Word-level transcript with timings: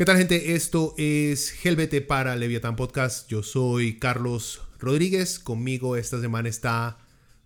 ¿Qué 0.00 0.06
tal 0.06 0.16
gente? 0.16 0.54
Esto 0.54 0.94
es 0.96 1.54
Helvete 1.62 2.00
para 2.00 2.34
Leviathan 2.34 2.74
Podcast. 2.74 3.28
Yo 3.28 3.42
soy 3.42 3.98
Carlos 3.98 4.62
Rodríguez. 4.78 5.38
Conmigo 5.38 5.94
esta 5.94 6.18
semana 6.22 6.48
está 6.48 6.96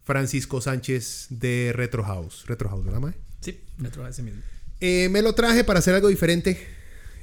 Francisco 0.05 0.61
Sánchez 0.61 1.27
de 1.31 1.73
Retro 1.75 2.05
House. 2.05 2.45
Retro 2.47 2.69
House, 2.69 2.85
¿verdad, 2.85 3.01
Mae? 3.01 3.15
Sí, 3.41 3.59
Retro 3.79 4.05
House 4.05 4.21
mismo. 4.21 4.41
Eh, 4.81 5.09
me 5.09 5.21
lo 5.21 5.35
traje 5.35 5.65
para 5.65 5.81
hacer 5.81 5.97
algo 5.97 6.07
diferente. 6.07 6.65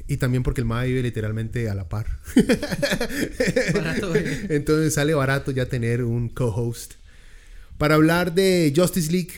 Y 0.06 0.18
también 0.18 0.44
porque 0.44 0.60
el 0.60 0.68
Mae 0.68 0.90
vive 0.90 1.02
literalmente 1.02 1.70
a 1.70 1.76
la 1.76 1.88
par. 1.88 2.08
Barato, 3.74 4.14
eh. 4.14 4.48
Entonces 4.50 4.94
sale 4.94 5.14
barato 5.14 5.52
ya 5.52 5.66
tener 5.66 6.04
un 6.04 6.28
co-host. 6.28 6.96
Para 7.78 7.96
hablar 7.96 8.34
de 8.34 8.74
Justice 8.76 9.10
League. 9.10 9.32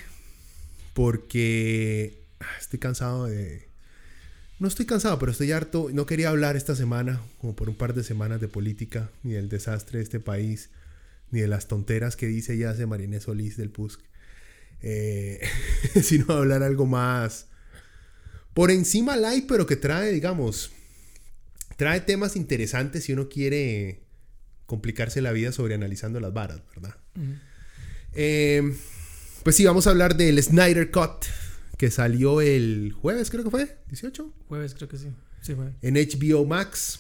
Porque 0.96 2.24
ah, 2.40 2.58
estoy 2.60 2.80
cansado 2.80 3.28
de 3.28 3.73
no 4.64 4.70
estoy 4.70 4.86
cansado, 4.86 5.20
pero 5.20 5.34
estoy 5.34 5.52
harto. 5.52 5.90
No 5.92 6.06
quería 6.06 6.30
hablar 6.30 6.56
esta 6.56 6.74
semana, 6.74 7.22
como 7.42 7.54
por 7.54 7.68
un 7.68 7.76
par 7.76 7.94
de 7.94 8.02
semanas, 8.02 8.40
de 8.40 8.48
política, 8.48 9.12
ni 9.22 9.34
del 9.34 9.50
desastre 9.50 9.98
de 10.00 10.06
este 10.06 10.22
país, 10.22 10.70
ni 11.32 11.42
de 11.42 11.50
las 11.50 11.68
tonteras 11.68 12.16
que 12.16 12.28
dice 12.28 12.58
ya 12.58 12.70
hace 12.70 12.86
Marinés 12.86 13.24
Solís 13.24 13.58
del 13.58 13.72
PUSC. 13.72 14.00
Eh, 14.82 15.42
sino 16.02 16.34
hablar 16.34 16.64
algo 16.64 16.86
más 16.86 17.48
por 18.54 18.72
encima 18.72 19.18
light, 19.18 19.48
pero 19.50 19.68
que 19.68 19.76
trae, 19.76 20.14
digamos, 20.14 20.72
trae 21.76 22.00
temas 22.00 22.38
interesantes 22.38 23.04
si 23.04 23.12
uno 23.12 23.28
quiere 23.28 24.04
complicarse 24.66 25.20
la 25.22 25.34
vida 25.34 25.52
sobre 25.52 25.76
analizando 25.76 26.22
las 26.22 26.34
varas, 26.34 26.62
¿verdad? 26.74 26.96
Eh, 28.14 28.78
pues 29.44 29.58
sí, 29.58 29.66
vamos 29.66 29.88
a 29.88 29.90
hablar 29.90 30.16
del 30.16 30.42
Snyder 30.42 30.90
Cut 30.90 31.26
que 31.78 31.92
salió 31.92 32.42
el 32.42 32.94
jueves, 32.94 33.30
creo 33.30 33.44
que 33.44 33.50
fue, 33.50 33.78
18. 33.88 34.34
Jueves, 34.48 34.74
creo 34.74 34.88
que 34.88 34.98
sí. 34.98 35.08
Sí, 35.42 35.56
fue. 35.56 35.74
En 35.82 35.96
HBO 35.96 36.46
Max, 36.46 37.00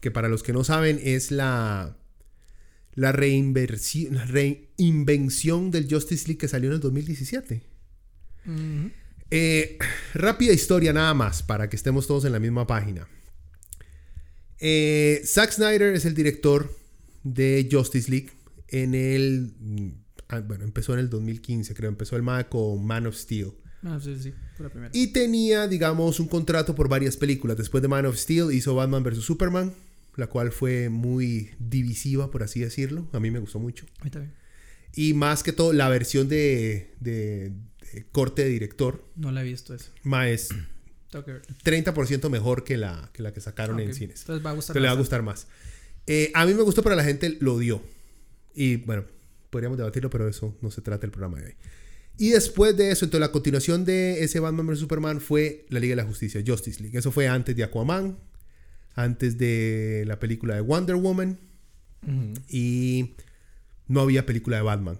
que 0.00 0.10
para 0.10 0.28
los 0.28 0.42
que 0.42 0.52
no 0.52 0.64
saben 0.64 1.00
es 1.02 1.30
la, 1.30 1.96
la, 2.94 3.12
reinversión, 3.12 4.18
reinvención 4.28 5.70
del 5.70 5.88
Justice 5.90 6.26
League 6.26 6.38
que 6.38 6.48
salió 6.48 6.68
en 6.70 6.74
el 6.74 6.80
2017. 6.80 7.62
Eh, 9.30 9.78
rápida 10.12 10.52
historia 10.52 10.92
nada 10.92 11.14
más, 11.14 11.42
para 11.42 11.68
que 11.68 11.76
estemos 11.76 12.06
todos 12.06 12.24
en 12.24 12.32
la 12.32 12.40
misma 12.40 12.66
página. 12.66 13.08
Eh, 14.58 15.22
Zack 15.24 15.52
Snyder 15.52 15.94
es 15.94 16.04
el 16.04 16.14
director 16.14 16.74
de 17.22 17.68
Justice 17.70 18.10
League. 18.10 18.30
En 18.68 18.94
el. 18.94 19.52
ah, 20.28 20.40
Bueno, 20.40 20.64
empezó 20.64 20.94
en 20.94 21.00
el 21.00 21.10
2015, 21.10 21.74
creo. 21.74 21.88
Empezó 21.88 22.16
el 22.16 22.22
MAD 22.22 22.46
con 22.46 22.84
Man 22.84 23.06
of 23.06 23.16
Steel. 23.16 23.52
Ah, 23.84 23.98
sí, 24.02 24.16
sí, 24.18 24.32
fue 24.56 24.64
la 24.64 24.70
primera. 24.70 24.90
Y 24.94 25.08
tenía, 25.08 25.66
digamos, 25.68 26.18
un 26.20 26.28
contrato 26.28 26.74
por 26.74 26.88
varias 26.88 27.16
películas. 27.16 27.56
Después 27.56 27.82
de 27.82 27.88
Man 27.88 28.06
of 28.06 28.16
Steel 28.16 28.50
hizo 28.52 28.74
Batman 28.74 29.02
vs. 29.02 29.18
Superman, 29.24 29.72
la 30.16 30.26
cual 30.26 30.52
fue 30.52 30.88
muy 30.88 31.50
divisiva, 31.58 32.30
por 32.30 32.42
así 32.42 32.60
decirlo. 32.60 33.06
A 33.12 33.20
mí 33.20 33.30
me 33.30 33.38
gustó 33.40 33.58
mucho. 33.58 33.84
A 34.00 34.04
mí 34.04 34.10
también. 34.10 34.32
Y 34.94 35.12
más 35.14 35.42
que 35.42 35.52
todo, 35.52 35.72
la 35.72 35.88
versión 35.88 36.28
de, 36.28 36.94
de- 37.00 37.52
de 37.92 38.04
corte 38.10 38.42
de 38.44 38.48
director, 38.50 39.04
No 39.16 39.30
la 39.32 39.42
he 39.42 39.44
visto 39.44 39.74
esa. 39.74 39.90
más 40.02 40.28
es 40.28 40.48
Tengo 41.10 41.24
que 41.24 41.32
verla. 41.32 41.54
30% 41.64 42.28
mejor 42.30 42.64
que 42.64 42.76
la, 42.76 43.10
que 43.12 43.22
la 43.22 43.32
que 43.32 43.40
sacaron 43.40 43.78
Ah, 43.78 43.82
en 43.82 43.94
cines. 43.94 44.20
Entonces 44.20 44.44
va 44.44 44.50
a 44.50 44.54
gustar. 44.54 44.74
Te 44.74 44.80
le 44.80 44.86
va 44.86 44.92
a 44.94 44.96
gustar 44.96 45.22
más. 45.22 45.46
Eh, 46.06 46.30
a 46.34 46.44
mí 46.46 46.54
me 46.54 46.62
gustó, 46.62 46.82
pero 46.82 46.96
la 46.96 47.04
gente 47.04 47.36
lo 47.40 47.54
odió. 47.54 47.82
Y 48.54 48.76
bueno, 48.76 49.04
podríamos 49.50 49.78
debatirlo, 49.78 50.10
pero 50.10 50.28
eso 50.28 50.56
no 50.62 50.70
se 50.70 50.80
trata 50.80 51.06
el 51.06 51.12
programa 51.12 51.38
de 51.38 51.46
hoy. 51.46 51.54
Y 52.16 52.30
después 52.30 52.76
de 52.76 52.90
eso, 52.90 53.04
entonces 53.04 53.26
la 53.26 53.32
continuación 53.32 53.84
de 53.84 54.22
ese 54.22 54.38
Batman 54.40 54.66
vs. 54.66 54.78
Superman 54.78 55.20
fue 55.20 55.66
la 55.68 55.80
Liga 55.80 55.92
de 55.92 56.02
la 56.02 56.08
Justicia, 56.08 56.42
Justice 56.46 56.80
League. 56.80 56.96
Eso 56.96 57.10
fue 57.10 57.26
antes 57.26 57.56
de 57.56 57.64
Aquaman, 57.64 58.16
antes 58.94 59.36
de 59.36 60.04
la 60.06 60.20
película 60.20 60.54
de 60.54 60.60
Wonder 60.60 60.96
Woman 60.96 61.38
y 62.48 63.14
no 63.88 64.00
había 64.00 64.26
película 64.26 64.56
de 64.58 64.62
Batman. 64.62 64.98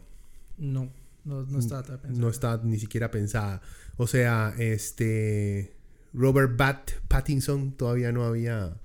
No, 0.59 0.91
no, 1.25 1.43
no 1.43 1.59
estaba 1.59 1.83
tan 1.83 2.01
pensado. 2.01 2.21
No 2.21 2.31
está 2.31 2.61
ni 2.65 2.79
siquiera 2.79 3.11
pensada. 3.11 3.61
O 3.97 4.07
sea, 4.07 4.55
este 4.59 5.77
Robert 6.13 6.57
Bat 6.57 6.93
Pattinson 7.09 7.73
todavía 7.73 8.13
no 8.13 8.25
había 8.25 8.77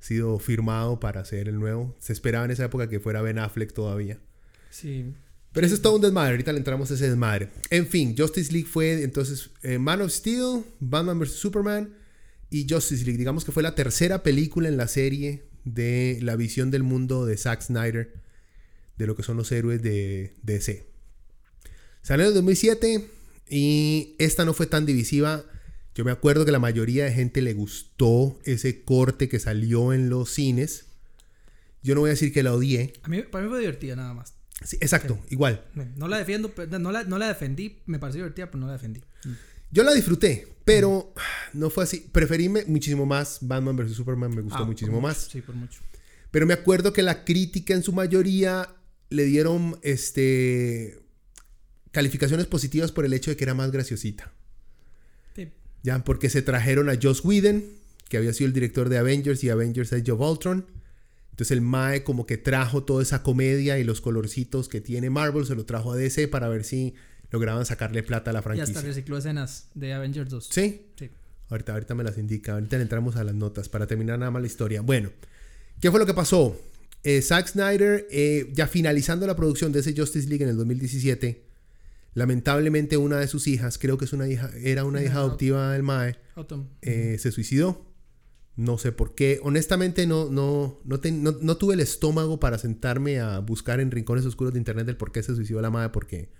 sido 0.00 0.38
firmado 0.38 1.00
para 1.00 1.24
ser 1.24 1.48
el 1.48 1.58
nuevo. 1.58 1.94
Se 1.98 2.12
esperaba 2.12 2.44
en 2.44 2.52
esa 2.52 2.64
época 2.64 2.88
que 2.88 3.00
fuera 3.00 3.22
Ben 3.22 3.38
Affleck 3.38 3.72
todavía. 3.72 4.18
Sí. 4.70 5.12
Pero 5.58 5.66
eso 5.66 5.74
es 5.74 5.82
todo 5.82 5.96
un 5.96 6.02
desmadre. 6.02 6.30
Ahorita 6.30 6.52
le 6.52 6.58
entramos 6.58 6.88
a 6.88 6.94
ese 6.94 7.08
desmadre. 7.08 7.48
En 7.70 7.88
fin, 7.88 8.14
Justice 8.16 8.52
League 8.52 8.68
fue 8.68 9.02
entonces 9.02 9.50
eh, 9.64 9.80
Man 9.80 10.00
of 10.02 10.12
Steel, 10.12 10.62
Batman 10.78 11.18
vs. 11.18 11.32
Superman 11.32 11.96
y 12.48 12.64
Justice 12.70 13.04
League. 13.04 13.18
Digamos 13.18 13.44
que 13.44 13.50
fue 13.50 13.64
la 13.64 13.74
tercera 13.74 14.22
película 14.22 14.68
en 14.68 14.76
la 14.76 14.86
serie 14.86 15.48
de 15.64 16.20
la 16.22 16.36
visión 16.36 16.70
del 16.70 16.84
mundo 16.84 17.26
de 17.26 17.36
Zack 17.36 17.62
Snyder, 17.62 18.22
de 18.98 19.06
lo 19.08 19.16
que 19.16 19.24
son 19.24 19.36
los 19.36 19.50
héroes 19.50 19.82
de 19.82 20.36
DC. 20.44 20.86
Salió 22.02 22.26
en 22.26 22.28
el 22.28 22.34
2007 22.34 23.10
y 23.48 24.14
esta 24.20 24.44
no 24.44 24.54
fue 24.54 24.66
tan 24.66 24.86
divisiva. 24.86 25.44
Yo 25.92 26.04
me 26.04 26.12
acuerdo 26.12 26.44
que 26.44 26.52
la 26.52 26.60
mayoría 26.60 27.06
de 27.06 27.10
gente 27.10 27.42
le 27.42 27.54
gustó 27.54 28.38
ese 28.44 28.84
corte 28.84 29.28
que 29.28 29.40
salió 29.40 29.92
en 29.92 30.08
los 30.08 30.30
cines. 30.30 30.86
Yo 31.82 31.96
no 31.96 32.02
voy 32.02 32.10
a 32.10 32.12
decir 32.12 32.32
que 32.32 32.44
la 32.44 32.54
odié. 32.54 32.92
A 33.02 33.08
mí, 33.08 33.22
para 33.22 33.42
mí 33.42 33.50
fue 33.50 33.58
divertida 33.58 33.96
nada 33.96 34.14
más. 34.14 34.37
Sí, 34.64 34.76
exacto, 34.80 35.18
igual. 35.30 35.64
No 35.96 36.08
la 36.08 36.18
defiendo, 36.18 36.52
no 36.80 36.92
la, 36.92 37.04
no 37.04 37.18
la 37.18 37.28
defendí. 37.28 37.78
Me 37.86 37.98
pareció 37.98 38.20
divertida, 38.22 38.46
pero 38.50 38.60
no 38.60 38.66
la 38.66 38.72
defendí. 38.74 39.02
Yo 39.70 39.82
la 39.84 39.92
disfruté, 39.94 40.48
pero 40.64 41.12
no 41.52 41.70
fue 41.70 41.84
así. 41.84 42.08
Preferí 42.12 42.48
muchísimo 42.48 43.06
más 43.06 43.38
Batman 43.42 43.76
vs. 43.76 43.92
Superman, 43.94 44.34
me 44.34 44.42
gustó 44.42 44.58
Ah, 44.60 44.64
muchísimo 44.64 45.00
más. 45.00 45.28
Sí, 45.30 45.42
por 45.42 45.54
mucho. 45.54 45.80
Pero 46.30 46.46
me 46.46 46.54
acuerdo 46.54 46.92
que 46.92 47.02
la 47.02 47.24
crítica 47.24 47.74
en 47.74 47.82
su 47.82 47.92
mayoría 47.92 48.68
le 49.10 49.24
dieron 49.24 49.78
este 49.82 50.98
calificaciones 51.90 52.46
positivas 52.46 52.92
por 52.92 53.04
el 53.06 53.12
hecho 53.14 53.30
de 53.30 53.36
que 53.36 53.44
era 53.44 53.54
más 53.54 53.70
graciosita. 53.70 54.32
Sí. 55.34 55.48
Ya, 55.82 56.04
porque 56.04 56.28
se 56.30 56.42
trajeron 56.42 56.90
a 56.90 56.98
Joss 57.00 57.24
Whedon, 57.24 57.64
que 58.08 58.16
había 58.18 58.32
sido 58.32 58.48
el 58.48 58.52
director 58.52 58.88
de 58.88 58.98
Avengers 58.98 59.42
y 59.44 59.50
Avengers 59.50 59.92
Age 59.92 60.10
of 60.12 60.20
Ultron. 60.20 60.66
Entonces 61.38 61.52
el 61.52 61.60
Mae 61.60 62.02
como 62.02 62.26
que 62.26 62.36
trajo 62.36 62.82
toda 62.82 63.00
esa 63.00 63.22
comedia 63.22 63.78
y 63.78 63.84
los 63.84 64.00
colorcitos 64.00 64.68
que 64.68 64.80
tiene 64.80 65.08
Marvel, 65.08 65.46
se 65.46 65.54
lo 65.54 65.64
trajo 65.64 65.92
a 65.92 65.96
DC 65.96 66.26
para 66.26 66.48
ver 66.48 66.64
si 66.64 66.94
lograban 67.30 67.64
sacarle 67.64 68.02
plata 68.02 68.30
a 68.30 68.32
la 68.32 68.40
Y 68.40 68.40
hasta 68.40 68.54
franquicia. 68.54 68.80
recicló 68.80 69.18
escenas 69.18 69.68
de 69.72 69.92
Avengers 69.92 70.30
2. 70.30 70.48
¿Sí? 70.50 70.86
Sí. 70.98 71.10
Ahorita, 71.48 71.74
ahorita 71.74 71.94
me 71.94 72.02
las 72.02 72.18
indica. 72.18 72.54
Ahorita 72.54 72.76
le 72.78 72.82
entramos 72.82 73.14
a 73.14 73.22
las 73.22 73.36
notas 73.36 73.68
para 73.68 73.86
terminar 73.86 74.18
nada 74.18 74.32
más 74.32 74.42
la 74.42 74.48
historia. 74.48 74.80
Bueno, 74.80 75.12
¿qué 75.80 75.92
fue 75.92 76.00
lo 76.00 76.06
que 76.06 76.12
pasó? 76.14 76.60
Eh, 77.04 77.22
Zack 77.22 77.46
Snyder, 77.46 78.08
eh, 78.10 78.50
ya 78.52 78.66
finalizando 78.66 79.24
la 79.24 79.36
producción 79.36 79.70
de 79.70 79.78
ese 79.78 79.94
Justice 79.96 80.28
League 80.28 80.42
en 80.42 80.50
el 80.50 80.56
2017, 80.56 81.44
lamentablemente 82.14 82.96
una 82.96 83.20
de 83.20 83.28
sus 83.28 83.46
hijas, 83.46 83.78
creo 83.78 83.96
que 83.96 84.06
es 84.06 84.12
una 84.12 84.28
hija, 84.28 84.50
era 84.60 84.82
una 84.82 85.04
hija 85.04 85.18
adoptiva 85.18 85.72
del 85.72 85.84
Mae, 85.84 86.16
eh, 86.82 87.16
se 87.20 87.30
suicidó. 87.30 87.87
No 88.58 88.76
sé 88.76 88.90
por 88.90 89.14
qué. 89.14 89.38
Honestamente, 89.44 90.04
no, 90.08 90.28
no, 90.30 90.80
no, 90.84 90.98
no- 91.40 91.56
tuve 91.56 91.74
el 91.74 91.80
estómago 91.80 92.40
para 92.40 92.58
sentarme 92.58 93.20
a 93.20 93.38
buscar 93.38 93.78
en 93.78 93.92
rincones 93.92 94.26
oscuros 94.26 94.52
de 94.52 94.58
internet 94.58 94.88
el 94.88 94.96
por 94.96 95.12
qué 95.12 95.22
se 95.22 95.32
suicidó 95.36 95.62
la 95.62 95.70
madre, 95.70 95.90
porque 95.90 96.32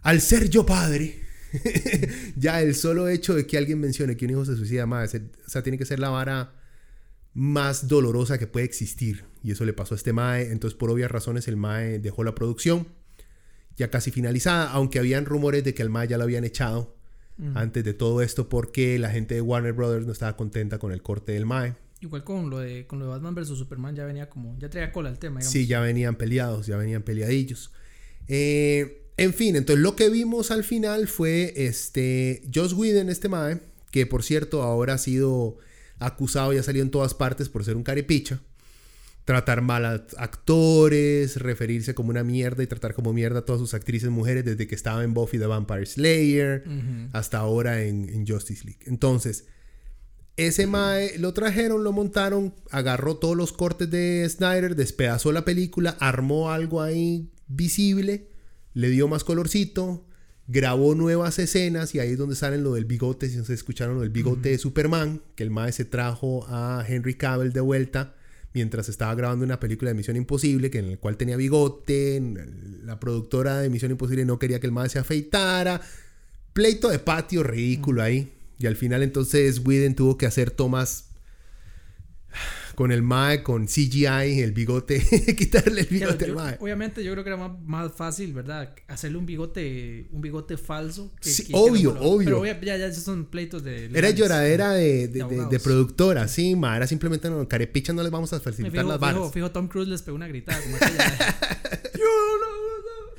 al 0.00 0.22
ser 0.22 0.48
yo 0.48 0.64
padre, 0.64 1.20
ya 2.36 2.62
el 2.62 2.74
solo 2.74 3.08
hecho 3.08 3.34
de 3.34 3.46
que 3.46 3.58
alguien 3.58 3.78
mencione 3.78 4.16
que 4.16 4.24
un 4.24 4.30
hijo 4.30 4.46
se 4.46 4.56
suicida, 4.56 4.86
madre, 4.86 5.20
o 5.46 5.50
sea, 5.50 5.62
tiene 5.62 5.76
que 5.76 5.84
ser 5.84 5.98
la 5.98 6.08
vara 6.08 6.54
más 7.34 7.88
dolorosa 7.88 8.38
que 8.38 8.46
puede 8.46 8.64
existir. 8.64 9.26
Y 9.42 9.50
eso 9.52 9.66
le 9.66 9.74
pasó 9.74 9.94
a 9.94 9.98
este 9.98 10.14
Mae. 10.14 10.50
Entonces, 10.50 10.78
por 10.78 10.90
obvias 10.90 11.10
razones, 11.10 11.46
el 11.46 11.58
Mae 11.58 11.98
dejó 11.98 12.24
la 12.24 12.34
producción 12.34 12.88
ya 13.76 13.90
casi 13.90 14.10
finalizada, 14.12 14.70
aunque 14.70 14.98
habían 14.98 15.26
rumores 15.26 15.62
de 15.62 15.74
que 15.74 15.82
el 15.82 15.90
Mae 15.90 16.08
ya 16.08 16.16
lo 16.16 16.24
habían 16.24 16.44
echado 16.44 16.96
antes 17.54 17.82
de 17.84 17.94
todo 17.94 18.22
esto 18.22 18.48
porque 18.48 18.98
la 18.98 19.10
gente 19.10 19.34
de 19.34 19.40
Warner 19.40 19.72
Brothers 19.72 20.06
no 20.06 20.12
estaba 20.12 20.36
contenta 20.36 20.78
con 20.78 20.92
el 20.92 21.02
corte 21.02 21.32
del 21.32 21.46
Mae. 21.46 21.74
Igual 22.00 22.24
con 22.24 22.50
lo 22.50 22.58
de 22.58 22.86
con 22.86 22.98
lo 22.98 23.06
de 23.06 23.10
Batman 23.12 23.34
vs 23.34 23.48
Superman 23.48 23.94
ya 23.94 24.04
venía 24.04 24.28
como 24.28 24.56
ya 24.58 24.68
traía 24.68 24.92
cola 24.92 25.08
el 25.08 25.18
tema, 25.18 25.40
digamos. 25.40 25.52
Sí, 25.52 25.66
ya 25.66 25.80
venían 25.80 26.16
peleados, 26.16 26.66
ya 26.66 26.76
venían 26.76 27.02
peleadillos. 27.02 27.72
Eh, 28.28 29.08
en 29.16 29.34
fin, 29.34 29.56
entonces 29.56 29.82
lo 29.82 29.94
que 29.94 30.08
vimos 30.08 30.50
al 30.50 30.64
final 30.64 31.06
fue 31.06 31.52
este 31.56 32.42
Joss 32.52 32.72
Whedon, 32.72 33.08
este 33.08 33.28
Mae, 33.28 33.60
que 33.90 34.06
por 34.06 34.22
cierto 34.22 34.62
ahora 34.62 34.94
ha 34.94 34.98
sido 34.98 35.58
acusado 35.98 36.52
y 36.52 36.58
ha 36.58 36.62
salido 36.62 36.84
en 36.84 36.90
todas 36.90 37.14
partes 37.14 37.48
por 37.48 37.64
ser 37.64 37.76
un 37.76 37.82
carepicha 37.82 38.40
tratar 39.24 39.62
mal 39.62 39.84
a 39.84 39.94
actores, 40.16 41.36
referirse 41.36 41.94
como 41.94 42.10
una 42.10 42.24
mierda 42.24 42.62
y 42.62 42.66
tratar 42.66 42.94
como 42.94 43.12
mierda 43.12 43.40
a 43.40 43.44
todas 43.44 43.60
sus 43.60 43.74
actrices 43.74 44.10
mujeres 44.10 44.44
desde 44.44 44.66
que 44.66 44.74
estaba 44.74 45.04
en 45.04 45.14
Buffy 45.14 45.38
the 45.38 45.46
Vampire 45.46 45.86
Slayer 45.86 46.64
hasta 47.12 47.38
ahora 47.38 47.82
en, 47.82 48.26
Justice 48.26 48.64
League. 48.64 48.80
Entonces, 48.86 49.46
ese 50.36 50.66
Mae 50.66 51.18
lo 51.18 51.32
trajeron, 51.34 51.84
lo 51.84 51.92
montaron, 51.92 52.54
agarró 52.70 53.16
todos 53.16 53.36
los 53.36 53.52
cortes 53.52 53.90
de 53.90 54.26
Snyder, 54.28 54.74
despedazó 54.74 55.30
la 55.30 55.44
película, 55.44 55.96
armó 56.00 56.50
algo 56.50 56.82
ahí 56.82 57.30
visible, 57.48 58.28
le 58.74 58.88
dio 58.88 59.06
más 59.08 59.24
colorcito, 59.24 60.06
grabó 60.48 60.94
nuevas 60.94 61.38
escenas 61.38 61.94
y 61.94 62.00
ahí 62.00 62.12
es 62.12 62.18
donde 62.18 62.34
salen 62.34 62.64
lo 62.64 62.74
del 62.74 62.86
bigote, 62.86 63.28
si 63.28 63.36
no 63.36 63.44
se 63.44 63.54
escucharon 63.54 63.96
lo 63.96 64.00
del 64.00 64.10
bigote 64.10 64.48
de 64.48 64.58
Superman, 64.58 65.22
que 65.36 65.44
el 65.44 65.50
Mae 65.50 65.70
se 65.70 65.84
trajo 65.84 66.44
a 66.48 66.84
Henry 66.88 67.14
Cavill 67.14 67.52
de 67.52 67.60
vuelta 67.60 68.16
mientras 68.54 68.88
estaba 68.88 69.14
grabando 69.14 69.44
una 69.44 69.60
película 69.60 69.90
de 69.90 69.94
Misión 69.94 70.16
Imposible, 70.16 70.70
que 70.70 70.78
en 70.78 70.86
el 70.86 70.98
cual 70.98 71.16
tenía 71.16 71.36
bigote, 71.36 72.22
la 72.84 73.00
productora 73.00 73.58
de 73.58 73.70
Misión 73.70 73.90
Imposible 73.90 74.24
no 74.24 74.38
quería 74.38 74.60
que 74.60 74.66
el 74.66 74.72
mae 74.72 74.88
se 74.88 74.98
afeitara, 74.98 75.80
pleito 76.52 76.88
de 76.88 76.98
patio 76.98 77.42
ridículo 77.42 78.02
ahí, 78.02 78.32
y 78.58 78.66
al 78.66 78.76
final 78.76 79.02
entonces 79.02 79.60
Whedon 79.64 79.94
tuvo 79.94 80.18
que 80.18 80.26
hacer 80.26 80.50
tomas 80.50 81.10
con 82.74 82.92
el 82.92 83.02
Mae, 83.02 83.42
con 83.42 83.66
CGI, 83.66 84.40
el 84.40 84.52
bigote, 84.52 85.00
quitarle 85.38 85.82
el 85.82 85.86
bigote 85.86 86.24
al 86.26 86.34
Mae. 86.34 86.56
Obviamente 86.60 87.04
yo 87.04 87.12
creo 87.12 87.24
que 87.24 87.30
era 87.30 87.48
más, 87.48 87.92
fácil, 87.92 88.32
¿verdad? 88.32 88.74
Hacerle 88.88 89.18
un 89.18 89.26
bigote, 89.26 90.08
un 90.10 90.20
bigote 90.20 90.56
falso. 90.56 91.12
sí, 91.20 91.48
obvio, 91.52 91.96
obvio. 92.00 92.42
Pero 92.42 92.44
ya, 92.44 92.76
ya, 92.76 92.86
esos 92.86 93.04
son 93.04 93.26
pleitos 93.26 93.62
de... 93.62 93.90
Era 93.92 94.10
lloradera 94.10 94.72
de, 94.72 95.08
de, 95.08 95.60
productora, 95.60 96.28
sí, 96.28 96.56
Mae. 96.56 96.78
Era 96.78 96.86
simplemente, 96.86 97.30
no, 97.30 97.46
carepicha 97.48 97.92
no 97.92 98.02
les 98.02 98.10
vamos 98.10 98.32
a 98.32 98.40
facilitar 98.40 98.84
las 98.84 98.98
balas. 98.98 99.32
Fijo, 99.32 99.50
Tom 99.50 99.68
Cruise 99.68 99.88
les 99.88 100.02
pegó 100.02 100.16
una 100.16 100.28
gritada. 100.28 100.60
Como 100.62 100.76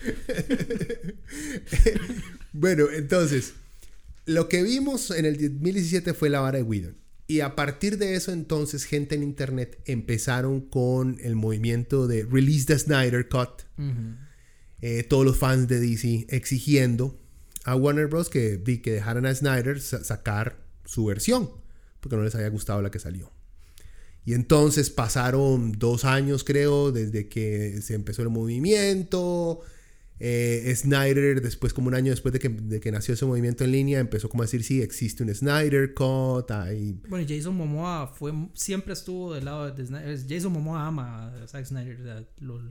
bueno, 2.54 2.86
entonces, 2.94 3.54
lo 4.26 4.50
que 4.50 4.64
vimos 4.64 5.12
en 5.12 5.26
el 5.26 5.38
2017 5.38 6.14
fue 6.14 6.30
la 6.30 6.40
vara 6.40 6.58
de 6.58 6.64
Whedon. 6.64 6.96
Y 7.34 7.42
a 7.42 7.56
partir 7.56 7.98
de 7.98 8.14
eso 8.14 8.32
entonces 8.32 8.84
gente 8.84 9.16
en 9.16 9.24
internet 9.24 9.82
empezaron 9.86 10.62
con 10.62 11.18
el 11.20 11.36
movimiento 11.36 12.06
de 12.06 12.26
Release 12.26 12.68
the 12.68 12.78
Snyder 12.78 13.28
Cut. 13.28 13.64
Eh, 14.82 15.02
todos 15.02 15.26
los 15.26 15.40
fans 15.40 15.68
de 15.68 15.80
DC 15.80 16.28
exigiendo 16.30 17.20
a 17.64 17.76
Warner 17.76 18.06
Bros. 18.06 18.30
que, 18.30 18.62
que 18.84 18.92
dejaran 18.92 19.26
a 19.26 19.34
Snyder 19.34 19.82
sacar 19.82 20.64
su 20.86 21.06
versión, 21.06 21.50
porque 22.02 22.18
no 22.18 22.24
les 22.24 22.36
había 22.36 22.50
gustado 22.50 22.84
la 22.84 22.92
que 22.92 23.00
salió. 23.00 23.32
Y 24.26 24.36
entonces 24.36 24.92
pasaron 24.92 25.72
dos 25.72 26.06
años, 26.06 26.44
creo, 26.44 26.92
desde 26.92 27.30
que 27.30 27.82
se 27.82 27.96
empezó 27.96 28.22
el 28.22 28.30
movimiento. 28.30 29.62
Eh, 30.20 30.74
Snyder, 30.76 31.42
después, 31.42 31.74
como 31.74 31.88
un 31.88 31.96
año 31.96 32.12
después 32.12 32.34
de 32.34 32.40
que, 32.40 32.92
nació 32.92 33.14
ese 33.14 33.26
movimiento 33.26 33.64
en 33.64 33.72
línea, 33.72 34.00
empezó 34.00 34.30
como 34.30 34.44
a 34.44 34.46
decir, 34.46 34.64
sí, 34.64 34.82
existe 34.82 35.24
un 35.24 35.34
Snyder 35.34 35.94
Cut. 35.94 36.52
Bueno, 37.10 37.26
Jason 37.28 37.56
Momoa 37.56 38.08
fue, 38.08 38.34
siempre 38.54 38.94
estuvo 38.94 39.34
del 39.34 39.46
lado 39.46 39.72
de 39.72 39.86
Snyder. 39.86 40.20
Jason 40.28 40.52
Momoa 40.52 40.88
ama 40.88 41.34
a 41.34 41.48
Zack 41.48 41.66
Snyder. 41.66 42.28
lo, 42.40 42.62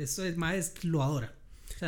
eso 0.00 0.24
es 0.24 0.36
más, 0.36 0.72
lo 0.84 1.02
adora 1.02 1.38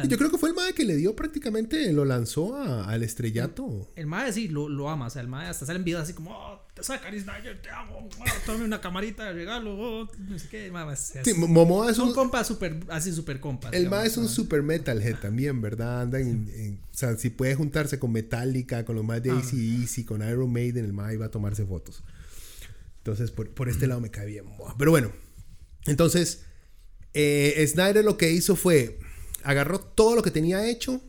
yo 0.08 0.18
creo 0.18 0.30
que 0.30 0.38
fue 0.38 0.50
el 0.50 0.54
Mae 0.54 0.72
que 0.72 0.84
le 0.84 0.96
dio 0.96 1.16
prácticamente, 1.16 1.92
lo 1.92 2.04
lanzó 2.04 2.56
al 2.56 3.02
estrellato. 3.02 3.88
El 3.96 4.06
Mae 4.06 4.32
sí 4.32 4.48
lo, 4.48 4.68
lo, 4.68 4.88
ama, 4.88 5.06
o 5.06 5.10
sea, 5.10 5.22
el 5.22 5.28
Mae 5.28 5.48
hasta 5.48 5.66
sale 5.66 5.78
en 5.78 5.84
videos 5.84 6.02
así 6.02 6.12
como, 6.12 6.30
oh, 6.32 6.59
te 6.74 6.82
saca 6.82 7.08
Snyder, 7.10 7.60
te 7.60 7.70
amo, 7.70 8.08
tome 8.46 8.64
una 8.64 8.80
camarita 8.80 9.24
de 9.24 9.32
regalo, 9.32 9.76
oh, 9.76 10.08
no 10.18 10.38
sé 10.38 10.48
qué, 10.48 10.70
Mae. 10.70 10.96
Sí, 10.96 11.34
Momoa 11.34 11.90
es 11.90 11.98
un, 11.98 12.12
compa 12.12 12.44
super, 12.44 12.78
así 12.88 13.12
super 13.12 13.40
compa. 13.40 13.70
El 13.70 13.88
Mae 13.88 14.06
es 14.06 14.16
un 14.16 14.28
super 14.28 14.62
metalhead 14.62 15.16
también, 15.16 15.60
¿verdad? 15.60 16.02
Anda 16.02 16.20
en, 16.20 16.80
o 16.92 16.96
sea, 16.96 17.16
si 17.16 17.30
puede 17.30 17.54
juntarse 17.54 17.98
con 17.98 18.12
Metallica, 18.12 18.84
con 18.84 18.96
los 18.96 19.04
más 19.04 19.22
de 19.22 19.30
AC 19.30 19.52
Easy, 19.54 20.04
con 20.04 20.26
Iron 20.28 20.52
Maiden, 20.52 20.84
el 20.84 20.92
Mae 20.92 21.16
va 21.16 21.26
a 21.26 21.30
tomarse 21.30 21.64
fotos. 21.66 22.02
Entonces, 22.98 23.30
por, 23.30 23.50
por 23.50 23.68
este 23.68 23.86
lado 23.86 24.00
me 24.00 24.10
cae 24.10 24.26
bien. 24.26 24.44
Pero 24.78 24.90
bueno, 24.90 25.10
entonces, 25.86 26.42
eh, 27.14 27.66
Snyder 27.66 28.04
lo 28.04 28.16
que 28.16 28.30
hizo 28.30 28.56
fue 28.56 28.98
agarró 29.42 29.80
todo 29.80 30.14
lo 30.14 30.22
que 30.22 30.30
tenía 30.30 30.68
hecho, 30.68 31.02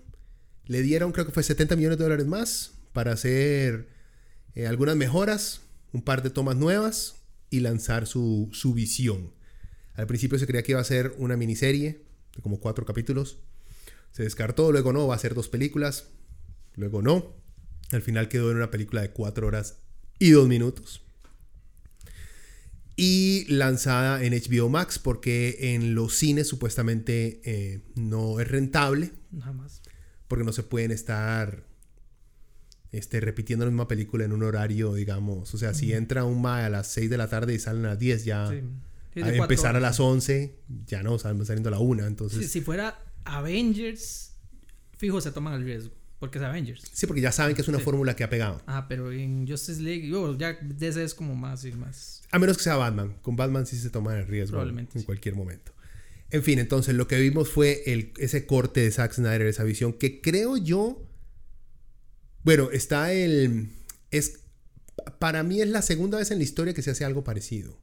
le 0.66 0.82
dieron 0.82 1.12
creo 1.12 1.26
que 1.26 1.32
fue 1.32 1.44
70 1.44 1.76
millones 1.76 1.98
de 1.98 2.04
dólares 2.04 2.26
más 2.26 2.72
para 2.94 3.12
hacer 3.12 3.90
eh, 4.56 4.68
algunas 4.68 4.96
mejoras, 4.96 5.62
un 5.94 6.02
par 6.02 6.24
de 6.24 6.30
tomas 6.30 6.56
nuevas 6.56 7.16
y 7.50 7.60
lanzar 7.60 8.08
su, 8.08 8.50
su 8.52 8.74
visión. 8.74 9.32
Al 9.94 10.08
principio 10.08 10.40
se 10.40 10.48
creía 10.48 10.64
que 10.64 10.72
iba 10.72 10.82
a 10.82 10.86
ser 10.86 11.14
una 11.18 11.38
miniserie 11.38 12.06
de 12.36 12.42
como 12.42 12.60
cuatro 12.60 12.86
capítulos. 12.86 13.38
Se 14.12 14.24
descartó, 14.24 14.72
luego 14.72 14.94
no, 14.94 15.08
va 15.08 15.16
a 15.16 15.20
ser 15.20 15.34
dos 15.34 15.48
películas, 15.50 16.08
luego 16.76 17.02
no. 17.02 17.34
Al 17.92 18.02
final 18.02 18.30
quedó 18.30 18.52
en 18.52 18.58
una 18.58 18.72
película 18.72 19.02
de 19.02 19.12
cuatro 19.12 19.48
horas 19.48 19.78
y 20.20 20.32
dos 20.32 20.48
minutos 20.48 21.02
y 23.04 23.46
lanzada 23.48 24.24
en 24.24 24.34
HBO 24.34 24.70
Max 24.70 25.00
porque 25.00 25.74
en 25.74 25.96
los 25.96 26.14
cines 26.14 26.48
supuestamente 26.48 27.42
eh, 27.44 27.82
no 27.96 28.40
es 28.40 28.48
rentable. 28.48 29.12
Jamás. 29.40 29.82
Porque 30.28 30.46
no 30.46 30.54
se 30.54 30.62
pueden 30.62 30.92
estar 30.92 31.66
este, 32.92 33.20
repitiendo 33.20 33.66
la 33.66 33.72
misma 33.72 33.88
película 33.88 34.26
en 34.26 34.34
un 34.34 34.44
horario, 34.44 34.94
digamos. 34.94 35.54
O 35.54 35.58
sea, 35.58 35.74
si 35.74 35.94
entra 35.94 36.26
un 36.26 36.42
MAE 36.42 36.66
a 36.66 36.70
las 36.70 36.88
6 36.88 37.10
de 37.10 37.18
la 37.18 37.30
tarde 37.30 37.54
y 37.54 37.60
salen 37.60 37.86
a 37.86 37.90
las 37.90 38.00
10, 38.00 38.26
ya. 38.26 38.50
a 38.50 38.54
empezar 39.16 39.76
a 39.76 39.80
las 39.80 40.00
11, 40.00 40.56
ya 40.86 41.04
no, 41.04 41.18
salen 41.20 41.46
saliendo 41.46 41.70
a 41.70 41.72
la 41.72 41.80
1. 41.80 42.06
Entonces... 42.06 42.52
si 42.52 42.62
fuera 42.62 43.00
Avengers, 43.26 44.34
fijo, 44.98 45.22
se 45.22 45.32
toman 45.32 45.54
el 45.54 45.64
riesgo. 45.64 45.94
Porque 46.22 46.38
es 46.38 46.44
Avengers. 46.44 46.84
Sí, 46.94 47.08
porque 47.08 47.20
ya 47.20 47.32
saben 47.32 47.56
que 47.56 47.64
es 47.64 47.68
una 47.68 47.80
fórmula 47.80 48.16
que 48.16 48.24
ha 48.24 48.30
pegado. 48.30 48.62
Ah, 48.68 48.86
pero 48.88 49.12
en 49.12 49.48
Justice 49.48 49.82
League, 49.82 50.08
yo, 50.08 50.38
ya 50.38 50.56
ese 50.80 51.04
es 51.04 51.16
como 51.16 51.36
más 51.36 51.66
y 51.66 51.72
más. 51.72 52.22
A 52.30 52.38
menos 52.38 52.58
que 52.58 52.64
sea 52.64 52.76
Batman. 52.76 53.16
Con 53.24 53.36
Batman 53.36 53.66
sí 53.66 53.76
se 53.76 53.90
toma 53.90 54.16
el 54.20 54.28
riesgo 54.28 54.52
Probablemente, 54.52 55.00
en 55.00 55.04
cualquier 55.04 55.34
momento. 55.34 55.72
En 56.30 56.44
fin, 56.44 56.60
entonces 56.60 56.94
lo 56.94 57.08
que 57.08 57.20
vimos 57.20 57.50
fue 57.50 57.82
el, 57.88 58.14
ese 58.20 58.46
corte 58.46 58.82
de 58.82 58.92
Zack 58.92 59.14
Snyder, 59.14 59.48
esa 59.48 59.64
visión, 59.64 59.94
que 59.94 60.22
creo 60.22 60.58
yo. 60.58 61.08
Bueno, 62.44 62.70
está 62.72 63.14
el. 63.14 63.70
Es, 64.10 64.40
para 65.20 65.44
mí 65.44 65.62
es 65.62 65.68
la 65.68 65.82
segunda 65.82 66.18
vez 66.18 66.32
en 66.32 66.38
la 66.38 66.44
historia 66.44 66.74
que 66.74 66.82
se 66.82 66.92
hace 66.92 67.06
algo 67.06 67.24
parecido. 67.24 67.80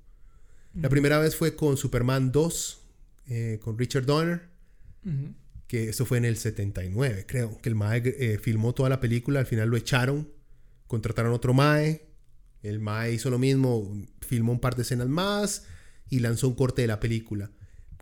La 0.75 0.89
primera 0.89 1.19
vez 1.19 1.35
fue 1.35 1.57
con 1.57 1.77
Superman 1.77 2.31
2, 2.31 2.81
eh, 3.29 3.59
con 3.61 3.79
Richard 3.79 4.05
Donner 4.07 4.49
que 5.69 5.91
eso 5.91 6.07
fue 6.07 6.19
en 6.19 6.25
el 6.25 6.39
79, 6.39 7.27
creo, 7.29 7.59
que 7.59 7.69
el 7.69 7.75
Mae 7.75 8.03
eh, 8.05 8.39
filmó 8.39 8.75
toda 8.75 8.89
la 8.89 9.01
película, 9.01 9.41
al 9.41 9.47
final 9.47 9.69
lo 9.69 9.77
echaron, 9.77 10.33
contrataron 10.87 11.33
otro 11.33 11.53
Mae, 11.53 12.09
el 12.63 12.81
Mae 12.81 13.13
hizo 13.13 13.29
lo 13.29 13.39
mismo, 13.39 13.95
filmó 14.27 14.53
un 14.53 14.61
par 14.61 14.75
de 14.75 14.83
escenas 14.83 15.09
más 15.09 15.67
y 16.09 16.21
lanzó 16.21 16.49
un 16.49 16.55
corte 16.55 16.83
de 16.83 16.89
la 16.89 17.01
película. 17.01 17.51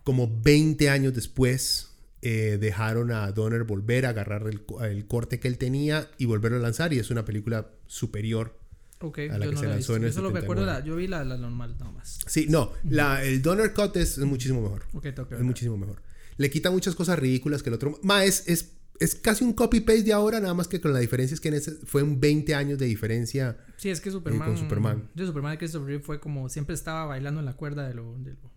Como 0.05 0.41
20 0.41 0.89
años 0.89 1.13
después, 1.13 1.86
eh, 2.21 2.57
dejaron 2.59 3.11
a 3.11 3.31
Donner 3.31 3.63
volver 3.63 4.05
a 4.05 4.09
agarrar 4.09 4.43
el, 4.47 5.07
corte 5.07 5.39
que 5.39 5.47
él 5.47 5.57
tenía 5.57 6.09
y 6.17 6.25
volverlo 6.25 6.57
a 6.57 6.61
lanzar 6.61 6.93
y 6.93 6.99
es 6.99 7.09
una 7.11 7.25
película 7.25 7.69
superior 7.85 8.57
a 8.99 9.37
la 9.37 9.49
que 9.49 9.57
se 9.57 9.67
lanzó 9.67 9.95
en 9.95 10.05
el 10.05 10.13
solo 10.13 10.31
me 10.31 10.39
acuerdo 10.39 10.83
yo 10.83 10.95
vi 10.95 11.07
la, 11.07 11.23
normal 11.23 11.75
nomás. 11.79 12.19
Sí, 12.25 12.47
no, 12.49 12.73
la, 12.89 13.23
el 13.23 13.41
Donner 13.41 13.73
Cut 13.73 13.95
es, 13.97 14.17
muchísimo 14.19 14.61
mejor. 14.61 14.85
es 15.03 15.41
muchísimo 15.41 15.77
mejor 15.77 16.01
le 16.37 16.49
quita 16.49 16.71
muchas 16.71 16.95
cosas 16.95 17.19
ridículas 17.19 17.63
que 17.63 17.69
el 17.69 17.75
otro. 17.75 17.99
Ma, 18.03 18.23
es, 18.23 18.47
es, 18.47 19.15
casi 19.15 19.43
un 19.43 19.53
copy-paste 19.53 20.03
de 20.03 20.13
ahora, 20.13 20.39
nada 20.39 20.53
más 20.53 20.67
que 20.67 20.79
con 20.79 20.93
la 20.93 20.99
diferencia 20.99 21.35
es 21.35 21.41
que 21.41 21.49
en 21.49 21.55
ese 21.55 21.71
fue 21.71 22.03
un 22.03 22.19
20 22.19 22.55
años 22.55 22.79
de 22.79 22.85
diferencia. 22.85 23.57
Sí, 23.75 23.89
es 23.89 24.01
que 24.01 24.11
Superman. 24.11 24.49
con 24.49 24.57
Superman. 24.57 25.09
Yo, 25.15 25.25
Superman 25.25 25.51
de 25.53 25.57
Christopher 25.57 25.87
Reeve 25.87 26.03
fue 26.03 26.19
como 26.19 26.49
siempre 26.49 26.75
estaba 26.75 27.05
bailando 27.05 27.39
en 27.39 27.45
la 27.45 27.53
cuerda 27.53 27.87
de 27.87 27.93
lo. 27.93 28.17
De 28.19 28.31
lo, 28.31 28.56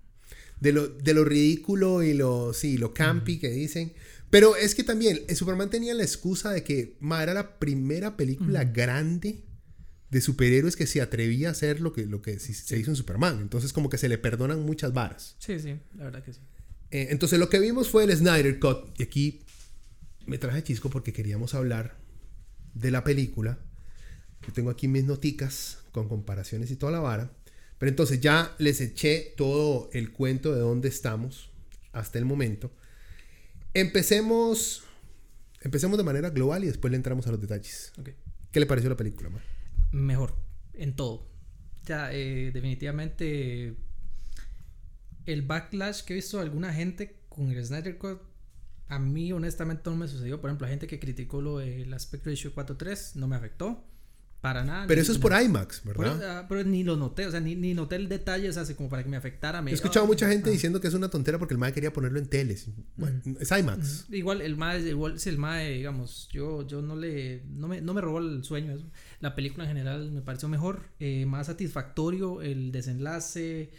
de 0.60 0.72
lo, 0.72 1.24
ridículo 1.24 2.02
y 2.02 2.14
lo, 2.14 2.52
sí, 2.52 2.78
lo 2.78 2.92
campy 2.94 3.38
que 3.38 3.50
dicen. 3.50 3.92
Pero 4.30 4.54
es 4.56 4.74
que 4.74 4.84
también 4.84 5.20
eh, 5.26 5.34
Superman 5.34 5.70
tenía 5.70 5.94
la 5.94 6.04
excusa 6.04 6.52
de 6.52 6.62
que 6.62 6.96
ma, 7.00 7.22
era 7.22 7.34
la 7.34 7.58
primera 7.58 8.16
película 8.16 8.64
grande 8.64 9.44
de 10.10 10.20
superhéroes 10.20 10.76
que 10.76 10.86
se 10.86 11.00
atrevía 11.00 11.48
a 11.48 11.52
hacer 11.52 11.80
lo 11.80 11.92
que, 11.92 12.04
lo 12.06 12.20
que 12.20 12.38
se 12.38 12.78
hizo 12.78 12.90
en 12.90 12.96
Superman. 12.96 13.40
Entonces 13.40 13.72
como 13.72 13.88
que 13.88 13.98
se 13.98 14.08
le 14.08 14.18
perdonan 14.18 14.60
muchas 14.60 14.92
varas. 14.92 15.36
Sí, 15.38 15.58
sí, 15.58 15.76
la 15.96 16.04
verdad 16.04 16.22
que 16.22 16.32
sí. 16.32 16.40
Eh, 16.90 17.08
entonces 17.10 17.38
lo 17.38 17.48
que 17.48 17.60
vimos 17.60 17.88
fue 17.88 18.04
el 18.04 18.16
Snyder 18.16 18.58
Cut. 18.58 18.98
Y 18.98 19.02
aquí 19.02 19.44
me 20.26 20.38
traje 20.38 20.62
chisco 20.62 20.90
porque 20.90 21.12
queríamos 21.12 21.54
hablar 21.54 21.96
de 22.74 22.90
la 22.90 23.04
película. 23.04 23.58
Yo 24.46 24.52
tengo 24.52 24.70
aquí 24.70 24.88
mis 24.88 25.04
noticas 25.04 25.78
con 25.92 26.08
comparaciones 26.08 26.70
y 26.70 26.76
toda 26.76 26.92
la 26.92 27.00
vara. 27.00 27.32
Pero 27.80 27.88
entonces 27.88 28.20
ya 28.20 28.54
les 28.58 28.82
eché 28.82 29.32
todo 29.38 29.88
el 29.94 30.12
cuento 30.12 30.54
de 30.54 30.60
dónde 30.60 30.88
estamos 30.88 31.48
hasta 31.92 32.18
el 32.18 32.26
momento. 32.26 32.70
Empecemos, 33.72 34.84
empecemos 35.62 35.96
de 35.96 36.04
manera 36.04 36.28
global 36.28 36.62
y 36.62 36.66
después 36.66 36.90
le 36.90 36.98
entramos 36.98 37.26
a 37.26 37.30
los 37.30 37.40
detalles. 37.40 37.90
¿Qué 38.52 38.60
le 38.60 38.66
pareció 38.66 38.90
la 38.90 38.98
película, 38.98 39.30
ma? 39.30 39.40
Mejor, 39.92 40.36
en 40.74 40.94
todo. 40.94 41.26
Ya, 41.86 42.12
eh, 42.12 42.50
definitivamente, 42.52 43.74
el 45.24 45.40
backlash 45.40 46.02
que 46.02 46.12
he 46.12 46.16
visto 46.16 46.36
de 46.36 46.42
alguna 46.42 46.74
gente 46.74 47.22
con 47.30 47.50
el 47.50 47.64
Snyder 47.64 47.96
Cut, 47.96 48.20
a 48.88 48.98
mí 48.98 49.32
honestamente 49.32 49.88
no 49.88 49.96
me 49.96 50.06
sucedió. 50.06 50.38
Por 50.38 50.50
ejemplo, 50.50 50.66
la 50.66 50.72
gente 50.72 50.86
que 50.86 51.00
criticó 51.00 51.40
lo 51.40 51.56
del 51.56 51.94
aspect 51.94 52.26
ratio 52.26 52.54
4.3 52.54 53.14
no 53.14 53.26
me 53.26 53.36
afectó. 53.36 53.89
Para 54.40 54.64
nada. 54.64 54.86
Pero 54.86 55.02
eso 55.02 55.12
es 55.12 55.18
por 55.18 55.32
IMAX, 55.38 55.80
por- 55.80 55.98
¿verdad? 55.98 56.38
ah, 56.38 56.46
pero 56.48 56.64
ni 56.64 56.82
lo 56.82 56.96
noté, 56.96 57.26
o 57.26 57.30
sea, 57.30 57.40
ni, 57.40 57.56
ni 57.56 57.74
noté 57.74 57.96
el 57.96 58.08
detalle, 58.08 58.48
o 58.48 58.52
sea, 58.52 58.62
así 58.62 58.74
como 58.74 58.88
para 58.88 59.02
que 59.02 59.10
me 59.10 59.18
afectara. 59.18 59.60
Me, 59.60 59.70
He 59.70 59.74
escuchado 59.74 60.04
ah, 60.04 60.08
mucha 60.08 60.28
gente 60.28 60.48
ah. 60.48 60.52
diciendo 60.52 60.80
que 60.80 60.88
es 60.88 60.94
una 60.94 61.10
tontera 61.10 61.38
porque 61.38 61.52
el 61.52 61.58
MAE 61.58 61.74
quería 61.74 61.92
ponerlo 61.92 62.18
en 62.18 62.26
teles. 62.26 62.68
Bueno, 62.96 63.20
es 63.38 63.50
IMAX. 63.50 64.06
Igual 64.10 64.40
el 64.40 64.56
MAE, 64.56 64.80
igual 64.88 65.20
si 65.20 65.28
el 65.28 65.36
MAE, 65.36 65.74
digamos, 65.74 66.28
yo, 66.32 66.66
yo 66.66 66.80
no 66.80 66.96
le, 66.96 67.42
no 67.50 67.68
me, 67.68 67.82
no 67.82 67.92
me 67.92 68.00
robó 68.00 68.18
el 68.18 68.42
sueño 68.42 68.72
eso. 68.72 68.86
La 69.20 69.34
película 69.34 69.64
en 69.64 69.68
general 69.68 70.10
me 70.10 70.22
pareció 70.22 70.48
mejor, 70.48 70.84
eh, 71.00 71.26
más 71.26 71.48
satisfactorio, 71.48 72.40
el 72.40 72.72
desenlace, 72.72 73.70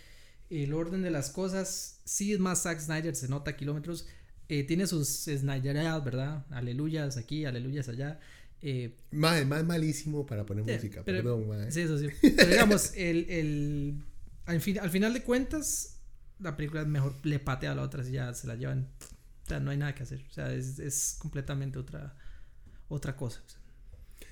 el 0.51 0.73
orden 0.73 1.01
de 1.01 1.09
las 1.09 1.31
cosas, 1.31 2.01
sí 2.05 2.33
es 2.33 2.39
más 2.39 2.61
Zack 2.61 2.79
Snyder, 2.79 3.15
se 3.15 3.27
nota 3.29 3.51
a 3.51 3.55
kilómetros, 3.55 4.05
eh, 4.47 4.63
tiene 4.63 4.85
sus 4.85 5.07
Snyderadas, 5.07 6.03
¿verdad? 6.03 6.45
Aleluyas 6.51 7.17
aquí, 7.17 7.45
aleluyas 7.45 7.87
allá. 7.89 8.19
Eh, 8.63 8.95
mae 9.11 9.43
malísimo 9.45 10.25
para 10.25 10.45
poner 10.45 10.63
música, 10.63 11.01
pero- 11.03 11.17
perdón, 11.19 11.47
mae. 11.47 11.71
Sí, 11.71 11.81
eso 11.81 11.97
sí. 11.97 12.07
Pero 12.21 12.49
digamos, 12.49 12.91
el, 12.95 13.29
el, 13.29 14.03
al, 14.45 14.61
fin- 14.61 14.79
al 14.79 14.89
final 14.89 15.13
de 15.13 15.23
cuentas, 15.23 15.97
la 16.39 16.55
película 16.55 16.85
mejor 16.85 17.15
le 17.23 17.39
patea 17.39 17.71
a 17.71 17.75
la 17.75 17.81
otra 17.81 18.03
si 18.03 18.11
ya 18.11 18.33
se 18.33 18.47
la 18.47 18.55
llevan. 18.55 18.87
O 19.45 19.47
sea, 19.47 19.59
no 19.59 19.71
hay 19.71 19.77
nada 19.77 19.95
que 19.95 20.03
hacer. 20.03 20.23
O 20.29 20.33
sea, 20.33 20.53
es, 20.53 20.77
es 20.79 21.15
completamente 21.19 21.79
otra, 21.79 22.15
otra 22.87 23.15
cosa. 23.15 23.41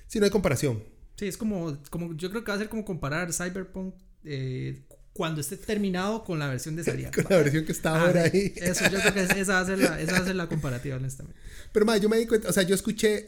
Sí, 0.06 0.18
no 0.18 0.24
hay 0.24 0.30
comparación. 0.30 0.82
Sí, 1.16 1.26
es 1.26 1.36
como, 1.36 1.76
como, 1.90 2.16
yo 2.16 2.30
creo 2.30 2.42
que 2.44 2.50
va 2.50 2.56
a 2.56 2.58
ser 2.58 2.68
como 2.68 2.84
comparar 2.84 3.32
Cyberpunk 3.32 3.94
eh, 4.24 4.82
cuando 5.12 5.40
esté 5.40 5.56
terminado 5.56 6.24
con 6.24 6.38
la 6.38 6.48
versión 6.48 6.76
de 6.76 6.84
salida. 6.84 7.10
Con 7.14 7.26
la 7.28 7.36
versión 7.38 7.64
que 7.66 7.72
está 7.72 7.96
Ah, 7.96 8.06
ahora 8.06 8.22
ahí. 8.22 8.52
Eso, 8.56 8.84
yo 8.88 8.98
creo 9.00 9.12
que 9.12 9.40
esa 9.40 9.54
va 9.54 9.60
a 9.60 9.66
ser 9.66 9.78
la, 9.78 10.00
esa 10.00 10.12
va 10.12 10.18
a 10.18 10.24
ser 10.24 10.36
la 10.36 10.48
comparativa, 10.48 10.96
honestamente. 10.96 11.38
Pero 11.72 11.84
mae, 11.84 12.00
yo 12.00 12.08
me 12.08 12.16
di 12.16 12.26
cuenta, 12.26 12.48
o 12.48 12.52
sea, 12.52 12.62
yo 12.62 12.74
escuché 12.74 13.26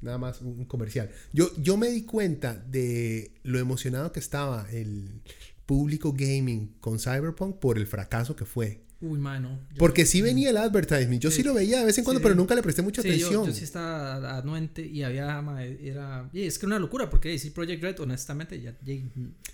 nada 0.00 0.18
más 0.18 0.40
un 0.40 0.64
comercial. 0.64 1.10
Yo, 1.32 1.48
yo 1.56 1.76
me 1.76 1.88
di 1.88 2.04
cuenta 2.04 2.54
de 2.54 3.32
lo 3.42 3.58
emocionado 3.58 4.12
que 4.12 4.20
estaba 4.20 4.66
el 4.70 5.22
público 5.66 6.12
gaming 6.12 6.74
con 6.80 6.98
Cyberpunk 6.98 7.56
por 7.56 7.78
el 7.78 7.86
fracaso 7.86 8.36
que 8.36 8.44
fue. 8.44 8.82
Uy, 9.02 9.18
mano. 9.18 9.58
Porque 9.78 10.04
sí 10.04 10.20
venía 10.20 10.50
el 10.50 10.58
advertisement, 10.58 11.22
yo 11.22 11.30
sí, 11.30 11.38
Sí. 11.38 11.42
lo 11.42 11.54
veía 11.54 11.78
de 11.80 11.86
vez 11.86 11.96
en 11.96 12.04
cuando, 12.04 12.18
Sí, 12.18 12.22
pero 12.22 12.34
nunca 12.34 12.54
le 12.54 12.62
presté 12.62 12.82
mucha 12.82 13.00
Sí, 13.00 13.08
yo, 13.08 13.14
atención. 13.28 13.46
yo 13.46 13.52
sí 13.54 13.64
estaba 13.64 14.36
anuente 14.38 14.84
y 14.86 15.02
había, 15.02 15.42
era, 15.80 16.28
y 16.34 16.42
es 16.42 16.58
que 16.58 16.66
era 16.66 16.76
una 16.76 16.78
locura 16.78 17.08
porque 17.08 17.38
sí, 17.38 17.48
Project 17.50 17.82
Red, 17.82 18.00
honestamente, 18.00 18.60
ya, 18.60 18.76
ya- 18.84 18.94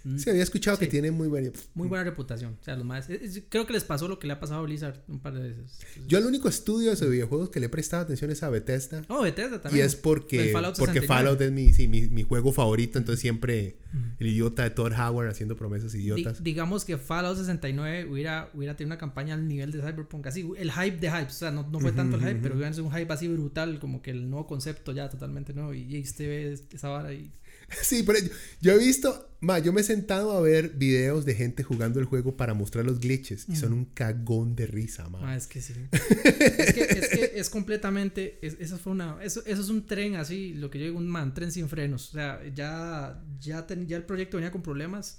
mm, 0.04 0.18
Sí, 0.18 0.30
había 0.30 0.42
escuchado 0.42 0.76
que 0.78 0.88
tiene 0.88 1.12
muy 1.12 1.28
buena... 1.28 1.50
muy 1.74 1.86
buena 1.86 2.02
reputación. 2.02 2.56
O 2.60 2.64
sea, 2.64 2.74
los 2.74 2.84
más, 2.84 3.08
es- 3.08 3.42
creo 3.48 3.66
que 3.66 3.72
les 3.72 3.84
pasó 3.84 4.08
lo 4.08 4.18
que 4.18 4.26
le 4.26 4.32
ha 4.32 4.40
pasado 4.40 4.60
a 4.60 4.62
Blizzard 4.64 4.96
un 5.06 5.20
par 5.20 5.34
de 5.34 5.48
veces. 5.50 5.78
Yo 6.08 6.18
el 6.18 6.26
único 6.26 6.48
estudio 6.48 6.92
de 6.94 7.08
videojuegos 7.08 7.50
que 7.50 7.60
le 7.60 7.66
he 7.66 7.68
prestado 7.68 8.02
atención 8.02 8.32
es 8.32 8.42
a 8.42 8.48
Bethesda. 8.50 9.02
Oh, 9.08 9.22
Bethesda 9.22 9.56
Y 9.56 9.60
también. 9.60 9.86
es 9.86 9.94
porque, 9.94 10.46
El 10.46 10.52
Fallout 10.52 10.76
porque 10.76 11.00
69. 11.00 11.06
Fallout 11.06 11.40
es 11.40 11.52
mi, 11.52 11.86
mi, 11.88 12.08
mi 12.08 12.22
juego 12.24 12.52
favorito, 12.52 12.98
entonces 12.98 13.20
siempre 13.20 13.76
el 14.18 14.26
idiota 14.26 14.64
de 14.64 14.70
Todd 14.70 14.92
Howard 14.92 15.28
haciendo 15.28 15.56
promesas 15.56 15.92
Di- 15.92 16.00
idiotas. 16.02 16.42
digamos 16.42 16.84
que 16.84 16.98
Fallout 16.98 17.38
69 17.38 18.06
hubiera, 18.10 18.50
hubiera 18.52 18.76
tenido 18.76 18.88
una 18.94 18.98
campaña 18.98 19.35
al 19.36 19.48
nivel 19.48 19.70
de 19.72 19.80
Cyberpunk, 19.80 20.26
así, 20.26 20.48
el 20.58 20.72
hype 20.72 20.98
de 20.98 21.10
hype, 21.10 21.26
o 21.26 21.30
sea, 21.30 21.50
no, 21.50 21.68
no 21.68 21.80
fue 21.80 21.92
tanto 21.92 22.16
el 22.16 22.22
hype, 22.22 22.40
pero 22.42 22.56
sido 22.72 22.84
un 22.86 22.92
hype 22.92 23.12
así 23.12 23.28
brutal, 23.28 23.78
como 23.78 24.02
que 24.02 24.10
el 24.10 24.28
nuevo 24.28 24.46
concepto 24.46 24.92
ya 24.92 25.08
totalmente 25.08 25.52
nuevo, 25.54 25.72
y, 25.74 26.00
usted 26.00 26.26
ve 26.26 26.58
esa 26.72 26.88
vara 26.88 27.12
y... 27.12 27.32
Sí, 27.82 28.02
pero 28.04 28.18
yo, 28.20 28.28
yo 28.60 28.72
he 28.72 28.78
visto, 28.78 29.30
ma, 29.40 29.58
yo 29.58 29.72
me 29.72 29.80
he 29.80 29.84
sentado 29.84 30.32
a 30.32 30.40
ver 30.40 30.70
videos 30.70 31.24
de 31.24 31.34
gente 31.34 31.62
jugando 31.64 31.98
el 31.98 32.06
juego 32.06 32.36
para 32.36 32.54
mostrar 32.54 32.84
los 32.84 33.00
glitches 33.00 33.46
y 33.48 33.56
son 33.56 33.72
un 33.72 33.86
cagón 33.86 34.54
de 34.54 34.66
risa, 34.66 35.08
ma. 35.08 35.18
Ah, 35.32 35.36
es 35.36 35.46
que 35.46 35.60
sí. 35.60 35.72
es, 35.92 36.72
que, 36.74 36.82
es 36.82 37.08
que 37.08 37.32
es 37.34 37.50
completamente. 37.50 38.38
es- 38.40 38.56
eso 38.60 38.78
fue 38.78 38.92
una. 38.92 39.18
Eso, 39.22 39.42
eso 39.46 39.62
es 39.62 39.68
un 39.68 39.84
tren 39.84 40.14
así, 40.16 40.54
lo 40.54 40.70
que 40.70 40.78
yo 40.78 40.84
digo, 40.86 40.98
un 40.98 41.08
man, 41.08 41.34
tren 41.34 41.50
sin 41.50 41.68
frenos. 41.68 42.10
O 42.10 42.12
sea, 42.12 42.40
ya, 42.54 43.20
ya, 43.40 43.66
ten- 43.66 43.86
ya 43.88 43.96
el 43.96 44.04
proyecto 44.04 44.36
venía 44.36 44.52
con 44.52 44.62
problemas 44.62 45.18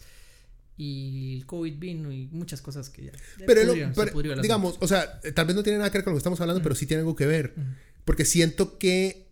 y 0.77 1.35
el 1.37 1.45
COVID 1.45 1.77
vino 1.79 2.11
y 2.11 2.27
muchas 2.27 2.61
cosas 2.61 2.89
que 2.89 3.05
ya. 3.05 3.11
Pero, 3.45 3.61
lo- 3.63 3.67
pudrieron, 3.69 3.95
se 3.95 4.05
pero, 4.13 4.41
digamos, 4.41 4.77
o 4.79 4.87
sea, 4.87 5.19
eh, 5.23 5.31
tal 5.31 5.47
vez 5.47 5.55
no 5.55 5.63
tiene 5.63 5.79
nada 5.79 5.89
que 5.91 5.97
ver 5.97 6.03
con 6.05 6.11
lo 6.13 6.17
que 6.17 6.19
estamos 6.19 6.39
hablando, 6.39 6.61
pero 6.61 6.75
sí 6.75 6.85
tiene 6.85 7.01
algo 7.01 7.15
que 7.15 7.25
ver. 7.25 7.53
Ujú. 7.57 7.65
Porque 8.05 8.25
siento 8.25 8.77
que 8.77 9.25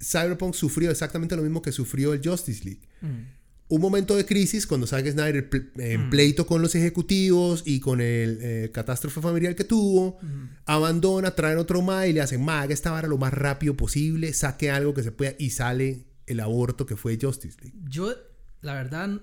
Cyberpunk 0.00 0.54
sufrió 0.54 0.90
exactamente 0.90 1.36
lo 1.36 1.42
mismo 1.42 1.60
que 1.62 1.72
sufrió 1.72 2.12
el 2.12 2.20
Justice 2.26 2.64
League. 2.64 2.80
Mm. 3.00 3.34
un 3.68 3.80
momento 3.80 4.14
de 4.14 4.24
crisis 4.24 4.64
cuando 4.64 4.86
Zack 4.86 5.10
Snyder 5.10 5.50
en 5.78 6.06
Mm. 6.06 6.10
pleito 6.10 6.46
con 6.46 6.62
los 6.62 6.76
ejecutivos 6.76 7.64
y 7.66 7.80
con 7.80 8.00
el 8.00 8.38
eh, 8.40 8.70
catástrofe 8.72 9.20
familiar 9.20 9.56
que 9.56 9.64
tuvo, 9.64 10.20
abandona, 10.66 11.32
traen 11.34 11.58
otro 11.58 11.82
más 11.82 12.06
y 12.06 12.12
le 12.12 12.20
hacen 12.20 12.44
más, 12.44 12.62
haga 12.62 12.74
esta 12.74 12.92
vara 12.92 13.08
lo 13.08 13.18
más 13.18 13.34
rápido 13.34 13.76
posible, 13.76 14.32
saque 14.34 14.70
algo 14.70 14.94
que 14.94 15.02
se 15.02 15.10
pueda 15.10 15.34
y 15.38 15.50
sale 15.50 16.04
el 16.26 16.38
aborto 16.38 16.86
que 16.86 16.94
fue 16.94 17.18
Justice 17.20 17.56
League. 17.60 17.76
Yo, 17.88 18.14
la 18.62 18.74
verdad, 18.74 19.20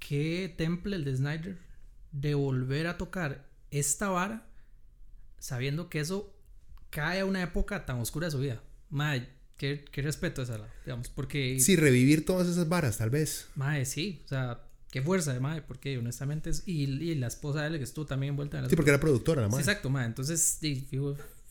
qué 0.00 0.52
temple 0.58 0.96
el 0.96 1.04
de 1.04 1.16
Snyder 1.16 1.58
de 2.10 2.34
volver 2.34 2.88
a 2.88 2.98
tocar 2.98 3.48
esta 3.70 4.08
vara 4.08 4.48
sabiendo 5.38 5.88
que 5.88 6.00
eso 6.00 6.34
cae 6.90 7.20
a 7.20 7.24
una 7.24 7.42
época 7.42 7.86
tan 7.86 8.00
oscura 8.00 8.26
de 8.26 8.30
su 8.32 8.40
vida. 8.40 8.60
Madre, 8.88 9.28
qué, 9.56 9.84
qué 9.92 10.02
respeto 10.02 10.42
esa, 10.42 10.58
digamos, 10.84 11.08
porque... 11.08 11.60
Sí, 11.60 11.76
revivir 11.76 12.24
todas 12.26 12.48
esas 12.48 12.68
varas, 12.68 12.98
tal 12.98 13.10
vez. 13.10 13.48
Madre, 13.54 13.84
sí, 13.84 14.22
o 14.24 14.28
sea, 14.28 14.64
qué 14.90 15.00
fuerza 15.00 15.32
de 15.32 15.38
madre, 15.40 15.62
porque 15.62 15.96
honestamente 15.98 16.50
es... 16.50 16.64
Y, 16.66 16.82
y 16.84 17.14
la 17.14 17.28
esposa 17.28 17.62
de 17.62 17.68
él 17.68 17.78
que 17.78 17.84
estuvo 17.84 18.06
también 18.06 18.30
envuelta 18.32 18.56
en 18.58 18.64
la... 18.64 18.68
Sí, 18.70 18.74
porque 18.76 18.90
era 18.90 18.98
productora, 18.98 19.42
nada 19.42 19.50
Sí, 19.52 19.56
más. 19.58 19.68
exacto, 19.68 19.88
madre, 19.90 20.08
entonces 20.08 20.40
sí, 20.60 20.88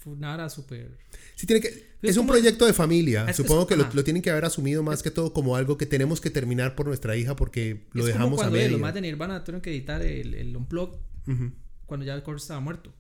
vara 0.06 0.50
súper... 0.50 0.98
Sí, 1.36 1.46
tiene 1.48 1.62
que, 1.62 1.68
Es 1.70 2.12
es 2.12 2.18
un 2.18 2.24
como- 2.24 2.34
proyecto 2.34 2.66
de 2.66 2.74
familia. 2.74 3.24
es- 3.26 3.32
es- 3.32 3.36
Supongo 3.38 3.68
que 3.68 3.76
lo, 3.76 3.88
lo 3.94 4.04
tienen 4.04 4.22
que 4.22 4.30
haber 4.32 4.46
asumido 4.46 4.82
más 4.84 5.04
que 5.04 5.12
todo 5.12 5.34
como 5.34 5.56
algo 5.56 5.78
que 5.78 5.86
tenemos 5.86 6.22
que 6.22 6.30
terminar 6.30 6.76
por 6.76 6.88
nuestra 6.88 7.16
hija 7.16 7.36
porque 7.36 7.88
lo 7.94 8.02
es 8.02 8.08
dejamos 8.08 8.30
como 8.32 8.42
a 8.42 8.44
cuando 8.46 8.56
eh, 8.58 8.60
medio. 8.62 8.72
los 8.74 8.82
más 8.82 8.94
de 8.94 9.02
Nirvana 9.02 9.44
tuvieron 9.44 9.62
que 9.62 9.72
editar 9.72 10.02
el, 10.02 10.34
el 10.34 10.56
Unplugged 10.56 10.98
Ujú. 11.28 11.52
cuando 11.86 12.06
ya 12.06 12.14
el 12.16 12.24
Kurt 12.24 12.40
estaba 12.40 12.60
muerto. 12.60 12.94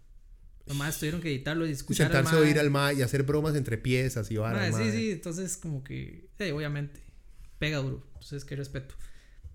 Los 0.65 0.77
más 0.77 0.99
tuvieron 0.99 1.19
que 1.21 1.29
editarlo 1.29 1.65
y 1.65 1.69
Y 1.69 1.73
escuchar 1.73 2.07
al 2.07 2.13
sentarse 2.13 2.37
a 2.37 2.41
oír 2.41 2.59
al 2.59 2.69
ma 2.69 2.93
y 2.93 3.01
hacer 3.01 3.23
bromas 3.23 3.55
entre 3.55 3.77
piezas 3.79 4.29
y 4.29 4.37
varas. 4.37 4.75
Sí, 4.75 4.83
ma. 4.83 4.91
sí, 4.91 5.11
entonces 5.11 5.57
como 5.57 5.83
que, 5.83 6.29
sí, 6.37 6.51
obviamente, 6.51 6.99
pega 7.57 7.79
duro, 7.79 8.05
entonces 8.13 8.45
qué 8.45 8.55
respeto. 8.55 8.93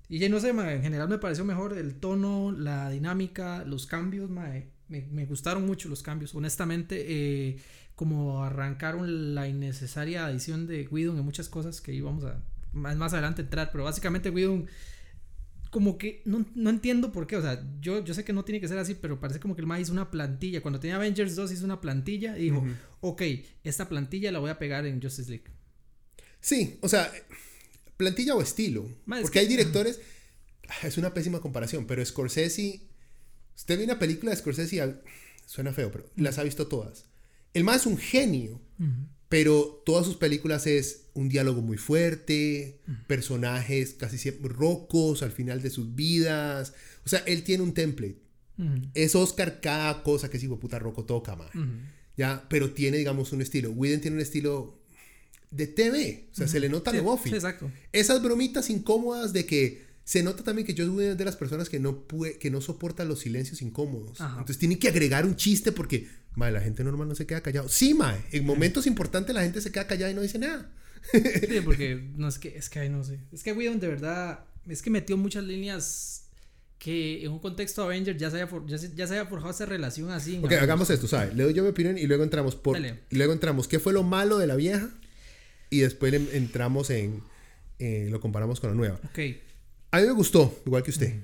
Y 0.08 0.18
ya 0.18 0.28
no 0.28 0.40
sé, 0.40 0.52
mae, 0.52 0.74
en 0.76 0.82
general 0.82 1.08
me 1.08 1.18
pareció 1.18 1.44
mejor 1.44 1.78
el 1.78 1.94
tono, 1.94 2.50
la 2.52 2.90
dinámica, 2.90 3.64
los 3.64 3.86
cambios, 3.86 4.28
mae, 4.28 4.70
me, 4.88 5.02
me 5.10 5.26
gustaron 5.26 5.64
mucho 5.66 5.88
los 5.88 6.02
cambios, 6.02 6.34
honestamente, 6.34 7.04
eh, 7.08 7.56
como 7.94 8.42
arrancaron 8.44 9.34
la 9.34 9.48
innecesaria 9.48 10.26
adición 10.26 10.66
de 10.66 10.86
Whedon 10.88 11.18
en 11.18 11.24
muchas 11.24 11.48
cosas 11.48 11.80
que 11.80 11.92
íbamos 11.94 12.24
a 12.24 12.42
más, 12.72 12.96
más 12.96 13.12
adelante 13.12 13.42
entrar, 13.42 13.70
pero 13.70 13.84
básicamente 13.84 14.30
Whedon 14.30 14.66
como 15.70 15.98
que 15.98 16.22
no, 16.24 16.44
no 16.54 16.70
entiendo 16.70 17.10
por 17.10 17.26
qué, 17.26 17.36
o 17.36 17.42
sea, 17.42 17.60
yo, 17.80 18.04
yo 18.04 18.14
sé 18.14 18.24
que 18.24 18.32
no 18.32 18.44
tiene 18.44 18.60
que 18.60 18.68
ser 18.68 18.78
así, 18.78 18.94
pero 18.94 19.18
parece 19.18 19.40
como 19.40 19.56
que 19.56 19.60
el 19.60 19.66
MA 19.66 19.80
hizo 19.80 19.92
una 19.92 20.08
plantilla. 20.10 20.60
Cuando 20.62 20.78
tenía 20.78 20.94
Avengers 20.96 21.34
2 21.34 21.50
hizo 21.50 21.64
una 21.64 21.80
plantilla 21.80 22.38
y 22.38 22.42
dijo, 22.44 22.64
ok, 23.00 23.22
esta 23.64 23.88
plantilla 23.88 24.30
la 24.30 24.38
voy 24.38 24.50
a 24.50 24.58
pegar 24.58 24.86
en 24.86 25.02
Justice 25.02 25.28
League. 25.28 25.46
Sí, 26.40 26.78
o 26.80 26.88
sea, 26.88 27.10
plantilla 27.96 28.36
o 28.36 28.42
estilo. 28.42 28.84
Es 28.84 29.22
porque 29.22 29.30
que- 29.30 29.38
hay 29.40 29.46
directores. 29.48 30.00
Es 30.84 30.96
una 30.96 31.12
pésima 31.12 31.40
comparación, 31.40 31.86
pero 31.86 32.04
Scorsese. 32.04 32.80
Usted 33.56 33.78
ve 33.78 33.84
una 33.84 33.98
película 33.98 34.30
de 34.30 34.36
Scorsese 34.36 34.76
y 34.76 34.80
suena 35.46 35.72
feo, 35.72 35.90
pero 35.92 36.10
las 36.16 36.38
ha 36.38 36.42
visto 36.42 36.66
todas. 36.66 37.06
El 37.52 37.64
más 37.64 37.82
es 37.82 37.86
un 37.86 37.98
genio, 37.98 38.60
pero 39.28 39.82
todas 39.86 40.04
sus 40.06 40.16
películas 40.16 40.66
es 40.66 41.06
un 41.14 41.28
diálogo 41.28 41.62
muy 41.62 41.76
fuerte, 41.76 42.80
personajes 43.06 43.94
casi 43.94 44.18
siempre 44.18 44.48
rocos 44.52 45.22
al 45.22 45.30
final 45.30 45.62
de 45.62 45.70
sus 45.70 45.94
vidas. 45.94 46.74
O 47.04 47.08
sea, 47.08 47.20
él 47.26 47.42
tiene 47.44 47.62
un 47.62 47.74
template. 47.74 48.18
Es 48.94 49.14
Oscar 49.14 49.60
cada 49.60 50.02
cosa 50.02 50.30
que 50.30 50.36
ese 50.36 50.46
hijo 50.46 50.60
puta 50.60 50.78
roco 50.78 51.04
toca, 51.04 51.34
man. 51.36 51.48
ujú. 51.54 51.72
Ya, 52.16 52.46
pero 52.48 52.70
tiene, 52.72 52.98
digamos, 52.98 53.32
un 53.32 53.42
estilo. 53.42 53.72
Whedon 53.72 54.00
tiene 54.00 54.16
un 54.16 54.22
estilo 54.22 54.78
de 55.50 55.66
TV. 55.66 56.28
O 56.30 56.34
sea, 56.36 56.46
se 56.46 56.60
le 56.60 56.68
nota 56.68 56.92
lo 56.92 57.02
Buffy. 57.02 57.30
sí, 57.30 57.34
exacto. 57.34 57.70
Esas 57.92 58.22
bromitas 58.22 58.70
incómodas 58.70 59.32
de 59.32 59.46
que 59.46 59.82
se 60.04 60.22
nota 60.22 60.44
también 60.44 60.66
que 60.66 60.72
Whedon 60.74 61.00
es 61.12 61.18
de 61.18 61.24
las 61.24 61.36
personas 61.36 61.68
que 61.68 61.80
no 61.80 62.00
puede, 62.06 62.38
que 62.38 62.50
no 62.50 62.60
soporta 62.60 63.04
los 63.04 63.20
silencios 63.20 63.62
incómodos. 63.62 64.20
Ajá. 64.20 64.32
Entonces 64.34 64.58
tiene 64.58 64.78
que 64.78 64.88
agregar 64.88 65.24
un 65.24 65.34
chiste 65.36 65.72
porque, 65.72 66.08
mae, 66.34 66.52
la 66.52 66.60
gente 66.60 66.84
normal 66.84 67.08
no 67.08 67.14
se 67.14 67.26
queda 67.26 67.40
callado. 67.40 67.68
Sí, 67.68 67.94
mae, 67.94 68.20
en 68.32 68.44
momentos 68.44 68.86
importantes 68.86 69.34
la 69.34 69.42
gente 69.42 69.60
se 69.60 69.72
queda 69.72 69.86
callada 69.86 70.12
y 70.12 70.14
no 70.14 70.20
dice 70.22 70.38
nada. 70.38 70.70
Sí, 71.12 71.60
porque 71.64 72.02
no 72.16 72.28
es 72.28 72.38
que, 72.38 72.56
es 72.56 72.68
que, 72.68 72.88
no 72.88 73.02
sé. 73.04 73.18
Es 73.32 73.42
que 73.42 73.52
Whedon 73.52 73.80
de 73.80 73.88
verdad, 73.88 74.44
es 74.68 74.82
que 74.82 74.90
metió 74.90 75.16
muchas 75.16 75.44
líneas 75.44 76.20
que 76.78 77.24
en 77.24 77.32
un 77.32 77.38
contexto 77.38 77.82
Avenger 77.82 78.16
ya 78.18 78.30
se 78.30 78.36
haya, 78.36 78.46
for- 78.46 78.66
ya 78.66 78.76
se, 78.76 78.94
ya 78.94 79.06
se 79.06 79.14
haya 79.14 79.24
forjado 79.26 79.50
esa 79.52 79.64
relación 79.64 80.10
así. 80.10 80.32
Ok, 80.32 80.44
Avengers. 80.44 80.62
hagamos 80.62 80.90
esto, 80.90 81.08
¿sabes? 81.08 81.34
Le 81.34 81.44
doy 81.44 81.54
yo 81.54 81.62
mi 81.62 81.70
opinión 81.70 81.96
y 81.96 82.06
luego 82.06 82.24
entramos 82.24 82.56
por... 82.56 82.74
Dale. 82.76 83.00
Y 83.10 83.16
luego 83.16 83.32
entramos, 83.32 83.68
¿qué 83.68 83.78
fue 83.78 83.94
lo 83.94 84.02
malo 84.02 84.36
de 84.36 84.46
la 84.46 84.54
vieja? 84.56 84.90
Y 85.70 85.78
después 85.80 86.12
le- 86.12 86.36
entramos 86.36 86.90
en... 86.90 87.22
eh, 87.78 88.08
lo 88.10 88.20
comparamos 88.20 88.60
con 88.60 88.68
la 88.70 88.76
nueva. 88.76 89.00
Ok. 89.04 89.18
A 89.94 90.00
mí 90.00 90.08
me 90.08 90.12
gustó, 90.12 90.60
igual 90.66 90.82
que 90.82 90.90
usted. 90.90 91.20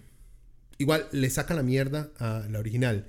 Igual 0.79 1.09
le 1.11 1.29
saca 1.29 1.55
la 1.55 1.65
mierda 1.65 2.13
a 2.21 2.47
la 2.49 2.61
original. 2.61 3.09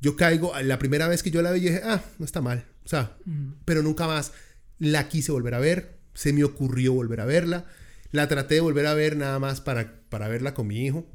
Yo 0.00 0.16
caigo, 0.16 0.58
la 0.62 0.78
primera 0.78 1.06
vez 1.06 1.22
que 1.22 1.30
yo 1.30 1.42
la 1.42 1.52
vi, 1.52 1.60
yo 1.60 1.68
dije, 1.68 1.82
ah, 1.84 2.02
no 2.18 2.24
está 2.24 2.40
mal. 2.40 2.64
O 2.82 2.88
sea, 2.88 3.18
pero 3.66 3.82
nunca 3.82 4.06
más 4.06 4.32
la 4.78 5.10
quise 5.10 5.30
volver 5.30 5.52
a 5.52 5.58
ver. 5.58 5.98
Se 6.14 6.32
me 6.32 6.44
ocurrió 6.44 6.94
volver 6.94 7.20
a 7.20 7.26
verla. 7.26 7.66
La 8.10 8.26
traté 8.26 8.54
de 8.54 8.62
volver 8.62 8.86
a 8.86 8.94
ver 8.94 9.18
nada 9.18 9.38
más 9.38 9.60
para, 9.60 10.00
para 10.08 10.28
verla 10.28 10.54
con 10.54 10.66
mi 10.66 10.82
hijo. 10.86 11.06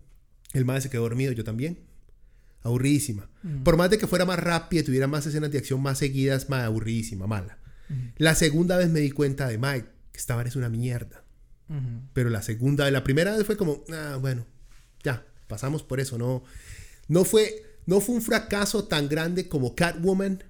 El 0.53 0.63
madre 0.63 0.81
se 0.81 0.91
quedó 0.91 1.01
dormido, 1.01 1.31
yo 1.31 1.43
también. 1.43 1.79
Aburridísima. 2.61 3.31
Por 3.63 3.77
más 3.77 3.89
de 3.89 3.97
que 3.97 4.05
fuera 4.05 4.25
más 4.25 4.37
rápida 4.37 4.81
y 4.81 4.85
tuviera 4.85 5.07
más 5.07 5.25
escenas 5.25 5.49
de 5.49 5.57
acción 5.57 5.81
más 5.81 5.97
seguidas, 5.97 6.49
más 6.49 6.65
aburridísima, 6.65 7.25
mala. 7.25 7.57
La 8.17 8.35
segunda 8.35 8.77
vez 8.77 8.89
me 8.89 8.99
di 8.99 9.09
cuenta 9.09 9.47
de 9.47 9.57
Mike, 9.57 9.87
que 10.11 10.19
esta 10.19 10.35
vara 10.35 10.49
es 10.49 10.55
una 10.55 10.69
mierda. 10.69 11.23
Pero 12.13 12.29
la 12.29 12.41
segunda, 12.41 12.89
la 12.91 13.03
primera 13.03 13.35
vez 13.35 13.45
fue 13.45 13.57
como, 13.57 13.83
ah, 13.91 14.17
bueno, 14.21 14.45
ya, 15.03 15.25
pasamos 15.47 15.83
por 15.83 15.99
eso, 15.99 16.17
no. 16.17 16.43
No 17.07 17.25
fue, 17.25 17.77
no 17.85 17.99
fue 17.99 18.15
un 18.15 18.21
fracaso 18.21 18.85
tan 18.85 19.09
grande 19.09 19.47
como 19.47 19.75
Catwoman, 19.75 20.43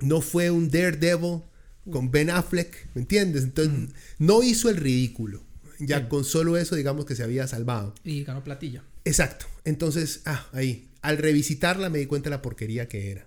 no 0.00 0.20
fue 0.20 0.50
un 0.50 0.70
Daredevil 0.70 1.42
con 1.90 2.10
Ben 2.10 2.30
Affleck, 2.30 2.88
¿me 2.94 3.02
entiendes? 3.02 3.44
Entonces, 3.44 3.90
no 4.18 4.42
hizo 4.42 4.68
el 4.68 4.76
ridículo. 4.76 5.42
Ya 5.78 6.08
con 6.08 6.24
solo 6.24 6.58
eso, 6.58 6.76
digamos 6.76 7.06
que 7.06 7.16
se 7.16 7.22
había 7.22 7.46
salvado. 7.46 7.94
Y 8.04 8.24
ganó 8.24 8.44
platilla. 8.44 8.82
Exacto. 9.04 9.46
Entonces, 9.64 10.20
ah, 10.26 10.46
ahí. 10.52 10.88
Al 11.02 11.16
revisitarla 11.16 11.88
me 11.88 11.98
di 11.98 12.06
cuenta 12.06 12.28
de 12.28 12.36
la 12.36 12.42
porquería 12.42 12.86
que 12.86 13.10
era. 13.10 13.26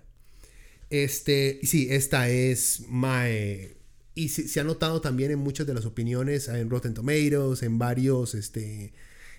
Este, 0.90 1.58
sí, 1.64 1.88
esta 1.90 2.28
es 2.28 2.82
Mae. 2.88 3.73
Y 4.14 4.28
se, 4.28 4.46
se 4.48 4.60
ha 4.60 4.64
notado 4.64 5.00
también 5.00 5.30
en 5.32 5.38
muchas 5.40 5.66
de 5.66 5.74
las 5.74 5.84
opiniones, 5.86 6.48
en 6.48 6.70
Rotten 6.70 6.94
Tomatoes, 6.94 7.62
en 7.62 7.78
varios, 7.78 8.34
este, 8.34 8.92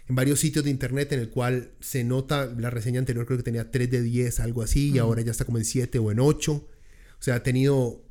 en 0.07 0.15
varios 0.15 0.39
sitios 0.39 0.65
de 0.65 0.71
internet 0.71 1.11
en 1.13 1.19
el 1.21 1.29
cual 1.29 1.71
se 1.79 2.03
nota, 2.03 2.45
la 2.57 2.69
reseña 2.69 2.99
anterior 2.99 3.25
creo 3.25 3.37
que 3.37 3.43
tenía 3.43 3.71
3 3.71 3.89
de 3.89 4.01
10, 4.01 4.39
algo 4.41 4.61
así, 4.63 4.91
y 4.91 4.97
ahora 4.97 5.21
ya 5.21 5.31
está 5.31 5.45
como 5.45 5.57
en 5.59 5.65
7 5.65 5.97
o 5.99 6.11
en 6.11 6.19
8. 6.19 6.51
O 6.53 6.67
sea, 7.23 7.35
ha 7.35 7.43
tenido, 7.43 8.03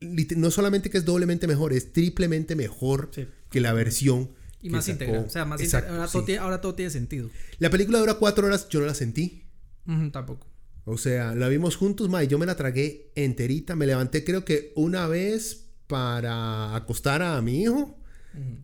no 0.00 0.50
solamente 0.50 0.88
que 0.90 0.98
es 0.98 1.04
doblemente 1.04 1.46
mejor, 1.46 1.72
es 1.74 1.92
triplemente 1.92 2.56
mejor 2.56 3.10
Sí. 3.14 3.26
que 3.50 3.60
la 3.60 3.72
versión. 3.74 4.30
Y 4.62 4.70
más 4.70 4.88
íntegra. 4.88 5.20
O 5.20 5.28
sea, 5.30 5.44
más 5.44 5.60
Exacto. 5.60 5.92
Ahora, 5.92 6.06
sí. 6.06 6.12
todo 6.12 6.24
tiene, 6.24 6.38
ahora 6.40 6.60
todo 6.60 6.74
tiene 6.74 6.90
sentido. 6.90 7.30
La 7.58 7.70
película 7.70 7.98
dura 7.98 8.14
4 8.14 8.46
horas, 8.46 8.68
yo 8.70 8.80
no 8.80 8.86
la 8.86 8.94
sentí. 8.94 9.44
Ujú, 9.86 10.10
tampoco. 10.10 10.46
O 10.84 10.96
sea, 10.98 11.34
la 11.34 11.48
vimos 11.48 11.76
juntos, 11.76 12.08
ma, 12.08 12.24
y 12.24 12.26
yo 12.26 12.38
me 12.38 12.46
la 12.46 12.56
tragué 12.56 13.12
enterita. 13.14 13.76
Me 13.76 13.86
levanté 13.86 14.24
creo 14.24 14.44
que 14.44 14.72
una 14.76 15.06
vez 15.06 15.66
para 15.90 16.76
acostar 16.76 17.20
a 17.20 17.42
mi 17.42 17.62
hijo 17.62 17.98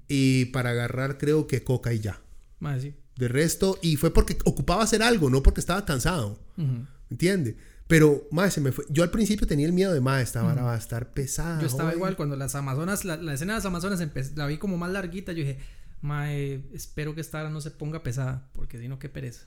y 0.06 0.46
para 0.46 0.70
agarrar 0.70 1.18
creo 1.18 1.48
que 1.48 1.64
coca 1.64 1.92
y 1.92 1.98
ya. 1.98 2.20
Más 2.60 2.82
sí. 2.82 2.94
De 3.16 3.28
resto, 3.28 3.78
y 3.82 3.96
fue 3.96 4.12
porque 4.12 4.38
ocupaba 4.44 4.84
hacer 4.84 5.02
algo, 5.02 5.28
no 5.28 5.42
porque 5.42 5.60
estaba 5.60 5.84
cansado. 5.84 6.38
Ujú. 6.56 6.86
¿Entiende? 7.10 7.56
Pero, 7.88 8.28
más 8.30 8.54
se 8.54 8.60
me 8.60 8.72
fue. 8.72 8.84
Yo 8.88 9.02
al 9.02 9.10
principio 9.10 9.46
tenía 9.46 9.66
el 9.66 9.72
miedo 9.72 9.92
de, 9.92 10.00
más 10.00 10.22
esta 10.22 10.42
vara 10.42 10.62
va 10.62 10.74
a 10.74 10.78
estar 10.78 11.12
pesada. 11.12 11.60
Yo 11.60 11.66
estaba 11.66 11.84
joven". 11.84 11.98
igual 11.98 12.16
cuando 12.16 12.36
las 12.36 12.54
Amazonas, 12.54 13.04
la, 13.04 13.16
la 13.16 13.34
escena 13.34 13.54
de 13.54 13.58
las 13.58 13.66
Amazonas 13.66 14.00
la 14.34 14.46
vi 14.46 14.58
como 14.58 14.76
más 14.76 14.90
larguita. 14.90 15.32
Yo 15.32 15.38
dije, 15.38 15.58
mae, 16.00 16.62
espero 16.72 17.14
que 17.14 17.20
esta 17.20 17.40
hora 17.40 17.50
no 17.50 17.60
se 17.60 17.70
ponga 17.70 18.02
pesada, 18.02 18.48
porque 18.52 18.78
si 18.78 18.88
no, 18.88 18.98
qué 18.98 19.08
pereza. 19.08 19.46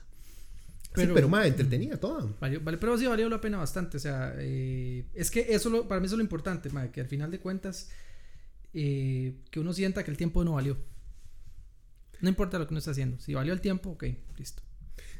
Sí, 0.94 1.02
pero, 1.14 1.28
más 1.28 1.46
entretenida 1.46 1.98
toda. 1.98 2.26
Valió- 2.40 2.60
vale, 2.62 2.76
pero 2.78 2.98
sí 2.98 3.06
valió 3.06 3.28
la 3.28 3.40
pena 3.40 3.58
bastante. 3.58 3.96
O 3.96 4.00
sea, 4.00 4.34
eh, 4.38 5.06
es 5.14 5.30
que 5.30 5.46
eso 5.54 5.70
lo- 5.70 5.86
para 5.86 6.00
mí 6.00 6.06
eso 6.06 6.16
es 6.16 6.18
lo 6.18 6.24
importante, 6.24 6.68
que 6.92 7.00
al 7.00 7.06
final 7.06 7.30
de 7.30 7.38
cuentas, 7.38 7.90
eh, 8.74 9.36
que 9.50 9.60
uno 9.60 9.72
sienta 9.72 10.02
que 10.04 10.10
el 10.10 10.16
tiempo 10.16 10.42
no 10.44 10.54
valió. 10.54 10.76
No 12.20 12.28
importa 12.28 12.58
lo 12.58 12.66
que 12.66 12.74
uno 12.74 12.78
esté 12.78 12.90
haciendo. 12.90 13.20
Si 13.20 13.34
valió 13.34 13.52
el 13.52 13.60
tiempo, 13.60 13.90
ok, 13.90 14.04
listo. 14.36 14.62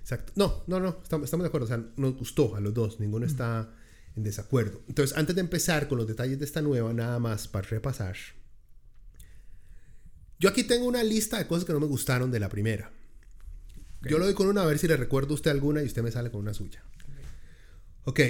Exacto. 0.00 0.32
No, 0.36 0.64
no, 0.66 0.80
no, 0.80 0.98
estamos, 1.02 1.26
estamos 1.26 1.44
de 1.44 1.48
acuerdo. 1.48 1.66
O 1.66 1.68
sea, 1.68 1.84
nos 1.96 2.16
gustó 2.16 2.56
a 2.56 2.60
los 2.60 2.74
dos, 2.74 2.98
ninguno 2.98 3.24
está 3.26 3.72
en 4.16 4.22
desacuerdo. 4.24 4.82
Entonces, 4.88 5.16
antes 5.16 5.34
de 5.36 5.40
empezar 5.40 5.86
con 5.86 5.98
los 5.98 6.06
detalles 6.08 6.38
de 6.38 6.44
esta 6.44 6.62
nueva, 6.62 6.92
nada 6.92 7.18
más 7.20 7.46
para 7.46 7.68
repasar. 7.68 8.16
Yo 10.38 10.48
aquí 10.48 10.64
tengo 10.64 10.86
una 10.86 11.02
lista 11.04 11.38
de 11.38 11.46
cosas 11.46 11.64
que 11.64 11.72
no 11.72 11.80
me 11.80 11.86
gustaron 11.86 12.30
de 12.30 12.40
la 12.40 12.48
primera. 12.48 12.90
Yo 14.02 14.18
lo 14.18 14.24
doy 14.24 14.34
con 14.34 14.46
una 14.46 14.62
a 14.62 14.66
ver 14.66 14.78
si 14.78 14.88
le 14.88 14.96
recuerdo 14.96 15.32
a 15.32 15.34
usted 15.34 15.50
alguna 15.50 15.82
y 15.82 15.86
usted 15.86 16.02
me 16.02 16.10
sale 16.10 16.30
con 16.30 16.40
una 16.40 16.54
suya. 16.54 16.82
Ok. 18.04 18.20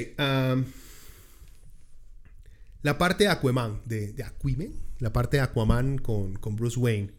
la 2.83 2.98
parte 2.98 3.24
de 3.24 3.30
Aquaman, 3.30 3.80
de, 3.85 4.12
de 4.12 4.24
Aquaman, 4.24 4.72
la 4.98 5.12
parte 5.12 5.37
de 5.37 5.42
Aquaman 5.42 5.98
con, 5.98 6.35
con 6.35 6.56
Bruce 6.56 6.78
Wayne. 6.78 7.12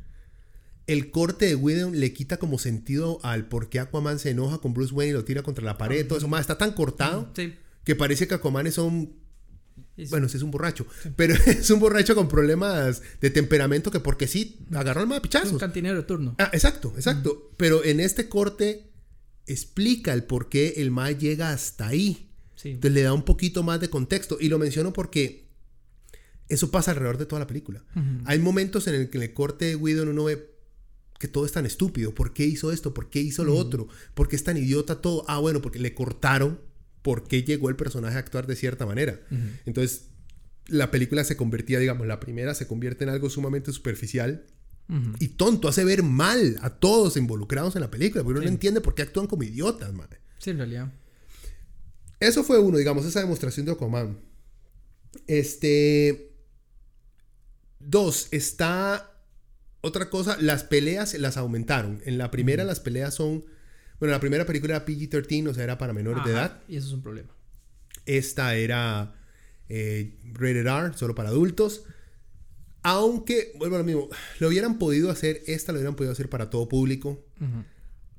El 0.88 1.12
corte 1.12 1.46
de 1.46 1.56
Whedon 1.56 2.00
le 2.00 2.12
quita 2.12 2.38
como 2.38 2.58
sentido 2.58 3.20
al 3.24 3.48
por 3.48 3.70
qué 3.70 3.80
Aquaman 3.80 4.20
se 4.20 4.32
enoja 4.32 4.58
con 4.58 4.74
Bruce 4.74 4.94
Wayne 4.94 5.12
y 5.12 5.14
lo 5.14 5.24
tira 5.24 5.44
contra 5.44 5.64
la 5.64 5.78
pared. 5.78 6.06
Todo 6.08 6.18
eso 6.18 6.28
más 6.28 6.42
está 6.42 6.58
tan 6.58 6.74
cortado 6.74 7.32
Sí. 7.36 7.54
que 7.86 7.96
parece 7.96 8.28
que 8.28 8.34
Aquaman 8.34 8.68
es 8.68 8.78
un 8.80 9.21
Sí. 9.96 10.06
bueno, 10.10 10.30
sí 10.30 10.38
es 10.38 10.44
un 10.44 10.52
borracho, 10.52 10.86
pero 11.16 11.36
es 11.46 11.70
un 11.70 11.80
borracho 11.80 12.16
con 12.16 12.28
problemas 12.30 13.02
de 13.20 13.30
temperamento 13.30 13.92
que 13.92 14.00
porque 14.00 14.28
sí 14.28 14.60
agarró 14.74 15.02
al 15.02 15.08
más 15.08 15.18
un 15.18 15.22
pichazos. 15.24 15.60
cantinero 15.60 15.98
de 15.98 16.04
turno. 16.04 16.36
Ah, 16.40 16.50
exacto, 16.54 16.94
exacto. 16.96 17.52
Pero 17.58 17.84
en 17.84 18.00
este 18.00 18.30
corte 18.30 18.90
explica 19.48 20.14
el 20.14 20.24
por 20.24 20.50
qué 20.50 20.76
el 20.78 20.92
mal 20.92 21.18
llega 21.18 21.52
hasta 21.52 21.88
ahí. 21.88 22.30
Sí. 22.56 22.70
Entonces 22.70 22.94
le 22.94 23.02
da 23.04 23.14
un 23.14 23.24
poquito 23.24 23.64
más 23.64 23.80
de 23.82 23.90
contexto. 23.90 24.38
Y 24.40 24.48
lo 24.50 24.60
menciono 24.60 24.94
porque 24.94 25.50
eso 26.48 26.72
pasa 26.72 26.92
alrededor 26.92 27.18
de 27.18 27.26
toda 27.26 27.40
la 27.42 27.48
película. 27.48 27.84
Hay 28.26 28.40
momentos 28.40 28.88
en 28.88 28.96
el 28.96 29.10
que 29.10 29.18
en 29.18 29.24
el 29.24 29.34
corte 29.34 29.66
de 29.66 29.76
Whedon 29.76 30.10
uno 30.10 30.26
ve 30.26 30.52
que 31.20 31.28
todo 31.28 31.46
es 31.46 31.52
tan 31.52 31.66
estúpido. 31.66 32.14
¿Por 32.16 32.34
qué 32.34 32.46
hizo 32.46 32.72
esto? 32.72 32.94
¿Por 32.94 33.10
qué 33.10 33.20
hizo 33.20 33.44
lo 33.44 33.56
otro? 33.56 33.88
¿Por 34.14 34.28
qué 34.28 34.36
es 34.36 34.44
tan 34.44 34.58
idiota 34.58 35.02
todo? 35.02 35.24
Ah, 35.28 35.40
bueno, 35.40 35.62
porque 35.62 35.80
le 35.80 35.94
cortaron 35.94 36.60
por 37.02 37.28
qué 37.28 37.44
llegó 37.44 37.70
el 37.70 37.76
personaje 37.76 38.16
a 38.16 38.20
actuar 38.20 38.48
de 38.48 38.56
cierta 38.56 38.86
manera. 38.86 39.20
Entonces, 39.66 40.08
la 40.68 40.92
película 40.92 41.24
se 41.24 41.36
convertía, 41.36 41.80
digamos, 41.80 42.08
la 42.08 42.20
primera 42.20 42.54
se 42.54 42.68
convierte 42.68 43.04
en 43.04 43.10
algo 43.10 43.30
sumamente 43.30 43.72
superficial 43.72 44.46
y 45.20 45.30
tonto. 45.30 45.68
Hace 45.68 45.86
ver 45.86 46.04
mal 46.04 46.58
a 46.62 46.70
todos 46.70 47.18
involucrados 47.18 47.76
en 47.76 47.82
la 47.82 47.92
película, 47.92 48.24
porque 48.24 48.40
uno 48.40 48.46
no 48.46 48.52
entiende 48.52 48.82
por 48.82 48.94
qué 48.94 49.04
actúan 49.04 49.28
como 49.28 49.44
idiotas, 49.44 49.94
madre. 49.94 50.20
Sí, 50.38 50.50
en 50.50 50.58
realidad. 50.58 50.92
Eso 52.20 52.44
fue 52.44 52.60
uno, 52.60 52.78
digamos, 52.78 53.06
esa 53.06 53.22
demostración 53.22 53.66
de 53.66 53.72
Aquaman. 53.72 54.20
Este. 55.28 56.36
Dos, 57.80 58.28
está. 58.32 59.08
Otra 59.82 60.10
cosa, 60.10 60.38
las 60.40 60.64
peleas 60.64 61.14
las 61.16 61.38
aumentaron. 61.38 62.02
En 62.06 62.18
la 62.18 62.30
primera, 62.30 62.64
las 62.64 62.80
peleas 62.80 63.16
son. 63.16 63.46
Bueno, 64.02 64.14
la 64.14 64.20
primera 64.20 64.48
película 64.48 64.78
era 64.78 64.84
PG-13, 64.84 65.50
o 65.50 65.54
sea, 65.54 65.64
era 65.64 65.78
para 65.78 65.94
menores 65.94 66.26
de 66.26 66.32
edad. 66.32 66.60
Y 66.68 66.76
eso 66.76 66.88
es 66.88 66.94
un 66.94 67.04
problema. 67.04 67.30
Esta 68.08 68.56
era 68.56 69.14
eh, 69.70 70.18
rated 70.34 70.66
R, 70.66 70.98
solo 70.98 71.14
para 71.14 71.30
adultos. 71.30 71.84
Aunque, 72.82 73.54
vuelvo 73.60 73.76
a 73.76 73.78
lo 73.78 73.86
mismo, 73.86 74.10
lo 74.40 74.48
hubieran 74.48 74.80
podido 74.80 75.12
hacer, 75.12 75.44
esta 75.46 75.72
lo 75.72 75.78
hubieran 75.78 75.96
podido 75.96 76.14
hacer 76.14 76.30
para 76.30 76.50
todo 76.50 76.68
público. 76.68 77.24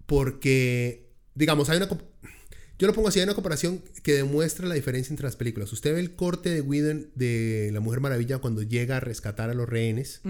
Porque, 0.06 1.10
digamos, 1.34 1.68
hay 1.68 1.78
una... 1.78 1.88
Yo 2.78 2.86
lo 2.86 2.92
pongo 2.92 3.08
así, 3.08 3.18
hay 3.18 3.24
una 3.24 3.34
comparación 3.34 3.82
que 4.04 4.12
demuestra 4.12 4.68
la 4.68 4.76
diferencia 4.76 5.12
entre 5.12 5.24
las 5.24 5.34
películas. 5.34 5.72
Usted 5.72 5.94
ve 5.94 5.98
el 5.98 6.14
corte 6.14 6.50
de 6.50 6.60
Whedon 6.60 7.10
de 7.16 7.70
La 7.72 7.80
Mujer 7.80 7.98
Maravilla 7.98 8.38
cuando 8.38 8.62
llega 8.62 8.98
a 8.98 9.00
rescatar 9.00 9.50
a 9.50 9.54
los 9.54 9.68
rehenes. 9.68 10.20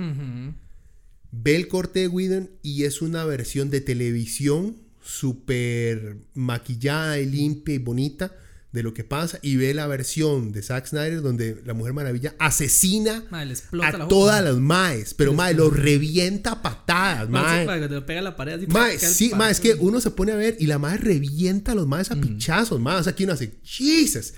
Ve 1.31 1.57
el 1.57 1.69
corte 1.69 2.01
de 2.01 2.09
Whedon 2.09 2.53
y 2.63 2.85
es 2.85 3.03
una 3.03 3.27
versión 3.27 3.69
de 3.69 3.83
televisión 3.83 4.91
súper 5.03 6.17
maquillada 6.35 7.19
y 7.19 7.27
limpia 7.27 7.75
y 7.75 7.79
bonita 7.79 8.33
de 8.73 8.83
lo 8.83 8.95
que 8.95 9.05
pasa. 9.05 9.39
Y 9.43 9.57
ve 9.57 9.75
la 9.75 9.87
versión 9.87 10.53
de 10.53 10.63
Zack 10.63 10.87
Snyder 10.87 11.23
donde 11.23 11.61
La 11.65 11.75
Mujer 11.75 11.93
Maravilla 11.93 12.35
asesina 12.39 13.25
la 13.71 13.89
a 13.89 14.09
todas 14.09 14.43
las 14.43 14.57
maes. 14.57 15.15
Pero, 15.15 15.35
mae, 15.35 15.55
lo 15.55 15.71
revienta 15.71 16.53
a 16.53 16.63
patadas, 16.63 17.29
mae. 17.29 17.67
Te 17.89 18.01
pega 18.01 18.23
la 18.23 18.37
pared 18.37 18.55
así. 18.55 18.67
Mae, 18.67 18.99
sí, 18.99 19.33
mae, 19.37 19.53
es 19.53 19.61
que 19.61 19.75
uno 19.75 20.01
se 20.01 20.11
pone 20.11 20.33
a 20.33 20.37
ver 20.37 20.57
y 20.59 20.67
la 20.67 20.79
madre 20.79 20.99
revienta 20.99 21.73
a 21.73 21.75
los 21.75 21.87
maes 21.87 22.11
a 22.11 22.17
pichazos, 22.17 22.81
mae. 22.81 22.99
O 22.99 23.03
sea, 23.03 23.13
aquí 23.13 23.25
uno 23.25 23.35
hace, 23.35 23.59
Jesus. 23.63 24.35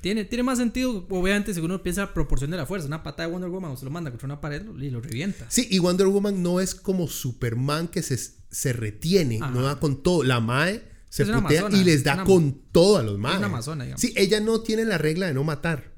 Tiene, 0.00 0.24
tiene 0.24 0.44
más 0.44 0.58
sentido, 0.58 1.04
obviamente, 1.10 1.52
si 1.52 1.60
uno 1.60 1.82
piensa 1.82 2.02
la 2.02 2.14
proporción 2.14 2.52
de 2.52 2.56
la 2.56 2.66
fuerza. 2.66 2.86
Una 2.86 3.02
patada 3.02 3.26
de 3.26 3.32
Wonder 3.32 3.50
Woman, 3.50 3.76
se 3.76 3.84
lo 3.84 3.90
manda 3.90 4.10
contra 4.10 4.26
una 4.26 4.40
pared 4.40 4.62
y 4.80 4.90
lo 4.90 5.00
revienta. 5.00 5.46
Sí, 5.48 5.66
y 5.70 5.80
Wonder 5.80 6.06
Woman 6.06 6.40
no 6.40 6.60
es 6.60 6.76
como 6.76 7.08
Superman 7.08 7.88
que 7.88 8.02
se, 8.02 8.16
se 8.50 8.72
retiene, 8.72 9.38
Ajá. 9.42 9.50
no 9.50 9.62
da 9.62 9.78
con 9.80 10.02
todo. 10.02 10.22
La 10.22 10.40
mae 10.40 10.82
se 11.08 11.24
putea 11.24 11.38
amazona, 11.60 11.76
y 11.76 11.84
les 11.84 11.94
es 11.96 12.04
da 12.04 12.14
una- 12.14 12.24
con 12.24 12.52
todo 12.72 12.98
a 12.98 13.02
los 13.02 13.18
maes. 13.18 13.38
una 13.38 13.46
amazona, 13.46 13.84
digamos. 13.84 14.00
Sí, 14.00 14.12
ella 14.16 14.40
no 14.40 14.60
tiene 14.60 14.84
la 14.84 14.98
regla 14.98 15.26
de 15.26 15.34
no 15.34 15.44
matar. 15.44 15.96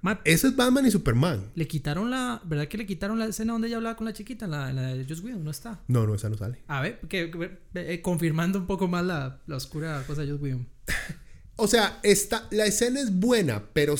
Ma, 0.00 0.20
Eso 0.24 0.48
es 0.48 0.56
Batman 0.56 0.84
y 0.86 0.90
Superman. 0.90 1.52
le 1.54 1.68
quitaron 1.68 2.10
la. 2.10 2.42
¿Verdad 2.44 2.66
que 2.66 2.76
le 2.78 2.84
quitaron 2.84 3.20
la 3.20 3.26
escena 3.26 3.52
donde 3.52 3.68
ella 3.68 3.76
hablaba 3.76 3.96
con 3.96 4.06
la 4.06 4.12
chiquita? 4.12 4.48
La, 4.48 4.72
la 4.72 4.94
de 4.94 5.04
Joss 5.08 5.20
Whedon, 5.20 5.44
no 5.44 5.52
está. 5.52 5.78
No, 5.86 6.04
no, 6.04 6.16
esa 6.16 6.28
no 6.28 6.36
sale. 6.36 6.64
A 6.66 6.80
ver, 6.80 6.98
que, 7.08 7.30
que- 7.30 7.58
eh, 7.74 8.02
confirmando 8.02 8.58
un 8.58 8.66
poco 8.66 8.88
más 8.88 9.04
la, 9.04 9.40
la 9.46 9.56
oscura 9.56 10.02
cosa 10.04 10.22
de 10.22 10.32
Joss 10.32 10.40
Whedon. 10.42 10.66
O 11.56 11.68
sea, 11.68 12.00
esta, 12.02 12.48
la 12.50 12.64
escena 12.64 12.98
es 13.00 13.12
buena, 13.14 13.62
pero 13.72 13.94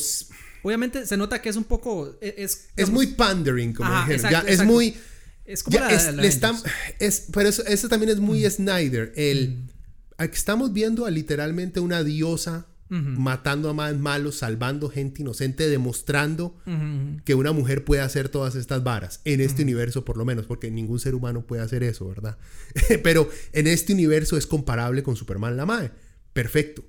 Obviamente 0.64 1.07
se 1.07 1.16
nota 1.16 1.40
que 1.42 1.48
es 1.50 1.57
un 1.57 1.64
poco. 1.64 2.16
e- 2.20 2.35
Es, 2.38 2.70
es 2.76 2.90
muy 2.90 3.09
pandering, 3.09 3.72
como 3.74 3.90
dijeron. 4.07 4.44
es 4.48 4.64
muy... 4.64 4.96
Es 5.44 5.62
como 5.62 5.76
ya 5.76 5.85
la, 5.87 5.92
es, 5.92 6.05
la 6.07 6.22
le 6.22 6.28
están- 6.28 6.55
Avengers. 6.57 6.74
es- 7.00 7.26
pero 7.33 7.48
eso, 7.48 7.64
eso 7.66 7.88
también 7.88 8.11
es 8.11 8.18
muy 8.20 8.44
Mm. 8.46 8.50
Snyder. 8.50 9.12
El, 9.16 9.64
aquí 10.18 10.35
estamos 10.37 10.72
viendo 10.72 11.05
a 11.07 11.11
literalmente 11.11 11.81
una 11.81 12.02
diosa 12.05 12.66
matando 12.94 13.70
a 13.70 13.72
más 13.72 13.96
malos, 13.96 14.37
salvando 14.37 14.90
gente 14.90 15.22
inocente, 15.22 15.66
demostrando 15.70 16.55
que 17.24 17.35
una 17.35 17.52
mujer 17.52 17.85
puede 17.87 18.02
hacer 18.02 18.28
todas 18.28 18.55
estas 18.55 18.85
varas. 18.85 19.22
En 19.24 19.40
este 19.40 19.62
universo, 19.62 20.05
por 20.05 20.18
lo 20.18 20.26
menos, 20.26 20.44
porque 20.44 20.70
ningún 20.70 21.00
ser 21.00 21.14
humano 21.14 21.46
puede 21.46 21.62
hacer 21.62 21.83
eso, 21.85 22.07
¿verdad? 22.07 22.37
Pero 23.02 23.31
en 23.55 23.66
este 23.66 23.94
universo 23.94 24.37
es 24.37 24.46
comparable 24.46 25.02
con 25.02 25.16
Superman 25.16 25.57
la 25.57 25.64
Mae. 25.64 25.90
Perfecto. 26.35 26.85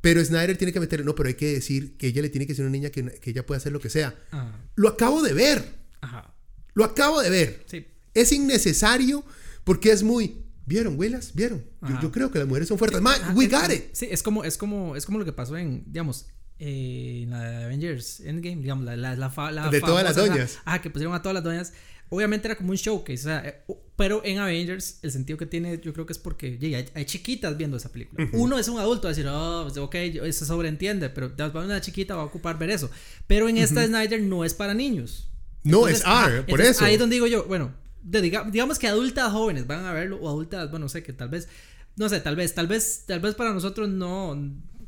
Pero 0.00 0.24
Snyder 0.24 0.56
tiene 0.56 0.72
que 0.72 0.80
meter, 0.80 1.04
no, 1.04 1.14
pero 1.14 1.28
hay 1.28 1.34
que 1.34 1.52
decir 1.54 1.96
que 1.98 2.06
ella 2.08 2.22
le 2.22 2.28
tiene 2.30 2.46
que 2.46 2.54
ser 2.54 2.64
una 2.64 2.72
niña 2.72 2.88
que, 2.90 3.04
que 3.04 3.30
ella 3.30 3.44
puede 3.44 3.58
hacer 3.58 3.72
lo 3.72 3.80
que 3.80 3.90
sea. 3.90 4.14
Ajá. 4.30 4.58
Lo 4.76 4.88
acabo 4.88 5.22
de 5.22 5.32
ver. 5.34 5.62
Ajá. 6.00 6.33
Lo 6.74 6.84
acabo 6.84 7.20
de 7.22 7.30
ver. 7.30 7.64
Sí. 7.66 7.86
Es 8.14 8.32
innecesario 8.32 9.24
porque 9.64 9.90
es 9.90 10.02
muy. 10.02 10.42
¿Vieron, 10.66 10.98
Willas? 10.98 11.32
¿Vieron? 11.34 11.62
Yo, 11.82 12.00
yo 12.02 12.10
creo 12.12 12.30
que 12.30 12.38
las 12.38 12.48
mujeres 12.48 12.68
son 12.68 12.78
fuertes. 12.78 13.00
Man, 13.02 13.20
Ajá, 13.20 13.34
we 13.34 13.44
es- 13.44 13.50
got 13.50 13.70
it. 13.70 13.84
Sí, 13.92 14.06
es 14.10 14.22
como, 14.22 14.44
es 14.44 14.56
como, 14.56 14.96
es 14.96 15.04
como 15.04 15.18
lo 15.18 15.24
que 15.24 15.32
pasó 15.32 15.56
en, 15.58 15.84
digamos, 15.86 16.26
eh, 16.58 17.20
en 17.24 17.30
la 17.30 17.42
de 17.42 17.64
Avengers 17.64 18.20
Endgame, 18.20 18.62
digamos, 18.62 18.84
la, 18.84 18.96
la, 18.96 19.14
la, 19.14 19.28
fa- 19.30 19.50
la 19.50 19.68
De 19.68 19.80
todas 19.80 20.02
las 20.04 20.16
doñas. 20.16 20.58
Ajá, 20.64 20.80
que 20.80 20.88
pusieron 20.90 21.14
a 21.14 21.20
todas 21.20 21.34
las 21.34 21.44
doñas. 21.44 21.72
Obviamente 22.10 22.46
era 22.48 22.56
como 22.56 22.70
un 22.70 22.76
showcase, 22.76 23.20
o 23.20 23.24
sea, 23.24 23.42
eh, 23.46 23.64
pero 23.96 24.22
en 24.24 24.38
Avengers 24.38 24.98
el 25.02 25.10
sentido 25.10 25.38
que 25.38 25.46
tiene 25.46 25.80
yo 25.82 25.92
creo 25.92 26.06
que 26.06 26.12
es 26.12 26.18
porque 26.18 26.56
oye, 26.60 26.76
hay, 26.76 26.86
hay 26.94 27.04
chiquitas 27.06 27.56
viendo 27.56 27.76
esa 27.76 27.90
película. 27.90 28.28
Uno 28.32 28.58
es 28.58 28.68
un 28.68 28.78
adulto, 28.78 29.04
va 29.04 29.08
a 29.10 29.14
decir, 29.14 29.26
oh, 29.28 29.62
pues, 29.64 29.76
ok, 29.78 29.94
eso 29.94 30.44
sobreentiende, 30.44 31.08
pero 31.10 31.32
una 31.60 31.80
chiquita 31.80 32.14
va 32.14 32.22
a 32.22 32.26
ocupar 32.26 32.58
ver 32.58 32.70
eso. 32.70 32.90
Pero 33.26 33.48
en 33.48 33.56
esta 33.56 33.84
Snyder 33.86 34.22
no 34.22 34.44
es 34.44 34.54
para 34.54 34.74
niños. 34.74 35.28
No, 35.64 35.88
Entonces, 35.88 36.00
es 36.06 36.28
R, 36.30 36.42
por 36.44 36.60
eso. 36.60 36.84
Ahí 36.84 36.94
es 36.94 37.00
donde 37.00 37.14
digo 37.16 37.26
yo, 37.26 37.44
bueno, 37.44 37.74
de- 38.02 38.20
digamos 38.20 38.78
que 38.78 38.86
adultas 38.86 39.32
jóvenes 39.32 39.66
van 39.66 39.84
a 39.84 39.92
verlo 39.92 40.18
o 40.20 40.28
adultas, 40.28 40.70
bueno, 40.70 40.84
no 40.84 40.88
sé, 40.88 41.02
que 41.02 41.12
tal 41.12 41.28
vez, 41.30 41.48
no 41.96 42.08
sé, 42.08 42.20
tal 42.20 42.36
vez, 42.36 42.54
tal 42.54 42.66
vez, 42.66 43.04
tal 43.06 43.20
vez 43.20 43.34
para 43.34 43.52
nosotros 43.52 43.88
no 43.88 44.38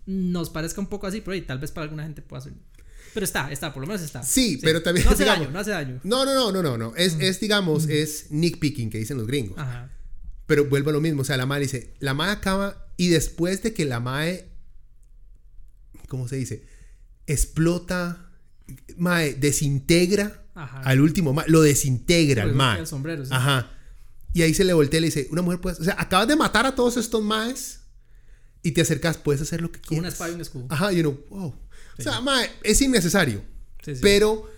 nos 0.06 0.50
parezca 0.50 0.80
un 0.80 0.86
poco 0.88 1.06
así, 1.06 1.20
pero 1.22 1.42
tal 1.44 1.58
vez 1.58 1.72
para 1.72 1.84
alguna 1.84 2.04
gente 2.04 2.22
pueda 2.22 2.42
ser. 2.42 2.52
Pero 3.14 3.24
está, 3.24 3.50
está, 3.50 3.72
por 3.72 3.80
lo 3.80 3.86
menos 3.86 4.02
está. 4.02 4.22
Sí, 4.22 4.58
pero 4.62 4.82
también, 4.82 5.06
No 5.06 5.12
hace 5.12 5.22
digamos- 5.24 5.40
daño, 5.46 5.52
no 5.52 5.58
hace 5.60 5.70
daño. 5.70 6.00
No, 6.04 6.24
no, 6.26 6.34
no, 6.34 6.52
no, 6.52 6.62
no, 6.62 6.76
no. 6.76 6.94
Es, 6.96 7.16
es 7.18 7.40
digamos, 7.40 7.88
es 7.88 8.30
nitpicking 8.30 8.90
que 8.90 8.98
dicen 8.98 9.16
los 9.16 9.26
gringos. 9.26 9.58
Ajá. 9.58 9.90
Pero 10.46 10.66
vuelve 10.66 10.90
a 10.90 10.92
lo 10.92 11.00
mismo. 11.00 11.22
O 11.22 11.24
sea, 11.24 11.38
la 11.38 11.46
madre 11.46 11.62
dice, 11.62 11.94
la 11.98 12.12
madre 12.12 12.32
acaba 12.32 12.86
y 12.98 13.08
después 13.08 13.62
de 13.62 13.72
que 13.72 13.86
la 13.86 14.00
madre, 14.00 14.50
¿cómo 16.08 16.28
se 16.28 16.36
dice? 16.36 16.64
Explota, 17.26 18.30
mae, 18.96 19.34
desintegra 19.34 20.42
Ajá. 20.56 20.80
al 20.80 21.00
último 21.00 21.32
mae, 21.32 21.44
lo 21.48 21.60
desintegra 21.62 22.46
mae. 22.46 22.80
el 22.80 22.86
sombrero, 22.86 23.24
sí. 23.24 23.30
Ajá. 23.32 23.70
Y 24.32 24.42
ahí 24.42 24.52
se 24.54 24.64
le 24.64 24.72
voltea 24.72 24.98
y 24.98 25.00
le 25.02 25.06
dice, 25.06 25.28
una 25.30 25.42
mujer 25.42 25.60
puede, 25.60 25.76
o 25.80 25.84
sea, 25.84 25.94
acabas 25.98 26.26
de 26.28 26.36
matar 26.36 26.66
a 26.66 26.74
todos 26.74 26.96
estos 26.96 27.22
maes 27.22 27.80
y 28.62 28.72
te 28.72 28.80
acercas, 28.80 29.16
puedes 29.18 29.40
hacer 29.42 29.60
lo 29.62 29.70
que 29.70 29.78
Con 29.80 29.88
quieras. 29.88 30.00
una 30.02 30.08
espada 30.08 30.30
y 30.30 30.34
un 30.34 30.40
escudo. 30.40 30.66
Ajá, 30.70 30.90
you 30.92 31.00
know, 31.02 31.24
wow. 31.30 31.54
O 31.98 32.02
sea, 32.02 32.20
mae, 32.20 32.50
es 32.62 32.80
innecesario. 32.82 33.42
Sí. 33.84 33.92
Pero 34.02 34.50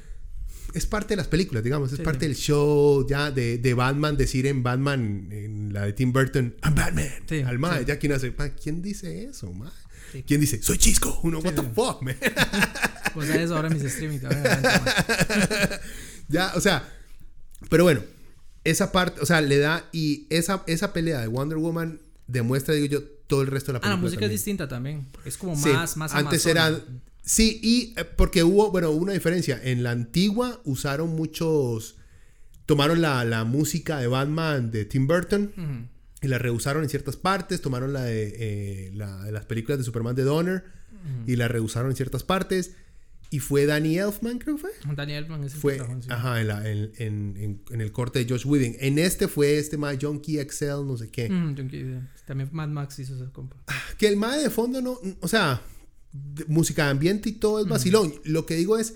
es 0.74 0.86
parte 0.86 1.10
de 1.10 1.16
las 1.16 1.28
películas, 1.28 1.62
digamos, 1.62 1.92
es 1.92 1.98
Sí, 1.98 2.02
parte 2.04 2.20
sí. 2.20 2.26
del 2.28 2.36
show 2.36 3.06
ya 3.08 3.30
de, 3.30 3.58
de 3.58 3.74
Batman, 3.74 4.16
decir 4.16 4.46
en 4.46 4.62
Batman, 4.62 5.28
en 5.30 5.72
la 5.72 5.82
de 5.84 5.92
Tim 5.92 6.12
Burton, 6.12 6.54
I'm 6.64 6.74
Batman. 6.74 7.08
Sí, 7.28 7.40
al 7.42 7.58
mae, 7.58 7.84
ya 7.84 7.98
quien 7.98 8.12
hace, 8.12 8.32
"Ma, 8.36 8.48
¿quién 8.50 8.82
dice 8.82 9.24
eso, 9.26 9.52
mae? 9.52 9.70
Sí. 10.12 10.24
¿Quién 10.26 10.40
dice, 10.40 10.62
soy 10.62 10.78
Chisco? 10.78 11.20
Uno, 11.22 11.38
what 11.40 11.54
the 11.54 11.62
fuck, 11.62 12.02
man? 12.02 12.16
Pues 13.14 13.30
a 13.30 13.42
eso 13.42 13.56
ahora 13.56 13.68
mis 13.70 13.82
streaming. 13.82 14.20
ya, 16.28 16.52
o 16.54 16.60
sea, 16.60 16.88
pero 17.68 17.84
bueno, 17.84 18.02
esa 18.64 18.92
parte, 18.92 19.20
o 19.20 19.26
sea, 19.26 19.40
le 19.40 19.58
da, 19.58 19.88
y 19.92 20.26
esa, 20.30 20.62
esa 20.66 20.92
pelea 20.92 21.20
de 21.20 21.26
Wonder 21.26 21.58
Woman 21.58 22.00
demuestra, 22.26 22.74
digo 22.74 22.86
yo, 22.86 23.02
todo 23.26 23.42
el 23.42 23.48
resto 23.48 23.72
de 23.72 23.74
la 23.74 23.78
Ah, 23.78 23.82
película. 23.82 23.96
la 23.96 24.02
música 24.02 24.24
es 24.26 24.30
distinta 24.30 24.68
también. 24.68 25.08
Es 25.24 25.36
como 25.36 25.56
Sí, 25.56 25.70
más, 25.70 25.96
más 25.96 26.14
antes 26.14 26.46
era 26.46 26.80
sí 27.22 27.60
y 27.62 27.94
eh, 27.98 28.04
porque 28.04 28.42
hubo 28.42 28.70
bueno 28.70 28.90
hubo 28.90 29.02
una 29.02 29.12
diferencia 29.12 29.60
en 29.62 29.82
la 29.82 29.90
antigua 29.90 30.62
usaron 30.64 31.14
muchos 31.14 31.96
tomaron 32.64 33.02
la, 33.02 33.22
la 33.26 33.44
música 33.44 33.98
de 33.98 34.06
Batman 34.06 34.70
de 34.70 34.86
Tim 34.86 35.06
Burton 35.06 35.52
Ujú. 35.54 35.88
Y 36.22 36.28
la 36.28 36.38
reusaron 36.38 36.82
en 36.82 36.88
ciertas 36.88 37.16
partes 37.16 37.60
tomaron 37.60 37.92
la 37.92 38.02
de, 38.02 38.34
eh, 38.38 38.90
la 38.94 39.22
de 39.24 39.32
las 39.32 39.44
películas 39.46 39.78
de 39.78 39.84
Superman 39.84 40.14
de 40.16 40.22
Donner 40.24 40.64
y 41.26 41.36
la 41.36 41.46
reusaron 41.48 41.90
en 41.90 41.96
ciertas 41.96 42.24
partes 42.24 42.72
y 43.30 43.38
fue 43.40 43.66
Danny 43.66 43.98
Elfman 43.98 44.38
creo 44.38 44.56
que 44.56 44.62
fue 44.62 44.70
Daniel 44.96 45.24
Elfman 45.24 45.44
es 45.44 45.54
el 45.54 45.60
fue 45.60 45.78
sí. 45.78 46.08
ajá 46.10 46.40
en, 46.40 46.48
la- 46.48 46.68
en, 46.68 46.92
en- 46.98 47.36
en- 47.36 47.62
en 47.70 47.80
el 47.80 47.92
corte 47.92 48.24
de 48.24 48.28
Josh 48.30 48.46
Whedon 48.46 48.74
en 48.80 48.98
este 48.98 49.28
fue 49.28 49.58
este 49.58 49.76
más 49.76 49.96
Junkie 50.00 50.38
XL 50.42 50.84
no 50.86 50.96
sé 50.96 51.08
qué 51.10 51.28
Junkie. 51.28 52.00
También 52.26 52.48
Mad 52.52 52.68
Max 52.68 52.98
hizo 52.98 53.14
ese 53.14 53.30
compa. 53.32 53.56
que 53.98 54.08
el 54.08 54.16
mae 54.16 54.42
de 54.42 54.50
fondo 54.50 54.80
no, 54.82 54.98
o 55.20 55.28
sea, 55.28 55.62
de- 56.12 56.44
música 56.46 56.84
de 56.86 56.90
ambiente 56.90 57.28
y 57.28 57.32
todo 57.32 57.60
es 57.60 57.66
vacilón. 57.68 58.12
Lo 58.24 58.44
que 58.44 58.54
digo 58.56 58.76
es 58.78 58.94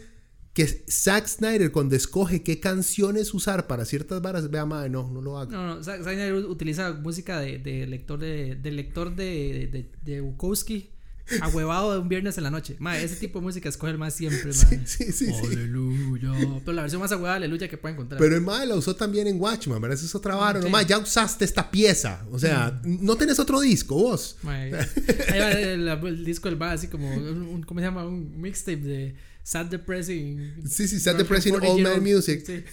que 0.55 0.67
Zack 0.67 1.27
Snyder 1.29 1.73
cuando 1.73 1.97
escoge 1.97 2.43
qué 2.43 2.61
canciones 2.61 3.33
usar 3.33 3.67
para 3.67 3.85
ciertas 3.87 4.21
varas, 4.21 4.51
vea 4.51 4.67
mae, 4.67 4.91
no, 4.91 5.11
no 5.11 5.23
lo 5.23 5.39
haga. 5.39 5.51
No, 5.57 5.77
no, 5.77 5.83
Zack 5.83 6.03
Snyder 6.03 6.35
utiliza 6.35 6.93
música 6.93 7.41
de, 7.41 7.59
de 7.59 7.87
lector 7.87 8.19
de, 8.19 8.57
de 8.57 8.71
lector 8.71 9.15
de, 9.17 9.69
de, 9.73 9.91
de 10.03 10.21
Bukowski, 10.21 10.91
ahuevado 11.41 11.93
de 11.95 12.01
un 12.01 12.09
viernes 12.11 12.37
en 12.37 12.45
la 12.45 12.51
noche. 12.51 12.77
Mae, 12.81 13.03
ese 13.03 13.17
tipo 13.17 13.39
de 13.39 13.45
música 13.45 13.69
escoge 13.69 13.93
el 13.93 13.99
más 13.99 14.13
siempre, 14.13 14.53
Sí, 14.53 14.67
mae. 14.77 14.87
sí, 14.87 15.05
sí, 15.13 15.27
sí. 15.33 15.47
Aleluya. 15.47 16.33
Pero 16.65 16.73
la 16.75 16.83
versión 16.83 17.01
más 17.01 17.13
ahuevada 17.13 17.39
de 17.39 17.45
aleluya 17.47 17.69
que 17.69 17.79
pueden 17.79 17.95
encontrar. 17.97 18.21
Pero 18.21 18.35
el 18.35 18.43
mae 18.43 18.67
la 18.67 18.75
usó 18.75 18.95
también 18.95 19.29
en 19.29 19.41
Watchman, 19.41 19.81
¿verdad? 19.81 19.97
Eso 19.97 20.05
es 20.07 20.15
otra 20.15 20.35
vara. 20.35 20.61
No, 20.61 20.69
mae, 20.69 20.85
ya 20.85 20.99
usaste 20.99 21.45
esta 21.47 21.71
pieza. 21.71 22.27
O 22.31 22.39
sea, 22.39 22.79
no 22.85 23.17
tenés 23.17 23.39
otro 23.39 23.61
disco 23.61 23.95
vos. 23.95 24.37
Ahí 24.47 24.71
va 24.71 25.51
el, 25.53 25.89
el 25.89 26.25
disco 26.25 26.49
del 26.51 26.61
va 26.61 26.73
así 26.73 26.89
como 26.89 27.09
un, 27.11 27.25
un- 27.43 27.63
¿cómo 27.63 27.81
se 27.81 27.87
llama? 27.87 28.05
Un 28.05 28.41
mixtape 28.41 28.77
de 28.83 29.15
Sad 29.43 29.67
Depressing. 29.67 30.63
Sí, 30.69 30.87
sí, 30.89 31.01
Sad 31.01 31.17
Depressing 31.17 31.53
40 31.53 31.73
Old 31.73 31.83
Man 31.83 31.93
Old. 31.95 32.03
Music. 32.03 32.45
Sí. 32.47 32.65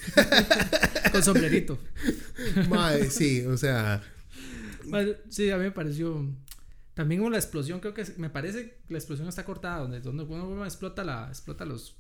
Con 1.12 1.23
sombrerito. 1.23 1.79
Mae, 2.69 3.10
sí, 3.10 3.41
o 3.45 3.58
sea, 3.58 4.03
sí, 5.29 5.49
a 5.49 5.58
mí 5.58 5.63
me 5.63 5.71
pareció. 5.71 6.25
También 6.93 7.21
con 7.21 7.32
la 7.32 7.38
explosión, 7.38 7.79
creo 7.79 7.93
que 7.93 8.03
me 8.17 8.29
parece 8.29 8.71
que 8.86 8.93
la 8.93 8.97
explosión 8.97 9.25
está 9.29 9.45
cortada, 9.45 9.79
donde, 9.79 10.01
donde 10.01 10.23
uno 10.23 10.65
explota 10.65 11.05
la, 11.05 11.29
explota 11.29 11.63
los, 11.63 11.95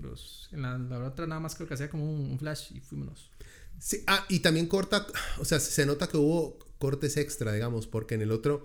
los 0.00 0.48
en 0.52 0.62
la, 0.62 0.78
la 0.78 1.04
otra 1.04 1.26
nada 1.26 1.40
más 1.40 1.56
creo 1.56 1.66
que 1.66 1.74
hacía 1.74 1.90
como 1.90 2.08
un, 2.08 2.30
un 2.30 2.38
flash 2.38 2.72
y 2.72 2.78
fuimos. 2.78 3.32
Sí, 3.80 4.04
ah, 4.06 4.24
y 4.28 4.40
también 4.40 4.68
corta, 4.68 5.08
o 5.38 5.44
sea, 5.44 5.58
se 5.58 5.84
nota 5.86 6.06
que 6.06 6.18
hubo 6.18 6.60
cortes 6.78 7.16
extra, 7.16 7.52
digamos, 7.52 7.88
porque 7.88 8.14
en 8.14 8.22
el 8.22 8.30
otro, 8.30 8.64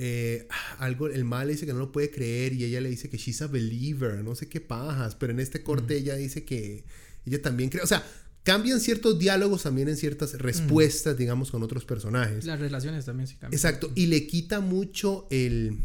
eh, 0.00 0.46
algo, 0.78 1.08
el 1.08 1.24
mal 1.24 1.48
le 1.48 1.54
dice 1.54 1.66
que 1.66 1.72
no 1.72 1.80
lo 1.80 1.90
puede 1.90 2.12
creer 2.12 2.52
y 2.52 2.62
ella 2.62 2.80
le 2.80 2.88
dice 2.88 3.10
que 3.10 3.16
she's 3.16 3.42
a 3.42 3.48
believer, 3.48 4.22
no 4.22 4.36
sé 4.36 4.48
qué 4.48 4.60
pajas, 4.60 5.16
pero 5.16 5.32
en 5.32 5.40
este 5.40 5.64
corte 5.64 5.96
ella 5.96 6.14
dice 6.14 6.44
que 6.44 6.84
ella 7.26 7.42
también 7.42 7.68
cree, 7.68 7.82
o 7.82 7.86
sea, 7.88 8.06
cambian 8.44 8.78
ciertos 8.78 9.18
diálogos 9.18 9.64
también 9.64 9.88
en 9.88 9.96
ciertas 9.96 10.34
respuestas, 10.34 11.18
digamos, 11.18 11.50
con 11.50 11.64
otros 11.64 11.84
personajes. 11.84 12.44
Las 12.44 12.60
relaciones 12.60 13.06
también 13.06 13.26
sí 13.26 13.34
cambian. 13.34 13.54
Exacto, 13.54 13.90
y 13.96 14.06
le 14.06 14.28
quita 14.28 14.60
mucho 14.60 15.26
el, 15.30 15.78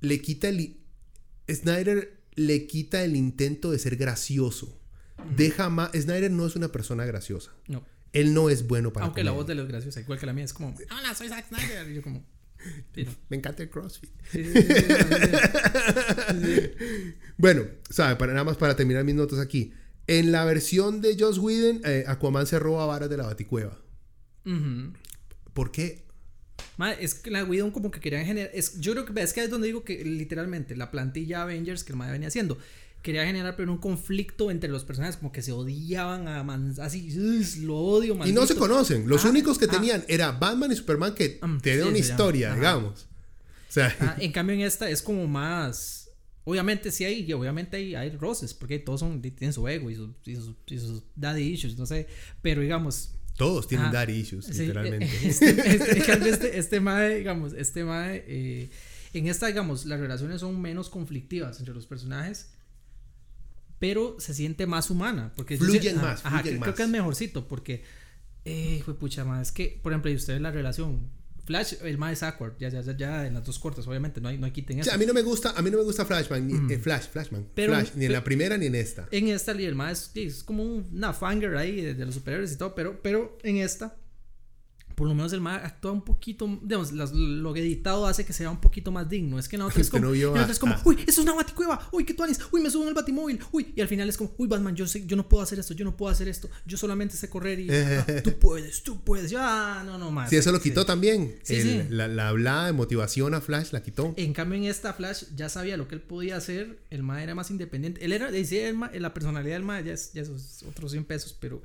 le 0.00 0.20
quita 0.20 0.48
el, 0.48 0.78
Snyder 1.48 2.18
le 2.34 2.66
quita 2.66 3.04
el 3.04 3.14
intento 3.14 3.70
de 3.70 3.78
ser 3.78 3.94
gracioso. 3.94 4.76
Deja 5.36 5.68
más, 5.68 5.92
Snyder 5.92 6.32
no 6.32 6.46
es 6.46 6.56
una 6.56 6.72
persona 6.72 7.04
graciosa. 7.04 7.52
No. 7.68 7.84
Él 8.12 8.34
no 8.34 8.50
es 8.50 8.66
bueno 8.66 8.92
para 8.92 9.06
Aunque 9.06 9.22
la 9.22 9.30
voz 9.30 9.46
de 9.46 9.54
los 9.54 9.68
graciosos, 9.68 10.02
igual 10.02 10.18
que 10.18 10.26
la 10.26 10.32
mía, 10.32 10.46
es 10.46 10.52
como, 10.52 10.74
hola, 10.90 11.14
soy 11.14 11.28
Zack 11.28 11.46
Snyder. 11.46 11.88
Y 11.90 11.94
yo 11.94 12.02
como, 12.02 12.24
Me 13.28 13.36
encanta 13.36 13.62
el 13.62 13.70
CrossFit. 13.70 14.10
Sí, 14.30 14.44
sí, 14.44 14.62
sí. 14.62 14.84
Bueno, 17.36 17.62
sabe, 17.88 18.16
para 18.16 18.32
nada 18.32 18.44
más 18.44 18.56
para 18.56 18.74
terminar 18.74 19.04
mis 19.04 19.14
notas 19.14 19.38
aquí. 19.38 19.72
En 20.08 20.32
la 20.32 20.44
versión 20.44 21.00
de 21.00 21.16
Joss 21.18 21.38
Whedon, 21.38 21.82
eh, 21.84 22.04
Aquaman 22.06 22.46
se 22.46 22.58
roba 22.58 22.84
varas 22.86 23.08
de 23.08 23.16
la 23.16 23.26
Baticueva. 23.26 23.78
¿Por 25.52 25.70
qué? 25.70 26.08
Es 27.00 27.14
que 27.14 27.30
la 27.30 27.44
Widow 27.44 27.72
como 27.72 27.90
que 27.90 28.00
querían 28.00 28.24
generar. 28.24 28.50
Es, 28.54 28.80
yo 28.80 28.92
creo 28.92 29.04
que 29.04 29.20
es 29.20 29.32
que 29.32 29.42
es 29.42 29.50
donde 29.50 29.66
digo 29.66 29.84
que 29.84 30.04
literalmente 30.04 30.76
la 30.76 30.90
plantilla 30.90 31.42
Avengers 31.42 31.84
que 31.84 31.92
el 31.92 31.98
madre 31.98 32.12
venía 32.12 32.28
haciendo. 32.28 32.58
Quería 33.08 33.24
generar 33.24 33.56
pero 33.56 33.72
un 33.72 33.78
conflicto 33.78 34.50
entre 34.50 34.68
los 34.68 34.84
personajes, 34.84 35.16
como 35.16 35.32
que 35.32 35.40
se 35.40 35.50
odiaban 35.50 36.28
a 36.28 36.42
man, 36.44 36.74
así, 36.78 37.08
"Ugh, 37.18 37.62
lo 37.64 37.74
odio, 37.78 38.12
Y 38.12 38.16
no 38.18 38.24
se 38.24 38.32
maldito". 38.54 38.58
conocen. 38.60 39.08
Los 39.08 39.24
Ah, 39.24 39.30
únicos 39.30 39.58
que 39.58 39.64
ah. 39.64 39.70
tenían 39.70 40.04
era 40.08 40.32
Batman 40.32 40.70
y 40.72 40.76
Superman 40.76 41.14
que 41.14 41.38
Mm, 41.40 41.56
tenían 41.60 41.84
sí, 41.84 41.88
una 41.88 41.98
historia, 41.98 42.54
digamos. 42.54 43.06
O 43.66 43.72
sea, 43.72 43.96
Ah, 43.98 44.14
en 44.20 44.30
cambio 44.30 44.54
en 44.56 44.60
esta 44.60 44.90
es 44.90 45.00
como 45.00 45.26
más 45.26 46.10
Obviamente 46.44 46.90
sí 46.90 47.04
hay, 47.06 47.24
y 47.26 47.32
obviamente 47.32 47.78
hay, 47.78 47.94
hay 47.94 48.10
roces, 48.10 48.52
porque 48.52 48.78
todos 48.78 49.00
son, 49.00 49.22
tienen 49.22 49.54
su 49.54 49.66
ego 49.68 49.88
y 49.90 49.94
sus, 49.94 50.10
y 50.26 50.34
sus, 50.36 50.54
y 50.66 50.78
sus 50.78 51.02
daddy 51.16 51.42
issues, 51.44 51.78
no 51.78 51.86
sé, 51.86 52.08
pero 52.42 52.60
digamos, 52.60 53.12
Todos 53.38 53.68
tienen 53.68 53.90
daddy 53.90 54.12
issues, 54.20 54.44
Sí, 54.46 54.52
literalmente. 54.66 55.06
eh, 55.06 55.20
Este, 55.28 55.50
este, 55.76 55.96
en 55.98 56.04
cambio, 56.04 56.32
este, 56.32 56.58
este 56.58 56.80
mae, 56.80 57.16
digamos, 57.16 57.52
este 57.54 57.84
mae, 57.84 58.22
eh, 58.26 58.70
en 59.14 59.28
esta, 59.28 59.46
digamos, 59.46 59.86
las 59.86 59.98
relaciones 59.98 60.40
son 60.42 60.60
menos 60.60 60.90
conflictivas 60.90 61.58
entre 61.58 61.72
los 61.74 61.86
personajes, 61.86 62.50
pero 63.78 64.16
se 64.18 64.34
siente 64.34 64.66
más 64.66 64.90
humana. 64.90 65.32
Porque 65.36 65.56
Fluyen 65.56 65.96
más, 65.96 66.24
ajá, 66.24 66.38
fluyen 66.40 66.42
creo, 66.42 66.60
creo 66.60 66.70
más. 66.72 66.76
que 66.76 66.82
es 66.82 66.88
mejorcito, 66.88 67.48
porque, 67.48 67.84
eh, 68.44 68.82
pucha 68.98 69.24
más, 69.24 69.48
es 69.48 69.52
que, 69.52 69.78
por 69.82 69.92
ejemplo, 69.92 70.10
y 70.10 70.14
ustedes 70.14 70.40
la 70.40 70.50
relación, 70.50 71.10
Flash, 71.44 71.74
el 71.82 71.96
mae 71.96 72.12
es 72.12 72.22
awkward, 72.22 72.58
ya, 72.58 72.68
ya, 72.68 72.82
ya, 72.82 72.94
ya 72.94 73.26
en 73.26 73.32
las 73.32 73.42
dos 73.44 73.58
cortas, 73.58 73.86
obviamente, 73.86 74.20
no 74.20 74.28
hay, 74.28 74.36
no 74.36 74.44
hay 74.44 74.52
quiten 74.52 74.76
O 74.76 74.80
eso. 74.80 74.90
sea, 74.90 74.96
a 74.96 74.98
mí 74.98 75.06
no 75.06 75.14
me 75.14 75.22
gusta, 75.22 75.52
a 75.56 75.62
mí 75.62 75.70
no 75.70 75.78
me 75.78 75.84
gusta 75.84 76.04
Flashman, 76.04 76.46
ni, 76.46 76.74
eh, 76.74 76.78
Flash, 76.78 77.06
Flashman, 77.10 77.46
Pero- 77.54 77.72
Flash, 77.72 77.92
ni 77.94 78.04
en 78.04 78.08
pero- 78.10 78.12
la 78.20 78.24
primera 78.24 78.58
ni 78.58 78.66
en 78.66 78.74
esta. 78.74 79.08
En 79.10 79.28
esta, 79.28 79.52
el 79.52 79.74
mae 79.74 79.92
es, 79.94 80.10
es 80.14 80.42
como 80.44 80.62
un- 80.62 80.86
una 80.92 81.14
fanger 81.14 81.56
ahí 81.56 81.80
de, 81.80 81.94
de 81.94 82.04
los 82.04 82.14
superhéroes 82.16 82.52
y 82.52 82.56
todo, 82.56 82.74
pero, 82.74 83.00
pero 83.02 83.38
en 83.42 83.56
esta, 83.56 83.96
por 84.98 85.06
lo 85.08 85.14
menos 85.14 85.32
el 85.32 85.40
mae 85.40 85.56
actúa 85.64 85.92
un 85.92 86.02
poquito, 86.02 86.58
digamos, 86.62 86.92
las- 86.92 87.12
lo 87.12 87.54
que 87.54 87.60
editado 87.60 88.06
hace 88.06 88.24
que 88.26 88.32
sea 88.32 88.50
un 88.50 88.60
poquito 88.60 88.90
más 88.90 89.08
digno. 89.08 89.38
Es 89.38 89.48
que 89.48 89.54
en 89.56 89.60
la 89.60 89.66
otra 89.66 89.80
es 89.80 89.88
como, 89.90 90.06
no 90.06 90.40
es 90.50 90.58
como 90.58 90.74
uy, 90.84 90.96
eso 91.06 91.20
es 91.20 91.26
una 91.26 91.34
baticueva, 91.34 91.88
uy, 91.92 92.04
qué 92.04 92.12
tuanis, 92.14 92.40
uy, 92.50 92.60
me 92.60 92.68
subo 92.70 92.82
en 92.82 92.88
el 92.88 92.94
batimóvil, 92.94 93.38
uy, 93.52 93.72
y 93.76 93.80
al 93.80 93.86
final 93.88 94.08
es 94.08 94.16
como, 94.16 94.34
uy, 94.36 94.48
Batman, 94.48 94.74
yo 94.74 94.86
sé, 94.86 95.06
yo 95.06 95.16
no 95.16 95.28
puedo 95.28 95.42
hacer 95.42 95.58
esto, 95.60 95.72
yo 95.74 95.84
no 95.84 95.96
puedo 95.96 96.10
hacer 96.12 96.26
esto, 96.28 96.50
yo 96.66 96.76
solamente 96.76 97.16
sé 97.16 97.28
correr 97.30 97.60
y 97.60 97.68
ah, 97.72 98.04
tú 98.24 98.38
puedes, 98.40 98.82
tú 98.82 99.00
puedes, 99.04 99.30
ya, 99.30 99.82
no, 99.86 99.96
no 99.98 100.10
más. 100.10 100.28
Sí, 100.30 100.36
eso 100.36 100.50
lo 100.52 100.60
quitó 100.60 100.84
también. 100.84 101.36
Sí, 101.44 101.54
El- 101.54 101.62
sí. 101.62 101.82
La, 101.90 102.08
la 102.08 102.28
hablada 102.28 102.66
de 102.66 102.72
motivación 102.72 103.34
a 103.34 103.40
Flash 103.40 103.70
la 103.72 103.82
quitó. 103.82 104.14
En 104.16 104.32
cambio, 104.32 104.58
en 104.58 104.64
esta 104.64 104.92
Flash 104.92 105.24
ya 105.36 105.48
sabía 105.48 105.76
lo 105.76 105.86
que 105.86 105.94
él 105.94 106.00
podía 106.00 106.36
hacer. 106.36 106.80
El 106.90 107.02
Ma 107.04 107.22
era 107.22 107.34
más 107.36 107.50
independiente. 107.52 108.04
Él 108.04 108.12
era, 108.12 108.30
decía, 108.32 108.68
el 108.68 108.74
ma- 108.76 108.90
la 108.92 109.14
personalidad 109.14 109.54
del 109.54 109.62
Ma 109.62 109.80
ya 109.80 109.92
es, 109.92 110.12
ya 110.12 110.22
es 110.22 110.30
otros 110.68 110.90
100 110.90 111.04
pesos, 111.04 111.36
pero, 111.38 111.62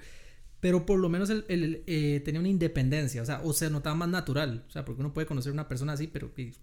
pero 0.64 0.86
por 0.86 0.98
lo 0.98 1.10
menos 1.10 1.30
él, 1.30 1.44
él, 1.50 1.84
eh, 1.88 2.22
tenía 2.24 2.40
una 2.40 2.48
independencia. 2.48 3.22
O 3.22 3.26
sea, 3.26 3.42
o 3.44 3.52
se 3.52 3.70
notaba 3.70 3.98
más 3.98 4.08
natural. 4.08 4.64
O 4.70 4.72
sea, 4.72 4.86
porque 4.86 5.02
uno 5.02 5.14
puede 5.14 5.28
conocer 5.28 5.50
a 5.50 5.54
una 5.54 5.68
persona 5.68 5.92
así, 5.92 6.08
pero 6.08 6.32
y 6.38 6.54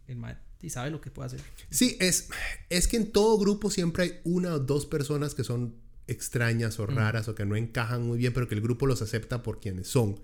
y 0.62 0.70
sabe 0.70 0.90
lo 0.90 1.02
que 1.02 1.10
puede 1.10 1.26
hacer. 1.26 1.40
Sí, 1.68 1.98
es, 2.00 2.30
es 2.70 2.88
que 2.88 2.96
en 2.96 3.12
todo 3.12 3.36
grupo 3.36 3.70
siempre 3.70 4.04
hay 4.04 4.12
una 4.24 4.54
o 4.54 4.58
dos 4.58 4.86
personas 4.86 5.34
que 5.34 5.44
son 5.44 5.74
extrañas 6.06 6.80
o 6.80 6.86
raras 6.86 7.28
o 7.28 7.34
que 7.34 7.44
no 7.44 7.56
encajan 7.56 8.02
muy 8.02 8.16
bien, 8.16 8.32
pero 8.32 8.48
que 8.48 8.54
el 8.54 8.62
grupo 8.62 8.86
los 8.86 9.02
acepta 9.02 9.42
por 9.42 9.60
quienes 9.60 9.88
son. 9.88 10.18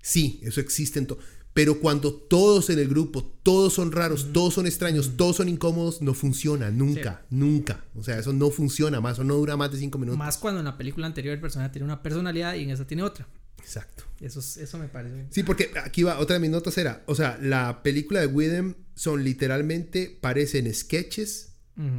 Sí, 0.00 0.40
eso 0.42 0.62
existe 0.62 0.98
en 0.98 1.08
todo. 1.08 1.18
Pero 1.54 1.80
cuando 1.80 2.12
todos 2.12 2.70
en 2.70 2.78
el 2.78 2.88
grupo, 2.88 3.22
todos 3.42 3.72
son 3.74 3.90
raros, 3.90 4.28
todos 4.32 4.54
son 4.54 4.66
extraños, 4.66 5.12
todos 5.16 5.36
son 5.36 5.48
incómodos, 5.48 6.00
no 6.02 6.14
funciona, 6.14 6.70
nunca, 6.70 7.22
nunca. 7.30 7.84
O 7.96 8.04
sea, 8.04 8.18
eso 8.18 8.32
no 8.32 8.50
funciona 8.50 9.00
más, 9.00 9.14
eso 9.14 9.24
no 9.24 9.34
dura 9.34 9.56
más 9.56 9.72
de 9.72 9.78
cinco 9.78 9.98
minutos. 9.98 10.18
Más 10.18 10.38
cuando 10.38 10.60
en 10.60 10.66
la 10.66 10.76
película 10.78 11.06
anterior 11.06 11.34
el 11.34 11.40
personaje 11.40 11.70
tiene 11.72 11.84
una 11.84 12.00
personalidad 12.02 12.54
y 12.54 12.62
en 12.62 12.70
esta 12.70 12.86
tiene 12.86 13.02
otra. 13.02 13.26
Exacto. 13.58 14.04
Eso, 14.20 14.38
es- 14.40 14.56
eso 14.56 14.78
me 14.78 14.88
parece. 14.88 15.26
Sí, 15.30 15.42
porque 15.42 15.70
aquí 15.84 16.02
va, 16.04 16.18
otra 16.20 16.34
de 16.34 16.40
mis 16.40 16.50
notas 16.50 16.78
era, 16.78 17.02
o 17.06 17.14
sea, 17.14 17.38
la 17.42 17.82
película 17.82 18.20
de 18.20 18.26
Widem 18.26 18.74
son 18.94 19.24
literalmente, 19.24 20.16
parecen 20.20 20.72
sketches 20.72 21.46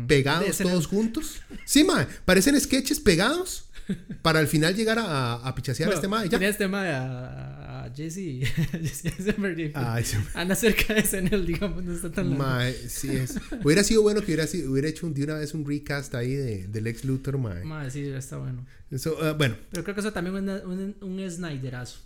pegados 0.07 0.57
todos 0.57 0.87
juntos. 0.87 1.41
Sí, 1.65 1.83
mae, 1.85 2.05
parecen 2.25 2.59
sketches 2.59 2.99
pegados 2.99 3.68
para 4.21 4.39
al 4.39 4.47
final 4.47 4.75
llegar 4.75 4.99
a, 4.99 5.35
a 5.35 5.55
pichasear 5.55 5.91
a 5.91 5.95
este 5.95 6.07
mae. 6.07 6.29
ya. 6.29 6.37
Este 6.47 6.67
Ma 6.67 6.81
a, 6.83 7.85
a 7.85 7.93
Jesse. 7.95 8.45
Jesse 8.81 9.05
Eisenberg 9.05 9.59
y- 9.59 9.71
Ay. 9.73 10.03
Anda 10.33 10.55
cerca 10.55 10.93
de 10.93 11.01
SNL, 11.03 11.45
digamos, 11.45 11.83
no 11.83 11.93
está 11.93 12.11
tan. 12.11 12.37
Mae, 12.37 12.73
sí 12.73 13.09
es. 13.09 13.35
Hubiera 13.63 13.83
sido 13.83 14.01
bueno 14.01 14.19
que 14.21 14.27
hubiera, 14.27 14.47
sido- 14.47 14.71
hubiera 14.71 14.87
hecho 14.87 15.07
un- 15.07 15.13
de 15.13 15.23
una 15.23 15.35
vez 15.35 15.53
un 15.53 15.65
recast 15.67 16.13
ahí 16.15 16.33
de, 16.33 16.67
del 16.67 16.87
ex 16.87 17.03
Luthor, 17.05 17.37
mae. 17.37 17.63
Ma, 17.63 17.89
sí, 17.89 18.01
está 18.07 18.37
bueno. 18.37 18.65
Eso, 18.91 19.17
ah, 19.21 19.33
bueno, 19.33 19.55
Pero 19.71 19.83
creo 19.83 19.95
que 19.95 20.01
eso 20.01 20.11
también 20.13 20.49
es 20.49 20.63
un, 20.63 20.95
un, 21.01 21.19
un 21.19 21.31
Snyderazo. 21.31 21.99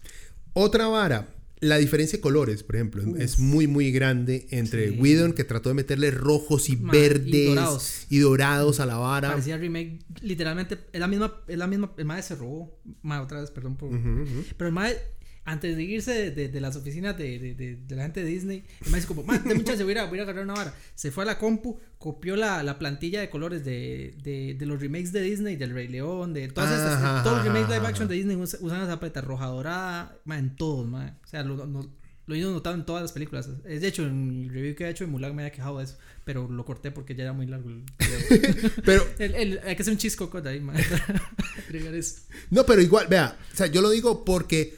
otra 0.54 0.88
vara. 0.88 1.28
La 1.64 1.78
diferencia 1.78 2.18
de 2.18 2.22
colores, 2.22 2.62
por 2.64 2.76
ejemplo, 2.76 3.04
es 3.18 3.40
muy, 3.40 3.68
muy 3.68 3.92
grande 3.92 4.48
entre 4.52 4.90
Sí. 4.92 4.98
Whedon, 5.00 5.34
que 5.34 5.44
trató 5.44 5.70
de 5.70 5.76
meterle 5.76 6.12
rojos 6.12 6.70
y 6.70 6.76
verdes 6.76 7.48
dorados. 7.48 8.06
y 8.10 8.20
dorados 8.20 8.80
a 8.80 8.86
la 8.86 8.98
vara. 8.98 9.30
Parecía 9.30 9.58
remake, 9.58 10.00
literalmente, 10.22 10.78
es 10.92 11.00
la 11.00 11.08
misma, 11.08 11.42
es 11.48 11.58
la 11.58 11.68
misma, 11.68 11.94
el 11.98 12.06
mae 12.06 12.22
se 12.22 12.36
robó, 12.36 12.78
mae, 13.02 13.20
otra 13.20 13.40
vez, 13.42 13.50
perdón 13.52 13.78
por... 13.78 13.90
Pero 13.92 14.68
el 14.68 14.74
mae, 14.74 14.98
antes 15.46 15.76
de 15.76 15.84
irse 15.84 16.12
de, 16.14 16.32
de- 16.32 16.48
de 16.50 16.62
las 16.62 16.76
oficinas 16.76 17.18
de, 17.18 17.38
de, 17.40 17.54
de- 17.56 17.76
de 17.76 17.96
la 17.96 18.04
gente 18.04 18.24
de 18.24 18.30
Disney, 18.30 18.64
el 18.86 18.94
dice 18.94 19.08
como, 19.08 19.24
mae, 19.24 19.40
de 19.40 19.56
muchas 19.56 19.78
se 19.78 19.84
voy 19.84 19.98
a, 19.98 20.06
voy 20.06 20.20
a 20.20 20.24
agarrar 20.24 20.44
una 20.46 20.54
vara. 20.54 20.74
Se 20.96 21.12
fue 21.12 21.24
a 21.24 21.28
la 21.28 21.38
compu, 21.38 21.80
copió 21.98 22.36
la, 22.36 22.64
la 22.64 22.80
plantilla 22.80 23.20
de 23.20 23.30
colores 23.30 23.66
de, 23.66 24.16
de, 24.24 24.56
de 24.58 24.66
los 24.66 24.80
remakes 24.82 25.12
de 25.12 25.22
Disney, 25.22 25.56
del 25.58 25.74
Rey 25.74 25.88
León, 25.90 26.34
de 26.34 26.48
todas 26.48 26.72
estas, 26.72 26.94
Ajá, 26.96 27.24
todos 27.24 27.38
los 27.38 27.46
remakes 27.46 27.66
ajá, 27.70 27.76
live 27.78 27.88
action 27.88 28.08
de 28.08 28.16
Disney 28.16 28.36
us- 28.38 28.58
usan 28.62 28.82
esa 28.84 29.00
paleta 29.00 29.22
roja 29.22 29.48
dorada, 29.48 30.18
mae, 30.26 30.40
en 30.40 30.56
todos, 30.56 30.88
mae. 30.88 31.10
O 31.24 31.28
sea, 31.28 31.44
lo, 31.44 31.66
no- 31.66 31.92
lo 32.26 32.36
he 32.36 32.38
ido 32.38 32.54
notando 32.54 32.80
en 32.80 32.86
todas 32.86 33.02
las 33.02 33.12
películas. 33.12 33.50
Es 33.66 33.82
de 33.82 33.88
hecho, 33.90 34.08
en 34.08 34.44
el 34.46 34.50
review 34.50 34.76
que 34.76 34.86
he 34.86 34.90
hecho 34.90 35.04
de 35.04 35.12
Mulan 35.12 35.36
me 35.36 35.42
había 35.42 35.52
quejado 35.52 35.80
de 35.80 35.84
eso, 35.84 35.98
pero 36.24 36.48
lo 36.50 36.64
corté 36.64 36.90
porque 36.90 37.16
ya 37.16 37.24
era 37.24 37.34
muy 37.34 37.48
largo 37.48 37.68
el 37.70 37.84
video. 37.84 38.72
Pero, 38.86 39.06
El- 39.20 39.36
el- 39.36 39.60
hay 39.66 39.76
que 39.76 39.82
hacer 39.82 39.92
un 39.92 39.98
chisco 39.98 40.28
de 40.42 40.50
ahí, 40.50 40.62
agregar 41.68 41.94
eso. 41.96 42.22
no, 42.50 42.66
pero 42.66 42.82
igual, 42.82 43.08
vea, 43.10 43.38
o 43.54 43.58
sea, 43.58 43.68
yo 43.68 43.82
lo 43.82 43.90
digo 43.90 44.24
porque 44.24 44.74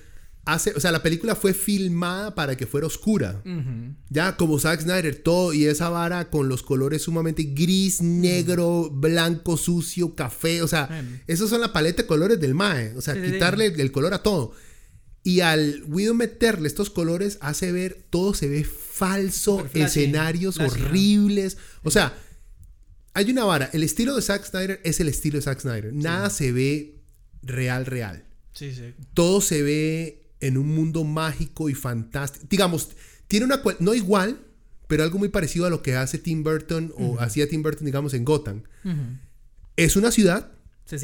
hace, 0.45 0.71
o 0.75 0.79
sea, 0.79 0.91
la 0.91 1.01
película 1.03 1.35
fue 1.35 1.53
filmada 1.53 2.35
para 2.35 2.55
que 2.55 2.65
fuera 2.67 2.87
oscura. 2.87 3.41
Ya, 4.09 4.37
como 4.37 4.59
Zack 4.59 4.81
Snyder, 4.81 5.15
todo 5.15 5.53
y 5.53 5.65
esa 5.65 5.89
vara 5.89 6.29
con 6.29 6.47
los 6.49 6.61
colores 6.63 7.01
sumamente 7.03 7.43
gris, 7.43 8.01
negro, 8.01 8.89
blanco, 8.91 9.57
sucio, 9.57 10.15
café, 10.15 10.61
o 10.61 10.67
sea, 10.67 10.87
esos 11.27 11.49
son 11.49 11.61
la 11.61 11.73
paleta 11.73 12.03
de 12.03 12.07
colores 12.07 12.39
del 12.39 12.53
Mae, 12.53 12.93
o 12.95 13.01
sea, 13.01 13.13
Sí, 13.15 13.19
sí, 13.21 13.25
sí. 13.27 13.33
quitarle 13.33 13.65
el, 13.67 13.79
el 13.79 13.91
color 13.91 14.13
a 14.13 14.21
todo. 14.23 14.53
Y 15.23 15.39
al 15.39 15.83
Widow 15.87 16.13
meterle 16.13 16.67
estos 16.67 16.91
colores 16.91 17.39
hace 17.41 17.71
ver, 17.71 18.05
todo 18.11 18.35
se 18.35 18.47
ve 18.47 18.63
falso, 18.63 19.65
escenarios 19.73 20.59
horribles. 20.59 21.57
O 21.83 21.89
sea, 21.89 22.15
hay 23.15 23.31
una 23.31 23.43
vara, 23.45 23.69
el 23.73 23.81
estilo 23.81 24.15
de 24.15 24.21
Zack 24.21 24.45
Snyder 24.45 24.81
es 24.83 24.99
el 24.99 25.07
estilo 25.07 25.37
de 25.39 25.41
Zack 25.41 25.61
Snyder. 25.61 25.91
Nada 25.93 26.29
se 26.29 26.51
ve 26.51 27.01
real, 27.41 27.87
real 27.87 28.23
Sí, 28.53 28.71
sí. 28.73 28.93
todo 29.15 29.41
se 29.41 29.63
ve 29.63 30.24
en 30.39 30.57
un 30.57 30.67
mundo 30.75 31.03
mágico 31.03 31.69
y 31.69 31.73
fantástico. 31.73 32.45
Digamos, 32.49 32.89
tiene 33.27 33.45
una 33.45 33.61
no 33.79 33.93
igual, 33.93 34.39
pero 34.87 35.03
algo 35.03 35.17
muy 35.17 35.29
parecido 35.29 35.65
a 35.65 35.69
lo 35.69 35.81
que 35.81 35.95
hace 35.95 36.17
Tim 36.19 36.43
Burton 36.43 36.93
o 36.97 37.19
hacía 37.19 37.47
Tim 37.49 37.63
Burton, 37.63 37.85
digamos, 37.85 38.13
en 38.13 38.23
Gotham. 38.25 38.63
Es 39.77 39.95
una 39.95 40.11
ciudad, 40.11 40.51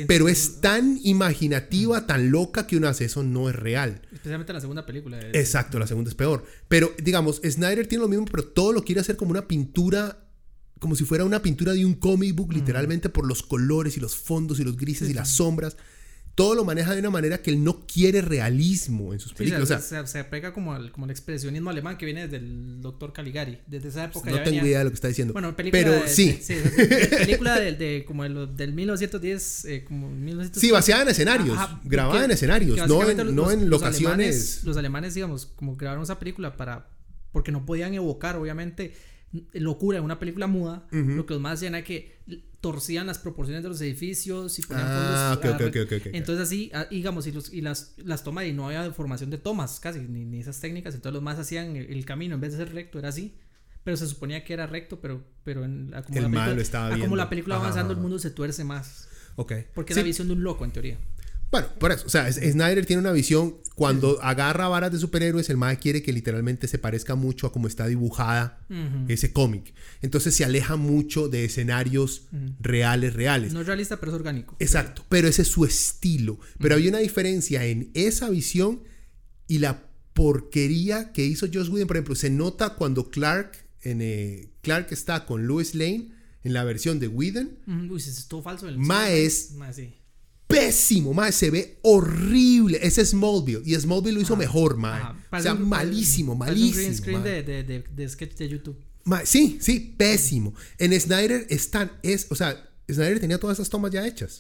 pero 0.07 0.29
es 0.29 0.61
tan 0.61 0.99
imaginativa, 1.03 2.05
tan 2.05 2.29
loca 2.31 2.67
que 2.67 2.77
uno 2.77 2.87
hace 2.87 3.05
eso 3.05 3.23
no 3.23 3.49
es 3.49 3.55
real. 3.55 4.01
Especialmente 4.13 4.53
la 4.53 4.61
segunda 4.61 4.85
película. 4.85 5.17
de- 5.17 5.39
Exacto, 5.39 5.79
la 5.79 5.87
segunda 5.87 6.09
es 6.09 6.15
peor. 6.15 6.45
Pero 6.67 6.91
digamos, 7.03 7.41
Snyder 7.43 7.87
tiene 7.87 8.03
lo 8.03 8.07
mismo, 8.07 8.25
pero 8.25 8.43
todo 8.45 8.71
lo 8.73 8.83
quiere 8.83 9.01
hacer 9.01 9.15
como 9.17 9.31
una 9.31 9.47
pintura, 9.47 10.25
como 10.79 10.95
si 10.95 11.03
fuera 11.03 11.25
una 11.25 11.41
pintura 11.41 11.73
de 11.73 11.85
un 11.85 11.95
comic 11.95 12.35
book, 12.35 12.53
literalmente 12.53 13.09
por 13.09 13.25
los 13.27 13.41
colores 13.43 13.97
y 13.97 13.99
los 13.99 14.15
fondos 14.15 14.59
y 14.59 14.63
los 14.63 14.77
grises 14.77 15.09
y 15.09 15.13
las 15.13 15.29
sombras. 15.29 15.75
Todo 16.33 16.55
lo 16.55 16.63
maneja 16.63 16.93
de 16.93 16.99
una 17.01 17.09
manera 17.09 17.41
que 17.41 17.51
él 17.51 17.61
no 17.63 17.85
quiere 17.85 18.21
realismo 18.21 19.13
en 19.13 19.19
sus 19.19 19.31
Sí, 19.31 19.37
películas. 19.37 19.63
o 19.63 19.65
sea, 19.67 19.79
se, 19.79 20.07
se 20.07 20.19
apega 20.19 20.53
como 20.53 20.73
al, 20.73 20.91
como 20.91 21.03
al 21.05 21.11
expresionismo 21.11 21.69
alemán 21.69 21.97
que 21.97 22.05
viene 22.05 22.27
del 22.29 22.81
doctor 22.81 23.11
Caligari. 23.11 23.59
Desde 23.67 23.89
esa 23.89 24.05
época 24.05 24.29
no 24.29 24.37
ya 24.37 24.43
tengo 24.43 24.55
venía- 24.57 24.69
idea 24.69 24.77
de 24.79 24.83
lo 24.85 24.89
que 24.91 24.95
está 24.95 25.09
diciendo. 25.09 25.33
Bueno, 25.33 25.55
película 25.55 25.81
pero 25.83 25.91
de- 26.03 26.07
sí. 26.07 26.31
de- 26.31 26.41
sí, 26.41 26.53
de- 26.55 27.07
película 27.17 27.59
del, 27.59 27.77
de, 27.77 28.05
como 28.07 28.23
de 28.23 28.29
lo- 28.29 28.47
del 28.47 28.71
1910, 28.73 29.65
eh, 29.65 29.83
como 29.83 30.09
1900 30.09 30.61
Sí, 30.61 30.71
basada 30.71 31.03
en 31.03 31.09
escenarios, 31.09 31.57
Ajá, 31.57 31.81
grabada 31.83 32.23
en 32.25 32.31
escenarios, 32.31 32.77
no 32.87 33.09
en, 33.09 33.17
los- 33.17 33.33
no 33.33 33.51
en 33.51 33.59
los 33.69 33.81
locaciones. 33.81 34.09
alemanes- 34.09 34.63
los 34.63 34.77
alemanes, 34.77 35.13
digamos, 35.13 35.45
como 35.45 35.75
grabaron 35.75 36.03
esa 36.03 36.17
película 36.17 36.55
para. 36.55 36.87
Porque 37.33 37.51
no 37.53 37.65
podían 37.65 37.93
evocar, 37.93 38.35
obviamente, 38.35 38.93
locura 39.53 39.97
en 39.97 40.03
una 40.03 40.19
película 40.19 40.47
muda. 40.47 40.87
Lo 40.91 41.25
que 41.25 41.33
los 41.33 41.41
más 41.41 41.53
hacían 41.53 41.75
era 41.75 41.83
que 41.83 42.19
torcían 42.59 43.07
las 43.07 43.17
proporciones 43.17 43.63
de 43.63 43.69
los 43.69 43.81
edificios 43.81 44.59
y 44.59 44.61
ponían 44.61 44.87
Ah, 44.87 45.37
fondos, 45.41 45.55
ok, 45.55 45.61
ok, 45.61 45.67
ok, 45.67 45.91
ok, 45.91 46.07
ok. 46.07 46.13
Entonces, 46.13 46.47
así, 46.47 46.69
ah, 46.75 46.85
digamos, 46.91 47.25
y, 47.25 47.31
los, 47.31 47.51
y 47.51 47.61
las, 47.61 47.95
las 47.97 48.23
tomas, 48.23 48.45
y 48.45 48.53
no 48.53 48.67
había 48.67 48.83
deformación 48.83 49.31
de 49.31 49.39
tomas 49.39 49.79
casi, 49.79 49.99
ni, 50.01 50.25
ni 50.25 50.39
esas 50.41 50.59
técnicas. 50.59 50.93
Entonces, 50.93 51.13
los 51.15 51.23
más 51.23 51.39
hacían 51.39 51.75
el, 51.75 51.85
el 51.91 52.05
camino, 52.05 52.35
en 52.35 52.41
vez 52.41 52.51
de 52.51 52.59
ser 52.63 52.73
recto, 52.73 52.99
era 52.99 53.09
así. 53.09 53.35
Pero 53.83 53.97
se 53.97 54.05
suponía 54.05 54.43
que 54.43 54.53
era 54.53 54.67
recto, 54.67 55.01
pero, 55.01 55.23
pero 55.43 55.65
en, 55.65 55.91
a 55.95 56.03
como 56.03 56.19
El 56.19 56.23
la 56.25 56.29
película- 56.29 56.99
como 56.99 57.15
la 57.15 57.23
Ajá, 57.23 57.55
avanzando, 57.55 57.93
ajá. 57.93 57.97
el 57.97 58.01
mundo 58.01 58.19
se 58.19 58.29
tuerce 58.29 58.63
más. 58.63 59.07
Ok. 59.37 59.53
Porque 59.73 59.93
es 59.93 59.95
Sí, 59.95 60.01
la 60.01 60.05
visión 60.05 60.27
de 60.27 60.33
un 60.35 60.43
loco, 60.43 60.63
en 60.63 60.71
teoría. 60.71 60.97
Bueno, 61.51 61.67
por 61.79 61.91
eso. 61.91 62.05
O 62.05 62.09
sea, 62.09 62.31
Snyder 62.31 62.85
tiene 62.85 63.01
una 63.01 63.11
visión. 63.11 63.57
Cuando 63.75 64.21
agarra 64.21 64.67
varas 64.67 64.91
de 64.91 64.99
superhéroes, 64.99 65.49
el 65.49 65.57
MAE 65.57 65.77
quiere 65.79 66.03
que 66.03 66.13
literalmente 66.13 66.67
se 66.67 66.77
parezca 66.77 67.15
mucho 67.15 67.47
a 67.47 67.51
cómo 67.51 67.67
está 67.67 67.87
dibujada 67.87 68.59
ese 69.07 69.33
cómic. 69.33 69.73
Entonces 70.01 70.35
se 70.35 70.45
aleja 70.45 70.75
mucho 70.75 71.29
de 71.29 71.45
escenarios 71.45 72.27
reales, 72.59 73.13
reales. 73.15 73.53
No 73.53 73.61
es 73.61 73.67
realista, 73.67 73.99
pero 73.99 74.11
es 74.11 74.15
orgánico. 74.15 74.55
Exacto, 74.59 75.03
pero 75.09 75.27
ese 75.27 75.41
es 75.41 75.47
su 75.47 75.65
estilo. 75.65 76.39
Pero 76.59 76.75
había 76.75 76.89
una 76.89 76.99
diferencia 76.99 77.65
en 77.65 77.89
esa 77.95 78.29
visión 78.29 78.83
y 79.47 79.59
la 79.59 79.87
porquería 80.13 81.11
que 81.13 81.25
hizo 81.25 81.47
Joss 81.51 81.69
Whedon. 81.69 81.87
Por 81.87 81.97
ejemplo, 81.97 82.15
se 82.15 82.29
nota 82.29 82.75
cuando 82.75 83.09
Clark, 83.09 83.51
en, 83.81 84.01
eh, 84.01 84.49
Clark 84.61 84.87
está 84.91 85.25
con 85.25 85.47
Lois 85.47 85.73
Lane 85.75 86.11
en 86.43 86.53
la 86.53 86.63
versión 86.63 86.99
de 86.99 87.07
Whedon, 87.07 87.57
Uy, 87.89 87.99
sí, 87.99 88.09
es 88.11 88.27
todo 88.27 88.41
falso. 88.41 88.67
El 88.67 88.77
Ma 88.77 89.09
es- 89.11 89.51
Ma, 89.53 89.71
sí. 89.73 89.93
Pésimo, 90.51 91.13
mae, 91.13 91.31
se 91.31 91.49
ve 91.49 91.79
horrible. 91.81 92.79
Ese 92.81 93.01
es 93.01 93.09
Smallville 93.09 93.61
y 93.65 93.75
Smallville 93.75 94.13
lo 94.15 94.21
hizo 94.21 94.33
Ajá, 94.33 94.39
mejor, 94.41 94.77
mae. 94.77 95.01
ajá. 95.01 95.15
O 95.31 95.39
sea, 95.41 95.53
un- 95.53 95.67
malísimo, 95.69 96.33
un 96.33 96.39
green 96.39 96.55
malísimo. 96.55 96.93
screen 96.95 97.23
de, 97.23 97.43
de, 97.43 97.63
de, 97.63 97.83
de 97.95 98.09
sketch 98.09 98.35
de 98.37 98.49
YouTube. 98.49 98.77
Sí, 99.25 99.57
sí, 99.61 99.95
pésimo. 99.97 100.53
En 100.77 100.99
Snyder 100.99 101.47
están, 101.49 101.91
es, 102.03 102.27
o 102.29 102.35
sea, 102.35 102.69
Snyder 102.91 103.19
tenía 103.19 103.39
todas 103.39 103.57
esas 103.57 103.69
tomas 103.69 103.91
ya 103.91 104.05
hechas. 104.05 104.39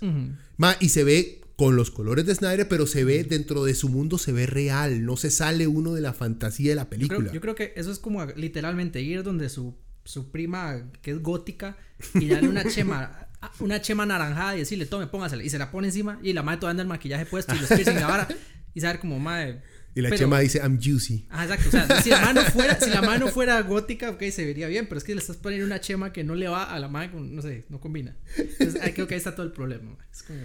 Ma, 0.57 0.75
y 0.79 0.89
se 0.89 1.03
ve 1.03 1.41
con 1.55 1.75
los 1.75 1.91
colores 1.91 2.25
de 2.25 2.35
Snyder, 2.35 2.67
pero 2.67 2.85
se 2.87 3.03
ve 3.03 3.23
dentro 3.23 3.63
de 3.63 3.73
su 3.75 3.87
mundo, 3.89 4.17
se 4.17 4.31
ve 4.31 4.45
real. 4.47 5.05
No 5.05 5.15
se 5.17 5.31
sale 5.31 5.67
uno 5.67 5.93
de 5.93 6.01
la 6.01 6.13
fantasía 6.13 6.69
de 6.71 6.75
la 6.75 6.83
Yo 6.83 6.89
película. 6.89 7.19
creo, 7.19 7.33
yo 7.33 7.41
creo 7.41 7.55
que 7.55 7.73
eso 7.75 7.91
es 7.91 7.99
como 7.99 8.23
literalmente 8.35 9.01
ir 9.01 9.23
donde 9.23 9.49
su, 9.49 9.75
su 10.03 10.31
prima, 10.31 10.89
que 11.01 11.11
es 11.11 11.21
gótica, 11.21 11.77
y 12.15 12.27
darle 12.29 12.49
una 12.49 12.65
chema, 12.67 13.27
una 13.59 13.81
chema 13.81 14.05
naranjada 14.05 14.55
y 14.55 14.59
decirle, 14.59 14.85
tome, 14.85 15.07
póngasela. 15.07 15.43
Y 15.43 15.49
se 15.49 15.57
la 15.59 15.71
pone 15.71 15.87
encima 15.87 16.19
y 16.23 16.33
la 16.33 16.43
madre 16.43 16.59
todavía 16.59 16.71
anda 16.71 16.83
el 16.83 16.89
maquillaje 16.89 17.25
puesto 17.25 17.53
y 17.55 17.59
los 17.59 17.67
piercing 17.69 17.95
en 17.95 18.01
la 18.01 18.07
vara. 18.07 18.27
Y 18.73 18.79
saber 18.81 18.99
como, 18.99 19.19
madre. 19.19 19.61
y 19.95 20.01
la 20.01 20.09
pero- 20.09 20.19
chema 20.19 20.39
dice, 20.39 20.59
I'm 20.59 20.79
juicy. 20.81 21.27
Ajá, 21.29 21.43
exacto. 21.43 21.67
O 21.67 21.71
sea, 21.71 22.01
si 22.01 22.09
la 22.09 22.21
mano 22.21 22.41
fuera, 22.43 22.79
si 22.79 22.89
la 22.89 23.01
mano 23.01 23.27
fuera 23.27 23.61
gótica, 23.61 24.09
ok, 24.11 24.23
se 24.31 24.45
vería 24.45 24.67
bien, 24.67 24.85
pero 24.87 24.97
es 24.97 25.03
que 25.03 25.13
le 25.13 25.19
estás 25.21 25.37
poniendo 25.37 25.65
una 25.65 25.81
chema 25.81 26.13
que 26.13 26.23
no 26.23 26.35
le 26.35 26.47
va 26.47 26.63
a 26.73 26.79
la 26.79 26.87
madre, 26.87 27.11
no 27.13 27.41
sé, 27.41 27.65
no 27.69 27.79
combina. 27.81 28.15
Entonces, 28.37 28.81
ahí 28.81 28.93
creo 28.93 29.07
que 29.07 29.15
ahí 29.15 29.17
está 29.19 29.35
todo 29.35 29.45
el 29.45 29.51
problema. 29.51 29.91
ma. 29.91 29.97
Es 30.11 30.23
como, 30.23 30.39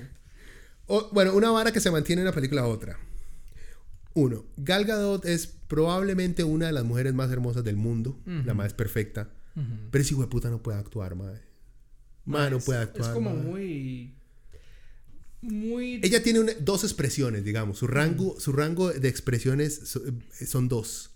O, 0.86 1.10
bueno, 1.12 1.34
una 1.34 1.50
vara 1.50 1.70
que 1.72 1.80
se 1.80 1.90
mantiene 1.90 2.22
en 2.22 2.26
una 2.28 2.34
película 2.34 2.62
a 2.62 2.66
otra. 2.66 2.98
Uno, 4.14 4.44
Gal 4.56 4.84
Gadot 4.86 5.24
es 5.26 5.46
probablemente 5.46 6.42
una 6.42 6.66
de 6.66 6.72
las 6.72 6.84
mujeres 6.84 7.12
más 7.12 7.30
hermosas 7.30 7.62
del 7.64 7.76
mundo, 7.76 8.18
la 8.24 8.54
más 8.54 8.72
perfecta. 8.72 9.28
Pero 9.90 10.02
ese 10.02 10.12
hijo 10.12 10.22
de 10.22 10.28
puta 10.28 10.50
no 10.50 10.62
puede 10.62 10.78
actuar, 10.78 11.14
madre. 11.14 11.40
Ma, 12.26 12.50
no 12.50 12.58
puede 12.58 12.80
actuar. 12.80 13.08
Es 13.10 13.14
como 13.14 13.30
muy. 13.34 14.14
Muy. 15.42 16.00
Ella 16.02 16.22
tiene 16.22 16.40
una- 16.40 16.54
dos 16.60 16.82
expresiones, 16.84 17.44
digamos. 17.44 17.78
Su 17.78 17.86
rango, 17.86 18.38
su 18.40 18.52
rango 18.52 18.90
de 18.92 19.08
expresiones 19.08 19.96
eh, 20.40 20.46
son 20.46 20.68
dos. 20.68 21.10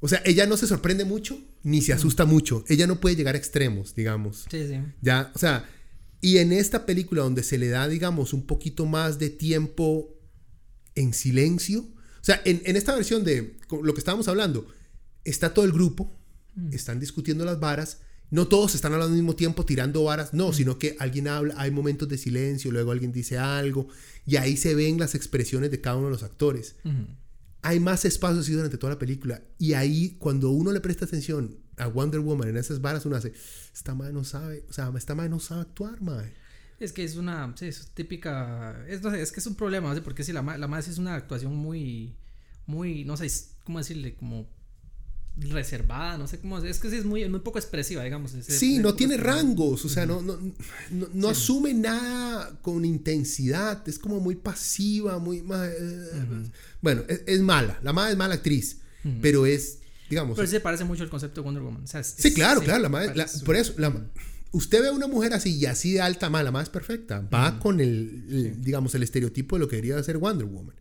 O 0.00 0.08
sea, 0.08 0.22
ella 0.24 0.46
no 0.46 0.56
se 0.56 0.66
sorprende 0.66 1.04
mucho 1.04 1.38
ni 1.62 1.82
se 1.82 1.92
asusta 1.92 2.24
mucho. 2.24 2.64
Ella 2.68 2.86
no 2.86 3.00
puede 3.00 3.16
llegar 3.16 3.34
a 3.34 3.38
extremos, 3.38 3.94
digamos. 3.94 4.46
Sí, 4.50 4.66
sí. 4.66 4.78
Ya, 5.02 5.30
o 5.34 5.38
sea, 5.38 5.68
y 6.22 6.38
en 6.38 6.52
esta 6.52 6.86
película 6.86 7.22
donde 7.22 7.42
se 7.42 7.58
le 7.58 7.68
da, 7.68 7.86
digamos, 7.86 8.32
un 8.32 8.46
poquito 8.46 8.86
más 8.86 9.18
de 9.18 9.28
tiempo 9.28 10.14
en 10.94 11.12
silencio. 11.12 11.80
O 11.82 12.24
sea, 12.26 12.40
en, 12.46 12.62
en 12.64 12.76
esta 12.76 12.94
versión 12.94 13.24
de 13.24 13.58
lo 13.82 13.92
que 13.92 14.00
estábamos 14.00 14.26
hablando, 14.26 14.66
está 15.24 15.52
todo 15.52 15.66
el 15.66 15.72
grupo, 15.72 16.15
están 16.72 17.00
discutiendo 17.00 17.44
las 17.44 17.60
varas. 17.60 18.00
No 18.30 18.48
todos 18.48 18.74
están 18.74 18.92
hablando 18.92 19.12
al 19.12 19.20
mismo 19.20 19.36
tiempo 19.36 19.64
tirando 19.64 20.02
varas, 20.04 20.34
no, 20.34 20.52
sino 20.52 20.78
que 20.78 20.96
alguien 20.98 21.28
habla, 21.28 21.54
hay 21.58 21.70
momentos 21.70 22.08
de 22.08 22.18
silencio, 22.18 22.72
luego 22.72 22.90
alguien 22.90 23.12
dice 23.12 23.38
algo, 23.38 23.88
y 24.26 24.36
ahí 24.36 24.56
se 24.56 24.74
ven 24.74 24.98
las 24.98 25.14
expresiones 25.14 25.70
de 25.70 25.80
cada 25.80 25.96
uno 25.96 26.06
de 26.06 26.12
los 26.12 26.24
actores. 26.24 26.74
Hay 27.62 27.78
más 27.78 28.04
espacio 28.04 28.40
así 28.40 28.52
durante 28.52 28.78
toda 28.78 28.94
la 28.94 28.98
película, 28.98 29.42
y 29.58 29.74
ahí 29.74 30.16
cuando 30.18 30.50
uno 30.50 30.72
le 30.72 30.80
presta 30.80 31.04
atención 31.04 31.56
a 31.76 31.86
Wonder 31.86 32.20
Woman 32.20 32.48
en 32.48 32.56
esas 32.56 32.80
varas, 32.80 33.06
uno 33.06 33.14
hace, 33.14 33.32
esta 33.72 33.94
madre 33.94 34.12
no 34.12 34.24
sabe, 34.24 34.64
o 34.68 34.72
sea, 34.72 34.92
esta 34.96 35.14
madre 35.14 35.30
no 35.30 35.38
sabe 35.38 35.60
actuar, 35.60 36.00
madre. 36.00 36.32
Es 36.80 36.92
que 36.92 37.04
es 37.04 37.16
una, 37.16 37.54
sí, 37.56 37.66
es 37.66 37.90
típica, 37.94 38.84
es, 38.88 39.02
no 39.02 39.12
sé, 39.12 39.22
es 39.22 39.30
que 39.30 39.38
es 39.38 39.46
un 39.46 39.54
problema, 39.54 39.94
sé, 39.94 40.02
porque 40.02 40.24
si 40.24 40.32
la, 40.32 40.42
la 40.42 40.66
más 40.66 40.88
es 40.88 40.98
una 40.98 41.14
actuación 41.14 41.54
muy, 41.54 42.16
muy, 42.66 43.04
no 43.04 43.16
sé, 43.16 43.30
cómo 43.62 43.78
decirle, 43.78 44.16
como 44.16 44.48
reservada, 45.38 46.16
no 46.16 46.26
sé 46.26 46.38
cómo, 46.38 46.58
es 46.58 46.78
que 46.78 46.88
sí 46.88 46.96
es 46.96 47.04
muy, 47.04 47.28
muy 47.28 47.40
poco 47.40 47.58
expresiva, 47.58 48.02
digamos. 48.02 48.32
es- 48.34 48.48
es- 48.48 48.58
Sí, 48.58 48.76
es 48.76 48.82
no 48.82 48.94
tiene 48.94 49.14
expresiva. 49.16 49.42
rangos, 49.42 49.84
o 49.84 49.88
sea, 49.88 50.06
no, 50.06 50.22
no, 50.22 50.38
no, 50.90 51.08
no 51.12 51.28
asume 51.28 51.74
nada 51.74 52.58
con 52.62 52.84
intensidad, 52.84 53.86
es 53.88 53.98
como 53.98 54.18
muy 54.20 54.34
pasiva, 54.36 55.18
muy... 55.18 55.38
eh, 55.38 56.48
Bueno, 56.80 57.02
es, 57.08 57.22
es 57.26 57.40
mala, 57.40 57.78
la 57.82 57.92
madre 57.92 58.12
es 58.12 58.16
mala 58.18 58.34
actriz, 58.34 58.78
pero 59.20 59.44
es, 59.46 59.78
digamos... 60.08 60.36
Pero 60.36 60.46
sí 60.48 60.52
se 60.52 60.60
parece 60.60 60.84
mucho 60.84 61.02
al 61.02 61.10
concepto 61.10 61.40
de 61.42 61.44
Wonder 61.44 61.62
Woman. 61.62 61.84
o 61.84 61.86
sea, 61.86 62.00
es- 62.00 62.14
sí, 62.16 62.28
es- 62.28 62.34
claro, 62.34 62.60
sí, 62.60 62.64
claro, 62.66 62.82
la 62.82 62.88
madre, 62.88 63.14
la- 63.14 63.28
por 63.44 63.56
eso, 63.56 63.74
la- 63.76 64.06
usted 64.52 64.80
ve 64.80 64.88
a 64.88 64.92
una 64.92 65.06
mujer 65.06 65.34
así 65.34 65.54
y 65.54 65.66
así 65.66 65.92
de 65.92 66.00
alta, 66.00 66.30
mala, 66.30 66.44
la 66.44 66.50
madre 66.52 66.64
es 66.64 66.70
perfecta, 66.70 67.20
va 67.20 67.58
con 67.58 67.80
el, 67.80 68.24
el, 68.30 68.62
digamos, 68.64 68.94
el 68.94 69.02
estereotipo 69.02 69.56
de 69.56 69.60
lo 69.60 69.68
que 69.68 69.76
debería 69.76 70.02
ser 70.02 70.16
Wonder 70.16 70.46
Woman. 70.46 70.74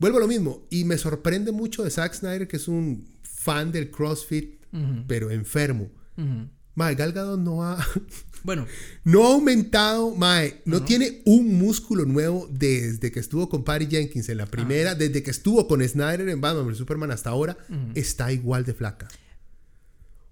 Vuelvo 0.00 0.18
a 0.18 0.20
lo 0.20 0.28
mismo, 0.28 0.64
y 0.70 0.84
me 0.84 0.96
sorprende 0.96 1.50
mucho 1.52 1.82
de 1.82 1.90
Zack 1.90 2.14
Snyder, 2.14 2.46
que 2.46 2.56
es 2.56 2.68
un 2.68 3.17
fan 3.52 3.72
del 3.72 3.90
CrossFit, 3.90 4.60
pero 5.06 5.30
enfermo. 5.30 5.90
ujú. 6.16 6.48
Mae, 6.74 6.94
Gal 6.94 7.12
Gadot 7.12 7.40
no 7.40 7.64
ha... 7.64 7.76
Bueno, 8.44 8.66
No 9.02 9.26
ha 9.26 9.32
aumentado, 9.34 10.14
Mae. 10.14 10.62
No, 10.64 10.84
tiene 10.84 11.22
un 11.24 11.58
músculo 11.58 12.04
nuevo 12.04 12.48
desde 12.52 13.10
que 13.10 13.18
estuvo 13.18 13.48
con 13.48 13.64
Patty 13.64 13.86
Jenkins 13.88 14.28
en 14.28 14.36
la 14.38 14.46
primera, 14.46 14.94
desde 14.94 15.24
que 15.24 15.30
estuvo 15.32 15.66
con 15.66 15.86
Snyder 15.86 16.28
en 16.28 16.40
Batman 16.40 16.68
vs 16.68 16.78
Superman 16.78 17.10
hasta 17.10 17.30
ahora, 17.30 17.58
está 17.96 18.30
igual 18.30 18.64
de 18.64 18.74
flaca. 18.74 19.08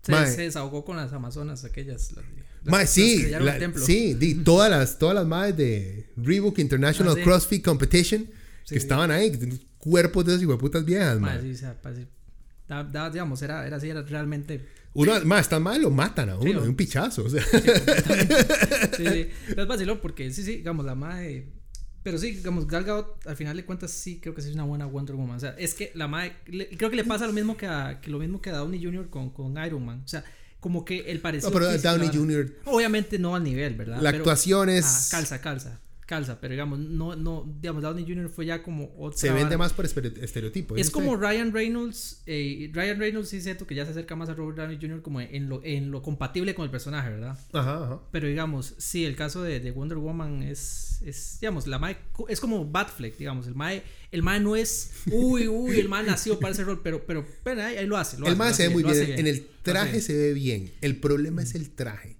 se, 0.03 0.13
Mae. 0.13 0.31
se 0.33 0.43
desahogó 0.43 0.85
con 0.85 0.97
las 0.97 1.13
amazonas 1.13 1.65
aquellas. 1.65 2.13
las- 2.13 2.25
Mae, 2.65 2.83
las 2.83 2.91
sí, 2.91 3.27
la- 3.29 3.73
sí, 3.85 4.15
di, 4.15 4.35
todas 4.45 4.71
las, 4.71 4.99
todas 4.99 5.17
las 5.17 5.27
madres 5.27 5.57
de 5.57 6.13
Reebok 6.17 6.59
International 6.61 7.13
Ah, 7.15 7.17
sí. 7.17 7.23
CrossFit 7.25 7.65
Competition 7.65 8.23
Sí, 8.23 8.75
que 8.75 8.81
sí. 8.81 8.85
estaban 8.87 9.11
ahí, 9.11 9.33
cuerpos 9.79 10.25
de 10.25 10.33
esas 10.33 10.43
hijueputas 10.45 10.85
viejas, 10.85 11.19
Mae, 11.21 11.35
mae. 11.39 11.43
sí, 11.43 11.51
o 11.53 11.57
sea, 11.59 11.81
da- 12.69 12.85
da- 12.85 13.11
digamos, 13.11 13.41
era, 13.43 13.67
era 13.67 13.77
así, 13.77 13.89
era 13.89 14.03
realmente. 14.03 14.67
Uno, 14.95 15.13
más, 15.25 15.43
está 15.43 15.61
mal, 15.61 15.83
lo 15.83 15.91
matan 15.91 16.31
a 16.31 16.39
uno, 16.39 16.63
Sí, 16.63 16.69
un 16.69 16.75
pichazo. 16.77 17.25
O 17.25 17.29
sea. 17.31 17.43
Sí, 18.97 19.07
sí. 19.07 19.29
Es 19.57 19.67
vacilón 19.67 19.99
porque 20.01 20.31
sí, 20.33 20.43
sí, 20.43 20.57
digamos, 20.57 20.85
la 20.87 20.95
madre. 20.95 21.53
Pero 22.03 22.19
sí, 22.19 22.31
digamos, 22.37 22.67
Gal 22.69 22.85
Gadot, 22.85 23.27
al 23.27 23.37
final 23.37 23.57
de 23.57 23.65
cuentas, 23.65 23.91
sí 23.91 24.21
creo 24.21 24.33
que 24.35 24.41
sí 24.41 24.49
es 24.51 24.55
una 24.55 24.65
buena 24.65 24.87
Wonder 24.87 25.17
Woman. 25.17 25.37
O 25.37 25.41
sea, 25.41 25.55
es 25.59 25.75
que 25.75 25.91
la 25.95 26.07
madre. 26.09 26.37
le- 26.47 26.69
creo 26.71 26.89
que 26.89 26.97
le 26.97 27.05
pasa 27.05 27.27
lo 27.27 27.33
mismo 27.33 27.57
que, 27.57 27.67
a, 27.67 28.01
que 28.01 28.11
lo 28.11 28.19
mismo 28.19 28.41
que 28.41 28.51
a 28.51 28.55
Downey 28.57 28.83
Jr. 28.83 29.11
con, 29.11 29.31
con 29.31 29.57
Iron 29.65 29.85
Man. 29.85 30.03
O 30.05 30.09
sea, 30.09 30.25
como 30.61 30.85
que 30.85 31.11
el 31.11 31.21
parecido. 31.21 31.51
No, 31.51 31.59
pero 31.59 31.77
Downey 31.79 32.11
Jr. 32.13 32.55
Obviamente 32.67 33.19
no 33.19 33.35
al 33.35 33.43
nivel, 33.43 33.75
¿verdad? 33.75 33.97
La 34.01 34.11
Pero- 34.13 34.23
actuación 34.23 34.69
es- 34.71 34.85
Ah, 34.87 35.17
calza, 35.17 35.41
calza. 35.41 35.81
Calza, 36.07 36.41
pero 36.41 36.53
digamos, 36.53 36.79
no, 36.79 37.17
no, 37.17 37.45
digamos, 37.61 37.83
Downey 37.83 38.05
Jr. 38.07 38.29
fue 38.29 38.47
ya 38.47 38.63
como 38.63 38.95
otra. 38.97 39.19
Se 39.19 39.31
vende 39.33 39.57
más 39.57 39.73
por 39.73 39.85
estere- 39.85 40.23
estereotipo. 40.23 40.77
Es 40.77 40.87
eso 40.87 40.93
como. 40.93 41.17
Ryan 41.17 41.53
Reynolds. 41.53 42.23
eh, 42.27 42.71
Ryan 42.73 42.99
Reynolds 42.99 43.29
sí 43.29 43.41
siento 43.41 43.67
que 43.67 43.75
ya 43.75 43.85
se 43.85 43.91
acerca 43.91 44.15
más 44.15 44.29
a 44.29 44.35
Robert 44.35 44.57
Downey 44.57 44.79
Jr. 44.81 45.03
como 45.03 45.21
en 45.21 45.49
lo, 45.49 45.61
en 45.65 45.91
lo 45.91 46.03
compatible 46.03 46.55
con 46.55 46.65
el 46.65 46.71
personaje, 46.71 47.11
¿verdad? 47.11 47.39
Ajá, 47.53 47.85
ajá. 47.85 48.01
Pero 48.13 48.29
digamos, 48.29 48.75
sí, 48.79 49.05
el 49.05 49.17
caso 49.17 49.43
de, 49.43 49.59
de 49.61 49.71
Wonder 49.73 49.99
Woman 49.99 50.43
es, 50.45 51.03
es, 51.05 51.39
digamos, 51.41 51.67
la 51.67 51.79
Mae 51.79 51.97
es 52.29 52.41
como 52.41 52.65
Batfleck, 52.65 53.17
digamos, 53.19 53.47
el 53.49 53.55
Mae, 53.55 53.83
el 54.13 54.23
Mae 54.23 54.39
no 54.41 54.55
es, 54.57 54.93
uy, 55.11 55.49
uy, 55.49 55.81
el 55.81 55.89
Mae 55.89 56.05
nació 56.07 56.39
para 56.39 56.53
ese 56.55 56.63
rol, 56.65 56.81
pero, 56.83 57.05
pero, 57.05 57.27
pero 57.43 57.63
ahí, 57.63 57.77
ahí 57.77 57.87
lo 57.87 57.97
hace. 57.97 58.17
Lo 58.19 58.27
El 58.27 58.39
lo 58.39 58.55
se 58.55 58.69
ve 58.69 58.75
muy 58.75 58.83
bien. 58.85 59.19
En 59.19 59.27
el 59.27 59.47
traje 59.63 60.01
se 60.01 60.17
ve 60.17 60.33
bien. 60.33 60.71
El 60.81 60.97
problema 61.01 61.43
es 61.43 61.55
el 61.55 61.71
traje. 61.71 62.16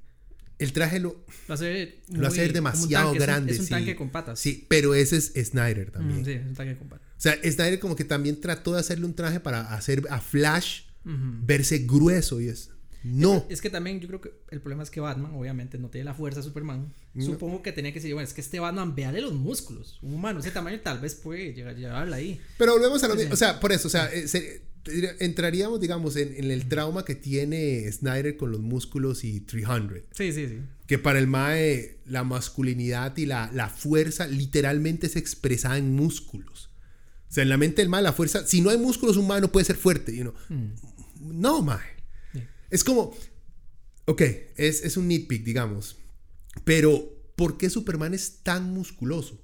El 0.59 0.73
traje 0.73 1.01
lo, 1.01 1.25
Lo 1.49 1.55
hace, 1.55 2.03
lo 2.09 2.27
hace 2.27 2.39
ver 2.39 2.49
muy- 2.49 2.55
demasiado 2.55 3.11
tanque, 3.13 3.17
es 3.19 3.21
un- 3.21 3.27
grande. 3.27 3.53
Es 3.53 3.59
un, 3.61 3.65
sí. 3.67 3.71
tanque 3.71 3.97
con 3.97 4.11
patas. 4.11 4.41
Sí, 4.41 4.65
pero 4.69 4.95
ese 4.95 5.17
es 5.19 5.33
Snyder 5.51 5.91
también. 5.91 6.23
Mm, 6.23 6.25
sí, 6.25 6.31
es 6.33 6.47
un 6.47 6.55
tanque 6.55 6.77
con 6.79 6.89
patas. 6.89 7.07
O 7.17 7.21
sea, 7.21 7.35
Snyder 7.43 7.79
como 7.79 7.95
que 7.97 8.05
también 8.05 8.41
trató 8.41 8.73
de 8.75 8.81
hacerle 8.81 9.05
un 9.07 9.15
traje 9.15 9.41
para 9.41 9.75
hacer 9.75 10.03
a 10.11 10.21
Flash 10.21 10.83
Ujú. 11.05 11.15
verse 11.45 11.79
grueso 11.81 12.41
y 12.41 12.49
es. 12.49 12.71
No. 13.07 13.45
Es 13.49 13.61
que 13.61 13.71
también 13.71 14.01
yo 14.01 14.09
creo 14.09 14.21
que 14.21 14.33
el 14.51 14.61
problema 14.61 14.83
es 14.83 14.91
que 14.91 15.01
Batman, 15.01 15.33
obviamente, 15.35 15.79
no 15.79 15.89
tiene 15.89 16.05
la 16.07 16.15
fuerza 16.15 16.41
de 16.41 16.45
Superman. 16.47 16.93
Supongo 17.19 17.63
que 17.63 17.73
tenía 17.73 17.93
que 17.93 18.01
decir, 18.01 18.13
bueno, 18.15 18.27
es 18.27 18.35
que 18.35 18.41
este 18.41 18.59
Batman, 18.61 18.95
véale 18.95 19.21
los 19.21 19.33
músculos. 19.33 19.99
Un 20.03 20.15
humano, 20.15 20.41
ese 20.41 20.51
tamaño 20.51 20.81
tal 20.81 20.99
vez 21.01 21.15
puede 21.15 21.53
llegar, 21.55 21.77
llevarla 21.77 22.17
ahí. 22.17 22.41
Pero 22.59 22.73
volvemos 22.73 23.03
a 23.05 23.09
lo 23.09 23.15
mismo. 23.15 23.33
O 23.33 23.37
sea, 23.37 23.61
por 23.61 23.73
eso, 23.73 23.89
o 23.89 23.91
sea, 23.91 24.13
eh, 24.13 24.27
se- 24.29 24.63
entraríamos, 25.19 25.81
digamos, 25.81 26.17
en, 26.17 26.35
en 26.37 26.51
el 26.51 26.69
trauma 26.69 27.05
que 27.05 27.15
tiene 27.15 27.91
Snyder 27.91 28.37
con 28.37 28.53
los 28.53 28.61
músculos 28.61 29.25
y 29.25 29.41
300. 29.41 29.99
Sí, 30.13 30.33
sí, 30.33 30.49
sí. 30.49 30.59
Que 30.87 30.99
para 30.99 31.19
el 31.19 31.27
Mae, 31.27 31.99
la 32.07 32.23
masculinidad 32.25 33.17
y 33.17 33.27
la, 33.27 33.51
la 33.53 33.69
fuerza 33.69 34.27
literalmente 34.27 35.09
se 35.09 35.19
expresa 35.19 35.77
en 35.79 35.95
músculos. 35.95 36.71
O 37.29 37.33
sea, 37.33 37.43
en 37.43 37.49
la 37.49 37.57
mente 37.57 37.83
del 37.83 37.89
Mae, 37.89 38.03
la 38.03 38.13
fuerza, 38.13 38.47
si 38.47 38.61
no 38.61 38.71
hay 38.71 38.79
músculos, 38.79 39.17
un 39.17 39.27
Mae 39.27 39.41
no 39.41 39.51
puede 39.51 39.65
ser 39.67 39.77
fuerte. 39.77 40.15
You 40.15 40.23
know? 40.23 40.35
No, 41.21 41.63
Mae. 41.63 41.96
Es 42.77 42.85
como, 42.85 43.15
ok, 44.05 44.21
es, 44.57 44.85
es 44.85 44.99
un 44.99 45.09
nitpick, 45.09 45.43
digamos. 45.45 45.97
Pero, 46.63 47.11
¿por 47.35 47.57
qué 47.57 47.71
Superman 47.71 48.13
es 48.13 48.43
tan 48.43 48.71
musculoso? 48.71 49.43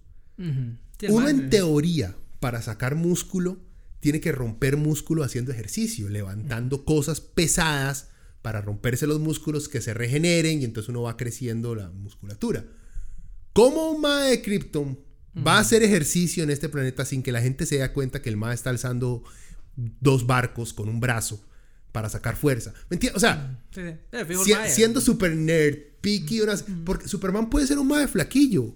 Uno 1.08 1.28
en 1.30 1.48
teoría, 1.48 2.14
para 2.40 2.60
sacar 2.60 2.94
músculo, 2.94 3.58
tiene 4.00 4.20
que 4.20 4.32
romper 4.32 4.76
músculo 4.76 5.24
haciendo 5.24 5.50
ejercicio, 5.50 6.10
levantando 6.10 6.84
cosas 6.84 7.22
pesadas 7.22 8.10
para 8.42 8.60
romperse 8.60 9.06
los 9.06 9.18
músculos 9.18 9.70
que 9.70 9.80
se 9.80 9.94
regeneren 9.94 10.60
y 10.60 10.66
entonces 10.66 10.90
uno 10.90 11.00
va 11.00 11.16
creciendo 11.16 11.74
la 11.74 11.88
musculatura. 11.88 12.66
¿Cómo 13.54 13.92
un 13.92 14.02
mae 14.02 14.28
de 14.28 14.42
Krypton 14.42 14.98
va 15.34 15.56
a 15.56 15.60
hacer 15.60 15.82
ejercicio 15.82 16.44
en 16.44 16.50
este 16.50 16.68
planeta 16.68 17.06
sin 17.06 17.22
que 17.22 17.32
la 17.32 17.40
gente 17.40 17.64
se 17.64 17.78
dé 17.78 17.92
cuenta 17.92 18.20
que 18.20 18.28
el 18.28 18.36
mae 18.36 18.52
está 18.52 18.68
alzando 18.68 19.24
dos 19.74 20.26
barcos 20.26 20.74
con 20.74 20.90
un 20.90 21.00
brazo 21.00 21.42
para 21.92 22.08
sacar 22.08 22.36
fuerza. 22.36 22.72
¿Me 22.90 22.96
entiendes? 22.96 23.16
O 23.16 23.20
sea, 23.20 23.60
Sí, 23.74 23.80
sí. 23.82 23.88
Eh, 24.12 24.24
si- 24.44 24.50
siendo 24.70 25.00
super 25.00 25.36
nerd, 25.36 25.76
picky, 26.00 26.40
unas- 26.40 26.64
porque 26.84 27.06
Superman 27.08 27.48
puede 27.50 27.66
ser 27.66 27.78
un 27.78 27.86
mae 27.88 28.08
flaquillo. 28.08 28.74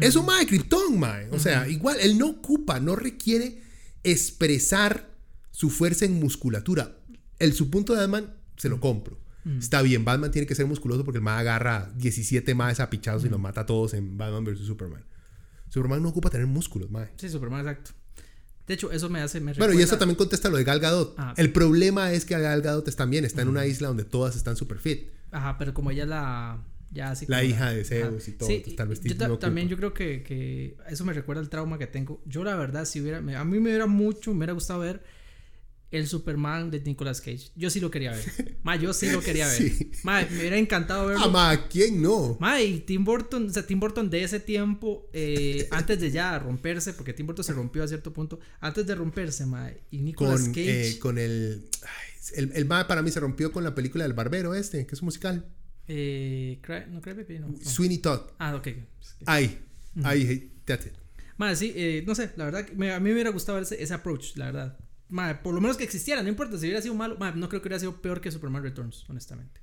Es 0.00 0.14
un 0.14 0.24
mae 0.26 0.46
Krypton, 0.46 1.00
mae. 1.00 1.28
O 1.32 1.38
sea, 1.40 1.66
igual, 1.66 1.96
él 2.00 2.16
no 2.16 2.28
ocupa, 2.28 2.78
no 2.78 2.94
requiere 2.94 3.60
expresar 4.04 5.10
su 5.50 5.70
fuerza 5.70 6.04
en 6.04 6.20
musculatura. 6.20 6.96
El 7.38 7.54
su 7.54 7.70
punto 7.70 7.94
de 7.94 8.00
Batman 8.00 8.34
se 8.56 8.68
lo 8.68 8.78
compro. 8.80 9.18
Está 9.58 9.80
bien, 9.80 10.04
Batman 10.04 10.30
tiene 10.30 10.46
que 10.46 10.54
ser 10.54 10.66
musculoso 10.66 11.02
porque 11.04 11.16
el 11.18 11.24
mae 11.24 11.40
agarra 11.40 11.90
17 11.96 12.54
maes 12.54 12.78
a 12.78 12.90
pichados 12.90 13.24
y 13.24 13.30
los 13.30 13.40
mata 13.40 13.62
a 13.62 13.66
todos 13.66 13.94
en 13.94 14.18
Batman 14.18 14.44
vs 14.44 14.66
Superman. 14.66 15.02
Superman 15.70 16.02
no 16.02 16.10
ocupa 16.10 16.28
tener 16.30 16.46
músculos, 16.46 16.90
mae. 16.90 17.08
Sí, 17.16 17.28
Superman, 17.30 17.60
exacto. 17.60 17.92
De 18.70 18.74
hecho, 18.74 18.92
eso 18.92 19.08
me 19.10 19.20
hace. 19.20 19.40
Me 19.40 19.46
Bueno, 19.46 19.64
y 19.72 19.78
recuerda- 19.78 19.84
eso 19.84 19.98
también 19.98 20.14
contesta 20.16 20.48
lo 20.48 20.56
de 20.56 20.62
Gal 20.62 20.78
Gadot. 20.78 21.14
Ah. 21.18 21.34
El 21.36 21.50
problema 21.50 22.12
es 22.12 22.24
que 22.24 22.38
Gal 22.38 22.62
Gadot 22.62 22.86
está 22.86 23.02
también 23.02 23.24
está 23.24 23.42
en 23.42 23.48
una 23.48 23.66
isla 23.66 23.88
donde 23.88 24.04
todas 24.04 24.36
están 24.36 24.54
super 24.54 24.78
fit. 24.78 25.08
Ajá, 25.32 25.58
pero 25.58 25.74
como 25.74 25.90
ella 25.90 26.04
es 26.04 26.08
la. 26.08 26.62
Ya 26.92 27.10
así 27.10 27.24
La 27.28 27.42
hija 27.42 27.70
de 27.72 27.84
Zeus 27.84 28.28
y 28.28 28.32
todo, 28.32 28.46
Sí, 28.48 28.54
entonces 28.54 28.76
tal 28.76 28.86
vez 28.88 29.00
yo 29.00 29.28
no 29.28 29.38
también 29.38 29.68
yo 29.68 29.76
creo 29.76 29.92
que, 29.92 30.22
que 30.22 30.76
eso 30.88 31.04
me 31.04 31.12
recuerda 31.12 31.40
al 31.42 31.48
trauma 31.48 31.78
que 31.78 31.88
tengo. 31.88 32.22
Yo, 32.26 32.44
la 32.44 32.54
verdad, 32.54 32.84
si 32.84 33.00
hubiera. 33.00 33.20
me- 33.20 33.34
a 33.34 33.44
mí 33.44 33.58
me 33.58 33.70
hubiera 33.70 33.86
mucho, 33.86 34.30
me 34.30 34.36
hubiera 34.38 34.52
gustado 34.52 34.78
ver 34.78 35.02
el 35.90 36.06
Superman 36.06 36.70
de 36.70 36.80
Nicolas 36.80 37.20
Cage. 37.20 37.50
Yo 37.56 37.68
sí 37.70 37.80
lo 37.80 37.90
quería 37.90 38.12
ver. 38.12 38.58
Ma, 38.62 38.76
yo 38.76 38.92
sí 38.92 39.10
lo 39.10 39.20
quería 39.20 39.46
ver. 39.48 39.56
Sí. 39.56 39.90
Ma, 40.04 40.22
me 40.30 40.38
hubiera 40.38 40.56
encantado 40.56 41.06
verlo. 41.06 41.24
Ah, 41.24 41.28
ma, 41.28 41.68
¿quién 41.68 42.00
no? 42.00 42.36
Ma, 42.40 42.60
y 42.62 42.80
Tim 42.80 43.04
Burton, 43.04 43.46
o 43.48 43.52
sea, 43.52 43.66
Tim 43.66 43.80
Burton 43.80 44.08
de 44.08 44.22
ese 44.22 44.38
tiempo, 44.38 45.08
eh, 45.12 45.66
antes 45.72 46.00
de 46.00 46.10
ya 46.10 46.38
romperse, 46.38 46.92
porque 46.92 47.12
Tim 47.12 47.26
Burton 47.26 47.44
se 47.44 47.52
rompió 47.52 47.82
a 47.82 47.88
cierto 47.88 48.12
punto, 48.12 48.38
antes 48.60 48.86
de 48.86 48.94
romperse, 48.94 49.46
ma, 49.46 49.70
y 49.90 49.98
Nicolas 49.98 50.42
Con, 50.42 50.48
Cage. 50.52 50.90
eh, 50.90 50.98
con 51.00 51.18
el, 51.18 51.68
ay, 51.82 51.88
el. 52.36 52.52
El 52.52 52.64
ma 52.66 52.86
para 52.86 53.02
mí 53.02 53.10
se 53.10 53.18
rompió 53.20 53.50
con 53.50 53.64
la 53.64 53.74
película 53.74 54.04
del 54.04 54.12
barbero 54.12 54.54
este, 54.54 54.86
que 54.86 54.94
es 54.94 55.00
un 55.02 55.06
musical. 55.06 55.44
eh, 55.88 56.60
no, 56.90 57.00
Cry 57.00 57.14
Baby, 57.14 57.38
no. 57.40 57.48
no. 57.48 57.58
Sweeney 57.60 57.98
Todd. 57.98 58.20
Ah, 58.38 58.54
ok. 58.54 58.68
Ay, 59.26 59.58
ay, 60.04 60.52
that's 60.64 60.86
it. 60.86 60.92
Madre, 61.36 61.56
sí, 61.56 61.72
eh, 61.74 62.04
no 62.06 62.14
sé, 62.14 62.30
la 62.36 62.44
verdad, 62.44 62.68
me- 62.76 62.92
a 62.92 63.00
mí 63.00 63.08
me 63.08 63.14
hubiera 63.14 63.30
gustado 63.30 63.58
ese, 63.58 63.82
ese 63.82 63.92
approach, 63.94 64.36
la 64.36 64.46
verdad. 64.46 64.78
Madre, 65.10 65.40
por 65.42 65.54
lo 65.54 65.60
menos 65.60 65.76
que 65.76 65.84
existiera, 65.84 66.22
no 66.22 66.28
importa 66.28 66.56
si 66.56 66.66
hubiera 66.66 66.80
sido 66.80 66.94
malo. 66.94 67.16
Madre, 67.18 67.38
no 67.38 67.48
creo 67.48 67.60
que 67.60 67.68
hubiera 67.68 67.80
sido 67.80 68.00
peor 68.00 68.20
que 68.20 68.30
Superman 68.30 68.62
Returns, 68.62 69.04
honestamente. 69.08 69.60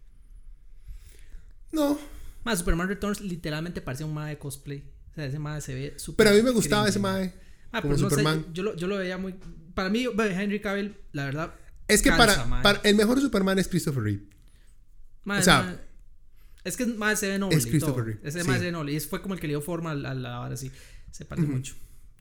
No, 1.71 1.97
Madre, 2.43 2.59
Superman 2.59 2.87
Returns 2.87 3.21
literalmente 3.21 3.81
parecía 3.81 4.05
un 4.05 4.13
madre 4.13 4.31
de 4.31 4.37
cosplay. 4.39 4.83
O 5.11 5.15
sea, 5.15 5.25
ese 5.25 5.39
madre 5.39 5.61
se 5.61 5.73
ve 5.73 5.93
súper. 5.97 6.25
pero 6.25 6.29
a 6.29 6.37
mí 6.37 6.43
me 6.43 6.51
gustaba 6.51 6.83
cringy, 6.83 6.89
ese 6.91 6.99
madre. 6.99 7.25
mae. 7.25 7.33
Ah, 7.71 7.81
como 7.81 7.93
pero 7.93 8.03
no 8.03 8.09
sé, 8.09 8.15
Superman. 8.15 8.45
yo, 8.53 8.63
lo, 8.63 8.75
yo 8.75 8.87
lo 8.87 8.97
veía 8.97 9.17
muy. 9.17 9.35
Para 9.73 9.89
mí, 9.89 10.05
Henry 10.17 10.61
Cavill, 10.61 10.95
la 11.11 11.25
verdad. 11.25 11.53
Es 11.87 12.01
que 12.01 12.09
para, 12.09 12.81
el 12.83 12.95
mejor 12.95 13.19
Superman 13.21 13.59
es 13.59 13.67
Christopher 13.67 14.03
Reeve. 14.03 14.23
O 15.25 15.41
sea, 15.41 15.81
es 16.63 16.75
que 16.77 16.85
más 16.85 17.19
se 17.19 17.29
ve 17.29 17.39
noble. 17.39 17.57
es 17.57 17.65
Christopher. 17.65 18.05
Reeve, 18.05 18.19
Ese 18.23 18.41
sí. 18.41 18.47
más 18.47 18.59
se 18.59 18.65
ve 18.65 18.71
noble. 18.71 18.93
Y 18.93 18.99
fue 18.99 19.21
como 19.21 19.33
el 19.33 19.39
que 19.39 19.47
le 19.47 19.51
dio 19.51 19.61
forma 19.61 19.91
a 19.91 19.95
la, 19.95 20.11
a 20.11 20.13
la 20.13 20.39
vara 20.39 20.53
así. 20.53 20.71
Se 21.11 21.25
parece 21.25 21.47
mucho. 21.47 21.75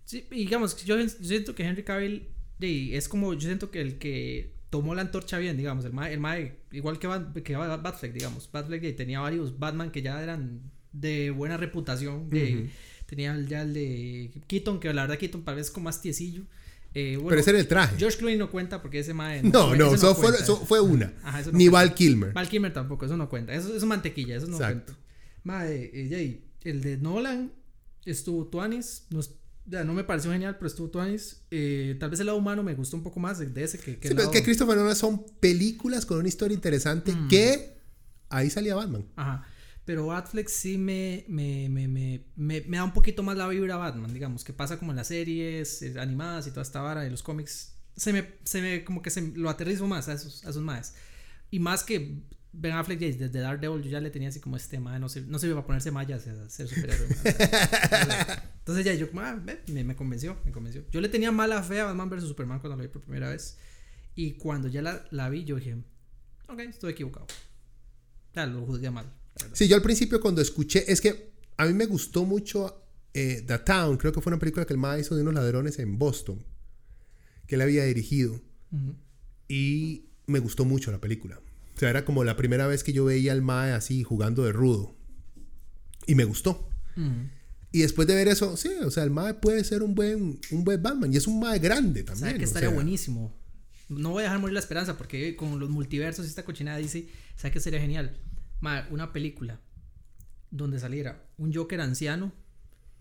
Sí, 0.04 0.26
digamos, 0.30 0.84
yo 0.84 0.96
siento 1.08 1.54
que 1.54 1.64
Henry 1.64 1.82
Cavill 1.82 2.28
sí, 2.60 2.90
es 2.94 3.08
como. 3.08 3.34
Yo 3.34 3.40
siento 3.40 3.70
que 3.70 3.80
el 3.80 3.98
que 3.98 4.54
tomó 4.70 4.94
la 4.94 5.02
antorcha 5.02 5.38
bien, 5.38 5.56
digamos. 5.56 5.84
El 5.84 5.92
mae, 5.92 6.12
el 6.12 6.20
mae 6.20 6.56
igual 6.72 6.98
que, 6.98 7.06
Bat, 7.06 7.34
que 7.42 7.56
Bat- 7.56 7.82
Batfleck, 7.82 8.12
digamos. 8.12 8.50
Batfleck 8.50 8.82
eh, 8.84 8.92
tenía 8.92 9.20
varios 9.20 9.58
Batman 9.58 9.90
que 9.90 10.02
ya 10.02 10.22
eran 10.22 10.60
de 10.92 11.30
buena 11.30 11.56
reputación. 11.56 12.28
de- 12.30 12.54
Ujú. 12.56 12.68
Tenía 13.06 13.38
ya 13.48 13.62
el 13.62 13.72
de 13.72 14.32
Keaton, 14.48 14.80
que 14.80 14.92
la 14.92 15.02
verdad 15.02 15.18
Keaton 15.18 15.42
parece 15.42 15.72
como 15.72 15.84
más 15.84 16.02
tiecillo. 16.02 16.42
Eh, 16.92 17.14
bueno, 17.16 17.28
pero 17.28 17.40
ese 17.42 17.50
era 17.50 17.58
el 17.60 17.68
traje. 17.68 17.96
George 17.98 18.16
Clooney 18.18 18.38
no 18.38 18.50
cuenta 18.50 18.80
porque 18.82 18.98
ese 19.00 19.12
mae. 19.14 19.42
no, 19.42 19.68
ese 19.74 19.78
no, 19.78 19.94
eso 19.94 20.14
fue, 20.14 20.24
cuenta, 20.24 20.42
eso 20.42 20.56
fue 20.66 20.80
una. 20.80 21.12
Ajá, 21.22 21.40
eso 21.40 21.52
no 21.52 21.58
Ni 21.58 21.66
cuenta. 21.68 21.78
Val 21.88 21.94
Kilmer. 21.94 22.32
Val 22.32 22.48
Kilmer 22.48 22.72
tampoco, 22.72 23.04
eso 23.04 23.16
no 23.16 23.28
cuenta. 23.28 23.52
Eso, 23.54 23.76
es 23.76 23.84
mantequilla, 23.84 24.36
eso 24.36 24.46
no 24.46 24.56
Exacto. 24.56 24.94
cuenta. 24.94 25.02
Madre, 25.44 25.90
eh, 25.92 26.08
Jay, 26.10 26.44
el 26.64 26.80
de 26.80 26.96
Nolan 26.96 27.52
estuvo 28.06 28.46
Tuanis. 28.46 29.06
No, 29.10 29.20
es- 29.20 29.34
ya, 29.66 29.84
no 29.84 29.92
me 29.94 30.04
pareció 30.04 30.30
genial, 30.32 30.54
pero 30.56 30.66
estuvo 30.68 30.88
Tuanis. 30.90 31.42
Eh, 31.50 31.96
tal 31.98 32.10
vez 32.10 32.20
el 32.20 32.26
lado 32.26 32.38
humano 32.38 32.62
me 32.62 32.74
gustó 32.74 32.96
un 32.96 33.02
poco 33.02 33.20
más 33.20 33.38
de, 33.38 33.64
ese 33.64 33.78
que, 33.78 33.98
que 33.98 34.08
Sí, 34.08 34.14
pero 34.14 34.28
es 34.28 34.28
que 34.30 34.42
Christopher 34.42 34.76
Nolan 34.76 34.96
son 34.96 35.24
películas 35.40 36.06
con 36.06 36.18
una 36.18 36.28
historia 36.28 36.54
interesante 36.54 37.12
Mm. 37.12 37.28
que 37.28 37.78
ahí 38.28 38.50
salía 38.50 38.74
Batman. 38.74 39.06
Ajá. 39.16 39.46
Pero 39.84 40.06
Batfleck 40.06 40.48
sí 40.48 40.78
me, 40.78 41.24
me, 41.28 41.68
me, 41.68 41.86
me, 41.86 42.24
me, 42.34 42.60
me 42.62 42.76
da 42.76 42.82
un 42.84 42.92
poquito 42.92 43.22
más 43.22 43.36
la 43.36 43.46
vibra 43.46 43.76
Batman, 43.76 44.12
digamos, 44.12 44.42
que 44.42 44.52
pasa 44.52 44.78
como 44.78 44.90
en 44.90 44.96
las 44.96 45.06
series 45.06 45.80
eh, 45.82 45.94
animadas 46.00 46.46
y 46.48 46.50
toda 46.50 46.62
esta 46.62 46.80
vara 46.80 47.02
de 47.02 47.10
los 47.10 47.22
cómics. 47.22 47.74
Se 47.96 48.12
me, 48.12 48.34
se 48.44 48.60
me 48.60 48.84
como 48.84 49.00
que 49.00 49.10
se 49.10 49.22
lo 49.36 49.48
aterrizo 49.48 49.86
más 49.86 50.08
a 50.08 50.14
esos, 50.14 50.44
a 50.44 50.50
esos 50.50 50.62
maes. 50.62 50.94
Y 51.52 51.60
más 51.60 51.84
que 51.84 52.20
Ben 52.58 52.72
Affleck 52.72 52.98
desde 52.98 53.28
Daredevil 53.28 53.82
yo 53.82 53.90
ya 53.90 54.00
le 54.00 54.10
tenía 54.10 54.30
así 54.30 54.40
como 54.40 54.56
este 54.56 54.80
mae, 54.80 54.98
no 54.98 55.08
se, 55.08 55.20
no 55.22 55.38
se 55.38 55.46
iba 55.46 55.60
a 55.60 55.66
ponerse 55.66 55.90
mallas 55.90 56.26
a 56.26 56.48
ser 56.48 56.68
superhéroe. 56.68 57.08
Entonces 58.58 58.84
ya 58.84 58.94
yo 58.94 59.08
ah, 59.16 59.38
me, 59.66 59.84
me 59.84 59.94
convenció, 59.94 60.38
me 60.44 60.52
convenció. 60.52 60.82
Yo 60.90 61.00
le 61.00 61.08
tenía 61.08 61.30
mala 61.32 61.62
fe 61.62 61.80
a 61.80 61.84
Batman 61.84 62.08
vs 62.08 62.24
Superman 62.24 62.60
cuando 62.60 62.76
lo 62.76 62.82
vi 62.82 62.88
por 62.88 63.02
primera 63.02 63.28
vez. 63.28 63.58
Y 64.14 64.32
cuando 64.32 64.68
ya 64.68 64.80
la, 64.80 65.04
la 65.10 65.28
vi, 65.28 65.44
yo 65.44 65.56
dije, 65.56 65.76
ok, 66.48 66.60
estoy 66.60 66.92
equivocado. 66.92 67.26
Ya 68.34 68.46
lo 68.46 68.64
juzgué 68.64 68.90
mal. 68.90 69.12
Sí, 69.52 69.68
yo 69.68 69.76
al 69.76 69.82
principio 69.82 70.20
cuando 70.20 70.40
escuché, 70.40 70.90
es 70.90 71.02
que 71.02 71.32
a 71.58 71.66
mí 71.66 71.74
me 71.74 71.84
gustó 71.84 72.24
mucho 72.24 72.82
eh, 73.12 73.42
The 73.46 73.58
Town, 73.58 73.98
creo 73.98 74.12
que 74.12 74.20
fue 74.22 74.30
una 74.30 74.38
película 74.38 74.64
que 74.64 74.72
el 74.72 74.78
MA 74.78 74.98
hizo 74.98 75.14
de 75.14 75.22
unos 75.22 75.34
ladrones 75.34 75.78
en 75.78 75.98
Boston, 75.98 76.42
que 77.46 77.56
él 77.56 77.60
había 77.60 77.84
dirigido. 77.84 78.40
Ujú. 78.72 78.94
Y 79.48 80.06
me 80.26 80.38
gustó 80.38 80.64
mucho 80.64 80.90
la 80.90 81.00
película. 81.00 81.38
O 81.76 81.78
sea, 81.78 81.90
era 81.90 82.06
como 82.06 82.24
la 82.24 82.36
primera 82.36 82.66
vez 82.66 82.82
que 82.82 82.94
yo 82.94 83.04
veía 83.04 83.32
al 83.32 83.42
Mae 83.42 83.72
así 83.72 84.02
jugando 84.02 84.44
de 84.44 84.52
rudo. 84.52 84.96
Y 86.06 86.14
me 86.14 86.24
gustó. 86.24 86.70
Ujú. 86.96 87.28
Y 87.70 87.80
después 87.80 88.08
de 88.08 88.14
ver 88.14 88.28
eso, 88.28 88.56
sí, 88.56 88.70
o 88.82 88.90
sea, 88.90 89.04
el 89.04 89.10
Mae 89.10 89.34
puede 89.34 89.62
ser 89.62 89.82
un 89.82 89.94
buen, 89.94 90.40
un 90.50 90.64
buen 90.64 90.82
Batman. 90.82 91.12
Y 91.12 91.18
es 91.18 91.26
un 91.26 91.38
Mae 91.38 91.58
grande 91.58 92.02
también. 92.02 92.28
¿Sabe 92.28 92.38
que 92.38 92.44
o 92.44 92.48
estaría 92.48 92.68
sea, 92.70 92.74
buenísimo? 92.74 93.36
No 93.90 94.10
voy 94.12 94.22
a 94.22 94.24
dejar 94.24 94.38
morir 94.40 94.54
la 94.54 94.60
esperanza 94.60 94.96
porque 94.96 95.36
con 95.36 95.60
los 95.60 95.68
multiversos 95.68 96.24
y 96.24 96.28
esta 96.28 96.44
cochinada 96.44 96.78
dice, 96.78 97.08
¿sabe 97.36 97.52
que 97.52 97.60
sería 97.60 97.80
genial? 97.80 98.16
Ma, 98.60 98.86
una 98.90 99.12
película 99.12 99.60
donde 100.50 100.78
saliera 100.78 101.28
un 101.36 101.52
Joker 101.52 101.80
anciano 101.82 102.32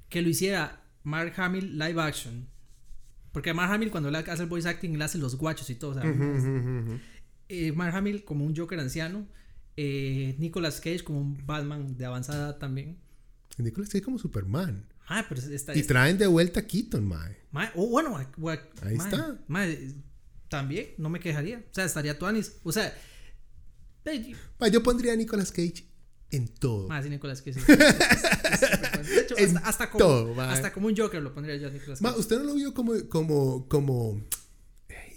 que 0.10 0.22
lo 0.22 0.30
hiciera 0.30 0.84
Mark 1.04 1.34
Hamill 1.38 1.80
live 1.80 2.02
action. 2.02 2.50
Porque 3.32 3.54
Mark 3.54 3.72
Hamill 3.72 3.92
cuando 3.92 4.10
hace 4.10 4.44
el 4.44 4.50
voice 4.50 4.68
acting 4.68 4.98
le 4.98 5.04
hace 5.06 5.18
los 5.18 5.38
guachos 5.38 5.70
y 5.70 5.76
todo. 5.76 5.92
o 5.92 5.94
sea. 5.94 6.04
Eh, 7.50 7.72
Mark 7.72 7.96
Hamill 7.96 8.24
como 8.24 8.46
un 8.46 8.56
Joker 8.56 8.80
anciano. 8.80 9.28
eh, 9.78 10.36
Nicolas 10.40 10.80
Cage 10.80 11.04
como 11.04 11.20
un 11.20 11.46
Batman 11.46 11.98
de 11.98 12.06
avanzada 12.06 12.58
también. 12.60 12.98
Nicolas 13.58 13.90
Cage 13.90 14.04
como 14.04 14.18
Superman. 14.20 14.86
Ah, 15.08 15.26
pero 15.30 15.42
está, 15.42 15.76
Y 15.76 15.84
traen 15.84 16.18
de 16.18 16.28
vuelta 16.28 16.62
a 16.62 16.64
Keaton, 16.66 17.06
Mae. 17.06 17.38
Ma- 17.52 17.72
oh, 17.76 17.88
bueno, 17.88 18.18
gua- 18.38 18.62
Ahí 18.82 18.96
está. 18.96 19.38
ma, 19.48 19.68
eh, 19.68 19.94
también, 20.50 20.92
no 20.98 21.10
me 21.10 21.20
quejaría. 21.20 21.60
O 21.60 21.74
sea, 21.74 21.86
estaría 21.86 22.18
Tuanis. 22.18 22.54
O 22.64 22.72
sea, 22.72 22.94
eh, 24.06 24.34
yo 24.72 24.82
pondría 24.84 25.14
a 25.14 25.16
Nicolas 25.16 25.52
Cage 25.52 25.86
en 26.32 26.48
todo. 26.48 26.88
que 27.44 27.54
sí. 27.54 27.60
Es- 27.68 28.64
es- 28.64 29.10
de 29.10 29.22
hecho, 29.22 29.38
En 29.38 29.58
hasta, 29.58 29.70
hasta 29.70 29.90
como, 29.92 30.04
todo, 30.06 30.42
hasta 30.42 30.74
como 30.74 30.88
un 30.88 30.96
Joker 30.96 31.22
lo 31.22 31.34
pondría 31.34 31.56
yo 31.58 31.68
a 31.68 31.72
Nicolás 31.72 32.02
Ma, 32.02 32.10
Cage. 32.10 32.20
¿usted 32.22 32.38
no 32.38 32.44
lo 32.46 32.56
vio 32.56 32.74
como, 32.74 32.94
como, 33.10 33.68
como, 33.68 34.22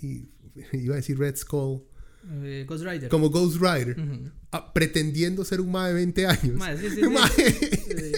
i- 0.03 0.29
iba 0.73 0.95
a 0.95 0.97
decir 0.97 1.19
Red 1.19 1.37
Skull, 1.37 1.83
Eh, 2.43 2.65
Ghost 2.69 2.85
Rider. 2.85 3.09
como 3.09 3.31
Ghost 3.31 3.57
Rider, 3.61 3.97
ah, 4.53 4.73
pretendiendo 4.73 5.45
ser 5.45 5.61
un 5.61 5.71
mae 5.71 5.89
de 5.89 5.95
20 5.95 6.27
años? 6.27 6.55
Ma, 6.57 6.77
sí, 6.77 6.91
sí, 6.91 6.97
sí. 7.03 7.03
Ma, 7.09 7.29
Sí, 7.29 7.43
sí. 7.53 8.13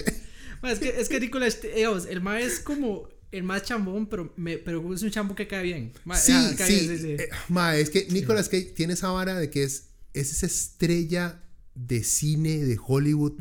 Ma, 0.61 0.71
es 0.71 0.79
que, 0.79 0.89
es 1.01 1.09
que 1.09 1.17
eh, 1.17 1.75
digamos, 1.75 2.05
el 2.05 2.21
más 2.21 2.41
es 2.41 2.59
como 2.59 3.09
el 3.31 3.43
más 3.43 3.63
chambón, 3.63 4.07
pero, 4.07 4.33
me, 4.35 4.57
pero 4.57 4.93
es 4.93 5.01
un 5.01 5.09
chambón 5.11 5.35
que 5.35 5.47
cae 5.47 5.63
bien. 5.63 5.93
Ma, 6.03 6.15
sí, 6.17 6.33
ah, 6.35 6.53
cae 6.57 6.67
sí, 6.67 6.87
bien, 6.87 6.97
sí, 6.97 7.03
sí. 7.03 7.11
eh, 7.23 7.29
ma, 7.47 7.77
es 7.77 7.89
que 7.89 8.07
Nicolas 8.09 8.49
Cage 8.49 8.73
tiene 8.75 8.93
esa 8.93 9.09
vara 9.09 9.37
de 9.39 9.49
que 9.49 9.63
es, 9.63 9.89
es 10.13 10.31
esa 10.31 10.45
estrella 10.45 11.41
de 11.73 12.03
cine 12.03 12.57
de 12.65 12.77
Hollywood 12.85 13.33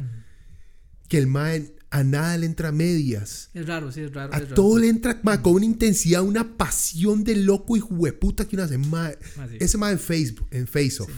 que 1.09 1.19
el 1.19 1.27
mae 1.27 1.75
a 1.91 2.05
nada 2.05 2.37
le 2.39 2.47
entra 2.47 2.69
a 2.69 2.73
medias. 2.73 3.51
Es 3.55 3.67
raro, 3.67 3.91
sí, 3.91 4.01
es 4.03 4.13
raro. 4.15 4.33
A 4.33 4.37
es 4.37 4.43
raro. 4.45 4.55
todo 4.55 4.79
le 4.79 4.89
entra 4.89 5.19
ma, 5.23 5.43
con 5.43 5.55
una 5.55 5.65
intensidad, 5.67 6.23
una 6.23 6.57
pasión 6.57 7.25
de 7.25 7.37
loco 7.37 7.77
y 7.77 7.81
hueputa 7.81 8.47
que 8.47 8.57
uno 8.57 8.65
hace. 8.65 8.79
Ma, 8.79 9.11
Ma, 9.37 9.49
sí. 9.49 9.57
Ese 9.61 9.77
mae 9.79 9.93
en 9.93 9.99
Facebook, 9.99 10.47
en 10.51 10.67
Face 10.67 11.03
Off. 11.03 11.11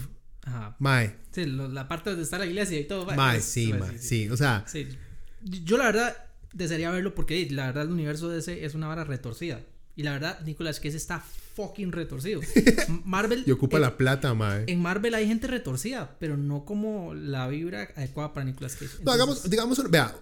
Ajá. 0.43 0.75
Mae, 0.79 1.15
Sí, 1.31 1.45
lo- 1.45 1.67
la 1.67 1.87
parte 1.87 2.09
donde 2.11 2.23
está 2.23 2.37
la 2.37 2.45
iglesia 2.45 2.79
y 2.79 2.85
todo. 2.85 3.05
ma, 3.05 3.15
mae, 3.15 3.37
es- 3.37 3.45
sí, 3.45 3.71
ma, 3.73 3.79
mae, 3.87 3.97
sí. 3.99 4.29
O 4.29 4.37
sea, 4.37 4.63
Sí. 4.67 4.87
Yo 5.43 5.77
la 5.77 5.85
verdad 5.85 6.15
desearía 6.53 6.89
verlo 6.91 7.13
porque 7.15 7.47
la 7.51 7.65
verdad 7.67 7.83
el 7.83 7.91
universo 7.91 8.29
de 8.29 8.39
ese 8.39 8.65
es 8.65 8.75
una 8.75 8.87
vara 8.87 9.03
retorcida. 9.03 9.61
Y 9.95 10.01
la 10.03 10.13
verdad, 10.13 10.39
Nicolas 10.41 10.79
Cage 10.79 10.95
está 10.97 11.19
fucking 11.55 11.91
retorcido. 11.91 12.41
Marvel. 13.05 13.43
y 13.45 13.51
ocupa 13.51 13.75
en, 13.77 13.81
la 13.83 13.95
plata, 13.97 14.33
mae. 14.33 14.63
en 14.67 14.81
Marvel 14.81 15.13
hay 15.13 15.27
gente 15.27 15.45
retorcida, 15.47 16.15
pero 16.19 16.35
no 16.35 16.65
como 16.65 17.13
la 17.13 17.47
vibra 17.47 17.89
adecuada 17.95 18.33
para 18.33 18.45
Nicolas 18.45 18.73
Cage. 18.73 18.85
No, 18.85 18.99
Entonces- 18.99 19.13
hagamos, 19.21 19.49
digamos, 19.49 19.91
vea, 19.91 20.15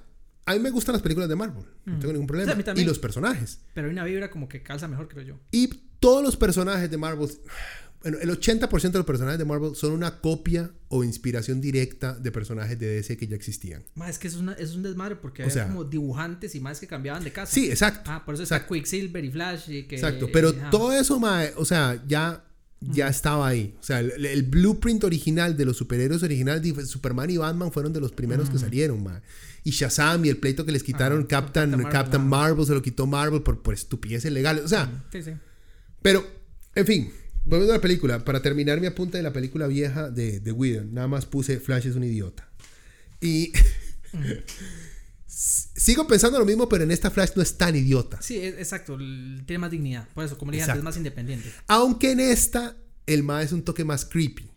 a 0.46 0.54
mí 0.54 0.60
me 0.60 0.70
gustan 0.72 0.94
las 0.94 1.02
películas 1.02 1.30
de 1.30 1.36
Marvel, 1.36 1.64
no 1.86 2.00
tengo 2.00 2.14
ningún 2.14 2.28
problema. 2.28 2.52
A 2.52 2.56
mí 2.56 2.82
y 2.82 2.84
los 2.86 3.00
personajes. 3.00 3.60
Pero 3.74 3.88
hay 3.88 3.94
una 3.94 4.04
vibra 4.04 4.30
como 4.32 4.48
que 4.50 4.64
calza 4.64 4.88
mejor, 4.88 5.08
creo 5.08 5.24
yo. 5.24 5.40
Y 5.52 5.68
todos 6.00 6.24
los 6.24 6.36
personajes 6.36 6.90
de 6.90 6.98
Marvel, 6.98 7.30
bueno, 8.02 8.18
el 8.20 8.30
80% 8.32 8.92
de 8.92 8.98
los 8.98 9.06
personajes 9.06 9.38
de 9.38 9.46
Marvel 9.46 9.76
son 9.76 9.92
una 9.92 10.20
copia 10.20 10.72
o 10.88 11.04
inspiración 11.04 11.62
directa 11.62 12.14
de 12.16 12.32
personajes 12.32 12.80
de 12.80 12.88
DC 12.88 13.16
que 13.18 13.28
ya 13.28 13.36
existían. 13.36 13.84
Ma, 13.94 14.10
es 14.10 14.18
que 14.18 14.28
es, 14.28 14.36
una, 14.36 14.54
es 14.54 14.74
un 14.74 14.82
desmadre 14.82 15.16
porque 15.18 15.44
O 15.44 15.46
había 15.46 15.54
sea- 15.54 15.68
como 15.68 15.84
dibujantes 15.84 16.56
y 16.56 16.60
más 16.60 16.80
que 16.80 16.88
cambiaban 16.88 17.24
de 17.24 17.32
casa. 17.32 17.54
Sí, 17.54 17.70
exacto. 17.70 18.10
Ah, 18.12 18.26
por 18.26 18.34
eso 18.34 18.42
está. 18.44 18.66
Quicksilver 18.66 19.24
y 19.24 19.30
Flash 19.32 19.70
y 19.70 19.84
que... 19.84 19.96
Exacto, 19.96 20.30
pero 20.34 20.52
todo 20.72 20.92
eso, 20.94 21.20
mae, 21.20 21.54
o 21.56 21.64
sea, 21.66 22.04
ya, 22.08 22.44
ya 22.80 23.08
estaba 23.08 23.48
ahí. 23.48 23.76
O 23.80 23.84
sea, 23.84 24.00
el, 24.00 24.26
el 24.26 24.44
blueprint 24.44 25.04
original 25.04 25.56
de 25.56 25.66
los 25.66 25.78
superhéroes 25.78 26.24
originales 26.24 26.90
Superman 26.90 27.30
y 27.30 27.38
Batman 27.38 27.72
fueron 27.72 27.94
de 27.94 28.02
los 28.02 28.12
primeros 28.12 28.50
que 28.50 28.58
salieron, 28.58 29.04
mae. 29.04 29.22
Y 29.64 29.72
Shazam 29.72 30.26
y 30.26 30.30
el 30.30 30.38
pleito 30.38 30.66
que 30.66 30.72
les 30.72 30.82
quitaron 30.84 31.24
Captain, 31.26 31.70
Captain 31.70 31.72
Marvel, 31.82 31.92
Captain 31.92 32.22
ajá. 32.22 32.30
Marvel, 32.30 32.66
se 32.66 32.74
lo 32.74 32.82
quitó 32.82 33.06
Marvel 33.06 33.44
por, 33.44 33.62
por 33.62 33.74
estupideces 33.74 34.32
legales. 34.32 34.64
O 34.64 34.68
sea, 34.68 35.06
Sí, 35.12 35.22
sí. 35.22 35.32
pero, 36.02 36.26
en 36.74 36.86
fin, 36.88 37.14
volviendo 37.46 37.74
a 37.74 37.78
la 37.78 37.82
película, 37.82 38.26
para 38.26 38.42
terminar 38.42 38.80
mi 38.82 38.88
apunte 38.88 39.18
de 39.18 39.24
la 39.24 39.32
película 39.34 39.68
vieja 39.68 40.10
de, 40.10 40.40
de 40.40 40.52
Whedon, 40.52 40.94
nada 40.94 41.08
más 41.08 41.26
puse 41.28 41.60
Flash 41.60 41.86
es 41.88 41.96
un 41.96 42.04
idiota. 42.04 42.50
Y 43.22 43.54
sigo 45.28 46.08
pensando 46.08 46.40
lo 46.40 46.46
mismo, 46.46 46.68
pero 46.68 46.84
en 46.84 46.92
esta 46.92 47.10
Flash 47.12 47.32
no 47.36 47.42
es 47.42 47.58
tan 47.58 47.76
idiota. 47.76 48.22
Sí, 48.22 48.38
es- 48.40 48.56
exacto. 48.56 48.98
Tiene 48.98 49.58
más 49.60 49.72
dignidad. 49.72 50.08
Por 50.14 50.26
eso, 50.26 50.38
como 50.38 50.52
le 50.52 50.58
dije 50.58 50.72
es 50.72 50.84
más 50.84 50.98
independiente. 50.98 51.52
Aunque 51.68 52.12
en 52.12 52.20
esta, 52.20 52.76
el 53.06 53.24
ma 53.24 53.42
es 53.44 53.52
un 53.52 53.64
toque 53.64 53.84
más 53.86 54.06
creepy. 54.06 54.50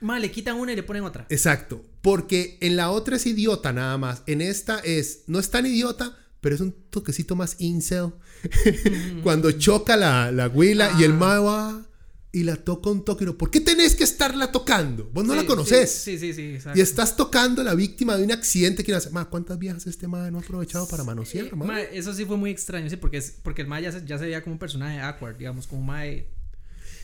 Ma, 0.00 0.18
le 0.18 0.30
quitan 0.30 0.56
una 0.56 0.72
y 0.72 0.76
le 0.76 0.82
ponen 0.82 1.04
otra. 1.04 1.26
Exacto. 1.28 1.84
Porque 2.02 2.56
en 2.60 2.76
la 2.76 2.90
otra 2.90 3.16
es 3.16 3.26
idiota 3.26 3.72
nada 3.72 3.98
más. 3.98 4.22
En 4.26 4.40
esta 4.40 4.78
es, 4.78 5.24
no 5.26 5.38
es 5.38 5.50
tan 5.50 5.66
idiota, 5.66 6.16
pero 6.40 6.54
es 6.54 6.60
un 6.60 6.72
toquecito 6.90 7.36
más 7.36 7.56
incel. 7.58 8.12
Cuando 9.22 9.52
choca 9.52 9.96
la, 9.96 10.32
la 10.32 10.48
huila 10.48 10.90
y 10.98 11.04
el 11.04 11.12
Ah. 11.12 11.16
ma 11.16 11.40
va 11.40 11.86
y 12.32 12.44
la 12.44 12.56
toca 12.56 12.90
un 12.90 13.04
toque. 13.04 13.26
¿Por 13.32 13.50
qué 13.50 13.60
tenés 13.60 13.96
que 13.96 14.04
estarla 14.04 14.52
tocando? 14.52 15.10
Vos 15.12 15.24
no 15.24 15.32
Sí, 15.34 15.40
la 15.40 15.46
conoces. 15.46 15.90
Sí, 15.90 16.16
sí, 16.18 16.32
sí. 16.32 16.42
exacto. 16.54 16.78
Y 16.78 16.82
estás 16.82 17.16
tocando 17.16 17.60
a 17.60 17.64
la 17.64 17.74
víctima 17.74 18.16
de 18.16 18.22
un 18.24 18.30
accidente 18.32 18.84
que 18.84 18.94
hace. 18.94 19.10
Ma, 19.10 19.28
¿cuántas 19.28 19.58
viejas 19.58 19.86
este 19.86 20.06
ma 20.06 20.30
no 20.30 20.38
ha 20.38 20.40
aprovechado 20.40 20.86
para 20.88 21.02
manosear, 21.04 21.46
Eh, 21.46 21.50
ma? 21.56 21.64
ma, 21.66 21.80
eso 21.80 22.14
sí 22.14 22.24
fue 22.24 22.36
muy 22.36 22.50
extraño, 22.50 22.88
sí, 22.88 22.96
porque, 22.96 23.16
es, 23.18 23.34
porque 23.42 23.62
el 23.62 23.68
ma 23.68 23.80
ya 23.80 23.90
se, 23.92 24.04
ya 24.06 24.16
se 24.16 24.24
veía 24.24 24.42
como 24.42 24.54
un 24.54 24.58
personaje 24.60 25.00
awkward, 25.00 25.36
digamos, 25.36 25.66
como 25.66 25.80
un 25.80 25.86
ma 25.88 26.02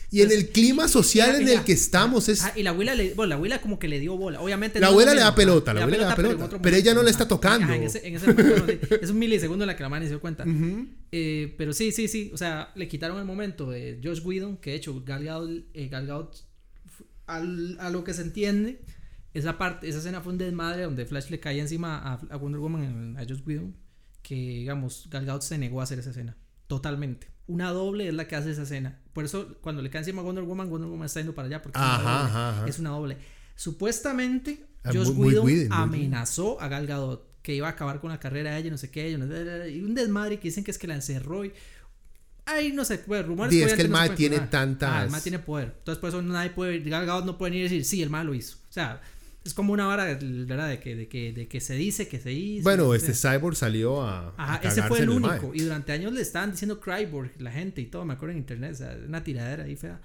Y 0.09 0.21
en 0.21 0.31
el 0.31 0.49
clima 0.49 0.87
social 0.87 1.35
en 1.35 1.45
la- 1.45 1.51
el 1.53 1.63
que 1.65 1.73
estamos 1.73 2.29
es. 2.29 2.41
Ah, 2.43 2.53
y 2.55 2.63
la 2.63 2.69
abuela 2.69 2.95
le, 2.95 3.13
bueno, 3.13 3.27
la 3.29 3.35
abuela 3.35 3.59
como 3.61 3.77
que 3.77 3.89
le 3.89 3.99
dio 3.99 4.15
bola. 4.15 4.39
Obviamente 4.39 4.79
La 4.79 4.87
no 4.87 4.91
abuela 4.91 5.13
le 5.13 5.19
da 5.19 5.35
pelota, 5.35 5.73
la 5.73 5.81
abuela 5.83 5.97
le 5.97 6.03
da 6.05 6.15
pelota, 6.15 6.59
pero 6.61 6.77
ella 6.77 6.93
no 6.93 7.03
le 7.03 7.11
está 7.11 7.27
tocando. 7.27 7.65
ajá, 7.65 7.75
en, 7.75 7.83
ese, 7.83 8.07
en 8.07 8.15
ese 8.15 8.27
momento, 8.27 8.55
no, 8.57 8.65
sí. 8.67 8.79
es 9.01 9.09
un 9.09 9.19
milisegundo 9.19 9.65
en 9.65 9.67
la 9.67 9.75
que 9.75 9.83
la 9.83 9.89
madre 9.89 10.05
se 10.05 10.11
dio 10.11 10.21
cuenta. 10.21 10.45
Eh, 11.11 11.53
pero 11.57 11.73
sí, 11.73 11.91
sí, 11.91 12.07
sí. 12.07 12.31
O 12.33 12.37
sea, 12.37 12.71
le 12.75 12.87
quitaron 12.87 13.17
el 13.19 13.25
momento 13.25 13.69
de 13.69 13.99
Josh 14.03 14.21
Whedon, 14.23 14.57
que 14.57 14.69
de 14.71 14.75
hecho 14.77 15.03
Gal 15.05 15.23
Gadot, 15.25 15.49
eh, 15.73 15.87
Gal 15.89 16.07
Gadot, 16.07 16.35
f- 16.85 17.03
al- 17.25 17.77
a 17.79 17.89
lo 17.89 18.03
que 18.05 18.13
se 18.13 18.21
entiende, 18.21 18.81
esa 19.33 19.57
parte, 19.57 19.89
esa 19.89 19.99
escena 19.99 20.21
fue 20.21 20.31
un 20.31 20.37
desmadre 20.39 20.83
donde 20.83 21.05
Flash 21.05 21.29
le 21.29 21.39
caía 21.41 21.61
encima 21.61 21.97
a, 21.97 22.13
a 22.29 22.37
Wonder 22.37 22.59
Woman, 22.61 23.17
a 23.17 23.25
Josh 23.27 23.41
Whedon, 23.45 23.75
que 24.23 24.35
digamos, 24.35 25.07
Gal 25.11 25.25
Gadot 25.25 25.41
se 25.41 25.57
negó 25.57 25.81
a 25.81 25.83
hacer 25.83 25.99
esa 25.99 26.11
escena. 26.11 26.37
Totalmente. 26.67 27.27
Una 27.47 27.71
doble 27.71 28.07
es 28.09 28.13
la 28.13 28.27
que 28.27 28.35
hace 28.35 28.51
esa 28.51 28.63
escena. 28.63 28.99
Por 29.17 29.25
eso, 29.25 29.55
cuando 29.61 29.81
le 29.81 29.89
cae 29.89 30.01
encima 30.01 30.21
a 30.21 30.23
Wonder 30.25 30.43
Woman, 30.43 30.69
Wonder 30.69 30.87
Woman 30.91 31.07
está 31.07 31.21
yendo 31.21 31.33
para 31.33 31.47
allá 31.47 31.59
porque 31.63 31.79
es, 31.79 31.83
una 31.83 31.97
doble. 31.97 32.07
ajá, 32.11 32.49
ajá. 32.51 32.67
es 32.67 32.77
una 32.77 32.89
doble. 32.91 33.17
Supuestamente, 33.55 34.63
Ah, 34.83 34.91
Josh 34.93 35.09
muy- 35.09 35.33
Whedon 35.33 35.73
amenazó 35.73 36.61
a 36.61 36.67
Gal 36.67 36.85
Gadot 36.85 37.25
que 37.41 37.55
iba 37.55 37.65
a 37.67 37.71
acabar 37.71 37.99
con 37.99 38.11
la 38.11 38.19
carrera 38.19 38.51
de 38.51 38.59
ella, 38.59 38.69
no 38.69 38.77
sé 38.77 38.91
qué, 38.91 39.09
y 39.09 39.15
un 39.81 39.95
desmadre 39.95 40.37
que 40.37 40.49
dicen 40.49 40.63
que 40.63 40.69
es 40.69 40.77
que 40.77 40.85
la 40.85 40.93
encerró 40.93 41.45
y 41.45 41.51
Ay, 42.45 42.71
no 42.73 42.85
sé, 42.85 42.99
pues, 42.99 43.25
rumores. 43.25 43.51
Sí, 43.51 43.61
es 43.63 43.73
que 43.73 43.81
el 43.81 43.89
no 43.91 44.09
tiene 44.15 44.39
tantas- 44.41 44.89
Ah, 44.93 45.03
el 45.03 45.09
mae 45.09 45.19
tiene 45.21 45.39
poder. 45.39 45.73
Entonces, 45.79 45.99
por 45.99 46.09
eso 46.09 46.21
nadie 46.21 46.51
puede. 46.51 46.79
Gal 46.81 47.07
Gadot 47.07 47.25
no 47.25 47.39
puede 47.39 47.57
y 47.57 47.61
decir, 47.63 47.83
sí, 47.83 48.03
el 48.03 48.11
mae 48.11 48.23
lo 48.23 48.35
hizo. 48.35 48.57
O 48.69 48.71
sea, 48.71 49.01
es 49.47 49.53
como 49.53 49.73
una 49.73 49.85
vara, 49.85 50.05
¿verdad? 50.21 50.69
De 50.69 50.79
que, 50.79 50.95
de 50.95 51.07
que, 51.07 51.33
de 51.33 51.47
que 51.47 51.59
se 51.59 51.73
dice 51.75 52.07
que 52.07 52.19
se 52.19 52.31
hizo. 52.31 52.63
Bueno, 52.63 52.93
este. 52.93 53.13
Cyborg 53.13 53.55
salió 53.55 54.01
a. 54.03 54.33
Ajá, 54.37 54.59
a 54.63 54.67
ese 54.69 54.83
fue 54.83 54.99
el 54.99 55.09
único. 55.09 55.51
Y 55.53 55.61
durante 55.61 55.91
años 55.91 56.13
le 56.13 56.21
estaban 56.21 56.51
diciendo 56.51 56.79
Cryborg, 56.79 57.31
la 57.39 57.51
gente 57.51 57.81
y 57.81 57.85
todo, 57.85 58.05
me 58.05 58.13
acuerdo 58.13 58.33
en 58.33 58.39
internet. 58.39 58.73
O 58.73 58.75
sea, 58.75 58.97
una 59.07 59.23
tiradera 59.23 59.63
ahí 59.63 59.75
fea. 59.75 59.99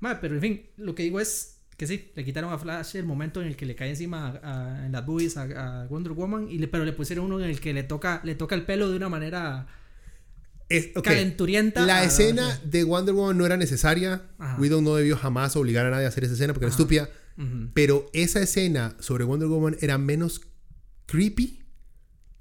Mae, 0.00 0.16
pero 0.20 0.34
en 0.34 0.40
fin, 0.40 0.62
lo 0.76 0.94
que 0.94 1.02
digo 1.04 1.18
es 1.20 1.50
que 1.76 1.86
sí, 1.88 2.10
le 2.14 2.24
quitaron 2.24 2.52
a 2.52 2.58
Flash 2.58 2.94
el 2.96 3.04
momento 3.04 3.40
en 3.42 3.48
el 3.48 3.56
que 3.56 3.66
le 3.66 3.74
cae 3.74 3.88
encima 3.90 4.28
a- 4.42 4.80
a- 4.82 4.86
en 4.86 4.92
las 4.92 5.04
boobies 5.04 5.36
a, 5.36 5.86
Wonder 5.90 6.12
Woman, 6.12 6.46
y 6.50 6.58
le, 6.58 6.68
pero 6.68 6.84
le 6.84 6.92
pusieron 6.92 7.24
uno 7.26 7.40
en 7.42 7.50
el 7.50 7.58
que 7.60 7.72
le 7.74 7.82
toca, 7.82 8.20
le 8.22 8.34
toca 8.36 8.54
el 8.54 8.64
pelo 8.64 8.90
de 8.90 8.96
una 8.96 9.08
manera 9.08 9.66
Es- 10.68 10.90
ok, 10.96 11.02
calenturienta. 11.04 11.84
La 11.84 12.04
escena 12.04 12.60
de 12.64 12.84
Wonder 12.84 13.14
Woman 13.14 13.36
no 13.38 13.44
era 13.46 13.56
necesaria. 13.56 14.22
Ajá. 14.38 14.56
Widow 14.60 14.80
no 14.82 14.94
debió 14.94 15.16
jamás 15.16 15.56
obligar 15.56 15.86
a 15.86 15.90
nadie 15.90 16.04
a 16.06 16.08
hacer 16.08 16.24
esa 16.24 16.34
escena 16.34 16.52
porque 16.52 16.66
era 16.66 16.72
Ajá. 16.74 16.76
Pero 17.74 18.06
esa 18.12 18.40
escena 18.40 18.96
sobre 19.00 19.24
Wonder 19.24 19.48
Woman 19.48 19.76
era 19.80 19.98
menos 19.98 20.40
creepy 21.06 21.60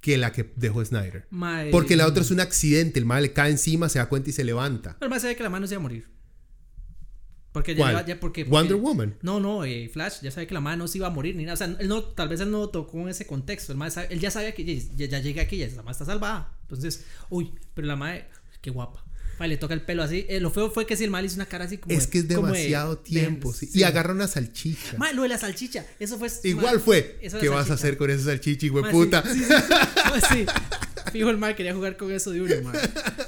que 0.02 0.18
la 0.18 0.32
que 0.32 0.52
dejó 0.56 0.84
Snyder. 0.86 1.26
Porque 1.72 1.96
la 1.96 2.06
otra 2.08 2.22
es 2.24 2.32
un 2.32 2.40
accidente. 2.42 3.00
El 3.00 3.06
mal 3.06 3.24
le 3.24 3.34
cae 3.34 3.50
encima, 3.52 3.90
se 3.90 4.00
da 4.00 4.08
cuenta 4.10 4.30
y 4.30 4.34
se 4.34 4.44
levanta. 4.44 4.98
Pero 5.00 5.10
más 5.10 5.22
se 5.22 5.30
ve 5.30 5.36
que 5.36 5.44
la 5.44 5.50
mano 5.50 5.66
se 5.66 5.74
iba 5.76 5.80
a 5.80 5.84
morir. 5.84 6.08
Porque 7.54 7.76
ya, 7.76 8.20
porque, 8.20 8.44
Wonder 8.46 8.78
Woman. 8.78 9.16
No, 9.22 9.40
no, 9.40 9.64
eh, 9.64 9.88
Flash 9.88 10.22
ya 10.24 10.32
sabe 10.32 10.48
que 10.48 10.56
la 10.56 10.60
mano 10.60 10.84
no 10.84 10.88
se 10.88 10.98
iba 10.98 11.06
a 11.08 11.12
morir 11.12 11.36
ni 11.36 11.44
nada. 11.44 11.54
O 11.54 11.58
sea, 11.58 11.68
él 11.80 11.88
no, 11.88 12.04
tal 12.04 12.28
vez 12.28 12.40
él 12.42 12.50
no 12.50 12.68
tocó 12.70 13.00
en 13.02 13.10
ese 13.10 13.28
contexto. 13.28 13.74
El 13.74 13.92
sabe- 13.92 14.08
él 14.12 14.20
ya 14.20 14.32
sabía 14.32 14.54
que 14.56 14.66
ya, 14.66 15.20
llegué 15.20 15.40
aquí, 15.40 15.58
ya 15.58 15.68
la 15.68 15.84
madre 15.84 15.92
está 15.92 16.06
salvada. 16.06 16.58
Entonces, 16.64 17.06
uy, 17.30 17.54
pero 17.76 17.86
la 17.88 17.96
madre, 17.96 18.26
qué 18.62 18.72
guapa. 18.72 19.06
Mae, 19.44 19.50
le 19.50 19.58
toca 19.58 19.74
el 19.74 19.82
pelo 19.82 20.04
así. 20.04 20.26
Eh, 20.30 20.40
lo 20.40 20.52
feo 20.52 20.72
fue 20.72 20.86
que 20.86 20.96
si 20.96 21.04
el 21.04 21.10
mal 21.12 21.26
hizo 21.26 21.36
una 21.36 21.48
cara 21.48 21.66
así 21.66 21.78
como. 21.78 21.94
Es 21.94 22.08
que 22.08 22.20
es 22.20 22.28
demasiado 22.30 22.96
de- 22.96 23.04
tiempo. 23.04 23.52
sí. 23.52 23.66
sí. 23.66 23.80
Y 23.80 23.84
agarra 23.84 24.14
una 24.14 24.26
salchicha. 24.26 24.98
Mae, 24.98 25.14
lo 25.14 25.24
de 25.24 25.28
la 25.28 25.38
salchicha. 25.38 25.86
Eso 26.00 26.18
fue. 26.18 26.30
Igual 26.46 26.76
mae, 26.76 26.80
fue. 26.80 27.20
¿Qué 27.42 27.50
vas 27.50 27.70
a 27.70 27.74
hacer 27.74 27.98
con 27.98 28.10
esa 28.10 28.24
salchicha, 28.24 28.66
hijo 28.68 28.78
de 28.78 28.84
Mae, 28.84 28.92
puta? 28.94 29.22
Sí, 29.24 29.40
sí, 29.40 29.44
sí. 29.44 29.74
Mae, 30.10 30.22
sí. 30.22 30.46
Fijo, 31.12 31.30
el 31.30 31.38
mae 31.38 31.56
quería 31.58 31.76
jugar 31.76 31.98
con 31.98 32.10
eso 32.14 32.32
de 32.32 32.42
uno, 32.42 32.56
mae. 32.64 32.80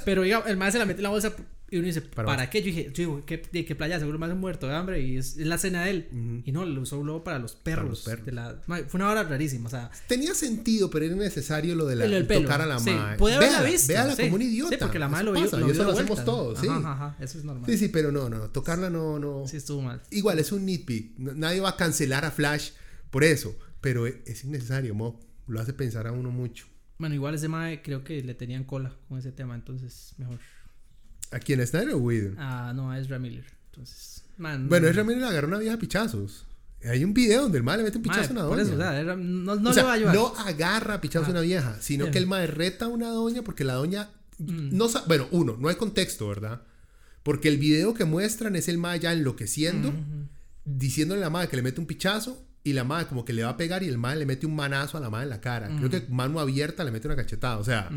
Pero 0.06 0.22
digamos, 0.22 0.48
el 0.48 0.56
mae 0.56 0.72
se 0.72 0.78
la 0.78 0.86
mete 0.86 1.00
en 1.00 1.02
la 1.02 1.10
bolsa 1.10 1.36
y 1.68 1.78
uno 1.78 1.86
dice, 1.86 2.00
Para 2.00 2.26
¿para, 2.26 2.48
qué? 2.50 2.60
Yo 2.60 2.66
dije, 2.66 2.84
yo 2.86 2.92
digo, 2.94 3.24
¿qué, 3.26 3.42
de 3.50 3.64
qué 3.64 3.74
playa? 3.74 3.98
Seguro 3.98 4.18
más 4.20 4.34
muerto 4.36 4.68
de 4.68 4.74
hambre 4.74 5.00
y 5.00 5.16
es, 5.16 5.36
es 5.36 5.46
la 5.46 5.58
cena 5.58 5.84
de 5.84 5.90
él. 5.90 6.42
Y 6.44 6.52
no, 6.52 6.64
lo 6.64 6.80
usó 6.82 7.02
luego 7.02 7.24
para 7.24 7.38
los 7.40 7.56
perros. 7.56 7.88
los 7.88 8.00
perros. 8.02 8.24
de 8.24 8.32
la- 8.32 8.60
mae, 8.68 8.84
fue 8.84 8.98
una 8.98 9.10
hora 9.10 9.24
rarísima, 9.24 9.66
o 9.66 9.70
sea. 9.70 9.90
Tenía 10.06 10.32
sentido, 10.34 10.90
pero 10.90 11.04
era 11.06 11.16
necesario 11.16 11.74
lo 11.74 11.86
de 11.86 11.96
la, 11.96 12.04
el 12.04 12.10
del 12.12 12.26
pelo. 12.26 12.42
tocar 12.42 12.60
a 12.60 12.66
la 12.66 12.78
sí. 12.78 12.90
mae. 12.90 13.16
Puede 13.16 13.34
haberla 13.36 13.58
Véala, 13.62 13.70
visto. 13.72 13.92
véala 13.92 14.14
sí. 14.14 14.22
como 14.22 14.34
un 14.36 14.42
idiota. 14.42 14.70
Sí, 14.70 14.76
porque 14.80 14.98
la 15.00 15.06
Eso 15.06 15.22
lo 15.24 15.32
vio. 15.32 15.40
lo 15.40 15.68
y 15.68 15.70
eso 15.72 15.84
lo 15.84 15.90
hacemos 15.92 16.24
todos, 16.24 16.58
sí. 16.60 16.68
Ajá, 16.68 16.78
ajá, 16.78 16.92
ajá, 17.08 17.24
eso 17.24 17.38
es 17.38 17.44
normal. 17.44 17.68
Sí, 17.70 17.76
sí, 17.78 17.88
pero 17.88 18.12
no, 18.12 18.28
no. 18.28 18.48
Tocarla 18.50 18.88
no, 18.88 19.18
no. 19.18 19.46
Sí, 19.48 19.56
estuvo 19.56 19.82
mal. 19.82 20.00
Igual, 20.10 20.38
es 20.38 20.52
un 20.52 20.64
nitpick. 20.64 21.18
Nadie 21.18 21.60
va 21.60 21.70
a 21.70 21.76
cancelar 21.76 22.24
a 22.24 22.30
Flash 22.30 22.70
por 23.10 23.24
eso. 23.24 23.56
Pero 23.80 24.06
e- 24.06 24.22
es 24.26 24.44
innecesario, 24.44 24.94
Mo. 24.94 25.20
Lo 25.48 25.60
hace 25.60 25.72
pensar 25.72 26.06
a 26.06 26.12
uno 26.12 26.30
mucho. 26.30 26.66
Bueno, 26.98 27.14
igual 27.14 27.34
ese 27.34 27.46
mae 27.48 27.82
creo 27.82 28.02
que 28.04 28.22
le 28.22 28.34
tenían 28.34 28.64
cola 28.64 28.96
con 29.08 29.18
ese 29.18 29.30
tema, 29.30 29.54
entonces 29.54 30.14
mejor. 30.16 30.38
¿A 31.32 31.38
quién 31.38 31.60
está 31.60 31.78
Snyder 31.80 31.94
o 31.94 31.98
Whedon? 31.98 32.36
Ah, 32.38 32.72
no, 32.74 32.90
a 32.90 32.98
Ezra 32.98 33.18
Miller. 33.18 33.44
Entonces, 33.70 34.24
man. 34.38 34.68
Bueno, 34.68 34.86
Ezra 34.88 35.04
Miller 35.04 35.20
le 35.22 35.26
agarró 35.28 35.48
una 35.48 35.58
vieja 35.58 35.74
a 35.74 35.78
pichazos. 35.78 36.46
Hay 36.84 37.02
un 37.02 37.14
video 37.14 37.42
donde 37.42 37.58
el 37.58 37.64
mae 37.64 37.78
le 37.78 37.82
mete 37.84 37.96
un 37.96 38.02
pichazo 38.04 38.28
a 38.28 38.32
una 38.32 38.42
por 38.46 38.50
doña. 38.58 38.62
eso, 38.62 38.74
o 38.74 38.76
sea, 38.78 39.00
era- 39.00 39.16
no, 39.16 39.56
no 39.56 39.70
O 39.70 39.72
sea, 39.72 39.82
le 39.82 39.86
va 39.86 39.92
a 39.92 39.96
ayudar. 39.96 40.14
no 40.14 40.32
agarra 40.36 40.94
a 40.94 41.00
pichazo 41.00 41.20
a 41.20 41.28
Ajá. 41.28 41.30
una 41.32 41.40
vieja, 41.40 41.76
sino 41.80 42.04
Sí. 42.06 42.10
que 42.12 42.18
el 42.18 42.26
mae 42.26 42.46
reta 42.46 42.84
a 42.84 42.88
una 42.88 43.08
doña 43.08 43.42
porque 43.42 43.64
la 43.64 43.74
doña 43.74 44.10
Mm. 44.38 44.76
no 44.76 44.86
bueno, 45.06 45.26
uno, 45.30 45.56
no 45.58 45.68
hay 45.68 45.76
contexto, 45.76 46.28
¿verdad? 46.28 46.62
Porque 47.22 47.48
el 47.48 47.56
video 47.58 47.94
que 47.94 48.04
muestran 48.04 48.54
es 48.54 48.68
el 48.68 48.78
mae 48.78 49.00
ya 49.00 49.12
enloqueciendo, 49.12 49.92
diciéndole 50.64 51.22
a 51.22 51.24
la 51.24 51.30
madre 51.30 51.48
que 51.48 51.56
le 51.56 51.62
mete 51.62 51.80
un 51.80 51.86
pichazo 51.86 52.42
y 52.62 52.72
la 52.72 52.84
madre 52.84 53.06
como 53.06 53.24
que 53.24 53.32
le 53.32 53.42
va 53.44 53.50
a 53.50 53.56
pegar 53.56 53.82
y 53.82 53.88
el 53.88 53.98
mae 53.98 54.16
le 54.16 54.26
mete 54.26 54.46
un 54.46 54.54
manazo 54.54 54.98
a 54.98 55.00
la 55.00 55.10
madre 55.10 55.24
en 55.24 55.30
la 55.30 55.40
cara. 55.40 55.68
Creo 55.78 55.90
que 55.90 56.04
mano 56.10 56.38
abierta 56.40 56.84
le 56.84 56.90
mete 56.90 57.08
una 57.08 57.16
cachetada, 57.16 57.58
o 57.58 57.64
sea. 57.64 57.90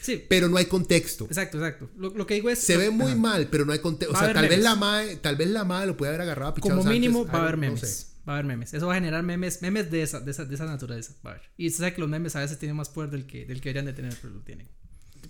Sí, 0.00 0.24
pero 0.28 0.48
no 0.48 0.56
hay 0.56 0.66
contexto. 0.66 1.24
exacto, 1.26 1.58
exacto. 1.58 1.90
Lo, 1.96 2.10
lo 2.10 2.26
que 2.26 2.34
digo 2.34 2.48
es. 2.50 2.58
Se 2.58 2.76
ve 2.76 2.90
muy 2.90 3.12
Ajá. 3.12 3.16
mal, 3.16 3.48
pero 3.50 3.64
no 3.64 3.72
hay 3.72 3.78
contexto. 3.80 4.16
O 4.16 4.18
sea, 4.18 4.32
tal 4.32 4.48
vez 4.48 4.58
la 4.62 4.74
mae, 4.74 5.16
tal 5.16 5.36
vez 5.36 5.48
la 5.48 5.64
madre 5.64 5.86
lo 5.88 5.96
puede 5.96 6.10
haber 6.10 6.22
agarrado 6.22 6.52
a 6.52 6.54
Como 6.54 6.82
mínimo 6.84 7.20
antes, 7.20 7.34
va 7.34 7.38
a 7.38 7.42
haber 7.42 7.54
no 7.56 7.60
memes. 7.60 7.80
sé. 7.80 8.06
Va 8.28 8.34
a 8.34 8.36
haber 8.36 8.46
memes. 8.46 8.74
Eso 8.74 8.86
va 8.86 8.92
a 8.92 8.96
generar 8.96 9.22
memes, 9.22 9.62
memes 9.62 9.90
de 9.90 10.02
esa, 10.02 10.20
de 10.20 10.30
esa, 10.30 10.44
de 10.44 10.54
esa 10.54 10.64
naturaleza. 10.66 11.14
Va 11.24 11.30
a 11.30 11.34
haber. 11.34 11.46
Y 11.56 11.66
usted 11.66 11.78
sabe 11.80 11.94
que 11.94 12.00
los 12.00 12.10
memes 12.10 12.36
a 12.36 12.40
veces 12.40 12.58
tienen 12.58 12.76
más 12.76 12.88
poder 12.88 13.10
del 13.10 13.26
que, 13.26 13.46
del 13.46 13.60
que 13.60 13.70
deberían 13.70 13.86
de 13.86 13.92
tener, 13.92 14.14
pero 14.20 14.34
lo 14.34 14.40
tienen. 14.40 14.68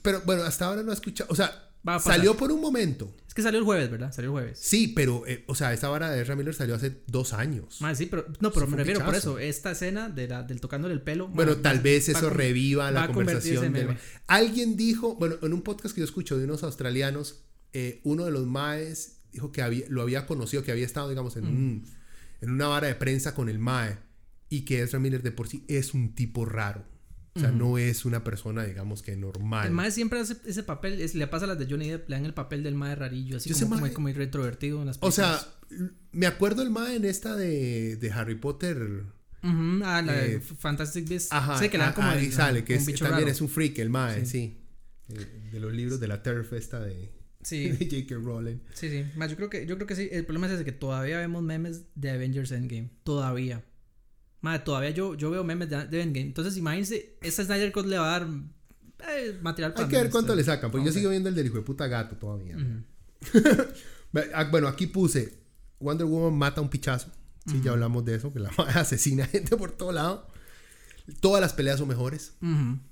Pero 0.02 0.22
bueno, 0.24 0.42
hasta 0.42 0.66
ahora 0.66 0.82
no 0.82 0.90
he 0.90 0.94
escuchado, 0.94 1.30
o 1.32 1.34
sea, 1.34 1.69
Va 1.86 1.94
a 1.94 1.98
pasar. 1.98 2.16
salió 2.16 2.36
por 2.36 2.52
un 2.52 2.60
momento. 2.60 3.14
Es 3.26 3.32
que 3.32 3.42
salió 3.42 3.58
el 3.58 3.64
jueves, 3.64 3.90
¿verdad? 3.90 4.12
Salió 4.12 4.28
el 4.30 4.32
jueves. 4.32 4.58
Sí, 4.60 4.88
pero, 4.94 5.24
eh, 5.26 5.44
o 5.46 5.54
sea, 5.54 5.72
esta 5.72 5.88
vara 5.88 6.10
de 6.10 6.20
Ezra 6.20 6.36
Miller 6.36 6.52
salió 6.54 6.74
hace 6.74 7.00
dos 7.06 7.32
años. 7.32 7.80
Más 7.80 7.96
sí, 7.96 8.06
pero 8.06 8.26
no, 8.40 8.50
pero 8.52 8.66
Eso 8.66 8.70
me 8.72 8.76
refiero 8.76 9.04
por 9.04 9.14
eso. 9.14 9.38
Esta 9.38 9.70
escena 9.70 10.08
de 10.10 10.28
la, 10.28 10.42
del 10.42 10.60
tocándole 10.60 10.92
el 10.94 11.00
pelo. 11.00 11.28
Bueno, 11.28 11.56
tal 11.58 11.78
va- 11.78 11.82
vez 11.82 12.08
eso 12.08 12.28
reviva 12.28 12.84
va 12.84 12.90
la 12.90 13.06
conversación. 13.12 13.72
del-. 13.72 13.96
Alguien 14.26 14.76
dijo, 14.76 15.14
bueno, 15.16 15.36
en 15.42 15.52
un 15.52 15.62
podcast 15.62 15.94
que 15.94 16.00
yo 16.00 16.04
escucho 16.04 16.36
de 16.36 16.44
unos 16.44 16.62
australianos, 16.64 17.44
eh, 17.72 18.00
uno 18.04 18.24
de 18.24 18.30
los 18.32 18.46
maes 18.46 19.20
dijo 19.32 19.52
que 19.52 19.62
había, 19.62 19.86
lo 19.88 20.02
había 20.02 20.26
conocido, 20.26 20.62
que 20.64 20.72
había 20.72 20.84
estado, 20.86 21.08
digamos, 21.08 21.36
en, 21.36 21.46
un- 21.46 21.84
en 22.42 22.50
una 22.50 22.66
vara 22.68 22.88
de 22.88 22.94
prensa 22.96 23.34
con 23.34 23.48
el 23.48 23.58
mae 23.58 23.96
y 24.48 24.62
que 24.66 24.82
Ezra 24.82 24.98
Miller 24.98 25.22
de 25.22 25.30
por 25.30 25.46
sí 25.48 25.64
es 25.68 25.94
un 25.94 26.14
tipo 26.14 26.44
raro. 26.44 26.84
O 27.34 27.38
sea, 27.40 27.50
no 27.52 27.78
es 27.78 28.04
una 28.04 28.24
persona, 28.24 28.64
digamos 28.64 29.02
que 29.02 29.14
normal. 29.16 29.68
El 29.68 29.72
mae 29.72 29.90
siempre 29.92 30.18
hace 30.18 30.36
ese 30.46 30.62
papel, 30.64 31.00
es- 31.00 31.14
le 31.14 31.26
pasa 31.28 31.44
a 31.44 31.48
las 31.48 31.58
de 31.58 31.66
Johnny 31.66 31.88
Depp, 31.88 32.08
le 32.08 32.16
dan 32.16 32.24
el 32.26 32.34
papel 32.34 32.62
del 32.64 32.74
mae 32.74 32.94
rarillo, 32.96 33.36
así 33.36 33.50
como, 33.52 33.68
como, 33.68 33.80
mae- 33.82 33.92
como 33.92 34.08
retrovertido 34.08 34.80
en 34.80 34.86
las 34.86 34.98
O 35.00 35.10
sea, 35.12 35.38
películas. 35.68 35.92
me 36.12 36.26
acuerdo 36.26 36.62
el 36.62 36.70
mae 36.70 36.96
en 36.96 37.04
esta 37.04 37.36
de, 37.36 37.96
de 37.96 38.12
Harry 38.12 38.34
Potter. 38.34 39.04
Ujú, 39.42 39.80
ah, 39.84 40.02
la 40.02 40.12
de 40.12 40.34
eh, 40.36 40.40
Fantastic 40.40 41.08
Beasts. 41.08 41.32
Ajá, 41.32 41.56
sí, 41.58 41.68
que 41.68 41.78
le 41.78 41.84
dan 41.84 41.92
ah, 41.92 41.94
como 41.94 42.08
ahí 42.08 42.26
el- 42.26 42.32
sale, 42.32 42.64
que 42.64 42.74
es- 42.74 42.84
también 42.84 43.10
raro. 43.12 43.28
es 43.28 43.40
un 43.40 43.48
freak, 43.48 43.78
el 43.78 43.90
mae, 43.90 44.26
sí. 44.26 44.56
Eh, 45.08 45.26
De 45.52 45.60
los 45.60 45.72
libros 45.72 45.98
de 46.00 46.08
la 46.08 46.22
Turf 46.22 46.52
esta 46.52 46.80
de, 46.80 47.12
Sí, 47.42 47.68
de 47.70 47.86
J.K. 48.04 48.16
Rowling. 48.22 48.56
sí, 48.74 48.90
sí. 48.90 49.04
Más, 49.16 49.30
yo 49.30 49.36
creo 49.36 49.48
que 49.48 49.66
yo 49.66 49.76
creo 49.76 49.86
que 49.86 49.94
sí, 49.96 50.08
el 50.10 50.24
problema 50.24 50.46
es 50.48 50.52
ese 50.54 50.64
que 50.64 50.72
todavía 50.72 51.18
vemos 51.18 51.42
memes 51.44 51.84
de 51.94 52.10
Avengers 52.10 52.50
Endgame, 52.52 52.90
todavía. 53.04 53.64
Madre, 54.42 54.60
todavía 54.60 54.90
yo, 54.90 55.14
yo 55.14 55.30
veo 55.30 55.44
memes 55.44 55.68
de, 55.68 55.86
de 55.86 56.02
Endgame. 56.02 56.26
Entonces, 56.26 56.56
imagínense, 56.56 57.16
esta 57.20 57.44
Snyder 57.44 57.72
Cut 57.72 57.86
le 57.86 57.98
va 57.98 58.14
a 58.16 58.20
dar 58.20 58.28
eh, 59.10 59.38
material 59.42 59.72
para 59.74 59.84
Hay 59.84 59.90
que 59.90 59.96
ver 59.96 60.10
cuánto 60.10 60.34
le 60.34 60.44
sacan, 60.44 60.70
porque 60.70 60.86
yo 60.86 60.92
sigo 60.92 61.10
viendo 61.10 61.28
el 61.28 61.34
del 61.34 61.46
hijo 61.46 61.56
de 61.56 61.62
puta 61.62 61.86
gato 61.86 62.16
todavía. 62.16 62.56
Ah, 64.34 64.44
Bueno, 64.50 64.66
aquí 64.66 64.86
puse 64.88 65.38
Wonder 65.78 66.06
Woman 66.06 66.36
mata 66.36 66.60
a 66.60 66.64
un 66.64 66.70
pichazo. 66.70 67.10
Sí, 67.46 67.60
ya 67.62 67.70
hablamos 67.72 68.04
de 68.04 68.16
eso, 68.16 68.32
que 68.32 68.40
la 68.40 68.48
asesina 68.74 69.26
gente 69.26 69.56
por 69.56 69.72
todo 69.72 69.92
lado. 69.92 70.26
Todas 71.20 71.40
las 71.40 71.52
peleas 71.52 71.78
son 71.78 71.88
mejores. 71.88 72.34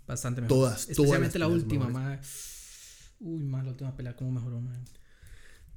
Bastante 0.07 0.41
mejor. 0.41 0.57
Todas, 0.57 0.89
Especialmente 0.89 1.39
la 1.39 1.49
última, 1.49 1.87
mejores. 1.87 1.95
madre. 2.09 2.21
Uy, 3.21 3.43
más 3.45 3.65
la 3.65 3.71
última 3.73 3.97
pelea, 3.97 4.15
cómo 4.17 4.31
mejoró, 4.33 4.61
madre. 4.61 4.81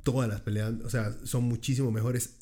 Todas 0.03 0.29
las 0.29 0.41
peleas, 0.41 0.73
o 0.83 0.89
sea, 0.89 1.15
son 1.25 1.43
muchísimo 1.43 1.91
mejores. 1.91 2.37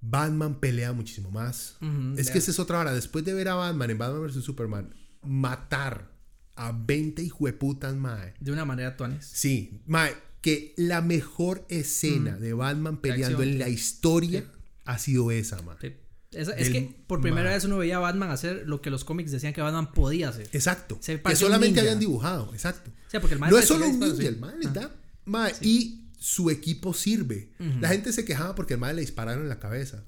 Batman 0.00 0.60
pelea 0.60 0.92
muchísimo 0.92 1.30
más. 1.30 1.76
Es 2.16 2.30
que 2.30 2.38
esa 2.38 2.50
es 2.50 2.58
otra 2.58 2.78
hora. 2.80 2.92
Después 2.92 3.24
de 3.24 3.34
ver 3.34 3.48
a 3.48 3.54
Batman 3.54 3.90
en 3.90 3.98
Batman 3.98 4.22
vs. 4.26 4.44
Superman, 4.44 4.94
matar 5.22 6.10
a 6.56 6.72
20 6.72 7.22
hijueputas, 7.22 7.94
mae. 7.96 8.34
De 8.40 8.52
una 8.52 8.64
manera 8.64 8.96
tuanes. 8.96 9.26
Sí, 9.32 9.80
mae, 9.86 10.14
que 10.40 10.74
la 10.76 11.00
mejor 11.02 11.64
escena 11.68 12.36
de 12.36 12.52
Batman 12.52 12.98
peleando 13.00 13.42
en 13.42 13.58
la 13.58 13.68
historia 13.68 14.44
ha 14.84 14.98
sido 14.98 15.30
esa, 15.30 15.60
mae. 15.62 15.76
Sí. 15.80 15.94
Es 16.32 16.48
que 16.70 16.94
por 17.06 17.20
primera 17.22 17.50
vez 17.50 17.64
uno 17.64 17.78
veía 17.78 17.96
a 17.96 18.00
Batman 18.00 18.30
hacer 18.30 18.64
lo 18.66 18.82
que 18.82 18.90
los 18.90 19.02
cómics 19.04 19.30
decían 19.30 19.52
que 19.54 19.62
Batman 19.62 19.92
podía 19.92 20.28
hacer. 20.28 20.48
Exacto. 20.52 20.98
Se 21.00 21.20
que 21.22 21.36
solamente 21.36 21.80
habían 21.80 21.98
dibujado, 21.98 22.52
exacto. 22.52 22.90
O 23.06 23.10
sea, 23.10 23.20
porque 23.20 23.34
el 23.34 23.40
mae 23.40 23.50
No 23.50 23.56
es 23.58 23.64
solo 23.66 23.86
un 23.88 23.98
ninja, 23.98 24.28
el 24.28 24.38
mae 24.38 24.56
les 24.58 24.66
Ah. 24.68 24.72
da. 24.72 24.90
mae, 25.24 25.52
Y 25.62 26.07
su 26.18 26.50
equipo 26.50 26.92
sirve. 26.94 27.52
La 27.80 27.88
gente 27.88 28.12
se 28.12 28.24
quejaba 28.24 28.54
porque 28.54 28.74
el 28.74 28.80
mae 28.80 28.92
le 28.94 29.00
dispararon 29.00 29.44
en 29.44 29.48
la 29.48 29.58
cabeza. 29.60 30.04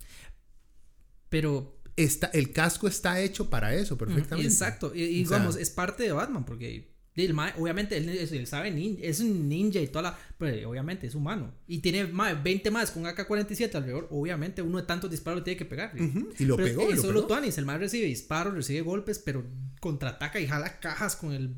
Pero 1.29 1.77
Está, 1.97 2.29
el 2.29 2.53
casco 2.53 2.89
está 2.89 3.21
hecho 3.21 3.51
para 3.51 3.75
eso, 3.75 3.99
perfectamente. 3.99 4.49
Exacto, 4.51 4.93
y, 4.95 5.03
y 5.03 5.27
sea, 5.27 5.37
digamos, 5.39 5.57
es 5.57 5.69
parte 5.69 6.03
de 6.05 6.13
Batman, 6.13 6.47
porque 6.47 6.95
el 7.15 7.35
mae, 7.35 7.53
obviamente, 7.59 7.99
él, 7.99 8.09
es- 8.09 8.33
él 8.33 8.47
sabe, 8.47 8.73
nin- 8.73 8.99
es 9.03 9.21
un 9.21 9.49
ninja 9.51 9.81
y 9.81 9.89
toda 9.89 10.03
la. 10.13 10.19
Pero 10.39 10.71
obviamente 10.71 11.07
es 11.09 11.15
humano. 11.15 11.53
Y 11.67 11.81
tiene 11.81 12.07
mae, 12.07 12.35
20 12.37 12.71
más 12.71 12.91
con 12.93 13.05
AK-47 13.05 13.75
alrededor. 13.75 14.09
Obviamente, 14.11 14.63
uno 14.63 14.79
de 14.79 14.85
tantos 14.87 15.11
disparos 15.11 15.41
le 15.41 15.45
tiene 15.45 15.59
que 15.59 15.67
pegar. 15.67 15.93
Y 16.39 16.45
lo 16.47 16.57
Pero 16.57 16.69
pegó, 16.69 16.83
y 16.85 16.87
lo 16.87 16.93
Eso 16.95 17.01
es 17.09 17.13
lo 17.13 17.13
pegó. 17.15 17.27
tuanis. 17.27 17.59
El 17.59 17.67
mae 17.67 17.77
recibe 17.77 18.07
disparos, 18.07 18.55
recibe 18.55 18.81
golpes, 18.81 19.19
pero 19.19 19.45
contraataca 19.81 20.41
y 20.41 20.47
jala 20.47 20.81
cajas 20.81 21.17
con 21.17 21.33
el. 21.33 21.55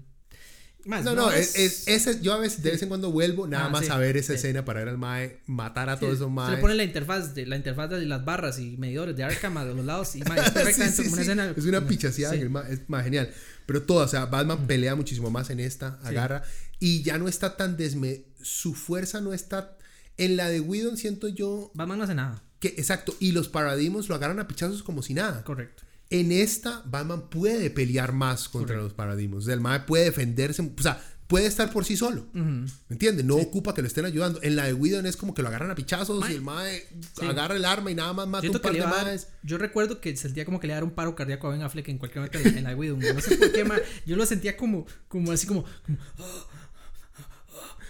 No, 0.84 1.14
no, 1.14 1.30
es, 1.30 1.54
es- 1.56 1.86
ese- 1.88 2.20
yo 2.22 2.32
a 2.32 2.38
veces 2.38 2.62
de 2.62 2.72
vez 2.72 2.82
en 2.82 2.88
cuando 2.88 3.10
vuelvo 3.12 3.46
nada 3.46 3.66
Ah, 3.66 3.70
más 3.70 3.84
sí, 3.86 3.90
a 3.92 3.98
ver 3.98 4.16
esa 4.16 4.32
sí. 4.32 4.38
escena 4.38 4.64
para 4.64 4.80
ver 4.80 4.88
al 4.88 4.98
mae 4.98 5.38
matar 5.46 5.88
a 5.88 5.94
Sí, 5.94 6.00
todos 6.00 6.14
esos 6.14 6.26
Se 6.28 6.32
maes. 6.32 6.50
le 6.56 6.58
pone 6.58 6.74
la 6.74 6.82
interfaz 6.84 7.34
de 7.34 7.46
la 7.46 7.56
interfaz 7.56 7.90
de 7.90 8.04
las 8.04 8.24
barras 8.24 8.58
y 8.58 8.76
medidores 8.76 9.16
de 9.16 9.22
Arkham 9.24 9.56
a 9.58 9.64
los 9.64 9.84
lados 9.84 10.16
y 10.16 10.22
mae, 10.24 10.40
es 10.44 10.50
perfectamente 10.50 11.02
como 11.02 11.12
una 11.12 11.22
escena. 11.22 11.54
Es 11.56 11.64
una 11.64 11.86
pichaseada 11.86 12.34
es 12.34 12.88
más 12.88 13.04
genial. 13.04 13.30
Pero 13.66 13.82
todo, 13.82 14.04
o 14.04 14.08
sea, 14.08 14.26
Batman 14.26 14.66
pelea 14.66 14.94
muchísimo 14.96 15.30
más 15.30 15.50
en 15.50 15.60
esta, 15.60 16.00
agarra. 16.02 16.42
Y 16.80 17.02
ya 17.02 17.16
no 17.18 17.28
está 17.28 17.56
tan 17.56 17.76
desme. 17.76 18.24
Su 18.42 18.74
fuerza 18.74 19.20
no 19.20 19.32
está. 19.32 19.76
En 20.16 20.36
la 20.36 20.48
de 20.48 20.60
Whedon 20.60 20.96
siento 20.96 21.28
yo 21.28 21.70
Batman 21.74 21.98
no 21.98 22.04
hace 22.04 22.14
nada. 22.16 22.42
que, 22.58 22.68
exacto, 22.76 23.14
y 23.20 23.32
los 23.32 23.48
paradigmas 23.48 24.08
lo 24.08 24.14
agarran 24.16 24.40
a 24.40 24.48
pichazos 24.48 24.82
como 24.82 25.00
si 25.02 25.14
nada. 25.14 25.42
Correcto. 25.44 25.84
En 26.20 26.30
esta, 26.32 26.82
Batman 26.84 27.28
puede 27.30 27.70
pelear 27.70 28.12
más 28.12 28.48
contra 28.48 28.76
los 28.76 28.92
paradigmas. 28.92 29.46
El 29.48 29.60
mae 29.60 29.80
puede 29.80 30.04
defenderse, 30.04 30.60
o 30.78 30.82
sea, 30.82 31.02
puede 31.26 31.46
estar 31.46 31.72
por 31.72 31.84
sí 31.86 31.96
solo. 31.96 32.26
Ujú. 32.34 32.40
¿Me 32.42 32.66
entiendes? 32.90 33.24
No 33.24 33.36
ocupa 33.36 33.72
que 33.72 33.80
lo 33.80 33.88
estén 33.88 34.04
ayudando. 34.04 34.38
En 34.42 34.54
la 34.54 34.64
de 34.64 34.74
Whedon 34.74 35.06
es 35.06 35.16
como 35.16 35.32
que 35.32 35.40
lo 35.40 35.48
agarran 35.48 35.70
a 35.70 35.74
pichazos 35.74 36.20
Mae. 36.20 36.32
y 36.32 36.34
el 36.36 36.42
mae 36.42 36.82
Sí. 37.18 37.24
agarra 37.26 37.56
el 37.56 37.64
arma 37.64 37.90
y 37.90 37.94
nada 37.94 38.12
más 38.12 38.28
mata 38.28 38.42
Siento 38.42 38.58
un 38.58 38.62
par 38.62 38.72
de 38.74 38.78
dar- 38.80 39.06
maes. 39.06 39.28
yo 39.42 39.56
recuerdo 39.56 40.00
que 40.02 40.14
sentía 40.16 40.44
como 40.44 40.60
que 40.60 40.66
le 40.66 40.72
iba 40.72 40.76
a 40.76 40.80
dar 40.80 40.84
un 40.84 40.90
paro 40.94 41.14
cardíaco 41.14 41.46
a 41.48 41.52
Ben 41.52 41.62
Affleck 41.62 41.88
en 41.88 41.96
cualquier 41.98 42.24
momento 42.30 42.58
en, 42.58 42.64
la 42.64 42.76
Widow. 42.76 42.98
No 42.98 43.20
sé 43.22 43.36
por 43.38 43.50
qué, 43.50 43.64
ma, 43.64 43.76
Yo 44.04 44.16
lo 44.16 44.26
sentía 44.26 44.56
como, 44.58 44.86
como 45.08 45.32
así 45.32 45.46
como, 45.46 45.64
como 45.86 45.96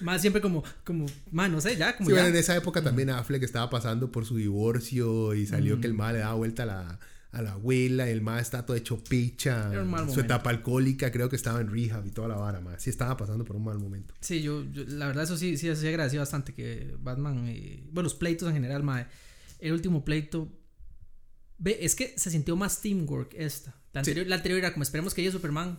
más 0.00 0.20
siempre 0.20 0.42
como, 0.42 0.64
como, 0.84 1.06
más 1.30 1.48
no 1.50 1.60
sé, 1.60 1.76
ya, 1.76 1.96
como 1.96 2.08
Sí, 2.10 2.14
ya. 2.16 2.22
bueno, 2.22 2.36
en 2.36 2.40
esa 2.40 2.56
época 2.56 2.82
también 2.82 3.10
Affleck 3.10 3.42
estaba 3.44 3.70
pasando 3.70 4.10
por 4.10 4.24
su 4.26 4.36
divorcio 4.36 5.34
y 5.34 5.46
salió 5.46 5.80
que 5.80 5.86
el 5.86 5.94
mae 5.94 6.14
le 6.14 6.18
daba 6.20 6.34
vuelta 6.34 6.64
a 6.64 6.66
la, 6.66 6.98
a 7.32 7.40
la 7.42 7.52
abuela 7.52 8.08
el 8.08 8.20
mae 8.20 8.40
está 8.42 8.64
todo 8.66 8.76
hecho 8.76 9.02
picha. 9.02 9.70
Era 9.72 9.82
un 9.82 9.90
mal 9.90 10.00
Su 10.00 10.06
momento. 10.08 10.20
etapa 10.20 10.50
alcohólica, 10.50 11.10
creo 11.10 11.28
que 11.30 11.36
estaba 11.36 11.60
en 11.60 11.70
rehab 11.72 12.06
y 12.06 12.10
toda 12.10 12.28
la 12.28 12.36
vara, 12.36 12.60
mae. 12.60 12.78
Sí 12.78 12.90
estaba 12.90 13.16
pasando 13.16 13.44
por 13.44 13.56
un 13.56 13.64
mal 13.64 13.78
momento. 13.78 14.14
Sí, 14.20 14.42
yo, 14.42 14.62
yo- 14.70 14.84
la 14.86 15.06
verdad 15.06 15.24
eso 15.24 15.36
sí, 15.38 15.56
sí, 15.56 15.74
sí 15.74 15.88
agradecí 15.88 16.18
bastante 16.18 16.52
que 16.54 16.94
Batman, 17.00 17.46
eh, 17.48 17.82
bueno, 17.90 18.04
los 18.04 18.14
pleitos 18.14 18.48
en 18.48 18.54
general, 18.54 18.82
ma, 18.82 19.08
el 19.58 19.72
último 19.72 20.04
pleito, 20.04 20.52
ve, 21.58 21.78
es 21.80 21.94
que 21.94 22.14
se 22.18 22.30
sintió 22.30 22.56
más 22.56 22.80
teamwork 22.80 23.34
esta. 23.34 23.74
La 23.92 24.00
anterior, 24.00 24.26
la 24.26 24.36
anterior 24.36 24.58
era 24.58 24.72
como 24.72 24.82
esperemos 24.82 25.14
que 25.14 25.22
llegue 25.22 25.32
Superman. 25.32 25.78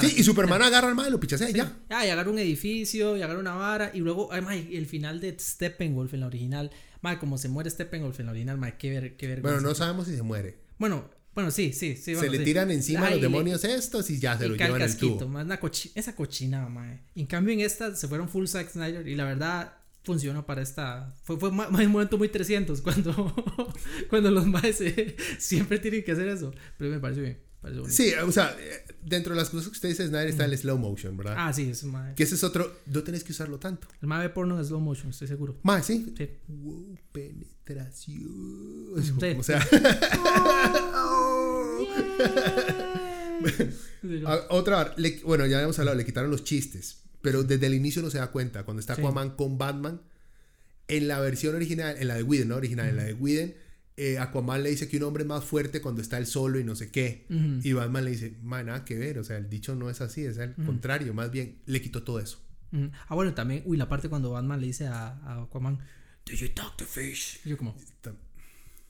Sí, 0.00 0.14
y 0.16 0.22
Superman 0.22 0.62
agarra 0.62 0.88
al 0.88 0.94
mae 0.94 1.10
lo 1.10 1.20
Sí. 1.20 1.52
ya. 1.52 1.76
Ah, 1.90 2.06
y 2.06 2.10
agarra 2.10 2.30
un 2.30 2.38
edificio, 2.38 3.16
y 3.16 3.22
agarra 3.22 3.38
una 3.40 3.54
vara, 3.54 3.90
y 3.94 3.98
luego, 4.00 4.32
ay, 4.32 4.40
mae, 4.40 4.76
el 4.76 4.86
final 4.86 5.20
de 5.20 5.36
Steppenwolf 5.38 6.14
en 6.14 6.20
la 6.20 6.26
original. 6.26 6.70
Mae, 7.02 7.18
como 7.18 7.36
se 7.36 7.48
muere 7.48 7.68
Steppenwolf 7.68 8.18
en 8.20 8.26
la 8.26 8.32
original, 8.32 8.58
mae, 8.58 8.76
qué, 8.78 8.90
ver, 8.90 9.16
qué 9.16 9.26
vergüenza. 9.26 9.56
Bueno, 9.56 9.68
no 9.68 9.74
sabemos 9.74 10.06
si 10.06 10.16
se 10.16 10.22
muere. 10.22 10.61
Bueno, 10.82 11.08
bueno, 11.32 11.52
sí, 11.52 11.72
sí, 11.72 11.94
sí. 11.96 12.16
se 12.16 12.28
le 12.28 12.38
sí. 12.38 12.44
tiran 12.44 12.70
encima 12.72 13.06
Ay, 13.06 13.12
los 13.12 13.20
le- 13.22 13.28
demonios 13.28 13.62
estos 13.64 14.10
y 14.10 14.18
ya 14.18 14.36
se 14.36 14.46
y 14.46 14.48
lo 14.48 14.56
llevan 14.56 14.82
el 14.82 14.96
tubo. 14.96 15.28
más 15.28 15.44
una 15.44 15.60
cochi- 15.60 15.92
esa 15.94 16.16
cochinada, 16.16 16.68
mae. 16.68 17.04
En 17.14 17.26
cambio, 17.26 17.54
en 17.54 17.60
esta 17.60 17.94
se 17.94 18.08
fueron 18.08 18.28
full 18.28 18.46
Zack 18.46 18.68
Snyder, 18.72 19.06
y 19.06 19.14
la 19.14 19.24
verdad 19.24 19.74
funcionó 20.02 20.44
para 20.44 20.60
esta. 20.60 21.14
Fue, 21.22 21.38
fue 21.38 21.52
ma- 21.52 21.68
un 21.68 21.86
momento 21.92 22.18
muy 22.18 22.28
300 22.28 22.80
cuando, 22.86 23.12
cuando 24.10 24.30
los 24.32 24.44
maes 24.46 24.82
siempre 25.38 25.78
tienen 25.78 26.02
que 26.02 26.10
hacer 26.12 26.26
eso. 26.26 26.52
Pero 26.76 26.90
me 26.90 26.98
pareció 26.98 27.22
bien. 27.22 27.38
Sí, 27.88 28.12
o 28.14 28.32
sea, 28.32 28.56
eh, 28.58 28.84
dentro 29.04 29.34
de 29.34 29.40
las 29.40 29.48
cosas 29.50 29.66
que 29.68 29.72
usted 29.72 29.88
dice, 29.90 30.06
Snyder 30.08 30.26
está 30.28 30.44
el 30.46 30.58
slow 30.58 30.78
motion, 30.78 31.16
¿verdad? 31.16 31.34
Ah, 31.38 31.52
sí, 31.52 31.70
es 31.70 31.84
mae. 31.84 32.14
Que 32.14 32.24
ese 32.24 32.34
es 32.34 32.42
otro, 32.44 32.80
no 32.86 33.02
tenés 33.02 33.22
que 33.24 33.32
usarlo 33.32 33.58
tanto. 33.58 33.86
El 34.00 34.08
mae 34.08 34.20
ve 34.26 34.28
porno 34.30 34.58
en 34.58 34.64
slow 34.64 34.80
motion, 34.80 35.10
estoy 35.10 35.28
seguro. 35.28 35.56
Más, 35.62 35.86
sí. 35.86 36.12
Sí. 36.18 36.28
Wow, 36.48 36.98
penetración. 37.12 38.28
Sí. 39.20 39.26
O 39.38 39.42
sea, 39.42 39.64
Pero- 44.02 44.28
a- 44.28 44.46
otra, 44.50 44.94
le- 44.96 45.20
bueno, 45.24 45.46
ya 45.46 45.56
habíamos 45.58 45.78
hablado, 45.78 45.96
le 45.96 46.04
quitaron 46.04 46.30
los 46.30 46.44
chistes, 46.44 46.98
pero 47.20 47.42
desde 47.42 47.66
el 47.66 47.74
inicio 47.74 48.02
no 48.02 48.10
se 48.10 48.18
da 48.18 48.28
cuenta. 48.30 48.64
Cuando 48.64 48.80
está 48.80 48.94
Sí. 48.94 49.00
Aquaman 49.00 49.30
con 49.36 49.58
Batman, 49.58 50.00
en 50.88 51.08
la 51.08 51.20
versión 51.20 51.54
original, 51.54 51.96
en 51.98 52.08
la 52.08 52.14
de 52.16 52.22
Whedon, 52.22 52.48
no 52.48 52.56
original, 52.56 52.88
en 52.88 52.96
la 52.96 53.04
de 53.04 53.14
Whedon, 53.14 53.54
eh, 53.96 54.18
Aquaman 54.18 54.62
le 54.62 54.70
dice 54.70 54.88
que 54.88 54.96
un 54.96 55.02
hombre 55.04 55.22
es 55.22 55.28
más 55.28 55.44
fuerte 55.44 55.80
cuando 55.80 56.00
está 56.00 56.18
él 56.18 56.26
solo 56.26 56.58
y 56.58 56.64
no 56.64 56.74
sé 56.74 56.90
qué. 56.90 57.26
Y 57.62 57.72
Batman 57.72 58.04
le 58.04 58.10
dice, 58.12 58.36
man, 58.42 58.66
nada 58.66 58.84
que 58.84 58.96
ver, 58.96 59.18
o 59.18 59.24
sea, 59.24 59.36
el 59.36 59.48
dicho 59.50 59.74
no 59.74 59.90
es 59.90 60.00
así, 60.00 60.24
es 60.24 60.38
al 60.38 60.54
contrario, 60.54 61.12
más 61.14 61.30
bien 61.30 61.58
le 61.66 61.80
quitó 61.82 62.02
todo 62.02 62.18
eso. 62.20 62.38
Ah, 63.08 63.14
bueno, 63.14 63.34
también, 63.34 63.62
uy, 63.66 63.76
la 63.76 63.88
parte 63.88 64.08
cuando 64.08 64.30
Batman 64.30 64.60
le 64.60 64.66
dice 64.68 64.86
a, 64.86 65.08
a 65.24 65.42
Aquaman, 65.42 65.78
Do 66.24 66.32
you 66.34 66.48
talk 66.54 66.76
to 66.76 66.84
fish? 66.86 67.40
Y 67.44 67.50
yo 67.50 67.56
como, 67.58 67.76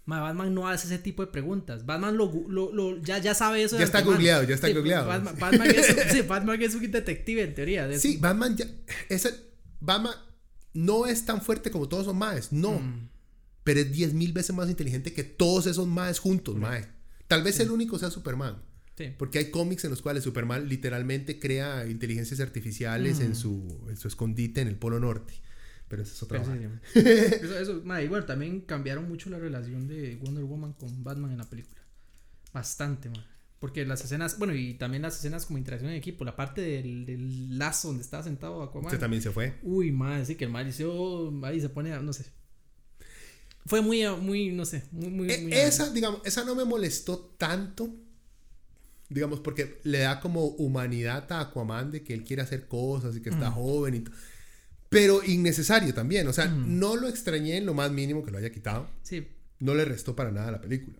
"Ma, 0.04 0.20
Batman 0.20 0.52
no 0.54 0.68
hace 0.68 0.86
ese 0.86 0.98
tipo 0.98 1.24
de 1.24 1.30
preguntas. 1.32 1.86
Batman 1.86 2.16
lo, 2.16 2.30
lo, 2.48 2.72
lo- 2.72 2.98
ya, 3.02 3.18
ya 3.18 3.34
sabe 3.34 3.62
eso. 3.62 3.78
Ya 3.78 3.84
está 3.84 4.02
googleado, 4.02 4.42
ya 4.44 4.54
está 4.54 4.66
Sí, 4.66 4.74
googleado. 4.74 5.06
Batman, 5.08 5.36
Batman 5.38 5.70
es, 5.70 5.90
un- 5.90 5.96
sí, 6.12 6.20
Batman 6.22 6.60
es 6.60 6.74
un 6.74 6.90
detective 6.90 7.42
en 7.42 7.54
teoría. 7.54 7.86
de- 7.88 7.98
Sí, 7.98 8.18
Batman 8.20 8.56
ya. 8.56 8.66
Ese, 9.08 9.30
Batman 9.80 10.14
no 10.74 11.06
es 11.06 11.24
tan 11.24 11.40
fuerte 11.40 11.70
como 11.70 11.88
todos 11.88 12.04
son 12.06 12.18
maes, 12.18 12.52
no. 12.52 12.72
Mm. 12.80 13.08
Pero 13.64 13.80
es 13.80 13.92
10 13.92 14.14
mil 14.14 14.32
veces 14.32 14.54
más 14.56 14.68
inteligente 14.68 15.12
que 15.12 15.24
todos 15.24 15.66
esos 15.66 15.86
maes 15.86 16.18
juntos, 16.18 16.56
mae. 16.56 16.86
Tal 17.28 17.42
vez 17.42 17.60
el 17.60 17.70
único 17.70 17.98
sea 17.98 18.10
Superman. 18.10 18.60
Sí. 18.98 19.06
Porque 19.16 19.38
hay 19.38 19.50
cómics 19.50 19.84
en 19.84 19.90
los 19.90 20.02
cuales 20.02 20.22
Superman 20.24 20.68
literalmente 20.68 21.38
crea 21.38 21.86
inteligencias 21.86 22.40
artificiales 22.40 23.20
Mm. 23.20 23.22
en, 23.22 23.36
su, 23.36 23.86
en 23.88 23.96
su 23.96 24.08
escondite 24.08 24.60
en 24.60 24.68
el 24.68 24.76
Polo 24.76 25.00
Norte. 25.00 25.34
Pero 25.88 26.02
esa 26.02 26.12
es 26.14 26.22
otra 26.22 26.44
sí, 26.44 26.50
sí. 26.92 27.00
eso, 27.00 27.58
eso, 27.58 27.80
bueno, 27.82 28.24
también 28.24 28.60
cambiaron 28.62 29.08
mucho 29.08 29.30
la 29.30 29.38
relación 29.38 29.88
de 29.88 30.16
Wonder 30.16 30.44
Woman 30.44 30.72
con 30.74 31.02
Batman 31.04 31.30
en 31.32 31.38
la 31.38 31.48
película. 31.48 31.80
Bastante, 32.52 33.08
man. 33.08 33.24
Porque 33.60 33.86
las 33.86 34.04
escenas, 34.04 34.38
bueno, 34.38 34.54
y 34.54 34.74
también 34.74 35.02
las 35.02 35.16
escenas 35.16 35.46
como 35.46 35.58
interacción 35.58 35.90
en 35.90 35.96
equipo, 35.96 36.24
la 36.24 36.34
parte 36.34 36.60
del, 36.62 37.06
del 37.06 37.58
lazo 37.58 37.88
donde 37.88 38.02
estaba 38.02 38.22
sentado 38.24 38.62
Aquaman. 38.62 38.86
Usted 38.86 38.98
también 38.98 39.22
se 39.22 39.30
fue. 39.30 39.54
Uy, 39.62 39.92
madre, 39.92 40.26
sí 40.26 40.34
que 40.34 40.44
el 40.46 40.50
malicio 40.50 41.32
ahí 41.44 41.60
se 41.60 41.68
pone, 41.68 41.92
a- 41.92 42.00
no 42.02 42.12
sé. 42.12 42.24
Fue 43.66 43.80
muy, 43.80 44.04
muy, 44.20 44.50
no 44.50 44.64
sé, 44.64 44.84
muy, 44.90 45.08
muy, 45.10 45.30
E- 45.30 45.38
muy- 45.42 45.52
esa, 45.52 45.90
digamos, 45.90 46.20
esa 46.24 46.44
no 46.44 46.54
me 46.54 46.64
molestó 46.64 47.18
tanto. 47.38 47.94
digamos, 49.08 49.40
porque 49.40 49.78
le 49.84 49.98
da 49.98 50.20
como 50.20 50.46
humanidad 50.46 51.30
a 51.32 51.40
Aquaman 51.40 51.90
de 51.90 52.02
que 52.02 52.14
él 52.14 52.24
quiere 52.24 52.40
hacer 52.42 52.66
cosas 52.66 53.14
y 53.14 53.20
que 53.20 53.28
está 53.28 53.50
joven 53.50 53.94
y 53.96 54.04
pero 54.88 55.22
innecesario 55.24 55.92
también, 55.92 56.26
o 56.28 56.32
sea, 56.32 56.46
no 56.46 56.96
lo 56.96 57.08
extrañé 57.08 57.56
en 57.58 57.66
lo 57.66 57.74
más 57.74 57.90
mínimo 57.92 58.24
que 58.24 58.30
lo 58.30 58.38
haya 58.38 58.50
quitado, 58.50 58.88
Sí, 59.02 59.26
no 59.58 59.74
le 59.74 59.84
restó 59.84 60.16
para 60.16 60.30
nada 60.32 60.48
a 60.48 60.52
la 60.52 60.60
película. 60.62 60.96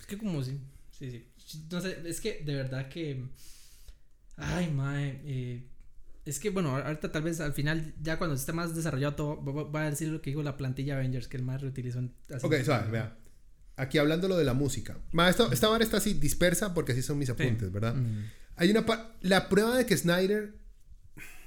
es 0.00 0.06
que 0.06 0.18
como 0.18 0.42
sí. 0.42 0.58
Sí, 0.98 1.10
sí. 1.10 1.64
No 1.70 1.80
sé, 1.80 1.98
es 2.04 2.20
que 2.20 2.42
de 2.44 2.54
verdad 2.54 2.88
que. 2.90 3.22
Ay, 4.36 4.70
mae. 4.70 5.20
eh, 5.24 5.66
es 6.26 6.38
que 6.40 6.50
bueno, 6.50 6.76
ahorita 6.76 7.10
tal 7.12 7.22
vez 7.22 7.40
al 7.40 7.54
final, 7.54 7.94
ya 8.02 8.18
cuando 8.18 8.36
esté 8.36 8.52
más 8.52 8.74
desarrollado 8.74 9.14
todo, 9.14 9.72
va- 9.72 9.82
a 9.82 9.90
decir 9.90 10.08
lo 10.08 10.20
que 10.20 10.30
dijo 10.30 10.42
la 10.42 10.56
plantilla 10.58 10.96
Avengers, 10.96 11.28
que 11.28 11.36
el 11.38 11.42
más 11.44 11.62
reutilizó. 11.62 12.00
en-. 12.00 12.12
Ok, 12.42 12.54
suave, 12.64 12.90
vea. 12.90 13.16
Aquí 13.76 13.98
hablando 13.98 14.26
lo 14.28 14.36
de 14.36 14.44
la 14.44 14.54
música. 14.54 14.98
Ma, 15.12 15.28
esta 15.28 15.68
vara 15.68 15.84
está 15.84 15.98
así 15.98 16.14
dispersa 16.14 16.74
porque 16.74 16.92
así 16.92 17.02
son 17.02 17.18
mis 17.18 17.30
apuntes, 17.30 17.70
¿verdad? 17.72 17.94
Mm. 17.94 18.24
Hay 18.56 18.70
una 18.70 18.84
la 19.20 19.48
prueba 19.48 19.76
de 19.76 19.84
que 19.86 19.96
Snyder 19.96 20.54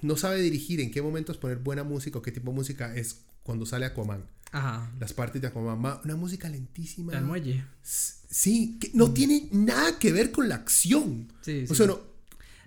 no 0.01 0.15
sabe 0.15 0.39
dirigir 0.41 0.79
en 0.79 0.91
qué 0.91 1.01
momentos 1.01 1.37
poner 1.37 1.57
buena 1.57 1.83
música 1.83 2.19
o 2.19 2.21
qué 2.21 2.31
tipo 2.31 2.51
de 2.51 2.55
música 2.55 2.95
es 2.95 3.25
cuando 3.43 3.65
sale 3.65 3.85
Aquaman. 3.85 4.25
Ajá. 4.51 4.91
Las 4.99 5.13
partes 5.13 5.41
de 5.41 5.47
Aquaman, 5.47 5.79
ma, 5.79 6.01
una 6.05 6.15
música 6.15 6.47
lentísima. 6.49 7.13
El 7.17 7.25
muelle. 7.25 7.65
Sí, 7.81 8.77
que 8.79 8.91
no 8.93 9.11
tiene 9.11 9.49
nada 9.51 9.97
que 9.99 10.13
ver 10.13 10.31
con 10.31 10.47
la 10.47 10.55
acción. 10.55 11.21
Mm. 11.21 11.27
Sí, 11.41 11.65
O 11.69 11.73
sea, 11.75 11.87
no, 11.87 11.99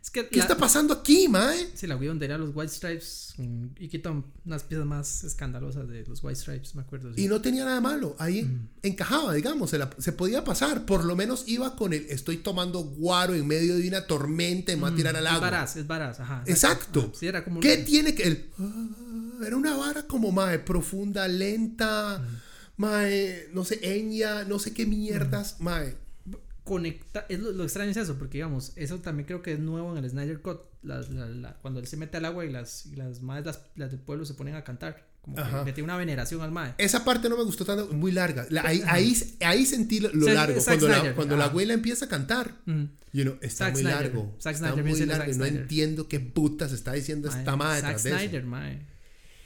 Es 0.03 0.11
que 0.11 0.29
¿qué 0.29 0.39
la- 0.39 0.43
está 0.43 0.57
pasando 0.57 0.93
aquí, 0.95 1.29
mae? 1.29 1.69
Sí, 1.77 1.87
la 1.87 1.95
Wii 1.97 2.09
a 2.09 2.37
los 2.39 2.51
White 2.53 2.73
Stripes 2.73 3.35
mm, 3.39 3.67
y 3.79 3.87
quitó 3.89 4.25
unas 4.45 4.65
piezas 4.65 4.85
más 4.85 5.23
escandalosas 5.23 5.87
de 5.87 6.05
los 6.05 6.25
White 6.25 6.41
Stripes, 6.41 6.75
me 6.75 6.83
acuerdo. 6.83 7.15
sí. 7.15 7.23
Y 7.23 7.29
no 7.29 7.41
tenía 7.41 7.65
nada 7.65 7.81
malo. 7.81 8.17
Ahí 8.19 8.43
Mm. 8.43 8.69
encajaba, 8.83 9.33
digamos, 9.33 9.71
se, 9.71 9.79
la- 9.79 9.91
se 9.99 10.11
podía 10.11 10.43
pasar. 10.43 10.85
Por 10.87 11.05
lo 11.05 11.15
menos 11.15 11.45
iba 11.47 11.77
con 11.77 11.93
el 11.93 12.05
estoy 12.11 12.39
tomando 12.39 12.81
guaro 12.81 13.35
en 13.35 13.47
medio 13.47 13.77
de 13.77 13.87
una 13.87 14.05
tormenta 14.09 14.73
y 14.73 14.75
me 14.77 14.83
voy 14.83 14.93
a 14.93 14.97
tirar 14.97 15.15
al 15.17 15.23
Mm, 15.23 15.27
es 15.27 15.33
agua. 15.35 15.51
varaz, 15.51 15.77
es 15.77 15.87
varaz, 15.87 16.19
ajá. 16.19 16.43
Exacto. 16.49 17.01
Ajá, 17.01 17.11
Sí, 17.15 17.27
era 17.29 17.45
como 17.45 17.61
¿Qué 17.61 17.77
tiene 17.77 18.13
que.? 18.17 18.25
el- 18.25 18.51
ah, 18.59 19.45
era 19.47 19.57
una 19.57 19.77
vara 19.77 20.03
como, 20.09 20.33
mae, 20.33 20.59
profunda, 20.59 21.29
lenta, 21.29 22.27
mae, 22.77 23.49
no 23.53 23.65
sé, 23.65 23.79
Enya, 23.83 24.45
no 24.45 24.59
sé 24.59 24.73
qué 24.73 24.85
mierdas, 24.85 25.57
mae. 25.61 25.97
Conecta 26.65 27.27
es 27.29 27.41
lo, 27.41 27.53
lo 27.53 27.65
extraño 27.65 27.91
es 27.91 27.97
eso 27.97 28.17
porque 28.19 28.39
digamos 28.39 28.73
eso 28.77 28.99
también 28.99 29.27
creo 29.27 29.43
que 29.43 29.53
es 29.55 29.59
nuevo 29.59 29.97
en 29.97 30.03
el 30.05 30.09
Snyder 30.11 30.41
Cut 30.41 30.61
la- 30.83 31.01
la- 31.01 31.27
la- 31.27 31.55
cuando 31.61 31.81
él 31.81 31.87
se 31.87 31.97
mete 31.97 32.17
al 32.19 32.25
agua 32.25 32.45
y 32.45 32.51
las 32.53 32.87
y 32.87 32.97
las 32.97 33.21
madres 33.23 33.47
las, 33.47 33.61
las 33.77 33.91
del 33.91 34.01
pueblo 34.01 34.25
se 34.25 34.35
ponen 34.35 34.55
a 34.55 34.63
cantar 34.65 35.11
como 35.23 35.37
que 35.37 35.43
le 35.67 35.73
tiene 35.73 35.85
una 35.85 35.97
veneración 35.97 36.41
al 36.41 36.51
mae 36.51 36.75
Esa 36.79 37.05
parte 37.05 37.29
no 37.29 37.37
me 37.37 37.45
gustó 37.45 37.65
tanto, 37.65 37.87
muy 37.95 38.11
larga. 38.11 38.45
La- 38.51 38.63
ahí, 38.67 38.83
ahí, 38.89 39.17
ahí 39.45 39.65
sentí 39.67 40.01
lo, 40.01 40.09
lo 40.13 40.27
Sí, 40.27 40.33
largo. 40.33 40.61
Zack 40.61 40.65
Cuando, 40.81 40.89
la, 40.89 40.95
Snyder, 40.97 41.15
cuando 41.15 41.37
la 41.37 41.45
abuela 41.45 41.75
empieza 41.75 42.07
a 42.07 42.09
cantar. 42.09 42.57
Mm. 42.67 42.83
You 43.13 43.23
know, 43.23 43.39
está 43.41 43.67
Zack 43.67 43.73
muy 43.75 43.83
Snyder. 43.83 44.01
largo. 44.03 44.37
Zack 44.41 44.55
está 44.57 44.75
muy 44.75 45.01
largo. 45.07 45.33
No 45.35 45.45
entiendo 45.45 46.09
qué 46.09 46.19
putas 46.19 46.73
está 46.73 46.93
diciendo 46.95 47.29
Mae, 47.31 47.39
esta 47.39 47.55
madre 47.57 47.81
Zack. 47.83 47.99
Snyder 47.99 48.45
mae 48.45 48.85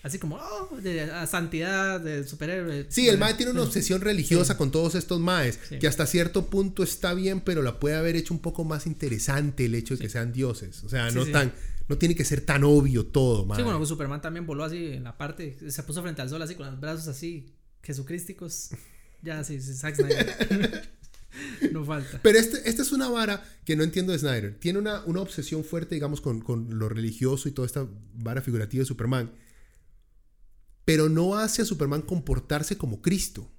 así 0.06 0.18
como 0.18 0.36
oh, 0.36 0.76
de 0.80 1.02
a 1.02 1.26
santidad 1.26 2.00
de 2.00 2.26
superhéroe 2.26 2.86
Sí, 2.88 3.08
el 3.08 3.18
mae 3.18 3.34
tiene 3.34 3.52
una 3.52 3.62
obsesión 3.62 4.00
religiosa 4.00 4.56
con 4.56 4.70
todos 4.70 4.94
estos 4.94 5.20
maes, 5.20 5.58
Sí. 5.68 5.78
que 5.78 5.86
hasta 5.88 6.06
cierto 6.06 6.46
punto 6.46 6.82
está 6.82 7.12
bien, 7.14 7.40
pero 7.40 7.62
la 7.62 7.80
puede 7.80 7.96
haber 7.96 8.16
hecho 8.16 8.32
un 8.32 8.40
poco 8.40 8.64
más 8.64 8.86
interesante 8.86 9.64
el 9.66 9.74
hecho 9.74 9.94
de 9.96 10.00
que 10.00 10.08
sean 10.08 10.32
dioses. 10.32 10.84
O 10.84 10.88
sea, 10.88 11.10
no 11.10 11.26
tan, 11.26 11.52
no 11.88 11.98
tiene 11.98 12.14
que 12.14 12.24
ser 12.24 12.40
tan 12.40 12.64
obvio 12.64 13.06
todo, 13.06 13.44
mae. 13.44 13.56
Sí, 13.56 13.62
bueno, 13.62 13.84
Superman 13.84 14.20
también 14.22 14.46
voló 14.46 14.64
así 14.64 14.92
en 14.92 15.04
la 15.04 15.16
parte, 15.18 15.56
se 15.68 15.82
puso 15.82 16.02
frente 16.02 16.22
al 16.22 16.28
sol 16.28 16.40
así 16.42 16.54
con 16.54 16.66
los 16.66 16.80
brazos 16.80 17.08
así, 17.08 17.52
jesucrísticos. 17.82 18.70
Ya, 19.22 19.42
sí, 19.42 19.60
sí, 19.60 19.74
Zack 19.74 19.96
Snyder. 19.96 20.88
no 21.72 21.84
falta. 21.84 22.20
Pero 22.22 22.38
este, 22.38 22.68
esta 22.68 22.82
es 22.82 22.92
una 22.92 23.08
vara 23.08 23.42
que 23.64 23.76
no 23.76 23.82
entiendo 23.82 24.12
de 24.12 24.18
Snyder. 24.18 24.56
Tiene 24.58 24.78
una, 24.78 25.04
una 25.04 25.20
obsesión 25.20 25.64
fuerte, 25.64 25.94
digamos, 25.94 26.20
con, 26.20 26.40
con 26.40 26.78
lo 26.78 26.88
religioso 26.88 27.48
y 27.48 27.52
toda 27.52 27.66
esta 27.66 27.86
vara 28.14 28.40
figurativa 28.42 28.82
de 28.82 28.86
Superman. 28.86 29.30
Pero 30.86 31.10
no 31.10 31.36
hace 31.36 31.60
a 31.60 31.66
Superman 31.66 32.00
comportarse 32.00 32.78
como 32.78 33.02
Cristo. 33.02 33.52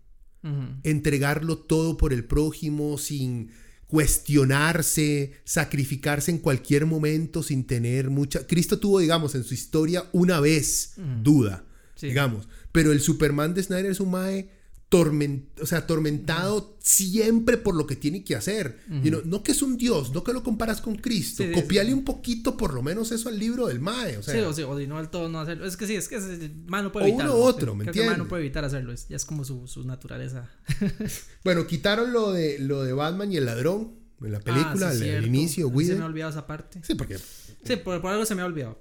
Entregarlo 0.84 1.58
todo 1.58 1.98
por 1.98 2.14
el 2.14 2.24
prójimo 2.26 2.98
sin 2.98 3.52
cuestionarse, 3.88 5.34
sacrificarse 5.44 6.32
en 6.32 6.38
cualquier 6.40 6.86
momento 6.86 7.44
sin 7.44 7.66
tener 7.66 8.10
mucha... 8.10 8.48
Cristo 8.48 8.80
tuvo, 8.80 9.00
digamos, 9.00 9.36
en 9.36 9.44
su 9.44 9.54
historia 9.54 10.06
una 10.14 10.40
vez 10.40 10.94
duda, 11.22 11.66
Sí. 11.96 12.08
digamos, 12.08 12.48
pero 12.72 12.92
el 12.92 13.02
Superman 13.02 13.54
de 13.54 13.64
Snyder 13.64 13.92
es 13.92 14.00
un 14.00 14.12
mae 14.12 14.50
tormen- 14.90 15.48
o 15.62 15.66
sea, 15.66 15.80
atormentado 15.80 16.78
siempre 16.82 17.58
por 17.58 17.76
lo 17.76 17.86
que 17.86 17.96
tiene 17.98 18.24
que 18.24 18.36
hacer. 18.36 18.80
You 19.04 19.10
know, 19.10 19.22
no 19.26 19.44
que 19.44 19.52
es 19.52 19.62
un 19.62 19.76
dios, 19.78 20.14
no 20.14 20.24
que 20.24 20.32
lo 20.32 20.44
comparas 20.44 20.80
con 20.80 20.96
Cristo. 20.96 21.44
Sí, 21.44 21.52
Copiale 21.52 21.90
sí. 21.90 21.94
un 21.94 22.06
poquito 22.06 22.56
por 22.56 22.74
lo 22.74 22.82
menos 22.82 23.12
eso 23.12 23.28
al 23.28 23.38
libro 23.38 23.68
del 23.68 23.80
mae, 23.82 24.18
o 24.18 24.24
sea, 24.24 24.34
sí, 24.34 24.40
o, 24.40 24.54
sí, 24.54 24.64
o 24.64 24.78
si 24.80 24.88
no, 24.88 24.98
del 24.98 25.10
todo 25.10 25.28
no 25.28 25.42
hacerlo. 25.42 25.66
Es 25.66 25.76
que 25.76 25.88
sí, 25.88 25.96
es 25.96 26.08
que 26.08 26.16
el 26.16 26.56
man 26.68 26.86
no 26.86 26.92
puede 26.94 27.06
O 27.06 27.10
evitarlo. 27.10 27.34
uno 27.36 27.44
u 27.44 27.46
otro, 27.48 27.76
¿me 27.76 27.84
el 27.86 28.06
man 28.06 28.18
no 28.18 28.28
puede 28.30 28.44
evitar 28.44 28.64
hacerlo. 28.64 28.94
Es, 28.94 29.08
ya 29.10 29.18
es 29.18 29.26
como 29.26 29.44
su, 29.44 29.68
su 29.68 29.84
naturaleza. 29.84 30.50
bueno, 31.44 31.68
quitaron 31.68 32.14
lo 32.14 32.32
de 32.32 32.60
lo 32.60 32.84
de 32.84 32.94
Batman 32.94 33.32
y 33.32 33.38
el 33.38 33.46
ladrón 33.46 33.94
en 34.22 34.32
la 34.32 34.40
película, 34.40 34.72
Ah, 34.72 34.74
sí, 34.74 34.84
al- 34.84 34.92
al 34.92 34.98
cierto. 35.00 35.28
inicio, 35.28 35.70
Se 35.70 35.96
me 35.96 36.02
ha 36.04 36.06
olvidado 36.06 36.32
esa 36.32 36.48
parte. 36.48 36.80
Sí, 36.84 36.96
porque 36.96 37.18
Sí, 37.18 37.76
por, 37.76 38.00
por 38.02 38.12
algo 38.12 38.26
se 38.26 38.36
me 38.36 38.42
ha 38.42 38.46
olvidado. 38.46 38.80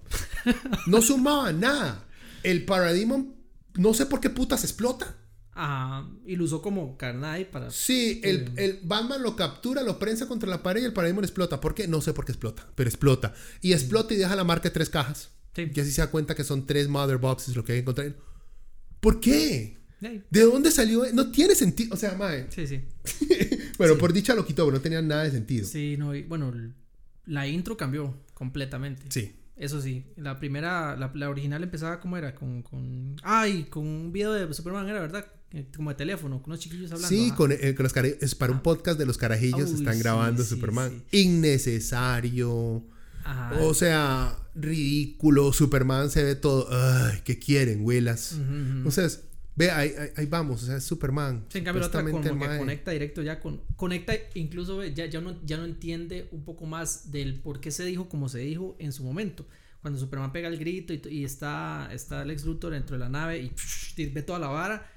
no 0.86 1.02
sumaba 1.02 1.52
nada. 1.52 2.04
El 2.44 2.64
Parademon, 2.64 3.34
no 3.74 3.92
sé 3.92 4.06
por 4.06 4.20
qué 4.20 4.30
putas 4.30 4.62
explota. 4.62 5.16
Y 6.26 6.36
lo 6.36 6.44
usó 6.44 6.60
como 6.60 6.96
carnal 6.98 7.46
para. 7.46 7.70
Sí, 7.70 8.20
el, 8.22 8.52
el 8.56 8.80
Batman 8.82 9.22
lo 9.22 9.36
captura, 9.36 9.82
lo 9.82 9.98
prensa 9.98 10.28
contra 10.28 10.48
la 10.48 10.62
pared 10.62 10.82
y 10.82 10.84
el 10.84 10.92
Parademon 10.92 11.24
explota. 11.24 11.60
¿Por 11.60 11.74
qué? 11.74 11.88
No 11.88 12.00
sé 12.00 12.12
por 12.12 12.24
qué 12.24 12.32
explota, 12.32 12.66
pero 12.74 12.88
explota. 12.88 13.34
Y 13.62 13.72
explota 13.72 14.12
y 14.12 14.18
deja 14.18 14.36
la 14.36 14.44
marca 14.44 14.68
de 14.68 14.74
tres 14.74 14.90
cajas. 14.90 15.30
Sí. 15.54 15.70
Y 15.74 15.80
así 15.80 15.90
se 15.90 16.02
da 16.02 16.10
cuenta 16.10 16.34
que 16.34 16.44
son 16.44 16.66
tres 16.66 16.88
mother 16.88 17.16
boxes 17.16 17.56
lo 17.56 17.64
que 17.64 17.72
hay 17.72 17.78
que 17.78 17.82
encontrar. 17.82 18.14
¿Por 19.00 19.20
qué? 19.20 19.78
Sí, 20.00 20.22
¿De 20.30 20.40
dónde 20.42 20.70
salió? 20.70 21.04
No 21.14 21.30
tiene 21.30 21.54
sentido. 21.54 21.94
O 21.94 21.96
sea, 21.96 22.14
mae. 22.16 22.46
sí. 22.50 22.66
Sí, 22.66 22.82
Bueno, 23.78 23.96
por 23.96 24.12
dicha 24.12 24.34
lo 24.34 24.44
quitó, 24.44 24.64
pero 24.64 24.76
no 24.76 24.82
tenía 24.82 25.00
nada 25.00 25.24
de 25.24 25.30
sentido. 25.30 25.66
Sí, 25.66 25.96
no, 25.98 26.14
y, 26.14 26.22
bueno, 26.22 26.52
la 27.24 27.46
intro 27.46 27.76
cambió 27.76 28.14
completamente. 28.34 29.04
Sí. 29.10 29.34
Eso 29.56 29.80
sí, 29.80 30.04
la 30.16 30.38
primera, 30.38 30.96
la, 30.96 31.10
la 31.14 31.30
original 31.30 31.62
empezaba 31.62 31.98
como 31.98 32.18
era, 32.18 32.34
con, 32.34 32.62
con, 32.62 33.16
ay, 33.22 33.64
con 33.64 33.86
un 33.86 34.12
video 34.12 34.32
de 34.32 34.52
Superman, 34.52 34.86
era 34.86 35.00
verdad, 35.00 35.24
como 35.76 35.90
de 35.90 35.96
teléfono, 35.96 36.42
con 36.42 36.50
unos 36.52 36.60
chiquillos 36.60 36.90
hablando. 36.92 37.08
Sí, 37.08 37.30
con, 37.36 37.52
el- 37.52 37.74
con 37.74 37.84
los 37.84 37.96
es 37.96 38.34
para 38.34 38.52
un 38.52 38.60
podcast 38.60 38.98
de 38.98 39.06
los 39.06 39.16
carajillos 39.18 39.70
Uy, 39.70 39.78
están 39.78 39.94
sí, 39.94 40.00
grabando 40.00 40.42
sí, 40.42 40.50
Superman. 40.50 41.02
sí. 41.10 41.22
Innecesario. 41.22 42.82
Ajá. 43.24 43.58
O 43.62 43.74
sea, 43.74 44.38
ridículo. 44.54 45.52
Superman 45.52 46.10
se 46.10 46.22
ve 46.22 46.34
todo. 46.36 46.68
Ay, 46.70 47.20
¿qué 47.24 47.38
quieren, 47.38 47.84
Willas? 47.84 48.32
Ujú, 48.32 48.42
ujú. 48.42 48.52
Entonces, 48.78 49.24
ve, 49.56 49.70
ahí, 49.70 49.92
ahí- 49.98 50.10
ahí 50.16 50.26
vamos. 50.26 50.62
O 50.62 50.66
sea, 50.66 50.76
es 50.76 50.84
Superman. 50.84 51.44
Sí, 51.48 51.58
en 51.58 51.64
cambio 51.64 51.80
la 51.80 51.86
otra 51.88 52.04
como 52.04 52.20
que 52.22 52.32
mae- 52.32 52.58
conecta 52.58 52.90
directo 52.92 53.22
ya 53.22 53.40
con 53.40 53.62
conecta 53.76 54.14
incluso 54.34 54.76
ve, 54.78 54.94
ya 54.94 55.06
ya 55.06 55.20
no 55.20 55.40
ya 55.44 55.56
no 55.56 55.64
entiende 55.64 56.28
un 56.32 56.44
poco 56.44 56.66
más 56.66 57.10
del 57.10 57.40
por 57.40 57.60
qué 57.60 57.70
se 57.70 57.84
dijo 57.84 58.08
como 58.08 58.28
se 58.28 58.38
dijo 58.40 58.76
en 58.78 58.92
su 58.92 59.02
momento 59.04 59.46
cuando 59.80 59.98
Superman 60.00 60.32
pega 60.32 60.48
el 60.48 60.58
grito 60.58 60.92
y, 60.92 61.00
y 61.10 61.24
está 61.24 61.88
está 61.92 62.24
Lex 62.24 62.44
Luthor 62.44 62.72
dentro 62.72 62.96
de 62.96 63.00
la 63.00 63.08
nave 63.08 63.38
y, 63.40 63.52
y 64.02 64.06
ve 64.06 64.22
toda 64.22 64.38
la 64.38 64.48
vara 64.48 64.90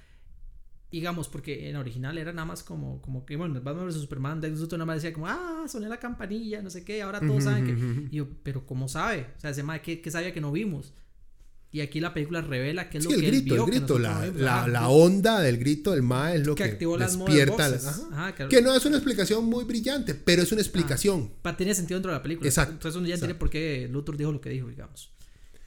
digamos 0.92 1.28
porque 1.30 1.70
en 1.70 1.76
original 1.76 2.18
era 2.18 2.34
nada 2.34 2.46
más 2.46 2.64
como 2.64 3.02
como 3.02 3.26
que 3.26 3.36
bueno 3.36 3.62
Batman 3.62 3.86
vs 3.88 3.96
Superman 4.02 4.42
Lex 4.42 4.60
Luthor 4.60 4.80
nada 4.80 4.88
más 4.88 4.96
decía 5.02 5.14
como 5.14 5.28
ah 5.28 5.66
soné 5.68 5.88
la 5.88 5.98
campanilla 6.00 6.62
no 6.64 6.70
sé 6.72 6.84
qué 6.84 7.02
ahora 7.04 7.20
todos 7.20 7.44
saben 7.44 7.66
que 7.66 8.08
y 8.12 8.18
yo 8.18 8.28
pero 8.44 8.66
cómo 8.66 8.88
sabe 8.88 9.28
o 9.38 9.40
sea 9.40 9.52
ese 9.52 9.64
que, 9.84 10.02
que 10.02 10.10
sabía 10.12 10.34
que 10.34 10.42
no 10.42 10.52
vimos 10.52 10.94
y 11.72 11.82
aquí 11.82 12.00
la 12.00 12.12
película 12.16 12.42
revela 12.42 12.90
que 12.90 12.98
es 12.98 13.04
Sí, 13.04 13.10
lo 13.12 13.16
el 13.16 13.22
que 13.22 13.28
él 13.30 13.36
grito, 13.42 13.54
vio, 13.54 13.66
el 13.66 13.72
grito, 13.72 14.00
la, 14.00 14.68
la, 14.68 14.90
onda 14.90 15.40
del 15.42 15.60
grito 15.60 15.92
del 15.92 16.02
mae 16.02 16.38
es 16.38 16.48
lo 16.48 16.56
que 16.56 16.64
que, 16.64 16.70
activó 16.72 16.98
las 16.98 17.16
mother 17.16 17.46
despierta. 17.46 17.70
boxes. 17.70 17.86
ajá. 17.88 18.08
Ajá, 18.12 18.36
que- 18.36 18.48
que 18.48 18.62
no 18.64 18.74
es 18.76 18.84
una 18.88 18.96
explicación 18.96 19.46
muy 19.46 19.66
brillante, 19.66 20.16
pero 20.16 20.42
es 20.42 20.52
una 20.52 20.62
explicación. 20.62 21.32
Pa- 21.44 21.56
tiene 21.56 21.76
sentido 21.76 21.98
dentro 22.00 22.12
de 22.12 22.18
la 22.18 22.24
película. 22.24 22.48
Exacto, 22.50 22.74
Entonces 22.74 22.98
uno 22.98 23.08
ya 23.08 23.14
entiende 23.14 23.36
por 23.36 23.52
qué 23.52 23.88
Luthor 23.92 24.18
dijo 24.18 24.32
lo 24.32 24.42
que 24.42 24.50
dijo, 24.50 24.68
digamos. 24.68 25.12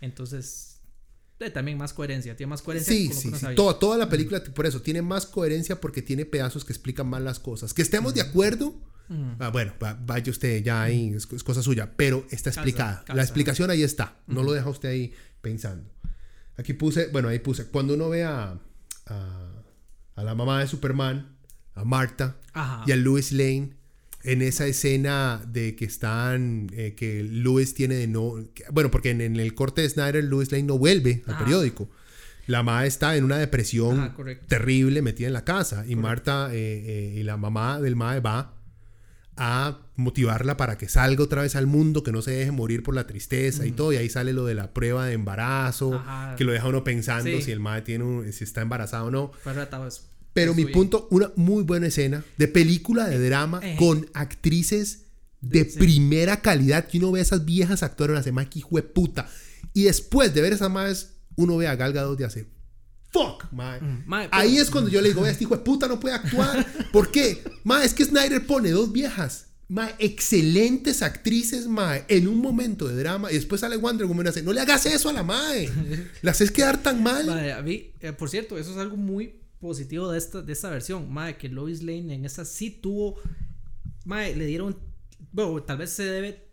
Entonces, 0.00 0.71
también 1.50 1.78
más 1.78 1.92
coherencia. 1.92 2.36
Tiene 2.36 2.50
más 2.50 2.62
coherencia 2.62 2.92
Sí, 2.94 3.06
con 3.06 3.08
lo 3.08 3.14
que 3.16 3.20
sí, 3.22 3.28
uno 3.28 3.36
sí. 3.36 3.40
sabía. 3.42 3.56
Toda, 3.56 3.78
toda 3.78 3.98
la 3.98 4.08
película, 4.08 4.42
por 4.44 4.66
eso, 4.66 4.82
tiene 4.82 5.02
más 5.02 5.26
coherencia 5.26 5.80
porque 5.80 6.02
tiene 6.02 6.24
pedazos 6.24 6.64
que 6.64 6.72
explican 6.72 7.06
mal 7.08 7.24
las 7.24 7.38
cosas. 7.38 7.74
Que 7.74 7.82
estemos 7.82 8.14
de 8.14 8.20
acuerdo, 8.20 8.74
ah, 9.38 9.48
bueno, 9.50 9.72
va- 9.82 9.98
vaya 10.06 10.30
usted 10.30 10.62
ya 10.62 10.82
ahí, 10.82 11.12
es, 11.14 11.28
es 11.32 11.42
cosa 11.44 11.62
suya, 11.62 11.92
pero 11.96 12.24
está 12.30 12.50
Calza, 12.50 12.60
explicada. 12.60 12.96
calza. 12.98 13.14
La 13.14 13.22
explicación 13.22 13.70
ahí 13.70 13.82
está, 13.82 14.16
no 14.26 14.42
lo 14.42 14.52
deja 14.52 14.68
usted 14.70 14.88
ahí 14.90 15.12
pensando. 15.40 15.90
Aquí 16.56 16.72
puse, 16.74 17.08
bueno, 17.08 17.28
ahí 17.28 17.38
puse, 17.38 17.66
cuando 17.66 17.94
uno 17.94 18.08
ve 18.10 18.24
a, 18.24 18.58
a, 19.06 19.50
a 20.16 20.22
la 20.22 20.34
mamá 20.34 20.60
de 20.60 20.66
Superman, 20.68 21.36
a 21.74 21.84
Marta, 21.84 22.36
Ajá. 22.52 22.84
y 22.86 22.92
a 22.92 22.96
Louis 22.96 23.32
Lane 23.32 23.74
en 24.24 24.42
esa 24.42 24.66
escena 24.66 25.42
de 25.48 25.74
que 25.76 25.84
están 25.84 26.68
eh, 26.72 26.94
que 26.94 27.22
Louis 27.24 27.74
tiene 27.74 27.94
de 27.96 28.06
no 28.06 28.34
que- 28.54 28.64
bueno 28.70 28.90
porque 28.90 29.10
en, 29.10 29.20
en 29.20 29.36
el 29.36 29.54
corte 29.54 29.82
de 29.82 29.88
Snyder 29.90 30.22
Louis 30.24 30.50
Lane 30.52 30.64
no 30.64 30.78
vuelve 30.78 31.22
al 31.26 31.34
Ajá. 31.34 31.44
periódico 31.44 31.90
la 32.46 32.62
mamá 32.62 32.86
está 32.86 33.16
en 33.16 33.24
una 33.24 33.38
depresión 33.38 34.10
correcto. 34.10 34.46
terrible 34.48 35.00
metida 35.02 35.26
en 35.28 35.32
la 35.32 35.44
casa 35.44 35.84
y 35.86 35.94
Marta 35.96 36.50
eh, 36.52 36.56
eh, 37.14 37.14
y 37.18 37.22
la 37.22 37.36
mamá 37.36 37.80
del 37.80 37.94
mae 37.96 38.20
va 38.20 38.54
a 39.36 39.78
motivarla 39.96 40.56
para 40.56 40.76
que 40.76 40.88
salga 40.88 41.24
otra 41.24 41.40
vez 41.42 41.56
al 41.56 41.66
mundo, 41.66 42.02
que 42.02 42.12
no 42.12 42.20
se 42.20 42.32
deje 42.32 42.50
morir 42.50 42.82
por 42.82 42.94
la 42.94 43.06
tristeza 43.06 43.64
y 43.64 43.72
todo. 43.72 43.90
Y 43.92 43.96
ahí 43.96 44.10
sale 44.10 44.34
lo 44.34 44.44
de 44.44 44.54
la 44.54 44.74
prueba 44.74 45.06
de 45.06 45.14
embarazo, 45.14 45.94
Ajá. 45.94 46.36
que 46.36 46.44
lo 46.44 46.52
deja 46.52 46.68
uno 46.68 46.84
pensando 46.84 47.30
Sí. 47.30 47.40
si 47.42 47.50
el 47.50 47.58
madre 47.60 47.80
tiene 47.82 48.04
un- 48.04 48.30
si 48.32 48.44
está 48.44 48.60
embarazado 48.60 49.06
o 49.06 49.10
no. 49.10 49.32
Fue 49.42 49.52
eso. 49.52 50.02
Pero 50.32 50.54
mi 50.54 50.64
bien. 50.64 50.72
punto, 50.74 51.08
una 51.10 51.30
muy 51.36 51.62
buena 51.62 51.88
escena 51.88 52.24
de 52.38 52.48
película 52.48 53.06
de 53.08 53.18
drama 53.18 53.60
eh. 53.62 53.76
con 53.78 54.08
actrices 54.14 55.06
de 55.40 55.64
Sí. 55.68 55.78
primera 55.78 56.40
calidad 56.40 56.86
que 56.86 56.98
uno 56.98 57.12
ve 57.12 57.20
a 57.20 57.22
esas 57.22 57.44
viejas 57.44 57.82
actoras, 57.82 58.14
las 58.14 58.24
demás 58.24 58.46
que 58.48 58.60
hijo 58.60 58.76
de 58.76 58.82
puta. 58.82 59.28
Y 59.74 59.84
después 59.84 60.32
de 60.34 60.40
ver 60.40 60.52
esas 60.52 60.70
más, 60.70 61.14
uno 61.36 61.56
ve 61.56 61.66
a 61.66 61.76
Gal 61.76 61.92
Gadot 61.92 62.18
y 62.20 62.24
hace 62.24 62.46
fuck, 63.10 63.52
mae. 63.52 63.78
Mm, 63.80 64.04
Ahí 64.30 64.56
es 64.56 64.70
cuando 64.70 64.88
yo 64.88 65.02
le 65.02 65.08
digo, 65.08 65.26
este 65.26 65.44
hijo 65.44 65.54
de 65.56 65.62
puta 65.62 65.86
no 65.86 66.00
puede 66.00 66.14
actuar. 66.14 66.64
¿Por 66.92 67.10
qué? 67.10 67.42
Mae, 67.64 67.84
es 67.84 67.92
que 67.92 68.04
Snyder 68.06 68.46
pone 68.46 68.70
dos 68.70 68.90
viejas. 68.90 69.48
Mae, 69.68 69.94
excelentes 69.98 71.02
actrices, 71.02 71.66
mae, 71.66 72.04
en 72.08 72.26
un 72.28 72.38
momento 72.38 72.88
de 72.88 72.96
drama. 72.96 73.30
Y 73.30 73.34
después 73.34 73.60
sale 73.60 73.76
Wonder 73.76 74.06
Woman 74.06 74.26
y 74.26 74.28
hace, 74.30 74.42
no 74.42 74.52
le 74.52 74.60
hagas 74.60 74.86
eso 74.86 75.10
a 75.10 75.12
la 75.12 75.22
mae. 75.22 75.68
La 76.22 76.30
haces 76.30 76.50
quedar 76.50 76.82
tan 76.82 77.02
mal. 77.02 77.28
A 77.52 77.60
mí, 77.62 77.90
eh, 78.00 78.12
por 78.12 78.30
cierto, 78.30 78.56
eso 78.56 78.70
es 78.72 78.78
algo 78.78 78.96
muy 78.96 79.34
positivo 79.62 80.10
de 80.10 80.18
esta, 80.18 80.42
de 80.42 80.52
esta 80.52 80.68
versión. 80.68 81.10
Madre, 81.10 81.38
que 81.38 81.48
Lois 81.48 81.82
Lane 81.82 82.14
en 82.14 82.24
esta 82.26 82.44
sí 82.44 82.70
tuvo. 82.70 83.18
Madre, 84.04 84.36
le 84.36 84.44
dieron. 84.46 84.76
Bueno, 85.32 85.62
tal 85.62 85.78
vez 85.78 85.90
se 85.90 86.04
debe. 86.04 86.48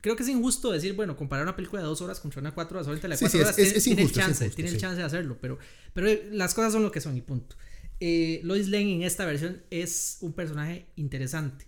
Creo 0.00 0.16
que 0.16 0.22
es 0.22 0.28
injusto 0.30 0.70
decir, 0.72 0.94
bueno, 0.94 1.14
comparar 1.14 1.44
una 1.44 1.54
película 1.56 1.82
de 1.82 1.88
dos 1.88 2.00
horas 2.00 2.20
contra 2.20 2.40
una 2.40 2.54
cuatro 2.54 2.78
horas. 2.78 2.88
Ahorita 2.88 3.06
la 3.08 3.16
de 3.16 3.18
Sí, 3.18 3.24
cuatro 3.24 3.38
sí, 3.38 3.42
horas 3.44 3.58
es- 3.58 3.64
tiene, 3.64 3.78
es 3.78 3.84
tiene 3.84 4.02
injusto, 4.02 4.20
el 4.20 4.26
chance, 4.26 4.44
injusto, 4.44 4.56
tiene 4.56 4.70
el 4.70 4.76
sí. 4.76 4.80
chance 4.80 4.96
de 4.96 5.02
hacerlo, 5.04 5.38
pero, 5.40 5.58
pero 5.92 6.08
eh, 6.08 6.28
las 6.32 6.54
cosas 6.54 6.72
son 6.72 6.82
lo 6.82 6.90
que 6.90 7.02
son 7.02 7.16
y 7.16 7.20
punto. 7.20 7.56
Eh, 8.00 8.40
Lois 8.44 8.68
Lane 8.68 8.94
en 8.94 9.02
esta 9.02 9.26
versión 9.26 9.62
es 9.70 10.16
un 10.22 10.32
personaje 10.32 10.86
interesante. 10.96 11.66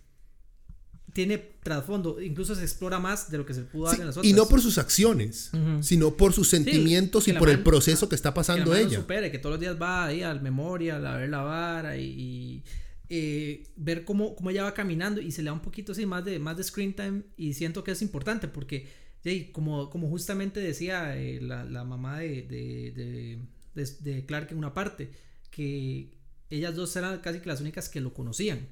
Tiene 1.13 1.37
trasfondo, 1.37 2.19
incluso 2.21 2.55
se 2.55 2.63
explora 2.63 2.99
más 2.99 3.29
de 3.29 3.37
lo 3.37 3.45
que 3.45 3.53
se 3.53 3.61
pudo 3.61 3.85
Sí, 3.87 3.91
dar 3.93 4.01
en 4.01 4.07
las 4.07 4.17
otras. 4.17 4.29
y 4.29 4.33
no 4.33 4.47
por 4.47 4.59
sus 4.61 4.77
acciones, 4.79 5.51
sino 5.81 6.17
por 6.17 6.33
sus 6.33 6.49
sentimientos 6.49 7.25
que 7.25 7.31
y 7.31 7.33
la 7.35 7.39
por 7.39 7.49
el 7.49 7.61
proceso 7.61 8.09
que 8.09 8.15
está 8.15 8.31
que 8.31 8.35
pasando 8.35 8.65
la 8.65 8.69
madre 8.71 8.83
no 8.85 8.89
ella. 8.89 8.99
supere, 8.99 9.31
que 9.31 9.37
todos 9.39 9.53
los 9.53 9.59
días 9.61 9.77
va 9.79 10.05
ahí 10.05 10.23
al 10.23 10.41
memorial 10.41 11.05
a 11.05 11.17
ver 11.17 11.29
la 11.29 11.41
vara 11.43 11.97
y, 11.97 12.03
y, 12.05 12.63
eh, 13.09 13.63
ver 13.75 14.05
cómo, 14.05 14.35
cómo 14.35 14.49
ella 14.49 14.63
va 14.63 14.73
caminando 14.73 15.21
y 15.21 15.31
se 15.31 15.43
le 15.43 15.47
da 15.47 15.53
un 15.53 15.59
poquito 15.61 15.91
así 15.91 16.05
más 16.05 16.25
de, 16.25 16.39
más 16.39 16.57
de 16.57 16.63
screen 16.63 16.93
time 16.93 17.21
y 17.37 17.53
siento 17.53 17.83
que 17.83 17.91
es 17.91 18.01
importante 18.01 18.47
porque 18.47 18.87
hey, 19.23 19.51
como, 19.53 19.89
como 19.91 20.09
justamente 20.09 20.59
decía 20.59 21.15
eh, 21.15 21.39
la, 21.41 21.63
la 21.63 21.83
mamá 21.83 22.19
de, 22.19 22.41
de, 22.41 22.91
de, 22.91 23.39
de- 23.75 24.11
de 24.11 24.25
Clark 24.25 24.51
en 24.51 24.57
una 24.57 24.73
parte, 24.73 25.11
que 25.51 26.09
ellas 26.49 26.75
dos 26.75 26.95
eran 26.95 27.19
casi 27.19 27.39
que 27.39 27.47
las 27.49 27.61
únicas 27.61 27.87
que 27.89 28.01
lo 28.01 28.13
conocían 28.13 28.67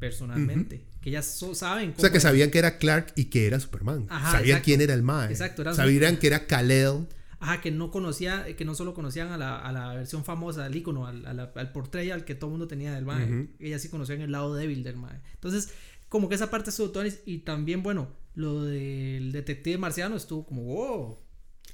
personalmente, 0.00 0.84
que 1.00 1.10
ellas 1.10 1.26
so- 1.26 1.54
saben 1.54 1.94
O 1.96 2.00
sea, 2.00 2.10
que 2.10 2.16
es. 2.16 2.22
sabían 2.22 2.50
que 2.50 2.58
era 2.58 2.78
Clark 2.78 3.12
y 3.16 3.26
que 3.26 3.46
era 3.46 3.60
Superman. 3.60 4.06
Ajá, 4.08 4.32
sabían 4.32 4.44
exacto. 4.58 4.64
quién 4.64 4.80
era 4.80 4.94
el 4.94 5.02
Mae. 5.02 5.30
Exacto, 5.30 5.74
sabían 5.74 6.16
que 6.18 6.26
era 6.26 6.46
Kal-El. 6.46 7.06
Ajá, 7.38 7.60
que 7.62 7.70
no 7.70 7.90
conocía, 7.90 8.44
que 8.56 8.64
no 8.66 8.74
solo 8.74 8.92
conocían 8.92 9.28
a 9.28 9.38
la, 9.38 9.58
a 9.58 9.72
la 9.72 9.94
versión 9.94 10.24
famosa, 10.24 10.64
al 10.66 10.76
icono, 10.76 11.06
al, 11.06 11.24
al 11.26 11.72
portrayal 11.72 12.24
que 12.26 12.34
todo 12.34 12.48
el 12.48 12.52
mundo 12.52 12.68
tenía 12.68 12.92
del 12.94 13.04
Mae. 13.06 13.24
Ujú. 13.24 13.48
Ellas 13.60 13.80
sí 13.80 13.88
conocían 13.88 14.20
el 14.20 14.32
lado 14.32 14.54
débil 14.54 14.82
del 14.82 14.96
Mae. 14.96 15.20
Entonces, 15.34 15.70
como 16.08 16.28
que 16.28 16.34
esa 16.34 16.50
parte 16.50 16.68
estuvo 16.70 16.92
y 17.24 17.38
también, 17.38 17.82
bueno, 17.82 18.08
lo 18.34 18.64
del 18.64 19.32
detective 19.32 19.78
marciano 19.78 20.16
estuvo 20.16 20.44
como, 20.44 20.64
wow. 20.64 21.18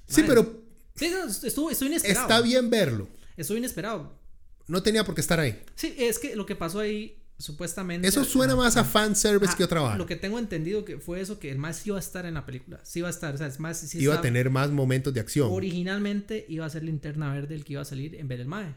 Sí, 0.07 0.23
pero 0.27 0.63
Sí, 0.95 1.13
estuvo, 1.45 1.71
estuvo 1.71 1.89
inesperado. 1.89 2.27
está 2.29 2.41
bien 2.41 2.71
verlo. 2.71 3.09
Estuvo 3.37 3.59
inesperado. 3.59 4.17
No 4.69 4.83
tenía 4.83 5.05
por 5.05 5.15
qué 5.15 5.21
estar 5.21 5.39
ahí. 5.41 5.61
Sí, 5.75 5.95
es 5.99 6.19
que 6.19 6.35
lo 6.37 6.47
que 6.47 6.57
pasó 6.57 6.81
ahí, 6.81 7.16
supuestamente. 7.39 8.09
Eso 8.09 8.25
suena 8.25 8.57
más 8.57 8.77
a 8.77 8.85
fanservice 8.85 9.51
Ajá, 9.51 9.57
que 9.59 9.65
otra 9.65 9.81
vara. 9.81 9.97
Lo 9.99 10.07
que 10.07 10.17
tengo 10.17 10.39
entendido 10.39 10.85
que 10.85 10.99
fue 10.99 11.21
eso, 11.21 11.39
que 11.39 11.51
el 11.51 11.59
sí 11.75 11.83
iba 11.91 11.97
a 11.97 12.01
estar 12.01 12.27
en 12.27 12.35
la 12.35 12.47
película. 12.47 12.81
Sí 12.83 13.01
iba 13.01 13.09
a 13.09 13.11
estar, 13.11 13.35
o 13.35 13.39
sea, 13.39 13.47
es 13.47 13.61
más, 13.61 13.79
sí 13.79 13.99
Iba 13.99 14.15
a 14.17 14.21
tener 14.21 14.51
más 14.51 14.71
momentos 14.71 15.13
de 15.15 15.21
acción. 15.21 15.49
Originalmente 15.53 16.47
iba 16.49 16.65
a 16.67 16.71
ser 16.71 16.83
linterna 16.85 17.33
verde 17.33 17.55
el 17.55 17.65
que 17.65 17.75
iba 17.75 17.83
a 17.83 17.87
salir 17.87 18.15
en 18.15 18.29
vez 18.29 18.39
del 18.39 18.49
Mae. 18.49 18.75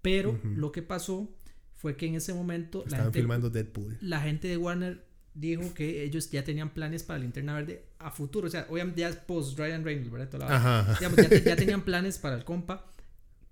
Pero 0.00 0.38
lo 0.56 0.72
que 0.72 0.82
pasó 0.82 1.30
fue 1.76 1.96
que 1.96 2.06
en 2.06 2.14
ese 2.16 2.32
momento 2.34 2.78
la 2.80 2.84
Estaban 2.84 3.04
gente, 3.06 3.18
filmando 3.20 3.50
Deadpool. 3.50 3.98
la 4.00 4.20
gente 4.20 4.48
de 4.48 4.56
Warner 4.56 5.04
dijo 5.34 5.72
que 5.74 6.02
ellos 6.04 6.30
ya 6.30 6.44
tenían 6.44 6.70
planes 6.74 7.02
para 7.04 7.18
linterna 7.18 7.54
verde 7.54 7.84
a 7.98 8.10
futuro. 8.10 8.46
O 8.46 8.50
sea, 8.50 8.66
obviamente 8.70 9.00
ya 9.00 9.08
es 9.08 9.16
post 9.16 9.58
Ryan 9.58 9.84
Reynolds, 9.84 10.10
¿verdad? 10.10 10.28
Toda 10.28 10.46
la- 10.48 10.56
Ajá, 10.56 10.80
ajá. 10.80 10.94
Digamos, 10.98 11.16
ya, 11.18 11.28
te- 11.28 11.42
ya 11.42 11.56
tenían 11.56 11.82
planes 11.84 12.18
para 12.18 12.36
el 12.36 12.44
compa 12.44 12.86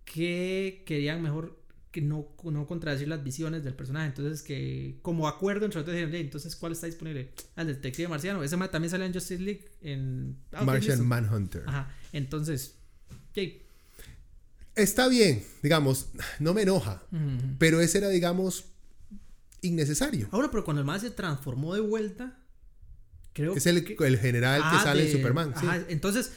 que 0.05 0.82
querían 0.86 1.22
mejor 1.22 1.60
que 1.91 2.01
no, 2.01 2.28
no 2.45 2.66
contradecir 2.66 3.09
las 3.09 3.22
visiones 3.24 3.64
del 3.64 3.74
personaje. 3.74 4.07
Entonces, 4.09 4.43
que 4.43 4.99
como 5.03 5.26
acuerdo 5.26 5.64
entre 5.64 5.80
otros 5.80 5.95
dijeron, 5.95 6.14
"Ey, 6.14 6.20
entonces, 6.20 6.55
¿cuál 6.55 6.72
está 6.72 6.86
disponible? 6.86 7.32
Al 7.57 7.66
detective 7.66 8.07
marciano. 8.09 8.43
Ese 8.45 8.57
también 8.68 8.91
sale 8.91 9.07
en 9.07 9.12
Justice 9.12 9.43
League 9.43 9.68
en... 9.82 10.36
Ah, 10.53 10.64
Martian. 10.64 11.07
Manhunter. 11.07 11.64
Ajá. 11.66 11.93
Entonces. 12.12 12.76
Está 14.76 15.09
bien, 15.09 15.43
digamos, 15.62 16.09
no 16.38 16.55
me 16.55 16.62
enoja. 16.62 17.03
Pero 17.59 17.80
ese 17.80 17.99
era, 17.99 18.09
digamos, 18.09 18.66
innecesario. 19.62 20.28
Ahora, 20.30 20.51
pero 20.51 20.64
cuando 20.64 20.80
el 20.80 20.86
mae 20.86 21.01
se 21.01 21.11
transformó 21.11 21.74
de 21.74 21.80
vuelta, 21.80 22.38
creo 23.32 23.55
Es 23.55 23.66
el, 23.66 23.84
que... 23.84 23.97
el 24.07 24.18
general 24.18 24.61
que 24.61 24.76
Ah, 24.76 24.80
sale 24.82 25.07
en 25.11 25.12
Superman. 25.16 25.55
sí. 25.59 25.66
Entonces, 25.88 26.32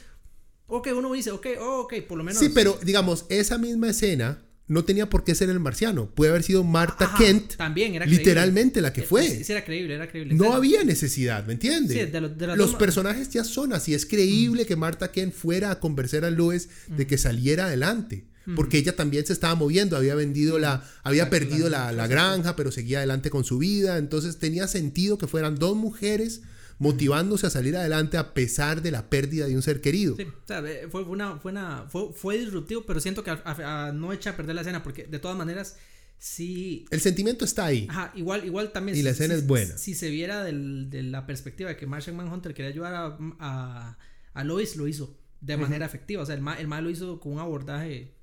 ok, 0.66 0.88
uno 0.96 1.12
dice, 1.12 1.30
ok, 1.30 1.46
oh, 1.60 1.80
ok, 1.82 1.94
por 2.08 2.18
lo 2.18 2.24
menos... 2.24 2.40
Sí, 2.40 2.50
pero 2.54 2.78
digamos, 2.82 3.24
esa 3.28 3.56
misma 3.56 3.90
escena 3.90 4.42
no 4.66 4.84
tenía 4.84 5.10
por 5.10 5.24
qué 5.24 5.34
ser 5.34 5.50
el 5.50 5.60
marciano. 5.60 6.10
Puede 6.10 6.30
haber 6.30 6.42
sido 6.42 6.64
Marta 6.64 7.04
Ajá, 7.04 7.18
Kent, 7.18 7.56
también 7.56 7.94
era 7.94 8.06
creíble. 8.06 8.24
literalmente 8.24 8.80
la 8.80 8.92
que 8.92 9.02
Eh, 9.02 9.04
fue. 9.04 9.28
Sí, 9.28 9.44
sí, 9.44 9.52
era 9.52 9.64
creíble, 9.64 9.94
era 9.94 10.08
creíble. 10.08 10.34
No 10.34 10.54
había 10.54 10.82
necesidad, 10.84 11.44
¿me 11.46 11.52
entiendes? 11.52 11.98
Sí, 12.06 12.10
de 12.10 12.20
lo- 12.20 12.28
de 12.30 12.46
las 12.46 12.56
Los 12.56 12.74
personajes 12.74 13.28
ya 13.30 13.44
son 13.44 13.72
así. 13.74 13.92
Es 13.94 14.06
creíble 14.06 14.64
que 14.66 14.76
Marta 14.76 15.12
Kent 15.12 15.34
fuera 15.34 15.70
a 15.70 15.80
convencer 15.80 16.24
a 16.24 16.30
Lois 16.30 16.68
de 16.88 17.06
que 17.06 17.18
saliera 17.18 17.66
adelante. 17.66 18.24
Porque 18.56 18.76
ella 18.76 18.94
también 18.94 19.24
se 19.24 19.32
estaba 19.32 19.54
moviendo, 19.54 19.96
había 19.96 20.14
vendido 20.14 20.58
la, 20.58 20.84
había 21.02 21.30
perdido 21.30 21.70
la, 21.70 21.92
la 21.92 22.06
granja, 22.06 22.56
pero 22.56 22.70
seguía 22.70 22.98
adelante 22.98 23.30
con 23.30 23.42
su 23.44 23.56
vida. 23.56 23.96
Entonces 23.96 24.38
tenía 24.38 24.66
sentido 24.68 25.16
que 25.16 25.26
fueran 25.26 25.54
dos 25.56 25.74
mujeres 25.76 26.42
motivándose 26.78 27.46
a 27.46 27.50
salir 27.50 27.76
adelante 27.76 28.16
a 28.16 28.34
pesar 28.34 28.82
de 28.82 28.90
la 28.90 29.08
pérdida 29.08 29.46
de 29.46 29.54
un 29.56 29.62
ser 29.62 29.80
querido. 29.80 30.16
Sí, 30.16 30.24
o 30.24 30.46
sea, 30.46 30.62
fue, 30.90 31.02
una, 31.04 31.38
fue, 31.38 31.52
una, 31.52 31.86
fue, 31.88 32.12
fue 32.12 32.38
disruptivo, 32.38 32.84
pero 32.86 33.00
siento 33.00 33.22
que 33.24 33.30
a- 33.30 33.42
a- 33.44 33.88
a 33.88 33.92
no 33.92 34.12
echa 34.12 34.30
a 34.30 34.36
perder 34.36 34.54
la 34.54 34.60
escena, 34.62 34.82
porque 34.82 35.04
de 35.04 35.18
todas 35.18 35.36
maneras, 35.36 35.76
sí. 36.18 36.86
El 36.90 37.00
sentimiento 37.00 37.44
está 37.44 37.66
ahí. 37.66 37.86
Ajá, 37.90 38.12
igual, 38.16 38.44
igual 38.44 38.72
también. 38.72 38.96
Y 38.98 39.02
la 39.02 39.10
escena 39.10 39.34
es 39.34 39.46
buena. 39.46 39.76
Si 39.78 39.94
se 39.94 40.10
viera 40.10 40.42
del- 40.44 40.90
de 40.90 41.02
la 41.02 41.26
perspectiva 41.26 41.70
de 41.70 41.76
que 41.76 41.86
Martian 41.86 42.16
Manhunter 42.16 42.54
quería 42.54 42.70
ayudar 42.70 42.94
a, 42.94 43.18
a, 43.40 43.98
a 44.32 44.44
Lois, 44.44 44.76
lo 44.76 44.88
hizo 44.88 45.16
de 45.40 45.56
manera 45.56 45.84
efectiva. 45.86 46.22
O 46.22 46.26
sea, 46.26 46.34
el 46.34 46.40
ma, 46.40 46.54
el 46.58 46.66
ma 46.68 46.80
lo 46.80 46.88
hizo 46.90 47.20
con 47.20 47.32
un 47.32 47.38
abordaje 47.38 48.14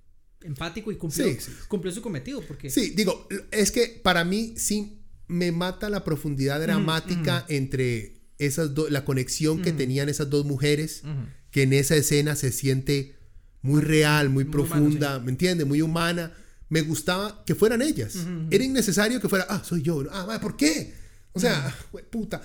empático 0.44 0.92
y 0.92 0.96
cumplió, 0.96 1.26
Sí, 1.28 1.38
sí. 1.40 1.52
cumplió 1.68 1.92
su 1.94 2.02
cometido. 2.02 2.42
Porque, 2.42 2.70
Sí, 2.72 2.94
digo, 2.96 3.28
es 3.52 3.72
que 3.72 4.00
para 4.04 4.24
mí 4.26 4.56
sí 4.58 4.98
me 5.28 5.52
mata 5.52 5.88
la 5.90 6.04
profundidad 6.04 6.60
dramática 6.60 7.46
entre 7.48 8.21
esas 8.46 8.74
dos, 8.74 8.90
la 8.92 9.06
conexión 9.06 9.62
que 9.62 9.72
tenían 9.72 10.10
esas 10.10 10.30
dos 10.30 10.46
mujeres, 10.46 11.04
que 11.52 11.64
en 11.64 11.74
esa 11.74 11.96
escena 11.96 12.36
se 12.36 12.52
siente 12.52 13.16
muy 13.62 13.82
real, 13.82 14.30
muy, 14.30 14.44
Muy 14.46 14.52
profunda, 14.52 15.10
humano, 15.12 15.26
¿me 15.26 15.32
entiendes? 15.32 15.68
Muy 15.68 15.82
humana. 15.82 16.34
Me 16.70 16.82
gustaba 16.82 17.44
que 17.46 17.54
fueran 17.54 17.82
ellas. 17.82 18.16
Era 18.50 18.64
innecesario 18.64 19.20
que 19.22 19.28
fuera, 19.30 19.46
ah, 19.50 19.62
soy 19.64 19.82
yo. 19.82 20.04
Ah, 20.12 20.40
¿por 20.42 20.56
qué? 20.58 20.94
O 21.34 21.40
sea, 21.40 21.74
jue- 21.92 22.04
puta. 22.04 22.42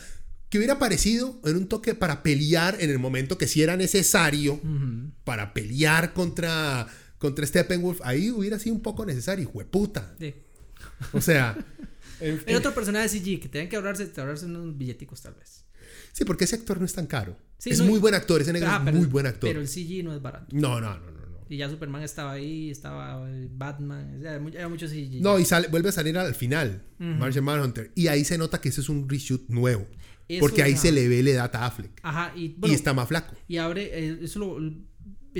Que 0.48 0.58
hubiera 0.58 0.74
aparecido 0.74 1.40
en 1.44 1.56
un 1.56 1.66
toque 1.68 1.94
para 1.94 2.22
pelear 2.22 2.76
en 2.80 2.90
el 2.90 2.98
momento 2.98 3.38
que 3.38 3.46
sí 3.48 3.62
era 3.62 3.76
necesario 3.76 4.60
para 5.24 5.54
pelear 5.54 6.12
contra, 6.12 6.86
contra 7.18 7.46
Steppenwolf. 7.46 8.00
Ahí 8.04 8.30
hubiera 8.30 8.58
sido 8.58 8.74
un 8.74 8.82
poco 8.82 9.06
necesario, 9.06 9.48
jueputa. 9.48 10.14
Sí. 10.18 10.34
O 11.12 11.20
sea, 11.20 11.56
en- 12.20 12.56
otro 12.56 12.74
personaje 12.74 13.08
de 13.08 13.20
CG 13.20 13.40
que 13.40 13.48
tenían 13.48 13.68
que 13.68 13.76
ahorrarse, 13.76 14.10
ahorrarse 14.16 14.46
unos 14.46 14.76
billeticos, 14.76 15.22
tal 15.22 15.34
vez. 15.34 15.64
Sí, 16.16 16.24
porque 16.24 16.44
ese 16.44 16.56
actor 16.56 16.78
no 16.80 16.86
es 16.86 16.92
tan 16.94 17.06
caro. 17.06 17.36
Sí, 17.58 17.70
es 17.70 17.78
no, 17.80 17.86
muy 17.86 17.98
buen 17.98 18.14
actor, 18.14 18.40
ese 18.40 18.52
negro 18.52 18.68
Ah, 18.70 18.76
es 18.78 18.84
pero- 18.84 18.96
muy 18.96 19.06
buen 19.06 19.26
actor. 19.26 19.48
Pero 19.50 19.60
el 19.60 19.68
CG 19.68 20.02
no 20.04 20.14
es 20.14 20.20
barato. 20.22 20.46
No, 20.52 20.80
no, 20.80 20.94
no, 20.98 21.10
no, 21.10 21.26
no. 21.26 21.46
Y 21.48 21.58
ya 21.58 21.70
Superman 21.70 22.02
estaba 22.02 22.32
ahí, 22.32 22.70
estaba 22.70 23.24
Batman, 23.50 24.16
o 24.18 24.22
sea, 24.22 24.38
mu- 24.40 24.48
era 24.48 24.68
mucho 24.68 24.88
CG. 24.88 25.20
No, 25.20 25.38
y 25.38 25.44
sale, 25.44 25.68
vuelve 25.68 25.88
a 25.90 25.92
salir 25.92 26.16
al 26.18 26.34
final, 26.34 26.82
Ujú. 26.98 27.08
Martian 27.10 27.44
Manhunter. 27.44 27.92
Y 27.94 28.08
ahí 28.08 28.24
se 28.24 28.36
nota 28.38 28.60
que 28.60 28.68
ese 28.70 28.80
es 28.80 28.88
un 28.88 29.08
reshoot 29.08 29.48
nuevo. 29.48 29.86
Eso 30.28 30.40
porque 30.40 30.62
ahí 30.64 30.76
se 30.76 30.90
le 30.90 31.06
ve 31.08 31.22
la 31.22 31.30
edad 31.30 31.50
a 31.54 31.66
Affleck. 31.66 32.00
Ajá, 32.02 32.32
y 32.36 32.56
y 32.64 32.72
está 32.72 32.92
más 32.94 33.06
flaco. 33.08 33.34
y 33.46 33.58
abre, 33.58 33.90
eh, 33.92 34.18
eso 34.22 34.40
lo, 34.40 34.58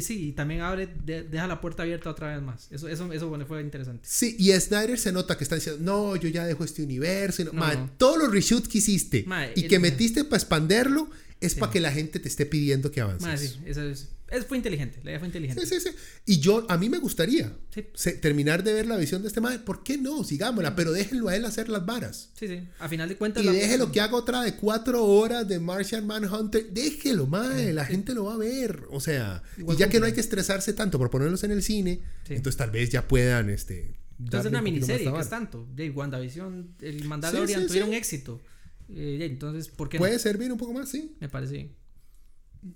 sí, 0.03 0.29
y 0.29 0.33
también 0.33 0.61
abre, 0.61 0.87
de- 1.05 1.23
deja 1.25 1.47
la 1.47 1.61
puerta 1.61 1.83
abierta 1.83 2.11
otra 2.11 2.35
vez 2.35 2.43
más. 2.43 2.69
Eso, 2.71 2.89
eso, 2.89 3.13
eso 3.13 3.29
bueno, 3.29 3.47
fue 3.47 3.61
interesante. 3.63 4.07
Sí, 4.09 4.37
y 4.39 4.53
Snyder 4.53 4.99
se 4.99 5.13
nota 5.13 5.37
que 5.37 5.45
está 5.45 5.55
diciendo, 5.57 5.83
no, 5.85 6.17
yo 6.17 6.29
ya 6.29 6.45
dejo 6.45 6.65
este 6.65 6.83
universo. 6.83 7.45
no- 7.45 7.53
No. 7.53 7.61
Ma, 7.61 7.91
todos 7.99 8.19
los 8.19 8.31
reshoots 8.33 8.69
que 8.69 8.79
hiciste 8.79 9.27
y 9.55 9.63
el- 9.63 9.69
que 9.69 9.79
metiste 9.79 10.25
para 10.25 10.37
expanderlo 10.37 11.09
es 11.41 11.53
Sí. 11.53 11.61
para 11.61 11.71
que 11.73 11.81
la 11.81 11.93
gente 11.93 12.19
te 12.19 12.29
esté 12.29 12.47
pidiendo 12.47 12.91
que 12.91 13.01
avances. 13.01 13.41
Sí, 13.53 13.59
eso 13.67 13.83
es. 13.83 14.09
Es, 14.29 14.45
fue 14.45 14.57
inteligente, 14.57 14.99
la 15.05 15.11
idea 15.11 15.19
fue 15.21 15.29
inteligente. 15.29 15.65
Sí, 15.67 15.79
sí, 15.79 15.89
sí. 15.89 15.97
Y 16.25 16.41
yo, 16.41 16.67
a 16.69 16.77
mí 16.77 16.89
me 16.89 16.99
gustaría 16.99 17.57
Sí. 17.73 17.85
se- 17.95 18.15
terminar 18.15 18.65
de 18.65 18.73
ver 18.73 18.87
la 18.87 18.97
visión 18.97 19.23
de 19.23 19.29
este 19.29 19.41
mae. 19.41 19.61
¿Por 19.61 19.85
qué 19.85 19.99
no? 19.99 20.25
Sigámosla, 20.25 20.75
pero 20.75 20.91
déjenlo 20.91 21.29
a 21.29 21.37
él 21.37 21.45
hacer 21.45 21.69
las 21.69 21.87
varas. 21.87 22.31
Sí, 22.39 22.49
sí. 22.49 22.69
A 22.81 22.89
final 22.89 23.09
de 23.09 23.17
cuentas. 23.17 23.45
Y 23.45 23.47
la- 23.47 23.53
déjelo 23.53 23.93
que 23.93 24.01
haga 24.01 24.17
otra 24.17 24.43
de 24.43 24.57
cuatro 24.57 25.05
horas 25.05 25.47
de 25.47 25.61
Martian 25.61 26.07
Manhunter. 26.09 26.67
Déjelo, 26.73 27.27
mae. 27.29 27.73
La 27.73 27.85
gente 27.85 28.15
lo 28.15 28.25
va 28.25 28.35
a 28.35 28.39
ver. 28.39 28.83
O 28.91 28.99
sea, 29.01 29.45
Igual 29.59 29.77
y 29.77 29.79
ya 29.81 29.89
que 29.89 30.01
no 30.01 30.07
hay 30.07 30.13
que 30.13 30.21
estresarse 30.21 30.73
tanto 30.73 30.99
por 30.99 31.09
ponerlos 31.09 31.45
en 31.45 31.53
el 31.53 31.63
cine, 31.63 32.01
entonces 32.29 32.57
tal 32.57 32.73
vez 32.73 32.91
ya 32.91 33.07
puedan, 33.07 33.49
este. 33.51 33.95
Entonces 34.19 34.51
una 34.51 34.61
miniserie, 34.63 35.13
que 35.13 35.21
es 35.21 35.29
tanto. 35.29 35.69
De 35.73 35.91
WandaVision, 35.91 36.75
el 36.81 37.05
Mandalorian 37.05 37.67
tuvieron 37.69 37.93
éxito. 37.95 38.41
Eh, 38.89 39.19
entonces, 39.23 39.69
¿por 39.69 39.89
qué 39.89 39.99
no? 39.99 40.01
Puede 40.01 40.19
servir 40.19 40.51
un 40.51 40.59
poco 40.59 40.73
más, 40.73 40.89
sí. 40.89 41.17
Me 41.21 41.29
parece 41.29 41.53
bien. 41.53 41.77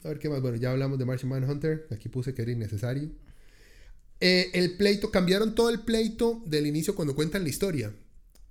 A 0.05 0.09
ver 0.09 0.19
qué 0.19 0.29
más. 0.29 0.41
Bueno, 0.41 0.57
ya 0.57 0.71
hablamos 0.73 0.99
de 0.99 1.05
Martian 1.05 1.29
Manhunter. 1.31 1.87
Aquí 1.91 2.09
puse 2.09 2.35
que 2.35 2.43
era 2.43 2.53
innecesario. 2.53 3.11
Eh, 4.21 4.51
el 4.55 4.77
pleito, 4.77 5.11
cambiaron 5.11 5.55
todo 5.55 5.71
el 5.71 5.81
pleito 5.81 6.43
del 6.47 6.67
inicio 6.67 6.95
cuando 6.95 7.15
cuentan 7.15 7.43
la 7.43 7.49
historia. 7.49 7.93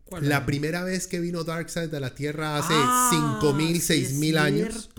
¿Cuál 0.06 0.28
La 0.28 0.38
era? 0.38 0.46
primera 0.48 0.84
vez 0.84 1.06
que 1.06 1.20
vino 1.20 1.44
Darkseid 1.44 1.94
a 1.94 2.00
la 2.00 2.16
Tierra 2.16 2.58
hace 2.58 2.74
Ah, 2.76 3.10
5000, 3.42 3.68
sí 3.80 3.94
es 3.94 4.08
6000 4.10 4.38
años, 4.40 4.90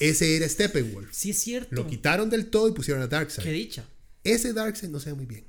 ese 0.00 0.36
era 0.36 0.46
Steppenwolf. 0.46 1.08
Sí, 1.12 1.30
es 1.30 1.38
cierto. 1.38 1.74
Lo 1.74 1.86
quitaron 1.86 2.28
del 2.28 2.46
todo 2.50 2.68
y 2.68 2.72
pusieron 2.72 3.02
a 3.02 3.06
Qué 3.08 3.14
Darkseid. 3.16 3.50
dicha. 3.52 3.88
Ese 4.22 4.52
Darkseid 4.52 4.90
no 4.90 5.00
se 5.00 5.10
ve 5.10 5.16
muy 5.16 5.24
bien. 5.26 5.44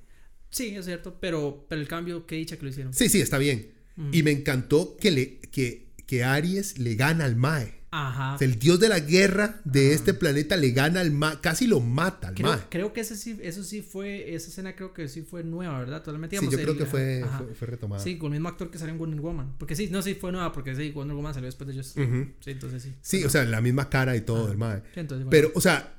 Sí, 0.49 0.73
es 0.77 0.85
cierto. 0.85 1.17
Pero, 1.19 1.65
pero 1.67 1.81
el 1.81 1.87
cambio, 1.89 2.25
qué 2.25 2.35
dicha 2.35 2.55
que 2.55 2.63
lo 2.63 2.69
hicieron. 2.69 2.93
Sí, 2.93 3.09
sí, 3.09 3.19
está 3.19 3.37
bien. 3.37 3.73
Y 4.13 4.23
me 4.23 4.31
encantó 4.31 4.95
que, 4.97 5.11
le, 5.11 5.39
que, 5.39 5.89
que 6.05 6.23
Aries 6.23 6.77
le 6.79 6.95
gana 6.95 7.25
al 7.25 7.35
Mae. 7.35 7.73
Ajá. 7.97 8.35
O 8.35 8.37
sea, 8.37 8.47
el 8.47 8.59
dios 8.59 8.79
de 8.79 8.89
la 8.89 8.99
guerra 8.99 9.61
de 9.63 9.93
este 9.93 10.13
planeta 10.13 10.57
le 10.57 10.71
gana 10.71 10.99
al 10.99 11.11
Mae. 11.11 11.39
Casi 11.41 11.65
lo 11.67 11.79
mata 11.79 12.27
al. 12.29 12.33
Creo, 12.35 12.59
creo 12.69 12.93
que 12.93 13.01
ese 13.01 13.15
sí, 13.15 13.37
eso 13.41 13.63
sí 13.63 13.81
fue, 13.81 14.33
esa 14.35 14.49
escena 14.49 14.75
creo 14.75 14.93
que 14.93 15.07
sí 15.07 15.21
fue 15.21 15.43
nueva, 15.43 15.79
¿verdad? 15.79 16.01
Totalmente. 16.03 16.35
Sí, 16.35 16.41
digamos, 16.41 16.51
yo 16.59 16.63
creo 16.63 16.73
el- 16.73 16.77
que 16.79 16.85
fue, 16.85 17.23
fue, 17.37 17.55
fue 17.55 17.67
retomada. 17.67 18.03
Sí, 18.03 18.17
con 18.17 18.33
el 18.33 18.39
mismo 18.39 18.49
actor 18.49 18.69
que 18.69 18.77
salió 18.77 18.93
en 18.93 18.99
Wonder 18.99 19.21
Woman. 19.21 19.55
Porque 19.57 19.75
sí, 19.75 19.87
no, 19.89 20.01
sí 20.01 20.15
fue 20.15 20.31
nueva, 20.31 20.51
porque 20.51 20.75
sí, 20.75 20.91
Wonder 20.91 21.15
Woman 21.15 21.33
salió 21.33 21.45
después 21.47 21.67
de 21.67 21.73
ellos. 21.73 21.87
Sí, 21.95 22.51
entonces 22.51 22.83
sí. 22.83 22.93
Sí, 23.01 23.23
o 23.23 23.29
sea, 23.29 23.45
la 23.45 23.61
misma 23.61 23.89
cara 23.89 24.15
y 24.15 24.21
todo 24.21 24.47
del 24.47 24.57
Mae. 24.57 24.81
Sí, 24.93 24.99
entonces, 24.99 25.25
bueno. 25.25 25.29
Pero, 25.31 25.51
o 25.55 25.61
sea, 25.61 25.93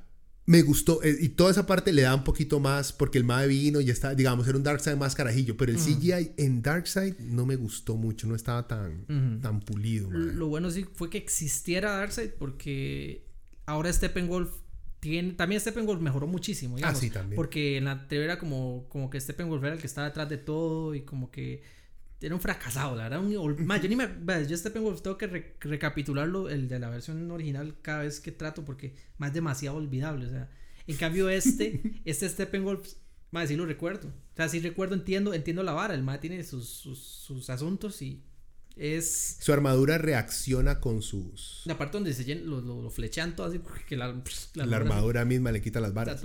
me 0.47 0.61
gustó. 0.63 1.03
eh, 1.03 1.15
y 1.19 1.29
toda 1.29 1.51
esa 1.51 1.65
parte 1.67 1.93
le 1.93 2.01
da 2.01 2.15
un 2.15 2.23
poquito 2.23 2.59
más 2.59 2.91
porque 2.91 3.17
el 3.19 3.23
Mae 3.23 3.47
vino 3.47 3.79
y 3.81 3.89
está, 3.91 4.15
digamos, 4.15 4.47
era 4.47 4.57
un 4.57 4.63
Darkseid 4.63 4.95
más 4.97 5.13
carajillo. 5.13 5.55
Pero 5.57 5.71
el 5.71 5.77
CGI 5.77 6.31
en 6.37 6.61
Darkseid 6.63 7.19
no 7.19 7.45
me 7.45 7.55
gustó 7.57 7.95
mucho. 7.95 8.27
No 8.27 8.33
estaba 8.35 8.67
tan, 8.67 9.39
tan 9.41 9.59
pulido, 9.59 10.09
mae. 10.09 10.33
Lo 10.33 10.47
bueno 10.47 10.71
sí 10.71 10.85
fue 10.95 11.09
que 11.09 11.17
existiera 11.19 11.91
Darkseid 11.97 12.31
porque 12.39 13.27
ahora 13.67 13.91
Steppenwolf 13.93 14.49
tiene 14.99 15.33
también 15.33 15.61
Steppenwolf 15.61 16.01
mejoró 16.01 16.25
muchísimo, 16.25 16.75
digamos, 16.77 16.97
Ah, 16.97 16.99
sí, 16.99 17.11
también. 17.11 17.35
porque 17.35 17.77
en 17.77 17.85
la 17.85 17.91
anterior 17.91 18.23
era 18.25 18.39
como 18.39 18.87
como 18.89 19.09
que 19.11 19.21
Steppenwolf 19.21 19.63
era 19.63 19.73
el 19.75 19.79
que 19.79 19.85
estaba 19.87 20.07
detrás 20.07 20.27
de 20.27 20.37
todo 20.37 20.95
y 20.95 21.01
como 21.01 21.29
que 21.29 21.61
era 22.21 22.33
un 22.35 22.41
fracasado, 22.41 22.95
la 22.95 23.03
verdad, 23.03 23.19
un, 23.23 23.35
ol- 23.37 23.57
ma, 23.65 23.77
yo 23.79 23.87
ni 23.89 23.95
me 23.95 24.07
yo 24.47 24.57
Steppenwolf 24.57 25.01
tengo 25.01 25.17
que 25.17 25.27
re- 25.27 25.55
recapitularlo 25.59 26.49
el 26.49 26.67
de 26.67 26.79
la 26.79 26.89
versión 26.89 27.29
original 27.31 27.75
cada 27.81 28.03
vez 28.03 28.19
que 28.19 28.31
trato 28.31 28.65
porque 28.65 28.95
más 29.17 29.29
es 29.29 29.35
demasiado 29.35 29.77
olvidable, 29.77 30.25
o 30.25 30.29
sea, 30.29 30.49
en 30.87 30.97
cambio 30.97 31.29
este 31.29 31.81
este 32.05 32.27
Steppenwolf 32.29 32.93
más 33.31 33.49
sí 33.49 33.55
lo 33.55 33.65
recuerdo. 33.65 34.07
O 34.09 34.35
sea, 34.37 34.47
sí 34.49 34.59
recuerdo, 34.59 34.95
entiendo, 34.95 35.33
entiendo 35.33 35.63
la 35.63 35.73
vara, 35.73 35.93
el 35.93 36.03
más 36.03 36.19
tiene 36.21 36.43
sus, 36.43 36.69
sus, 36.69 36.99
sus 36.99 37.49
asuntos 37.49 38.01
y 38.01 38.23
es 38.79 39.37
Su 39.39 39.53
armadura 39.53 39.97
reacciona 39.97 40.79
con 40.79 41.01
sus. 41.01 41.61
la 41.65 41.77
parte 41.77 41.97
donde 41.97 42.13
se 42.13 42.25
llen- 42.25 42.43
lo, 42.43 42.61
lo, 42.61 42.81
lo 42.81 42.89
flechan 42.89 43.35
todo 43.35 43.47
así, 43.47 43.59
que 43.87 43.95
la, 43.97 44.15
La, 44.55 44.77
armadura 44.77 45.25
misma 45.25 45.51
le 45.51 45.61
quita 45.61 45.79
las 45.79 45.93
varas. 45.93 46.21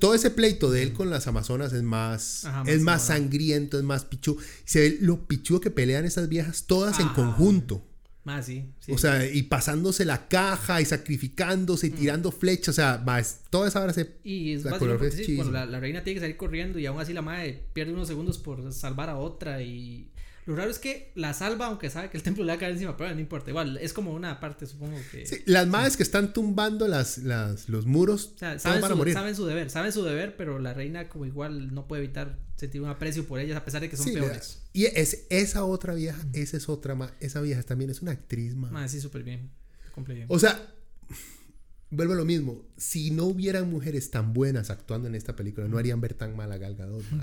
Todo 0.00 0.14
ese 0.14 0.30
pleito 0.30 0.70
de 0.70 0.82
él 0.82 0.92
con 0.92 1.10
las 1.10 1.26
Amazonas 1.26 1.72
es 1.72 1.82
más, 1.82 2.44
Ajá, 2.44 2.64
es 2.70 2.80
más 2.82 3.06
sangriento, 3.06 3.78
es 3.78 3.84
más 3.84 4.04
pichu. 4.04 4.36
Se 4.64 4.80
ve 4.80 4.98
lo 5.00 5.26
pichudo 5.26 5.60
que 5.60 5.70
pelean 5.70 6.04
esas 6.04 6.28
viejas 6.28 6.64
todas 6.66 6.98
en 7.00 7.06
Ajá. 7.06 7.14
conjunto. 7.14 7.86
Ah, 8.26 8.42
sí, 8.42 8.66
sí. 8.80 8.92
O 8.92 8.98
sea, 8.98 9.26
y 9.26 9.44
pasándose 9.44 10.04
la 10.04 10.28
caja 10.28 10.80
y 10.80 10.84
sacrificándose 10.84 11.86
y 11.86 11.90
tirando 11.90 12.30
flechas. 12.30 12.68
O 12.68 12.72
sea, 12.74 13.02
más, 13.04 13.40
toda 13.48 13.66
esa 13.66 13.80
vara 13.80 13.94
se. 13.94 14.18
y 14.22 14.52
es 14.52 14.62
la 14.62 14.76
es 14.76 15.14
sí, 15.14 15.36
la, 15.50 15.64
la 15.64 15.80
reina 15.80 16.04
tiene 16.04 16.16
que 16.16 16.20
salir 16.20 16.36
corriendo 16.36 16.78
y 16.78 16.84
aún 16.86 17.00
así 17.00 17.12
la 17.14 17.22
madre 17.22 17.64
pierde 17.72 17.92
unos 17.94 18.08
segundos 18.08 18.38
por 18.38 18.72
salvar 18.74 19.08
a 19.08 19.16
otra 19.16 19.62
y 19.62 20.09
lo 20.50 20.56
raro 20.56 20.70
es 20.70 20.78
que 20.78 21.12
la 21.14 21.32
salva 21.34 21.66
aunque 21.66 21.88
sabe 21.90 22.10
que 22.10 22.16
el 22.16 22.22
templo 22.24 22.44
le 22.44 22.52
va 22.52 22.56
a 22.56 22.58
caer 22.58 22.72
encima, 22.72 22.96
pero 22.96 23.14
no 23.14 23.20
importa, 23.20 23.50
igual 23.50 23.78
es 23.78 23.92
como 23.92 24.12
una 24.12 24.38
parte 24.40 24.66
supongo 24.66 24.96
que 25.10 25.24
Sí, 25.26 25.36
las 25.46 25.66
madres 25.66 25.96
que 25.96 26.02
están 26.02 26.32
tumbando 26.32 26.86
las, 26.88 27.18
las, 27.18 27.68
los 27.68 27.86
muros 27.86 28.32
o 28.34 28.38
sea, 28.38 28.58
saben 28.58 28.80
van 28.82 28.90
a 28.90 28.94
su, 28.94 28.98
morir. 28.98 29.14
saben 29.14 29.34
su 29.36 29.46
deber, 29.46 29.70
saben 29.70 29.92
su 29.92 30.04
deber, 30.04 30.36
pero 30.36 30.58
la 30.58 30.74
reina 30.74 31.08
como 31.08 31.26
igual 31.26 31.74
no 31.74 31.86
puede 31.88 32.04
evitar 32.04 32.38
sentir 32.56 32.82
un 32.82 32.88
aprecio 32.88 33.24
por 33.26 33.40
ellas 33.40 33.56
a 33.56 33.64
pesar 33.64 33.80
de 33.80 33.88
que 33.88 33.96
son 33.96 34.06
Sí, 34.06 34.12
peores. 34.12 34.62
y 34.72 34.84
es, 34.84 35.26
esa 35.30 35.64
otra 35.64 35.94
vieja, 35.94 36.18
esa 36.34 36.56
es 36.58 36.68
otra 36.68 36.94
ma- 36.94 37.14
Esa 37.20 37.40
vieja 37.40 37.62
también 37.62 37.90
es 37.90 38.02
una 38.02 38.12
actriz, 38.12 38.54
ma. 38.54 38.70
Ah, 38.74 38.88
sí, 38.88 39.00
súper 39.00 39.22
bien. 39.22 39.50
Bien. 40.06 40.26
O 40.28 40.38
sea, 40.38 40.58
vuelvo 41.90 42.12
a 42.14 42.16
lo 42.16 42.24
mismo. 42.24 42.64
Si 42.76 43.10
no 43.10 43.24
hubieran 43.24 43.68
mujeres 43.70 44.10
tan 44.10 44.32
buenas 44.32 44.70
actuando 44.70 45.08
en 45.08 45.14
esta 45.14 45.36
película, 45.36 45.68
no 45.68 45.78
harían 45.78 46.00
ver 46.00 46.14
tan 46.14 46.34
mal 46.36 46.50
a 46.52 46.58
Gal 46.58 46.74
Gadot. 46.76 47.02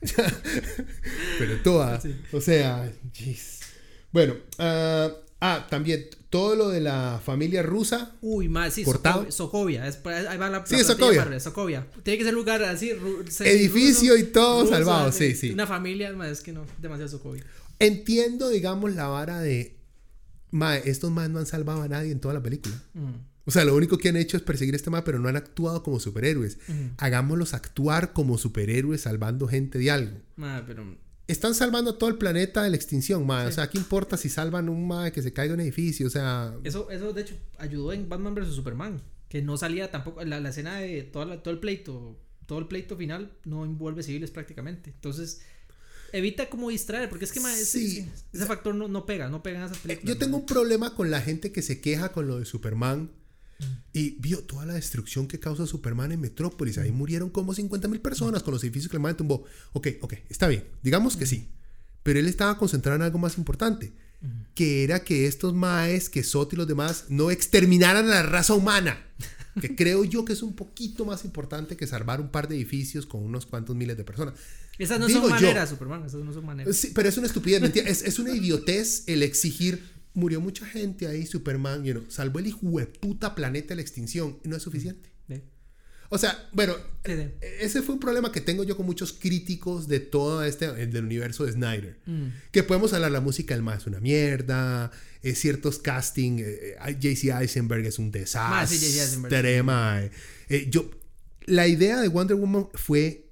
Pero 1.38 1.60
toda, 1.62 2.00
Sí. 2.00 2.14
o 2.32 2.40
sea, 2.40 2.92
jeez. 3.12 3.60
Bueno, 4.12 4.34
ah, 4.58 5.10
ah, 5.40 5.66
también 5.68 6.06
todo 6.30 6.54
lo 6.56 6.68
de 6.68 6.80
la 6.80 7.20
familia 7.24 7.62
rusa. 7.62 8.12
Uy, 8.20 8.48
más, 8.48 8.74
sí, 8.74 8.84
Cortado. 8.84 9.30
Sokovia. 9.30 9.86
Es, 9.86 9.98
ahí 10.06 10.36
va 10.38 10.48
la, 10.50 10.64
Sí, 10.66 10.82
Sokovia. 10.84 11.40
Sokovia. 11.40 11.86
Tiene 12.02 12.18
que 12.18 12.24
ser 12.24 12.34
lugar 12.34 12.62
así. 12.64 12.90
ru- 12.92 13.24
Edificio 13.46 14.16
y 14.16 14.24
todo 14.24 14.62
ruso, 14.62 14.74
salvado, 14.74 15.12
sí, 15.12 15.34
sí. 15.34 15.50
Una 15.50 15.66
familia, 15.66 16.12
más, 16.12 16.28
es 16.28 16.40
que 16.40 16.52
no, 16.52 16.64
demasiado 16.78 17.08
Sokovia. 17.10 17.44
Entiendo, 17.78 18.48
digamos, 18.48 18.94
la 18.94 19.06
vara 19.08 19.40
de. 19.40 19.76
Mae, 20.50 20.82
estos 20.88 21.10
más 21.10 21.28
no 21.28 21.38
han 21.40 21.46
salvado 21.46 21.82
a 21.82 21.88
nadie 21.88 22.10
en 22.10 22.20
toda 22.20 22.32
la 22.34 22.42
película. 22.42 22.74
Mm. 22.94 23.27
O 23.48 23.50
sea, 23.50 23.64
lo 23.64 23.74
único 23.74 23.96
que 23.96 24.10
han 24.10 24.16
hecho 24.18 24.36
es 24.36 24.42
perseguir 24.42 24.74
este 24.74 24.90
mae, 24.90 25.00
pero 25.02 25.18
no 25.18 25.26
han 25.30 25.36
actuado 25.36 25.82
como 25.82 25.98
superhéroes. 26.00 26.58
Hagámoslos 26.98 27.54
actuar 27.54 28.12
como 28.12 28.36
superhéroes 28.36 29.00
salvando 29.00 29.48
gente 29.48 29.78
de 29.78 29.90
algo. 29.90 30.18
Ma, 30.36 30.62
pero 30.66 30.84
Están 31.28 31.54
salvando 31.54 31.92
a 31.92 31.98
todo 31.98 32.10
el 32.10 32.16
planeta 32.18 32.62
de 32.62 32.68
la 32.70 32.76
extinción, 32.76 33.26
mae. 33.26 33.46
O 33.46 33.52
sea, 33.52 33.68
¿qué 33.70 33.78
importa 33.78 34.16
si 34.18 34.28
salvan 34.28 34.68
un 34.68 34.86
mae 34.86 35.12
que 35.12 35.22
se 35.22 35.32
caiga 35.32 35.54
en 35.54 35.60
un 35.60 35.66
edificio? 35.66 36.06
O 36.06 36.10
sea, 36.10 36.54
eso, 36.62 36.90
eso 36.90 37.12
de 37.14 37.22
hecho 37.22 37.36
ayudó 37.58 37.92
en 37.94 38.06
Batman 38.08 38.34
vs 38.34 38.54
Superman. 38.54 39.00
Que 39.30 39.40
no 39.42 39.56
salía 39.56 39.90
tampoco. 39.90 40.22
La, 40.24 40.40
la 40.40 40.50
escena 40.50 40.76
de 40.78 41.02
toda 41.02 41.24
la- 41.24 41.42
todo 41.42 41.52
el 41.54 41.60
pleito. 41.60 42.18
Todo 42.46 42.58
el 42.60 42.66
pleito 42.66 42.96
final 42.96 43.32
no 43.44 43.64
envuelve 43.64 44.02
civiles 44.02 44.30
prácticamente. 44.30 44.90
Entonces. 44.90 45.40
Evita 46.10 46.48
como 46.48 46.70
distraer, 46.70 47.10
porque 47.10 47.26
es 47.26 47.32
que 47.32 47.40
ma, 47.40 47.52
ese, 47.52 47.66
Sí. 47.66 47.98
ese- 47.98 48.24
ese 48.32 48.46
factor 48.46 48.74
no, 48.74 48.88
no 48.88 49.04
pega, 49.04 49.28
no 49.28 49.42
pega 49.42 49.58
en 49.58 49.64
esas 49.66 49.76
eh, 49.76 49.80
películas. 49.82 50.14
yo 50.14 50.18
tengo 50.18 50.32
ma. 50.38 50.38
un 50.38 50.46
problema 50.46 50.94
con 50.94 51.10
la 51.10 51.20
gente 51.20 51.52
que 51.52 51.60
se 51.60 51.82
queja 51.82 52.12
con 52.12 52.26
lo 52.26 52.38
de 52.38 52.46
Superman. 52.46 53.10
Y 53.92 54.10
vio 54.20 54.44
toda 54.44 54.66
la 54.66 54.74
destrucción 54.74 55.26
que 55.26 55.40
causa 55.40 55.66
Superman 55.66 56.12
en 56.12 56.20
Metrópolis. 56.20 56.78
Ahí 56.78 56.92
murieron 56.92 57.30
como 57.30 57.54
50 57.54 57.88
mil 57.88 58.00
personas 58.00 58.42
con 58.42 58.54
los 58.54 58.62
edificios 58.62 58.90
que 58.90 58.96
el 58.96 59.02
mae 59.02 59.14
tumbó. 59.14 59.44
Ok, 59.72 59.88
ok, 60.00 60.14
está 60.28 60.46
bien. 60.46 60.64
Digamos 60.82 61.16
que 61.16 61.26
sí. 61.26 61.48
Pero 62.04 62.20
él 62.20 62.28
estaba 62.28 62.56
concentrado 62.56 62.96
en 62.96 63.02
algo 63.02 63.18
más 63.18 63.36
importante. 63.38 63.92
Que 64.54 64.82
era 64.84 65.04
que 65.04 65.26
estos 65.26 65.54
maes, 65.54 66.08
que 66.10 66.22
Sot 66.24 66.52
y 66.52 66.56
los 66.56 66.66
demás, 66.66 67.06
no 67.08 67.30
exterminaran 67.30 68.06
a 68.06 68.10
la 68.10 68.22
raza 68.22 68.54
humana. 68.54 68.98
Que 69.60 69.74
creo 69.76 70.04
yo 70.04 70.24
que 70.24 70.32
es 70.32 70.42
un 70.42 70.54
poquito 70.54 71.04
más 71.04 71.24
importante 71.24 71.76
que 71.76 71.86
salvar 71.86 72.20
un 72.20 72.30
par 72.30 72.48
de 72.48 72.56
edificios 72.56 73.06
con 73.06 73.22
unos 73.22 73.46
cuantos 73.46 73.74
miles 73.76 73.96
de 73.96 74.04
personas. 74.04 74.34
Esas 74.78 75.00
no 75.00 75.06
Digo 75.06 75.20
son 75.20 75.30
yo. 75.30 75.34
maneras, 75.34 75.70
Superman. 75.70 76.04
Esas 76.04 76.22
no 76.22 76.32
son 76.32 76.46
maneras. 76.46 76.76
Sí, 76.76 76.92
pero 76.94 77.08
es 77.08 77.16
una 77.18 77.26
estupidez, 77.26 77.60
mentira. 77.60 77.88
Es, 77.88 78.02
es 78.02 78.18
una 78.20 78.30
idiotez 78.30 79.04
el 79.08 79.22
exigir. 79.24 79.97
Murió 80.18 80.40
mucha 80.40 80.66
gente 80.66 81.06
ahí, 81.06 81.24
Superman, 81.26 81.84
you 81.84 81.92
know, 81.92 82.04
salvó 82.08 82.40
el 82.40 82.48
hijo 82.48 82.58
de 82.78 82.86
puta 82.86 83.34
planeta 83.34 83.68
de 83.68 83.76
la 83.76 83.82
extinción. 83.82 84.38
Y 84.44 84.48
no 84.48 84.56
es 84.56 84.62
suficiente. 84.62 85.10
Sí. 85.28 85.42
O 86.10 86.18
sea, 86.18 86.48
bueno, 86.52 86.74
Sí, 87.04 87.12
sí. 87.14 87.28
ese 87.60 87.82
fue 87.82 87.94
un 87.94 88.00
problema 88.00 88.32
que 88.32 88.40
tengo 88.40 88.64
yo 88.64 88.76
con 88.76 88.86
muchos 88.86 89.12
críticos 89.12 89.86
de 89.88 90.00
todo 90.00 90.42
este, 90.42 90.72
del 90.86 91.04
universo 91.04 91.44
de 91.44 91.52
Snyder. 91.52 91.98
Mm. 92.06 92.26
Que 92.50 92.62
podemos 92.62 92.92
hablar, 92.94 93.12
la 93.12 93.20
música 93.20 93.54
del 93.54 93.62
más 93.62 93.82
es 93.82 93.86
una 93.86 94.00
mierda, 94.00 94.90
eh, 95.22 95.34
ciertos 95.34 95.78
casting, 95.78 96.38
eh, 96.40 96.76
eh, 96.84 96.96
JC 96.98 97.30
Eisenberg 97.40 97.84
es 97.86 97.98
un. 97.98 98.06
Eisenberg, 98.06 98.68
desastre, 98.70 99.62
mae. 99.62 100.10
Eh, 100.48 100.66
yo, 100.70 100.90
la 101.46 101.68
idea 101.68 102.00
de 102.00 102.08
Wonder 102.08 102.36
Woman 102.36 102.68
fue 102.74 103.30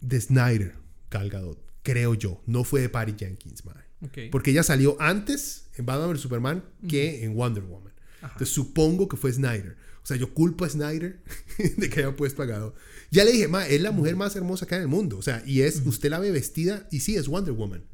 de 0.00 0.20
Snyder, 0.20 0.74
Gal 1.10 1.30
Gadot, 1.30 1.58
creo 1.82 2.14
yo, 2.14 2.42
no 2.46 2.64
fue 2.64 2.80
de 2.82 2.88
Patty 2.88 3.14
Jenkins, 3.16 3.64
mae. 3.64 3.85
Porque 4.30 4.50
ella 4.50 4.62
salió 4.62 4.96
antes 5.00 5.68
en 5.74 5.86
Batman 5.86 6.12
vs 6.12 6.20
Superman 6.20 6.64
que 6.88 7.24
en 7.24 7.34
Wonder 7.34 7.64
Woman. 7.64 7.92
Entonces 8.22 8.50
supongo 8.50 9.08
que 9.08 9.16
fue 9.16 9.32
Snyder. 9.32 9.76
O 10.02 10.06
sea, 10.06 10.16
yo 10.16 10.32
culpo 10.32 10.64
a 10.64 10.68
Snyder 10.68 11.20
de 11.76 11.90
que 11.90 12.00
haya 12.00 12.14
puesto 12.14 12.42
a 12.42 12.46
Gadot. 12.46 12.74
Ya 13.10 13.24
le 13.24 13.32
dije, 13.32 13.48
ma, 13.48 13.66
es 13.66 13.80
la 13.80 13.90
mujer 13.90 14.16
más 14.16 14.36
hermosa 14.36 14.66
que 14.66 14.74
hay 14.74 14.80
en 14.80 14.82
el 14.82 14.88
mundo. 14.88 15.18
O 15.18 15.22
sea, 15.22 15.42
y 15.46 15.62
es, 15.62 15.82
usted 15.84 16.10
la 16.10 16.18
ve 16.18 16.30
vestida 16.30 16.86
y 16.90 17.00
sí, 17.00 17.16
es 17.16 17.26
Wonder 17.28 17.54
Woman. 17.54 17.84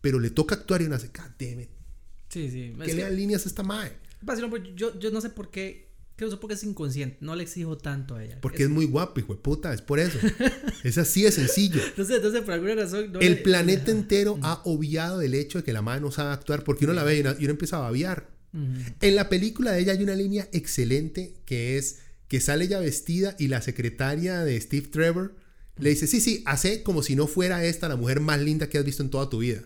Pero 0.00 0.18
le 0.20 0.30
toca 0.30 0.54
actuar 0.54 0.80
y 0.82 0.86
uno 0.86 0.94
hace, 0.96 1.08
God 1.08 1.30
damn 1.38 1.60
it. 1.60 1.70
Sí, 2.28 2.50
sí. 2.50 2.74
¿Qué 2.84 2.94
le 2.94 3.04
que- 3.04 3.10
líneas 3.10 3.44
a 3.44 3.48
esta 3.48 3.62
mae? 3.62 3.92
Pues, 4.24 4.40
yo, 4.74 4.98
yo 4.98 5.10
no 5.10 5.20
sé 5.20 5.30
por 5.30 5.50
qué 5.50 5.87
Creo 6.18 6.28
que 6.30 6.36
porque 6.36 6.54
es 6.54 6.64
inconsciente. 6.64 7.16
No 7.20 7.34
le 7.36 7.44
exijo 7.44 7.78
tanto 7.78 8.16
a 8.16 8.24
ella. 8.24 8.40
Porque 8.42 8.64
es, 8.64 8.68
muy 8.68 8.84
guapo, 8.84 9.20
hijo 9.20 9.34
de 9.34 9.40
puta, 9.40 9.72
es 9.72 9.80
por 9.80 9.98
eso. 10.00 10.18
es 10.84 10.98
así 10.98 11.22
de 11.22 11.30
sencillo. 11.32 11.80
Entonces, 11.86 12.16
entonces 12.16 12.42
por 12.42 12.54
alguna 12.54 12.74
razón. 12.74 13.12
no 13.12 13.20
el 13.20 13.34
le- 13.34 13.40
planeta 13.40 13.90
entero 13.92 14.36
ha 14.42 14.60
obviado 14.64 15.22
el 15.22 15.32
hecho 15.34 15.58
de 15.58 15.64
que 15.64 15.72
la 15.72 15.80
madre 15.80 16.00
no 16.02 16.10
sabe 16.10 16.32
actuar 16.32 16.64
porque 16.64 16.84
uno 16.84 16.92
la 16.92 17.04
ve 17.04 17.16
y 17.16 17.20
uno, 17.20 17.34
y 17.38 17.44
uno 17.44 17.52
empieza 17.52 17.76
a 17.76 17.80
babiar. 17.80 18.28
En 19.00 19.14
la 19.14 19.28
película 19.28 19.70
de 19.72 19.80
ella 19.80 19.92
hay 19.92 20.02
una 20.02 20.16
línea 20.16 20.48
excelente 20.52 21.34
que 21.44 21.78
es 21.78 22.00
que 22.26 22.40
sale 22.40 22.64
ella 22.64 22.80
vestida 22.80 23.36
y 23.38 23.46
la 23.48 23.62
secretaria 23.62 24.42
de 24.42 24.60
Steve 24.60 24.88
Trevor 24.88 25.36
le 25.78 25.90
dice, 25.90 26.06
sí, 26.08 26.20
sí, 26.20 26.42
hace 26.46 26.82
como 26.82 27.02
si 27.04 27.14
no 27.14 27.26
fuera 27.28 27.64
esta 27.64 27.88
la 27.88 27.94
mujer 27.96 28.20
más 28.20 28.40
linda 28.40 28.68
que 28.68 28.78
has 28.78 28.84
visto 28.84 29.02
en 29.04 29.10
toda 29.10 29.28
tu 29.30 29.38
vida. 29.38 29.62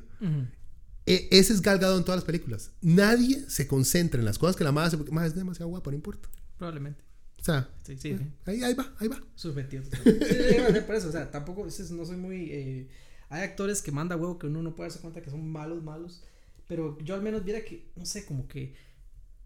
E- 1.07 1.29
ese 1.31 1.53
es 1.55 1.63
Gal 1.63 1.79
Gadot 1.79 1.99
en 1.99 2.05
todas 2.05 2.19
las 2.19 2.25
películas. 2.25 2.71
Nadie 2.83 3.43
se 3.49 3.67
concentra 3.67 4.19
en 4.21 4.25
las 4.27 4.39
cosas 4.39 4.57
que 4.57 4.65
la 4.65 4.73
madre 4.73 4.89
hace 4.89 4.97
porque 4.99 5.13
"Ma, 5.13 5.27
es 5.27 5.35
demasiado 5.35 5.69
guapa, 5.71 5.91
no 5.91 5.97
importa. 5.97 6.29
Probablemente. 6.63 7.03
O 7.41 7.45
sea, 7.45 7.69
Sí, 7.85 7.97
sí. 7.99 8.17
sí. 8.17 8.25
ahí, 8.47 8.63
ahí 8.63 8.75
va, 8.75 8.95
ahí 9.01 9.09
va. 9.09 9.21
Subjetivo. 9.35 9.83
Sí, 9.91 9.99
sí, 10.05 10.35
sí, 10.75 10.81
por 10.87 10.95
eso, 10.95 11.09
o 11.09 11.13
sea, 11.13 11.29
tampoco, 11.29 11.67
es- 11.67 11.91
no 11.91 12.05
soy 12.05 12.17
muy... 12.17 12.51
eh, 12.53 12.89
hay 13.31 13.43
actores 13.43 13.83
que 13.83 13.91
manda 13.91 14.15
huevo 14.15 14.39
que 14.39 14.47
uno 14.47 14.63
no 14.63 14.77
puede 14.77 14.91
darse 14.91 15.01
cuenta 15.01 15.21
que 15.23 15.31
son 15.31 15.51
malos, 15.51 15.83
malos, 15.83 16.23
pero 16.69 16.97
yo 17.03 17.17
al 17.17 17.23
menos 17.23 17.45
viera 17.45 17.63
que, 17.65 17.91
no 17.97 18.07
sé, 18.07 18.25
como 18.27 18.47
que 18.47 18.75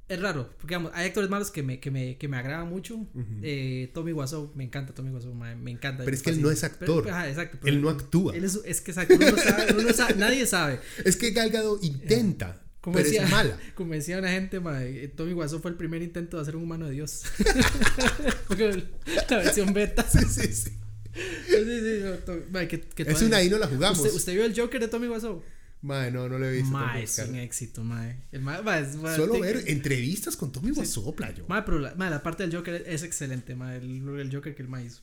es 0.09 0.21
raro, 0.21 0.51
porque 0.59 0.75
digamos, 0.75 0.93
hay 0.95 1.07
actores 1.09 1.31
malos 1.31 1.51
que 1.51 1.62
me, 1.62 1.81
que 1.81 1.91
me, 1.91 2.19
que 2.19 2.29
me 2.29 2.37
agradan 2.37 2.69
mucho. 2.69 3.07
Eh, 3.43 3.91
Tommy 3.95 4.12
Wiseau, 4.12 4.53
me 4.55 4.64
encanta 4.64 4.93
Tommy 4.93 5.09
Wiseau, 5.11 5.33
me 5.35 5.71
encanta. 5.71 6.05
Pero 6.05 6.14
es 6.17 6.23
que 6.23 6.31
él 6.31 6.43
no 6.43 6.51
es 6.51 6.64
actor. 6.64 7.03
Pero- 7.03 7.14
ajá, 7.17 7.29
exacto. 7.31 7.57
pero 7.62 7.75
Él 7.75 7.81
no 7.81 7.89
actúa. 7.89 8.37
Él 8.37 8.45
es, 8.45 8.61
es 8.67 8.83
que 8.83 8.91
exacto, 8.91 9.14
uno 9.14 9.31
no 9.31 9.37
sabe, 9.39 9.73
uno 9.73 9.83
no 9.83 9.93
sabe- 9.95 10.14
nadie 10.17 10.45
sabe. 10.47 10.81
Es 11.07 11.17
que 11.17 11.31
Gal 11.31 11.49
Gadot 11.51 11.83
intenta, 11.83 12.62
Como 12.87 12.95
pero 12.99 13.05
decía, 13.09 13.24
es 13.24 13.30
mala. 13.32 13.59
Como 13.74 13.95
decía 13.95 14.16
una 14.16 14.30
gente, 14.30 14.61
mae, 14.61 15.03
eh, 15.05 15.09
Tommy 15.09 15.32
Wiseau 15.32 15.59
fue 15.61 15.72
el 15.72 15.76
primer 15.76 16.03
intento 16.03 16.37
de 16.37 16.43
hacer 16.45 16.55
un 16.55 16.62
humano 16.62 16.87
de 16.87 16.93
Dios. 16.93 17.24
La 19.28 19.37
versión 19.39 19.72
beta. 19.72 20.05
Sí, 20.09 20.20
sí, 20.28 20.53
sí. 20.53 20.70
Sí, 21.12 21.64
sí, 21.64 22.01
no, 22.05 22.12
to- 22.18 22.45
mae, 22.53 22.68
que- 22.68 22.80
que 22.80 23.03
Es 23.03 23.22
una 23.22 23.39
ahí 23.39 23.51
no 23.51 23.59
la 23.59 23.66
jugamos. 23.66 23.99
¿Usted, 23.99 24.12
usted 24.14 24.32
vio 24.34 24.45
el 24.45 24.55
Joker 24.57 24.80
de 24.80 24.87
Tommy 24.87 25.09
Wiseau? 25.09 25.43
Mae, 25.82 26.12
no, 26.12 26.28
no 26.28 26.39
lo 26.39 26.47
he 26.47 26.53
visto. 26.53 26.70
Tampoco, 26.72 26.97
es 26.99 27.18
un 27.18 27.34
éxito. 27.34 27.82
El 28.30 28.41
mae, 28.43 28.87
Solo 29.16 29.41
ver 29.41 29.64
que- 29.64 29.72
entrevistas 29.72 30.37
con 30.37 30.53
Tommy 30.53 30.70
Wiseau, 30.70 31.12
playo. 31.16 31.45
Mae, 31.49 31.62
pero 31.62 31.80
la, 31.80 31.93
la 31.97 32.22
parte 32.22 32.45
del 32.47 32.55
Joker 32.55 32.84
es 32.87 33.03
excelente, 33.03 33.57
mae. 33.57 33.78
El, 33.78 34.09
el 34.20 34.32
Joker 34.32 34.55
que 34.55 34.62
el 34.62 34.68
mae 34.68 34.84
hizo. 34.84 35.01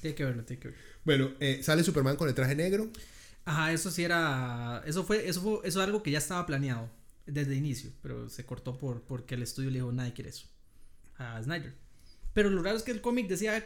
Tiene 0.00 0.14
que 0.14 0.24
verlo, 0.24 0.44
tiene 0.44 0.60
que 0.62 0.68
verlo. 0.68 0.82
Bueno, 1.04 1.30
eh, 1.40 1.60
sale 1.64 1.82
Superman 1.82 2.14
con 2.16 2.28
el 2.28 2.34
traje 2.34 2.54
negro. 2.54 2.90
Ajá, 3.44 3.72
eso 3.72 3.90
sí 3.90 4.04
era. 4.04 4.82
Eso 4.86 5.02
fue, 5.04 5.28
eso 5.28 5.40
fue, 5.42 5.54
eso 5.64 5.80
es 5.80 5.84
algo 5.84 6.02
que 6.02 6.10
ya 6.12 6.18
estaba 6.18 6.46
planeado 6.46 6.88
desde 7.26 7.52
el 7.52 7.58
inicio, 7.58 7.90
pero 8.02 8.28
se 8.28 8.44
cortó 8.44 8.78
por 8.78 9.02
porque 9.02 9.34
el 9.34 9.42
estudio 9.42 9.70
le 9.70 9.76
dijo 9.78 9.92
nadie 9.92 10.12
quiere 10.12 10.30
eso 10.30 10.46
a 11.16 11.42
Snyder. 11.42 11.74
Pero 12.32 12.50
lo 12.50 12.62
raro 12.62 12.76
es 12.76 12.82
que 12.82 12.90
el 12.90 13.00
cómic 13.00 13.28
decía, 13.28 13.64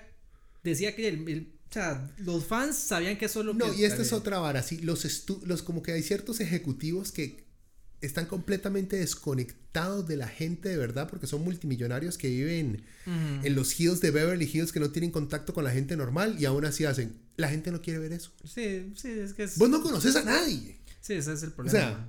decía 0.62 0.94
que 0.94 1.08
el, 1.08 1.28
el- 1.28 1.52
o 1.70 1.72
sea, 1.72 2.10
los 2.18 2.46
fans 2.46 2.76
sabían 2.76 3.18
que 3.18 3.26
eso 3.26 3.40
es 3.40 3.46
lo 3.46 3.52
No, 3.54 3.70
que. 3.70 3.78
y 3.80 3.84
esta 3.84 4.00
es 4.02 4.12
otra 4.14 4.38
vara, 4.38 4.62
sí. 4.62 4.78
Los, 4.78 5.04
estu- 5.04 5.42
los 5.44 5.62
como 5.62 5.82
que 5.82 5.92
hay 5.92 6.02
ciertos 6.02 6.40
ejecutivos 6.40 7.12
que 7.12 7.46
están 8.00 8.26
completamente 8.26 8.96
desconectados 8.96 10.06
de 10.06 10.16
la 10.16 10.28
gente 10.28 10.68
de 10.68 10.76
verdad 10.76 11.08
porque 11.10 11.26
son 11.26 11.42
multimillonarios 11.42 12.16
que 12.16 12.28
viven 12.28 12.84
Ujú. 13.06 13.46
en 13.46 13.54
los 13.54 13.78
hills 13.78 14.00
de 14.00 14.10
Beverly 14.12 14.48
Hills 14.50 14.72
que 14.72 14.80
no 14.80 14.90
tienen 14.90 15.10
contacto 15.10 15.52
con 15.52 15.64
la 15.64 15.70
gente 15.72 15.96
normal 15.96 16.36
y 16.38 16.44
aún 16.44 16.64
así 16.64 16.84
hacen. 16.84 17.18
La 17.36 17.48
gente 17.48 17.70
no 17.70 17.82
quiere 17.82 17.98
ver 17.98 18.12
eso. 18.12 18.30
Sí, 18.44 18.92
sí, 18.96 19.08
es 19.10 19.34
que 19.34 19.44
es. 19.44 19.58
Vos 19.58 19.68
no 19.68 19.82
conoces 19.82 20.14
a 20.16 20.22
nadie. 20.24 20.78
Sí, 21.00 21.14
ese 21.14 21.32
es 21.32 21.42
el 21.42 21.50
O 21.50 21.54
problema. 21.56 21.78
sea, 21.78 22.08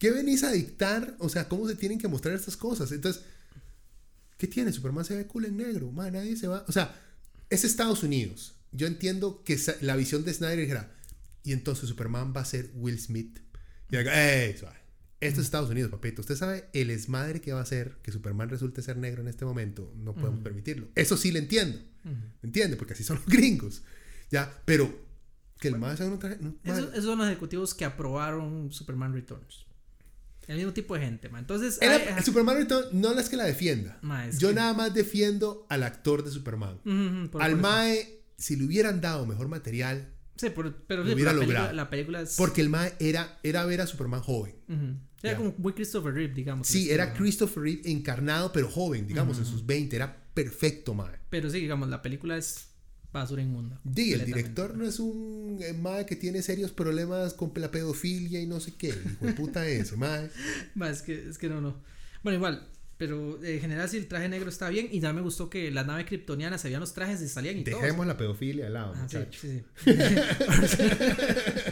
¿qué 0.00 0.10
venís 0.10 0.42
a 0.42 0.50
dictar? 0.50 1.14
O 1.20 1.28
sea, 1.28 1.48
¿cómo 1.48 1.68
se 1.68 1.76
tienen 1.76 1.98
que 1.98 2.08
mostrar 2.08 2.34
estas 2.34 2.56
cosas? 2.56 2.90
Entonces, 2.90 3.22
¿qué 4.38 4.48
tiene? 4.48 4.72
Superman 4.72 5.04
se 5.04 5.16
ve 5.16 5.26
cool 5.26 5.44
en 5.44 5.56
negro. 5.58 5.92
Man, 5.92 6.12
nadie 6.14 6.36
se 6.36 6.48
va. 6.48 6.64
O 6.66 6.72
sea, 6.72 6.92
es 7.48 7.64
Estados 7.64 8.02
Unidos. 8.02 8.54
Yo 8.72 8.86
entiendo 8.86 9.42
que 9.44 9.58
la 9.82 9.94
visión 9.96 10.24
de 10.24 10.32
Snyder 10.34 10.60
era, 10.60 10.92
y 11.44 11.52
entonces 11.52 11.88
Superman 11.88 12.32
va 12.36 12.40
a 12.40 12.44
ser 12.44 12.70
Will 12.74 12.98
Smith. 12.98 13.38
Y 13.90 13.96
acá, 13.96 14.42
¡ey! 14.44 14.56
suave! 14.56 14.78
Esto 15.20 15.40
es 15.40 15.46
Estados 15.46 15.68
Unidos, 15.68 15.90
papito. 15.90 16.22
Usted 16.22 16.34
sabe 16.36 16.70
el 16.72 16.88
esmadre 16.90 17.42
que 17.42 17.52
va 17.52 17.58
a 17.58 17.62
hacer 17.62 17.98
que 18.02 18.10
Superman 18.10 18.48
resulte 18.48 18.80
ser 18.80 18.96
negro 18.96 19.20
en 19.20 19.28
este 19.28 19.44
momento. 19.44 19.92
No 19.96 20.14
podemos 20.14 20.40
permitirlo. 20.42 20.88
Eso 20.94 21.18
sí 21.18 21.30
le 21.30 21.40
entiendo. 21.40 21.78
Ujú. 22.06 22.14
¿Entiende? 22.42 22.76
Porque 22.78 22.94
así 22.94 23.04
son 23.04 23.16
los 23.16 23.26
gringos. 23.26 23.82
Ya, 24.30 24.50
pero 24.64 24.90
que 25.58 25.68
el 25.68 25.76
más 25.76 26.00
un 26.00 26.18
traje. 26.18 26.38
no. 26.40 26.54
Eso- 26.64 26.90
esos 26.92 27.04
son 27.04 27.18
los 27.18 27.26
ejecutivos 27.26 27.74
que 27.74 27.84
aprobaron 27.84 28.72
Superman 28.72 29.12
Returns. 29.12 29.66
El 30.50 30.56
mismo 30.56 30.72
tipo 30.72 30.94
de 30.94 31.00
gente, 31.02 31.28
man. 31.28 31.40
Entonces, 31.42 31.78
Superman 32.24 32.56
Return 32.56 32.88
no 32.92 33.12
es 33.12 33.28
que 33.28 33.36
la 33.36 33.44
defienda. 33.44 33.98
Ma, 34.02 34.28
Yo 34.30 34.48
que- 34.48 34.54
nada 34.54 34.74
más 34.74 34.92
defiendo 34.92 35.64
al 35.68 35.82
actor 35.84 36.24
de 36.24 36.30
Superman. 36.30 36.78
Por- 37.30 37.40
al 37.42 37.52
por. 37.52 37.60
Mae, 37.60 38.22
si 38.36 38.56
le 38.56 38.64
hubieran 38.64 39.00
dado 39.00 39.26
mejor 39.26 39.46
material, 39.48 40.12
Sí, 40.36 40.50
por- 40.50 40.74
pero 40.86 41.02
lo 41.02 41.08
sí, 41.08 41.14
hubiera 41.14 41.32
la, 41.32 41.38
película, 41.38 41.58
logrado. 41.60 41.76
la 41.76 41.90
película 41.90 42.20
es. 42.22 42.34
porque 42.36 42.62
el 42.62 42.68
Mae 42.70 42.94
era, 42.98 43.38
era 43.42 43.64
ver 43.66 43.80
a 43.82 43.86
Superman 43.86 44.22
joven. 44.22 44.54
Era 45.22 45.36
como 45.36 45.54
muy 45.58 45.72
Christopher 45.74 46.14
Reeve, 46.14 46.32
digamos. 46.34 46.66
Sí, 46.66 46.88
el 46.88 46.94
era. 46.94 47.12
Christopher 47.14 47.62
Reeve 47.62 47.82
encarnado, 47.90 48.50
pero 48.52 48.68
joven, 48.68 49.06
digamos, 49.06 49.38
en 49.38 49.44
sus 49.44 49.64
20. 49.66 49.94
Era 49.96 50.16
perfecto, 50.34 50.94
Mae. 50.94 51.18
Pero 51.28 51.48
sí, 51.50 51.60
digamos, 51.60 51.88
la 51.90 52.00
película 52.02 52.36
es 52.38 52.70
basura 53.12 53.42
inmunda. 53.42 53.80
Di, 53.84 54.12
el 54.12 54.24
director 54.24 54.76
no 54.76 54.86
es 54.86 55.00
un 55.00 55.58
eh, 55.62 55.72
Mae 55.72 56.06
que 56.06 56.16
tiene 56.16 56.42
serios 56.42 56.70
problemas 56.70 57.34
con 57.34 57.52
la 57.56 57.70
pedofilia 57.70 58.40
y 58.40 58.46
no 58.46 58.60
sé 58.60 58.74
qué. 58.76 58.88
Hijo 58.88 59.26
de 59.26 59.32
puta 59.32 59.66
ese, 59.66 59.96
Mae. 59.96 60.30
Ma, 60.74 60.90
es, 60.90 61.02
que, 61.02 61.28
es 61.28 61.38
que 61.38 61.48
no, 61.48 61.60
no. 61.60 61.76
Bueno, 62.22 62.36
igual. 62.38 62.66
Pero 62.98 63.42
en 63.42 63.60
general, 63.60 63.88
sí, 63.88 63.96
el 63.96 64.06
traje 64.08 64.28
negro 64.28 64.50
está 64.50 64.68
bien. 64.68 64.88
Y 64.92 65.00
ya 65.00 65.14
me 65.14 65.22
gustó 65.22 65.48
que 65.48 65.70
la 65.70 65.84
nave 65.84 66.04
kryptoniana 66.04 66.58
se 66.58 66.68
veían 66.68 66.80
los 66.80 66.92
trajes 66.92 67.22
y 67.22 67.28
salían 67.28 67.56
y 67.58 67.64
todo. 67.64 67.80
Dejemos 67.80 68.06
la 68.06 68.18
pedofilia 68.18 68.66
al 68.66 68.74
lado, 68.74 68.92
Ah, 68.94 69.06
sí, 69.08 69.16
muchacho. 69.16 69.40
sí, 69.40 69.62
sí. 69.84 69.90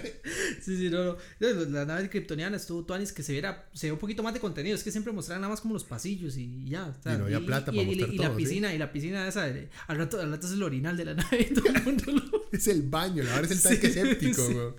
sí, 0.72 0.76
sí, 0.78 0.90
no, 0.90 1.04
no. 1.04 1.16
No, 1.40 1.48
La 1.70 1.84
nave 1.84 2.08
kryptoniana 2.10 2.56
estuvo 2.56 2.84
Tuanis 2.84 3.12
que 3.12 3.22
se 3.22 3.32
viera, 3.32 3.68
se 3.72 3.86
ve 3.88 3.92
un 3.92 3.98
poquito 3.98 4.22
más 4.22 4.34
de 4.34 4.40
contenido. 4.40 4.76
Es 4.76 4.82
que 4.82 4.90
siempre 4.90 5.12
mostraban 5.12 5.40
nada 5.42 5.50
más 5.52 5.60
como 5.60 5.74
los 5.74 5.84
pasillos 5.84 6.36
y 6.36 6.68
ya. 6.68 6.86
o 6.86 7.02
sea, 7.02 7.14
Y 7.14 7.18
no 7.18 7.24
había 7.24 7.40
plata 7.40 7.72
para 7.72 7.82
y, 7.82 7.86
mostrar 7.86 8.10
y 8.14 8.18
la 8.18 8.30
¿sí? 8.30 8.36
piscina, 8.36 8.74
y 8.74 8.78
la 8.78 8.92
piscina 8.92 9.26
esa, 9.28 9.44
al 9.44 9.96
rato, 9.96 10.20
al 10.20 10.30
rato 10.30 10.46
es 10.46 10.52
el 10.52 10.62
orinal 10.62 10.96
de 10.96 11.04
la 11.06 11.14
nave 11.14 11.48
y 11.50 11.54
todo 11.54 11.66
el 11.68 11.82
mundo 11.82 12.04
lo- 12.12 12.48
Es 12.52 12.66
el 12.68 12.82
baño, 12.82 13.22
la 13.24 13.34
verdad 13.36 13.52
es 13.52 13.52
el 13.52 13.58
Sí, 13.58 13.68
tanque 13.68 13.90
séptico, 13.92 14.46
sí. 14.46 14.54
weón. 14.54 14.74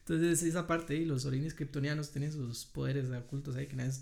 Entonces, 0.00 0.42
esa 0.42 0.66
parte, 0.66 0.96
y 0.96 1.04
los 1.04 1.24
orines 1.24 1.54
kryptonianos 1.54 2.10
tienen 2.10 2.32
sus 2.32 2.64
poderes 2.66 3.06
ocultos 3.10 3.54
ahí 3.56 3.66
que 3.66 3.76
nadie. 3.76 3.92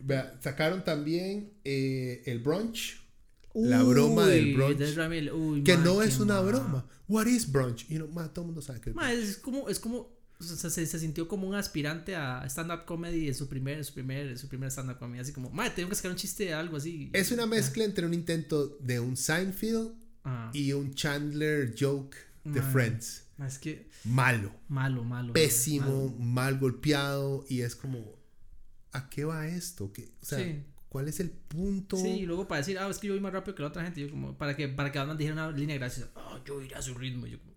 Vea, 0.00 0.38
sacaron 0.42 0.84
también 0.84 1.52
eh, 1.64 2.22
el 2.26 2.38
brunch. 2.40 2.99
La 3.54 3.82
broma 3.82 4.26
del 4.26 4.54
brunch. 4.54 4.94
Ramil, 4.96 5.30
uy, 5.32 5.62
Que 5.64 5.76
ma, 5.76 5.84
no 5.84 6.02
es 6.02 6.18
una 6.20 6.34
ma. 6.36 6.40
broma. 6.42 6.86
What 7.08 7.26
is 7.26 7.50
brunch? 7.50 7.86
You 7.88 7.98
know, 8.06 8.28
todo 8.28 8.42
el 8.42 8.46
mundo 8.46 8.62
sabe 8.62 8.80
que 8.80 8.90
es 8.90 8.96
es 9.10 9.36
como, 9.38 9.68
es 9.68 9.80
como, 9.80 9.98
o 10.38 10.42
sea, 10.42 10.70
se, 10.70 10.86
se 10.86 10.98
sintió 11.00 11.26
como 11.26 11.48
un 11.48 11.54
aspirante 11.56 12.14
a 12.14 12.44
stand-up 12.48 12.84
comedy 12.86 13.26
en 13.28 13.34
su 13.34 13.48
primer, 13.48 13.78
en 13.78 13.84
su 13.84 13.92
primer, 13.94 14.28
en 14.28 14.38
su 14.38 14.48
primer 14.48 14.70
stand-up 14.70 14.98
comedy. 14.98 15.20
Así 15.20 15.32
como, 15.32 15.50
madre, 15.50 15.72
tengo 15.74 15.88
que 15.88 15.96
sacar 15.96 16.12
un 16.12 16.16
chiste 16.16 16.44
de 16.44 16.54
algo 16.54 16.76
así. 16.76 17.10
Es 17.12 17.32
una 17.32 17.46
mezcla 17.46 17.84
entre 17.84 18.06
un 18.06 18.14
intento 18.14 18.76
de 18.80 19.00
un 19.00 19.16
Seinfeld 19.16 19.94
Ah, 20.22 20.50
y 20.52 20.72
un 20.74 20.94
Chandler 20.94 21.74
joke 21.78 22.16
de. 22.44 22.60
Friends. 22.62 23.24
es 23.46 23.58
que, 23.58 23.88
Malo, 24.04 24.52
malo, 24.68 25.02
malo. 25.02 25.32
pésimo, 25.32 26.08
malo. 26.08 26.14
mal 26.18 26.58
golpeado 26.58 27.44
y 27.48 27.62
es 27.62 27.74
como, 27.74 28.16
¿a 28.92 29.08
qué 29.10 29.24
va 29.24 29.46
esto? 29.48 29.92
¿Qué- 29.92 30.12
o 30.22 30.24
sea, 30.24 30.38
Sí. 30.38 30.62
¿Cuál 30.90 31.08
es 31.08 31.20
el 31.20 31.30
punto? 31.30 31.96
Sí, 31.96 32.08
y 32.08 32.26
luego 32.26 32.46
para 32.46 32.58
decir, 32.58 32.78
ah, 32.78 32.90
es 32.90 32.98
que 32.98 33.06
yo 33.06 33.14
voy 33.14 33.20
más 33.20 33.32
rápido 33.32 33.54
que 33.54 33.62
la 33.62 33.68
otra 33.68 33.82
gente. 33.82 34.02
Yo 34.02 34.10
como, 34.10 34.36
para 34.36 34.54
que, 34.54 34.68
para 34.68 34.92
que 34.92 34.98
Batman 34.98 35.16
dijera 35.16 35.34
una 35.34 35.56
línea 35.56 35.76
graciosa. 35.78 36.10
Ah, 36.16 36.38
yo 36.44 36.60
iré 36.60 36.74
a 36.74 36.82
su 36.82 36.92
ritmo. 36.92 37.26
Yo 37.26 37.38
como, 37.38 37.54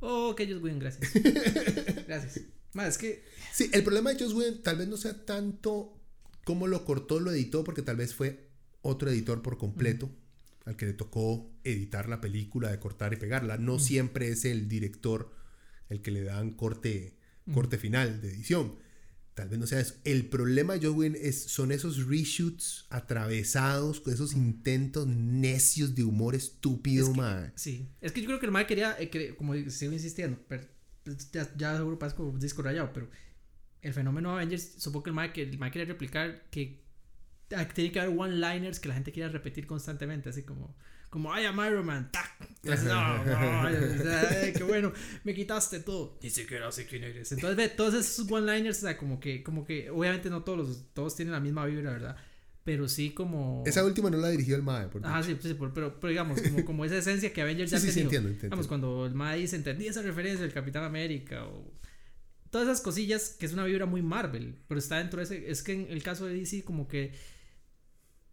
oh, 0.00 0.30
ok, 0.30 0.40
ellos 0.40 0.60
Whedon, 0.60 0.80
gracias. 0.80 1.12
gracias. 2.08 2.40
Ma, 2.72 2.86
es 2.86 2.98
que, 2.98 3.22
Sí, 3.52 3.70
el 3.72 3.84
problema 3.84 4.12
de 4.12 4.24
Joss 4.24 4.32
Whedon 4.32 4.62
tal 4.62 4.78
vez 4.78 4.88
no 4.88 4.96
sea 4.96 5.24
tanto 5.24 6.00
cómo 6.44 6.66
lo 6.66 6.84
cortó, 6.84 7.20
lo 7.20 7.30
editó, 7.30 7.62
porque 7.62 7.82
tal 7.82 7.96
vez 7.96 8.14
fue 8.14 8.48
otro 8.82 9.10
editor 9.10 9.42
por 9.42 9.58
completo 9.58 10.10
al 10.64 10.76
que 10.76 10.86
le 10.86 10.92
tocó 10.92 11.50
editar 11.64 12.08
la 12.08 12.20
película, 12.20 12.70
de 12.70 12.78
cortar 12.78 13.12
y 13.12 13.16
pegarla. 13.16 13.58
No 13.58 13.78
siempre 13.78 14.28
es 14.30 14.44
el 14.44 14.68
director 14.68 15.32
el 15.88 16.00
que 16.00 16.10
le 16.10 16.22
dan 16.22 16.52
corte, 16.52 17.18
corte 17.52 17.76
final 17.76 18.20
de 18.20 18.28
edición. 18.28 18.76
Tal 19.40 19.48
vez 19.48 19.58
no 19.58 19.66
sea 19.66 19.80
eso. 19.80 19.94
El 20.04 20.26
problema 20.26 20.74
Whedon 20.74 21.16
es, 21.18 21.44
son 21.44 21.72
esos 21.72 22.06
reshoots 22.06 22.84
atravesados, 22.90 23.98
con 24.00 24.12
esos 24.12 24.34
intentos 24.34 25.06
necios 25.06 25.94
de 25.94 26.04
humor 26.04 26.34
estúpido, 26.34 27.06
Es 27.06 27.10
que- 27.14 27.16
mae. 27.18 27.52
Sí, 27.54 27.88
es 28.02 28.12
que 28.12 28.20
yo 28.20 28.26
creo 28.26 28.38
que 28.38 28.44
el 28.44 28.52
Mae 28.52 28.66
quería, 28.66 28.96
eh, 29.00 29.08
que- 29.08 29.34
como 29.36 29.54
sigo 29.70 29.94
insistiendo, 29.94 30.38
pero 30.46 30.64
pues, 31.04 31.30
ya, 31.32 31.50
ya 31.56 31.74
seguro 31.78 31.98
parezco 31.98 32.36
disco 32.38 32.60
rayado, 32.60 32.92
pero 32.92 33.08
el 33.80 33.94
fenómeno 33.94 34.32
Avengers, 34.32 34.74
supongo 34.76 35.04
que 35.04 35.10
el 35.10 35.14
Mae, 35.16 35.32
que 35.32 35.42
el 35.44 35.58
Mae 35.58 35.70
quería 35.70 35.86
replicar 35.86 36.44
que 36.50 36.82
ah, 37.56 37.66
que 37.66 37.72
tiene 37.72 37.90
que 37.92 37.98
haber 38.00 38.16
one-liners 38.16 38.78
que 38.78 38.88
la 38.88 38.94
gente 38.94 39.10
quiera 39.10 39.30
repetir 39.30 39.66
constantemente, 39.66 40.28
así 40.28 40.42
como, 40.42 40.76
como 41.10 41.36
I 41.36 41.44
am 41.44 41.56
Iron 41.66 41.84
Man, 41.84 42.10
¡tac! 42.12 42.30
Así, 42.70 42.86
"No, 42.86 43.24
no", 43.24 43.62
"Ay, 43.62 44.52
qué 44.54 44.62
bueno, 44.64 44.92
me 45.24 45.34
quitaste 45.34 45.80
todo, 45.80 46.18
ni 46.22 46.30
siquiera 46.30 46.70
sé 46.72 46.86
quién 46.86 47.04
eres. 47.04 47.32
Entonces 47.32 47.56
ve, 47.56 47.68
todos 47.68 47.94
esos 47.94 48.30
one-liners, 48.30 48.78
o 48.78 48.80
sea, 48.82 48.96
como 48.96 49.18
que, 49.20 49.42
como 49.42 49.64
que, 49.64 49.90
obviamente 49.90 50.30
no 50.30 50.42
todos 50.42 50.58
los, 50.58 50.94
todos 50.94 51.16
tienen 51.16 51.32
la 51.32 51.40
misma 51.40 51.66
vibra, 51.66 51.90
¿verdad? 51.92 52.16
Pero 52.62 52.86
sí 52.88 53.10
como... 53.10 53.64
Esa 53.66 53.82
última 53.84 54.10
no 54.10 54.18
la 54.18 54.28
dirigió 54.28 54.54
el 54.54 54.62
Mae. 54.62 54.86
Por 54.88 55.04
Ajá, 55.04 55.22
sí, 55.22 55.36
sí, 55.40 55.54
pero, 55.58 55.72
pero, 55.72 55.98
pero 55.98 56.10
digamos, 56.10 56.40
como, 56.42 56.64
como 56.64 56.84
esa 56.84 56.98
esencia 56.98 57.32
que 57.32 57.40
Avengers 57.40 57.70
Sí, 57.70 57.76
ya 57.76 57.80
sí, 57.80 57.86
tenido. 57.86 58.02
entiendo, 58.02 58.28
entiendo. 58.28 58.46
Digamos, 58.48 58.68
cuando 58.68 59.06
el 59.06 59.14
Mae 59.14 59.38
dice, 59.38 59.56
entendí 59.56 59.88
esa 59.88 60.02
referencia 60.02 60.42
del 60.44 60.52
Capitán 60.52 60.84
América 60.84 61.46
o... 61.46 61.72
Todas 62.50 62.68
esas 62.68 62.80
cosillas 62.82 63.36
que 63.38 63.46
es 63.46 63.52
una 63.54 63.64
vibra 63.64 63.86
muy 63.86 64.02
Marvel, 64.02 64.56
pero 64.68 64.78
está 64.78 64.98
dentro 64.98 65.18
de 65.18 65.24
ese... 65.24 65.50
Es 65.50 65.62
que 65.62 65.72
en 65.72 65.86
el 65.88 66.02
caso 66.02 66.26
de 66.26 66.34
DC 66.34 66.62
como 66.64 66.86
que 66.86 67.12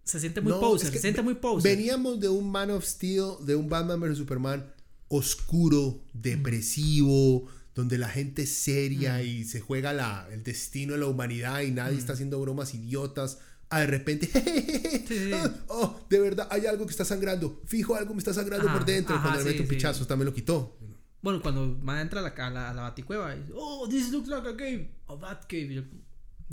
se 0.08 0.20
siente 0.20 0.42
muy 0.42 0.52
No, 0.52 0.60
poser, 0.60 0.88
es 0.88 0.92
que 0.92 0.98
se 0.98 1.02
siente 1.04 1.22
muy 1.22 1.36
poser. 1.36 1.76
Veníamos 1.76 2.20
de 2.20 2.30
un 2.30 2.50
Man 2.50 2.72
of 2.72 2.84
Steel, 2.86 3.34
de 3.46 3.56
un 3.56 3.70
Batman 3.70 4.00
vs 4.00 4.18
Superman 4.18 4.66
oscuro, 5.10 6.04
depresivo, 6.14 7.48
donde 7.76 7.98
la 7.98 8.10
gente 8.10 8.44
es 8.44 8.54
seria 8.54 9.22
y 9.22 9.44
se 9.44 9.60
juega 9.62 9.94
la, 9.94 10.28
el 10.32 10.44
destino 10.44 10.94
de 10.94 11.00
la 11.00 11.08
humanidad 11.08 11.62
y 11.62 11.72
nadie 11.72 11.98
está 11.98 12.14
haciendo 12.14 12.40
bromas 12.42 12.74
idiotas. 12.74 13.40
Ah, 13.70 13.82
de 13.82 13.88
repente, 13.88 14.28
sí. 15.08 15.32
oh, 15.68 16.00
de 16.10 16.20
verdad, 16.20 16.48
hay 16.50 16.66
algo 16.66 16.86
que 16.86 16.92
está 16.92 17.04
sangrando. 17.06 17.62
Fijo, 17.66 17.96
algo 17.96 18.14
me 18.14 18.20
está 18.20 18.34
sangrando 18.34 18.68
Ajá, 18.68 18.78
por 18.78 18.86
dentro. 18.86 19.16
ajá, 19.16 19.24
Cuando 19.24 19.40
le 19.44 19.44
sí, 19.44 19.50
mete 19.50 19.62
un 19.64 19.70
sí. 19.70 19.76
pichazo, 19.76 20.08
también 20.08 20.26
lo 20.28 20.34
quitó. 20.34 20.78
Bueno, 21.22 21.42
cuando 21.42 21.78
Mae 21.82 22.02
entra 22.02 22.22
a 22.22 22.24
la, 22.24 22.30
a 22.30 22.50
la, 22.50 22.70
a 22.70 22.74
la 22.74 22.82
baticueva 22.84 23.36
y 23.36 23.44
oh, 23.54 23.88
this 23.90 24.10
looks 24.12 24.30
like 24.30 24.48
a 24.48 24.56
cave, 24.56 24.90
a 25.08 25.16
bat 25.16 25.46
cave. 25.48 25.74
Yo, 25.74 25.82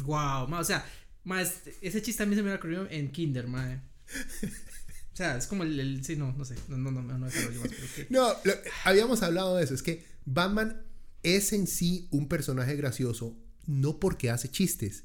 wow, 0.05 0.53
o 0.53 0.65
sea, 0.65 0.85
ma, 1.25 1.43
es- 1.43 1.61
ese 1.83 2.03
chiste 2.03 2.23
a 2.23 2.27
mí 2.27 2.35
se 2.37 2.43
me 2.43 2.53
ocurrió 2.55 2.89
en 2.91 3.11
Kinder, 3.11 3.47
mae. 3.49 3.81
O 5.13 5.17
sea, 5.17 5.37
es 5.37 5.47
como 5.47 5.63
el, 5.63 5.79
el- 5.79 6.05
sí, 6.05 6.17
no, 6.17 6.33
no 6.33 6.45
sé, 6.45 6.57
no, 6.69 6.77
no, 6.77 6.91
no, 6.91 7.03
no, 7.03 7.13
no 7.13 7.19
más, 7.19 7.33
que- 7.33 8.07
No, 8.11 8.29
lo- 8.45 8.55
habíamos 8.85 9.23
hablado 9.23 9.57
de 9.57 9.65
eso. 9.65 9.75
Es 9.75 9.83
que 9.83 10.05
Batman 10.25 10.83
es 11.23 11.53
en 11.53 11.67
sí 11.67 12.09
un 12.11 12.29
personaje 12.29 12.75
gracioso, 12.77 13.37
no 13.67 13.99
porque 14.01 14.31
hace 14.31 14.51
chistes, 14.51 15.05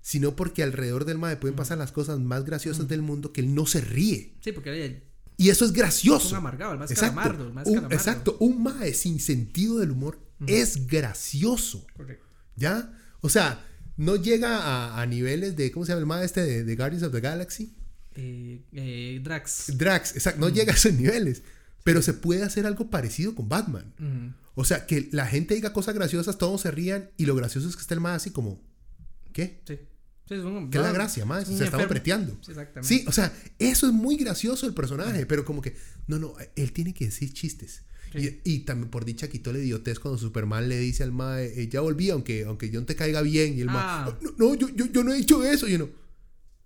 sino 0.00 0.34
porque 0.34 0.62
alrededor 0.62 1.04
del 1.04 1.18
mae 1.18 1.36
pueden 1.36 1.54
pasar 1.54 1.78
las 1.78 1.92
cosas 1.92 2.18
más 2.18 2.44
graciosas 2.44 2.88
del 2.88 3.02
mundo 3.02 3.32
que 3.32 3.42
él 3.42 3.54
no 3.54 3.66
se 3.66 3.80
ríe. 3.82 4.34
Sí, 4.40 4.52
porque 4.52 4.70
el- 4.86 5.02
Y 5.36 5.50
eso 5.50 5.64
es 5.64 5.72
gracioso. 5.72 6.30
Un 6.30 6.36
amargado, 6.36 6.72
el 6.72 6.78
más 6.78 6.90
exacto. 6.90 7.14
calamardo, 7.16 7.46
el 7.46 7.52
más 7.52 7.66
Un- 7.66 7.74
calamardo. 7.74 7.96
exacto. 7.96 8.36
Un 8.40 8.62
mae 8.62 8.94
sin 8.94 9.20
sentido 9.20 9.78
del 9.78 9.90
humor 9.90 10.18
es 10.46 10.86
gracioso. 10.86 11.86
correcto. 11.96 12.24
¿Ya? 12.56 12.92
O 13.20 13.28
sea, 13.28 13.64
no 14.04 14.16
llega 14.16 14.58
a, 14.58 15.00
a 15.00 15.06
niveles 15.06 15.56
de, 15.56 15.70
¿cómo 15.70 15.84
se 15.86 15.90
llama 15.92 16.00
el 16.00 16.06
mae 16.06 16.24
este 16.24 16.42
de, 16.44 16.64
de 16.64 16.76
Guardians 16.76 17.04
of 17.04 17.12
the 17.12 17.20
Galaxy? 17.20 17.74
Eh, 18.14 18.60
eh, 18.72 19.20
Drax. 19.22 19.76
Drax, 19.78 20.14
exacto. 20.16 20.40
No 20.40 20.48
llega 20.48 20.72
a 20.72 20.76
esos 20.76 20.92
niveles. 20.94 21.42
Pero 21.84 22.00
se 22.02 22.12
puede 22.14 22.42
hacer 22.44 22.66
algo 22.66 22.90
parecido 22.90 23.34
con 23.34 23.48
Batman. 23.48 23.92
Ujú. 23.98 24.34
O 24.54 24.64
sea, 24.64 24.86
que 24.86 25.08
la 25.12 25.26
gente 25.26 25.54
diga 25.54 25.72
cosas 25.72 25.94
graciosas, 25.94 26.36
todos 26.38 26.60
se 26.60 26.70
rían 26.70 27.10
y 27.16 27.24
lo 27.26 27.34
gracioso 27.34 27.68
es 27.68 27.74
que 27.76 27.82
esté 27.82 27.94
el 27.94 28.00
más 28.00 28.16
así 28.16 28.30
como, 28.30 28.60
¿qué? 29.32 29.62
Sí. 29.66 29.78
Sí, 30.28 30.34
es 30.34 30.44
un- 30.44 30.70
¿Qué 30.70 30.78
es 30.78 30.84
la 30.84 30.92
gracia, 30.92 31.24
más? 31.24 31.48
Se 31.48 31.64
estaba 31.64 31.88
preteando. 31.88 32.38
Sí, 32.42 32.52
exactamente. 32.52 32.88
Sí, 32.94 33.04
o 33.08 33.12
sea, 33.12 33.32
eso 33.58 33.86
es 33.88 33.92
muy 33.92 34.16
gracioso 34.16 34.66
el 34.66 34.74
personaje, 34.74 35.26
pero 35.26 35.44
como 35.44 35.60
que, 35.62 35.74
no, 36.06 36.18
no, 36.18 36.34
él 36.54 36.72
tiene 36.72 36.94
que 36.94 37.06
decir 37.06 37.32
chistes. 37.32 37.82
Sí. 38.12 38.40
Y, 38.44 38.52
y 38.54 38.58
también 38.60 38.90
por 38.90 39.04
dicha 39.04 39.28
quitó 39.28 39.52
la 39.52 39.58
idiotez 39.58 39.98
cuando 39.98 40.18
Superman 40.18 40.68
le 40.68 40.78
dice 40.78 41.02
al 41.02 41.12
mae, 41.12 41.46
eh, 41.62 41.68
ya 41.68 41.80
volví, 41.80 42.10
aunque, 42.10 42.44
aunque 42.44 42.70
yo 42.70 42.78
no 42.80 42.86
te 42.86 42.94
caiga 42.96 43.22
bien. 43.22 43.56
Y 43.56 43.62
el 43.62 43.68
Ah. 43.70 44.04
mae, 44.06 44.14
no, 44.22 44.34
no, 44.38 44.54
yo, 44.54 44.68
yo, 44.68 44.86
yo 44.86 45.02
no 45.04 45.12
he 45.12 45.16
dicho 45.16 45.42
eso. 45.44 45.66
Y 45.68 45.74
uno, 45.76 45.88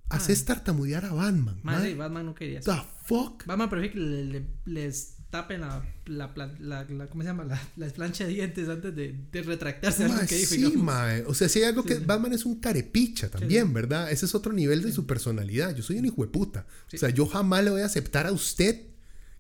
haces 0.09 0.43
Ah. 0.43 0.47
tartamudear 0.47 1.05
a 1.05 1.12
Batman. 1.12 1.60
Sí, 1.82 1.94
Batman 1.94 2.27
no 2.27 2.35
quería 2.35 2.60
eso. 2.60 2.73
The 2.73 2.81
fuck? 3.06 3.44
Batman 3.47 3.68
prefiere 3.70 3.94
que 3.94 4.01
le, 4.01 4.24
le- 4.24 4.47
les 4.64 5.12
tapen 5.31 5.60
la, 5.60 5.85
la, 6.06 6.32
la, 6.60 6.85
la- 6.89 7.06
¿cómo 7.09 7.23
se 7.23 7.28
llama? 7.28 7.44
La, 7.44 7.60
la 7.77 7.89
plancha 7.89 8.24
de 8.27 8.32
dientes 8.32 8.68
antes 8.68 8.94
de, 8.94 9.14
de 9.32 9.43
retractarse 9.43 10.06
que 10.28 10.36
dijo. 10.36 10.51
sí, 10.51 10.56
digamos. 10.59 10.85
mae. 10.85 11.24
O 11.27 11.35
sea, 11.35 11.48
si 11.48 11.59
hay 11.59 11.64
algo 11.66 11.82
que 11.85 11.97
Sí. 11.97 12.02
Batman 12.06 12.32
es 12.32 12.44
un 12.47 12.60
carepicha 12.60 13.28
también, 13.28 13.73
¿verdad? 13.73 14.10
Ese 14.10 14.27
es 14.27 14.35
otro 14.35 14.52
nivel 14.52 14.82
de 14.82 14.93
su 14.93 15.05
personalidad. 15.06 15.74
Yo 15.74 15.82
soy 15.82 15.98
un 15.98 16.05
hijo 16.06 16.23
de 16.23 16.28
puta. 16.28 16.66
O 16.93 16.97
sea, 16.97 17.10
yo 17.10 17.27
jamás 17.27 17.64
le 17.64 17.70
voy 17.70 17.81
a 17.82 17.86
aceptar 17.86 18.27
a 18.27 18.32
usted 18.32 18.86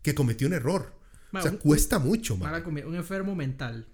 que 0.02 0.14
cometió 0.14 0.46
un 0.48 0.54
error. 0.54 0.95
O 1.40 1.42
sea, 1.42 1.52
un- 1.52 1.58
cuesta 1.58 1.98
mucho. 1.98 2.36
Mala 2.36 2.64
comi- 2.64 2.84
un 2.86 2.96
enfermo 2.96 3.34
mental 3.34 3.86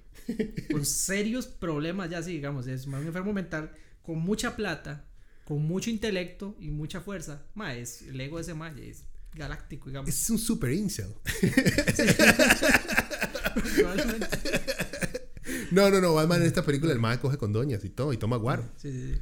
con 0.70 0.85
serios 0.86 1.47
problemas 1.47 2.09
ya 2.10 2.23
sí 2.23 2.32
digamos 2.32 2.66
es 2.69 2.86
un 2.86 2.94
enfermo 2.94 3.32
mental 3.32 3.73
con 4.02 4.19
mucha 4.20 4.55
plata 4.56 5.05
con 5.44 5.62
mucho 5.64 5.90
intelecto 5.90 6.56
y 6.60 6.70
mucha 6.70 7.01
fuerza 7.01 7.43
ma, 7.55 7.74
es, 7.74 8.02
el 8.02 8.20
ego 8.20 8.36
de 8.36 8.43
ese 8.43 8.55
ma 8.55 8.69
es 8.78 9.05
galáctico 9.35 9.89
digamos 9.89 10.09
Es 10.09 10.31
un 10.31 10.39
super 10.39 10.70
incel. 10.73 11.09
No, 15.70 15.90
no, 15.90 16.01
no. 16.01 16.14
Batman 16.14 16.40
en 16.43 16.47
esta 16.47 16.64
película 16.64 16.93
el 16.93 16.98
mae 16.98 17.19
coge 17.19 17.39
con 17.39 17.52
doñas 17.52 17.85
y 17.85 17.90
todo 17.90 18.12
y 18.12 18.16
toma 18.16 18.36
guaro. 18.36 18.69
sí, 18.77 18.93
sí, 18.93 19.14
sí. 19.14 19.20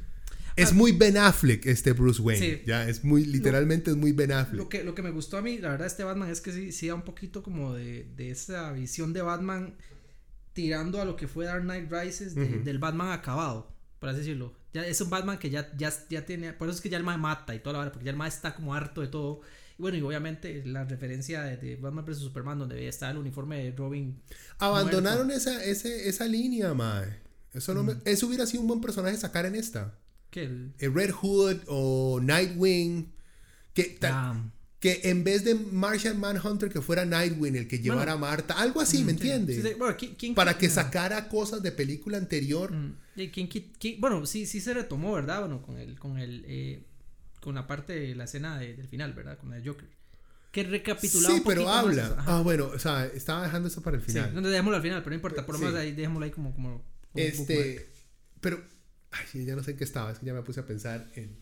Es 0.61 0.73
muy 0.73 0.91
Ben 0.91 1.17
Affleck 1.17 1.65
este 1.65 1.93
Bruce 1.93 2.21
Wayne. 2.21 2.45
Sí. 2.57 2.61
Ya, 2.65 2.87
es 2.87 3.03
muy, 3.03 3.25
literalmente 3.25 3.91
es 3.91 3.97
muy 3.97 4.11
Ben 4.11 4.31
Affleck. 4.31 4.57
Lo 4.57 4.69
que, 4.69 4.83
lo 4.83 4.95
que 4.95 5.01
me 5.01 5.11
gustó 5.11 5.37
a 5.37 5.41
mí, 5.41 5.57
la 5.59 5.69
verdad, 5.69 5.87
este 5.87 6.03
Batman 6.03 6.29
es 6.29 6.41
que 6.41 6.51
sí, 6.51 6.71
sí 6.71 6.87
da 6.87 6.95
un 6.95 7.03
poquito 7.03 7.43
como 7.43 7.73
de, 7.73 8.07
de 8.15 8.31
esa 8.31 8.71
visión 8.71 9.13
de 9.13 9.21
Batman 9.21 9.75
tirando 10.53 11.01
a 11.01 11.05
lo 11.05 11.15
que 11.15 11.27
fue 11.27 11.45
Dark 11.45 11.63
Knight 11.63 11.91
Rises, 11.91 12.35
de- 12.35 12.59
del 12.59 12.77
Batman 12.79 13.11
acabado, 13.11 13.71
por 13.99 14.09
así 14.09 14.19
decirlo. 14.19 14.53
Ya 14.73 14.85
es 14.85 14.99
un 15.01 15.09
Batman 15.09 15.37
que 15.37 15.49
ya, 15.49 15.71
ya, 15.77 15.93
ya 16.09 16.25
tiene, 16.25 16.53
por 16.53 16.67
eso 16.69 16.75
es 16.77 16.81
que 16.81 16.89
ya 16.89 16.97
el 16.97 17.03
más 17.03 17.19
mata 17.19 17.53
y 17.55 17.59
toda 17.59 17.73
la 17.73 17.79
hora, 17.79 17.91
porque 17.91 18.05
ya 18.05 18.11
el 18.11 18.17
más 18.17 18.35
está 18.35 18.53
como 18.55 18.73
harto 18.73 19.01
de 19.01 19.07
todo. 19.07 19.41
Y 19.77 19.81
bueno, 19.81 19.97
y 19.97 20.01
obviamente 20.01 20.63
la 20.65 20.83
referencia 20.85 21.41
de, 21.43 21.57
de 21.57 21.75
Batman 21.77 22.05
vs 22.05 22.17
Superman, 22.19 22.59
donde 22.59 22.87
está 22.87 23.09
el 23.11 23.17
uniforme 23.17 23.63
de 23.63 23.71
Robin. 23.71 24.21
Abandonaron 24.59 25.31
esa, 25.31 25.63
ese, 25.63 26.07
esa 26.07 26.25
línea, 26.25 26.73
mae. 26.73 27.19
Eso, 27.53 27.73
no 27.73 27.83
me- 27.83 27.95
Mm. 27.95 28.01
eso 28.05 28.27
hubiera 28.27 28.45
sido 28.45 28.61
un 28.61 28.67
buen 28.67 28.81
personaje 28.81 29.17
sacar 29.17 29.45
en 29.45 29.55
esta. 29.55 29.97
El. 30.31 30.73
Red 30.79 31.11
Hood 31.11 31.57
o 31.67 32.19
Nightwing. 32.21 33.11
Que, 33.73 33.83
ta- 33.83 34.35
que 34.81 34.99
en 35.03 35.23
vez 35.23 35.43
de 35.43 35.55
Martian 35.55 36.19
Manhunter 36.19 36.69
que 36.69 36.81
fuera 36.81 37.05
Nightwing 37.05 37.55
el 37.55 37.67
que 37.67 37.79
llevara 37.79 38.13
a 38.13 38.17
Marta, 38.17 38.55
algo 38.55 38.81
así, 38.81 38.97
¿me 38.97 39.03
Mm, 39.03 39.05
sí, 39.05 39.11
entiendes? 39.11 39.55
sí, 39.57 39.61
sí. 39.61 39.73
Bueno, 39.77 39.95
¿quién- 39.97 40.15
quién- 40.15 40.35
Para 40.35 40.57
que 40.57 40.65
ah. 40.65 40.69
sacara 40.71 41.29
cosas 41.29 41.61
de 41.63 41.71
película 41.71 42.17
anterior. 42.17 42.71
Mm, 42.73 42.95
quién 43.31 43.47
bueno, 43.99 44.25
sí, 44.25 44.45
sí 44.45 44.59
se 44.59 44.73
retomó, 44.73 45.13
¿verdad? 45.13 45.41
Bueno, 45.41 45.61
con 45.61 45.77
el, 45.77 45.97
con 45.99 46.17
el, 46.17 46.43
eh, 46.47 46.83
con 47.41 47.55
la 47.55 47.67
parte 47.67 47.93
de 47.93 48.15
la 48.15 48.23
escena 48.25 48.57
de- 48.59 48.75
del 48.75 48.87
final, 48.87 49.13
¿verdad? 49.13 49.37
Con 49.37 49.53
el 49.53 49.65
Joker. 49.65 49.87
Que 50.51 50.63
recapitulaba 50.63 51.35
Sí, 51.35 51.43
pero 51.45 51.69
habla. 51.69 52.15
Ah, 52.27 52.41
bueno, 52.41 52.65
o 52.73 52.79
sea, 52.79 53.05
estaba 53.05 53.43
dejando 53.43 53.69
eso 53.69 53.81
para 53.81 53.95
el 53.97 54.03
Sí, 54.03 54.11
final. 54.11 54.33
no, 54.35 54.41
dejémoslo 54.41 54.75
al 54.77 54.81
final, 54.83 54.99
pero 54.99 55.11
no 55.11 55.15
importa, 55.15 55.45
por 55.45 55.55
lo 55.55 55.59
menos 55.59 55.75
Sí. 55.75 55.79
ahí 55.79 55.91
dejémoslo 55.93 56.25
ahí 56.25 56.31
como, 56.31 56.53
como 56.53 56.69
bookmark. 57.13 57.15
Este, 57.15 57.87
pero, 58.41 58.61
ay, 59.11 59.45
ya 59.45 59.55
no 59.55 59.63
sé 59.63 59.71
en 59.71 59.77
qué 59.77 59.83
estaba, 59.83 60.11
es 60.11 60.19
que 60.19 60.25
ya 60.25 60.33
me 60.33 60.41
puse 60.41 60.59
a 60.59 60.65
pensar 60.65 61.11
en, 61.15 61.37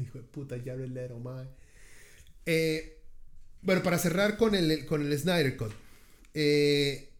hijo 0.00 0.18
de 0.18 0.24
puta, 0.24 0.56
Jared 0.64 0.88
Leto, 0.88 1.18
mae. 1.18 1.46
Eh, 2.46 3.00
bueno, 3.62 3.82
para 3.82 3.98
cerrar 3.98 4.36
con 4.36 4.54
el, 4.54 4.84
con 4.86 5.00
el 5.02 5.18
Snyder 5.18 5.56
Cut. 5.56 5.72
Eh, 6.34 7.10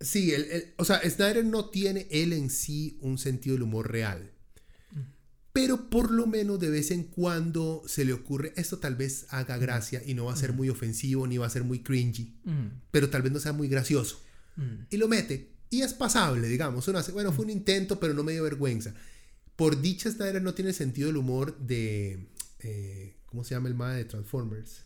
sí, 0.00 0.32
el, 0.32 0.42
el- 0.50 0.74
o 0.76 0.84
sea, 0.84 1.00
Snyder 1.08 1.44
no 1.44 1.70
tiene 1.70 2.06
él 2.10 2.32
en 2.32 2.50
sí 2.50 2.98
un 3.00 3.18
sentido 3.18 3.54
del 3.54 3.62
humor 3.62 3.90
real. 3.90 4.32
Pero 5.52 5.90
por 5.90 6.12
lo 6.12 6.26
menos 6.26 6.60
de 6.60 6.70
vez 6.70 6.92
en 6.92 7.04
cuando 7.04 7.82
se 7.86 8.04
le 8.04 8.12
ocurre, 8.12 8.52
esto 8.56 8.78
tal 8.78 8.94
vez 8.94 9.26
haga 9.30 9.56
gracia 9.58 10.00
y 10.06 10.14
no 10.14 10.26
va 10.26 10.32
a 10.34 10.36
ser 10.36 10.52
muy 10.52 10.68
ofensivo 10.68 11.26
ni 11.26 11.36
va 11.36 11.46
a 11.46 11.50
ser 11.50 11.64
muy 11.64 11.82
cringy, 11.82 12.36
Mm, 12.44 12.66
pero 12.92 13.10
tal 13.10 13.22
vez 13.22 13.32
no 13.32 13.40
sea 13.40 13.52
muy 13.52 13.66
gracioso 13.66 14.22
mm. 14.56 14.74
y 14.90 14.96
lo 14.98 15.08
mete. 15.08 15.48
Y 15.70 15.82
es 15.82 15.92
pasable, 15.94 16.48
digamos. 16.48 16.86
Uno 16.88 16.98
hace, 16.98 17.12
bueno, 17.12 17.32
fue 17.32 17.44
un 17.44 17.50
intento, 17.50 18.00
pero 18.00 18.14
no 18.14 18.22
me 18.22 18.32
dio 18.32 18.42
vergüenza. 18.42 18.94
Por 19.56 19.80
dicha 19.80 20.10
Snyder 20.10 20.40
no 20.42 20.54
tiene 20.54 20.72
sentido 20.72 21.10
el 21.10 21.16
humor 21.16 21.56
de. 21.58 22.26
eh, 22.60 23.14
¿Cómo 23.26 23.44
se 23.44 23.54
llama 23.54 23.68
el 23.68 23.74
mae 23.74 23.96
de 23.98 24.04
Transformers? 24.04 24.84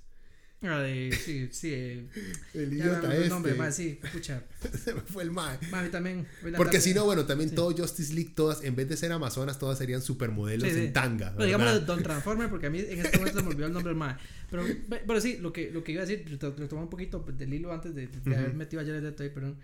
Ah, 0.64 0.78
de- 0.80 1.12
sí, 1.24 1.48
sí. 1.50 1.70
eh, 1.72 2.06
El 2.54 2.68
me 2.68 2.74
idiota 2.76 3.06
el 3.08 3.16
este. 3.22 3.28
nombre, 3.28 3.54
ma, 3.54 3.70
sí, 3.72 3.98
escucha. 4.02 4.44
Se 4.84 4.94
me 4.94 5.00
fue 5.00 5.24
el 5.24 5.30
mae. 5.32 5.58
ma, 5.72 5.80
a 5.80 5.82
mí 5.82 5.88
también. 5.90 6.26
Porque 6.56 6.80
si 6.80 6.94
no, 6.94 7.04
bueno, 7.04 7.26
también 7.26 7.50
Sí. 7.50 7.56
todo 7.56 7.72
Justice 7.76 8.14
League, 8.14 8.30
todas, 8.34 8.62
en 8.62 8.76
vez 8.76 8.88
de 8.88 8.96
ser 8.96 9.10
amazonas, 9.12 9.58
todas 9.58 9.78
serían 9.78 10.00
supermodelos 10.02 10.68
Sí, 10.68 10.74
sí. 10.74 10.80
en 10.86 10.92
tanga. 10.92 11.32
Pero 11.32 11.44
digamos. 11.46 11.84
Don 11.86 12.02
Transformer, 12.02 12.48
porque 12.48 12.66
a 12.66 12.70
mí 12.70 12.78
en 12.78 13.00
este 13.04 13.18
momento 13.18 13.38
se 13.40 13.44
me 13.44 13.50
olvidó 13.50 13.66
el 13.66 13.72
nombre 13.72 13.90
del 13.90 13.98
mae. 13.98 14.16
Pero, 14.50 14.64
pe- 14.64 15.02
pero 15.06 15.20
sí, 15.20 15.36
lo 15.38 15.52
que, 15.52 15.70
lo 15.72 15.82
que 15.82 15.92
iba 15.92 16.02
a 16.02 16.06
decir, 16.06 16.24
reto- 16.28 16.54
retomar 16.56 16.84
un 16.84 16.90
poquito 16.90 17.24
del 17.36 17.52
hilo 17.52 17.72
antes 17.72 17.92
de, 17.94 18.06
de 18.06 18.36
haber 18.36 18.54
metido 18.54 18.80
a 18.82 18.84
Jared 18.84 19.02
Leto 19.02 19.24
ahí, 19.24 19.30
perdón, 19.30 19.58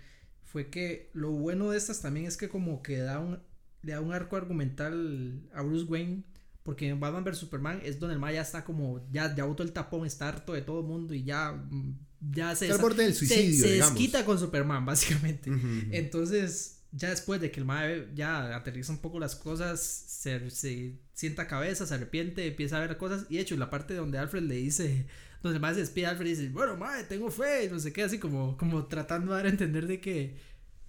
fue 0.51 0.69
que 0.69 1.11
lo 1.13 1.31
bueno 1.31 1.69
de 1.69 1.77
estas 1.77 2.01
también 2.01 2.25
es 2.25 2.35
que 2.35 2.49
como 2.49 2.81
que 2.81 2.97
da 2.97 3.19
un, 3.19 3.39
le 3.83 3.91
da 3.91 4.01
un 4.01 4.13
arco 4.13 4.35
argumental 4.35 5.47
a 5.53 5.61
Bruce 5.61 5.85
Wayne, 5.85 6.23
porque 6.63 6.89
en 6.89 6.99
Batman 6.99 7.23
vs 7.23 7.37
Superman 7.37 7.81
es 7.83 7.99
donde 7.99 8.15
el 8.15 8.19
mae 8.19 8.33
ya 8.33 8.41
está 8.41 8.63
como, 8.63 9.07
ya, 9.11 9.33
ya 9.35 9.43
botó 9.45 9.63
el 9.63 9.73
tapón, 9.73 10.05
está 10.05 10.27
harto 10.27 10.53
de 10.53 10.61
todo 10.61 10.81
el 10.81 10.87
mundo 10.87 11.13
y 11.13 11.23
ya, 11.23 11.51
mm, 11.51 11.99
ya 12.31 12.55
se, 12.55 12.67
Está 12.67 12.81
borde 12.81 13.03
del 13.03 13.13
se, 13.13 13.19
suicidio, 13.27 13.63
se 13.63 13.73
digamos. 13.73 13.93
desquita 13.93 14.25
con 14.25 14.39
Superman, 14.39 14.85
básicamente. 14.87 15.51
Entonces, 15.91 16.81
ya 16.91 17.09
después 17.11 17.39
de 17.41 17.51
que 17.51 17.59
el 17.59 17.65
mae 17.67 18.07
ya 18.15 18.55
aterriza 18.55 18.91
un 18.91 18.99
poco 18.99 19.19
las 19.19 19.35
cosas, 19.35 19.79
se, 19.81 20.49
se 20.49 20.99
sienta 21.13 21.47
cabeza, 21.47 21.85
se 21.85 21.93
arrepiente, 21.93 22.47
empieza 22.47 22.77
a 22.77 22.81
ver 22.87 22.97
cosas. 22.97 23.25
Y 23.29 23.35
de 23.35 23.41
hecho, 23.41 23.55
la 23.55 23.69
parte 23.69 23.93
donde 23.93 24.17
Alfred 24.17 24.43
le 24.43 24.55
dice, 24.55 25.05
donde 25.41 25.57
el 25.57 25.61
mae 25.61 25.73
se 25.73 25.81
despide 25.81 26.05
a 26.05 26.09
Alfred 26.11 26.27
y 26.27 26.29
dice, 26.35 26.49
bueno, 26.49 26.75
mae, 26.77 27.03
tengo 27.05 27.29
fe, 27.31 27.65
y 27.65 27.69
no 27.69 27.79
sé 27.79 27.93
qué, 27.93 28.03
así 28.03 28.17
como, 28.19 28.57
como 28.57 28.85
tratando 28.87 29.31
de 29.31 29.37
dar 29.37 29.45
a 29.45 29.49
entender 29.49 29.87
de 29.87 29.99
que, 30.01 30.37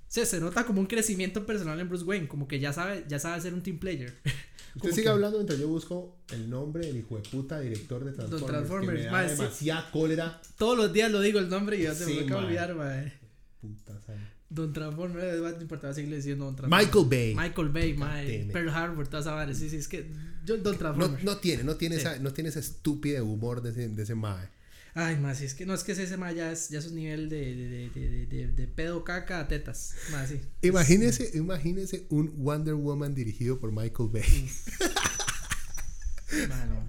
se, 0.09 0.27
se 0.27 0.41
nota 0.41 0.65
como 0.67 0.81
un 0.81 0.87
crecimiento 0.87 1.47
personal 1.47 1.79
en 1.79 1.89
Bruce 1.89 2.05
Wayne, 2.05 2.27
como 2.29 2.49
que 2.49 2.59
ya 2.59 2.73
sabe, 2.73 3.05
ya 3.09 3.19
sabe 3.19 3.41
ser 3.41 3.55
un 3.55 3.63
team 3.63 3.79
player. 3.79 4.13
Usted 4.77 4.91
sigue 4.91 5.03
que- 5.05 5.09
hablando 5.09 5.39
mientras 5.39 5.59
yo 5.59 5.69
busco 5.69 6.17
el 6.33 6.49
nombre 6.51 6.87
del 6.87 6.97
hijo 6.97 7.17
de 7.17 7.23
puta 7.29 7.59
director 7.61 8.05
de 8.05 8.13
Transformers. 8.13 8.47
Transformers, 8.47 8.93
que 8.93 8.99
me 8.99 9.05
da 9.07 9.13
mae, 9.13 9.29
sí. 9.29 9.37
demasiada 9.37 9.91
cólera. 9.91 10.41
Todos 10.59 10.77
los 10.77 10.93
días 10.93 11.11
lo 11.11 11.21
digo 11.21 11.39
el 11.41 11.49
nombre 11.49 11.77
y 11.77 11.83
ya 11.83 11.95
se 11.95 12.05
Sí, 12.07 12.15
me 12.15 12.21
acaba 12.23 12.41
de 12.41 12.47
olvidar, 12.47 12.75
mae. 12.77 13.13
Puta, 13.61 14.01
¿sabe? 14.07 14.19
Don 14.51 14.73
Transformer, 14.73 15.25
eh, 15.25 15.39
no 15.41 15.61
importa, 15.63 15.95
seguirle 15.95 16.17
diciendo 16.17 16.45
Don 16.45 16.57
Transformer. 16.57 16.87
Michael 16.87 17.07
Bay. 17.09 17.35
Michael 17.37 17.69
Bay, 17.69 18.45
it. 18.47 18.53
Pearl 18.53 18.69
Harbor, 18.71 19.07
todas 19.07 19.25
esas 19.25 19.35
varas. 19.37 19.57
Sí, 19.57 19.71
sí, 19.71 19.77
es 19.77 19.87
que 19.89 20.11
yo, 20.45 20.57
Don 20.59 20.73
No, 20.73 20.79
Transformer. 20.79 21.25
no 21.25 21.37
tiene, 21.39 21.63
no 21.65 21.77
tiene, 21.77 21.95
Sí. 21.97 22.01
esa, 22.03 22.19
no 22.19 22.33
tiene 22.33 22.51
ese 22.51 22.59
estúpido 22.61 23.25
humor 23.25 23.63
de 23.63 23.71
ese, 23.71 23.89
de 23.89 24.03
ese 24.03 24.15
mae. 24.17 24.49
Ay, 24.93 25.17
más, 25.19 25.39
si 25.39 25.45
es 25.45 25.55
que 25.55 25.65
no 25.67 25.73
es 25.73 25.85
que 25.85 25.93
ese 25.93 26.17
mae 26.17 26.35
ya 26.35 26.51
es, 26.51 26.69
ya 26.69 26.81
es 26.81 26.89
un 26.89 26.97
nivel 26.97 27.29
de, 27.29 27.55
de, 27.55 27.91
de, 27.91 28.27
de, 28.27 28.49
de, 28.49 28.67
pedo 28.67 29.05
caca 29.05 29.39
a 29.39 29.47
tetas. 29.47 29.95
Más, 30.11 30.29
sí. 30.29 30.41
Imagínese, 30.63 31.31
imagínese 31.35 32.07
un 32.09 32.35
Wonder 32.43 32.75
Woman 32.75 33.15
dirigido 33.15 33.61
por 33.61 33.71
Michael 33.71 34.09
Bay. 34.13 34.51
Mae, 36.49 36.67
no. 36.67 36.89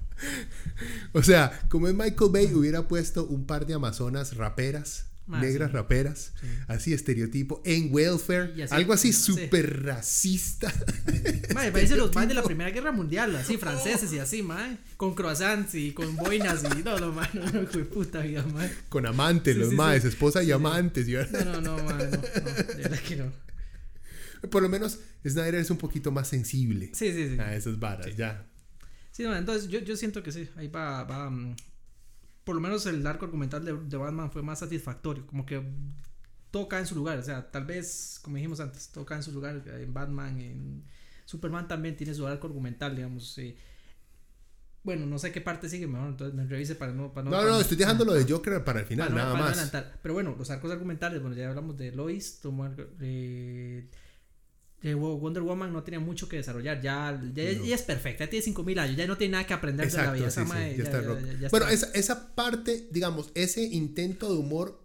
O 1.14 1.22
sea, 1.24 1.68
como 1.70 1.88
es 1.88 1.94
Michael 1.94 2.32
Bay, 2.32 2.52
hubiera 2.54 2.88
puesto 2.88 3.26
un 3.28 3.46
par 3.46 3.66
de 3.68 3.74
amazonas 3.76 4.36
raperas, 4.36 5.06
Ah, 5.34 5.41
negras 5.41 5.70
sí. 5.70 5.74
raperas, 5.76 6.34
Sí. 6.41 6.48
así 6.68 6.94
estereotipo, 6.94 7.62
en 7.66 7.90
welfare, 7.94 8.64
así- 8.64 8.74
algo 8.74 8.94
así 8.94 9.14
sí. 9.14 9.22
súper 9.34 9.84
racista. 9.84 10.74
Mae, 11.53 11.72
parece 11.72 11.95
los 11.95 12.14
más 12.14 12.28
de 12.28 12.34
la. 12.34 12.44
Primera 12.44 12.70
Guerra 12.72 12.91
Mundial, 12.91 13.36
así, 13.36 13.58
franceses 13.58 14.12
y 14.14 14.20
así, 14.20 14.44
mae. 14.44 14.78
Con 14.98 15.16
croissants 15.16 15.74
y 15.76 15.91
con 15.94 16.16
boinas 16.16 16.64
y 16.78 16.84
no, 16.84 16.98
no, 16.99 17.12
mae, 17.14 17.30
no, 17.34 17.45
no, 17.52 17.62
puta 17.90 18.20
vida, 18.22 18.44
mae. 18.53 18.70
Con 18.90 19.06
amantes, 19.06 19.56
los 19.56 19.72
maes, 19.74 20.03
esposa 20.06 20.44
y 20.44 20.52
amantes. 20.52 21.08
y- 21.08 21.14
No, 21.14 21.45
no, 21.45 21.62
no, 21.62 21.84
mae, 21.84 22.06
no, 22.06 22.18
no, 22.18 22.22
de 22.22 22.74
verdad 22.84 22.99
que 22.99 23.16
no. 23.16 23.32
Por 24.49 24.64
lo 24.64 24.70
menos 24.70 24.99
Snyder 25.28 25.56
es 25.56 25.70
un 25.70 25.78
poquito 25.78 26.12
más 26.12 26.28
sensible 26.28 26.90
Sí, 26.94 27.12
sí, 27.14 27.30
sí. 27.30 27.40
a 27.40 27.56
esas 27.56 27.80
varas, 27.80 28.16
ya. 28.18 28.45
Sí, 29.12 29.24
no, 29.24 29.36
entonces 29.36 29.70
yo, 29.70 29.80
yo 29.82 29.95
siento 29.95 30.24
que 30.24 30.32
sí, 30.32 30.49
ahí 30.56 30.68
va, 30.68 31.03
va 31.03 31.30
mm, 31.30 31.56
por 32.44 32.56
lo 32.56 32.62
menos 32.62 32.86
el 32.86 33.06
arco 33.06 33.26
argumental 33.26 33.64
de, 33.64 33.74
de 33.74 33.98
Batman 33.98 34.32
fue 34.32 34.42
más 34.42 34.60
satisfactorio, 34.60 35.26
como 35.28 35.46
que 35.46 35.64
todo 36.52 36.68
cae 36.68 36.82
en 36.82 36.88
su 36.88 36.96
lugar, 36.96 37.18
o 37.18 37.24
sea, 37.24 37.50
tal 37.52 37.66
vez, 37.66 38.20
como 38.22 38.36
dijimos 38.38 38.60
antes, 38.60 38.90
todo 38.90 39.06
cae 39.06 39.18
en 39.18 39.24
su 39.24 39.32
lugar, 39.32 39.64
en 39.68 39.94
Batman, 39.94 40.40
en 40.42 40.84
Superman 41.26 41.68
también 41.68 41.96
tiene 41.96 42.14
su 42.14 42.26
arco 42.28 42.48
argumental, 42.48 42.96
digamos, 42.96 43.38
eh, 43.38 43.56
bueno, 44.84 45.06
no 45.06 45.20
sé 45.20 45.32
qué 45.32 45.42
parte 45.42 45.70
sigue 45.70 45.86
mejor, 45.86 46.10
entonces 46.10 46.34
me 46.36 46.44
revise 46.46 46.74
para 46.76 46.92
no... 46.92 47.14
Para 47.14 47.26
No, 47.30 47.38
para 47.38 47.50
no, 47.52 47.60
estoy 47.62 47.78
dejando 47.78 48.04
lo 48.06 48.14
de 48.14 48.26
Joker 48.30 48.64
para 48.64 48.80
el 48.80 48.86
final, 48.88 49.10
para 49.10 49.20
no- 49.22 49.26
nada 49.28 49.38
no 49.38 49.44
más. 49.44 49.54
adelantar. 49.54 50.00
Pero 50.02 50.14
bueno, 50.16 50.36
los 50.38 50.50
arcos 50.50 50.72
argumentales, 50.72 51.22
bueno, 51.22 51.36
ya 51.38 51.50
hablamos 51.50 51.78
de 51.78 51.92
Lois, 51.92 52.40
tomó 52.42 52.66
el- 52.66 52.88
eh, 53.00 53.88
Wonder 54.84 55.44
Woman 55.44 55.72
no 55.72 55.84
tenía 55.84 55.99
mucho 55.99 56.28
que 56.28 56.38
desarrollar, 56.38 56.82
ya, 56.82 57.22
ya, 57.34 57.53
No. 57.53 57.64
es 57.66 57.82
perfecta, 57.84 58.24
ya 58.26 58.30
tiene 58.30 58.44
5000 58.44 58.80
años, 58.80 58.98
ya 58.98 59.06
no 59.08 59.16
tiene 59.18 59.34
nada 59.34 59.45
que 59.45 59.53
aprender 59.53 59.90
de 59.91 59.98
la 59.98 60.12
vida. 60.14 60.32
sí, 60.32 60.41
sí, 60.44 60.78
ya 60.78 60.84
está 60.84 61.02
ya 61.02 61.49
Bueno, 61.49 61.68
está. 61.68 61.88
esa, 61.88 61.91
esa 61.94 62.36
parte, 62.36 62.88
digamos, 62.91 63.32
ese 63.36 63.64
intento 63.64 64.32
de 64.34 64.40
humor 64.40 64.84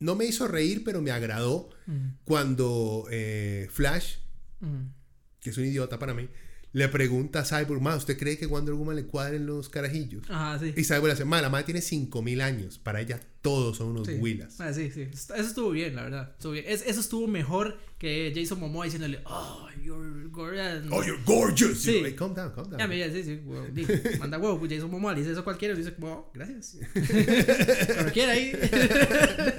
no 0.00 0.14
me 0.16 0.24
hizo 0.26 0.48
reír, 0.48 0.82
pero 0.84 1.00
me 1.02 1.10
agradó 1.10 1.70
Mm, 1.86 2.08
cuando 2.24 3.06
eh, 3.10 3.68
Flash, 3.72 4.16
mm. 4.60 4.82
que 5.40 5.50
es 5.50 5.58
un 5.58 5.64
idiota 5.64 5.98
para 5.98 6.14
mí, 6.14 6.28
le 6.72 6.88
pregunta 6.88 7.40
a 7.40 7.44
Cyborg, 7.44 7.80
ma, 7.80 7.96
¿usted 7.96 8.16
cree 8.16 8.38
que 8.38 8.46
Wonder 8.46 8.74
Woman 8.74 8.94
le 8.96 9.06
cuadren 9.06 9.44
los 9.46 9.68
carajillos? 9.68 10.22
Ajá, 10.30 10.58
sí. 10.58 10.72
Y 10.76 10.84
Cyborg 10.84 11.04
le 11.06 11.10
dice, 11.14 11.24
ma, 11.24 11.42
la 11.42 11.48
madre 11.48 11.64
tiene 11.64 11.80
5000 11.80 12.40
años, 12.42 12.78
para 12.78 13.00
ella 13.00 13.18
todos 13.42 13.76
son 13.78 13.88
unos 13.88 14.06
Sí. 14.06 14.14
huilas. 14.14 14.60
Ah, 14.60 14.72
sí, 14.72 14.90
sí. 14.90 15.08
Eso 15.12 15.34
estuvo 15.34 15.70
bien, 15.70 15.94
la 15.96 16.02
verdad. 16.02 16.30
Estuvo 16.36 16.52
bien. 16.52 16.64
Es- 16.68 16.84
eso 16.86 17.00
estuvo 17.00 17.26
mejor 17.26 17.78
que 17.98 18.32
Jason 18.34 18.58
Momoa 18.60 18.86
diciéndole, 18.86 19.20
oh, 19.26 19.68
you're 19.82 20.26
gorgeous. 20.30 20.84
Oh, 20.90 21.02
you're 21.02 21.22
gorgeous. 21.26 21.82
Sí. 21.82 21.90
Y 21.90 22.00
yo, 22.00 22.06
"Hey, 22.06 22.14
calm 22.14 22.34
down, 22.34 22.52
calm 22.54 22.70
down. 22.70 22.78
Ya 22.90 23.08
dice, 23.08 23.22
sí, 23.24 23.40
sí, 23.74 24.18
manda 24.18 24.38
huevo, 24.38 24.58
pues 24.58 24.72
Jason 24.72 24.90
Momoa 24.90 25.12
le 25.12 25.20
dice 25.20 25.32
eso 25.32 25.40
a 25.40 25.44
cualquiera 25.44 25.74
y 25.74 25.76
dice, 25.78 25.94
wow, 25.98 26.26
gracias. 26.32 26.76
Cuando 27.94 28.12
quiera 28.12 28.32
ahí. 28.32 28.52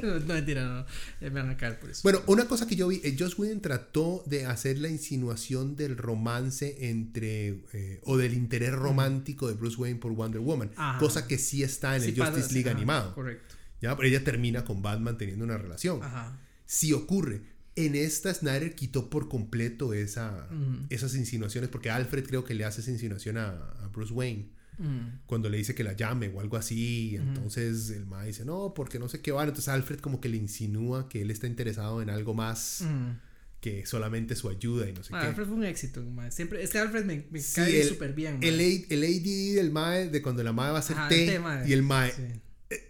no, 0.03 0.19
no, 0.19 0.25
mentira, 0.33 0.63
no, 0.65 0.73
no. 0.79 0.85
Me 1.21 1.29
van 1.29 1.49
a 1.49 1.57
caer 1.57 1.79
por 1.79 1.89
eso. 1.91 2.01
Bueno, 2.03 2.21
una 2.27 2.45
cosa 2.45 2.67
que 2.67 2.75
yo 2.75 2.87
vi, 2.87 2.99
eh, 3.03 3.15
Joss 3.17 3.37
Whedon 3.37 3.61
trató 3.61 4.23
de 4.25 4.45
hacer 4.45 4.79
la 4.79 4.89
insinuación 4.89 5.75
del 5.75 5.97
romance 5.97 6.89
entre, 6.89 7.61
eh, 7.73 7.99
o 8.03 8.17
del 8.17 8.33
interés 8.33 8.73
romántico 8.73 9.47
de 9.47 9.53
Bruce 9.53 9.77
Wayne 9.79 9.99
por 9.99 10.11
Wonder 10.13 10.41
Woman, 10.41 10.71
Ajá. 10.75 10.99
cosa 10.99 11.27
que 11.27 11.37
sí 11.37 11.61
está 11.63 11.95
en 11.95 12.03
el 12.03 12.15
Justice 12.19 12.53
League 12.53 12.69
ajá, 12.69 12.77
animado. 12.77 13.13
Correcto. 13.15 13.55
¿Ya? 13.81 13.95
Pero 13.95 14.07
ella 14.07 14.23
termina 14.23 14.63
con 14.63 14.81
Batman 14.81 15.17
teniendo 15.17 15.43
una 15.45 15.57
relación. 15.57 16.01
Ajá. 16.03 16.39
Si 16.65 16.93
ocurre, 16.93 17.41
en 17.75 17.95
esta 17.95 18.33
Snyder 18.33 18.75
quitó 18.75 19.09
por 19.09 19.27
completo 19.29 19.93
esa, 19.93 20.47
Ujú. 20.51 20.85
esas 20.89 21.15
insinuaciones, 21.15 21.69
porque 21.69 21.89
Alfred 21.89 22.25
creo 22.25 22.43
que 22.43 22.53
le 22.53 22.65
hace 22.65 22.81
esa 22.81 22.91
insinuación 22.91 23.37
a, 23.37 23.49
a 23.83 23.87
Bruce 23.87 24.13
Wayne 24.13 24.49
Mm. 24.77 25.19
cuando 25.27 25.47
le 25.49 25.57
dice 25.57 25.75
que 25.75 25.83
la 25.83 25.93
llame 25.93 26.29
o 26.29 26.39
algo 26.39 26.57
así. 26.57 27.15
Entonces 27.15 27.89
el 27.91 28.05
ma 28.07 28.23
dice, 28.23 28.45
no, 28.45 28.73
porque 28.73 28.97
no 28.99 29.09
sé 29.09 29.21
qué 29.21 29.31
van. 29.31 29.49
Entonces 29.49 29.67
Alfred 29.67 29.99
como 29.99 30.19
que 30.21 30.27
le 30.29 30.37
insinúa 30.37 31.07
que 31.07 31.21
él 31.21 31.29
está 31.29 31.45
interesado 31.45 32.01
en 32.01 32.09
algo 32.09 32.33
más 32.33 32.81
Mm. 32.81 33.11
que 33.59 33.85
solamente 33.85 34.35
su 34.35 34.49
ayuda 34.49 34.89
y 34.89 34.93
no 34.93 35.03
sé 35.03 35.11
Ah, 35.13 35.21
qué. 35.21 35.27
Alfred 35.27 35.45
fue 35.45 35.55
un 35.55 35.65
éxito, 35.65 36.03
mae. 36.03 36.31
Siempre, 36.31 36.63
este 36.63 36.79
Alfred 36.79 37.05
me, 37.05 37.27
me 37.29 37.39
Sí, 37.41 37.55
cae 37.57 37.83
súper 37.83 38.13
bien. 38.13 38.39
El, 38.41 38.55
mae. 38.57 38.85
El 38.89 39.03
ADD 39.03 39.55
del 39.55 39.71
mae, 39.71 40.09
de 40.09 40.21
cuando 40.23 40.41
la 40.41 40.51
mae 40.53 40.71
va 40.71 40.77
a 40.77 40.79
hacer 40.79 40.97
Ajá, 40.97 41.09
té, 41.09 41.35
el 41.35 41.43
té, 41.43 41.69
y 41.69 41.73
el 41.73 41.83
mae, 41.83 42.11
Sí. 42.11 42.23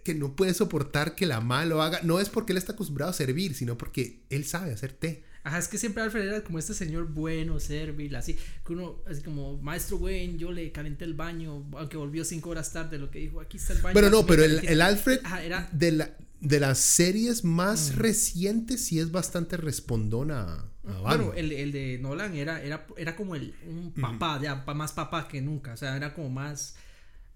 Que 0.04 0.14
no 0.14 0.34
puede 0.36 0.54
soportar 0.54 1.14
que 1.14 1.26
la 1.26 1.40
mae 1.40 1.66
lo 1.66 1.82
haga. 1.82 2.00
No 2.02 2.20
es 2.20 2.28
porque 2.28 2.52
él 2.52 2.58
está 2.58 2.72
acostumbrado 2.72 3.10
a 3.10 3.14
servir, 3.14 3.54
sino 3.54 3.76
porque 3.78 4.22
él 4.30 4.44
sabe 4.44 4.72
hacer 4.72 4.92
té. 4.92 5.24
Ajá, 5.44 5.58
es 5.58 5.66
que 5.66 5.76
siempre 5.76 6.02
Alfred 6.04 6.28
era 6.28 6.44
como 6.44 6.60
este 6.60 6.72
señor 6.72 7.08
bueno, 7.08 7.58
servil, 7.58 8.14
así, 8.14 8.36
que 8.64 8.72
uno, 8.74 9.02
así 9.10 9.22
como, 9.22 9.60
maestro 9.60 9.96
Wayne, 9.96 10.38
yo 10.38 10.52
le 10.52 10.70
calenté 10.70 11.04
el 11.04 11.14
baño, 11.14 11.64
aunque 11.76 11.96
volvió 11.96 12.24
cinco 12.24 12.50
horas 12.50 12.72
tarde, 12.72 12.96
lo 12.96 13.10
que 13.10 13.18
dijo, 13.18 13.40
aquí 13.40 13.56
está 13.56 13.72
el 13.72 13.80
baño. 13.82 13.92
Bueno, 13.94 14.08
no, 14.10 14.24
pero 14.24 14.44
el, 14.44 14.50
calenté". 14.52 14.72
el 14.72 14.80
Alfred 14.82 15.18
Ajá, 15.24 15.42
era, 15.42 15.68
de, 15.72 15.90
la, 15.90 16.16
de 16.40 16.60
las 16.60 16.78
series 16.78 17.42
más 17.42 17.90
Mm. 17.90 17.98
recientes 17.98 18.84
sí 18.84 19.00
es 19.00 19.10
bastante 19.10 19.56
respondón 19.56 20.30
a, 20.30 20.70
a 20.84 21.00
bueno, 21.00 21.32
el, 21.34 21.50
el 21.50 21.72
de 21.72 21.98
Nolan 21.98 22.36
era, 22.36 22.62
era, 22.62 22.86
era 22.96 23.16
como 23.16 23.34
el, 23.34 23.52
un 23.66 23.92
papá, 23.94 24.40
ya, 24.40 24.64
más 24.76 24.92
papá 24.92 25.26
que 25.26 25.42
nunca, 25.42 25.72
o 25.72 25.76
sea, 25.76 25.96
era 25.96 26.14
como 26.14 26.30
más... 26.30 26.76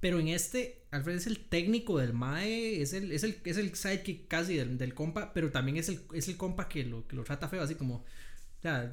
Pero 0.00 0.20
en 0.20 0.28
este, 0.28 0.82
Alfred 0.90 1.16
es 1.16 1.26
el 1.26 1.38
técnico 1.48 1.98
del 1.98 2.12
MAE, 2.12 2.82
es 2.82 2.92
el, 2.92 3.12
es 3.12 3.24
el, 3.24 3.38
es 3.44 3.56
el 3.56 3.74
sidekick 3.74 4.28
casi 4.28 4.56
del, 4.56 4.76
del 4.78 4.94
compa, 4.94 5.32
pero 5.32 5.50
también 5.50 5.78
es 5.78 5.88
el, 5.88 6.00
es 6.14 6.28
el 6.28 6.36
compa 6.36 6.68
que 6.68 6.84
lo, 6.84 7.06
que 7.08 7.16
lo 7.16 7.24
trata 7.24 7.48
feo, 7.48 7.62
así 7.62 7.74
como, 7.76 8.04
ya, 8.62 8.92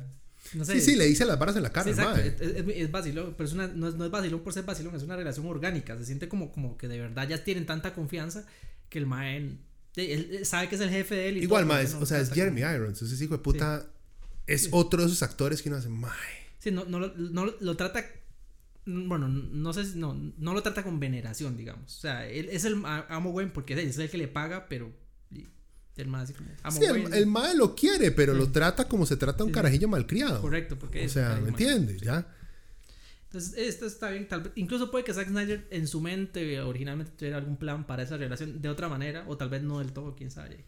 no 0.54 0.64
sé. 0.66 0.80
sí, 0.80 0.92
sí, 0.92 0.96
le 0.96 1.06
dice 1.06 1.26
las 1.26 1.38
varas 1.38 1.56
en 1.58 1.64
la 1.64 1.72
cara, 1.72 1.94
Sí, 1.94 2.00
mae. 2.00 2.28
es, 2.28 2.42
es- 2.42 2.64
es 2.68 2.92
vacilón, 2.92 3.34
pero 3.38 3.48
es 3.48 3.54
una, 3.54 3.68
no, 3.68 3.90
es, 3.90 3.96
no 3.96 4.06
es 4.06 4.12
vacilón 4.12 4.42
por 4.42 4.54
ser 4.54 4.64
vacilón, 4.64 4.96
es 4.96 5.04
una 5.04 5.16
relación 5.18 5.46
orgánica, 5.46 5.98
se 5.98 6.06
siente 6.06 6.30
como, 6.30 6.52
como 6.54 6.78
que 6.78 6.88
de 6.88 7.00
verdad 7.00 7.28
ya 7.28 7.44
tienen 7.44 7.66
tanta 7.66 7.94
confianza 7.94 8.46
que 8.90 8.98
el 9.00 9.06
mae 9.06 9.38
él, 9.38 9.60
él 9.96 10.46
sabe 10.46 10.70
que 10.70 10.76
es 10.76 10.82
el 10.82 10.90
jefe 10.90 11.16
de 11.16 11.30
él. 11.30 11.38
Y 11.38 11.42
Igual, 11.44 11.66
todo, 11.66 11.74
mae, 11.76 11.88
no 11.88 12.00
o 12.00 12.06
sea, 12.06 12.20
es 12.20 12.30
como- 12.30 12.36
Jeremy 12.36 12.62
Irons, 12.62 13.02
ese 13.02 13.24
hijo 13.24 13.36
de 13.38 13.44
puta 13.44 13.86
es 14.48 14.70
otro 14.72 15.02
de 15.02 15.08
esos 15.08 15.22
actores 15.22 15.62
que 15.62 15.70
uno 15.70 15.78
hace, 15.78 15.90
mae. 15.90 16.12
Sí, 16.60 16.72
no, 16.72 16.86
no, 16.86 17.00
lo- 17.00 17.14
no 17.18 17.46
lo 17.60 17.76
trata. 17.78 18.06
Bueno, 18.86 19.28
no 19.28 19.74
sé 19.74 19.86
si. 19.86 19.98
No, 19.98 20.14
no 20.38 20.54
lo 20.54 20.62
trata 20.62 20.84
con 20.84 21.00
veneración, 21.00 21.56
digamos. 21.58 21.98
O 21.98 22.02
sea, 22.02 22.28
él 22.28 22.50
es 22.52 22.66
el 22.66 22.82
amo 22.86 23.32
Wayne 23.32 23.52
porque 23.54 23.74
es 23.74 23.98
el 23.98 24.10
que 24.10 24.18
le 24.18 24.28
paga, 24.28 24.68
pero. 24.68 24.92
El 25.96 26.08
más 26.08 26.24
así 26.24 26.34
como. 26.34 26.50
Amo 26.64 26.80
Sí, 26.80 26.86
el, 26.86 27.14
el 27.14 27.28
mae 27.28 27.56
lo 27.56 27.76
quiere, 27.76 28.12
pero 28.12 28.34
lo 28.34 28.52
trata 28.52 28.88
como 28.88 29.06
se 29.06 29.16
trata 29.16 29.44
a 29.44 29.46
un 29.46 29.52
Sí, 29.52 29.54
carajillo 29.54 29.88
malcriado. 29.88 30.42
Correcto, 30.42 30.78
porque 30.78 31.06
O 31.06 31.10
sea, 31.10 31.40
¿me 31.42 31.50
entiendes? 31.50 32.02
¿Ya? 32.02 32.28
Entonces, 33.34 33.56
esto 33.58 33.88
está 33.88 34.12
bien. 34.12 34.28
Tal 34.28 34.42
vez, 34.44 34.52
incluso 34.56 34.92
puede 34.92 35.04
que 35.04 35.12
Zack 35.12 35.28
Snyder 35.28 35.66
en 35.72 35.88
su 35.88 36.02
mente 36.02 36.62
originalmente 36.62 37.14
tuviera 37.18 37.38
algún 37.38 37.58
plan 37.58 37.88
para 37.88 38.04
esa 38.04 38.16
relación 38.16 38.62
de 38.62 38.70
otra 38.70 38.90
manera, 38.90 39.26
o 39.28 39.36
tal 39.38 39.50
vez 39.50 39.64
no 39.64 39.80
del 39.80 39.92
todo, 39.92 40.16
quién 40.16 40.30
sabe. 40.30 40.66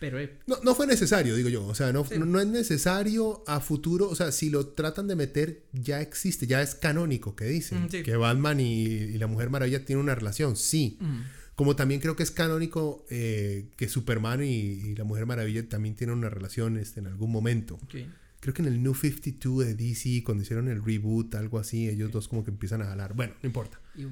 Pero, 0.00 0.18
eh, 0.18 0.38
No, 0.48 0.56
no 0.64 0.74
fue 0.74 0.88
necesario, 0.88 1.36
digo 1.36 1.48
yo. 1.48 1.64
O 1.66 1.74
sea, 1.76 1.92
no, 1.92 2.04
Sí. 2.04 2.18
no, 2.18 2.24
no 2.26 2.40
es 2.40 2.48
necesario 2.48 3.44
a 3.46 3.60
futuro. 3.60 4.08
O 4.08 4.16
sea, 4.16 4.32
si 4.32 4.50
lo 4.50 4.66
tratan 4.68 5.06
de 5.06 5.14
meter, 5.14 5.62
ya 5.72 6.00
existe, 6.00 6.48
ya 6.48 6.60
es 6.62 6.74
canónico 6.74 7.36
que 7.36 7.44
dicen. 7.44 7.84
Mm, 7.84 7.88
sí. 7.90 8.02
Que 8.02 8.16
Batman 8.16 8.58
y, 8.58 8.82
y 8.86 9.18
la 9.18 9.28
Mujer 9.28 9.48
Maravilla 9.50 9.84
tienen 9.84 10.02
una 10.02 10.16
relación, 10.16 10.56
sí. 10.56 10.98
mm, 11.00 11.20
Como 11.54 11.76
también 11.76 12.00
creo 12.00 12.16
que 12.16 12.22
es 12.24 12.32
canónico 12.32 13.06
eh, 13.10 13.68
que 13.76 13.88
Superman 13.88 14.42
y, 14.42 14.46
y 14.48 14.96
la 14.96 15.04
Mujer 15.04 15.26
Maravilla 15.26 15.68
también 15.68 15.94
tienen 15.94 16.16
una 16.16 16.30
relación 16.30 16.76
este, 16.76 16.98
en 17.00 17.06
algún 17.06 17.30
momento. 17.30 17.74
ok. 17.84 17.94
Creo 18.40 18.54
que 18.54 18.62
en 18.62 18.68
el 18.68 18.82
New 18.82 18.94
52 18.94 19.66
de 19.66 19.74
DC, 19.74 20.22
cuando 20.24 20.42
hicieron 20.42 20.68
el 20.68 20.82
reboot, 20.82 21.34
algo 21.34 21.58
así, 21.58 21.88
ellos 21.88 22.10
dos 22.10 22.26
como 22.26 22.42
que 22.42 22.50
empiezan 22.50 22.80
a 22.82 22.86
jalar. 22.86 23.14
Bueno, 23.14 23.34
no 23.42 23.46
importa. 23.46 23.78
Y 23.94 24.06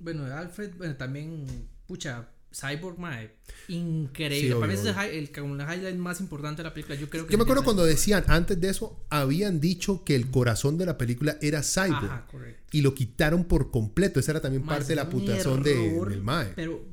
bueno, 0.00 0.24
Alfred, 0.24 0.76
bueno, 0.76 0.96
también, 0.96 1.46
pucha, 1.86 2.28
Cyborg, 2.52 2.98
mae, 2.98 3.30
increíble. 3.68 4.48
Sí, 4.48 4.54
Para 4.54 4.66
mí 4.66 4.74
es 4.74 4.84
el, 4.84 5.30
el, 5.34 5.60
highlight 5.60 5.96
más 5.96 6.20
importante 6.20 6.62
de 6.62 6.68
la 6.68 6.74
película. 6.74 6.96
Yo 6.96 7.08
creo 7.10 7.26
que 7.26 7.32
Yo 7.32 7.38
me 7.38 7.42
acuerdo 7.42 7.62
cuando 7.62 7.84
decían, 7.84 8.24
antes 8.26 8.60
de 8.60 8.68
eso, 8.68 9.04
habían 9.10 9.60
dicho 9.60 10.02
que 10.04 10.14
el 10.14 10.30
corazón 10.30 10.78
de 10.78 10.86
la 10.86 10.96
película 10.96 11.36
era 11.42 11.62
Cyborg. 11.62 12.04
Ajá, 12.04 12.26
correcto. 12.26 12.62
Y 12.72 12.80
lo 12.80 12.94
quitaron 12.94 13.44
por 13.44 13.70
completo. 13.70 14.18
Esa 14.18 14.32
era 14.32 14.40
también 14.40 14.64
Mae, 14.64 14.78
parte 14.78 14.92
de 14.92 14.96
la 14.96 15.10
putazón 15.10 15.62
de, 15.62 15.74
del 16.08 16.22
Mae. 16.22 16.52
Pero, 16.56 16.84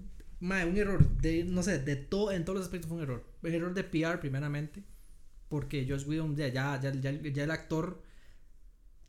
mae, 0.41 0.65
un 0.65 0.77
error 0.77 1.07
de, 1.17 1.45
no 1.45 1.63
sé, 1.63 1.79
de 1.79 1.95
todo, 1.95 2.31
en 2.31 2.43
todos 2.43 2.57
los 2.57 2.65
aspectos 2.65 2.89
fue 2.89 2.97
un 2.97 3.03
error. 3.03 3.25
Un 3.41 3.53
error 3.53 3.73
de 3.73 3.83
PR, 3.83 4.19
primeramente. 4.19 4.83
Porque 5.49 5.85
Josh 5.87 6.07
Whedon 6.07 6.35
ya, 6.35 6.47
ya, 6.47 6.79
ya, 6.81 6.91
ya 6.91 7.43
el 7.43 7.51
actor 7.51 8.01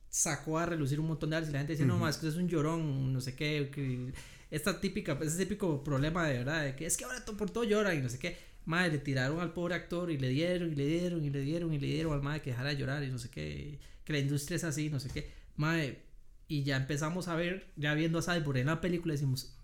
sacó 0.08 0.58
a 0.58 0.66
relucir 0.66 0.98
un 1.00 1.08
montón 1.08 1.30
de 1.30 1.36
aves 1.36 1.48
y 1.50 1.52
la 1.52 1.58
gente 1.58 1.74
dice, 1.74 1.84
no, 1.84 1.98
más 1.98 2.18
que 2.18 2.28
es 2.28 2.36
un 2.36 2.48
llorón, 2.48 3.12
no 3.12 3.20
sé 3.20 3.34
qué, 3.34 3.70
que 3.72 4.12
esta 4.50 4.80
típica, 4.80 5.18
ese 5.22 5.38
típico 5.38 5.82
problema 5.82 6.26
de 6.26 6.38
verdad, 6.38 6.64
de 6.64 6.76
que 6.76 6.86
es 6.86 6.96
que 6.96 7.04
ahora 7.04 7.22
por 7.24 7.50
todo 7.50 7.64
llora 7.64 7.94
y 7.94 8.00
no 8.00 8.08
sé 8.08 8.18
qué. 8.18 8.36
Madre, 8.64 8.92
le 8.92 8.98
tiraron 8.98 9.40
al 9.40 9.52
pobre 9.52 9.74
actor 9.74 10.10
y 10.10 10.18
le 10.18 10.28
dieron 10.28 10.72
y 10.72 10.74
le 10.74 10.86
dieron 10.86 11.24
y 11.24 11.30
le 11.30 11.40
dieron 11.40 11.72
y 11.72 11.78
le 11.78 11.86
dieron 11.86 12.12
al 12.12 12.22
madre 12.22 12.42
que 12.42 12.50
dejara 12.50 12.70
de 12.70 12.76
llorar 12.76 13.04
y 13.04 13.10
no 13.10 13.18
sé 13.18 13.30
qué, 13.30 13.78
que 14.04 14.12
la 14.12 14.18
industria 14.18 14.56
es 14.56 14.64
así, 14.64 14.90
no 14.90 14.98
sé 14.98 15.10
qué. 15.10 15.30
Madre, 15.56 16.02
y 16.48 16.64
ya 16.64 16.76
empezamos 16.76 17.28
a 17.28 17.36
ver, 17.36 17.72
ya 17.76 17.94
viendo 17.94 18.18
a 18.18 18.22
Cyborg 18.22 18.58
en 18.58 18.66
la 18.66 18.80
película, 18.80 19.12
decimos, 19.12 19.55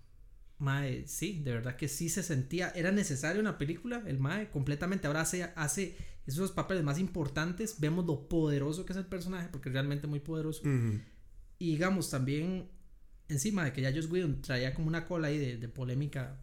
Mae, 0.63 1.07
sí, 1.07 1.41
de 1.43 1.53
verdad 1.53 1.75
que 1.75 1.87
sí 1.87 2.09
se 2.09 2.23
sentía, 2.23 2.69
era 2.69 2.91
necesario 2.91 3.39
en 3.39 3.45
la 3.45 3.57
película, 3.57 4.01
el 4.07 4.17
Mae, 4.17 4.49
completamente. 4.49 5.07
Ahora 5.07 5.21
hace, 5.21 5.43
hace 5.55 5.95
esos 6.25 6.51
papeles 6.51 6.83
más 6.83 6.99
importantes, 6.99 7.75
vemos 7.79 8.05
lo 8.05 8.27
poderoso 8.27 8.85
que 8.85 8.93
es 8.93 8.97
el 8.97 9.05
personaje, 9.05 9.49
porque 9.51 9.69
es 9.69 9.73
realmente 9.73 10.07
muy 10.07 10.21
poderoso. 10.21 10.63
Y 11.59 11.71
digamos, 11.71 12.09
también 12.09 12.69
encima 13.27 13.65
de 13.65 13.73
que 13.73 13.81
ya 13.81 13.93
Joss 13.93 14.09
Whedon 14.09 14.41
traía 14.41 14.73
como 14.73 14.87
una 14.87 15.05
cola 15.05 15.27
ahí 15.27 15.37
de, 15.37 15.57
de 15.57 15.67
polémica 15.67 16.39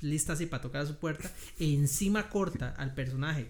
lista 0.00 0.32
así 0.32 0.46
para 0.46 0.60
tocar 0.60 0.82
a 0.82 0.86
su 0.86 0.96
puerta, 0.96 1.30
e 1.58 1.72
encima 1.72 2.28
corta 2.28 2.70
al 2.70 2.94
personaje, 2.94 3.46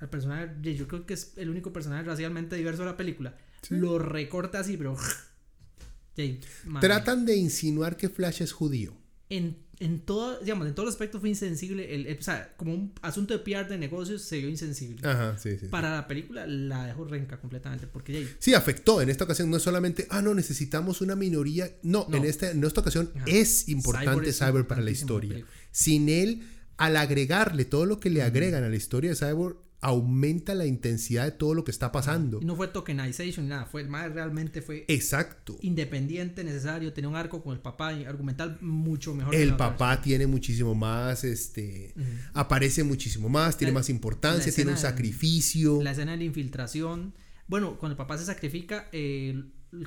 al 0.00 0.08
personaje, 0.08 0.74
yo 0.74 0.88
creo 0.88 1.04
que 1.04 1.14
es 1.14 1.34
el 1.36 1.50
único 1.50 1.72
personaje 1.72 2.04
racialmente 2.04 2.56
diverso 2.56 2.82
de 2.82 2.90
la 2.90 2.96
película, 2.96 3.36
lo 3.68 3.98
recorta 3.98 4.60
así, 4.60 4.76
pero... 4.76 4.96
Tratan 6.82 7.24
de 7.24 7.36
insinuar 7.36 7.96
que 7.96 8.10
Flash 8.10 8.42
es 8.42 8.52
judío 8.52 9.01
en, 9.36 9.56
en 9.80 10.00
todo, 10.00 10.38
digamos, 10.40 10.68
en 10.68 10.74
todo 10.74 10.88
aspecto 10.88 11.18
fue 11.18 11.30
insensible. 11.30 11.94
El, 11.94 12.18
o 12.18 12.22
sea, 12.22 12.54
como 12.56 12.74
un 12.74 12.92
asunto 13.00 13.36
de 13.36 13.40
PR 13.40 13.66
de 13.66 13.78
negocios 13.78 14.22
se 14.22 14.38
vio 14.38 14.48
insensible. 14.48 15.06
Ajá, 15.08 15.38
sí, 15.38 15.56
sí. 15.58 15.68
Para 15.68 15.90
la 15.90 16.06
película 16.06 16.46
la 16.46 16.86
dejó 16.86 17.04
renca 17.04 17.40
completamente. 17.40 17.86
Porque 17.86 18.28
Sí, 18.38 18.52
afectó. 18.54 19.00
En 19.00 19.08
esta 19.08 19.24
ocasión 19.24 19.50
no 19.50 19.56
es 19.56 19.62
solamente, 19.62 20.06
ah, 20.10 20.20
no, 20.20 20.34
necesitamos 20.34 21.00
una 21.00 21.16
minoría. 21.16 21.70
No, 21.82 22.06
En, 22.12 22.24
esta, 22.24 22.50
en 22.50 22.62
esta 22.62 22.82
ocasión 22.82 23.10
es 23.26 23.68
importante 23.68 24.32
Cyber, 24.32 24.66
para 24.66 24.82
la 24.82 24.90
historia. 24.90 25.44
Sin 25.70 26.10
él, 26.10 26.42
al 26.76 26.96
agregarle 26.96 27.64
todo 27.64 27.86
lo 27.86 27.98
que 28.00 28.10
le 28.10 28.22
agregan 28.22 28.64
a 28.64 28.68
la 28.68 28.76
historia 28.76 29.10
de 29.10 29.16
Cyber, 29.16 29.56
aumenta 29.82 30.54
la 30.54 30.64
intensidad 30.64 31.24
de 31.24 31.32
todo 31.32 31.54
lo 31.54 31.64
que 31.64 31.72
está 31.72 31.90
pasando. 31.90 32.40
No 32.40 32.54
fue 32.54 32.68
tokenization 32.68 33.44
ni 33.44 33.50
nada, 33.50 33.66
fue 33.66 33.82
más 33.84 34.10
realmente 34.12 34.62
fue 34.62 34.84
Exacto. 34.86 35.58
independiente, 35.60 36.44
necesario, 36.44 36.92
tenía 36.92 37.08
un 37.08 37.16
arco 37.16 37.42
con 37.42 37.52
el 37.52 37.60
papá 37.60 37.88
argumental 37.88 38.58
mucho 38.60 39.12
mejor. 39.12 39.34
El 39.34 39.56
papá 39.56 40.00
tiene 40.00 40.28
muchísimo 40.28 40.76
más, 40.76 41.24
este, 41.24 41.94
aparece 42.32 42.84
muchísimo 42.84 43.28
más, 43.28 43.58
tiene 43.58 43.72
más 43.72 43.90
importancia, 43.90 44.52
tiene 44.52 44.70
un 44.70 44.78
sacrificio. 44.78 45.82
la 45.82 45.90
escena 45.90 46.12
de 46.12 46.18
la 46.18 46.24
infiltración. 46.24 47.12
Bueno, 47.48 47.76
cuando 47.76 47.94
el 47.94 47.96
papá 47.98 48.16
se 48.18 48.24
sacrifica, 48.24 48.88
eh, 48.92 49.42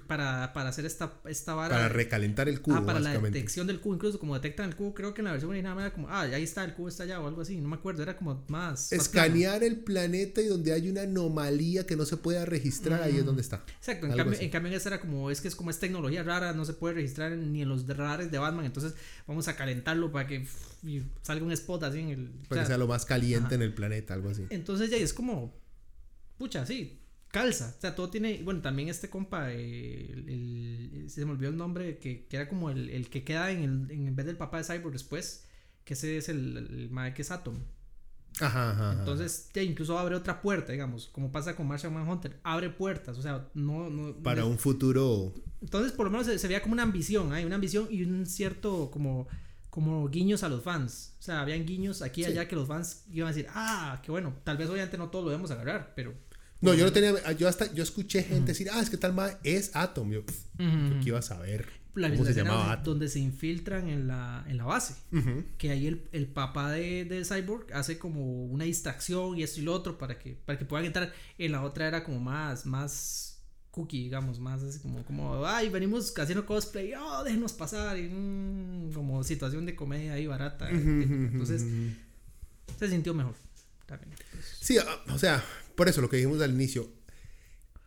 para, 0.08 0.52
para 0.54 0.70
hacer 0.70 0.86
esta, 0.86 1.14
esta 1.26 1.54
vara. 1.54 1.76
Para 1.76 1.90
recalentar 1.90 2.50
el 2.50 2.62
cubo. 2.62 2.76
Ah, 2.76 2.86
para 2.86 3.00
la 3.00 3.18
detección 3.20 3.68
del 3.68 3.80
cubo, 3.80 3.94
incluso 3.94 4.20
como 4.20 4.34
detectan 4.34 4.70
el 4.70 4.76
cubo, 4.76 4.96
creo 4.96 5.14
que 5.14 5.22
en 5.22 5.26
la 5.26 5.32
versión 5.32 5.52
original 5.52 5.78
era 5.78 5.94
como, 5.94 6.10
ah, 6.10 6.22
ahí 6.22 6.44
está, 6.44 6.64
el 6.64 6.74
cubo 6.74 6.88
está 6.88 7.04
allá 7.04 7.20
o 7.20 7.28
algo 7.28 7.42
así, 7.42 7.58
no 7.58 7.70
me 7.70 7.76
acuerdo, 7.76 8.02
era 8.02 8.18
como 8.18 8.44
más. 8.48 8.92
Escanear 8.92 9.64
el 9.64 9.78
planeta 9.80 10.42
y 10.42 10.48
donde 10.48 10.74
hay 10.74 10.90
una 10.90 11.02
anomalía 11.02 11.86
que 11.86 11.96
no 11.96 12.06
se 12.06 12.18
pueda 12.18 12.46
registrar, 12.46 13.04
ahí 13.04 13.18
es 13.18 13.26
donde 13.26 13.44
está. 13.44 13.64
Exacto, 13.78 14.08
en 14.08 14.16
cambio, 14.16 14.40
en 14.40 14.50
cambio, 14.50 14.72
en 14.72 14.78
esa 14.78 14.90
era 14.90 15.00
como, 15.00 15.30
es 15.30 15.40
que 15.40 15.48
es 15.48 15.56
como 15.56 15.70
es 15.70 15.80
tecnología 15.80 16.24
rara, 16.24 16.54
no 16.54 16.66
se 16.66 16.74
puede 16.74 16.96
registrar 16.96 17.32
ni 17.34 17.62
en 17.62 17.70
los 17.70 17.88
radares 17.88 18.32
de 18.32 18.40
Batman, 18.40 18.66
entonces 18.66 18.96
vamos 19.28 19.48
a 19.48 19.56
calentarlo 19.56 20.12
para 20.12 20.28
que 20.28 20.48
salga 21.22 21.46
un 21.46 21.52
spot 21.52 21.84
así 21.84 22.00
en 22.00 22.10
el. 22.10 22.30
Para 22.50 22.62
que 22.62 22.68
sea 22.68 22.78
lo 22.78 22.88
más 22.88 23.06
caliente 23.06 23.54
en 23.54 23.62
el 23.62 23.74
planeta, 23.74 24.16
algo 24.16 24.30
así. 24.30 24.46
Entonces 24.50 24.90
ya 24.90 24.98
es 24.98 25.14
como, 25.14 25.54
pucha, 26.38 26.66
sí, 26.66 27.05
calza. 27.36 27.76
O 27.78 27.82
sea, 27.82 27.96
todo 27.96 28.10
tiene. 28.10 28.42
Bueno, 28.44 28.62
también 28.62 28.88
este 28.88 29.10
compa, 29.10 29.52
el, 29.52 31.06
se 31.10 31.26
me 31.26 31.32
olvidó 31.32 31.50
el 31.50 31.58
nombre, 31.58 31.98
que, 31.98 32.26
que 32.28 32.38
era 32.38 32.48
como 32.48 32.70
el, 32.70 32.90
el, 32.90 33.10
que 33.10 33.26
queda 33.26 33.52
en, 33.52 33.64
el, 33.64 33.92
en 33.92 34.16
vez 34.16 34.26
del 34.26 34.38
papá 34.38 34.60
de 34.60 34.64
Cyborg 34.64 34.94
después, 34.94 35.46
que 35.84 35.96
ese 35.96 36.18
es 36.18 36.30
el, 36.30 36.90
el 36.90 37.14
que 37.14 37.22
es 37.22 37.32
Atom. 37.32 37.56
Ajá, 38.40 38.72
ajá, 38.72 38.96
Entonces, 39.00 39.50
ya 39.54 39.62
incluso 39.62 39.98
abre 39.98 40.16
otra 40.16 40.42
puerta, 40.42 40.72
digamos, 40.72 41.08
como 41.08 41.32
pasa 41.32 41.56
con 41.56 41.68
Martian 41.68 41.94
Manhunter, 41.94 42.40
abre 42.44 42.70
puertas, 42.70 43.18
o 43.18 43.22
sea, 43.22 43.50
no. 43.54 43.90
no 43.90 44.16
Para 44.24 44.46
un 44.46 44.58
futuro. 44.58 45.34
Entonces, 45.62 45.92
por 45.92 46.06
lo 46.06 46.12
menos 46.12 46.28
se, 46.28 46.48
veía 46.48 46.62
como 46.62 46.74
una 46.74 46.84
ambición, 46.84 47.34
hay 47.34 47.44
una 47.44 47.56
ambición 47.56 47.88
y 47.92 48.04
un 48.04 48.26
cierto, 48.26 48.90
como 48.92 49.28
como 49.70 50.08
guiños 50.08 50.42
a 50.44 50.48
los 50.48 50.64
fans. 50.64 51.16
O 51.20 51.24
sea, 51.24 51.42
habían 51.42 51.66
guiños 51.66 52.02
aquí 52.02 52.22
y 52.22 52.26
allá 52.26 52.48
que 52.48 52.56
los 52.56 52.66
fans 52.66 53.04
iban 53.12 53.28
a 53.28 53.36
decir, 53.36 53.50
ah, 53.54 54.00
qué 54.02 54.10
bueno, 54.10 54.34
tal 54.46 54.56
vez 54.56 54.70
obviamente 54.70 54.98
no 54.98 55.10
todos 55.10 55.26
lo 55.26 55.32
debemos 55.32 55.52
agarrar, 55.52 55.92
pero 55.98 56.14
no, 56.62 56.74
yo 56.74 56.86
no 56.86 56.92
tenía. 56.92 57.32
Yo 57.34 57.48
hasta 57.48 57.72
yo 57.74 57.84
escuché 57.84 58.24
gente 58.24 58.52
decir, 58.52 58.70
ah, 58.72 58.82
es 58.82 58.90
que 58.90 58.98
tal 58.98 59.14
más 59.14 59.38
es 59.44 59.76
Atom. 59.76 60.12
Yo, 60.12 60.26
¿qué 60.58 61.04
iba 61.04 61.20
a 61.20 61.22
saber? 61.22 61.68
¿Cómo 61.94 62.26
se 62.26 62.34
llamaba 62.34 62.72
Atom? 62.72 62.94
Donde 62.94 63.08
se 63.08 63.20
infiltran 63.20 63.88
en 63.88 64.08
la, 64.08 64.46
en 64.48 64.58
la 64.58 64.66
base. 64.66 64.96
Que 65.58 65.72
ahí 65.72 65.88
el, 65.88 66.08
el 66.12 66.28
papá 66.28 66.72
de, 66.72 67.06
de, 67.06 67.24
Cyborg 67.24 67.74
hace 67.74 67.98
como 67.98 68.46
una 68.46 68.66
distracción 68.66 69.38
y 69.38 69.44
esto 69.44 69.62
y 69.62 69.64
lo 69.64 69.74
otro 69.74 69.98
para 69.98 70.20
que, 70.20 70.34
para 70.46 70.58
que 70.58 70.66
puedan 70.66 70.86
entrar. 70.86 71.14
En 71.38 71.52
la 71.52 71.64
otra 71.64 71.88
era 71.88 72.04
como 72.04 72.20
más, 72.20 72.66
más 72.66 73.42
cookie, 73.72 74.04
digamos, 74.04 74.40
más 74.40 74.64
así 74.64 74.80
como, 74.80 75.04
como 75.04 75.46
ay, 75.46 75.70
venimos 75.70 76.18
haciendo 76.18 76.46
cosplay, 76.46 76.94
oh, 76.98 77.24
déjenos 77.24 77.54
pasar. 77.54 77.98
Y, 77.98 78.10
como 78.94 79.24
situación 79.24 79.66
de 79.66 79.76
comedia 79.76 80.14
ahí 80.14 80.28
barata. 80.28 80.70
Entonces, 80.70 81.66
se 82.78 82.90
sintió 82.90 83.14
mejor. 83.14 83.36
También. 83.86 84.12
Sí, 84.60 84.78
o 85.10 85.18
sea, 85.18 85.44
por 85.76 85.88
eso 85.90 86.02
lo 86.02 86.10
que 86.10 86.18
dijimos 86.18 86.42
al 86.42 86.52
inicio, 86.52 86.92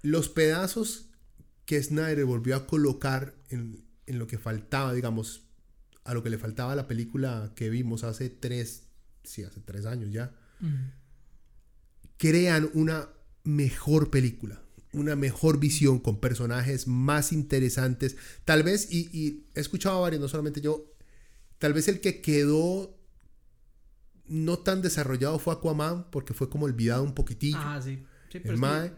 los 0.03 0.29
pedazos 0.29 1.11
que 1.65 1.83
Snyder 1.83 2.25
volvió 2.25 2.57
a 2.57 2.67
colocar 2.67 3.35
en, 3.51 3.85
lo 4.07 4.27
que 4.27 4.39
faltaba, 4.39 4.95
digamos, 4.95 5.43
a 6.05 6.15
lo 6.15 6.23
que 6.23 6.31
le 6.31 6.39
faltaba 6.39 6.73
a 6.73 6.77
la 6.77 6.89
película 6.89 7.53
que 7.55 7.69
vimos 7.69 8.05
hace 8.05 8.31
tres, 8.31 8.85
sí, 9.23 9.43
hace 9.43 9.61
tres 9.61 9.85
años 9.85 10.11
ya, 10.11 10.35
crean 12.17 12.71
una 12.73 13.11
mejor 13.45 14.11
película, 14.11 14.63
una 14.93 15.15
mejor 15.15 15.61
visión 15.61 15.99
con 15.99 16.21
personajes 16.21 16.87
más 16.87 17.33
interesantes. 17.33 18.17
Tal 18.45 18.63
vez, 18.63 18.91
y, 18.91 19.11
y 19.13 19.47
he 19.55 19.61
escuchado 19.61 19.99
a 19.99 20.01
varios, 20.01 20.23
no 20.23 20.29
solamente 20.29 20.63
yo, 20.63 20.95
tal 21.59 21.75
vez 21.75 21.89
el 21.89 22.01
que 22.01 22.23
quedó 22.23 22.98
no 24.29 24.59
tan 24.59 24.83
desarrollado 24.83 25.39
fue 25.39 25.55
Aquaman, 25.55 26.11
porque 26.11 26.35
fue 26.35 26.49
como 26.49 26.67
olvidado 26.67 27.03
un 27.03 27.15
poquitillo. 27.15 27.59
Ah, 27.59 27.81
sí. 27.83 28.03
pero 28.31 28.53
el 28.53 28.59
Mae. 28.59 28.93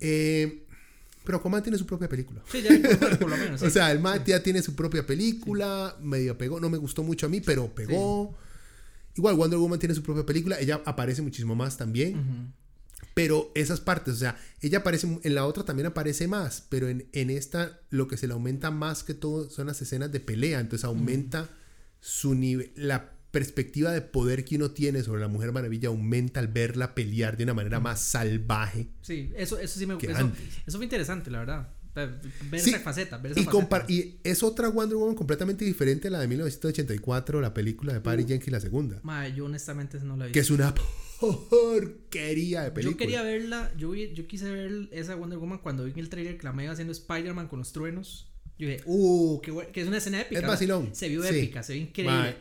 Eh, 0.00 0.64
pero 1.24 1.38
Aquaman 1.38 1.62
tiene 1.62 1.76
su 1.76 1.86
propia 1.86 2.08
película. 2.08 2.42
Sí, 2.50 2.62
ya 2.62 2.70
por 3.18 3.28
lo 3.28 3.36
menos. 3.36 3.60
o 3.62 3.70
sea, 3.70 3.92
el 3.92 4.00
Mae 4.00 4.22
ya 4.24 4.42
tiene 4.42 4.62
su 4.62 4.74
propia 4.74 5.06
película, 5.06 5.96
medio 6.00 6.38
pegó, 6.38 6.60
no 6.60 6.70
me 6.70 6.78
gustó 6.78 7.02
mucho 7.02 7.26
a 7.26 7.28
mí, 7.28 7.40
pero 7.40 7.74
pegó. 7.74 8.36
Igual 9.14 9.34
Wonder 9.34 9.58
Woman 9.58 9.78
tiene 9.78 9.94
su 9.94 10.02
propia 10.02 10.24
película, 10.24 10.58
ella 10.60 10.80
aparece 10.86 11.22
muchísimo 11.22 11.54
más 11.54 11.76
también. 11.76 12.54
Pero 13.14 13.50
esas 13.54 13.80
partes, 13.80 14.14
o 14.14 14.16
sea, 14.16 14.38
ella 14.60 14.78
aparece, 14.78 15.18
en 15.22 15.34
la 15.34 15.44
otra 15.44 15.64
también 15.64 15.86
aparece 15.86 16.28
más, 16.28 16.64
pero 16.68 16.88
en, 16.88 17.08
en 17.12 17.30
esta 17.30 17.80
lo 17.90 18.06
que 18.06 18.16
se 18.16 18.28
le 18.28 18.32
aumenta 18.32 18.70
más 18.70 19.02
que 19.02 19.14
todo 19.14 19.50
son 19.50 19.66
las 19.66 19.82
escenas 19.82 20.12
de 20.12 20.20
pelea, 20.20 20.60
entonces 20.60 20.84
aumenta 20.84 21.50
su 22.00 22.34
nivel, 22.34 22.72
la 22.76 23.17
perspectiva 23.30 23.92
de 23.92 24.00
poder 24.00 24.44
que 24.44 24.56
uno 24.56 24.70
tiene 24.70 25.02
sobre 25.02 25.20
la 25.20 25.28
Mujer 25.28 25.52
Maravilla 25.52 25.88
aumenta 25.88 26.40
al 26.40 26.48
verla 26.48 26.94
pelear 26.94 27.36
de 27.36 27.44
una 27.44 27.54
manera 27.54 27.80
más 27.80 28.00
salvaje. 28.00 28.88
Sí, 29.02 29.32
eso, 29.36 29.58
eso 29.58 29.78
sí 29.78 29.86
me 29.86 29.94
eso, 29.94 30.32
eso 30.66 30.78
fue 30.78 30.84
interesante, 30.84 31.30
la 31.30 31.40
verdad. 31.40 31.68
Ver 32.06 32.20
esa 32.52 32.78
faceta, 32.78 33.18
ver 33.18 33.32
esa 33.32 33.40
y, 33.40 33.44
faceta. 33.44 33.84
y 33.88 34.20
es 34.22 34.42
otra 34.42 34.68
Wonder 34.68 34.96
Woman 34.96 35.16
completamente 35.16 35.64
diferente 35.64 36.08
a 36.08 36.10
la 36.12 36.20
de 36.20 36.28
1984, 36.28 37.40
la 37.40 37.52
película 37.52 37.92
de 37.92 38.00
Patty 38.00 38.22
uh, 38.22 38.28
Jenkins, 38.28 38.52
la 38.52 38.60
segunda. 38.60 39.02
yo 39.34 39.46
honestamente 39.46 39.98
no 40.00 40.16
la 40.16 40.26
vi. 40.26 40.32
Que 40.32 40.40
es 40.40 40.50
una 40.50 40.74
porquería 41.20 42.62
de 42.62 42.70
película. 42.70 42.92
Yo 42.92 42.96
quería 42.96 43.22
verla, 43.22 43.72
yo, 43.76 43.94
yo 43.94 44.26
quise 44.28 44.50
ver 44.50 44.88
esa 44.92 45.16
Wonder 45.16 45.38
Woman 45.38 45.58
cuando 45.58 45.84
vi 45.84 45.92
en 45.92 45.98
el 45.98 46.08
trailer 46.08 46.38
que 46.38 46.44
la 46.44 46.62
iba 46.62 46.72
haciendo 46.72 46.92
Spider-Man 46.92 47.48
con 47.48 47.58
los 47.58 47.72
truenos. 47.72 48.30
Yo 48.58 48.66
dije, 48.66 48.82
uh, 48.86 49.40
qué 49.40 49.68
que 49.72 49.82
es 49.82 49.88
una 49.88 49.98
escena 49.98 50.20
épica. 50.20 50.40
Es 50.40 50.46
vacilón. 50.46 50.90
Se 50.92 51.08
vio 51.08 51.24
épica, 51.24 51.62
se 51.62 51.74
vio 51.74 51.82
increíble. 51.82 52.36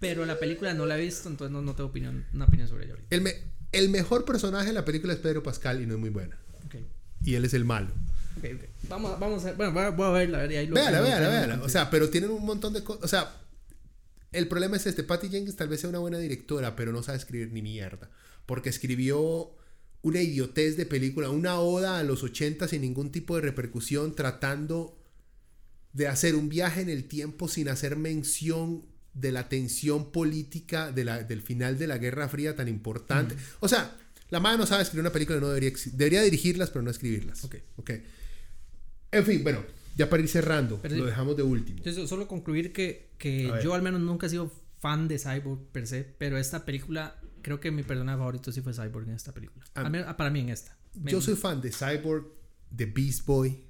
Pero 0.00 0.26
la 0.26 0.38
película 0.38 0.74
no 0.74 0.86
la 0.86 0.98
he 0.98 1.00
visto, 1.00 1.28
entonces 1.28 1.52
no, 1.52 1.62
no 1.62 1.76
tengo 1.76 1.90
opinión, 1.90 2.26
una 2.32 2.46
opinión 2.46 2.68
sobre 2.68 2.86
ella 2.86 2.96
El, 3.10 3.28
el 3.70 3.88
mejor 3.88 4.24
personaje 4.24 4.68
de 4.68 4.72
la 4.72 4.84
película 4.84 5.12
es 5.12 5.20
Pedro 5.20 5.42
Pascal 5.42 5.80
y 5.80 5.86
no 5.86 5.94
es 5.94 6.00
muy 6.00 6.10
buena. 6.10 6.36
Okay. 6.66 6.84
Y 7.24 7.34
él 7.34 7.44
es 7.44 7.54
el 7.54 7.64
malo. 7.64 7.92
Okay, 8.38 8.54
okay. 8.54 8.68
Vamos, 8.88 9.20
vamos 9.20 9.44
a, 9.44 9.52
bueno, 9.52 9.72
voy 9.92 10.06
a 10.06 10.10
verla, 10.10 10.38
a 10.38 10.46
ver, 10.46 10.58
ahí 10.58 10.66
lo 10.66 10.74
Véala, 10.74 11.00
véala, 11.00 11.28
véala. 11.28 11.62
O 11.62 11.68
sea, 11.68 11.90
pero 11.90 12.10
tienen 12.10 12.30
un 12.30 12.44
montón 12.44 12.72
de 12.72 12.82
cosas. 12.82 13.04
O 13.04 13.08
sea, 13.08 13.36
el 14.32 14.48
problema 14.48 14.76
es 14.76 14.86
este: 14.86 15.04
Patty 15.04 15.28
Jenkins 15.28 15.54
tal 15.54 15.68
vez 15.68 15.80
sea 15.80 15.90
una 15.90 16.00
buena 16.00 16.18
directora, 16.18 16.74
pero 16.74 16.90
no 16.90 17.04
sabe 17.04 17.18
escribir 17.18 17.52
ni 17.52 17.62
mierda. 17.62 18.10
Porque 18.46 18.68
escribió 18.68 19.54
una 20.02 20.20
idiotez 20.20 20.76
de 20.76 20.86
película, 20.86 21.30
una 21.30 21.60
oda 21.60 21.98
a 21.98 22.02
los 22.02 22.24
80 22.24 22.66
sin 22.66 22.80
ningún 22.80 23.12
tipo 23.12 23.36
de 23.36 23.42
repercusión, 23.42 24.16
tratando 24.16 24.98
de 25.92 26.08
hacer 26.08 26.34
un 26.34 26.48
viaje 26.48 26.80
en 26.80 26.88
el 26.88 27.04
tiempo 27.04 27.48
sin 27.48 27.68
hacer 27.68 27.96
mención 27.96 28.84
de 29.14 29.30
la 29.32 29.48
tensión 29.48 30.10
política 30.10 30.90
de 30.90 31.04
la, 31.04 31.22
del 31.22 31.42
final 31.42 31.78
de 31.78 31.86
la 31.86 31.98
Guerra 31.98 32.28
Fría 32.28 32.56
tan 32.56 32.68
importante. 32.68 33.36
O 33.60 33.68
sea, 33.68 33.98
La 34.30 34.40
madre 34.40 34.56
no 34.56 34.66
sabe 34.66 34.82
escribir 34.82 35.02
una 35.02 35.12
película, 35.12 35.38
no 35.38 35.48
debería, 35.48 35.70
debería 35.92 36.22
dirigirlas, 36.22 36.70
pero 36.70 36.82
no 36.82 36.90
escribirlas. 36.90 37.44
Ok. 37.44 37.56
Ok. 37.76 37.90
En 39.10 39.24
fin, 39.26 39.42
bueno, 39.42 39.62
ya 39.94 40.08
para 40.08 40.22
ir 40.22 40.28
cerrando, 40.30 40.80
Pero 40.80 40.96
lo 40.96 41.04
dejamos 41.04 41.36
de 41.36 41.42
último. 41.42 41.78
Entonces, 41.78 42.08
solo 42.08 42.26
concluir 42.26 42.72
que, 42.72 43.10
que 43.18 43.50
A 43.50 43.60
yo 43.60 43.74
al 43.74 43.82
menos 43.82 44.00
nunca 44.00 44.26
he 44.26 44.30
sido 44.30 44.50
fan 44.78 45.06
de 45.08 45.18
Cyborg 45.18 45.60
per 45.70 45.86
se, 45.86 46.02
pero 46.04 46.38
esta 46.38 46.64
película, 46.64 47.20
creo 47.42 47.60
que 47.60 47.70
mi 47.70 47.82
personaje 47.82 48.16
favorito 48.16 48.50
sí 48.50 48.62
fue 48.62 48.72
Cyborg 48.72 49.06
en 49.08 49.14
esta 49.16 49.32
película. 49.34 49.66
Ah. 49.74 49.82
Al 49.82 49.90
menos- 49.90 50.14
para 50.14 50.30
mí 50.30 50.40
en 50.40 50.48
esta. 50.48 50.78
Yo 50.94 51.20
soy 51.20 51.34
fan 51.36 51.60
de 51.60 51.70
Cyborg, 51.70 52.26
de 52.70 52.86
Beast 52.86 53.26
Boy, 53.26 53.64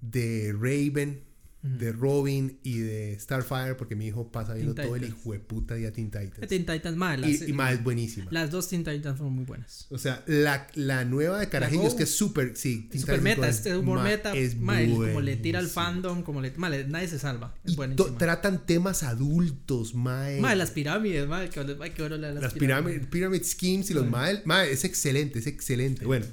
de 0.00 0.52
Raven, 0.52 1.24
de 1.62 1.92
Robin 1.92 2.58
y 2.62 2.78
de 2.78 3.18
Starfire, 3.20 3.74
porque 3.74 3.94
mi 3.94 4.06
hijo 4.06 4.32
pasa 4.32 4.54
viendo 4.54 4.74
todo 4.74 4.96
el 4.96 5.04
hijo 5.04 5.32
de 5.34 5.40
puta 5.40 5.74
día 5.74 5.92
Teen 5.92 6.10
Titans. 6.10 6.48
Teen 6.48 6.64
Titans, 6.64 6.96
las, 6.96 7.28
Y, 7.28 7.50
y 7.50 7.52
más 7.52 7.74
es 7.74 7.84
buenísima. 7.84 8.28
las 8.30 8.50
dos 8.50 8.66
Teen 8.68 8.82
Titans 8.82 9.18
fueron 9.18 9.34
muy 9.34 9.44
buenas. 9.44 9.86
O 9.90 9.98
sea, 9.98 10.22
la, 10.26 10.66
la 10.74 11.04
nueva 11.04 11.38
de 11.38 11.50
Carajillos 11.50 11.94
que 11.94 12.04
es 12.04 12.10
súper, 12.14 12.56
sí. 12.56 12.88
Teen 12.90 13.02
Super 13.02 13.16
Titans 13.18 13.22
meta, 13.24 13.40
Go 13.46 13.50
este 13.52 13.76
humor 13.76 13.98
ma, 13.98 14.04
meta, 14.04 14.32
es 14.34 14.56
ma, 14.58 14.80
el- 14.80 14.90
como 14.94 15.20
le 15.20 15.36
tira 15.36 15.58
al 15.58 15.68
fandom, 15.68 16.22
como 16.22 16.40
le, 16.40 16.52
ma, 16.56 16.70
le- 16.70 16.86
nadie 16.88 17.08
se 17.08 17.18
salva. 17.18 17.54
Es 17.62 17.72
Y 17.72 17.74
to- 17.74 17.76
buenísimo. 17.76 18.16
tratan 18.16 18.64
temas 18.64 19.02
adultos, 19.02 19.94
mae. 19.94 20.40
Madre, 20.40 20.56
las 20.56 20.70
pirámides, 20.70 21.28
madre, 21.28 21.50
que, 21.50 21.62
la 21.62 22.28
de 22.32 22.40
las, 22.40 22.54
pirámides. 22.54 23.06
pyramid 23.08 23.42
schemes 23.42 23.90
y 23.90 23.94
los 23.94 24.08
mae, 24.08 24.40
mae, 24.46 24.72
es 24.72 24.84
excelente, 24.84 25.38
es 25.40 25.46
excelente. 25.46 26.06
Bueno, 26.06 26.24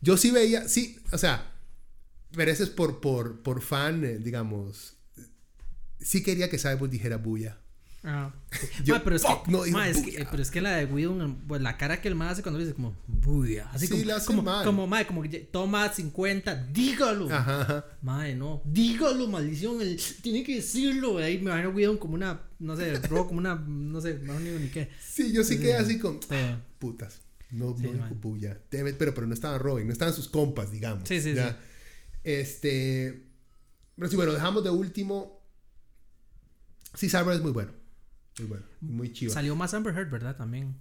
yo 0.00 0.16
sí 0.16 0.30
veía, 0.30 0.68
sí, 0.68 0.98
o 1.10 1.18
sea, 1.18 1.49
pero 2.34 2.50
eso 2.50 2.62
es 2.64 2.70
por, 2.70 3.00
por, 3.00 3.40
por 3.42 3.60
fan, 3.62 4.04
eh, 4.04 4.18
digamos. 4.18 4.96
Sí 6.00 6.22
quería 6.22 6.48
que 6.48 6.58
Cyborg 6.58 6.90
dijera 6.90 7.16
bulla. 7.18 7.58
Ah. 8.02 8.32
Yo, 8.84 8.94
Ma, 8.94 9.04
pero, 9.04 9.16
es 9.16 9.22
que, 9.22 9.50
no 9.50 9.62
digo 9.64 9.76
ma, 9.76 9.86
es 9.86 9.98
que, 9.98 10.12
bulla. 10.12 10.30
pero 10.30 10.42
es 10.42 10.50
que 10.50 10.62
la 10.62 10.76
de 10.76 10.86
Whedon, 10.86 11.42
pues, 11.46 11.60
la 11.60 11.76
cara 11.76 12.00
que 12.00 12.08
el 12.08 12.14
man 12.14 12.28
hace 12.28 12.40
cuando 12.42 12.58
dice 12.58 12.72
como 12.72 12.96
buya, 13.06 13.68
así 13.72 13.86
Sí, 13.86 13.92
como, 13.92 14.04
la 14.04 14.16
hace 14.16 14.26
como, 14.26 14.42
mal. 14.42 14.64
como, 14.64 14.86
ma, 14.86 15.04
como 15.06 15.20
que 15.22 15.40
toma 15.40 15.86
50, 15.92 16.68
dígalo. 16.72 17.30
Ajá, 17.30 17.60
ajá. 17.60 17.84
Madre, 18.00 18.34
no, 18.36 18.62
dígalo, 18.64 19.28
maldición, 19.28 19.82
él 19.82 20.00
tiene 20.22 20.42
que 20.42 20.56
decirlo. 20.56 21.18
Ahí 21.18 21.36
me 21.36 21.50
imagino 21.50 21.70
Whedon 21.70 21.98
como 21.98 22.14
una, 22.14 22.40
no 22.58 22.74
sé, 22.74 22.98
Ro 23.00 23.26
como 23.26 23.38
una, 23.38 23.56
no 23.56 24.00
sé, 24.00 24.18
no 24.22 24.38
digo 24.38 24.58
ni 24.58 24.68
qué. 24.68 24.88
Sí, 25.06 25.30
yo 25.32 25.44
sí 25.44 25.58
quedé 25.58 25.74
así 25.76 25.98
con. 25.98 26.18
Ah, 26.30 26.58
putas. 26.78 27.20
No, 27.50 27.76
Sí, 27.76 27.82
no 27.92 28.06
bulla. 28.14 28.56
Pero, 28.70 29.12
pero 29.14 29.26
no 29.26 29.34
estaba 29.34 29.58
Robin, 29.58 29.86
no 29.88 29.92
estaban 29.92 30.14
sus 30.14 30.28
compas, 30.28 30.70
digamos. 30.70 31.06
Sí, 31.06 31.20
sí, 31.20 31.34
ya. 31.34 31.50
sí. 31.50 31.56
Este. 32.24 33.26
Pero 33.96 34.08
sí, 34.08 34.16
bueno, 34.16 34.32
dejamos 34.32 34.64
de 34.64 34.70
último. 34.70 35.42
Sí, 36.94 37.08
Cyborg 37.08 37.36
es 37.36 37.42
muy 37.42 37.52
bueno. 37.52 37.72
Muy 38.38 38.48
bueno. 38.48 38.64
Muy 38.80 39.12
chido. 39.12 39.32
Salió 39.32 39.54
más 39.54 39.74
Amber 39.74 39.94
Heard, 39.94 40.10
¿verdad? 40.10 40.36
También. 40.36 40.76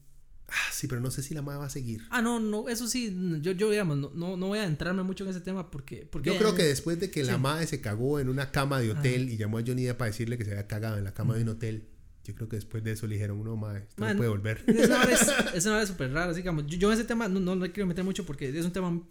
Ah, 0.51 0.71
sí, 0.71 0.87
pero 0.87 0.99
no 0.99 1.11
sé 1.11 1.21
si 1.21 1.33
la 1.33 1.41
madre 1.41 1.59
va 1.59 1.65
a 1.65 1.69
seguir. 1.69 2.01
Ah, 2.09 2.21
no, 2.21 2.39
no, 2.39 2.69
eso 2.69 2.87
sí, 2.87 3.15
yo, 3.41 3.51
yo 3.51 3.69
digamos, 3.69 3.97
no, 3.97 4.11
no, 4.15 4.35
no 4.35 4.47
voy 4.47 4.59
a 4.59 4.65
entrarme 4.65 5.03
mucho 5.03 5.23
en 5.23 5.29
ese 5.29 5.41
tema 5.41 5.69
porque... 5.69 6.07
porque 6.11 6.31
Yo 6.31 6.39
creo 6.39 6.55
que 6.55 6.63
después 6.63 6.99
de 6.99 7.11
que 7.11 7.23
la 7.23 7.37
madre 7.37 7.67
se 7.67 7.81
cagó 7.81 8.19
en 8.19 8.29
una 8.29 8.51
cama 8.51 8.79
de 8.79 8.91
hotel 8.91 9.29
y 9.29 9.37
llamó 9.37 9.59
a 9.59 9.63
Johnny 9.65 9.83
Depp 9.83 9.97
para 9.97 10.09
decirle 10.09 10.37
que 10.37 10.45
se 10.45 10.51
había 10.51 10.67
cagado 10.67 10.97
en 10.97 11.03
la 11.03 11.13
cama 11.13 11.35
de 11.35 11.43
un 11.43 11.49
hotel, 11.49 11.87
yo 12.23 12.33
creo 12.33 12.49
que 12.49 12.55
después 12.55 12.83
de 12.83 12.93
eso 12.93 13.05
le 13.05 13.15
dijeron, 13.15 13.43
no, 13.43 13.55
madre, 13.57 13.85
esto 13.89 14.01
Man, 14.01 14.11
no 14.11 14.17
puede 14.17 14.29
volver. 14.29 14.63
Es 14.65 14.87
una 14.87 15.05
vez, 15.05 15.21
es 15.53 15.65
una 15.65 15.77
vez 15.77 15.89
súper 15.89 16.11
rara, 16.11 16.31
así 16.31 16.41
como, 16.41 16.61
yo, 16.61 16.79
yo 16.79 16.91
en 16.91 16.97
ese 16.97 17.05
tema 17.05 17.27
no, 17.27 17.39
no 17.39 17.55
le 17.55 17.71
quiero 17.71 17.85
meter 17.85 18.03
mucho 18.03 18.25
porque 18.25 18.49
es 18.49 18.65
un 18.65 18.71
tema, 18.71 19.01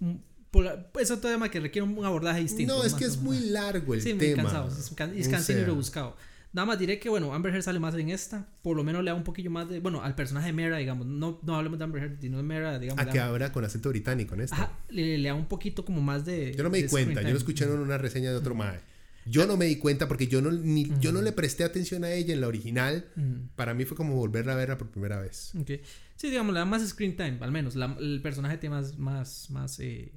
pola- 0.50 0.86
es 1.00 1.10
otro 1.10 1.30
tema 1.30 1.50
que 1.50 1.60
requiere 1.60 1.86
un 1.86 2.04
abordaje 2.04 2.40
distinto. 2.40 2.76
no, 2.76 2.84
es 2.84 2.94
que 2.94 3.04
es 3.04 3.16
muy 3.18 3.38
largo 3.50 3.94
el 3.94 4.02
Sí, 4.02 4.14
muy 4.14 4.26
tema. 4.28 4.42
cansado, 4.44 4.68
es, 4.68 4.90
can- 4.94 5.16
es 5.16 5.28
O 5.28 5.30
cansino 5.30 5.60
y 5.60 5.64
rebuscado. 5.64 6.16
Nada 6.50 6.64
más 6.64 6.78
diré 6.78 6.98
que, 6.98 7.10
bueno, 7.10 7.34
Amber 7.34 7.52
Heard 7.52 7.62
sale 7.62 7.78
más 7.78 7.94
en 7.94 8.08
esta, 8.08 8.48
por 8.62 8.74
lo 8.74 8.82
menos 8.82 9.04
le 9.04 9.10
da 9.10 9.14
un 9.14 9.22
poquillo 9.22 9.50
más 9.50 9.68
de, 9.68 9.80
bueno, 9.80 10.02
al 10.02 10.14
personaje 10.14 10.46
de 10.46 10.52
Mera, 10.54 10.78
digamos, 10.78 11.06
no, 11.06 11.38
no 11.42 11.56
hablemos 11.56 11.78
de 11.78 11.84
Amber 11.84 12.02
Heard, 12.02 12.20
sino 12.22 12.38
de 12.38 12.42
Mera, 12.42 12.78
digamos. 12.78 13.02
A 13.02 13.04
le 13.04 13.12
que 13.12 13.20
ahora 13.20 13.52
con 13.52 13.64
acento 13.66 13.90
británico 13.90 14.34
en 14.34 14.40
esta. 14.40 14.56
ajá, 14.56 14.78
le, 14.88 15.18
le 15.18 15.28
da 15.28 15.34
un 15.34 15.44
poquito 15.44 15.84
como 15.84 16.00
más 16.00 16.24
de... 16.24 16.54
Yo 16.56 16.62
no 16.64 16.70
me 16.70 16.78
di 16.82 16.88
cuenta, 16.88 17.20
yo 17.20 17.30
lo 17.30 17.36
escuché 17.36 17.64
en 17.64 17.72
una 17.72 17.98
reseña 17.98 18.30
de 18.30 18.36
otro 18.36 18.54
mae. 18.54 18.80
Yo 19.26 19.46
no 19.46 19.58
me 19.58 19.66
di 19.66 19.76
cuenta 19.76 20.08
porque 20.08 20.26
yo 20.26 20.40
no, 20.40 20.50
ni, 20.50 20.90
yo 21.00 21.12
no 21.12 21.20
le 21.20 21.32
presté 21.32 21.62
atención 21.64 22.02
a 22.02 22.10
ella 22.12 22.32
en 22.32 22.40
la 22.40 22.48
original. 22.48 23.10
Mm. 23.14 23.48
Para 23.54 23.74
mí 23.74 23.84
fue 23.84 23.94
como 23.94 24.14
volverla 24.14 24.54
a 24.54 24.56
verla 24.56 24.78
por 24.78 24.88
primera 24.88 25.20
vez. 25.20 25.52
Ok. 25.54 25.70
Sí, 26.16 26.30
digamos, 26.30 26.54
le 26.54 26.60
da 26.60 26.64
más 26.64 26.88
screen 26.88 27.14
time, 27.14 27.36
al 27.42 27.52
menos. 27.52 27.76
La- 27.76 27.94
el 28.00 28.22
personaje 28.22 28.56
tiene 28.56 28.76
más, 28.76 28.96
más, 28.96 29.50
más 29.50 29.78
eh, 29.80 30.12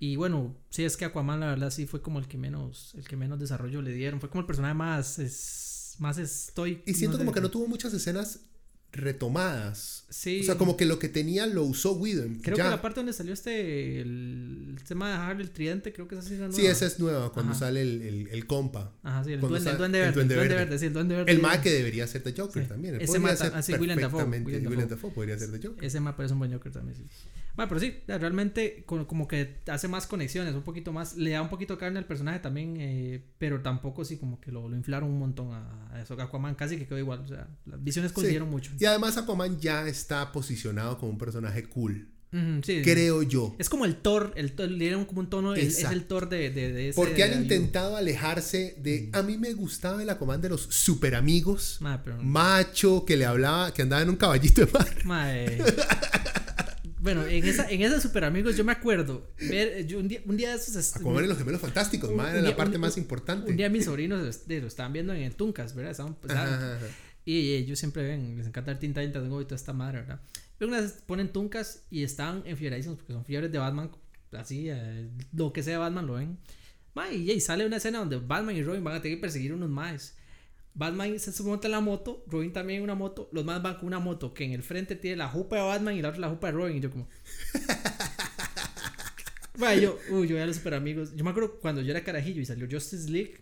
y 0.00 0.16
bueno, 0.16 0.56
sí 0.70 0.84
es 0.84 0.96
que 0.96 1.04
Aquaman, 1.04 1.40
la 1.40 1.46
verdad, 1.46 1.70
sí 1.70 1.86
fue 1.86 2.00
como 2.00 2.18
el 2.18 2.28
que 2.28 2.38
menos, 2.38 2.94
el 2.96 3.06
que 3.06 3.16
menos 3.16 3.38
desarrollo 3.38 3.82
le 3.82 3.92
dieron. 3.92 4.20
Fue 4.20 4.28
como 4.30 4.40
el 4.40 4.46
personaje 4.46 4.74
más, 4.74 5.18
es, 5.18 5.96
más 5.98 6.18
estoy. 6.18 6.82
Y 6.86 6.94
siento 6.94 7.16
no 7.16 7.18
sé. 7.18 7.24
como 7.24 7.34
que 7.34 7.40
no 7.40 7.50
tuvo 7.50 7.66
muchas 7.66 7.92
escenas 7.92 8.47
retomadas. 8.92 10.04
Sí. 10.10 10.40
O 10.40 10.44
sea, 10.44 10.56
como 10.56 10.76
que 10.76 10.86
lo 10.86 10.98
que 10.98 11.08
tenía 11.08 11.46
lo 11.46 11.64
usó 11.64 11.92
Whedon. 11.94 12.36
Creo 12.42 12.56
ya. 12.56 12.64
que 12.64 12.70
la 12.70 12.82
parte 12.82 13.00
donde 13.00 13.12
salió 13.12 13.32
este, 13.34 14.00
el, 14.00 14.74
el 14.78 14.84
tema 14.84 15.06
de 15.08 15.12
dejar 15.12 15.40
el 15.40 15.50
tridente, 15.50 15.92
creo 15.92 16.08
que 16.08 16.14
esa 16.14 16.22
sí 16.22 16.34
Sí, 16.34 16.38
nueva. 16.38 16.56
esa 16.72 16.86
es 16.86 16.98
nueva, 16.98 17.32
cuando 17.32 17.52
Ajá. 17.52 17.60
sale 17.60 17.82
el, 17.82 18.02
el, 18.02 18.28
el 18.28 18.46
compa. 18.46 18.92
Ajá, 19.02 19.24
sí, 19.24 19.32
el 19.32 19.40
duende, 19.40 19.58
el 19.58 19.64
sale- 19.64 19.76
duende 19.78 19.98
verde. 20.00 20.08
El 20.08 20.14
Duende 20.14 20.36
Verde. 20.36 20.54
verde, 20.54 20.78
sí, 20.78 20.86
el 20.86 20.92
duende 20.92 21.14
verde. 21.16 21.32
El 21.32 21.40
mae 21.42 21.60
que 21.60 21.70
debería 21.70 22.06
ser 22.06 22.22
de 22.22 22.32
Joker 22.40 22.62
Sí. 22.62 22.68
también. 22.68 23.00
Ese 23.00 23.18
mata- 23.18 23.36
ser 23.36 23.52
ah, 23.54 23.62
sí, 23.62 23.74
Willem 23.74 24.00
Dafoe, 24.00 24.24
Willem 24.24 24.88
Dafoe. 24.88 25.10
Podría 25.10 25.38
ser 25.38 25.50
de 25.50 25.66
Joker. 25.66 25.84
Ese 25.84 25.98
es 25.98 26.30
un 26.32 26.38
buen 26.38 26.52
Joker 26.52 26.72
también, 26.72 26.96
sí. 26.96 27.04
Bueno, 27.56 27.70
pero 27.70 27.80
sí, 27.80 27.92
realmente 28.06 28.84
co- 28.86 29.08
como 29.08 29.26
que 29.26 29.56
hace 29.66 29.88
más 29.88 30.06
conexiones, 30.06 30.54
un 30.54 30.62
poquito 30.62 30.92
más, 30.92 31.16
le 31.16 31.30
da 31.30 31.42
un 31.42 31.48
poquito 31.48 31.74
de 31.74 31.80
carne 31.80 31.98
al 31.98 32.04
personaje 32.06 32.38
también, 32.38 32.76
eh, 32.78 33.20
pero 33.38 33.62
tampoco 33.62 34.04
sí 34.04 34.16
como 34.16 34.40
que 34.40 34.52
lo, 34.52 34.68
lo 34.68 34.76
inflaron 34.76 35.10
un 35.10 35.18
montón 35.18 35.52
a, 35.52 35.88
a 35.92 36.00
eso. 36.00 36.14
Aquaman 36.14 36.54
casi 36.54 36.76
que 36.76 36.86
quedó 36.86 36.98
igual, 37.00 37.18
o 37.18 37.26
sea, 37.26 37.48
las 37.66 37.82
visiones 37.82 38.12
coincidieron 38.12 38.48
mucho. 38.48 38.70
Y 38.78 38.84
además 38.84 39.16
Aquaman 39.16 39.58
ya 39.60 39.86
está 39.88 40.30
posicionado 40.32 40.98
como 40.98 41.12
un 41.12 41.18
personaje 41.18 41.64
cool. 41.68 42.08
Sí. 42.62 42.82
Creo 42.84 43.22
yo. 43.22 43.56
Es 43.58 43.70
como 43.70 43.86
el 43.86 43.96
Thor, 43.96 44.34
el, 44.36 44.54
Thor- 44.54 44.68
le 44.68 44.76
dieron 44.84 45.06
como 45.06 45.20
un 45.20 45.30
tono, 45.30 45.54
el- 45.54 45.66
es 45.66 45.82
el 45.82 46.04
Thor 46.04 46.28
de, 46.28 46.50
de, 46.50 46.72
de 46.72 46.88
ese. 46.90 46.96
Porque 46.96 47.22
han 47.24 47.30
de- 47.30 47.36
intentado 47.38 47.96
alejarse 47.96 48.76
de... 48.82 49.08
A 49.14 49.22
mí 49.22 49.38
me 49.38 49.54
gustaba 49.54 50.02
el 50.02 50.10
Aquaman 50.10 50.42
de 50.42 50.50
los 50.50 50.60
super 50.62 51.14
amigos. 51.14 51.78
Ma, 51.80 52.02
pero- 52.04 52.22
Macho, 52.22 53.06
que 53.06 53.16
le 53.16 53.24
hablaba, 53.24 53.72
que 53.72 53.80
andaba 53.80 54.02
en 54.02 54.10
un 54.10 54.16
caballito 54.16 54.66
de 54.66 54.70
mar. 54.72 54.88
ma, 55.04 55.34
eh. 55.34 55.58
Bueno, 57.00 57.24
en 57.26 57.44
esa, 57.46 57.70
en 57.70 57.80
esa 57.82 58.00
Super 58.00 58.24
Amigos 58.24 58.56
yo 58.56 58.64
me 58.64 58.72
acuerdo 58.72 59.30
ver, 59.38 59.86
yo 59.86 60.00
un 60.00 60.08
día, 60.08 60.20
un 60.26 60.36
día 60.36 60.50
de 60.50 60.56
esos... 60.56 60.96
Aquaman 60.96 61.24
y 61.24 61.28
los 61.28 61.38
gemelos 61.38 61.60
fantásticos, 61.60 62.10
un- 62.10 62.18
un 62.18 62.26
era 62.26 62.34
la 62.34 62.40
día- 62.48 62.56
parte 62.56 62.76
más 62.76 62.98
importante. 62.98 63.50
Un 63.52 63.56
día 63.56 63.70
mis 63.70 63.84
sobrinos 63.84 64.20
lo 64.48 64.66
estaban 64.66 64.92
viendo 64.92 65.12
en 65.14 65.22
el 65.22 65.34
Tuncas, 65.36 65.74
¿verdad? 65.76 65.92
Estaban, 65.92 66.16
Y 67.28 67.52
ellos 67.52 67.78
siempre 67.78 68.04
ven, 68.04 68.38
les 68.38 68.46
encanta 68.46 68.70
el 68.70 68.78
Tinta 68.78 69.02
Tinta 69.02 69.20
Go 69.20 69.42
y 69.42 69.44
toda 69.44 69.56
esta 69.56 69.74
madre, 69.74 69.98
¿verdad? 69.98 70.18
Pero 70.56 70.70
una 70.70 70.80
vez 70.80 70.92
ponen 71.04 71.30
Tuncas 71.30 71.84
y 71.90 72.02
están 72.02 72.42
enfieradísimos 72.46 72.96
porque 72.96 73.12
son 73.12 73.22
fiebres 73.26 73.52
de 73.52 73.58
Batman, 73.58 73.90
así, 74.32 74.70
eh, 74.70 75.10
lo 75.34 75.52
que 75.52 75.62
sea 75.62 75.74
de 75.74 75.78
Batman 75.78 76.06
lo 76.06 76.14
ven. 76.14 76.38
Ma, 76.94 77.12
y, 77.12 77.30
y 77.30 77.38
sale 77.42 77.66
una 77.66 77.76
escena 77.76 77.98
donde 77.98 78.16
Batman 78.16 78.56
y 78.56 78.62
Robin 78.62 78.82
van 78.82 78.94
a 78.94 79.02
tener 79.02 79.18
que 79.18 79.20
perseguir 79.20 79.52
unos 79.52 79.68
maes. 79.68 80.16
Batman 80.72 81.18
se 81.18 81.42
monta 81.42 81.66
en 81.66 81.72
la 81.72 81.82
moto, 81.82 82.24
Robin 82.28 82.50
también 82.50 82.78
en 82.78 82.84
una 82.84 82.94
moto, 82.94 83.28
los 83.30 83.44
más 83.44 83.60
van 83.60 83.74
con 83.74 83.88
una 83.88 83.98
moto 83.98 84.32
que 84.32 84.44
en 84.44 84.52
el 84.52 84.62
frente 84.62 84.96
tiene 84.96 85.18
la 85.18 85.28
jupa 85.28 85.56
de 85.56 85.62
Batman 85.64 85.96
y 85.96 86.00
la 86.00 86.08
otra 86.08 86.20
la 86.22 86.30
jupa 86.30 86.46
de 86.46 86.52
Robin 86.54 86.78
y 86.78 86.80
yo 86.80 86.90
como... 86.90 87.08
Bueno, 89.58 89.82
yo, 89.82 89.98
uy, 90.10 90.28
yo 90.28 90.34
veía 90.34 90.44
a 90.44 90.46
los 90.46 90.54
super 90.54 90.74
amigos. 90.74 91.16
Yo 91.16 91.24
me 91.24 91.30
acuerdo 91.30 91.58
cuando 91.58 91.82
yo 91.82 91.90
era 91.90 92.04
carajillo 92.04 92.40
y 92.40 92.46
salió 92.46 92.68
Justice 92.70 93.10
League. 93.10 93.40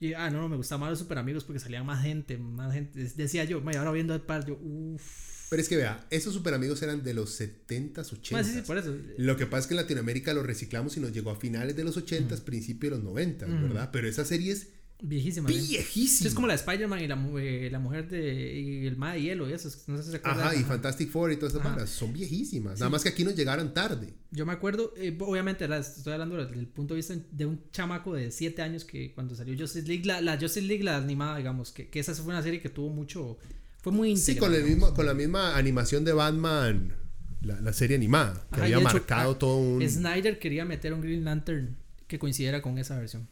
Y 0.00 0.12
ah, 0.14 0.28
no, 0.30 0.40
no, 0.40 0.48
me 0.48 0.56
gustaban 0.56 0.80
más 0.80 0.90
los 0.90 0.98
super 0.98 1.18
amigos 1.18 1.44
porque 1.44 1.60
salía 1.60 1.82
más 1.82 2.02
gente, 2.02 2.36
más 2.36 2.72
gente. 2.74 3.02
Decía 3.16 3.44
yo, 3.44 3.60
"Ma, 3.60 3.72
y 3.72 3.76
ahora 3.76 3.92
viendo 3.92 4.14
el 4.14 4.20
par, 4.20 4.44
yo, 4.46 4.58
uff. 4.60 5.24
Pero 5.50 5.62
es 5.62 5.68
que 5.68 5.76
vea, 5.76 6.04
esos 6.10 6.34
super 6.34 6.52
amigos 6.54 6.82
eran 6.82 7.04
de 7.04 7.14
los 7.14 7.30
70s, 7.40 8.12
80s. 8.12 8.42
Sí, 8.44 8.52
sí, 8.54 8.62
por 8.62 8.76
eso. 8.76 8.96
Lo 9.18 9.36
que 9.36 9.46
pasa 9.46 9.60
es 9.60 9.66
que 9.68 9.74
en 9.74 9.80
Latinoamérica 9.80 10.34
los 10.34 10.44
reciclamos 10.44 10.96
y 10.96 11.00
nos 11.00 11.12
llegó 11.12 11.30
a 11.30 11.36
finales 11.36 11.76
de 11.76 11.84
los 11.84 11.96
80s, 11.96 12.40
principios 12.40 12.92
de 12.92 13.04
los 13.04 13.14
90s, 13.14 13.62
¿verdad? 13.62 13.90
Pero 13.92 14.08
esa 14.08 14.24
serie 14.24 14.52
es 14.52 14.68
Viejísima. 15.06 15.48
¿sí? 15.50 15.54
viejísima. 15.54 16.18
Sí, 16.22 16.28
es 16.28 16.34
como 16.34 16.46
la 16.46 16.54
de 16.54 16.60
Spider-Man 16.60 17.00
y 17.02 17.06
la, 17.06 17.28
eh, 17.38 17.68
la 17.70 17.78
mujer 17.78 18.08
de. 18.08 18.58
y 18.58 18.86
el 18.86 18.96
ma 18.96 19.12
de 19.12 19.20
hielo 19.20 19.48
y 19.48 19.52
eso. 19.52 19.68
No 19.86 19.98
sé 19.98 20.04
si 20.04 20.10
se 20.12 20.16
acuerdan. 20.16 20.46
Ajá, 20.46 20.56
y. 20.56 20.64
Fantastic 20.64 21.10
Four 21.10 21.32
y 21.32 21.36
todas 21.36 21.52
esas 21.54 21.64
varas 21.64 21.90
son 21.90 22.12
viejísimas. 22.14 22.78
Nada 22.78 22.88
más 22.88 23.02
que 23.02 23.10
aquí 23.10 23.22
nos 23.22 23.36
llegaron 23.36 23.74
tarde. 23.74 24.14
Yo 24.30 24.46
me 24.46 24.52
acuerdo, 24.54 24.94
eh, 24.96 25.14
obviamente, 25.20 25.68
la- 25.68 25.78
estoy 25.78 26.14
hablando 26.14 26.36
desde 26.36 26.58
el 26.58 26.66
punto 26.66 26.94
de 26.94 26.96
vista 26.98 27.14
de 27.30 27.46
un 27.46 27.60
chamaco 27.70 28.14
de 28.14 28.30
7 28.30 28.62
años 28.62 28.84
que 28.84 29.12
cuando 29.12 29.34
salió 29.34 29.54
Justice 29.58 29.86
League, 29.86 30.04
la, 30.06 30.22
la 30.22 30.38
Justice 30.40 30.62
League, 30.62 30.82
la 30.82 30.96
animada, 30.96 31.36
digamos, 31.36 31.70
que, 31.70 31.88
que 31.90 32.00
esa 32.00 32.14
fue 32.14 32.32
una 32.32 32.42
serie 32.42 32.62
que 32.62 32.70
tuvo 32.70 32.88
mucho. 32.88 33.36
Fue 33.82 33.92
muy 33.92 34.16
Sí, 34.16 34.32
íntegra, 34.32 34.48
con, 34.48 34.54
el 34.56 34.64
mismo, 34.64 34.94
con 34.94 35.04
la 35.04 35.12
misma 35.12 35.56
animación 35.58 36.04
de 36.06 36.14
Batman, 36.14 36.94
la, 37.42 37.60
la 37.60 37.72
serie 37.74 37.96
animada, 37.96 38.46
que 38.48 38.56
Ajá, 38.56 38.62
había 38.64 38.76
hecho, 38.76 38.84
marcado 38.84 39.32
ah, 39.32 39.38
todo 39.38 39.56
un... 39.58 39.86
Snyder 39.86 40.38
quería 40.38 40.64
meter 40.64 40.94
un 40.94 41.02
Green 41.02 41.24
Lantern 41.24 41.76
que 42.06 42.18
coincidiera 42.18 42.62
con 42.62 42.78
esa 42.78 42.98
versión. 42.98 43.28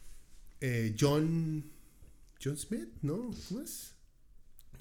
Eh, 0.63 0.95
John... 0.99 1.63
John 2.43 2.57
Smith, 2.57 2.89
¿no? 3.01 3.31
¿Cómo 3.49 3.61
es? 3.61 3.93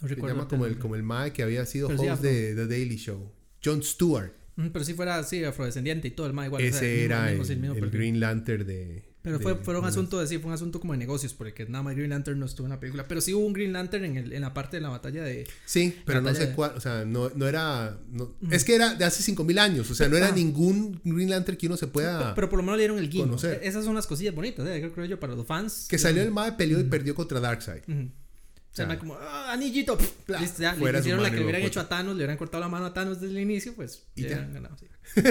No 0.00 0.08
Se 0.08 0.14
recuerdo. 0.14 0.34
llama 0.36 0.48
como 0.48 0.66
el, 0.66 0.78
como 0.78 0.96
el 0.96 1.02
mae 1.04 1.32
que 1.32 1.42
había 1.44 1.64
sido 1.66 1.88
sí, 1.96 2.08
host 2.08 2.22
de 2.22 2.54
The 2.56 2.66
Daily 2.66 2.96
Show. 2.96 3.30
John 3.64 3.82
Stewart. 3.82 4.32
Mm, 4.56 4.68
Pero 4.68 4.84
si 4.84 4.94
fuera 4.94 5.18
así, 5.18 5.44
afrodescendiente 5.44 6.08
y 6.08 6.10
todo 6.10 6.26
el 6.26 6.32
ma 6.32 6.46
igual. 6.46 6.62
o 6.62 6.66
sea, 6.68 6.76
Ese 6.78 6.86
el 6.94 6.98
mismo- 7.00 7.04
era 7.14 7.30
el, 7.32 7.38
mismo- 7.38 7.54
mismo 7.56 7.74
el 7.74 7.80
perfil. 7.80 7.98
Green 8.00 8.20
Lantern 8.20 8.66
de, 8.66 9.11
Pero 9.22 9.38
de- 9.38 9.42
fue, 9.42 9.54
fue 9.56 9.78
un 9.78 9.84
asunto 9.84 10.18
de 10.18 10.26
sí, 10.26 10.38
fue 10.38 10.48
un 10.48 10.54
asunto 10.54 10.80
como 10.80 10.94
de 10.94 10.98
negocios, 10.98 11.32
porque 11.32 11.64
nada 11.66 11.84
más 11.84 11.94
Green 11.94 12.10
Lantern 12.10 12.38
no 12.40 12.46
estuvo 12.46 12.66
en 12.66 12.70
la 12.70 12.80
película. 12.80 13.06
Pero 13.06 13.20
sí 13.20 13.32
hubo 13.32 13.46
un 13.46 13.52
Green 13.52 13.72
Lantern 13.72 14.04
en, 14.04 14.16
el, 14.16 14.32
en 14.32 14.40
la 14.42 14.52
parte 14.52 14.78
de 14.78 14.80
la 14.80 14.88
batalla 14.88 15.22
de. 15.22 15.46
Sí, 15.64 15.96
pero 16.04 16.20
no 16.20 16.34
sé 16.34 16.50
cuál, 16.54 16.72
o 16.76 16.80
sea, 16.80 17.04
no, 17.04 17.30
no 17.36 17.46
era... 17.46 17.98
no- 18.10 18.34
Es 18.50 18.64
que 18.64 18.74
era 18.74 18.94
de 18.94 19.04
hace 19.04 19.22
5000 19.22 19.58
años, 19.60 19.88
o 19.90 19.94
sea, 19.94 20.08
no 20.08 20.16
era 20.16 20.28
Ah. 20.28 20.32
ningún 20.32 21.00
Green 21.04 21.30
Lantern 21.30 21.56
que 21.56 21.66
uno 21.68 21.76
se 21.76 21.86
pueda... 21.86 22.34
Pero 22.34 22.48
por 22.48 22.56
lo 22.58 22.62
menos 22.64 22.76
le 22.78 22.82
dieron 22.82 22.98
el 22.98 23.08
guiño. 23.08 23.24
conocer. 23.26 23.60
Esas 23.62 23.84
son 23.84 23.94
las 23.94 24.06
cosillas 24.08 24.34
bonitas, 24.34 24.66
¿eh? 24.66 24.90
creo, 24.92 25.06
yo, 25.06 25.20
para 25.20 25.34
los 25.36 25.46
fans. 25.46 25.86
que 25.88 25.98
salió 25.98 26.22
el 26.22 26.32
MAE, 26.32 26.52
peleó 26.52 26.80
y 26.80 26.84
perdió 26.84 27.14
contra 27.14 27.38
Darkseid. 27.40 27.82
O 27.88 28.74
sea, 28.74 28.86
mae 28.86 28.98
como, 28.98 29.14
¡ah, 29.20 29.52
anillito! 29.52 29.98
Pla, 30.26 30.40
listo, 30.40 30.62
ya, 30.62 30.74
le 30.74 30.98
hicieron 30.98 31.22
la 31.22 31.30
que 31.30 31.36
y 31.38 31.42
hubieran 31.44 31.60
hecho 31.62 31.78
a 31.78 31.88
Thanos, 31.88 32.14
le 32.16 32.20
hubieran 32.22 32.38
cortado 32.38 32.60
la 32.62 32.68
mano 32.70 32.86
a 32.86 32.94
Thanos 32.94 33.20
desde 33.20 33.34
el 33.34 33.40
inicio, 33.42 33.74
pues. 33.74 34.04
Y 34.16 34.22
ya. 34.22 34.28
hubieran 34.28 34.54
ganado, 34.54 34.76
sí. 34.78 34.86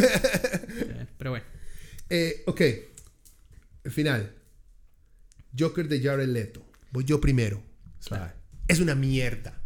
Pero 1.18 1.32
bueno. 1.32 1.46
Eh, 2.10 2.44
ok, 2.46 2.62
el 3.84 3.92
final. 3.92 4.36
Joker 5.58 5.88
de 5.88 6.02
Jared 6.02 6.30
Leto. 6.30 6.66
Voy 6.92 7.04
yo 7.06 7.20
primero. 7.20 7.64
Es 8.68 8.80
una 8.80 8.96
mierda. 8.96 9.62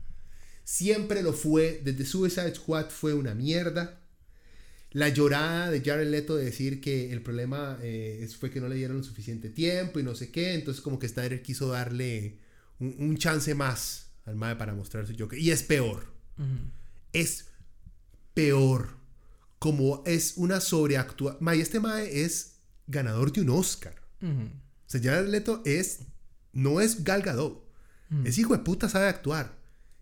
Siempre 0.64 1.22
lo 1.22 1.34
fue. 1.34 1.82
Desde 1.84 2.06
Suicide 2.06 2.56
Squad 2.56 2.90
fue 2.90 3.14
una 3.14 3.34
mierda. 3.34 4.02
La 4.92 5.10
llorada 5.10 5.70
de 5.70 5.82
Jared 5.82 6.10
Leto 6.10 6.36
de 6.36 6.46
decir 6.46 6.80
que 6.82 7.12
el 7.12 7.22
problema 7.22 7.78
eh, 7.82 8.28
fue 8.40 8.50
que 8.50 8.62
no 8.62 8.70
le 8.70 8.76
dieron 8.76 9.04
suficiente 9.04 9.50
tiempo 9.50 10.00
y 10.00 10.04
no 10.04 10.16
sé 10.16 10.32
qué. 10.32 10.54
Entonces 10.54 10.82
como 10.82 11.00
que 11.00 11.08
Snyder 11.08 11.42
quiso 11.42 11.68
darle 11.68 12.40
un, 12.80 12.96
un 12.98 13.18
chance 13.18 13.54
más 13.54 14.06
al 14.26 14.36
MAE 14.36 14.56
para 14.56 14.74
mostrar 14.74 15.06
su 15.06 15.14
Joker. 15.18 15.38
Y 15.40 15.52
es 15.52 15.64
peor. 15.64 16.14
Es 17.14 17.46
peor. 18.34 18.98
Como 19.60 20.04
es 20.06 20.34
una 20.38 20.60
sobreactuación. 20.60 21.44
Mae, 21.44 21.62
este 21.62 21.80
Mae 21.80 22.24
es 22.24 22.58
ganador 22.88 23.32
de 23.32 23.42
un 23.42 23.50
Oscar. 23.50 24.05
Ujú. 24.31 24.43
O 24.43 24.88
sea, 24.89 25.02
Jared 25.02 25.30
Leto 25.30 25.61
es. 25.65 25.99
No 26.53 26.80
es 26.81 27.03
Gal 27.03 27.22
Gadot. 27.22 27.64
Es 28.23 28.38
hijo 28.38 28.53
de 28.56 28.64
puta, 28.64 28.88
sabe 28.88 29.07
actuar. 29.07 29.57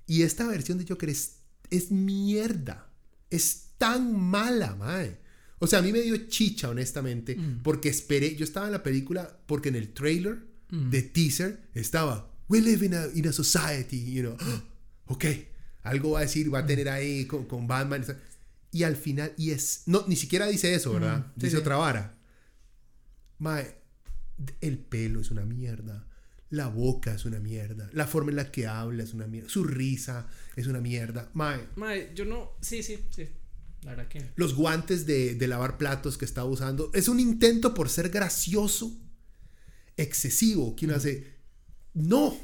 Y 0.05 0.21
esta 0.23 0.45
versión 0.45 0.77
de 0.77 0.85
Joker 0.87 1.09
es, 1.09 1.37
es 1.71 1.89
mierda. 1.89 2.89
Es 3.29 3.69
tan 3.77 4.15
mala, 4.19 4.75
mae. 4.75 5.17
O 5.59 5.65
sea, 5.67 5.79
a 5.79 5.81
mí 5.81 5.91
me 5.91 6.01
dio 6.01 6.15
chicha, 6.27 6.69
honestamente, 6.69 7.35
Mm. 7.35 7.63
porque 7.63 7.89
esperé. 7.89 8.35
Yo 8.35 8.43
estaba 8.43 8.65
en 8.67 8.73
la 8.73 8.83
película 8.83 9.39
porque 9.47 9.69
en 9.69 9.75
el 9.77 9.93
trailer 9.93 10.45
Mm. 10.69 10.89
de 10.89 11.01
teaser 11.01 11.69
estaba. 11.73 12.29
We 12.49 12.61
live 12.61 12.85
in 12.85 12.93
a, 12.93 13.05
in 13.15 13.27
a 13.27 13.31
society, 13.33 14.13
you 14.13 14.21
know. 14.21 14.37
Ok, 15.05 15.25
algo 15.83 16.11
va 16.11 16.19
a 16.19 16.21
decir, 16.23 16.53
va 16.53 16.59
a 16.59 16.65
tener 16.65 16.87
ahí 16.89 17.25
con, 17.25 17.45
con 17.45 17.67
Batman. 17.67 18.03
Y 18.71 18.83
al 18.83 18.95
final, 18.95 19.33
y 19.37 19.51
es. 19.51 19.83
No, 19.85 20.03
ni 20.07 20.15
siquiera 20.15 20.47
dice 20.47 20.73
eso, 20.75 20.93
¿verdad? 20.93 21.25
Sí, 21.35 21.45
dice 21.45 21.51
sí. 21.51 21.57
otra 21.57 21.77
vara. 21.77 22.17
Mae, 23.39 23.75
el 24.61 24.77
pelo 24.79 25.21
es 25.21 25.31
una 25.31 25.45
mierda. 25.45 26.07
La 26.49 26.67
boca 26.67 27.13
es 27.15 27.25
una 27.25 27.39
mierda. 27.39 27.89
La 27.93 28.05
forma 28.05 28.29
en 28.29 28.35
la 28.35 28.51
que 28.51 28.67
habla 28.67 29.03
es 29.03 29.13
una 29.13 29.25
mierda. 29.25 29.49
Su 29.49 29.63
risa 29.63 30.27
es 30.55 30.67
una 30.67 30.79
mierda. 30.81 31.29
Mae, 31.33 31.67
Mae, 31.75 32.11
yo 32.13 32.25
no. 32.25 32.51
Sí, 32.61 32.83
sí, 32.83 32.99
sí. 33.09 33.27
La 33.81 33.91
verdad 33.91 34.07
que. 34.07 34.23
los 34.35 34.55
guantes 34.55 35.05
de, 35.05 35.35
de 35.35 35.47
lavar 35.47 35.77
platos 35.77 36.17
que 36.17 36.25
está 36.25 36.45
usando. 36.45 36.91
Es 36.93 37.07
un 37.07 37.19
intento 37.19 37.73
por 37.73 37.89
ser 37.89 38.09
gracioso, 38.09 38.95
excesivo, 39.97 40.75
que 40.75 40.85
uno 40.85 40.95
hace. 40.95 41.33
No. 41.93 42.37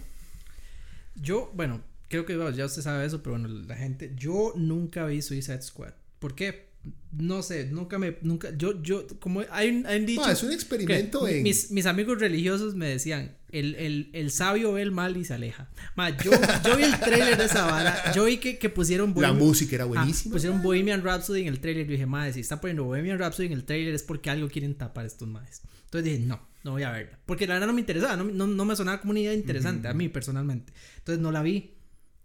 Yo, 1.15 1.51
bueno, 1.53 1.83
creo 2.07 2.25
que 2.25 2.35
bueno, 2.35 2.51
ya 2.51 2.65
usted 2.65 2.81
sabe 2.81 3.05
eso, 3.05 3.21
pero 3.21 3.37
bueno, 3.37 3.47
la 3.47 3.75
gente. 3.75 4.13
Yo 4.15 4.53
nunca 4.55 5.05
vi 5.05 5.21
Suicide 5.21 5.61
Squad. 5.61 5.93
¿Por 6.19 6.35
qué? 6.35 6.68
No 7.11 7.41
sé, 7.41 7.65
nunca 7.71 7.97
me. 7.97 8.17
Nunca. 8.21 8.55
Yo, 8.55 8.81
yo, 8.83 9.05
como 9.19 9.41
hay, 9.49 9.69
un 9.69 10.05
dicho. 10.05 10.21
Ma, 10.21 10.31
es 10.31 10.43
un 10.43 10.51
experimento 10.51 11.25
que 11.25 11.37
en. 11.37 11.43
mis, 11.43 11.71
mis 11.71 11.87
amigos 11.87 12.19
religiosos 12.19 12.75
me 12.75 12.87
decían: 12.87 13.35
el, 13.51 13.73
el, 13.75 14.09
el 14.13 14.29
sabio 14.29 14.73
ve 14.73 14.83
el 14.83 14.91
mal 14.91 15.17
y 15.17 15.25
se 15.25 15.33
aleja. 15.33 15.69
Ma, 15.95 16.11
yo, 16.15 16.29
yo 16.65 16.77
vi 16.77 16.83
el 16.83 16.99
trailer 16.99 17.35
de 17.35 17.45
esa 17.45 17.65
vara. 17.65 18.11
Yo 18.13 18.25
vi 18.25 18.37
que, 18.37 18.59
que 18.59 18.69
pusieron. 18.69 19.09
La 19.17 19.31
Bohemian- 19.31 19.37
música 19.39 19.75
era 19.75 19.85
Ah, 19.85 19.87
buenísima. 19.87 20.33
pusieron 20.33 20.61
Bohemian 20.61 21.03
Rhapsody 21.03 21.41
en 21.41 21.47
el 21.47 21.59
trailer. 21.59 21.87
Yo 21.87 21.93
dije, 21.93 22.05
madre, 22.05 22.31
si 22.33 22.41
está 22.41 22.61
poniendo 22.61 22.83
Bohemian 22.83 23.17
Rhapsody 23.17 23.47
en 23.47 23.53
el 23.53 23.63
trailer 23.65 23.95
es 23.95 24.03
porque 24.03 24.29
algo 24.29 24.47
quieren 24.47 24.75
tapar 24.75 25.07
estos 25.07 25.27
madres. 25.27 25.63
Entonces 25.85 26.11
dije, 26.13 26.23
no, 26.27 26.39
no 26.63 26.71
voy 26.73 26.83
a 26.83 26.91
verla. 26.91 27.17
Porque 27.25 27.47
la 27.47 27.55
verdad 27.55 27.65
no 27.67 27.73
me 27.73 27.79
interesaba, 27.81 28.15
no, 28.17 28.25
no, 28.25 28.45
no 28.45 28.65
me 28.65 28.75
sonaba 28.75 29.01
como 29.01 29.11
una 29.11 29.19
idea 29.21 29.33
interesante 29.33 29.87
a 29.87 29.93
mí 29.93 30.09
personalmente. 30.09 30.71
Entonces 30.99 31.19
no 31.21 31.31
la 31.31 31.41
vi. 31.41 31.73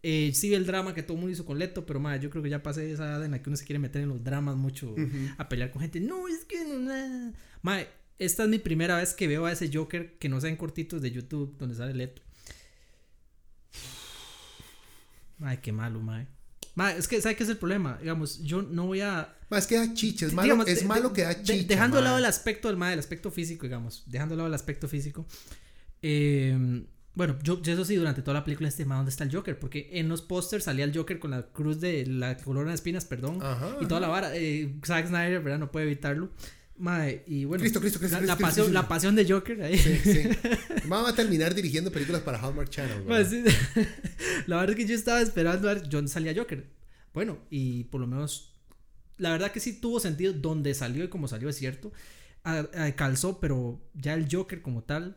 Eh, 0.07 0.33
sí 0.35 0.53
el 0.53 0.67
drama 0.67 0.93
que 0.93 1.03
todo 1.03 1.15
el 1.15 1.21
mundo 1.21 1.33
hizo 1.33 1.47
con 1.47 1.59
Leto, 1.59 1.87
pero 1.87 1.99
madre, 1.99 2.21
yo 2.23 2.29
creo 2.29 2.43
que 2.43 2.51
ya 2.51 2.63
pasé 2.63 2.93
esa 2.93 3.05
edad 3.07 3.25
en 3.25 3.31
la 3.31 3.41
que 3.43 3.49
uno 3.49 3.57
se 3.57 3.65
quiere 3.65 3.79
meter 3.79 4.03
en 4.03 4.11
los 4.11 4.23
dramas 4.23 4.55
mucho 4.55 4.95
a 5.39 5.49
pelear 5.49 5.71
con 5.71 5.81
gente. 5.81 5.99
No, 5.99 6.29
es 6.29 6.45
que 6.45 6.63
no. 6.65 6.79
nah". 6.79 7.33
Madre, 7.63 7.89
esta 8.19 8.43
es 8.45 8.51
mi 8.51 8.59
primera 8.59 8.99
vez 8.99 9.15
que 9.15 9.27
veo 9.27 9.47
a 9.47 9.53
ese 9.53 9.71
Joker 9.73 10.19
que 10.19 10.29
no 10.29 10.41
sean 10.43 10.57
cortitos 10.57 11.01
de 11.01 11.11
YouTube 11.11 11.57
donde 11.59 11.75
sale 11.75 11.95
Leto. 11.95 12.21
Madre, 15.39 15.61
qué 15.61 15.73
malo, 15.73 16.01
madre. 16.01 16.27
Madre, 16.75 16.99
es 16.99 17.09
que, 17.09 17.21
¿sabes 17.21 17.37
qué 17.37 17.45
es 17.45 17.49
el 17.51 17.57
problema? 17.59 17.99
Digamos, 18.01 18.43
yo 18.43 18.63
no 18.63 18.87
voy 18.87 19.01
a. 19.01 19.35
Más 19.49 19.67
que 19.67 19.77
da 19.77 19.95
chicha. 19.95 20.27
Es 20.27 20.33
malo, 20.33 20.45
digamos, 20.45 20.69
es 20.69 20.81
de- 20.81 20.87
malo 20.87 21.09
de- 21.11 21.15
que 21.15 21.23
da 21.23 21.35
de- 21.35 21.43
chicha. 21.43 21.67
dejando 21.69 21.97
de 21.99 22.03
lado 22.05 22.19
el 22.19 22.25
aspecto 22.25 22.69
del 22.69 22.77
madre, 22.77 22.95
el 22.95 22.99
aspecto 23.01 23.31
físico, 23.31 23.65
digamos. 23.65 24.03
Dejando 24.07 24.35
de 24.35 24.37
lado 24.39 24.49
el 24.49 24.55
aspecto 24.55 24.89
físico. 24.89 25.27
eh, 26.07 26.85
bueno, 27.15 27.39
yo, 27.43 27.61
eso 27.65 27.85
sí, 27.85 27.95
durante 27.97 28.23
toda 28.23 28.35
la 28.35 28.45
película, 28.45 28.69
este, 28.69 28.85
ma, 28.85 28.97
¿dónde 28.97 29.11
está 29.11 29.25
el 29.25 29.33
Joker? 29.35 29.59
Porque 29.59 29.89
en 29.93 30.09
los 30.09 30.21
pósters 30.23 30.65
salía 30.65 30.85
el 30.85 30.97
Joker 30.97 31.19
con 31.19 31.31
la 31.31 31.43
cruz 31.47 31.81
de 31.81 32.07
la 32.07 32.37
corona 32.37 32.71
de 32.71 32.75
espinas, 32.75 33.05
perdón. 33.05 33.39
Ajá, 33.43 33.77
y 33.81 33.87
toda 33.87 34.01
la 34.01 34.09
vara. 34.09 34.35
Eh, 34.37 34.75
Zack 34.85 35.07
Snyder, 35.09 35.41
¿verdad? 35.41 35.59
No 35.61 35.71
puede 35.71 35.87
evitarlo. 35.87 36.31
Mae, 36.77 37.23
y 37.29 37.45
bueno, 37.45 37.61
Cristo, 37.63 37.79
Cristo, 37.81 38.01
Cristo, 38.01 38.21
la, 38.21 38.37
pasión, 38.37 38.67
Cristo. 38.67 38.73
la 38.73 38.89
pasión 38.89 39.15
de 39.15 39.31
Joker 39.31 39.63
ahí. 39.63 39.79
Sí, 39.79 39.97
sí. 40.03 40.29
Vamos 40.89 41.09
a 41.09 41.15
terminar 41.15 41.55
dirigiendo 41.55 41.93
películas 41.93 42.23
para 42.23 42.41
Hallmark 42.41 42.69
Channel. 42.69 43.03
¿verdad? 43.05 43.31
sí. 43.31 43.45
la 44.49 44.57
verdad 44.57 44.71
es 44.71 44.77
que 44.85 44.87
yo 44.91 44.97
estaba 44.97 45.21
esperando 45.21 45.71
a 45.71 45.75
ver 45.75 45.85
John 45.91 46.09
salía 46.09 46.35
Joker. 46.35 46.67
Bueno, 47.13 47.39
y 47.49 47.85
por 47.85 48.01
lo 48.01 48.09
menos 48.09 48.57
la 49.19 49.31
verdad 49.31 49.53
que 49.53 49.61
sí 49.61 49.75
tuvo 49.81 50.01
sentido 50.01 50.33
donde 50.33 50.75
salió 50.75 51.05
y 51.05 51.09
como 51.09 51.29
salió 51.29 51.49
es 51.49 51.55
cierto. 51.57 51.93
A- 52.43 52.67
a- 52.77 52.93
calzó, 52.97 53.39
pero 53.39 53.81
ya 53.95 54.15
el 54.15 54.27
Joker 54.29 54.61
como 54.61 54.83
tal, 54.83 55.17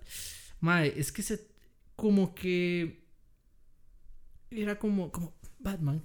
mae, 0.60 0.94
es 0.96 1.12
que 1.12 1.24
se 1.24 1.48
como 1.98 2.34
que 2.34 3.04
era 4.50 4.80
como 4.80 5.12
como 5.12 5.34
Batman. 5.60 6.02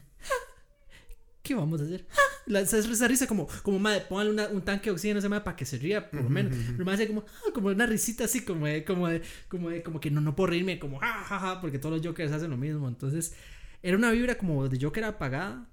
¿Qué 1.42 1.54
vamos 1.56 1.80
a 1.80 1.84
hacer? 1.84 2.06
La, 2.46 2.60
esa, 2.60 2.78
esa 2.78 3.08
risa 3.08 3.26
como, 3.26 3.48
como 3.64 3.78
madre, 3.80 4.04
póngale 4.08 4.30
una- 4.30 4.48
un 4.48 4.62
tanque 4.62 4.84
de 4.86 4.90
oxígeno 4.92 5.18
a 5.18 5.20
ese 5.20 5.28
madre 5.28 5.44
para 5.44 5.56
que 5.56 5.64
se 5.64 5.76
ría, 5.78 6.08
por 6.10 6.22
lo 6.22 6.30
menos. 6.30 6.56
Pero 6.76 6.88
hace 6.90 7.06
como, 7.08 7.24
ah, 7.26 7.50
como 7.52 7.68
una 7.68 7.84
risita 7.86 8.24
así, 8.24 8.44
como 8.44 8.66
de, 8.66 8.84
como 8.84 9.08
de, 9.08 9.22
como 9.48 9.70
de, 9.70 9.82
como 9.82 9.98
que 10.00 10.10
no, 10.10 10.20
no 10.20 10.36
puedo 10.36 10.48
reírme, 10.50 10.78
como, 10.78 10.98
ja, 11.00 11.12
ja, 11.24 11.38
ja, 11.40 11.60
porque 11.60 11.78
todos 11.80 11.96
los 11.96 12.06
Jokers 12.06 12.30
hacen 12.32 12.50
lo 12.50 12.56
mismo. 12.56 12.86
Entonces, 12.88 13.34
era 13.82 13.96
una 13.96 14.12
vibra 14.12 14.36
como 14.38 14.68
de 14.68 14.78
Joker 14.80 15.02
apagada 15.04 15.68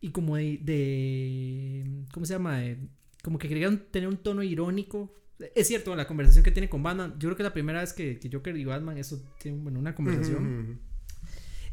y 0.00 0.10
como 0.10 0.36
de, 0.36 0.58
de 0.62 2.04
¿cómo 2.12 2.24
se 2.24 2.34
llama? 2.34 2.58
De- 2.58 2.78
como 3.24 3.38
que 3.38 3.48
querían 3.48 3.78
tener 3.90 4.08
un 4.08 4.16
tono 4.16 4.42
irónico. 4.44 5.12
Es 5.54 5.68
cierto, 5.68 5.94
la 5.96 6.06
conversación 6.06 6.44
que 6.44 6.50
tiene 6.50 6.68
con 6.68 6.82
Batman, 6.82 7.12
yo 7.18 7.28
creo 7.28 7.36
que 7.36 7.42
es 7.42 7.48
la 7.48 7.52
primera 7.52 7.80
vez 7.80 7.92
que, 7.92 8.18
que 8.18 8.30
Joker 8.30 8.56
y 8.56 8.64
Batman, 8.64 8.98
eso 8.98 9.22
bueno, 9.44 9.78
una 9.78 9.94
conversación. 9.94 10.80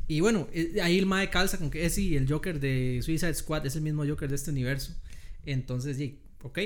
Y 0.07 0.21
bueno, 0.21 0.47
eh, 0.53 0.79
ahí 0.81 0.97
el 0.97 1.05
Mae 1.05 1.29
calza 1.29 1.57
con 1.57 1.69
que 1.69 1.85
es 1.85 1.95
sí, 1.95 2.15
el 2.15 2.31
Joker 2.31 2.59
de 2.59 3.01
Suicide 3.03 3.33
Squad 3.33 3.65
es 3.65 3.75
el 3.75 3.81
mismo 3.81 4.05
Joker 4.05 4.29
de 4.29 4.35
este 4.35 4.51
universo. 4.51 4.95
Entonces, 5.45 5.97
sí, 5.97 6.21
ok, 6.43 6.59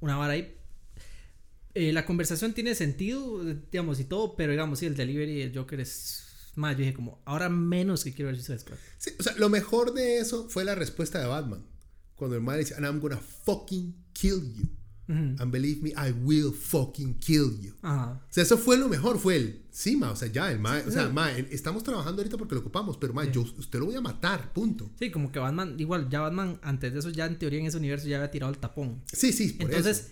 una 0.00 0.16
vara 0.16 0.34
ahí. 0.34 0.54
Eh, 1.74 1.92
la 1.92 2.04
conversación 2.04 2.52
tiene 2.52 2.74
sentido, 2.74 3.42
digamos, 3.72 3.98
y 4.00 4.04
todo, 4.04 4.36
pero 4.36 4.52
digamos, 4.52 4.78
sí, 4.78 4.86
el 4.86 4.96
delivery 4.96 5.40
del 5.40 5.56
Joker 5.56 5.80
es 5.80 6.52
más. 6.56 6.72
Yo 6.72 6.80
dije, 6.80 6.94
como, 6.94 7.22
ahora 7.24 7.48
menos 7.48 8.04
que 8.04 8.12
quiero 8.12 8.30
ver 8.30 8.36
Suicide 8.36 8.58
Squad. 8.58 8.76
Sí, 8.98 9.10
o 9.18 9.22
sea, 9.22 9.34
lo 9.36 9.48
mejor 9.48 9.94
de 9.94 10.18
eso 10.18 10.48
fue 10.48 10.64
la 10.64 10.74
respuesta 10.74 11.18
de 11.20 11.26
Batman. 11.26 11.64
Cuando 12.16 12.36
el 12.36 12.42
man 12.42 12.58
dice, 12.58 12.74
and 12.74 12.84
I'm 12.84 13.00
gonna 13.00 13.16
fucking 13.16 13.94
kill 14.12 14.40
you. 14.54 14.68
Ujú. 15.06 15.36
And 15.42 15.50
believe 15.52 15.82
me, 15.82 15.90
I 15.90 16.12
will 16.12 16.52
fucking 16.52 17.18
kill 17.18 17.60
you. 17.60 17.74
O 17.82 18.20
sea, 18.30 18.42
eso 18.42 18.56
fue 18.56 18.78
lo 18.78 18.88
mejor, 18.88 19.18
fue 19.18 19.36
el, 19.36 19.62
sí, 19.70 19.96
ma, 19.96 20.10
o 20.10 20.16
sea, 20.16 20.28
ya, 20.28 20.50
el 20.50 20.58
ma, 20.58 20.80
o 20.86 20.90
sea, 20.90 21.06
sí. 21.08 21.12
ma, 21.12 21.30
estamos 21.32 21.82
trabajando 21.84 22.22
ahorita 22.22 22.38
porque 22.38 22.54
lo 22.54 22.62
ocupamos, 22.62 22.96
pero 22.96 23.12
ma, 23.12 23.24
yo, 23.30 23.42
usted 23.42 23.78
lo 23.78 23.86
voy 23.86 23.94
a 23.96 24.00
matar, 24.00 24.52
punto. 24.52 24.90
Sí, 24.98 25.10
como 25.10 25.30
que 25.30 25.38
Batman, 25.38 25.74
igual, 25.78 26.08
ya 26.08 26.20
Batman, 26.20 26.58
antes 26.62 26.92
de 26.92 26.98
eso, 27.00 27.10
ya 27.10 27.26
en 27.26 27.38
teoría 27.38 27.60
en 27.60 27.66
ese 27.66 27.76
universo 27.76 28.08
ya 28.08 28.16
había 28.16 28.30
tirado 28.30 28.52
el 28.52 28.58
tapón. 28.58 29.02
Sí, 29.12 29.32
sí, 29.32 29.52
por 29.52 29.66
Entonces, 29.70 29.98
eso. 29.98 30.08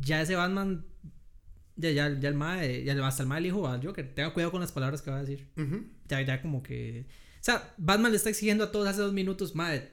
ya 0.00 0.20
ese 0.20 0.34
Batman, 0.34 0.84
ya, 1.76 1.90
ya, 1.92 2.20
ya 2.20 2.28
el 2.28 2.34
Mae, 2.34 2.84
ya 2.84 3.06
hasta 3.06 3.22
el 3.22 3.28
Mae 3.28 3.40
le 3.40 3.48
dijo 3.48 3.66
al 3.68 3.84
Joker, 3.84 4.14
tenga 4.14 4.32
cuidado 4.34 4.50
con 4.52 4.60
las 4.60 4.72
palabras 4.72 5.00
que 5.02 5.10
va 5.10 5.18
a 5.18 5.24
decir. 5.24 5.48
Ujú. 5.56 5.84
Ya, 6.08 6.20
ya 6.22 6.42
como 6.42 6.62
que. 6.62 7.06
O 7.40 7.44
sea, 7.46 7.74
Batman 7.78 8.10
le 8.10 8.16
está 8.16 8.28
exigiendo 8.30 8.64
a 8.64 8.70
todos 8.72 8.86
hace 8.88 9.00
dos 9.00 9.12
minutos, 9.12 9.54
madre. 9.54 9.92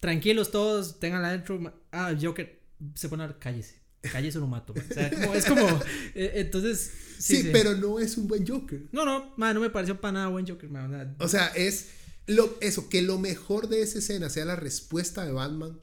Tranquilos 0.00 0.50
todos, 0.50 1.00
tenganla 1.00 1.28
adentro. 1.28 1.58
ma- 1.58 1.74
Ah, 1.90 2.14
Joker 2.20 2.60
se 2.94 3.08
pone 3.08 3.22
a 3.22 3.26
hablar, 3.26 3.38
cállese. 3.38 3.80
Cállese 4.12 4.38
o 4.38 4.40
lo 4.42 4.46
mato. 4.46 4.72
O 4.72 4.94
sea, 4.94 5.10
como- 5.10 5.34
es 5.34 5.44
como. 5.46 5.66
eh, 6.14 6.32
entonces. 6.36 6.90
Sí, 7.18 7.36
Sí, 7.36 7.42
sí. 7.44 7.48
pero 7.52 7.74
no 7.74 7.98
es 7.98 8.16
un 8.18 8.28
buen 8.28 8.46
Joker. 8.46 8.86
No, 8.92 9.04
no, 9.04 9.34
no 9.36 9.60
me 9.60 9.70
pareció 9.70 10.00
para 10.00 10.12
nada 10.12 10.28
buen 10.28 10.46
Joker, 10.46 10.68
madre, 10.68 10.86
o 11.18 11.26
sea, 11.26 11.26
O 11.26 11.28
sea, 11.28 11.46
es 11.48 11.86
lo, 12.26 12.56
eso, 12.60 12.88
que 12.90 13.00
lo 13.02 13.18
mejor 13.18 13.68
de 13.68 13.80
esa 13.82 13.98
escena 14.00 14.28
sea 14.28 14.44
la 14.44 14.54
respuesta 14.56 15.24
de 15.24 15.32
Batman. 15.32 15.80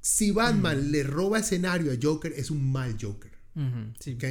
Si 0.00 0.30
Batman 0.30 0.92
le 0.92 1.02
roba 1.02 1.38
escenario 1.38 1.90
a 1.92 1.96
Joker, 2.00 2.32
es 2.36 2.50
un 2.50 2.70
mal 2.70 2.96
Joker. 3.00 3.32
Sí. 4.00 4.14
¿ok? 4.14 4.24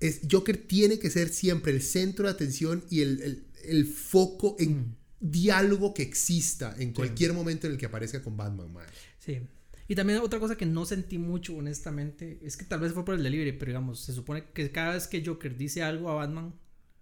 Es, 0.00 0.20
Joker 0.30 0.56
tiene 0.66 0.98
que 0.98 1.08
ser 1.08 1.30
siempre 1.30 1.72
el 1.72 1.80
centro 1.80 2.26
de 2.26 2.32
atención 2.32 2.84
y 2.90 3.00
el, 3.00 3.22
el- 3.22 3.46
el 3.64 3.86
foco 3.86 4.56
en 4.60 4.96
diálogo 5.18 5.94
que 5.94 6.02
exista 6.02 6.74
en 6.78 6.92
cualquier 6.92 7.32
momento 7.32 7.66
en 7.66 7.72
el 7.72 7.78
que 7.78 7.86
aparezca 7.86 8.22
con 8.22 8.36
Batman, 8.36 8.70
mae. 8.72 8.86
Sí. 9.18 9.40
Y 9.88 9.94
también 9.94 10.18
otra 10.20 10.40
cosa 10.40 10.56
que 10.56 10.66
no 10.66 10.84
sentí 10.84 11.18
mucho, 11.18 11.56
honestamente, 11.56 12.40
es 12.42 12.56
que 12.56 12.64
tal 12.64 12.80
vez 12.80 12.92
fue 12.92 13.04
por 13.04 13.14
el 13.14 13.22
delivery, 13.22 13.52
pero 13.52 13.70
digamos, 13.70 14.00
se 14.00 14.12
supone 14.12 14.44
que 14.52 14.70
cada 14.72 14.94
vez 14.94 15.06
que 15.06 15.24
Joker 15.24 15.56
dice 15.56 15.82
algo 15.82 16.10
a 16.10 16.14
Batman, 16.14 16.54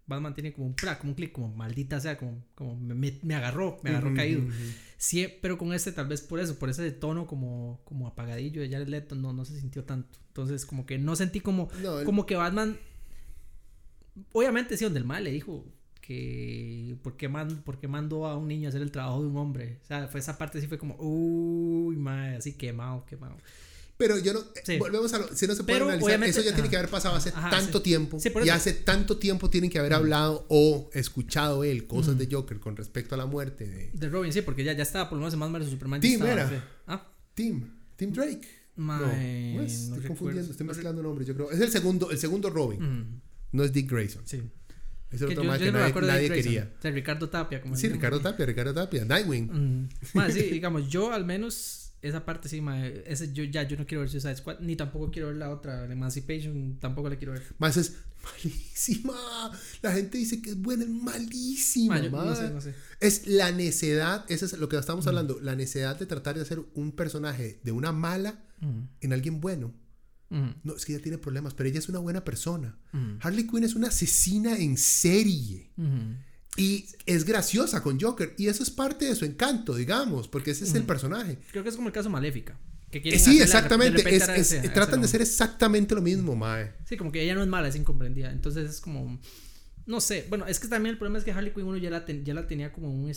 Batman 0.07 0.35
tiene 0.35 0.53
como 0.53 0.67
un 0.67 0.75
pra, 0.75 0.99
como 0.99 1.13
un 1.13 1.15
clic, 1.17 1.33
como 1.33 1.49
maldita 1.49 1.99
sea, 1.99 2.19
como, 2.19 2.45
como 2.55 2.77
me, 2.77 3.35
agarró, 3.35 3.79
me 3.83 3.89
agarró 3.91 4.13
caído. 4.13 4.43
ujú. 4.43 4.51
Sí, 4.99 5.27
pero 5.41 5.57
con 5.57 5.73
este 5.73 5.93
tal 5.93 6.09
vez 6.09 6.21
por 6.21 6.41
eso, 6.41 6.59
por 6.59 6.69
ese 6.69 6.91
tono 6.93 7.27
como, 7.27 7.81
como 7.85 8.07
apagadillo 8.07 8.61
de 8.61 8.69
Jared 8.69 8.89
Leto, 8.89 9.15
no, 9.15 9.33
no 9.33 9.47
se 9.47 9.59
sintió 9.59 9.85
tanto. 9.85 10.19
Entonces, 10.29 10.67
como 10.67 10.85
que 10.85 10.99
no 10.99 11.17
sentí 11.17 11.41
como, 11.41 11.71
No, 11.83 12.01
el- 12.01 12.05
como 12.05 12.27
que 12.27 12.37
Batman, 12.37 12.77
obviamente 14.33 14.77
sí, 14.77 14.85
donde 14.85 15.01
el 15.01 15.07
mal 15.07 15.25
le 15.25 15.31
dijo 15.31 15.65
que, 16.07 16.97
¿por 17.03 17.17
qué, 17.17 17.29
man- 17.29 17.63
por 17.65 17.79
qué 17.79 17.89
mandó 17.89 18.27
a 18.27 18.37
un 18.37 18.49
niño 18.49 18.69
a 18.69 18.71
hacer 18.71 18.83
el 18.83 18.91
trabajo 18.91 19.23
de 19.23 19.29
un 19.29 19.37
hombre? 19.37 19.79
O 19.83 19.87
sea, 19.87 20.07
fue 20.09 20.21
esa 20.21 20.37
parte 20.37 20.61
sí 20.61 20.67
fue 20.67 20.79
como, 20.79 20.97
uy, 20.99 21.97
madre, 21.97 22.37
así 22.37 22.53
quemado, 22.53 23.05
quemado. 23.07 23.37
Pero 23.97 24.19
yo 24.19 24.33
no. 24.33 24.41
Sí. 24.65 24.77
Volvemos 24.77 25.13
a 25.15 25.19
lo. 25.19 25.29
Si 25.37 25.47
no 25.47 25.55
se 25.55 25.63
puede 25.63 25.79
Pero, 25.79 25.89
analizar, 25.89 26.25
eso 26.25 26.41
ya 26.41 26.47
tiene 26.53 26.63
ajá. 26.63 26.71
que 26.71 26.77
haber 26.79 26.91
pasado 26.91 27.15
hace 27.15 27.29
Ajá, 27.31 27.49
tanto 27.51 27.79
sí. 27.79 27.85
tiempo. 27.85 28.19
Sí, 28.19 28.29
y 28.45 28.49
hace 28.49 28.73
tanto 28.73 29.19
tiempo 29.19 29.51
tienen 29.51 29.71
que 29.71 29.79
haber 29.79 29.95
hablado 29.95 30.45
o 30.49 30.91
escuchado 30.95 31.63
él 31.63 31.87
cosas 31.87 32.19
de 32.19 32.29
Joker 32.31 32.59
con 32.59 32.77
respecto 32.77 33.15
a 33.15 33.19
la 33.19 33.27
muerte 33.27 33.67
de 33.69 33.91
De 33.95 34.09
Robin, 34.09 34.33
sí, 34.33 34.43
porque 34.43 34.65
ya, 34.65 34.73
ya 34.73 34.83
estaba 34.83 35.09
por 35.09 35.17
lo 35.17 35.21
menos 35.21 35.35
en 35.35 35.41
Batman 35.41 35.63
vs 35.63 35.71
Superman. 35.71 36.01
Tim 36.01 36.13
estaba, 36.15 36.33
era. 36.33 36.69
Ah, 36.89 37.07
Tim. 37.35 37.71
Tim 37.97 38.13
Drake. 38.13 38.49
Mae, 38.77 38.99
no, 38.99 39.07
no 39.07 39.13
es, 39.13 39.15
no 39.15 39.61
estoy 39.63 39.89
recuerdo. 39.95 40.09
confundiendo, 40.09 40.51
estoy 40.51 40.67
mezclando 40.67 41.01
nombres, 41.03 41.29
yo 41.29 41.35
creo. 41.37 41.53
Es 41.53 41.61
el 41.61 41.71
segundo, 41.71 42.11
el 42.11 42.19
segundo 42.19 42.51
Robin. 42.51 42.81
mm, 42.83 43.21
No 43.53 43.63
es 43.63 43.73
Dick 43.73 43.89
Grayson. 43.91 44.23
sí. 44.27 44.43
Es 45.15 45.21
el 45.23 45.29
Que 45.29 45.33
otro 45.35 45.45
yo- 45.45 45.49
más 45.51 45.59
yo 45.61 45.67
que 45.67 45.73
no 45.73 45.79
nadie, 45.79 45.93
de 45.95 46.01
nadie 46.07 46.29
quería. 46.31 46.73
O 46.79 46.83
sea, 46.83 46.91
Ricardo 46.91 47.29
Tapia, 47.29 47.61
como 47.63 47.77
Sí. 47.77 47.89
Ricardo 47.89 48.21
Tapia, 48.21 48.45
Ricardo 48.47 48.75
Tapia. 48.75 49.05
Nightwing. 49.05 49.51
Mm. 49.53 49.89
Mae, 50.15 50.33
sí, 50.33 50.43
digamos, 50.53 50.89
yo 50.89 51.13
al 51.13 51.25
menos 51.25 51.93
esa 52.03 52.25
parte 52.27 52.49
sí, 52.51 52.61
mae, 52.61 53.03
ese 53.07 53.33
yo 53.33 53.45
ya 53.45 53.63
yo 53.63 53.79
no 53.79 53.87
quiero 53.87 54.01
ver 54.03 54.11
Suicide 54.11 54.37
Squad, 54.37 54.61
ni 54.61 54.77
tampoco 54.77 55.11
quiero 55.11 55.29
ver 55.29 55.37
la 55.37 55.49
otra, 55.51 55.87
la 55.87 55.93
Emancipation, 55.95 56.77
tampoco 56.79 57.09
la 57.09 57.17
quiero 57.17 57.33
ver. 57.33 57.43
Más 57.59 57.77
es 57.79 57.95
malísima. 58.23 59.15
La 59.83 59.93
gente 59.93 60.19
dice 60.19 60.43
que 60.43 60.51
es 60.51 60.57
buena, 60.61 60.85
es 60.85 60.91
malísima. 60.91 61.95
Mae, 61.95 62.05
yo 62.05 62.11
no 62.11 62.35
sé, 62.37 62.51
no 62.51 62.61
sé. 62.61 62.75
Es 63.01 63.27
la 63.27 63.53
necedad, 63.53 64.25
eso 64.29 64.45
es 64.47 64.53
lo 64.59 64.69
que 64.69 64.77
estamos 64.77 65.07
hablando, 65.07 65.39
la 65.41 65.55
necedad 65.57 65.99
de 65.99 66.07
tratar 66.07 66.35
de 66.35 66.43
hacer 66.43 66.61
un 66.75 66.93
personaje 66.93 67.59
de 67.63 67.73
una 67.73 67.93
mala 67.93 68.41
Mm, 68.61 68.83
en 69.03 69.13
alguien 69.13 69.41
bueno. 69.41 69.75
Mm, 70.31 70.49
No, 70.65 70.75
es 70.77 70.85
que 70.85 70.93
ella 70.95 71.03
tiene 71.03 71.19
problemas, 71.19 71.55
pero 71.55 71.69
ella 71.69 71.79
es 71.79 71.89
una 71.89 71.99
buena 71.99 72.25
persona. 72.25 72.79
mm, 72.93 73.19
Harley 73.21 73.47
Quinn 73.47 73.65
es 73.65 73.75
una 73.75 73.89
asesina 73.89 74.57
en 74.59 74.77
serie. 74.77 75.71
mm. 75.77 76.13
Y 76.57 76.87
es 77.07 77.25
graciosa 77.25 77.83
con 77.83 77.99
Joker. 78.01 78.33
Y 78.39 78.47
eso 78.47 78.63
es 78.63 78.71
parte 78.71 79.07
de 79.07 79.17
su 79.17 79.25
encanto, 79.25 79.75
digamos, 79.75 80.29
porque 80.29 80.53
ese 80.53 80.63
es 80.65 80.75
el 80.77 80.85
personaje. 80.85 81.39
Creo 81.51 81.65
que 81.65 81.69
es 81.71 81.75
como 81.75 81.89
el 81.89 81.93
caso 81.93 82.09
Maléfica. 82.11 82.57
Que 82.93 83.03
quieren 83.03 83.19
sí, 83.19 83.39
de 83.39 83.43
exactamente. 83.45 84.15
es- 84.15 84.29
es- 84.53 84.73
tratan 84.73 85.03
de 85.03 85.09
ser 85.09 85.21
exactamente 85.21 85.97
lo 85.97 86.01
mismo, 86.01 86.37
Mae. 86.37 86.75
Sí, 86.89 86.97
como 86.97 87.11
que 87.11 87.23
ella 87.23 87.35
no 87.35 87.43
es 87.43 87.49
mala, 87.49 87.67
es 87.67 87.75
incomprendida. 87.75 88.31
Entonces 88.31 88.71
es 88.71 88.81
como. 88.81 89.19
No 89.87 90.01
sé, 90.01 90.27
bueno, 90.29 90.47
es 90.47 90.61
que 90.61 90.69
también 90.69 90.93
el 90.93 90.99
problema 90.99 91.19
es 91.19 91.25
que 91.25 91.33
Harley 91.33 91.53
Quinn 91.53 91.65
uno 91.67 91.77
ya 91.77 91.91
la, 91.91 92.05
ten- 92.05 92.25
ya 92.25 92.35
la 92.35 92.47
tenía 92.47 92.73
como 92.73 92.89
un. 92.89 93.13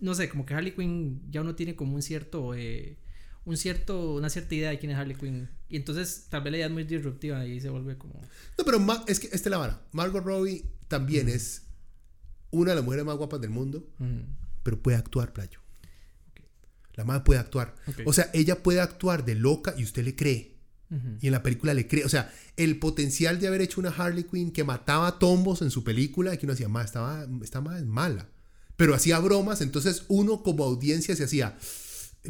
no 0.00 0.14
sé, 0.14 0.28
como 0.28 0.46
que 0.46 0.54
Harley 0.54 0.72
Quinn 0.76 1.22
ya 1.28 1.40
uno 1.40 1.56
tiene 1.56 1.74
como 1.74 1.96
un 1.96 2.02
cierto. 2.02 2.54
eh, 2.54 2.98
un 3.46 3.56
cierto 3.56 4.14
una 4.14 4.28
cierta 4.28 4.54
idea 4.54 4.70
de 4.70 4.78
quién 4.78 4.92
es 4.92 4.98
Harley 4.98 5.16
Quinn. 5.16 5.48
Y 5.70 5.76
entonces 5.76 6.26
tal 6.28 6.42
vez 6.42 6.50
la 6.50 6.56
idea 6.58 6.66
es 6.66 6.72
muy 6.72 6.84
disruptiva 6.84 7.46
y 7.46 7.60
se 7.60 7.70
vuelve 7.70 7.96
como. 7.96 8.20
No, 8.58 8.64
pero 8.64 8.78
Ma- 8.78 9.02
es 9.08 9.18
que 9.18 9.26
esta 9.28 9.36
es 9.48 9.50
la 9.50 9.56
vara. 9.58 9.80
Margot 9.92 10.22
Robbie 10.24 10.64
también 10.88 11.28
es 11.28 11.62
una 12.50 12.70
de 12.72 12.76
las 12.76 12.84
mujeres 12.84 13.04
más 13.06 13.16
guapas 13.16 13.40
del 13.40 13.50
mundo, 13.50 13.88
mm, 13.98 14.20
pero 14.62 14.80
puede 14.82 14.96
actuar, 14.98 15.32
playo. 15.32 15.60
La 16.94 17.04
madre 17.04 17.24
puede 17.24 17.40
actuar. 17.40 17.74
O 18.06 18.12
sea, 18.12 18.30
ella 18.32 18.62
puede 18.62 18.80
actuar 18.80 19.24
de 19.24 19.34
loca 19.34 19.74
y 19.76 19.82
usted 19.84 20.04
le 20.04 20.14
cree. 20.16 20.54
Y 21.20 21.26
en 21.26 21.32
la 21.32 21.42
película 21.42 21.74
le 21.74 21.88
cree. 21.88 22.04
O 22.04 22.08
sea, 22.08 22.32
el 22.56 22.78
potencial 22.78 23.40
de 23.40 23.48
haber 23.48 23.60
hecho 23.60 23.80
una 23.80 23.90
Harley 23.90 24.22
Quinn 24.22 24.52
que 24.52 24.62
mataba 24.62 25.18
tombos 25.18 25.60
en 25.62 25.70
su 25.72 25.82
película 25.82 26.32
y 26.32 26.38
que 26.38 26.46
uno 26.46 26.52
decía, 26.52 26.68
ma, 26.68 26.82
estaba, 26.84 27.26
esta 27.42 27.60
madre 27.60 27.80
es 27.80 27.86
mala. 27.86 28.28
Pero 28.76 28.94
hacía 28.94 29.18
bromas, 29.18 29.60
entonces 29.62 30.04
uno 30.08 30.42
como 30.44 30.62
audiencia 30.64 31.16
se 31.16 31.24
hacía, 31.24 31.58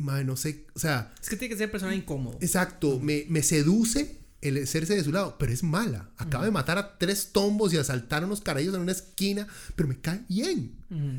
madre, 0.01 0.25
no 0.25 0.37
sé, 0.37 0.67
o 0.75 0.79
sea, 0.79 1.13
Es 1.23 1.29
que 1.29 1.37
tiene 1.37 1.53
que 1.55 1.59
ser 1.59 1.71
persona 1.71 1.95
incómodo. 1.95 2.39
exacto, 2.41 2.99
me, 3.01 3.25
me 3.29 3.43
seduce 3.43 4.21
el 4.43 4.63
hacerse 4.63 4.95
de 4.95 5.03
su 5.03 5.11
lado, 5.13 5.37
pero 5.39 5.51
es 5.53 5.63
mala. 5.65 6.11
Acaba 6.19 6.45
de 6.45 6.51
matar 6.51 6.79
a 6.79 6.99
tres 6.99 7.33
tombos 7.33 7.73
y 7.73 7.79
asaltar 7.79 8.23
a 8.23 8.27
unos 8.27 8.41
carayos 8.43 8.75
en 8.75 8.83
una 8.83 8.93
esquina, 8.93 9.49
pero 9.75 9.89
me 9.89 9.99
cae 10.01 10.21
bien. 10.29 10.77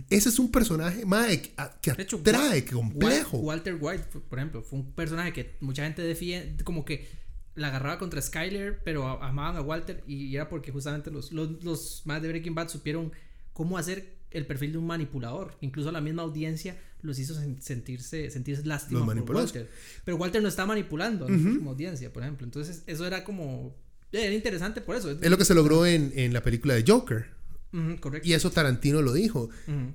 Ese 0.10 0.30
es 0.30 0.40
un 0.40 0.50
personaje, 0.52 1.04
madre, 1.06 1.42
que, 1.82 1.92
hecho, 1.98 2.18
atrae, 2.18 2.64
que 2.64 2.74
complejo. 2.74 3.38
Wa- 3.38 3.48
Walter 3.56 3.78
White, 3.82 4.04
por 4.30 4.40
ejemplo, 4.40 4.62
fue 4.64 4.80
un 4.80 4.92
personaje 4.94 5.34
que 5.34 5.58
mucha 5.60 5.84
gente 5.84 6.04
defiende, 6.04 6.64
como 6.64 6.86
que 6.86 7.10
la 7.56 7.68
agarraba 7.70 7.98
contra 7.98 8.22
Skyler, 8.22 8.82
pero 8.84 9.06
amaban 9.22 9.58
a 9.58 9.62
Walter 9.62 10.04
y 10.08 10.34
era 10.36 10.48
porque 10.48 10.72
justamente 10.72 11.10
los, 11.12 11.32
los, 11.34 11.64
los 11.64 12.04
más 12.06 12.22
de 12.22 12.30
Breaking 12.30 12.54
Bad 12.56 12.70
supieron 12.70 13.12
cómo 13.52 13.78
hacer 13.80 14.16
el 14.30 14.46
perfil 14.46 14.74
de 14.74 14.78
un 14.78 14.86
manipulador. 14.86 15.58
Incluso 15.62 15.92
la 15.92 16.00
misma 16.00 16.22
audiencia 16.22 16.78
los 17.02 17.20
hizo 17.20 17.36
sen- 17.36 17.60
sentirse, 17.62 18.30
sentirse 18.32 18.66
lástima 18.66 19.00
Los 19.00 19.08
por. 19.26 19.36
Walter. 19.36 19.70
Pero 20.04 20.18
Walter 20.18 20.42
no 20.42 20.48
está 20.48 20.66
manipulando 20.66 21.26
a 21.26 21.30
nosotros 21.30 21.58
como 21.58 21.72
audiencia, 21.72 22.12
por 22.12 22.24
ejemplo. 22.24 22.46
Entonces, 22.46 22.84
eso 22.88 23.06
era 23.06 23.24
como. 23.24 23.76
Era 24.12 24.34
interesante 24.34 24.82
por 24.82 24.96
eso. 24.96 25.12
Es 25.12 25.30
lo 25.30 25.38
que 25.38 25.46
se 25.46 25.54
logró 25.54 25.86
en, 25.86 26.12
en 26.16 26.34
la 26.34 26.42
película 26.42 26.74
de 26.74 26.84
Joker. 26.88 27.28
Correcto. 28.00 28.28
Y 28.28 28.34
eso 28.34 28.50
Tarantino 28.52 29.02
lo 29.02 29.14
dijo. 29.14 29.50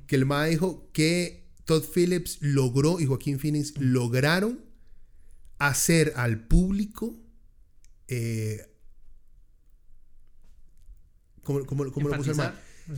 Que 0.06 0.16
el 0.16 0.26
MA 0.26 0.44
dijo 0.46 0.88
que 0.92 1.48
Todd 1.64 1.84
Phillips 1.94 2.38
logró 2.40 3.00
y 3.00 3.06
Joaquín 3.06 3.38
Phoenix 3.38 3.74
lograron 3.80 4.60
hacer 5.58 6.12
al 6.16 6.46
público. 6.46 7.18
eh, 8.08 8.66
¿Cómo, 11.42 11.64
cómo- 11.66 11.90
cómo 11.90 12.08
lo 12.08 12.16
puso 12.16 12.30
el. 12.30 12.36
MA? 12.36 12.54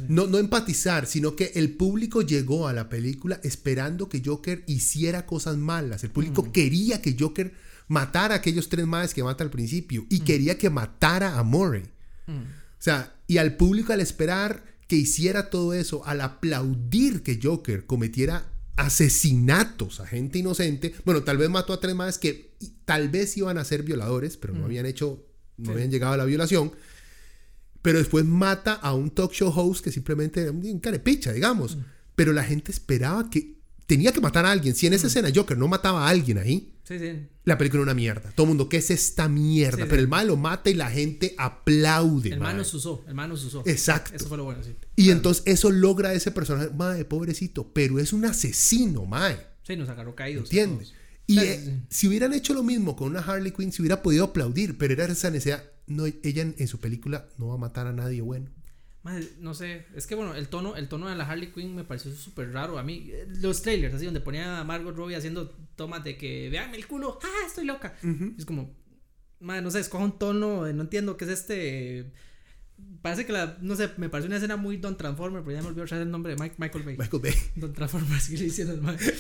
No. 0.09 0.27
No, 0.27 0.39
empatizar, 0.39 1.07
sino 1.07 1.37
que 1.37 1.53
el 1.55 1.71
público 1.77 2.23
llegó 2.23 2.67
a 2.69 2.73
la 2.73 2.89
película 2.89 3.39
esperando 3.45 4.09
que 4.09 4.23
Joker 4.25 4.65
hiciera 4.67 5.27
cosas 5.27 5.57
malas. 5.57 6.03
El 6.05 6.11
público 6.11 6.51
quería 6.53 7.03
que 7.03 7.17
Joker 7.19 7.53
matara 7.89 8.35
a 8.35 8.39
aquellos 8.39 8.69
tres 8.69 8.87
madres 8.87 9.13
que 9.13 9.23
mata 9.23 9.45
al 9.45 9.51
principio 9.51 10.07
y 10.09 10.21
quería 10.21 10.57
que 10.57 10.71
matara 10.71 11.39
a 11.39 11.43
Murray. 11.43 11.85
O 12.27 12.33
sea, 12.85 13.15
y 13.27 13.37
al 13.37 13.57
público 13.57 13.93
al 13.93 14.01
esperar 14.01 14.65
que 14.89 14.97
hiciera 14.97 15.51
todo 15.51 15.75
eso, 15.75 16.05
al 16.07 16.21
aplaudir 16.23 17.23
que 17.23 17.39
Joker 17.43 17.85
cometiera 17.87 18.47
asesinatos 18.77 20.01
a 20.01 20.07
gente 20.07 20.39
inocente, 20.39 20.95
bueno, 21.05 21.23
tal 21.23 21.37
vez 21.37 21.51
mató 21.51 21.73
a 21.73 21.81
tres 21.81 21.95
más 21.95 22.19
que 22.19 22.55
tal 22.85 23.09
vez 23.09 23.37
iban 23.37 23.59
a 23.59 23.65
ser 23.65 23.83
violadores, 23.83 24.37
pero 24.37 24.55
no 24.55 24.65
habían 24.65 24.87
hecho, 24.87 25.25
no 25.59 25.67
Sí. 25.67 25.73
habían 25.73 25.91
llegado 25.91 26.15
a 26.15 26.17
la 26.17 26.25
violación, 26.25 26.73
pero 27.85 27.99
después 27.99 28.25
mata 28.25 28.73
a 28.73 28.95
un 28.95 29.11
talk 29.11 29.31
show 29.31 29.53
host 29.55 29.85
que 29.85 29.93
simplemente 29.93 30.41
era 30.41 30.53
un 30.53 30.81
carepicha, 30.81 31.33
digamos, 31.35 31.77
pero 32.17 32.33
la 32.33 32.43
gente 32.43 32.73
esperaba 32.73 33.29
que 33.29 33.59
tenía 33.87 34.11
que 34.11 34.23
matar 34.23 34.47
a 34.47 34.53
alguien. 34.53 34.75
Si 34.75 34.87
en 34.87 34.95
esa 34.95 35.09
escena 35.09 35.29
Joker 35.35 35.59
no 35.59 35.69
mataba 35.69 36.07
a 36.07 36.09
alguien 36.09 36.39
ahí, 36.39 36.73
Sí, 36.85 36.99
sí. 36.99 37.27
la 37.45 37.59
película 37.59 37.83
era 37.83 37.93
una 37.93 37.95
mierda. 37.95 38.33
Todo 38.35 38.45
el 38.45 38.49
mundo, 38.49 38.71
¿qué 38.71 38.79
es 38.79 38.91
esta 38.91 39.29
mierda? 39.29 39.85
Sí. 39.85 39.87
Pero 39.91 40.01
el 40.01 40.09
mal 40.09 40.29
lo 40.29 40.39
mata 40.39 40.71
y 40.71 40.75
la 40.75 40.89
gente 40.89 41.35
aplaude. 41.37 42.31
El 42.31 42.41
man 42.41 42.57
nos 42.57 42.73
usó, 42.73 43.05
el 43.07 43.15
man 43.15 43.29
nos 43.29 43.45
usó. 43.45 43.63
Exacto. 43.67 44.17
Eso 44.17 44.29
fue 44.29 44.39
lo 44.39 44.45
bueno, 44.45 44.63
sí. 44.65 44.75
Y 44.97 45.11
entonces 45.11 45.43
eso 45.45 45.71
logra 45.71 46.15
ese 46.15 46.31
personaje, 46.31 46.71
mae, 46.75 47.05
pobrecito, 47.05 47.71
pero 47.75 47.99
es 47.99 48.15
un 48.15 48.25
asesino, 48.25 49.05
mae. 49.05 49.37
Sí, 49.63 49.77
nos 49.77 49.91
agarró 49.91 50.15
caídos. 50.15 50.45
¿Entiendes? 50.45 50.95
Y 51.27 51.39
eh, 51.39 51.83
si 51.91 52.09
hubieran 52.09 52.33
hecho 52.33 52.55
lo 52.55 52.63
mismo 52.63 52.97
con 52.97 53.11
una 53.11 53.21
Harley 53.21 53.53
Quinn, 53.53 53.73
se 53.73 53.83
hubiera 53.83 54.03
podido 54.03 54.25
aplaudir, 54.25 54.79
pero 54.79 54.95
era 54.95 55.05
esa 55.05 55.31
necesidad. 55.31 55.65
No, 55.87 56.07
ella 56.07 56.43
en, 56.43 56.55
en 56.59 56.69
su 56.69 56.81
película 56.81 57.29
no 57.39 57.49
va 57.49 57.55
a 57.55 57.59
matar 57.59 57.87
a 57.87 57.93
nadie 57.93 58.21
bueno. 58.23 58.49
Madre, 59.03 59.29
no 59.39 59.53
sé, 59.53 59.85
es 59.95 60.07
que 60.07 60.15
bueno, 60.15 60.35
el 60.35 60.49
tono, 60.49 60.77
el 60.77 60.89
tono 60.89 61.11
de 61.11 61.15
la 61.15 61.29
Harley 61.29 61.53
Quinn 61.53 61.75
me 61.75 61.85
pareció 61.85 62.11
súper 62.15 62.53
raro. 62.53 62.79
A 62.79 62.83
mí, 62.83 63.11
eh, 63.13 63.27
los 63.43 63.61
trailers, 63.61 63.95
así 63.95 64.07
donde 64.07 64.23
ponía 64.23 64.61
a 64.61 64.65
Margot 64.65 64.97
Robbie 64.97 65.17
haciendo 65.17 65.51
tomas 65.77 66.03
de 66.05 66.17
que 66.17 66.49
veanme 66.49 66.79
el 66.79 66.87
culo, 66.87 67.19
¡ah, 67.23 67.47
estoy 67.47 67.67
loca! 67.67 67.95
Es 68.39 68.47
como, 68.47 68.75
madre, 69.41 69.61
no 69.61 69.71
sé, 69.71 69.81
escoja 69.81 70.05
un 70.05 70.19
tono, 70.19 70.73
no 70.73 70.83
entiendo 70.83 71.19
qué 71.19 71.27
es 71.27 71.31
este. 71.33 72.13
Parece 73.03 73.27
que 73.27 73.33
la, 73.33 73.59
no 73.61 73.77
sé, 73.77 73.91
me 73.99 74.09
parece 74.09 74.27
una 74.29 74.37
escena 74.37 74.57
muy 74.57 74.79
Don 74.79 74.97
Transformer, 74.97 75.43
pero 75.45 75.55
ya 75.55 75.63
me 75.63 75.69
olvidó 75.69 75.85
traer 75.85 76.03
el 76.05 76.11
nombre 76.11 76.35
de 76.35 76.43
Mike, 76.43 76.57
Michael 76.59 76.85
Bay. 76.85 76.97
Michael 76.97 77.23
Bay. 77.23 77.35
Don 77.57 77.73
Transformer, 77.75 78.17
así 78.17 78.37
le 78.39 78.47
hicieron, 78.47 78.83
madre. 78.87 79.15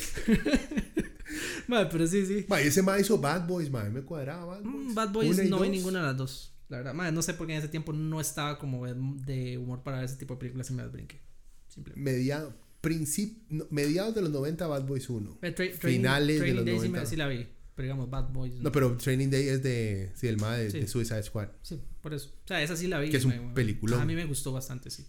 pero 1.91 2.07
sí, 2.07 2.24
sí. 2.27 2.47
Mae, 2.49 2.66
ese 2.66 2.81
mae 2.82 3.03
hizo 3.03 3.19
Bad 3.19 3.47
Boys, 3.47 3.70
mae. 3.70 3.91
Me 3.91 4.01
cuadraba 4.01 4.47
Bad 4.47 4.62
Boys. 4.62 4.74
Mm, 4.74 4.95
Bad 4.95 5.12
Boys 5.12 5.31
Una 5.35 5.45
y 5.45 5.51
no 5.51 5.59
dos. 5.59 5.69
ninguna 5.69 6.01
de 6.01 6.07
las 6.07 6.16
dos. 6.16 6.53
La 6.74 6.78
verdad, 6.78 6.94
madre, 6.94 7.12
no 7.12 7.22
sé 7.22 7.34
por 7.34 7.46
qué 7.46 7.55
en 7.55 7.59
ese 7.60 7.68
tiempo 7.68 7.92
no 7.92 8.20
estaba 8.20 8.59
como 8.59 8.86
de, 8.86 9.59
humor 9.59 9.82
para 9.82 9.98
ver 9.98 10.06
ese 10.06 10.16
tipo 10.16 10.34
de 10.34 10.40
películas 10.40 10.70
y 10.70 10.74
me 10.74 10.82
las 10.82 10.92
brinqué. 10.92 11.20
Simplemente. 11.68 12.10
Mediado, 12.12 12.55
princip- 12.82 13.38
no, 13.48 13.66
mediados 13.70 14.14
de 14.14 14.22
los 14.22 14.30
90 14.30 14.66
Bad 14.66 14.86
Boys 14.86 15.09
1. 15.09 15.38
Eh, 15.42 15.55
tra- 15.55 15.55
Training- 15.55 15.78
Finales 15.78 16.40
de 16.40 16.52
los 16.55 16.64
Day 16.64 16.74
sí, 16.74 16.78
90. 16.88 17.01
me- 17.01 17.06
sí 17.06 17.16
la 17.16 17.28
vi. 17.28 17.46
Pero 17.74 17.86
digamos, 17.86 18.09
Bad 18.09 18.32
Boys. 18.32 18.55
No, 18.60 18.70
pero 18.70 18.96
Training 18.96 19.30
Day 19.30 19.48
es 19.48 19.62
de. 19.62 20.12
Sí, 20.14 20.28
el 20.28 20.36
más 20.36 20.59
de, 20.59 20.70
Sí. 20.70 20.78
de 20.80 20.86
Suicide 20.86 21.22
Squad. 21.24 21.48
Sí, 21.62 21.80
por 22.01 22.14
eso. 22.14 22.30
O 22.44 22.46
sea, 22.46 22.62
esa 22.62 22.76
sí 22.76 22.86
la 22.86 23.01
vi. 23.01 23.10
Que 23.10 23.16
es 23.16 23.24
un 23.24 23.52
peliculón. 23.52 24.01
A 24.01 24.05
mí 24.05 24.14
me 24.14 24.24
gustó 24.26 24.52
bastante, 24.52 24.90
sí. 24.90 25.05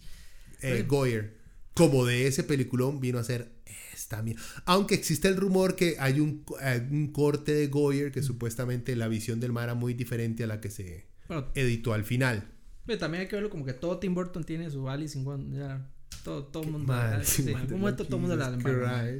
Eh, 0.62 0.84
Goyer. 0.88 1.36
Como 1.74 2.04
de 2.06 2.26
ese 2.26 2.42
peliculón 2.42 3.00
vino 3.00 3.18
a 3.20 3.24
ser 3.24 3.52
esta 3.94 4.20
mierda. 4.22 4.42
Aunque 4.64 4.94
existe 4.96 5.28
el 5.28 5.36
rumor 5.36 5.76
que 5.76 5.96
hay 6.00 6.18
un, 6.20 6.44
eh, 6.62 6.86
un 6.90 7.12
corte 7.12 7.52
de 7.52 7.66
Goyer 7.68 8.10
que 8.10 8.22
supuestamente 8.22 8.96
la 8.96 9.06
visión 9.08 9.38
del 9.40 9.52
mar 9.52 9.64
era 9.64 9.74
muy 9.74 9.94
diferente 9.94 10.42
a 10.42 10.46
la 10.46 10.60
que 10.60 10.70
se 10.70 11.06
Bueno, 11.28 11.48
editó 11.54 11.92
al 11.94 12.04
final. 12.04 12.48
pero 12.84 12.98
también 12.98 13.22
hay 13.22 13.28
que 13.28 13.36
verlo 13.36 13.50
como 13.50 13.64
que 13.64 13.72
todo 13.72 13.98
Tim 13.98 14.14
Burton 14.14 14.44
tiene 14.44 14.70
su 14.70 14.88
Alice 14.88 15.18
in 15.18 15.24
Wonder- 15.24 15.58
ya, 15.58 15.90
todo, 16.24 16.44
todo 16.44 16.62
el 16.64 16.70
mundo. 16.70 16.92
Madre, 16.92 17.24
sí, 17.24 17.42
en 17.48 17.56
algún 17.56 17.80
momento 17.80 18.04
todo 18.04 18.16
el 18.16 18.22
mundo 18.22 18.36
la. 18.36 19.10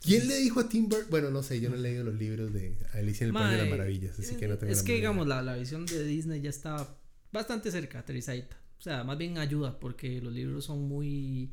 ¿Quién 0.00 0.26
le 0.26 0.36
dijo 0.38 0.58
a 0.58 0.68
Tim 0.68 0.88
Burton? 0.88 1.06
Bueno, 1.10 1.30
no 1.30 1.42
sé, 1.44 1.60
yo 1.60 1.70
no 1.70 1.76
he 1.76 1.78
leído 1.78 2.02
los 2.02 2.14
libros 2.16 2.52
de 2.52 2.76
Alicia 2.92 3.24
en 3.24 3.28
el 3.28 3.34
País 3.34 3.52
de 3.52 3.58
las 3.58 3.68
Maravillas, 3.70 4.18
así 4.18 4.34
que 4.36 4.48
no 4.48 4.58
tengo 4.58 4.72
Es 4.72 4.82
que, 4.82 4.94
digamos, 4.94 5.28
la, 5.28 5.42
la 5.42 5.54
visión 5.56 5.86
de 5.86 6.04
Disney 6.04 6.40
ya 6.40 6.50
está 6.50 6.88
bastante 7.30 7.70
cerca, 7.70 8.00
aterrizadita. 8.00 8.56
O 8.78 8.82
sea, 8.82 9.04
más 9.04 9.16
bien 9.16 9.38
ayuda, 9.38 9.78
porque 9.78 10.20
los 10.20 10.32
libros 10.32 10.64
son 10.64 10.88
muy 10.88 11.52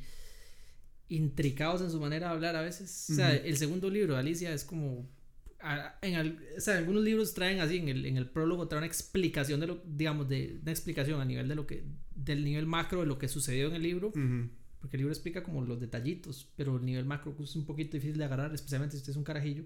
intricados 1.10 1.82
en 1.82 1.92
su 1.92 2.00
manera 2.00 2.28
de 2.30 2.34
hablar 2.34 2.56
a 2.56 2.62
veces. 2.62 3.08
O 3.12 3.14
sea, 3.14 3.36
el 3.36 3.56
segundo 3.58 3.90
libro, 3.90 4.18
Alicia, 4.18 4.52
es 4.54 4.64
como. 4.64 5.08
En, 6.02 6.16
al- 6.16 6.40
o 6.58 6.62
sea, 6.62 6.78
algunos 6.78 7.04
libros 7.04 7.34
traen 7.34 7.60
así, 7.60 7.78
en 7.78 7.90
el, 7.90 8.06
en 8.06 8.16
el 8.18 8.30
prólogo 8.30 8.68
traen 8.68 8.80
una 8.84 8.88
explicación 8.88 9.60
de 9.60 9.68
lo, 9.68 9.82
digamos, 9.86 10.30
de 10.30 10.58
una 10.62 10.72
explicación 10.72 11.20
a 11.20 11.26
nivel 11.26 11.48
de 11.50 11.56
lo 11.56 11.68
que, 11.68 11.84
del 12.16 12.44
nivel 12.46 12.66
macro 12.66 13.02
de 13.02 13.06
lo 13.08 13.18
que 13.20 13.28
sucedió 13.28 13.68
en 13.68 13.76
el 13.76 13.82
libro, 13.84 14.08
Ujú. 14.10 14.50
porque 14.80 14.96
el 14.96 15.02
libro 15.02 15.14
explica 15.14 15.44
como 15.44 15.62
los 15.64 15.80
detallitos, 15.82 16.48
pero 16.56 16.78
el 16.78 16.86
nivel 16.86 17.04
macro 17.06 17.36
es 17.44 17.56
un 17.58 17.66
poquito 17.66 17.98
difícil 17.98 18.18
de 18.18 18.24
agarrar, 18.26 18.54
especialmente 18.56 18.94
si 18.96 19.00
usted 19.02 19.12
es 19.12 19.18
un 19.18 19.24
carajillo, 19.26 19.64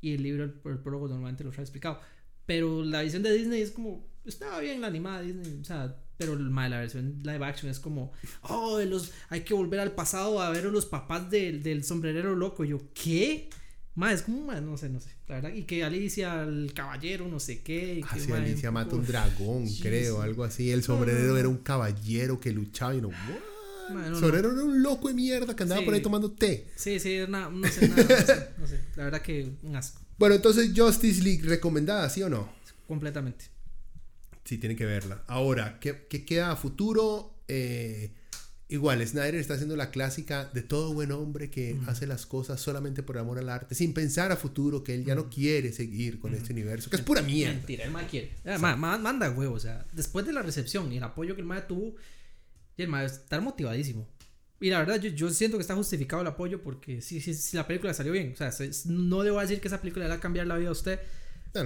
y 0.00 0.14
el 0.14 0.22
libro, 0.22 0.44
el, 0.44 0.54
el 0.64 0.78
prólogo 0.78 1.08
normalmente 1.08 1.44
lo 1.44 1.50
trae 1.50 1.64
explicado. 1.64 2.00
Pero 2.46 2.82
la 2.82 3.02
visión 3.02 3.22
de 3.22 3.30
Disney 3.36 3.60
es 3.60 3.70
como, 3.70 4.08
estaba 4.24 4.60
bien 4.60 4.80
la 4.80 4.86
animada 4.86 5.20
Disney, 5.20 5.58
o 5.60 5.64
sea, 5.64 5.94
pero 6.16 6.32
el- 6.32 6.54
la 6.54 6.80
versión 6.80 7.18
live 7.22 7.44
action 7.44 7.70
es 7.70 7.78
como, 7.78 8.12
oh, 8.42 8.80
los, 8.80 9.12
hay 9.28 9.42
que 9.42 9.52
volver 9.52 9.80
al 9.80 9.92
pasado 9.92 10.40
a 10.40 10.48
ver 10.50 10.64
a 10.64 10.70
los 10.70 10.86
papás 10.86 11.30
del, 11.30 11.62
del 11.62 11.84
sombrerero 11.84 12.34
loco. 12.34 12.64
Yo, 12.64 12.78
¿qué? 12.94 13.50
Ma, 13.98 14.12
es 14.12 14.22
como, 14.22 14.52
no 14.52 14.76
sé, 14.76 14.88
no 14.88 15.00
sé, 15.00 15.08
la 15.26 15.34
verdad. 15.36 15.52
Y 15.52 15.64
que 15.64 15.82
Alicia, 15.82 16.44
el 16.44 16.72
caballero, 16.72 17.26
no 17.26 17.40
sé 17.40 17.62
qué. 17.62 18.00
Ah, 18.06 18.14
que, 18.14 18.20
sí, 18.20 18.30
Alicia 18.30 18.70
mata 18.70 18.94
un 18.94 19.04
dragón, 19.04 19.66
creo, 19.82 20.22
algo 20.22 20.44
así. 20.44 20.70
El 20.70 20.84
sombrerero 20.84 21.36
era 21.36 21.48
un 21.48 21.58
caballero 21.58 22.38
que 22.38 22.52
luchaba 22.52 22.94
y 22.94 23.00
no. 23.00 23.08
¿what? 23.08 23.16
Ma, 23.92 24.00
no, 24.02 24.06
el 24.06 24.12
no. 24.12 24.18
sombrerero 24.20 24.52
era 24.52 24.62
un 24.62 24.82
loco 24.84 25.08
de 25.08 25.14
mierda 25.14 25.56
que 25.56 25.64
andaba 25.64 25.80
Sí. 25.80 25.84
por 25.84 25.94
ahí 25.94 26.00
tomando 26.00 26.30
té. 26.30 26.68
Sí, 26.76 27.00
sí, 27.00 27.18
na- 27.28 27.48
no 27.50 27.66
sé, 27.68 27.88
nada, 27.88 28.02
no 28.04 28.26
sé, 28.26 28.48
no 28.58 28.66
sé. 28.68 28.80
La 28.94 29.04
verdad 29.04 29.20
que 29.20 29.50
un 29.64 29.74
asco, 29.74 30.00
Bueno, 30.16 30.36
entonces 30.36 30.70
Justice 30.76 31.20
League 31.22 31.42
recomendada, 31.42 32.08
¿sí 32.08 32.22
o 32.22 32.28
no? 32.28 32.48
completamente. 32.86 33.46
Sí, 34.44 34.58
tienen 34.58 34.78
que 34.78 34.86
verla. 34.86 35.24
Ahora, 35.26 35.78
¿qué, 35.80 36.06
qué 36.08 36.24
queda 36.24 36.52
a 36.52 36.56
futuro? 36.56 37.42
Eh, 37.48 38.12
igual, 38.68 39.06
Snyder 39.06 39.36
está 39.36 39.54
haciendo 39.54 39.76
la 39.76 39.90
clásica 39.90 40.44
de 40.52 40.62
todo 40.62 40.92
buen 40.92 41.10
hombre 41.12 41.48
que 41.50 41.76
hace 41.86 42.06
las 42.06 42.26
cosas 42.26 42.60
solamente 42.60 43.02
por 43.02 43.16
amor 43.18 43.38
al 43.38 43.48
arte, 43.48 43.74
sin 43.74 43.94
pensar 43.94 44.30
a 44.32 44.36
futuro 44.36 44.84
que 44.84 44.94
él 44.94 45.04
ya 45.04 45.14
no 45.14 45.30
quiere 45.30 45.72
seguir 45.72 46.18
con 46.20 46.34
este 46.34 46.52
universo, 46.52 46.90
que 46.90 46.96
es 46.96 47.02
pura 47.02 47.22
mierda. 47.22 47.54
Mentira, 47.54 47.84
el 47.84 47.90
mae 47.90 48.06
quiere. 48.06 48.32
Eh, 48.44 48.58
ma- 48.58 48.76
ma- 48.76 48.98
manda 48.98 49.30
huevo, 49.30 49.54
o 49.54 49.60
sea, 49.60 49.86
después 49.92 50.26
de 50.26 50.32
la 50.32 50.42
recepción 50.42 50.92
y 50.92 50.98
el 50.98 51.02
apoyo 51.02 51.34
que 51.34 51.40
el 51.40 51.46
mae 51.46 51.62
tuvo, 51.62 51.94
y 52.76 52.82
el 52.82 52.88
mae 52.88 53.06
está 53.06 53.40
motivadísimo. 53.40 54.06
Y 54.60 54.70
la 54.70 54.80
verdad, 54.80 55.00
yo, 55.00 55.10
yo 55.10 55.30
siento 55.30 55.56
que 55.56 55.62
está 55.62 55.74
justificado 55.76 56.20
el 56.22 56.28
apoyo 56.28 56.62
porque 56.62 57.00
sí, 57.00 57.20
sí, 57.20 57.32
sí, 57.34 57.56
la 57.56 57.66
película 57.66 57.94
salió 57.94 58.12
bien. 58.12 58.32
O 58.32 58.36
sea, 58.36 58.50
se- 58.52 58.70
no 58.86 59.22
debo 59.22 59.40
decir 59.40 59.60
que 59.60 59.68
esa 59.68 59.80
película 59.80 60.04
le 60.04 60.10
va 60.10 60.16
a 60.16 60.20
cambiar 60.20 60.46
la 60.46 60.56
vida 60.56 60.68
a 60.68 60.72
usted, 60.72 60.98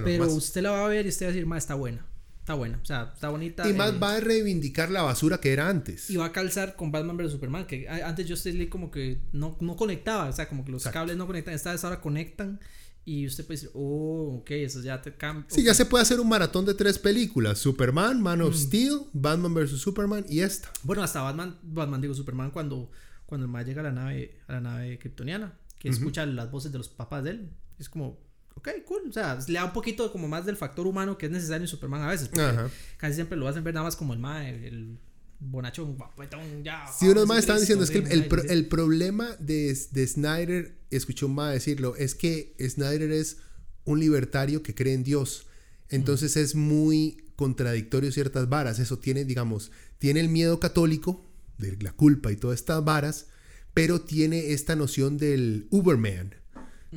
pero 0.05 0.07
más- 0.25 0.33
usted 0.33 0.61
la 0.61 0.71
va 0.71 0.85
a 0.85 0.89
ver 0.89 1.05
y 1.05 1.09
usted 1.09 1.25
va 1.25 1.29
a 1.31 1.33
decir, 1.33 1.45
mae, 1.47 1.57
está 1.59 1.73
buena. 1.75 2.05
Está 2.43 2.55
buena, 2.55 2.77
o 2.81 2.85
sea, 2.85 3.11
está 3.15 3.29
bonita. 3.29 3.69
y 3.69 3.73
más 3.73 3.93
eh, 3.93 3.97
va 3.99 4.15
a 4.15 4.19
reivindicar 4.19 4.91
la 4.91 5.01
basura 5.01 5.39
que 5.39 5.53
era 5.53 5.69
antes. 5.69 6.09
y 6.09 6.17
va 6.17 6.25
a 6.25 6.31
calzar 6.33 6.75
con 6.75 6.91
Batman 6.91 7.15
vs 7.15 7.31
Superman, 7.31 7.65
que 7.65 7.87
antes 7.87 8.27
Justice 8.29 8.51
League 8.57 8.69
como 8.69 8.91
que 8.91 9.21
no, 9.31 9.55
no 9.61 9.77
conectaba, 9.77 10.27
o 10.27 10.33
sea, 10.33 10.49
como 10.49 10.65
que 10.65 10.71
los 10.73 10.81
Exacto. 10.81 10.99
cables 10.99 11.15
no 11.15 11.25
conectan, 11.25 11.53
esta 11.53 11.71
vez 11.71 11.81
ahora 11.85 12.01
conectan 12.01 12.59
y 13.05 13.25
usted 13.27 13.45
puede 13.45 13.61
decir, 13.61 13.71
oh, 13.73 14.39
ok, 14.41 14.51
eso 14.51 14.81
ya 14.81 15.01
te 15.01 15.15
cambia. 15.15 15.45
Sí, 15.49 15.63
ya 15.63 15.73
se 15.73 15.85
puede 15.85 16.01
hacer 16.01 16.19
un 16.19 16.27
maratón 16.27 16.65
de 16.65 16.73
tres 16.73 16.99
películas: 16.99 17.59
Superman, 17.59 18.21
Man 18.21 18.39
Mm. 18.39 18.43
of 18.43 18.55
Steel, 18.57 18.99
Batman 19.13 19.53
vs 19.53 19.79
Superman 19.79 20.25
y 20.27 20.41
esta. 20.41 20.69
Bueno, 20.83 21.01
hasta 21.01 21.21
Batman, 21.21 21.57
Batman 21.63 22.01
digo 22.01 22.13
Superman 22.13 22.51
cuando, 22.51 22.91
cuando 23.25 23.45
el 23.45 23.51
mae 23.51 23.63
llega 23.63 23.79
a 23.79 23.85
la 23.85 23.91
nave, 23.93 24.39
a 24.47 24.51
la 24.53 24.59
nave 24.61 24.99
kryptoniana, 24.99 25.57
que 25.79 25.87
escucha 25.87 26.25
las 26.25 26.51
voces 26.51 26.73
de 26.73 26.77
los 26.77 26.89
papás 26.89 27.23
de 27.23 27.29
él, 27.31 27.49
es 27.79 27.87
como, 27.89 28.19
ok, 28.63 28.83
cool, 28.85 29.01
o 29.09 29.11
sea, 29.11 29.37
le 29.47 29.53
da 29.55 29.65
un 29.65 29.73
poquito 29.73 30.09
como 30.11 30.27
más 30.29 30.45
del 30.45 30.55
factor 30.55 30.87
humano 30.87 31.17
que 31.17 31.25
es 31.25 31.31
necesario 31.31 31.63
en 31.63 31.67
Superman 31.67 32.01
a 32.01 32.07
veces, 32.07 32.29
porque 32.29 32.45
Ajá. 32.45 32.69
casi 32.97 33.15
siempre 33.15 33.37
lo 33.37 33.47
hacen 33.47 33.63
ver 33.63 33.73
nada 33.73 33.83
más 33.85 33.95
como 33.97 34.13
el 34.13 34.19
mae, 34.19 34.67
el 34.67 34.97
bonachón, 35.39 35.97
guapetón, 35.97 36.63
ya. 36.63 36.85
Sí, 36.97 37.07
unos 37.09 37.27
más 37.27 37.39
estaban 37.39 37.59
diciendo, 37.59 37.83
es 37.83 37.91
que 37.91 37.97
el, 37.97 38.07
el, 38.11 38.27
pro- 38.29 38.43
el 38.43 38.67
problema 38.67 39.35
de, 39.39 39.77
de 39.91 40.07
Snyder, 40.07 40.77
escuché 40.89 41.25
un 41.25 41.35
más 41.35 41.51
decirlo, 41.53 41.97
es 41.97 42.15
que 42.15 42.55
Snyder 42.59 43.11
es 43.11 43.37
un 43.83 43.99
libertario 43.99 44.63
que 44.63 44.73
cree 44.73 44.93
en 44.93 45.03
Dios. 45.03 45.45
Entonces 45.89 46.37
es 46.37 46.55
muy 46.55 47.17
contradictorio 47.35 48.11
ciertas 48.13 48.47
varas. 48.47 48.79
Eso 48.79 48.97
tiene, 48.99 49.25
digamos, 49.25 49.71
tiene 49.99 50.21
el 50.21 50.29
miedo 50.29 50.59
católico, 50.61 51.29
de 51.57 51.75
la 51.81 51.91
culpa 51.91 52.31
y 52.31 52.37
todas 52.37 52.59
estas 52.59 52.83
varas, 52.85 53.27
pero 53.73 53.99
tiene 54.01 54.53
esta 54.53 54.75
noción 54.77 55.17
del 55.17 55.67
Uberman, 55.69 56.35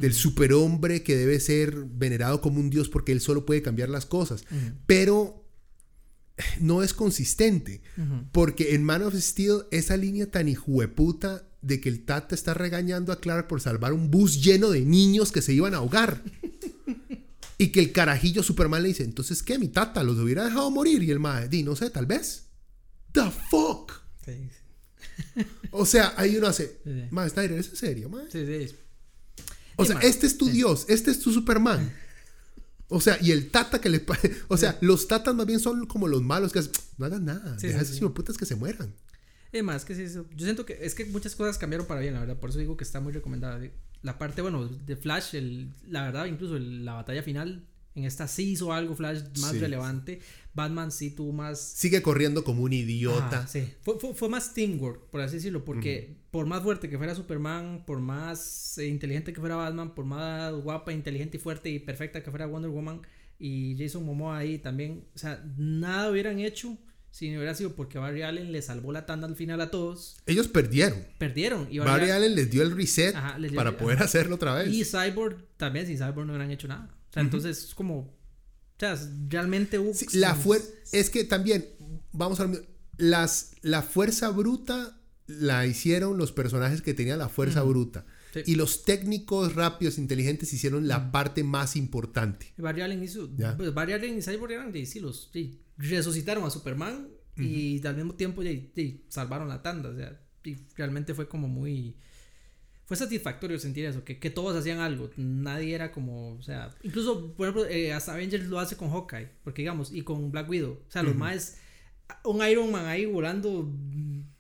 del 0.00 0.14
superhombre 0.14 1.02
que 1.02 1.16
debe 1.16 1.40
ser 1.40 1.74
venerado 1.84 2.40
como 2.40 2.60
un 2.60 2.70
dios 2.70 2.88
porque 2.88 3.12
él 3.12 3.20
solo 3.20 3.44
puede 3.46 3.62
cambiar 3.62 3.88
las 3.88 4.06
cosas. 4.06 4.44
Pero 4.86 5.44
no 6.60 6.82
es 6.82 6.92
consistente. 6.94 7.82
Porque 8.32 8.74
en 8.74 8.84
Man 8.84 9.02
of 9.02 9.14
Steel, 9.14 9.62
esa 9.70 9.96
línea 9.96 10.30
tan 10.30 10.48
hijueputa 10.48 11.48
de 11.62 11.80
que 11.80 11.88
el 11.88 12.04
Tata 12.04 12.34
está 12.34 12.54
regañando 12.54 13.10
a 13.12 13.20
Clark 13.20 13.48
por 13.48 13.60
salvar 13.60 13.92
un 13.92 14.10
bus 14.10 14.42
lleno 14.42 14.70
de 14.70 14.82
niños 14.82 15.32
que 15.32 15.42
se 15.42 15.52
iban 15.52 15.74
a 15.74 15.78
ahogar. 15.78 16.22
y 17.58 17.68
que 17.68 17.80
el 17.80 17.92
carajillo 17.92 18.42
Superman 18.42 18.82
le 18.82 18.88
dice, 18.88 19.02
entonces, 19.04 19.42
¿qué? 19.42 19.58
Mi 19.58 19.68
Tata 19.68 20.02
los 20.04 20.18
hubiera 20.18 20.44
dejado 20.44 20.70
morir. 20.70 21.02
Y 21.02 21.10
el 21.10 21.18
mae, 21.18 21.48
di, 21.48 21.62
no 21.62 21.74
sé, 21.74 21.90
tal 21.90 22.06
vez. 22.06 22.44
The 23.12 23.30
fuck. 23.50 23.92
Sí, 24.24 24.48
O 25.70 25.86
sea, 25.86 26.12
ahí 26.16 26.36
uno 26.36 26.46
hace, 26.48 26.80
Sí, 26.84 26.90
sí. 26.92 27.02
mae, 27.10 27.30
Snyder, 27.30 27.52
¿es 27.58 27.68
en 27.70 27.76
serio, 27.76 28.08
mae? 28.10 28.26
sí, 28.30 28.44
sí. 28.46 28.74
O 29.76 29.84
sea, 29.84 29.98
este 30.00 30.26
es 30.26 30.38
tu 30.38 30.48
Dios, 30.48 30.86
este 30.88 31.10
es 31.10 31.20
tu 31.20 31.32
Superman. 31.32 31.92
O 32.88 33.00
sea, 33.00 33.18
y 33.20 33.32
el 33.32 33.50
tata 33.50 33.80
que 33.80 33.88
le... 33.88 34.04
O 34.48 34.56
sea, 34.56 34.78
los 34.80 35.08
tatas 35.08 35.34
más 35.34 35.46
bien 35.46 35.58
son 35.60 35.86
como 35.86 36.06
los 36.08 36.22
malos 36.22 36.52
que 36.52 36.60
hacen, 36.60 36.72
no 36.98 37.06
hagan 37.06 37.24
nada, 37.24 37.58
Sí, 37.58 37.66
deja 37.68 37.84
sí, 37.84 37.96
esos 37.96 38.12
putas 38.12 38.36
que 38.36 38.46
se 38.46 38.54
mueran. 38.54 38.94
Es 39.52 39.62
más, 39.64 39.84
que 39.84 39.94
sí, 39.94 40.02
eso- 40.02 40.26
yo 40.36 40.44
siento 40.44 40.64
que 40.66 40.78
es 40.82 40.94
que 40.94 41.04
muchas 41.06 41.34
cosas 41.34 41.58
cambiaron 41.58 41.86
para 41.86 42.00
bien, 42.00 42.14
la 42.14 42.20
verdad. 42.20 42.38
Por 42.38 42.50
eso 42.50 42.58
digo 42.58 42.76
que 42.76 42.84
está 42.84 43.00
muy 43.00 43.12
recomendada. 43.12 43.60
La 44.02 44.18
parte, 44.18 44.40
bueno, 44.42 44.66
de 44.66 44.96
Flash, 44.96 45.34
el- 45.34 45.72
la 45.88 46.02
verdad, 46.04 46.26
incluso 46.26 46.56
el- 46.56 46.84
la 46.84 46.92
batalla 46.94 47.22
final, 47.22 47.66
en 47.94 48.04
esta 48.04 48.28
sí 48.28 48.50
hizo 48.50 48.72
algo 48.72 48.94
Flash 48.94 49.22
más 49.40 49.52
Sí. 49.52 49.58
relevante. 49.58 50.20
Batman 50.54 50.92
sí 50.92 51.10
tuvo 51.10 51.32
más. 51.32 51.60
Sigue 51.60 52.02
corriendo 52.02 52.44
como 52.44 52.62
un 52.62 52.72
idiota. 52.72 53.38
Ajá, 53.40 53.46
sí. 53.48 53.68
Fue, 53.82 53.98
fue- 53.98 54.14
fue 54.14 54.28
más 54.28 54.52
teamwork, 54.54 55.08
por 55.10 55.22
así 55.22 55.36
decirlo, 55.36 55.64
porque 55.64 56.18
por 56.36 56.44
más 56.46 56.62
fuerte 56.62 56.90
que 56.90 56.98
fuera 56.98 57.14
Superman, 57.14 57.82
por 57.86 57.98
más 57.98 58.76
eh, 58.76 58.86
inteligente 58.88 59.32
que 59.32 59.40
fuera 59.40 59.56
Batman, 59.56 59.94
por 59.94 60.04
más 60.04 60.52
guapa, 60.52 60.92
inteligente 60.92 61.38
y 61.38 61.40
fuerte 61.40 61.70
y 61.70 61.78
perfecta 61.78 62.22
que 62.22 62.28
fuera 62.30 62.44
Wonder 62.44 62.70
Woman 62.70 63.00
y 63.38 63.74
Jason 63.78 64.04
Momoa 64.04 64.36
ahí 64.36 64.58
también, 64.58 65.06
o 65.14 65.18
sea, 65.18 65.42
nada 65.56 66.10
hubieran 66.10 66.38
hecho 66.40 66.76
si 67.10 67.30
no 67.30 67.38
hubiera 67.38 67.54
sido 67.54 67.74
porque 67.74 67.96
Barry 67.98 68.20
Allen 68.20 68.52
le 68.52 68.60
salvó 68.60 68.92
la 68.92 69.06
tanda 69.06 69.26
al 69.26 69.34
final 69.34 69.62
a 69.62 69.70
todos. 69.70 70.18
Ellos 70.26 70.48
perdieron. 70.48 71.06
Perdieron. 71.16 71.66
Y 71.70 71.78
Barry 71.78 72.10
Allen 72.10 72.34
les 72.34 72.50
dio 72.50 72.60
el 72.62 72.76
reset 72.76 73.16
Ajá, 73.16 73.38
dio- 73.38 73.54
para 73.54 73.78
poder 73.78 73.96
ajá. 73.96 74.04
hacerlo 74.04 74.34
otra 74.34 74.52
vez. 74.56 74.68
Y 74.74 74.84
Cyborg 74.84 75.42
también, 75.56 75.86
sin 75.86 75.96
Cyborg 75.96 76.26
no 76.26 76.34
hubieran 76.34 76.50
hecho 76.50 76.68
nada. 76.68 76.90
O 77.08 77.12
sea, 77.14 77.22
entonces 77.22 77.64
es 77.64 77.74
como. 77.74 78.00
O 78.00 78.78
sea, 78.78 78.94
realmente 79.30 79.78
hubo. 79.78 79.94
Sí, 79.94 80.06
la 80.18 80.36
fuer- 80.36 80.60
es 80.92 81.08
que 81.08 81.24
también, 81.24 81.64
vamos 82.12 82.38
a 82.40 82.50
las 82.98 83.52
La 83.62 83.80
fuerza 83.82 84.28
bruta 84.30 84.95
la 85.26 85.66
hicieron 85.66 86.18
los 86.18 86.32
personajes 86.32 86.82
que 86.82 86.94
tenían 86.94 87.18
la 87.18 87.28
fuerza 87.28 87.62
bruta. 87.62 88.04
Sí. 88.32 88.42
Y 88.46 88.54
los 88.54 88.84
técnicos 88.84 89.54
rápidos, 89.54 89.98
inteligentes 89.98 90.52
hicieron 90.52 90.88
la 90.88 91.10
parte 91.10 91.42
más 91.42 91.76
importante. 91.76 92.52
Barry 92.58 92.82
Allen 92.82 93.02
hizo. 93.02 93.28
Pues 93.56 93.72
Barry 93.72 93.94
Allen 93.94 94.18
y 94.18 94.22
Cyborg 94.22 94.52
eran 94.52 94.72
de 94.72 94.84
sí, 94.86 95.00
los. 95.00 95.30
sí, 95.32 95.60
resucitaron 95.78 96.44
a 96.44 96.50
Superman 96.50 97.08
y 97.36 97.86
al 97.86 97.96
mismo 97.96 98.14
tiempo 98.14 98.42
sí, 98.42 98.70
sí, 98.74 99.04
salvaron 99.08 99.48
la 99.48 99.62
tanda. 99.62 99.90
O 99.90 99.96
sea, 99.96 100.18
y 100.44 100.56
realmente 100.76 101.14
fue 101.14 101.28
como 101.28 101.48
muy. 101.48 101.96
Fue 102.84 102.96
satisfactorio 102.96 103.58
sentir 103.58 103.84
eso, 103.84 104.04
que, 104.04 104.20
que 104.20 104.30
todos 104.30 104.56
hacían 104.56 104.78
algo. 104.78 105.10
Nadie 105.16 105.74
era 105.74 105.90
como. 105.90 106.34
O 106.34 106.42
sea, 106.42 106.74
incluso, 106.82 107.34
por 107.34 107.48
ejemplo, 107.48 107.68
eh, 107.68 107.92
hasta 107.92 108.14
Avengers 108.14 108.46
lo 108.46 108.60
hace 108.60 108.76
con 108.76 108.90
Hawkeye, 108.90 109.28
porque 109.42 109.62
digamos, 109.62 109.92
y 109.92 110.02
con 110.02 110.30
Black 110.30 110.48
Widow. 110.48 110.80
O 110.86 110.90
sea, 110.90 111.02
los 111.02 111.16
más. 111.16 111.58
Un 112.24 112.46
Iron 112.46 112.70
Man 112.70 112.86
ahí 112.86 113.06
volando, 113.06 113.72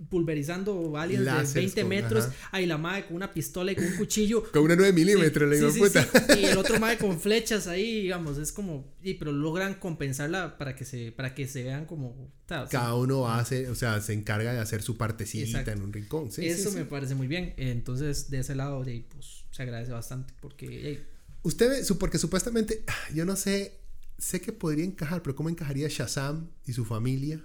pulverizando 0.08 0.96
aliens 0.96 1.24
Láseres 1.24 1.52
de 1.54 1.60
20 1.60 1.80
con- 1.82 1.88
metros. 1.88 2.24
ajá. 2.26 2.48
Ahí 2.52 2.66
la 2.66 2.78
madre 2.78 3.06
con 3.06 3.16
una 3.16 3.32
pistola 3.32 3.72
y 3.72 3.74
con 3.76 3.84
un 3.84 3.96
cuchillo. 3.96 4.44
Con 4.52 4.62
una 4.62 4.76
9 4.76 4.92
milímetros, 4.92 5.48
le 5.50 5.56
Sí, 5.56 5.60
digo, 5.62 5.72
sí, 5.72 5.80
puta. 5.80 6.04
sí. 6.34 6.40
Y 6.40 6.44
el 6.44 6.58
otro 6.58 6.78
madre 6.78 6.98
con 6.98 7.18
flechas 7.20 7.66
ahí, 7.66 8.02
digamos, 8.02 8.38
es 8.38 8.52
como. 8.52 8.94
Y, 9.02 9.14
pero 9.14 9.32
logran 9.32 9.74
compensarla 9.74 10.58
para 10.58 10.74
que 10.76 10.84
se, 10.84 11.12
para 11.12 11.34
que 11.34 11.46
se 11.48 11.62
vean 11.64 11.86
como. 11.86 12.08
o 12.08 12.30
sea, 12.48 12.66
Cada 12.70 12.94
uno 12.94 13.28
hace, 13.28 13.68
o 13.68 13.74
sea, 13.74 14.00
se 14.00 14.12
encarga 14.12 14.52
de 14.52 14.60
hacer 14.60 14.82
su 14.82 14.96
partecita 14.96 15.44
Exacto. 15.60 15.70
en 15.72 15.82
un 15.82 15.92
rincón. 15.92 16.28
Eso 16.36 16.70
me 16.72 16.84
parece 16.84 17.14
muy 17.14 17.26
bien. 17.26 17.54
Entonces, 17.56 18.30
de 18.30 18.38
ese 18.40 18.54
lado, 18.54 18.84
de 18.84 18.92
ahí, 18.92 19.06
pues 19.12 19.44
se 19.50 19.62
agradece 19.62 19.92
bastante. 19.92 20.34
Porque 20.40 21.04
Usted 21.42 21.68
ve, 21.70 21.94
porque 21.98 22.18
supuestamente, 22.18 22.84
yo 23.14 23.24
no 23.24 23.36
sé, 23.36 23.78
sé 24.18 24.40
que 24.40 24.52
podría 24.52 24.84
encajar, 24.84 25.22
pero 25.22 25.36
¿cómo 25.36 25.48
encajaría 25.48 25.86
Shazam 25.88 26.48
y 26.66 26.72
su 26.72 26.84
familia? 26.84 27.40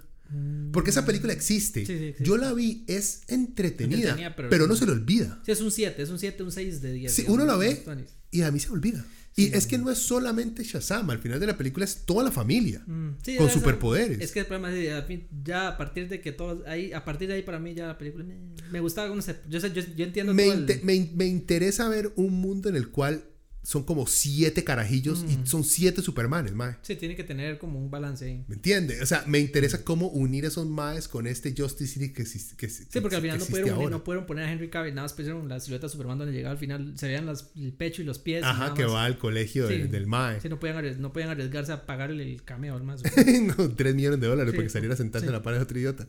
Porque 0.72 0.90
esa 0.90 1.04
película 1.04 1.32
existe. 1.32 1.82
Mm. 1.82 1.86
Sí, 1.86 1.98
sí, 1.98 2.04
existe. 2.04 2.24
Yo 2.24 2.36
la 2.36 2.52
vi, 2.54 2.84
es 2.86 3.22
entretenida, 3.28 3.96
Entretenida, 4.10 4.36
pero, 4.36 4.48
pero- 4.50 4.66
no 4.66 4.74
se 4.76 4.86
le 4.86 4.92
olvida. 4.92 5.40
sí, 5.44 5.52
es 5.52 5.60
un 5.60 5.70
7, 5.70 6.02
es 6.02 6.10
un 6.10 6.18
7, 6.18 6.42
un 6.42 6.52
6 6.52 6.80
de 6.80 6.92
10. 6.92 7.12
Sí, 7.12 7.22
digamos, 7.22 7.40
uno 7.42 7.46
la 7.52 7.56
ve 7.58 7.82
y 8.30 8.42
a 8.42 8.50
mí 8.50 8.58
se 8.60 8.68
me 8.68 8.74
olvida. 8.74 9.04
Y 9.34 9.54
es 9.54 9.66
que 9.66 9.78
no 9.78 9.90
es 9.90 9.96
solamente 9.96 10.62
Shazam, 10.62 11.08
al 11.08 11.18
final 11.18 11.40
de 11.40 11.46
la 11.46 11.56
película 11.56 11.86
es 11.86 12.04
toda 12.04 12.22
la 12.22 12.30
familia. 12.30 12.82
Mm, 12.86 13.12
Con 13.38 13.48
superpoderes. 13.50 14.20
Es 14.20 14.30
que 14.30 14.40
el 14.40 14.46
problema 14.46 14.74
es 14.76 14.94
ya 15.42 15.68
a 15.68 15.76
partir 15.78 16.06
de 16.10 16.20
que 16.20 16.32
todos 16.32 16.66
ahí, 16.66 16.92
a 16.92 17.02
partir 17.04 17.28
de 17.28 17.34
ahí 17.36 17.42
para 17.42 17.58
mí 17.58 17.72
ya 17.74 17.86
la 17.86 17.96
película 17.96 18.24
me, 18.24 18.36
me 18.70 18.80
gustaba, 18.80 19.14
no 19.14 19.22
sé, 19.22 19.36
yo, 19.48 19.58
sé, 19.58 19.72
yo, 19.72 19.80
yo 19.96 20.04
entiendo 20.04 20.34
Me, 20.34 20.42
todo 20.44 20.52
el- 20.52 20.60
inte- 20.60 20.80
me 20.84 21.10
me 21.14 21.26
interesa 21.26 21.88
ver 21.88 22.12
un 22.16 22.32
mundo 22.42 22.68
en 22.68 22.76
el 22.76 22.90
cual 22.90 23.24
son 23.64 23.84
como 23.84 24.06
siete 24.08 24.64
carajillos 24.64 25.24
y 25.28 25.46
son 25.46 25.62
siete 25.62 26.02
supermanes, 26.02 26.52
mae. 26.52 26.76
Sí, 26.82 26.96
tiene 26.96 27.14
que 27.14 27.22
tener 27.22 27.58
como 27.58 27.78
un 27.78 27.90
balance 27.92 28.24
ahí. 28.24 28.44
¿Me 28.48 28.56
entiendes? 28.56 29.00
O 29.02 29.06
sea, 29.06 29.22
me 29.28 29.38
interesa 29.38 29.84
cómo 29.84 30.08
unir 30.08 30.44
esos 30.44 30.66
maes 30.66 31.06
con 31.06 31.28
este 31.28 31.54
Justice 31.56 31.98
League 32.00 32.12
que, 32.12 32.24
existe- 32.24 32.56
que, 32.56 32.68
Sí, 32.68 32.84
porque 33.00 33.16
al 33.16 33.22
final 33.22 33.38
no 33.38 33.44
pudieron, 33.46 33.90
no 33.90 34.02
pudieron 34.02 34.26
poner 34.26 34.46
a 34.46 34.52
Henry 34.52 34.68
Cavill, 34.68 34.94
nada 34.94 35.04
más 35.04 35.12
pusieron 35.12 35.48
la 35.48 35.60
silueta 35.60 35.86
de 35.86 35.92
Superman 35.92 36.18
donde 36.18 36.32
llegaba 36.32 36.52
al 36.52 36.58
final, 36.58 36.92
se 36.98 37.06
veían 37.06 37.24
las, 37.24 37.50
el 37.56 37.72
pecho 37.72 38.02
y 38.02 38.04
los 38.04 38.18
pies. 38.18 38.42
Ajá, 38.42 38.74
que 38.74 38.84
va 38.84 39.04
al 39.04 39.16
colegio 39.18 39.68
Sí. 39.68 39.78
del 39.78 40.06
mae. 40.08 40.40
Sí, 40.40 40.48
no 40.48 40.58
podían, 40.58 41.00
no 41.00 41.12
podían 41.12 41.30
arriesgarse 41.30 41.70
a 41.72 41.86
pagarle 41.86 42.24
el 42.24 42.42
cameo 42.42 42.74
al 42.74 42.82
más. 42.82 43.02
no, 43.58 43.70
3 43.70 43.94
millones 43.94 44.20
de 44.20 44.26
dólares 44.26 44.50
Sí, 44.50 44.56
para 44.56 44.66
que 44.66 44.72
saliera 44.72 44.96
sí. 44.96 45.02
en 45.02 45.32
la 45.32 45.42
pared 45.42 45.58
de 45.58 45.62
otro 45.62 45.78
idiota. 45.78 46.08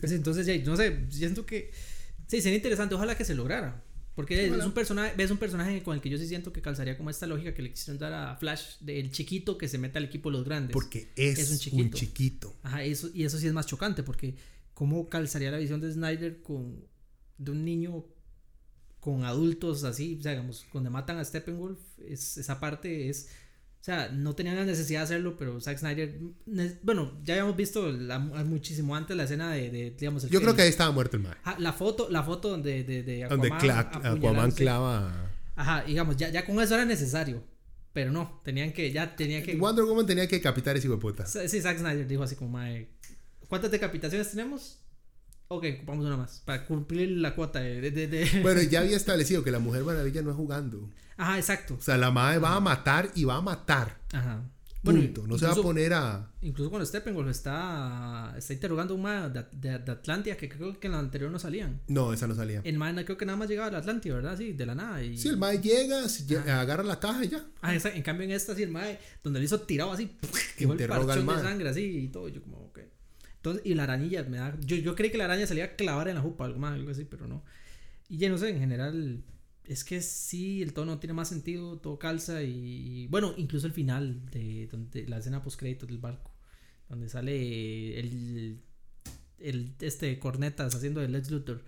Pues 0.00 0.12
entonces, 0.12 0.44
ya, 0.46 0.56
no 0.64 0.76
sé, 0.76 1.06
siento 1.10 1.46
que. 1.46 1.70
Sí, 2.26 2.40
sería 2.42 2.56
interesante, 2.56 2.94
ojalá 2.94 3.16
que 3.16 3.24
se 3.24 3.34
lograra. 3.34 3.82
Porque 4.14 4.46
es 4.46 4.64
un 4.64 4.72
personaje, 4.72 5.14
ves 5.16 5.30
un 5.30 5.38
personaje 5.38 5.82
con 5.82 5.94
el 5.94 6.02
que 6.02 6.10
yo 6.10 6.18
sí 6.18 6.26
siento 6.26 6.52
que 6.52 6.60
calzaría 6.60 6.98
como 6.98 7.08
esta 7.08 7.26
lógica 7.26 7.54
que 7.54 7.62
le 7.62 7.70
quisieron 7.70 7.98
dar 7.98 8.12
a 8.12 8.36
Flash 8.36 8.78
del 8.80 9.10
chiquito 9.10 9.56
que 9.56 9.68
se 9.68 9.78
mete 9.78 9.98
al 9.98 10.04
equipo 10.04 10.30
de 10.30 10.36
los 10.36 10.44
grandes. 10.44 10.72
Porque 10.72 11.12
es, 11.16 11.38
Es 11.38 11.48
un 11.48 11.54
un, 11.54 11.58
chiquito. 11.60 11.98
chiquito. 11.98 12.56
Ajá, 12.62 12.84
eso, 12.84 13.10
y 13.14 13.24
eso 13.24 13.38
sí 13.38 13.46
es 13.46 13.52
más 13.54 13.66
chocante, 13.66 14.02
porque 14.02 14.34
cómo 14.74 15.08
calzaría 15.08 15.50
la 15.50 15.58
visión 15.58 15.80
de 15.80 15.90
Snyder 15.92 16.42
con 16.42 16.84
de 17.38 17.50
un 17.50 17.64
niño 17.64 18.04
con 19.00 19.24
adultos 19.24 19.82
así, 19.82 20.16
o 20.20 20.22
sea, 20.22 20.30
digamos, 20.32 20.64
cuando 20.70 20.88
matan 20.90 21.18
a 21.18 21.24
Steppenwolf, 21.24 21.80
es, 22.06 22.36
esa 22.36 22.60
parte 22.60 23.08
es, 23.08 23.30
o 23.82 23.84
sea, 23.84 24.10
no 24.12 24.32
tenían 24.36 24.54
la 24.54 24.64
necesidad 24.64 25.00
de 25.00 25.04
hacerlo, 25.06 25.36
pero 25.36 25.60
Zack 25.60 25.76
Snyder, 25.78 26.16
bueno, 26.84 27.18
ya 27.24 27.34
habíamos 27.34 27.56
visto 27.56 27.90
la- 27.90 28.20
muchísimo 28.20 28.94
antes 28.94 29.16
la 29.16 29.24
escena 29.24 29.50
de, 29.50 29.70
de, 29.70 29.90
digamos, 29.90 30.22
el 30.22 30.30
Yo 30.30 30.40
creo 30.40 30.54
que 30.54 30.62
ahí 30.62 30.68
estaba 30.68 30.92
muerto 30.92 31.16
el. 31.16 31.36
Ajá, 31.42 31.56
la 31.58 31.72
foto, 31.72 32.08
la 32.08 32.22
foto 32.22 32.48
donde 32.48 32.84
de, 32.84 33.02
de 33.02 33.26
Donde 33.28 33.48
Aquaman, 33.48 33.60
cla- 33.60 34.16
Aquaman 34.16 34.50
clava. 34.52 35.30
Ajá, 35.56 35.82
digamos, 35.84 36.16
ya, 36.16 36.28
ya 36.30 36.44
con 36.46 36.60
eso 36.60 36.74
era 36.76 36.84
necesario, 36.84 37.42
pero 37.92 38.12
no, 38.12 38.40
tenían 38.44 38.72
que, 38.72 38.92
ya 38.92 39.16
tenían 39.16 39.42
que... 39.42 39.56
Wonder 39.56 39.84
Woman 39.84 40.06
tenía 40.06 40.28
que 40.28 40.36
decapitar 40.36 40.76
ese 40.76 40.86
hijo 40.86 40.94
de 40.94 41.00
puta. 41.02 41.26
Sí, 41.26 41.60
Zack 41.60 41.78
Snyder 41.78 42.06
dijo 42.06 42.22
así 42.22 42.36
como, 42.36 42.50
mae, 42.52 42.88
¿cuántas 43.48 43.72
decapitaciones 43.72 44.30
tenemos? 44.30 44.78
Ok, 45.48 45.66
ocupamos 45.76 46.06
una 46.06 46.16
más, 46.16 46.40
para 46.46 46.64
cumplir 46.64 47.10
la 47.18 47.34
cuota 47.34 47.58
de- 47.60 47.90
de- 47.90 48.06
de- 48.06 48.40
Bueno, 48.42 48.62
ya 48.70 48.78
había 48.80 48.96
establecido 48.96 49.42
que 49.42 49.50
la 49.50 49.58
Mujer 49.58 49.82
Maravilla 49.82 50.22
no 50.22 50.30
es 50.30 50.36
jugando. 50.36 50.88
Ajá, 51.22 51.38
exacto. 51.38 51.74
O 51.78 51.80
sea, 51.80 51.96
la 51.96 52.10
madre 52.10 52.38
va 52.38 52.56
a 52.56 52.60
matar 52.60 53.10
y 53.14 53.24
va 53.24 53.36
a 53.36 53.40
matar. 53.40 53.98
Ajá. 54.12 54.42
Punto. 54.82 55.24
no 55.28 55.38
se 55.38 55.46
va 55.46 55.52
a 55.52 55.54
poner 55.54 55.94
a. 55.94 56.28
Incluso 56.40 56.68
cuando 56.68 56.84
Steppenwolf 56.84 57.30
está, 57.30 58.34
está 58.36 58.52
interrogando 58.52 58.94
a 58.94 58.96
un 58.96 59.02
mae 59.02 59.30
de, 59.30 59.44
de, 59.52 59.78
de 59.78 59.92
Atlantia, 59.92 60.36
que 60.36 60.48
creo 60.48 60.80
que 60.80 60.88
en 60.88 60.92
la 60.94 60.98
anterior 60.98 61.30
no 61.30 61.38
salían. 61.38 61.80
No, 61.86 62.12
esa 62.12 62.26
no 62.26 62.34
salía. 62.34 62.60
El 62.64 62.78
mae 62.78 62.92
creo 63.04 63.16
que 63.16 63.24
nada 63.24 63.38
más 63.38 63.48
llegaba 63.48 63.68
a 63.68 63.70
la 63.70 63.78
Atlantia, 63.78 64.12
¿verdad? 64.12 64.36
Sí, 64.36 64.52
de 64.54 64.66
la 64.66 64.74
nada. 64.74 65.00
Y... 65.00 65.16
Sí, 65.16 65.28
el 65.28 65.36
mae 65.36 65.60
llega, 65.60 66.02
agarra 66.60 66.82
la 66.82 66.98
caja 66.98 67.24
y 67.24 67.28
ya. 67.28 67.44
Ah, 67.60 67.72
esa- 67.76 67.94
en 67.94 68.02
cambio 68.02 68.24
en 68.24 68.32
esta 68.32 68.56
sí 68.56 68.64
el 68.64 68.72
mae, 68.72 68.98
donde 69.22 69.38
le 69.38 69.44
hizo 69.44 69.60
tirado 69.60 69.92
así, 69.92 70.16
que 70.58 70.64
el 70.64 70.70
Interroga 70.70 71.14
de 71.14 71.42
sangre 71.42 71.68
así 71.68 71.82
y 71.84 72.08
todo, 72.08 72.28
yo 72.28 72.42
como, 72.42 72.56
ok. 72.66 72.80
Entonces, 73.36 73.62
y 73.64 73.74
la 73.74 73.84
arañilla 73.84 74.24
me 74.24 74.38
da, 74.38 74.56
yo, 74.60 74.74
yo 74.76 74.96
creí 74.96 75.10
que 75.12 75.18
la 75.18 75.26
araña 75.26 75.46
iba 75.48 75.64
a 75.64 75.76
clavar 75.76 76.08
en 76.08 76.16
la 76.16 76.20
jupa, 76.22 76.44
algo 76.46 76.58
más, 76.58 76.72
algo 76.74 76.90
así, 76.90 77.04
pero 77.04 77.28
no. 77.28 77.44
Y 78.08 78.18
ya 78.18 78.28
no 78.28 78.36
sé, 78.36 78.50
en 78.50 78.58
general, 78.58 79.22
es 79.66 79.84
que 79.84 80.02
sí, 80.02 80.62
el 80.62 80.72
tono 80.72 80.98
tiene 80.98 81.14
más 81.14 81.28
sentido, 81.28 81.78
todo 81.78 81.98
calza 81.98 82.42
y, 82.42 83.06
bueno, 83.08 83.34
incluso 83.36 83.66
el 83.66 83.72
final 83.72 84.24
de, 84.30 84.66
donde, 84.70 85.06
la 85.06 85.18
escena 85.18 85.42
post 85.42 85.58
créditos 85.58 85.88
del 85.88 85.98
barco, 85.98 86.30
donde 86.88 87.08
sale 87.08 87.98
el, 88.00 88.60
el, 89.38 89.74
este, 89.80 90.18
cornetas 90.18 90.74
haciendo 90.74 91.02
el 91.02 91.12
Lex 91.12 91.30
Luthor, 91.30 91.64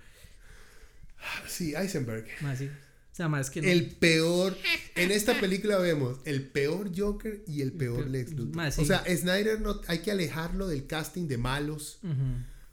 Sí, 1.48 1.74
Eisenberg. 1.74 2.26
más. 2.42 2.60
O 2.60 3.16
sea, 3.16 3.28
más 3.28 3.48
que 3.48 3.62
no- 3.62 3.68
El 3.68 3.90
peor. 3.92 4.56
En 4.96 5.10
esta 5.12 5.38
película 5.40 5.78
vemos 5.78 6.18
el 6.24 6.42
peor 6.48 6.90
Joker 6.94 7.44
y 7.46 7.62
el 7.62 7.72
peor 7.72 7.98
peor- 8.00 8.10
Lex 8.10 8.32
Luthor. 8.32 8.68
O 8.78 8.84
sea, 8.84 9.04
Snyder 9.06 9.60
no, 9.60 9.80
hay 9.86 10.00
que 10.00 10.10
alejarlo 10.10 10.66
del 10.66 10.86
casting 10.86 11.28
de 11.28 11.38
malos. 11.38 12.00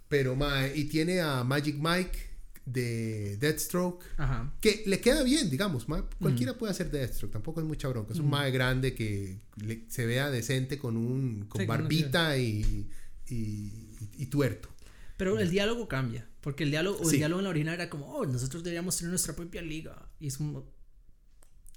Pero, 0.09 0.37
y 0.75 0.85
tiene 0.85 1.21
a 1.21 1.43
Magic 1.43 1.77
Mike 1.79 2.19
de 2.65 3.37
Deathstroke. 3.37 4.03
Ajá. 4.17 4.53
Que 4.61 4.83
le 4.85 4.99
queda 5.01 5.23
bien, 5.23 5.49
digamos. 5.49 5.89
mae. 5.89 6.03
Cualquiera 6.19 6.57
puede 6.57 6.71
hacer 6.71 6.91
Deathstroke, 6.91 7.31
tampoco 7.33 7.59
es 7.61 7.65
mucha 7.65 7.87
bronca. 7.87 8.13
Es 8.13 8.19
un 8.19 8.27
Mm. 8.27 8.31
mae 8.31 8.51
grande 8.51 8.93
que 8.93 9.39
le- 9.57 9.85
se 9.89 10.05
vea 10.05 10.29
decente 10.29 10.77
con 10.77 10.95
un 10.97 11.45
con 11.49 11.61
Sí, 11.61 11.67
barbita 11.67 12.37
y, 12.37 12.87
y, 13.29 13.71
y 14.17 14.25
tuerto. 14.27 14.69
Pero 15.17 15.39
el 15.39 15.49
diálogo 15.49 15.87
cambia. 15.87 16.27
Porque 16.41 16.63
el 16.63 16.71
diálogo, 16.71 16.97
o 16.99 17.03
el 17.03 17.09
Sí. 17.09 17.17
diálogo 17.17 17.39
en 17.39 17.43
la 17.43 17.49
original 17.51 17.75
era 17.75 17.89
como, 17.89 18.07
oh, 18.15 18.25
nosotros 18.25 18.63
deberíamos 18.63 18.97
tener 18.97 19.09
nuestra 19.11 19.35
propia 19.35 19.61
liga. 19.61 20.09
Y 20.19 20.27
es 20.27 20.37
como. 20.37 20.59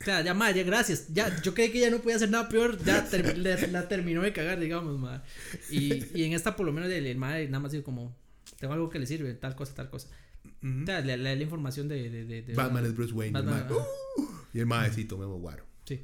O 0.01 0.05
sea, 0.05 0.23
ya, 0.23 0.35
ma, 0.35 0.51
ya, 0.51 0.63
gracias. 0.65 1.07
Ya, 1.13 1.41
yo 1.43 1.55
creí 1.55 1.71
que 1.71 1.81
ya 1.81 1.89
no 1.91 2.01
podía 2.01 2.17
hacer 2.17 2.29
nada 2.31 2.49
peor. 2.49 2.83
Ya 2.85 3.09
ter- 3.09 3.39
le- 3.39 3.69
la 3.69 3.87
terminó 3.89 4.23
de 4.23 4.33
cagar, 4.33 4.59
digamos, 4.61 4.99
ma. 4.99 5.23
Y, 5.71 6.05
y 6.19 6.25
en 6.25 6.33
esta, 6.33 6.57
por 6.57 6.67
lo 6.67 6.73
menos, 6.73 6.91
el, 6.91 7.07
el 7.07 7.17
madre 7.17 7.47
nada 7.47 7.61
más 7.61 7.73
digo 7.73 7.85
como, 7.85 8.15
tengo 8.59 8.75
algo 8.75 8.89
que 8.91 8.99
le 8.99 9.07
sirve, 9.07 9.33
tal 9.35 9.55
cosa, 9.55 9.75
tal 9.75 9.89
cosa. 9.91 10.09
O 10.45 10.87
sea, 10.87 11.03
da 11.03 11.17
la 11.17 11.33
información 11.35 11.89
de. 11.89 12.09
de, 12.11 12.25
de- 12.25 12.43
de- 12.43 12.55
Batman 12.55 12.85
es 12.87 12.95
Bruce 12.95 13.13
Wayne. 13.13 13.39
y 13.39 13.41
el 13.43 13.47
Batman, 13.47 13.67
mae, 13.69 13.79
ajá. 13.79 13.87
"Uh", 14.17 14.29
y 14.55 14.59
el 14.61 14.67
mae, 14.67 14.93
sí, 14.93 15.05
tomemos 15.05 15.41
guaro. 15.41 15.65
Sí. 15.85 16.03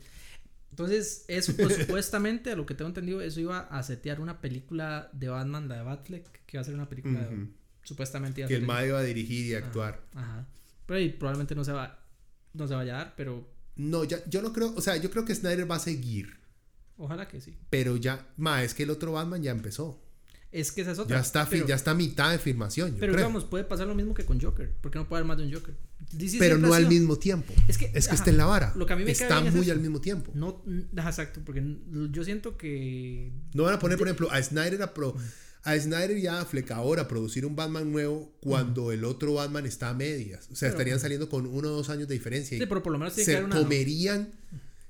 Entonces, 0.70 1.24
eso 1.28 1.54
pues, 1.56 1.74
supuestamente, 1.76 2.52
a 2.52 2.56
lo 2.56 2.64
que 2.66 2.74
tengo 2.74 2.88
entendido, 2.88 3.20
eso 3.20 3.40
iba 3.40 3.60
a 3.60 3.82
setear 3.82 4.20
una 4.20 4.40
película 4.40 5.10
de 5.12 5.28
Batman, 5.28 5.68
la 5.68 5.76
de 5.76 5.82
Batfleck, 5.82 6.44
que 6.46 6.56
iba 6.56 6.60
a 6.60 6.64
ser 6.64 6.74
una 6.74 6.88
película. 6.88 7.20
Ujú. 7.20 7.48
Supuestamente 7.82 8.40
iba 8.40 8.46
a 8.46 8.48
Que 8.48 8.56
el 8.56 8.62
mae 8.66 8.86
iba 8.88 8.98
a 8.98 9.02
dirigir 9.02 9.46
y 9.46 9.54
actuar. 9.54 10.00
Ajá. 10.14 10.46
Pero 10.86 10.98
ahí 10.98 11.08
probablemente 11.10 11.54
no 11.54 11.64
se 11.64 11.72
va 11.72 11.96
no 12.52 12.66
se 12.66 12.74
vaya 12.74 12.94
a 12.94 12.98
dar, 13.04 13.14
pero 13.16 13.48
No, 13.76 14.02
ya, 14.04 14.18
yo 14.28 14.42
no 14.42 14.52
creo, 14.52 14.74
o 14.74 14.80
sea, 14.80 14.96
yo 14.96 15.10
creo 15.10 15.24
que 15.24 15.34
Snyder 15.34 15.70
va 15.70 15.76
a 15.76 15.80
seguir. 15.80 16.38
ojalá 16.96 17.28
que 17.28 17.40
sí. 17.40 17.56
Pero 17.70 17.96
ya, 17.96 18.26
ma, 18.36 18.62
es 18.64 18.74
que 18.74 18.82
el 18.82 18.90
otro 18.90 19.12
Batman 19.12 19.42
ya 19.42 19.52
empezó. 19.52 20.02
Es 20.52 20.72
que 20.72 20.81
esa 20.81 20.90
es 20.93 20.98
otra. 20.98 21.16
Ya 21.16 21.22
está, 21.22 21.48
pero, 21.48 21.66
ya 21.66 21.77
está 21.77 21.93
a 21.93 21.94
mitad 21.94 22.32
de 22.32 22.39
filmación, 22.39 22.90
yo 22.93 22.98
pero 22.98 23.12
creo. 23.12 23.24
digamos, 23.27 23.44
puede 23.44 23.62
pasar 23.64 23.86
lo 23.86 23.94
mismo 23.94 24.14
que 24.14 24.24
con 24.24 24.40
Joker, 24.40 24.72
porque 24.81 24.98
no 24.98 25.09
puede 25.09 25.20
haber 25.20 25.28
más 25.28 25.39
de 25.39 25.44
un 25.47 25.52
Joker. 25.52 25.74
Pero 26.40 26.59
no 26.59 26.74
al 26.74 26.89
mismo 26.89 27.16
tiempo. 27.18 27.52
Es 27.68 27.78
que, 27.78 27.85
Es 27.86 27.93
que 27.93 27.98
ajá, 27.98 28.14
está 28.16 28.31
en 28.31 28.36
la 28.36 28.47
vara. 28.47 28.72
Lo 28.74 28.85
que 28.85 28.93
a 28.93 28.97
mí 28.97 29.05
me 29.05 29.12
está 29.12 29.47
es 29.47 29.55
muy 29.55 29.70
al 29.70 29.78
mismo 29.81 30.01
tiempo. 30.01 30.32
No, 30.35 30.64
ajá, 30.97 31.10
exacto, 31.10 31.40
porque 31.44 31.62
yo 32.10 32.24
siento 32.24 32.56
que 32.56 33.31
No 33.55 33.62
van 33.64 33.74
a 33.74 33.78
poner, 33.78 33.97
por 33.97 34.09
ejemplo, 34.09 34.28
a 34.32 34.43
Snyder 34.43 34.82
a, 34.82 34.93
pro- 34.93 35.14
a 35.62 35.78
Snyder 35.78 36.18
y 36.18 36.27
a 36.27 36.40
Affleck 36.40 36.70
ahora 36.72 37.02
a 37.02 37.09
producir 37.09 37.47
un 37.47 37.55
Batman 37.55 37.93
nuevo 37.93 38.32
cuando 38.40 38.90
el 38.90 39.05
otro 39.05 39.35
Batman 39.35 39.66
está 39.66 39.90
a 39.90 39.94
medias. 39.94 40.48
O 40.51 40.56
sea, 40.56 40.68
Pero- 40.68 40.78
estarían 40.78 40.98
saliendo 40.98 41.28
con 41.28 41.47
uno 41.47 41.68
o 41.68 41.72
dos 41.72 41.90
años 41.90 42.09
de 42.09 42.14
diferencia. 42.14 42.59
sí, 42.59 42.66
pero 42.66 42.82
por 42.82 42.90
lo 42.93 42.98
menos 42.98 43.14
tiene 43.14 43.27
que 43.27 43.31
se 43.32 43.36
haber 43.36 43.51
una 43.51 43.60
comerían 43.62 44.31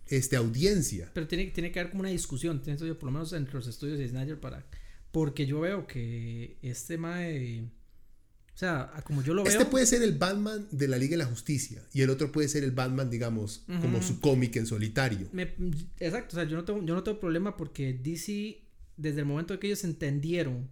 este, 0.07 0.37
audiencia. 0.37 1.11
pero 1.13 1.27
tiene, 1.29 1.47
tiene 1.47 1.71
que 1.71 1.81
haber 1.81 1.91
como 1.91 2.01
una 2.01 2.09
discusión, 2.11 2.61
por 2.61 3.05
lo 3.05 3.11
menos 3.11 3.33
entre 3.35 3.55
los 3.55 3.67
estudios 3.67 3.99
de 3.99 4.09
Snyder 4.09 4.41
para 4.41 4.65
porque 5.13 5.47
yo 5.47 5.61
veo 5.61 5.87
que 5.87 6.57
este 6.63 6.99
mae 6.99 7.65
o 8.55 8.59
sea, 8.61 8.93
como 9.05 9.23
yo 9.23 9.33
lo 9.33 9.43
veo 9.43 9.51
Este 9.53 9.65
puede 9.65 9.87
ser 9.87 10.03
el 10.03 10.19
Batman 10.19 10.67
de 10.71 10.87
la 10.87 10.99
Liga 10.99 11.13
de 11.13 11.19
la 11.19 11.25
Justicia 11.25 11.83
y 11.95 12.03
el 12.03 12.11
otro 12.11 12.31
puede 12.31 12.47
ser 12.47 12.63
el 12.63 12.73
Batman, 12.73 13.09
digamos, 13.09 13.65
como 13.81 14.03
su 14.03 14.21
cómic 14.21 14.57
en 14.57 14.67
solitario. 14.67 15.29
Me- 15.33 15.55
exacto, 15.99 16.37
o 16.37 16.39
sea, 16.39 16.45
yo 16.45 16.57
no, 16.59 16.65
tengo, 16.65 16.85
yo 16.85 16.95
no 16.95 17.03
tengo 17.03 17.19
problema 17.19 17.57
porque 17.57 17.95
DC, 17.95 18.63
desde 18.99 19.21
el 19.21 19.25
momento 19.25 19.59
que 19.59 19.69
ellos 19.69 19.83
entendieron 19.85 20.69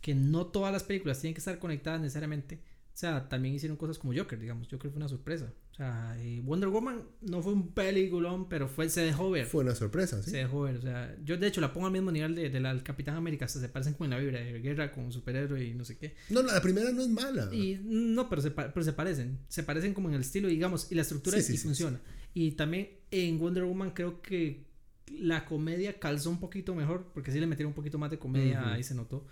que 0.00 0.16
no 0.16 0.46
todas 0.46 0.72
las 0.72 0.82
películas 0.82 1.20
tienen 1.20 1.34
que 1.34 1.38
estar 1.38 1.58
conectadas 1.60 2.00
necesariamente, 2.00 2.56
o 2.56 2.96
sea, 2.98 3.28
también 3.28 3.54
hicieron 3.54 3.76
cosas 3.76 3.98
como 3.98 4.12
Joker, 4.12 4.40
digamos. 4.40 4.66
Joker 4.68 4.90
fue 4.90 4.96
una 4.96 5.08
sorpresa. 5.08 5.52
O 5.78 5.80
sea, 5.80 6.16
Wonder 6.42 6.68
Woman 6.70 7.04
no 7.20 7.40
fue 7.40 7.52
un 7.52 7.72
peliculón, 7.72 8.48
pero 8.48 8.66
fue, 8.66 8.88
se 8.88 9.02
dejó 9.02 9.30
ver. 9.30 9.46
Fue 9.46 9.62
una 9.62 9.76
sorpresa, 9.76 10.20
¿sí? 10.24 10.32
Se 10.32 10.38
dejó 10.38 10.62
ver. 10.62 10.74
O 10.78 10.82
sea, 10.82 11.16
yo 11.24 11.36
de 11.36 11.46
hecho 11.46 11.60
la 11.60 11.72
pongo 11.72 11.86
al 11.86 11.92
mismo 11.92 12.10
nivel 12.10 12.34
de, 12.34 12.50
de 12.50 12.58
la 12.58 12.74
del 12.74 12.82
Capitán 12.82 13.14
América. 13.14 13.46
se 13.46 13.68
parecen 13.68 13.94
como 13.94 14.06
en 14.06 14.10
la 14.10 14.18
vibra 14.18 14.40
de 14.40 14.58
guerra 14.60 14.90
con 14.90 15.12
superhéroe 15.12 15.64
y 15.64 15.74
no 15.74 15.84
sé 15.84 15.96
qué. 15.96 16.16
No, 16.30 16.42
la 16.42 16.60
primera 16.60 16.90
no 16.90 17.00
es 17.00 17.08
mala. 17.08 17.48
Y 17.54 17.78
no, 17.84 18.28
pero 18.28 18.42
se, 18.42 18.50
pero 18.50 18.82
se 18.82 18.92
parecen. 18.92 19.38
Se 19.46 19.62
parecen 19.62 19.94
como 19.94 20.08
en 20.08 20.16
el 20.16 20.22
estilo, 20.22 20.48
digamos, 20.48 20.90
y 20.90 20.96
la 20.96 21.02
estructura 21.02 21.36
Sí, 21.36 21.44
sí, 21.44 21.52
y 21.54 21.56
sí, 21.58 21.62
funciona. 21.62 22.00
Y 22.34 22.50
también 22.52 22.88
en 23.12 23.38
Wonder 23.38 23.62
Woman 23.62 23.92
creo 23.92 24.20
que 24.20 24.66
la 25.06 25.44
comedia 25.44 26.00
calzó 26.00 26.28
un 26.30 26.40
poquito 26.40 26.74
mejor, 26.74 27.12
porque 27.14 27.30
sí 27.30 27.38
le 27.38 27.46
metieron 27.46 27.70
un 27.70 27.76
poquito 27.76 27.98
más 27.98 28.10
de 28.10 28.18
comedia, 28.18 28.62
Ujú. 28.62 28.70
ahí 28.70 28.82
se 28.82 28.96
notó. 28.96 29.28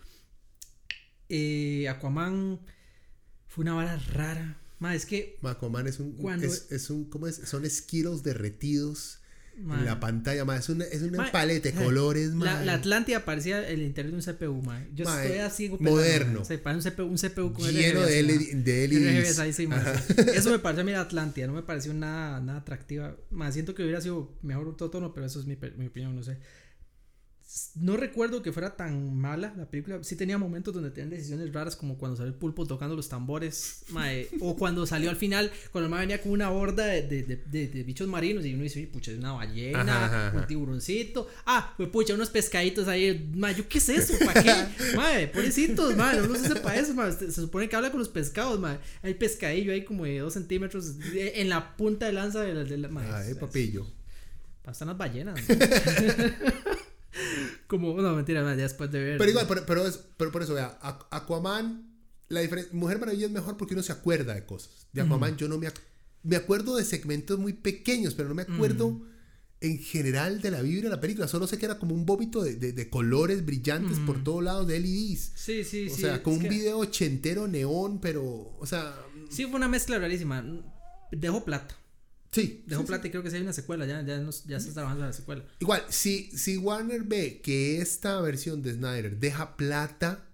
Eh, 1.29 1.89
Aquaman 1.89 2.61
fue 3.49 3.63
una 3.63 3.75
vara 3.75 3.97
rara. 4.13 4.61
Ma, 4.79 4.95
es 4.95 5.07
que 5.07 5.39
Aquaman 5.43 5.87
es 5.87 6.01
un, 6.01 6.13
Cuando- 6.13 6.47
es, 6.47 6.67
es 6.71 6.91
un, 6.91 7.05
¿cómo 7.07 7.27
es? 7.27 7.37
Son 7.45 7.69
Skittles 7.69 8.23
derretidos 8.23 9.21
en 9.59 9.87
la 9.87 9.99
pantalla, 10.01 10.45
ma. 10.45 10.57
Es 10.59 10.69
una, 10.69 10.85
es 10.85 11.01
una 11.01 11.31
paleta 11.33 11.71
de 11.71 11.75
eh, 11.81 11.83
colores, 11.85 12.33
ma. 12.33 12.45
la, 12.45 12.65
la 12.65 12.75
Atlántida 12.75 13.25
parecía 13.25 13.67
el 13.67 13.81
interior 13.81 14.13
de 14.13 14.19
un 14.19 14.37
CPU, 14.37 14.63
ma. 14.63 14.85
Yo 14.95 15.05
estoy 15.09 15.39
así 15.39 15.71
moderno. 15.81 16.45
Se 16.45 16.59
parece 16.59 16.89
un 16.91 16.95
CPU, 16.95 17.07
un 17.07 17.17
CPU 17.17 17.53
con 17.55 17.73
lleno 17.73 18.01
RGBs, 18.03 18.11
de. 18.11 18.23
LED, 18.23 18.55
de 18.57 18.89
LEDs. 18.89 19.39
ahí 19.39 19.53
sí. 19.55 19.67
Eso 20.35 20.51
me 20.51 20.59
pareció 20.59 20.83
a 20.83 20.85
mí 20.85 20.93
la 20.93 21.01
Atlántida, 21.01 21.47
no 21.47 21.55
me 21.55 21.63
pareció 21.63 21.95
nada, 21.95 22.39
nada 22.41 22.59
atractiva. 22.59 23.17
Más 23.31 23.55
siento 23.55 23.75
que 23.75 23.83
hubiera 23.83 24.03
sido 24.03 24.31
mejor 24.43 24.69
otro 24.69 24.91
tono, 24.91 25.15
pero 25.15 25.25
eso 25.25 25.41
es 25.41 25.47
mi, 25.47 25.57
mi 25.79 25.87
opinión, 25.87 26.15
no 26.15 26.23
sé. 26.23 26.37
No 27.75 27.97
recuerdo 27.97 28.43
que 28.43 28.53
fuera 28.53 28.77
tan 28.77 29.17
mala 29.17 29.55
la 29.57 29.65
película. 29.71 29.99
Sí 30.05 30.15
tenía 30.15 30.37
momentos 30.37 30.75
donde 30.75 30.91
tenían 30.91 31.09
decisiones 31.11 31.53
raras, 31.55 31.75
como 31.75 31.97
cuando 31.97 32.15
salió 32.17 32.31
el 32.31 32.39
pulpo 32.39 32.67
tocando 32.67 32.95
los 32.95 33.09
tambores, 33.09 33.83
mae, 33.89 34.29
o 34.41 34.57
cuando 34.57 34.87
salió 34.87 35.09
al 35.09 35.17
final, 35.17 35.51
cuando 35.73 35.87
el 35.87 35.91
mae 35.91 36.01
venía 36.01 36.21
con 36.21 36.33
una 36.33 36.51
horda 36.51 36.85
de, 36.85 37.03
de, 37.03 37.23
de- 37.69 37.83
bichos 37.83 38.09
marinos 38.09 38.45
y 38.45 38.53
uno 38.53 38.63
dice, 38.63 38.81
"Oye, 38.81 38.89
pucha, 38.89 39.11
es 39.11 39.19
una 39.19 39.33
ballena, 39.33 39.81
Ajá, 39.81 40.05
ajá, 40.07 40.29
ajá. 40.29 40.39
un 40.39 40.47
tiburoncito. 40.47 41.29
Ah, 41.47 41.73
pues 41.79 41.89
pucha, 41.89 42.13
unos 42.15 42.29
pescaditos 42.29 42.89
ahí. 42.89 43.31
Mae, 43.35 43.55
¿yo 43.55 43.67
qué 43.69 43.79
es 43.79 43.89
eso? 43.89 44.15
¿Para 44.25 44.43
qué? 44.43 44.53
Mae, 44.97 45.29
pobrecitos, 45.29 45.97
mae, 45.97 46.19
no 46.21 46.27
los 46.27 46.43
hace 46.45 46.57
para 46.61 46.79
eso, 46.79 46.93
mae. 46.95 47.11
Se 47.13 47.33
se 47.33 47.41
supone 47.41 47.69
que 47.71 47.77
habla 47.77 47.91
con 47.91 48.01
los 48.01 48.09
pescados, 48.11 48.61
mae. 48.61 48.79
Hay 49.03 49.15
pescadillo 49.15 49.73
ahí 49.73 49.83
como 49.85 50.05
de 50.05 50.19
dos 50.19 50.35
centímetros 50.35 50.97
en 51.15 51.49
la 51.49 51.75
punta 51.77 52.05
de 52.05 52.13
lanza 52.13 52.43
de 52.43 52.53
la. 52.55 52.65
De 52.65 52.77
la 52.77 52.89
mae, 52.89 53.09
Ay, 53.11 53.35
papillo. 53.35 53.87
Pasan 54.63 54.89
las 54.89 54.99
ballenas. 54.99 55.39
como, 57.67 58.01
no, 58.01 58.15
mentira, 58.15 58.43
mae, 58.43 58.57
ya 58.57 58.65
después 58.65 58.91
de 58.91 58.99
ver. 59.03 59.19
Pero 59.19 59.31
igual, 59.31 59.47
pero, 59.49 59.65
pero, 59.67 59.87
es- 59.87 60.01
pero 60.17 60.31
por 60.33 60.43
eso, 60.43 60.55
vea, 60.55 60.79
Aqu- 60.81 61.07
Aquaman, 61.11 61.93
la 62.29 62.41
diferencia, 62.41 62.73
Mujer 62.75 62.99
Maravilla 62.99 63.27
es 63.27 63.33
mejor 63.33 63.57
porque 63.57 63.75
uno 63.75 63.83
se 63.83 63.93
acuerda 63.93 64.35
de 64.35 64.45
cosas. 64.47 64.87
De 64.93 65.01
Aquaman 65.03 65.37
yo 65.37 65.49
no 65.49 65.59
me, 65.59 65.69
ac- 65.69 65.81
me 66.23 66.37
acuerdo 66.37 66.77
de 66.77 66.85
segmentos 66.85 67.39
muy 67.39 67.53
pequeños, 67.53 68.15
pero 68.15 68.29
no 68.29 68.35
me 68.35 68.43
acuerdo 68.43 69.03
en 69.61 69.79
general 69.79 70.43
de 70.43 70.51
la 70.51 70.61
vibra 70.61 70.91
de 70.91 70.97
la 70.97 71.01
película. 71.01 71.29
Solo 71.29 71.47
sé 71.47 71.57
que 71.59 71.65
era 71.67 71.79
como 71.79 71.95
un 71.95 72.05
vómito 72.05 72.43
de, 72.43 72.57
de- 72.57 72.73
de 72.73 72.91
colores 72.91 73.45
brillantes 73.47 73.99
por 74.01 74.23
todos 74.23 74.43
lados 74.45 74.67
de 74.67 74.81
LEDs. 74.81 75.33
Sí, 75.35 75.65
sí, 75.65 75.89
O 75.91 75.95
sí. 75.95 76.01
sea, 76.03 76.23
como 76.23 76.37
un 76.37 76.43
que- 76.43 76.49
video 76.49 76.79
ochentero 76.79 77.47
neón, 77.49 78.01
pero, 78.01 78.23
o 78.59 78.67
sea, 78.67 78.95
Sí, 79.31 79.45
fue 79.45 79.55
una 79.57 79.69
mezcla 79.69 79.99
rarísima. 79.99 80.45
Dejó 81.11 81.45
plata. 81.45 81.75
Sí. 82.43 82.65
Dejó 82.67 82.83
sí, 82.83 82.87
plata 82.87 83.07
y 83.07 83.11
creo 83.11 83.23
que 83.23 83.31
sí 83.31 83.37
hay 83.37 83.43
una 83.43 83.53
secuela. 83.53 83.87
Ya, 83.87 84.03
ya, 84.03 84.19
nos- 84.19 84.45
ya 84.45 84.59
se 84.61 84.69
está 84.69 84.81
trabajando 84.81 85.05
en 85.05 85.11
la 85.11 85.13
secuela. 85.17 85.45
Igual, 85.61 85.83
si, 85.89 86.31
si 86.37 86.57
Warner 86.59 87.03
ve 87.05 87.41
que 87.43 87.81
esta 87.81 88.21
versión 88.21 88.63
de 88.63 88.73
Snyder 88.75 89.19
deja 89.19 89.57
plata, 89.57 90.27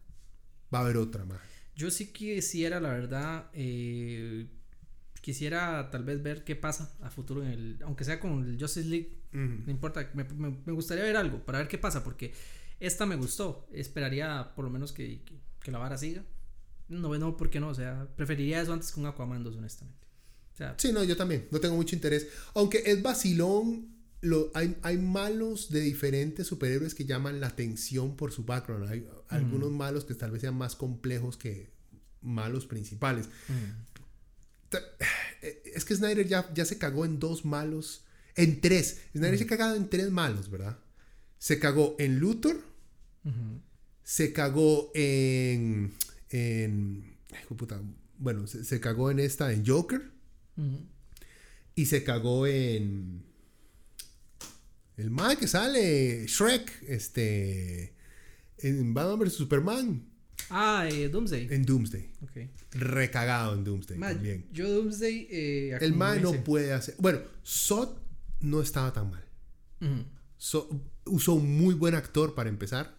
va 0.74 0.78
a 0.80 0.82
haber 0.82 0.96
otra 0.98 1.24
más. 1.24 1.40
Yo 1.74 1.90
sí 1.90 2.12
quisiera, 2.12 2.80
la 2.80 2.90
verdad, 2.90 3.46
eh, 3.54 4.46
quisiera 5.20 5.90
tal 5.90 6.04
vez 6.04 6.22
ver 6.22 6.44
qué 6.44 6.56
pasa 6.56 6.92
a 7.00 7.10
futuro 7.10 7.42
en 7.42 7.50
el, 7.50 7.78
aunque 7.84 8.04
sea 8.04 8.20
con 8.20 8.44
el 8.44 8.58
Justice 8.60 8.88
League, 8.88 9.18
no 9.32 9.70
importa, 9.70 10.10
me, 10.14 10.24
me- 10.24 10.58
me 10.66 10.72
gustaría 10.72 11.04
ver 11.04 11.16
algo 11.16 11.38
para 11.44 11.58
ver 11.58 11.68
qué 11.68 11.78
pasa, 11.78 12.04
porque 12.04 12.34
esta 12.80 13.06
me 13.06 13.16
gustó, 13.16 13.66
esperaría 13.72 14.52
por 14.54 14.64
lo 14.64 14.70
menos 14.70 14.92
que, 14.92 15.22
que, 15.24 15.38
que 15.62 15.70
la 15.70 15.78
vara 15.78 15.96
siga. 15.96 16.22
No, 16.88 17.16
no, 17.16 17.36
¿por 17.36 17.48
qué 17.48 17.58
no? 17.60 17.68
O 17.68 17.74
sea, 17.74 18.06
preferiría 18.16 18.60
eso 18.60 18.72
antes 18.74 18.94
un 18.96 19.06
Aquaman 19.06 19.42
2, 19.42 19.56
honestamente. 19.56 20.06
O 20.54 20.56
sea, 20.56 20.74
Sí, 20.78 20.92
no, 20.92 21.02
yo 21.04 21.16
también, 21.16 21.48
no 21.50 21.60
tengo 21.60 21.76
mucho 21.76 21.94
interés. 21.94 22.26
Aunque 22.54 22.82
es 22.86 23.02
vacilón, 23.02 23.88
lo, 24.20 24.50
hay, 24.54 24.76
hay 24.82 24.98
malos 24.98 25.70
de 25.70 25.80
diferentes 25.80 26.46
superhéroes 26.46 26.94
que 26.94 27.04
llaman 27.06 27.40
la 27.40 27.48
atención 27.48 28.16
por 28.16 28.32
su 28.32 28.44
background. 28.44 28.88
Hay 28.88 29.06
algunos 29.28 29.70
malos 29.72 30.04
que 30.04 30.14
tal 30.14 30.30
vez 30.30 30.42
sean 30.42 30.54
más 30.56 30.76
complejos 30.76 31.36
que 31.36 31.70
malos 32.20 32.66
principales. 32.66 33.26
Ta- 34.68 34.82
eh, 35.42 35.62
Es 35.74 35.84
que 35.84 35.96
Snyder 35.96 36.26
ya, 36.28 36.52
ya 36.54 36.64
se 36.64 36.78
cagó 36.78 37.04
en 37.04 37.18
dos 37.18 37.44
malos, 37.44 38.04
en 38.36 38.60
tres. 38.60 39.00
Snyder 39.12 39.38
se 39.38 39.44
ha 39.44 39.46
cagado 39.48 39.74
en 39.74 39.88
tres 39.88 40.10
malos, 40.10 40.50
¿verdad? 40.50 40.78
Se 41.38 41.58
cagó 41.58 41.96
en 41.98 42.18
Luthor, 42.20 42.60
se 44.04 44.32
cagó 44.32 44.90
en... 44.94 45.92
en 46.30 47.16
ay, 47.32 47.56
puta, 47.56 47.80
bueno, 48.18 48.46
se, 48.46 48.64
se 48.64 48.80
cagó 48.80 49.10
en 49.10 49.18
esta, 49.18 49.52
en 49.52 49.66
Joker. 49.66 50.10
Y 51.74 51.86
se 51.86 52.04
cagó 52.04 52.46
en. 52.46 53.22
El 54.96 55.10
mal 55.10 55.38
que 55.38 55.48
sale, 55.48 56.26
Shrek, 56.26 56.84
este. 56.88 57.94
En 58.58 58.94
Batman 58.94 59.18
vs 59.20 59.32
Superman, 59.34 60.04
Ah, 60.50 60.86
eh, 60.90 61.08
Doomsday. 61.08 61.48
en 61.50 61.64
Doomsday. 61.64 62.10
Ok. 62.22 62.30
Recagado 62.72 63.54
en 63.54 63.64
Doomsday 63.64 63.98
Ma, 63.98 64.08
también. 64.12 64.46
yo 64.52 64.68
Doomsday... 64.70 65.26
eh, 65.30 65.78
El 65.80 65.94
mal 65.94 66.22
no 66.22 66.32
puede 66.44 66.72
hacer. 66.72 66.94
Bueno, 66.98 67.20
Sot 67.42 68.00
no 68.40 68.60
estaba 68.60 68.92
tan 68.92 69.10
mal. 69.10 69.24
So- 70.36 70.68
usó 71.06 71.34
un 71.34 71.56
muy 71.58 71.74
buen 71.74 71.94
actor 71.94 72.34
para 72.34 72.48
empezar. 72.50 72.96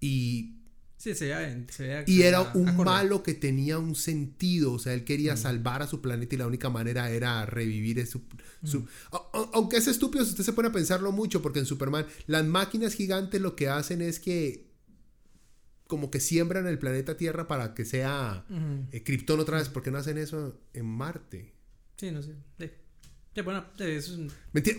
Y, 0.00 0.57
Sí, 0.98 1.14
se 1.14 1.26
veía, 1.26 1.64
se 1.70 2.04
y 2.08 2.22
era 2.22 2.40
un 2.54 2.76
malo 2.76 3.22
que 3.22 3.32
tenía 3.32 3.78
un 3.78 3.94
sentido. 3.94 4.72
O 4.72 4.78
sea, 4.80 4.94
él 4.94 5.04
quería 5.04 5.36
salvar 5.36 5.80
a 5.80 5.86
su 5.86 6.00
planeta 6.02 6.34
y 6.34 6.38
la 6.38 6.46
única 6.48 6.70
manera 6.70 7.08
era 7.10 7.46
revivir 7.46 8.04
su. 8.06 8.20
su- 8.64 8.84
a- 9.12 9.50
aunque 9.54 9.76
es 9.76 9.86
estúpido 9.86 10.24
si 10.24 10.32
usted 10.32 10.42
se 10.42 10.52
pone 10.52 10.68
a 10.68 10.72
pensarlo 10.72 11.12
mucho, 11.12 11.40
porque 11.40 11.60
en 11.60 11.66
Superman 11.66 12.04
las 12.26 12.44
máquinas 12.44 12.94
gigantes 12.94 13.40
lo 13.40 13.54
que 13.54 13.68
hacen 13.68 14.02
es 14.02 14.18
que. 14.18 14.66
Como 15.86 16.10
que 16.10 16.20
siembran 16.20 16.66
el 16.66 16.78
planeta 16.78 17.16
Tierra 17.16 17.48
para 17.48 17.72
que 17.74 17.84
sea 17.86 18.44
Ujú. 18.50 18.86
eh, 18.92 19.02
Krypton 19.04 19.40
otra 19.40 19.56
vez. 19.58 19.68
¿Por 19.70 19.82
qué 19.82 19.90
no 19.90 19.96
hacen 19.98 20.18
eso 20.18 20.60
en 20.74 20.84
Marte? 20.84 21.54
Sí, 21.96 22.10
no 22.10 22.22
sé. 22.22 22.34
Sí. 22.58 22.70
Sí, 23.34 23.40
bueno. 23.40 23.64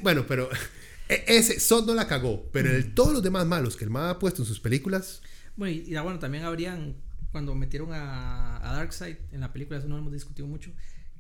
Bueno, 0.04 0.26
pero 0.28 0.50
e- 1.10 1.24
ese 1.28 1.60
Sod 1.60 1.88
no 1.88 1.96
la 1.96 2.08
cagó. 2.08 2.48
Pero 2.52 2.70
el- 2.72 2.94
todos 2.94 3.14
los 3.14 3.24
demás 3.24 3.48
malos 3.48 3.76
que 3.76 3.86
el 3.86 3.90
MAD 3.90 4.10
ha 4.12 4.20
puesto 4.20 4.44
en 4.44 4.48
sus 4.48 4.60
películas. 4.60 5.22
Bueno, 5.60 5.76
y, 5.76 5.92
y, 5.92 5.96
ah, 5.96 6.02
bueno, 6.02 6.20
también 6.20 6.44
habrían, 6.46 6.96
cuando 7.32 7.54
metieron 7.54 7.94
a, 7.94 8.58
a 8.68 8.74
Darkseid 8.78 9.18
en 9.32 9.42
la 9.42 9.52
película, 9.54 9.78
eso 9.78 9.88
no 9.88 9.96
lo 9.96 10.02
hemos 10.02 10.14
discutido 10.14 10.48
mucho, 10.48 10.72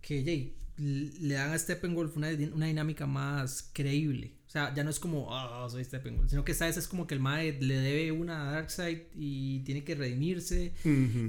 que 0.01 0.23
Jay, 0.23 0.55
le 0.77 1.33
dan 1.33 1.51
a 1.51 1.59
Steppenwolf 1.59 2.15
una, 2.15 2.29
una 2.53 2.65
dinámica 2.67 3.05
más 3.05 3.69
creíble. 3.73 4.31
O 4.47 4.49
sea, 4.51 4.73
ya 4.73 4.83
no 4.83 4.89
es 4.89 4.99
como, 4.99 5.27
ah, 5.35 5.67
soy 5.69 5.83
Steppenwolf, 5.83 6.29
sino 6.29 6.43
que 6.45 6.53
esta 6.53 6.65
vez 6.65 6.77
es 6.77 6.87
como 6.87 7.05
que 7.05 7.13
el 7.13 7.19
Mae 7.19 7.59
le 7.61 7.75
debe 7.75 8.11
una 8.13 8.47
a 8.49 8.51
Darkseid 8.53 8.99
y 9.13 9.59
tiene 9.59 9.83
que 9.83 9.93
redimirse. 9.93 10.73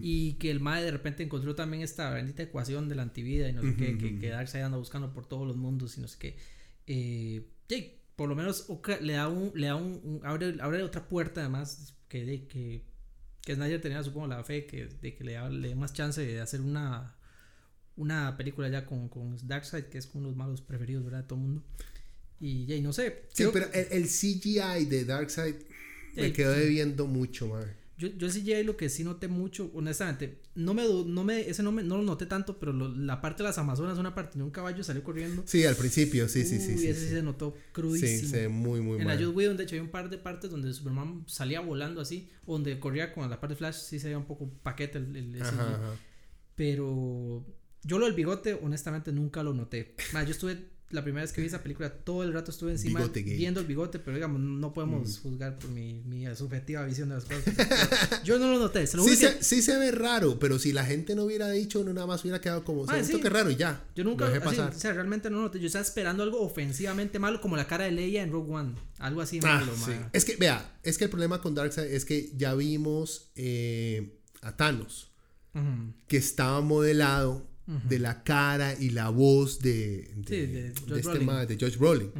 Y 0.02 0.34
que 0.34 0.50
el 0.52 0.60
Mae 0.60 0.82
de 0.84 0.90
repente 0.92 1.22
encontró 1.24 1.54
también 1.54 1.82
esta 1.82 2.08
bendita 2.10 2.42
ecuación 2.44 2.88
de 2.88 2.94
la 2.94 3.02
antivida 3.02 3.48
y 3.48 3.52
no 3.52 3.60
sé 3.62 3.74
qué, 3.76 3.98
que, 3.98 4.18
que 4.20 4.28
Darkseid 4.30 4.62
anda 4.62 4.78
buscando 4.78 5.12
por 5.12 5.26
todos 5.26 5.46
los 5.46 5.56
mundos 5.56 5.98
y 5.98 6.00
no 6.00 6.08
sé 6.08 6.16
qué. 6.18 6.36
Eh, 6.86 7.44
Jay, 7.68 7.98
por 8.16 8.28
lo 8.28 8.34
menos 8.36 8.66
Oka 8.68 8.98
le 9.00 9.14
da 9.14 9.28
un, 9.28 9.50
le 9.54 9.66
da 9.66 9.74
un, 9.76 10.00
un- 10.02 10.20
abre, 10.24 10.56
abre 10.60 10.82
otra 10.82 11.06
puerta 11.08 11.40
además 11.42 11.94
que, 12.08 12.24
de, 12.24 12.46
que, 12.46 12.84
que 13.50 13.56
Snyder 13.56 13.80
tenía 13.80 14.02
supongo 14.04 14.28
la 14.28 14.44
fe 14.44 14.64
que, 14.64 14.86
de 14.86 15.14
que 15.14 15.24
le 15.24 15.50
le 15.50 15.68
dé 15.68 15.74
más 15.74 15.92
chance 15.92 16.24
de 16.24 16.40
hacer 16.40 16.60
una 16.60 17.16
una 17.96 18.36
película 18.36 18.68
ya 18.68 18.86
con, 18.86 19.08
con 19.08 19.36
Darkseid 19.46 19.86
que 19.86 19.98
es 19.98 20.06
con 20.06 20.22
los 20.22 20.36
malos 20.36 20.62
preferidos 20.62 21.04
¿verdad? 21.04 21.22
de 21.22 21.24
todo 21.24 21.38
el 21.38 21.44
mundo 21.44 21.62
y 22.38 22.66
Jay, 22.68 22.80
no 22.80 22.92
sé 22.92 23.24
Sí, 23.32 23.44
pero 23.52 23.66
el, 23.72 23.86
el 23.90 24.04
CGI 24.04 24.86
de 24.86 25.04
Darkseid 25.04 25.56
me 26.14 26.32
quedó 26.32 26.52
debiendo 26.52 27.06
mucho, 27.06 27.48
man. 27.48 27.79
Yo, 28.00 28.08
yo 28.08 28.26
el 28.26 28.32
CGI 28.32 28.64
lo 28.64 28.76
que 28.78 28.88
sí 28.88 29.04
noté 29.04 29.28
mucho, 29.28 29.70
honestamente, 29.74 30.40
no 30.54 30.72
me, 30.72 30.82
no 31.06 31.22
me, 31.22 31.40
ese 31.48 31.62
no, 31.62 31.70
me, 31.70 31.82
no 31.82 31.98
lo 31.98 32.02
noté 32.02 32.24
tanto, 32.24 32.58
pero 32.58 32.72
lo- 32.72 32.88
la 32.88 33.20
parte 33.20 33.42
de 33.42 33.48
las 33.50 33.58
Amazonas, 33.58 33.98
una 33.98 34.14
parte 34.14 34.38
de 34.38 34.42
un 34.44 34.50
caballo 34.50 34.82
salió 34.82 35.04
corriendo. 35.04 35.42
Sí, 35.46 35.64
al 35.66 35.76
principio, 35.76 36.26
sí, 36.28 36.44
sí, 36.44 36.58
sí. 36.60 36.72
Uy, 36.72 36.78
sí, 36.78 36.88
ese 36.88 37.00
sí, 37.00 37.06
sí. 37.08 37.12
se 37.16 37.22
notó 37.22 37.52
Sí, 37.54 37.62
crudísimo. 37.72 38.30
se 38.30 38.40
ve 38.42 38.48
muy, 38.48 38.80
muy 38.80 38.94
en 38.94 39.06
la 39.06 39.14
mal. 39.14 39.22
Joss 39.24 39.36
Whedon, 39.36 39.56
de 39.58 39.64
hecho, 39.64 39.74
hay 39.74 39.82
un 39.82 39.90
par 39.90 40.08
de 40.08 40.16
partes 40.18 40.50
donde 40.50 40.72
Superman 40.72 41.24
salía 41.26 41.60
volando 41.60 42.00
así, 42.00 42.30
donde 42.46 42.80
corría 42.80 43.12
con 43.12 43.28
la 43.28 43.38
parte 43.38 43.52
de 43.54 43.58
Flash, 43.58 43.74
sí 43.76 43.98
se 44.00 44.06
veía 44.06 44.18
un 44.18 44.24
poco 44.26 44.48
paquete 44.62 44.96
el, 44.98 45.14
el- 45.14 45.34
el 45.36 45.42
Ajá, 45.42 45.50
CGI. 45.52 45.60
ajá. 45.74 45.94
Pero 46.56 47.44
yo 47.82 47.98
lo 47.98 48.06
del 48.06 48.14
bigote, 48.14 48.54
honestamente, 48.54 49.12
nunca 49.12 49.42
lo 49.42 49.54
noté. 49.54 49.94
Más, 50.12 50.24
yo 50.26 50.32
estuve 50.32 50.68
la 50.90 51.02
primera 51.04 51.22
vez 51.22 51.32
que 51.32 51.40
vi 51.40 51.46
esa 51.46 51.62
película, 51.62 51.88
todo 51.90 52.24
el 52.24 52.32
rato 52.32 52.50
estuve 52.50 52.72
encima 52.72 53.00
viendo 53.14 53.60
el 53.60 53.66
bigote, 53.66 53.98
pero 54.00 54.16
digamos, 54.16 54.40
no 54.40 54.72
podemos 54.72 55.18
Mm. 55.18 55.22
juzgar 55.22 55.58
por 55.58 55.70
mi, 55.70 56.02
mi 56.04 56.24
subjetiva 56.34 56.84
visión 56.84 57.08
de 57.10 57.14
las 57.16 57.24
cosas. 57.24 57.44
Yo 58.24 58.38
no 58.38 58.50
lo 58.50 58.58
noté, 58.58 58.86
se 58.86 58.96
lo 58.96 59.04
Sí 59.04 59.10
que 59.10 59.16
se, 59.16 59.42
sí 59.44 59.62
se 59.62 59.76
ve 59.78 59.92
raro, 59.92 60.38
pero 60.40 60.58
si 60.58 60.72
la 60.72 60.84
gente 60.84 61.14
no 61.14 61.24
hubiera 61.24 61.48
dicho, 61.50 61.84
no 61.84 61.92
nada 61.92 62.06
más 62.08 62.22
hubiera 62.22 62.40
quedado 62.40 62.64
como, 62.64 62.84
Ah, 62.88 63.02
sí. 63.04 63.12
toque 63.12 63.28
raro 63.30 63.50
y 63.50 63.56
ya. 63.56 63.84
yo 63.94 64.02
nunca, 64.04 64.24
Lo 64.26 64.32
dejé 64.32 64.44
así, 64.46 64.56
pasar. 64.56 64.74
o 64.74 64.78
sea, 64.78 64.92
realmente 64.92 65.30
no 65.30 65.36
lo 65.36 65.42
noté. 65.44 65.60
Yo 65.60 65.66
estaba 65.68 65.84
esperando 65.84 66.22
algo 66.24 66.40
ofensivamente 66.42 67.18
malo, 67.18 67.40
como 67.40 67.56
la 67.56 67.66
cara 67.66 67.84
de 67.84 67.92
Leia 67.92 68.22
en 68.22 68.32
Rogue 68.32 68.52
One, 68.52 68.74
algo 68.98 69.20
así 69.20 69.38
Ah, 69.44 69.60
malo, 69.60 69.72
sí. 69.76 69.92
Es 70.12 70.24
que, 70.24 70.36
vea, 70.36 70.76
es 70.82 70.98
que 70.98 71.04
el 71.04 71.10
problema 71.10 71.40
con 71.40 71.54
Darkseid 71.54 71.92
es 71.92 72.04
que 72.04 72.32
ya 72.36 72.54
vimos 72.54 73.30
eh, 73.36 74.18
a 74.42 74.56
Thanos, 74.56 75.12
que 76.06 76.16
estaba 76.16 76.60
modelado 76.60 77.49
de 77.66 77.98
la 78.00 78.22
cara 78.24 78.74
y 78.78 78.90
la 78.90 79.10
voz 79.10 79.60
de, 79.60 80.10
de, 80.16 80.24
Sí, 80.26 80.52
de 80.52 80.62
de 80.70 80.74
Josh 80.88 80.98
este 80.98 81.20
mae, 81.20 81.46
de 81.46 81.56
Josh 81.60 81.76
Brolin. 81.78 82.10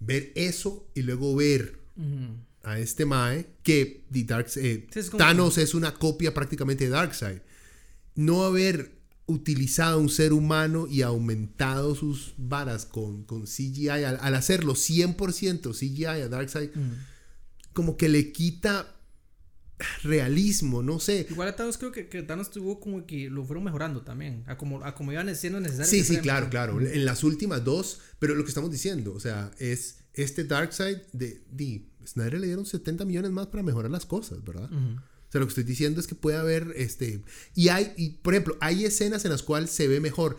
Ver 0.00 0.32
eso 0.34 0.86
y 0.94 1.02
luego 1.02 1.34
ver 1.34 1.80
a 2.62 2.78
este 2.78 3.04
Mae 3.06 3.46
que 3.62 4.04
the 4.12 4.26
Darkseid- 4.26 4.64
eh, 4.64 4.86
Sí, 4.92 4.98
es 5.00 5.10
como- 5.10 5.18
Thanos 5.24 5.58
es 5.58 5.74
una 5.74 5.94
copia 5.94 6.34
prácticamente 6.34 6.84
de 6.84 6.90
Darkseid. 6.90 7.38
No 8.14 8.44
haber 8.44 8.92
utilizado 9.26 9.98
un 9.98 10.10
ser 10.10 10.32
humano 10.34 10.86
y 10.86 11.00
aumentado 11.02 11.94
sus 11.94 12.34
varas 12.36 12.84
con, 12.84 13.24
con 13.24 13.46
CGI, 13.46 13.88
al, 13.88 14.18
al 14.20 14.34
hacerlo 14.34 14.74
100% 14.74 15.72
CGI 15.72 16.04
a 16.04 16.28
Darkseid, 16.28 16.70
como 17.72 17.96
que 17.96 18.08
le 18.10 18.32
quita 18.32 18.93
realismo, 20.02 20.82
no 20.82 21.00
sé. 21.00 21.26
Igual 21.30 21.48
a 21.48 21.56
Thanos 21.56 21.78
creo 21.78 21.92
que, 21.92 22.08
que 22.08 22.22
Thanos 22.22 22.50
tuvo 22.50 22.80
como 22.80 23.06
que 23.06 23.28
lo 23.28 23.44
fueron 23.44 23.64
mejorando 23.64 24.02
también, 24.02 24.44
a 24.46 24.56
como, 24.56 24.84
a 24.84 24.94
como 24.94 25.12
iban 25.12 25.34
siendo 25.34 25.60
necesarios. 25.60 25.90
Sí, 25.90 26.04
sí, 26.04 26.18
claro, 26.20 26.48
claro. 26.48 26.80
En 26.80 27.04
las 27.04 27.24
últimas 27.24 27.64
dos, 27.64 28.00
pero 28.18 28.34
lo 28.34 28.44
que 28.44 28.48
estamos 28.48 28.70
diciendo, 28.70 29.12
o 29.12 29.20
sea, 29.20 29.50
es 29.58 29.98
este 30.14 30.44
Darkseid 30.44 30.98
de, 31.12 31.42
de 31.50 31.86
Snyder 32.06 32.40
le 32.40 32.46
dieron 32.46 32.66
70 32.66 33.04
millones 33.04 33.30
más 33.32 33.48
para 33.48 33.62
mejorar 33.62 33.90
las 33.90 34.06
cosas, 34.06 34.44
¿verdad? 34.44 34.70
O 34.72 35.32
sea, 35.34 35.40
lo 35.40 35.46
que 35.46 35.50
estoy 35.50 35.64
diciendo 35.64 36.00
es 36.00 36.06
que 36.06 36.14
puede 36.14 36.36
haber, 36.36 36.72
este, 36.76 37.24
y 37.56 37.68
hay, 37.68 37.92
y, 37.96 38.10
por 38.10 38.34
ejemplo, 38.34 38.56
hay 38.60 38.84
escenas 38.84 39.24
en 39.24 39.32
las 39.32 39.42
cuales 39.42 39.70
se 39.70 39.88
ve 39.88 39.98
mejor. 40.00 40.36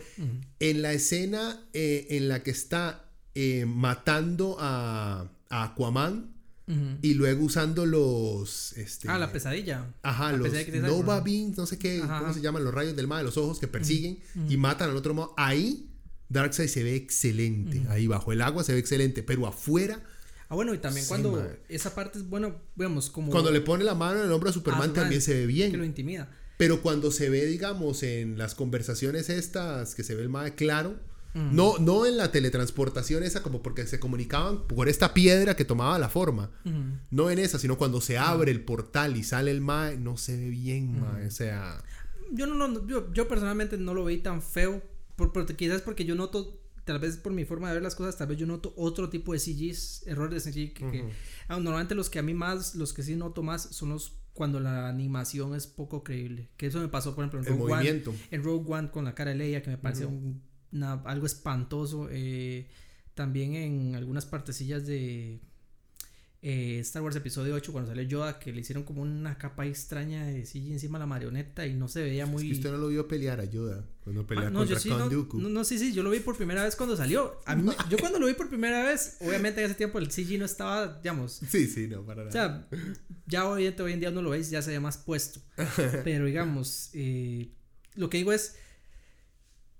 En 0.58 0.80
la 0.80 0.92
escena 0.94 1.68
eh, 1.74 2.06
en 2.10 2.28
la 2.28 2.42
que 2.42 2.50
está 2.50 3.10
eh, 3.34 3.66
matando 3.66 4.56
a, 4.58 5.30
a 5.50 5.64
Aquaman 5.64 6.35
Y 7.02 7.14
luego 7.14 7.44
usando 7.44 7.86
los, 7.86 8.72
este, 8.72 9.08
Ah, 9.08 9.18
la 9.18 9.30
pesadilla. 9.32 9.94
Ajá, 10.02 10.32
La 10.32 10.38
los 10.38 10.48
pesadilla 10.48 10.80
Nova. 10.88 11.20
Beams, 11.20 11.56
no 11.56 11.64
sé 11.66 11.78
qué, 11.78 11.98
Ajá, 11.98 12.06
¿cómo 12.18 12.24
ajá. 12.30 12.34
se 12.34 12.40
llaman? 12.40 12.64
Los 12.64 12.74
rayos 12.74 12.96
del 12.96 13.06
mal, 13.06 13.24
los 13.24 13.36
ojos 13.36 13.60
que 13.60 13.68
persiguen 13.68 14.18
y 14.48 14.56
matan 14.56 14.90
al 14.90 14.96
otro 14.96 15.14
modo. 15.14 15.32
Ahí 15.36 15.90
Darkseid 16.28 16.68
se 16.68 16.82
ve 16.82 16.96
excelente. 16.96 17.82
Ahí 17.88 18.08
bajo 18.08 18.32
el 18.32 18.42
agua 18.42 18.64
se 18.64 18.72
ve 18.72 18.80
excelente, 18.80 19.22
pero 19.22 19.46
afuera, 19.46 20.02
Ah, 20.48 20.54
bueno, 20.54 20.72
y 20.74 20.78
también 20.78 21.04
Sí, 21.04 21.08
cuando 21.08 21.32
madre. 21.32 21.58
esa 21.68 21.92
parte 21.94 22.18
es 22.20 22.28
bueno, 22.28 22.54
digamos, 22.76 23.10
como. 23.10 23.32
cuando 23.32 23.50
le 23.50 23.60
pone 23.60 23.82
la 23.82 23.96
mano 23.96 24.20
en 24.20 24.26
el 24.26 24.32
hombro 24.32 24.50
a 24.50 24.52
Superman 24.52 24.92
también 24.92 25.20
se 25.20 25.32
ve 25.34 25.40
Que 25.52 25.68
lo 25.70 25.72
bien. 25.78 25.84
intimida. 25.84 26.30
Pero 26.56 26.82
cuando 26.82 27.10
se 27.10 27.28
ve, 27.30 27.46
digamos, 27.46 28.02
en 28.04 28.38
las 28.38 28.54
conversaciones 28.54 29.28
estas, 29.28 29.94
que 29.96 30.04
se 30.04 30.14
ve 30.14 30.22
el 30.22 30.28
más 30.28 30.52
claro, 30.52 31.00
no, 31.52 31.78
no 31.78 32.06
en 32.06 32.16
la 32.16 32.32
teletransportación 32.32 33.22
esa, 33.22 33.42
como 33.42 33.62
porque 33.62 33.86
se 33.86 34.00
comunicaban 34.00 34.66
por 34.66 34.88
esta 34.88 35.12
piedra 35.14 35.54
que 35.56 35.64
tomaba 35.64 35.98
la 35.98 36.08
forma. 36.08 36.50
Ujú. 36.64 36.74
No 37.10 37.30
en 37.30 37.38
esa, 37.38 37.58
sino 37.58 37.76
cuando 37.78 38.00
se 38.00 38.18
abre 38.18 38.50
el 38.50 38.64
portal 38.64 39.16
y 39.16 39.22
sale 39.22 39.50
el 39.50 39.60
mae, 39.60 39.96
no 39.98 40.16
se 40.16 40.36
ve 40.36 40.48
bien, 40.50 41.00
mae. 41.00 41.26
O 41.26 41.30
sea, 41.30 41.82
Yo, 42.32 42.46
no, 42.46 42.54
lo- 42.66 42.86
yo, 42.86 43.12
yo 43.12 43.28
personalmente 43.28 43.76
no 43.78 43.94
lo 43.94 44.04
veí 44.04 44.18
tan 44.18 44.42
feo. 44.42 44.82
Por, 45.14 45.32
por- 45.32 45.46
quizás 45.56 45.80
porque 45.82 46.04
yo 46.04 46.14
noto, 46.14 46.60
tal 46.84 46.98
vez 46.98 47.16
por 47.16 47.32
mi 47.32 47.44
forma 47.44 47.68
de 47.68 47.74
ver 47.74 47.82
las 47.82 47.94
cosas, 47.94 48.16
tal 48.16 48.28
vez 48.28 48.38
yo 48.38 48.46
noto 48.46 48.72
otro 48.76 49.08
tipo 49.10 49.32
de 49.32 49.38
CGs, 49.38 50.06
errores 50.06 50.44
de 50.44 50.52
CG. 50.52 50.72
Que, 50.74 50.90
que- 50.90 51.04
ah, 51.48 51.58
normalmente 51.60 51.94
los 51.94 52.10
que 52.10 52.18
a 52.18 52.22
mí 52.22 52.34
más, 52.34 52.74
los 52.74 52.92
que 52.92 53.02
sí 53.02 53.14
noto 53.16 53.42
más 53.42 53.62
son 53.70 53.90
los 53.90 54.16
cuando 54.32 54.60
la 54.60 54.88
animación 54.88 55.54
es 55.54 55.66
poco 55.66 56.02
creíble. 56.04 56.50
Que 56.58 56.66
eso 56.66 56.78
me 56.80 56.88
pasó, 56.88 57.14
por 57.14 57.24
ejemplo, 57.24 57.40
en 57.40 57.46
el 57.46 57.52
Rogue 57.52 57.62
One. 57.72 57.74
movimiento. 57.74 58.14
En 58.30 58.42
Rogue 58.44 58.64
One 58.70 58.90
con 58.90 59.04
la 59.06 59.14
cara 59.14 59.30
de 59.30 59.36
Leia, 59.38 59.62
que 59.62 59.70
me 59.70 59.78
pareció 59.78 60.08
un- 60.08 60.42
una- 60.72 60.94
algo 61.04 61.26
espantoso. 61.26 62.08
eh, 62.10 62.66
también 63.14 63.54
en 63.54 63.94
algunas 63.94 64.26
partecillas 64.26 64.86
de 64.86 65.40
eh, 66.42 66.78
Star 66.80 67.02
Wars 67.02 67.16
Episodio 67.16 67.54
8, 67.54 67.72
cuando 67.72 67.90
sale 67.90 68.06
Yoda, 68.06 68.38
que 68.38 68.52
le 68.52 68.60
hicieron 68.60 68.84
como 68.84 69.00
una 69.02 69.36
capa 69.38 69.66
extraña 69.66 70.26
de 70.26 70.44
CG 70.44 70.70
encima 70.72 70.98
de 70.98 71.02
la 71.02 71.06
marioneta 71.06 71.66
y 71.66 71.74
no 71.74 71.88
se 71.88 72.02
veía 72.02 72.24
Es 72.24 72.30
muy. 72.30 72.46
que 72.46 72.52
usted 72.52 72.70
no 72.70 72.76
lo 72.76 72.88
vio 72.88 73.08
pelear 73.08 73.40
a 73.40 73.44
Yoda 73.46 73.84
cuando 74.04 74.20
Ah, 74.28 74.50
no, 74.50 74.58
contra 74.60 74.76
yo 74.76 74.78
sí, 74.80 74.88
Count 74.90 75.04
no, 75.04 75.10
Dooku. 75.10 75.40
no, 75.40 75.48
no, 75.48 75.64
sí, 75.64 75.78
sí, 75.78 75.92
yo 75.94 76.02
lo 76.02 76.10
vi 76.10 76.20
por 76.20 76.36
primera 76.36 76.62
vez 76.62 76.76
cuando 76.76 76.94
salió. 76.96 77.40
A 77.46 77.56
mí 77.56 77.68
yo 77.90 77.96
cuando 77.98 78.18
lo 78.20 78.26
vi 78.26 78.34
por 78.34 78.48
primera 78.50 78.84
vez, 78.84 79.16
obviamente 79.22 79.60
en 79.60 79.66
ese 79.66 79.74
tiempo 79.76 79.98
el 79.98 80.10
CG 80.12 80.38
no 80.38 80.44
estaba, 80.44 80.98
digamos, 81.00 81.40
Sí, 81.48 81.66
sí, 81.66 81.88
no, 81.88 82.04
para 82.04 82.24
nada. 82.24 82.28
o 82.28 82.32
sea, 82.32 82.78
ya 83.26 83.48
hoy, 83.48 83.66
hoy 83.66 83.92
en 83.92 84.00
día 84.00 84.10
no 84.10 84.20
lo 84.22 84.30
veis, 84.30 84.50
ya 84.50 84.60
se 84.62 84.70
ve 84.72 84.78
más 84.78 84.98
puesto. 84.98 85.40
Pero 86.04 86.26
digamos, 86.26 86.90
eh, 86.92 87.50
lo 87.94 88.08
que 88.10 88.18
digo 88.18 88.32
es, 88.32 88.56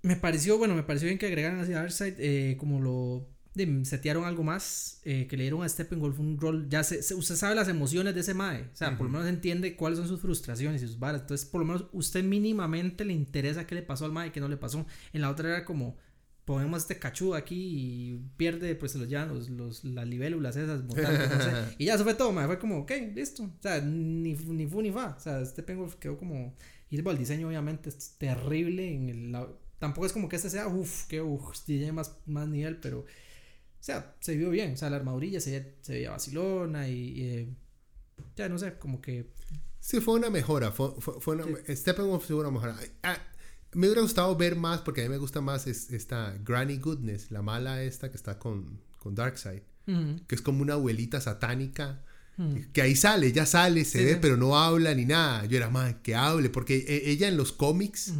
me 0.01 0.15
pareció, 0.15 0.57
bueno, 0.57 0.75
me 0.75 0.83
pareció 0.83 1.07
bien 1.07 1.17
que 1.19 1.25
agregaran 1.27 1.59
así 1.59 1.73
a 1.73 1.77
Darkseid, 1.79 2.15
eh, 2.19 2.55
como 2.57 2.79
lo 2.81 3.29
de, 3.55 3.83
setearon 3.85 4.25
algo 4.25 4.43
más, 4.43 5.01
eh, 5.03 5.27
que 5.27 5.35
le 5.37 5.43
dieron 5.43 5.63
a 5.63 5.69
Steppenwolf 5.69 6.19
un 6.19 6.39
rol, 6.39 6.67
ya 6.69 6.83
se, 6.83 7.01
se- 7.01 7.15
usted 7.15 7.35
sabe 7.35 7.55
las 7.55 7.67
emociones 7.67 8.13
de 8.13 8.21
ese 8.21 8.33
mae, 8.35 8.61
o 8.71 8.75
sea, 8.75 8.97
por 8.97 9.07
lo 9.07 9.11
menos 9.13 9.27
entiende 9.27 9.75
cuáles 9.75 9.97
son 9.99 10.07
sus 10.07 10.21
frustraciones 10.21 10.81
y 10.83 10.87
sus 10.87 10.99
varas, 10.99 11.21
entonces 11.21 11.47
por 11.47 11.61
lo 11.61 11.65
menos 11.67 11.85
usted 11.91 12.23
mínimamente 12.23 13.03
le 13.05 13.13
interesa 13.13 13.65
qué 13.65 13.75
le 13.75 13.81
pasó 13.81 14.05
al 14.05 14.11
mae 14.11 14.27
y 14.27 14.31
qué 14.31 14.39
no 14.39 14.47
le 14.47 14.57
pasó. 14.57 14.85
En 15.11 15.21
la 15.21 15.31
otra 15.31 15.49
era 15.49 15.65
como, 15.65 15.97
ponemos 16.45 16.83
este 16.83 16.97
cachudo 16.99 17.35
aquí 17.35 17.55
y 17.57 18.21
pierde, 18.37 18.75
pues 18.75 18.93
se 18.93 18.97
los 18.99 19.09
llevan 19.09 19.29
los, 19.29 19.49
los, 19.49 19.83
las 19.83 20.07
libélulas 20.07 20.55
esas, 20.55 20.83
mutantes, 20.83 21.29
no 21.29 21.41
sé. 21.41 21.51
Y 21.77 21.85
ya 21.85 21.95
eso 21.95 22.03
fue 22.05 22.13
todo, 22.13 22.31
mae. 22.31 22.45
Fue 22.45 22.57
como, 22.59 22.77
ok, 22.79 22.91
listo. 23.13 23.43
O 23.43 23.61
sea, 23.61 23.81
ni, 23.81 24.33
ni 24.33 24.65
fu 24.67 24.81
ni 24.81 24.91
fa. 24.91 25.15
O 25.17 25.19
sea, 25.19 25.43
Penguin 25.65 25.89
quedó 25.99 26.17
como. 26.17 26.55
Y 26.89 26.97
el 26.97 27.17
diseño, 27.17 27.47
obviamente, 27.49 27.89
es 27.89 28.15
terrible. 28.17 28.93
En 28.93 29.09
el, 29.09 29.31
la- 29.33 29.49
tampoco 29.79 30.05
es 30.07 30.13
como 30.13 30.27
que 30.29 30.35
este 30.37 30.49
sea, 30.49 30.67
uff, 30.67 31.05
que 31.05 31.21
uff, 31.21 31.59
tiene 31.65 31.91
más, 31.91 32.15
más 32.25 32.47
nivel, 32.47 32.77
pero. 32.77 32.99
O 33.01 33.83
sea, 33.87 34.15
se 34.19 34.35
vio 34.35 34.49
bien. 34.49 34.73
O 34.73 34.77
sea, 34.77 34.89
la 34.89 34.97
armadurilla 34.97 35.39
se, 35.39 35.51
veía- 35.51 35.75
se 35.81 35.93
veía 35.93 36.11
vacilona 36.11 36.89
y. 36.89 36.93
y, 36.93 37.21
eh, 37.23 37.55
ya 38.35 38.49
no 38.49 38.57
sé, 38.57 38.77
como 38.79 39.01
que. 39.01 39.29
Sí, 39.79 39.99
fue 40.01 40.15
una 40.15 40.29
mejora. 40.29 40.71
Fue, 40.71 40.91
fue, 40.99 41.21
fue 41.21 41.35
una, 41.35 41.45
Steppenwolf 41.75 42.25
fue 42.25 42.35
una 42.35 42.51
mejora. 42.51 42.77
Ah, 43.03 43.17
me 43.73 43.87
hubiera 43.87 44.01
gustado 44.01 44.35
ver 44.35 44.55
más, 44.55 44.81
porque 44.81 45.01
a 45.01 45.03
mí 45.05 45.09
me 45.09 45.17
gusta 45.17 45.39
más 45.41 45.67
es- 45.67 45.91
esta 45.91 46.35
Granny 46.43 46.77
Goodness, 46.77 47.31
la 47.31 47.41
mala 47.41 47.83
esta 47.83 48.09
que 48.09 48.17
está 48.17 48.39
con, 48.39 48.81
con 48.99 49.13
Darkseid, 49.15 49.61
que 49.85 50.35
es 50.35 50.41
como 50.41 50.61
una 50.63 50.73
abuelita 50.73 51.21
satánica. 51.21 52.03
Que 52.71 52.83
ahí 52.83 52.95
sale, 52.95 53.31
ya 53.31 53.47
sale, 53.47 53.83
se 53.83 53.97
Sí, 53.97 54.05
ve, 54.05 54.13
sí. 54.13 54.19
pero 54.21 54.37
no 54.37 54.59
habla 54.59 54.93
ni 54.93 55.05
nada. 55.05 55.45
Yo 55.45 55.57
era 55.57 55.71
más 55.71 55.95
que 56.03 56.13
hable, 56.13 56.49
porque 56.51 56.77
e- 56.87 57.09
ella 57.09 57.27
en 57.27 57.35
los 57.35 57.51
cómics 57.51 58.13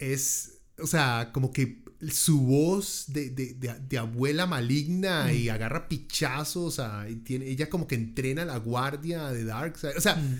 es, 0.00 0.55
o 0.78 0.86
sea, 0.86 1.30
como 1.32 1.50
que 1.52 1.84
su 2.10 2.42
voz 2.42 3.04
de, 3.08 3.30
de, 3.30 3.54
de- 3.54 3.80
de 3.88 3.98
abuela 3.98 4.46
maligna 4.46 5.32
y 5.32 5.48
agarra 5.48 5.88
pichazos, 5.88 6.78
a- 6.78 7.08
y 7.08 7.16
tiene, 7.16 7.46
ella 7.48 7.70
como 7.70 7.86
que 7.88 7.94
entrena 7.94 8.42
a 8.42 8.44
la 8.44 8.58
guardia 8.58 9.30
de 9.32 9.44
Darkseid. 9.44 9.96
O 9.96 10.00
sea, 10.00 10.14
Ujú. 10.14 10.36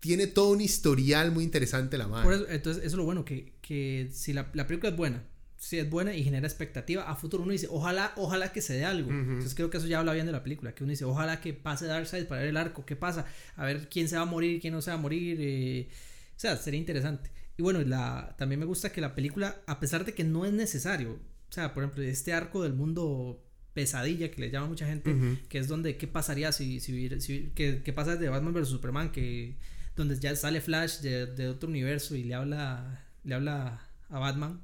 tiene 0.00 0.26
todo 0.26 0.50
un 0.50 0.60
historial 0.60 1.30
muy 1.30 1.44
interesante 1.44 1.98
la 1.98 2.08
madre. 2.08 2.24
Por 2.24 2.32
eso, 2.34 2.46
entonces, 2.48 2.82
eso 2.84 2.94
es 2.94 2.98
lo 2.98 3.04
bueno, 3.04 3.24
que, 3.24 3.52
que 3.60 4.08
si 4.12 4.32
la, 4.32 4.50
la 4.54 4.66
película 4.66 4.90
es 4.90 4.96
buena, 4.96 5.22
si 5.58 5.78
es 5.78 5.88
buena 5.88 6.14
y 6.16 6.24
genera 6.24 6.46
expectativa, 6.46 7.02
a 7.08 7.14
futuro 7.14 7.44
uno 7.44 7.52
dice, 7.52 7.68
ojalá, 7.70 8.12
ojalá 8.16 8.50
que 8.52 8.60
se 8.62 8.72
dé 8.74 8.84
algo. 8.84 9.10
Entonces 9.12 9.54
creo 9.54 9.70
que 9.70 9.76
eso 9.76 9.86
ya 9.86 10.00
habla 10.00 10.12
bien 10.12 10.26
de 10.26 10.32
la 10.32 10.42
película, 10.42 10.74
que 10.74 10.82
uno 10.82 10.90
dice, 10.90 11.04
ojalá 11.04 11.40
que 11.40 11.52
pase 11.52 11.86
Darkseid 11.86 12.24
para 12.26 12.40
ver 12.40 12.50
el 12.50 12.56
arco, 12.56 12.84
qué 12.84 12.96
pasa, 12.96 13.26
a 13.56 13.64
ver 13.64 13.88
quién 13.88 14.08
se 14.08 14.16
va 14.16 14.22
a 14.22 14.26
morir, 14.26 14.60
quién 14.60 14.72
no 14.74 14.82
se 14.82 14.90
va 14.90 14.96
a 14.96 15.00
morir. 15.00 15.36
eh, 15.40 15.88
o 16.36 16.40
sea, 16.42 16.56
sería 16.56 16.80
interesante. 16.80 17.30
Y 17.62 17.64
bueno, 17.64 17.80
la, 17.82 18.34
también 18.38 18.58
me 18.58 18.66
gusta 18.66 18.90
que 18.90 19.00
la 19.00 19.14
película, 19.14 19.60
a 19.66 19.78
pesar 19.78 20.04
de 20.04 20.14
que 20.14 20.24
no 20.24 20.44
es 20.44 20.52
necesario, 20.52 21.12
o 21.12 21.52
sea, 21.52 21.72
por 21.74 21.84
ejemplo, 21.84 22.02
este 22.02 22.32
arco 22.32 22.62
del 22.64 22.72
mundo 22.72 23.40
pesadilla 23.72 24.30
que 24.32 24.40
le 24.40 24.50
llama 24.50 24.66
mucha 24.66 24.86
gente, 24.86 25.14
que 25.48 25.58
es 25.58 25.68
donde 25.68 25.96
qué 25.96 26.08
pasaría 26.08 26.50
si, 26.50 26.80
si, 26.80 26.92
hubiera- 26.92 27.20
si- 27.20 27.52
que, 27.54 27.82
que 27.84 27.92
pasa 27.92 28.16
de 28.16 28.28
Batman 28.28 28.52
vs 28.54 28.68
Superman, 28.68 29.12
que 29.12 29.56
donde 29.96 30.18
ya 30.18 30.34
sale 30.34 30.60
Flash 30.60 30.98
de, 31.02 31.26
de 31.26 31.48
otro 31.48 31.68
universo 31.68 32.16
y 32.16 32.24
le 32.24 32.34
habla 32.34 33.04
le 33.24 33.34
habla 33.34 33.80
a 34.08 34.18
Batman 34.18 34.60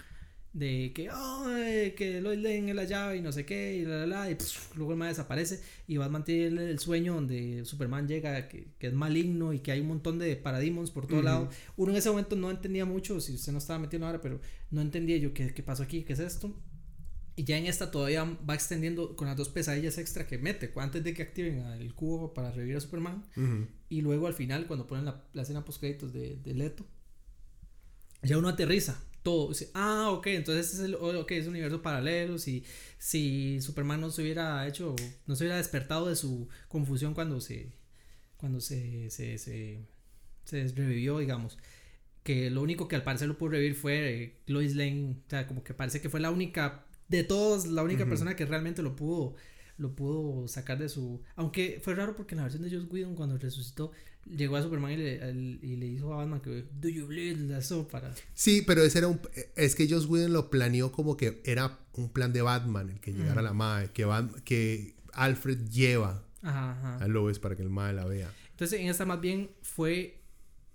de 0.53 0.93
que 0.95 1.09
"Ay, 1.13 1.93
que 1.93 2.21
Lois 2.21 2.39
Lane 2.41 2.71
es 2.71 2.75
la 2.77 2.85
llave 2.85 3.17
y 3.19 3.21
no 3.21 3.31
sé 3.33 3.45
qué 3.45 3.77
y 3.77 3.85
la 3.85 3.99
la 3.99 4.07
la 4.07 4.31
y 4.31 4.35
pf, 4.35 4.75
luego 4.77 4.93
el 4.93 4.99
man 4.99 5.09
desaparece 5.09 5.61
y 5.87 5.97
Batman 5.99 6.25
tiene 6.25 6.47
el, 6.47 6.59
el 6.59 6.79
sueño 6.79 7.15
donde 7.15 7.65
Superman 7.65 8.09
llega 8.09 8.49
que, 8.49 8.69
que 8.79 8.87
es 8.89 8.93
maligno 8.95 9.53
y 9.53 9.61
que 9.61 9.73
hay 9.73 9.81
un 9.81 9.89
montón 9.89 10.19
de 10.19 10.35
parademons 10.37 10.91
por 10.91 11.07
todo 11.07 11.23
lado. 11.23 11.49
Uno 11.77 11.93
en 11.93 11.99
ese 11.99 12.09
momento 12.11 12.35
no 12.35 12.51
entendía 12.51 12.85
mucho 12.87 13.21
si 13.21 13.35
usted 13.35 13.53
no 13.53 13.59
estaba 13.59 13.79
metiendo 13.79 14.07
ahora 14.07 14.21
pero 14.21 14.41
no 14.71 14.81
entendía 14.81 15.17
yo 15.19 15.33
qué, 15.35 15.53
qué 15.53 15.63
pasó 15.63 15.83
aquí 15.83 16.03
qué 16.03 16.15
es 16.15 16.19
esto 16.21 16.55
y 17.37 17.45
ya 17.45 17.57
en 17.57 17.67
esta 17.67 17.93
todavía 17.93 18.25
va 18.49 18.55
extendiendo 18.55 19.15
con 19.15 19.29
las 19.29 19.37
dos 19.37 19.49
pesadillas 19.51 19.97
extra 19.99 20.27
que 20.27 20.39
mete 20.39 20.73
antes 20.75 21.05
de 21.05 21.15
que 21.15 21.23
activen 21.23 21.59
el 21.61 21.95
cubo 21.95 22.35
para 22.35 22.51
revivir 22.51 22.77
a 22.77 22.81
Superman. 22.81 23.23
Y 23.89 24.01
luego 24.01 24.27
al 24.27 24.35
final, 24.35 24.67
cuando 24.67 24.89
ponen 24.89 25.05
la, 25.05 25.25
la 25.33 25.43
escena 25.43 25.65
post 25.65 25.79
créditos 25.79 26.13
de, 26.13 26.35
de 26.37 26.55
Leto, 26.55 26.85
ya 28.25 28.39
uno 28.39 28.49
aterriza 28.49 29.01
todo. 29.29 29.53
Ah, 29.75 30.11
ok, 30.11 30.27
entonces 30.29 30.75
es, 30.75 30.81
el, 30.81 30.95
okay, 30.95 31.39
es 31.39 31.47
un 31.47 31.53
universo 31.53 31.83
paralelo. 31.83 32.39
Si, 32.39 32.65
si 32.99 33.61
Superman 33.61 34.01
no 34.01 34.11
se 34.11 34.23
hubiera 34.23 34.67
hecho, 34.67 34.97
no 35.27 35.37
se 35.37 35.45
hubiera 35.45 35.59
despertado 35.59 36.09
de 36.09 36.17
su 36.17 36.49
confusión 36.69 37.13
cuando 37.15 37.41
se, 37.41 37.73
cuando 38.39 38.61
se, 38.61 39.11
se, 39.11 39.37
se, 39.39 39.81
se 40.45 40.69
revivió, 40.69 41.19
digamos. 41.19 41.59
Que 42.23 42.51
lo 42.51 42.63
único 42.63 42.89
que 42.89 42.97
al 42.97 43.05
parecer 43.05 43.29
lo 43.29 43.39
pudo 43.39 43.51
revivir 43.51 43.75
fue 43.75 44.23
eh, 44.23 44.37
Lois 44.47 44.75
Lane. 44.75 45.17
O 45.27 45.31
sea, 45.31 45.47
como 45.47 45.63
que 45.63 45.75
parece 45.75 46.01
que 46.01 46.09
fue 46.09 46.21
la 46.21 46.31
única, 46.31 46.87
de 47.09 47.25
todos, 47.25 47.67
la 47.67 47.83
única 47.83 48.07
persona 48.07 48.37
que 48.37 48.47
realmente 48.47 48.83
lo 48.83 48.97
pudo 48.97 49.35
lo 49.79 49.95
pudo 49.95 50.49
sacar 50.49 50.79
de 50.79 50.89
su... 50.89 51.23
Aunque 51.37 51.81
fue 51.83 51.95
raro 51.95 52.17
porque 52.17 52.35
en 52.35 52.39
la 52.39 52.43
versión 52.45 52.65
de 52.65 52.77
Joss 52.77 52.91
Whedon 52.91 53.15
cuando 53.15 53.39
resucitó 53.39 53.93
llegó 54.27 54.57
a 54.57 54.63
Superman 54.63 54.93
y 54.93 54.97
le, 54.97 55.59
y 55.63 55.77
le 55.77 55.87
hizo 55.87 56.13
a 56.13 56.19
Batman 56.19 56.41
que 56.41 56.65
Do 56.81 56.89
you 56.89 57.07
believe 57.07 57.57
eso 57.57 57.89
para... 57.89 58.15
Sí, 58.35 58.63
pero 58.67 58.83
ese 58.83 58.99
era 58.99 59.09
un... 59.09 59.21
Es 59.57 59.75
que 59.75 59.89
Joss 59.89 60.07
Whedon 60.07 60.33
lo 60.33 60.51
planeó 60.51 60.93
como 60.93 61.17
que 61.17 61.41
era 61.45 61.79
un 61.95 62.11
plan 62.11 62.33
de 62.33 62.43
Batman 62.43 62.91
el 62.91 63.01
que 63.01 63.13
llegara 63.13 63.41
a 63.41 63.45
la 63.45 63.53
madre, 63.53 63.91
que, 63.93 64.07
que 64.45 64.95
Alfred 65.13 65.69
lleva 65.69 66.25
a 66.43 67.07
Lois 67.09 67.39
para 67.39 67.57
que 67.57 67.63
el 67.63 67.71
madre 67.71 67.95
la 67.95 68.05
vea. 68.05 68.33
Entonces 68.51 68.81
en 68.81 68.89
esta 68.89 69.05
más 69.05 69.21
bien 69.21 69.51
fue 69.63 70.19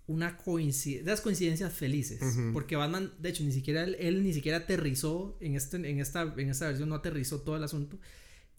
una 0.06 0.36
coincidencia, 0.38 1.10
las 1.10 1.22
coincidencias 1.22 1.72
felices, 1.72 2.20
porque 2.52 2.76
Batman, 2.76 3.14
de 3.20 3.30
hecho, 3.30 3.44
ni 3.44 3.54
siquiera 3.54 3.84
él, 3.84 4.24
ni 4.24 4.34
siquiera 4.34 4.58
aterrizó 4.60 5.38
en, 5.40 5.56
este, 5.56 5.78
en, 5.78 6.00
esta, 6.00 6.24
en 6.24 6.50
esta 6.50 6.68
versión, 6.68 6.90
no 6.90 6.96
aterrizó 6.96 7.42
todo 7.42 7.56
el 7.56 7.64
asunto, 7.64 7.98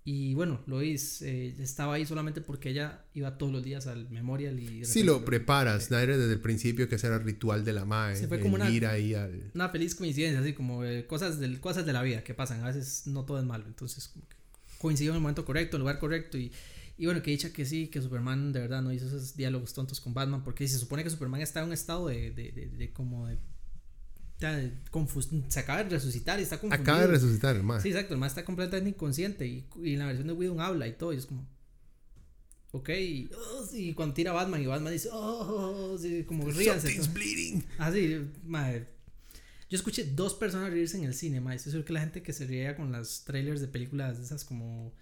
y 0.07 0.35
bueno, 0.35 0.61
Lois 0.67 1.23
eh, 1.23 1.55
estaba 1.59 1.95
ahí 1.95 2.05
solamente 2.05 2.43
porque 2.43 2.69
ella 2.69 3.07
iba 3.15 3.39
todos 3.39 3.51
los 3.51 3.65
días 3.65 3.87
al 3.87 4.11
Memorial 4.11 4.61
y... 4.61 4.85
Sí, 4.85 5.03
lo 5.03 5.25
preparas. 5.25 5.85
Snyder 5.85 6.19
desde 6.19 6.35
el 6.35 6.41
principio 6.41 6.91
que 6.91 6.97
ese 6.97 7.07
era 7.07 7.17
el 7.17 7.25
ritual 7.25 7.65
de 7.65 7.73
la 7.73 7.87
madre. 7.87 8.17
Se 8.17 8.29
fue 8.29 8.39
como 8.39 8.57
una, 8.57 8.71
ir 8.71 8.85
ahí 8.85 9.15
al... 9.15 9.51
una 9.55 9.71
feliz 9.71 9.95
coincidencia, 9.95 10.41
así 10.41 10.53
como 10.53 10.85
eh, 10.85 11.07
cosas, 11.07 11.41
del, 11.41 11.59
cosas 11.59 11.87
de 11.87 11.95
la 11.95 12.03
vida 12.03 12.23
que 12.23 12.35
pasan. 12.35 12.63
A 12.63 12.67
veces 12.67 13.07
no 13.07 13.25
todo 13.25 13.39
es 13.39 13.47
malo. 13.47 13.65
Entonces, 13.67 14.09
como 14.09 14.29
que 14.29 14.37
coincidió 14.77 15.13
en 15.13 15.17
el 15.17 15.23
momento 15.23 15.47
correcto, 15.47 15.77
en 15.77 15.81
el 15.81 15.85
lugar 15.85 15.99
correcto. 15.99 16.37
Y, 16.37 16.53
y 16.99 17.07
bueno, 17.07 17.23
que 17.23 17.31
dicha 17.31 17.51
que 17.51 17.65
sí, 17.65 17.87
que 17.87 18.03
Superman 18.03 18.53
de 18.53 18.61
verdad 18.61 18.83
no 18.83 18.93
hizo 18.93 19.07
esos 19.07 19.35
diálogos 19.37 19.73
tontos 19.73 20.03
con 20.03 20.13
Batman. 20.13 20.45
Porque 20.45 20.69
se 20.69 20.79
supone 20.79 21.03
que 21.03 21.09
Superman 21.09 21.41
está 21.41 21.61
en 21.61 21.69
un 21.69 21.73
estado 21.73 22.09
de, 22.09 22.31
de, 22.31 22.53
de, 22.53 22.67
de 22.69 22.93
como 22.93 23.27
de 23.27 23.39
se 25.49 25.61
acaba 25.61 25.83
de 25.85 25.91
resucitar 25.91 26.39
y 26.39 26.43
está 26.43 26.59
confundido. 26.59 26.83
Acaba 26.83 27.07
de 27.07 27.07
resucitar, 27.09 27.57
el 27.57 27.63
Sí, 27.81 27.89
exacto, 27.89 28.15
el 28.15 28.21
más 28.21 28.33
está 28.33 28.45
completamente 28.45 28.91
inconsciente 28.91 29.47
y, 29.47 29.67
y, 29.83 29.95
en 29.95 29.99
la 30.01 30.07
versión 30.07 30.27
de 30.27 30.33
Whedon 30.33 30.61
habla 30.61 30.87
y 30.87 30.93
todo 30.93 31.13
y 31.13 31.17
es 31.17 31.27
como... 31.27 31.47
Ok, 32.73 32.89
y, 32.89 33.31
oh, 33.33 33.95
cuando 33.95 34.15
tira 34.15 34.33
Batman 34.33 34.61
y 34.61 34.67
Batman 34.67 34.93
dice, 34.93 35.09
oh, 35.13 35.97
sí, 36.01 36.25
como 36.25 36.51
ríanse. 36.51 36.89
Something's 36.89 37.13
bleeding. 37.13 37.65
Así, 37.79 38.15
ah, 38.15 38.41
madre. 38.45 38.87
Yo 39.71 39.77
escuché 39.77 40.05
dos 40.05 40.35
personas 40.35 40.71
reírse 40.71 40.97
en 40.97 41.05
el 41.05 41.15
cine, 41.15 41.41
madre. 41.41 41.57
Estoy 41.57 41.73
seguro 41.73 41.87
que 41.87 41.93
la 41.93 42.01
gente 42.01 42.23
que 42.23 42.33
se 42.33 42.47
ría 42.47 42.77
con 42.77 42.91
las 42.91 43.25
trailers 43.25 43.61
de 43.61 43.69
películas 43.69 44.19
de 44.19 44.25
esas 44.25 44.45
como... 44.45 44.93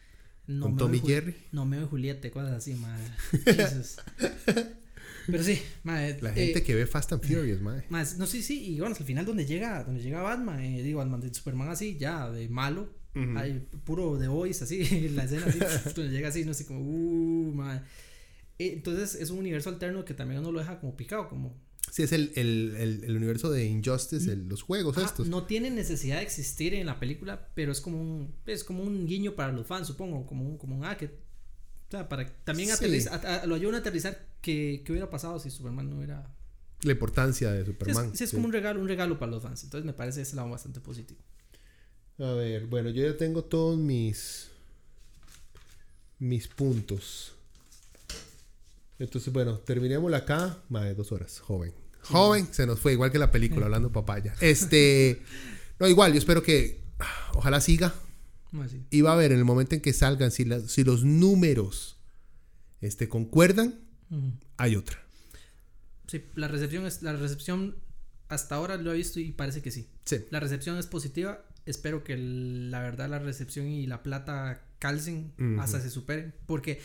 No 0.46 0.66
¿Con 0.66 0.76
Tommy 0.76 1.00
Jerry? 1.00 1.36
No, 1.52 1.64
me 1.64 1.82
Juliette, 1.84 2.30
cosas 2.30 2.52
así, 2.52 2.74
madre. 2.74 3.04
Pero 5.26 5.42
sí, 5.42 5.60
mae, 5.82 6.18
La 6.20 6.32
gente 6.32 6.58
eh, 6.58 6.62
que 6.62 6.74
ve 6.74 6.86
Fast 6.86 7.12
and 7.12 7.22
Furious, 7.22 7.60
mae. 7.62 7.84
no, 7.90 8.26
sí, 8.26 8.42
sí, 8.42 8.74
y 8.74 8.80
bueno, 8.80 8.94
al 8.98 9.04
final 9.04 9.24
donde 9.24 9.46
llega, 9.46 9.84
donde 9.84 10.02
llega 10.02 10.22
Batman, 10.22 10.60
eh, 10.60 10.82
digo, 10.82 10.98
Batman 10.98 11.20
de 11.20 11.32
Superman 11.32 11.70
así, 11.70 11.96
ya, 11.96 12.30
de 12.30 12.48
malo, 12.48 12.92
hay 13.36 13.68
puro 13.84 14.16
de 14.16 14.28
Voice, 14.28 14.64
así, 14.64 15.08
la 15.10 15.24
escena 15.24 15.46
así, 15.46 15.58
donde 15.96 16.10
llega 16.10 16.28
así, 16.28 16.44
no 16.44 16.54
sé, 16.54 16.66
como, 16.66 16.80
uh, 16.80 17.52
mae. 17.54 17.80
Eh, 18.58 18.72
entonces 18.74 19.14
es 19.14 19.30
un 19.30 19.38
universo 19.38 19.70
alterno 19.70 20.04
que 20.04 20.14
también 20.14 20.40
uno 20.40 20.52
lo 20.52 20.60
deja 20.60 20.80
como 20.80 20.96
picado, 20.96 21.28
como... 21.28 21.60
Sí, 21.90 22.04
es 22.04 22.12
el, 22.12 22.32
el, 22.36 23.02
el, 23.04 23.16
universo 23.16 23.50
de 23.50 23.66
Injustice, 23.66 24.34
los 24.36 24.62
juegos 24.62 24.96
estos. 24.96 25.28
No 25.28 25.44
tiene 25.44 25.68
necesidad 25.68 26.18
de 26.18 26.22
existir 26.22 26.72
en 26.74 26.86
la 26.86 26.98
película, 26.98 27.50
pero 27.54 27.72
es 27.72 27.80
como 27.80 28.00
un, 28.00 28.34
es 28.46 28.64
como 28.64 28.82
un 28.82 29.04
guiño 29.04 29.34
para 29.34 29.52
los 29.52 29.66
fans, 29.66 29.88
supongo, 29.88 30.24
como 30.24 30.48
un, 30.48 30.56
como 30.56 30.78
un, 30.78 30.84
ah, 30.84 30.96
que 30.96 31.10
para 32.08 32.26
también 32.44 32.70
lo 33.46 33.54
ayudan 33.54 33.74
a 33.76 33.78
aterrizar 33.78 34.26
que, 34.40 34.82
hubiera 34.88 35.10
pasado 35.10 35.38
si 35.38 35.50
Superman 35.50 35.90
no 35.90 35.96
hubiera... 35.96 36.34
La 36.82 36.92
importancia 36.92 37.52
de 37.52 37.64
Superman. 37.64 38.16
Sí, 38.16 38.24
es, 38.24 38.32
como 38.32 38.46
un 38.46 38.52
regalo, 38.52 38.80
un 38.80 38.88
regalo 38.88 39.18
para 39.18 39.30
los 39.30 39.42
fans. 39.42 39.62
Entonces 39.62 39.86
me 39.86 39.92
parece 39.92 40.22
ese 40.22 40.34
lado 40.34 40.50
bastante 40.50 40.80
positivo. 40.80 41.20
A 42.18 42.32
ver, 42.32 42.66
bueno, 42.66 42.90
yo 42.90 43.06
ya 43.06 43.16
tengo 43.16 43.44
todos 43.44 43.78
mis 43.78 44.50
mis 46.22 46.46
puntos. 46.46 47.32
Entonces, 48.98 49.32
bueno, 49.32 49.58
terminemos 49.58 50.12
acá. 50.14 50.58
Más 50.68 50.84
de 50.84 50.94
dos 50.94 51.10
horas, 51.10 51.40
joven. 51.40 51.74
Joven, 52.02 52.48
se 52.52 52.64
nos 52.66 52.78
fue, 52.78 52.92
igual 52.92 53.10
que 53.10 53.18
la 53.18 53.32
película, 53.32 53.66
hablando 53.66 53.90
papaya. 53.90 54.34
Este, 54.40 55.20
no, 55.80 55.88
igual, 55.88 56.12
yo 56.12 56.18
espero 56.18 56.42
que, 56.42 56.80
ojalá 57.34 57.60
siga. 57.60 57.92
Y 58.90 59.00
va 59.00 59.12
a 59.12 59.16
ver 59.16 59.32
en 59.32 59.38
el 59.38 59.44
momento 59.44 59.74
en 59.74 59.80
que 59.80 59.92
salgan, 59.92 60.30
si, 60.30 60.46
si 60.68 60.84
los 60.84 61.04
números 61.04 61.98
este, 62.80 63.08
concuerdan, 63.08 63.80
hay 64.56 64.76
otra. 64.76 64.98
Sí, 66.06 66.22
la 66.34 66.48
recepción, 66.48 66.84
es, 66.84 67.02
la 67.02 67.14
recepción 67.14 67.76
hasta 68.28 68.56
ahora 68.56 68.76
lo 68.76 68.92
he 68.92 68.96
visto 68.96 69.20
y 69.20 69.32
parece 69.32 69.62
que 69.62 69.70
sí. 69.70 69.88
Sí. 70.04 70.24
La 70.30 70.40
recepción 70.40 70.76
es 70.78 70.86
positiva. 70.86 71.44
Espero 71.64 72.02
que 72.02 72.16
la 72.16 72.80
verdad 72.80 73.08
la 73.08 73.18
recepción 73.18 73.68
y 73.68 73.86
la 73.86 74.02
plata 74.02 74.66
calcen 74.78 75.32
hasta 75.58 75.80
se 75.80 75.90
superen. 75.90 76.34
Porque 76.46 76.80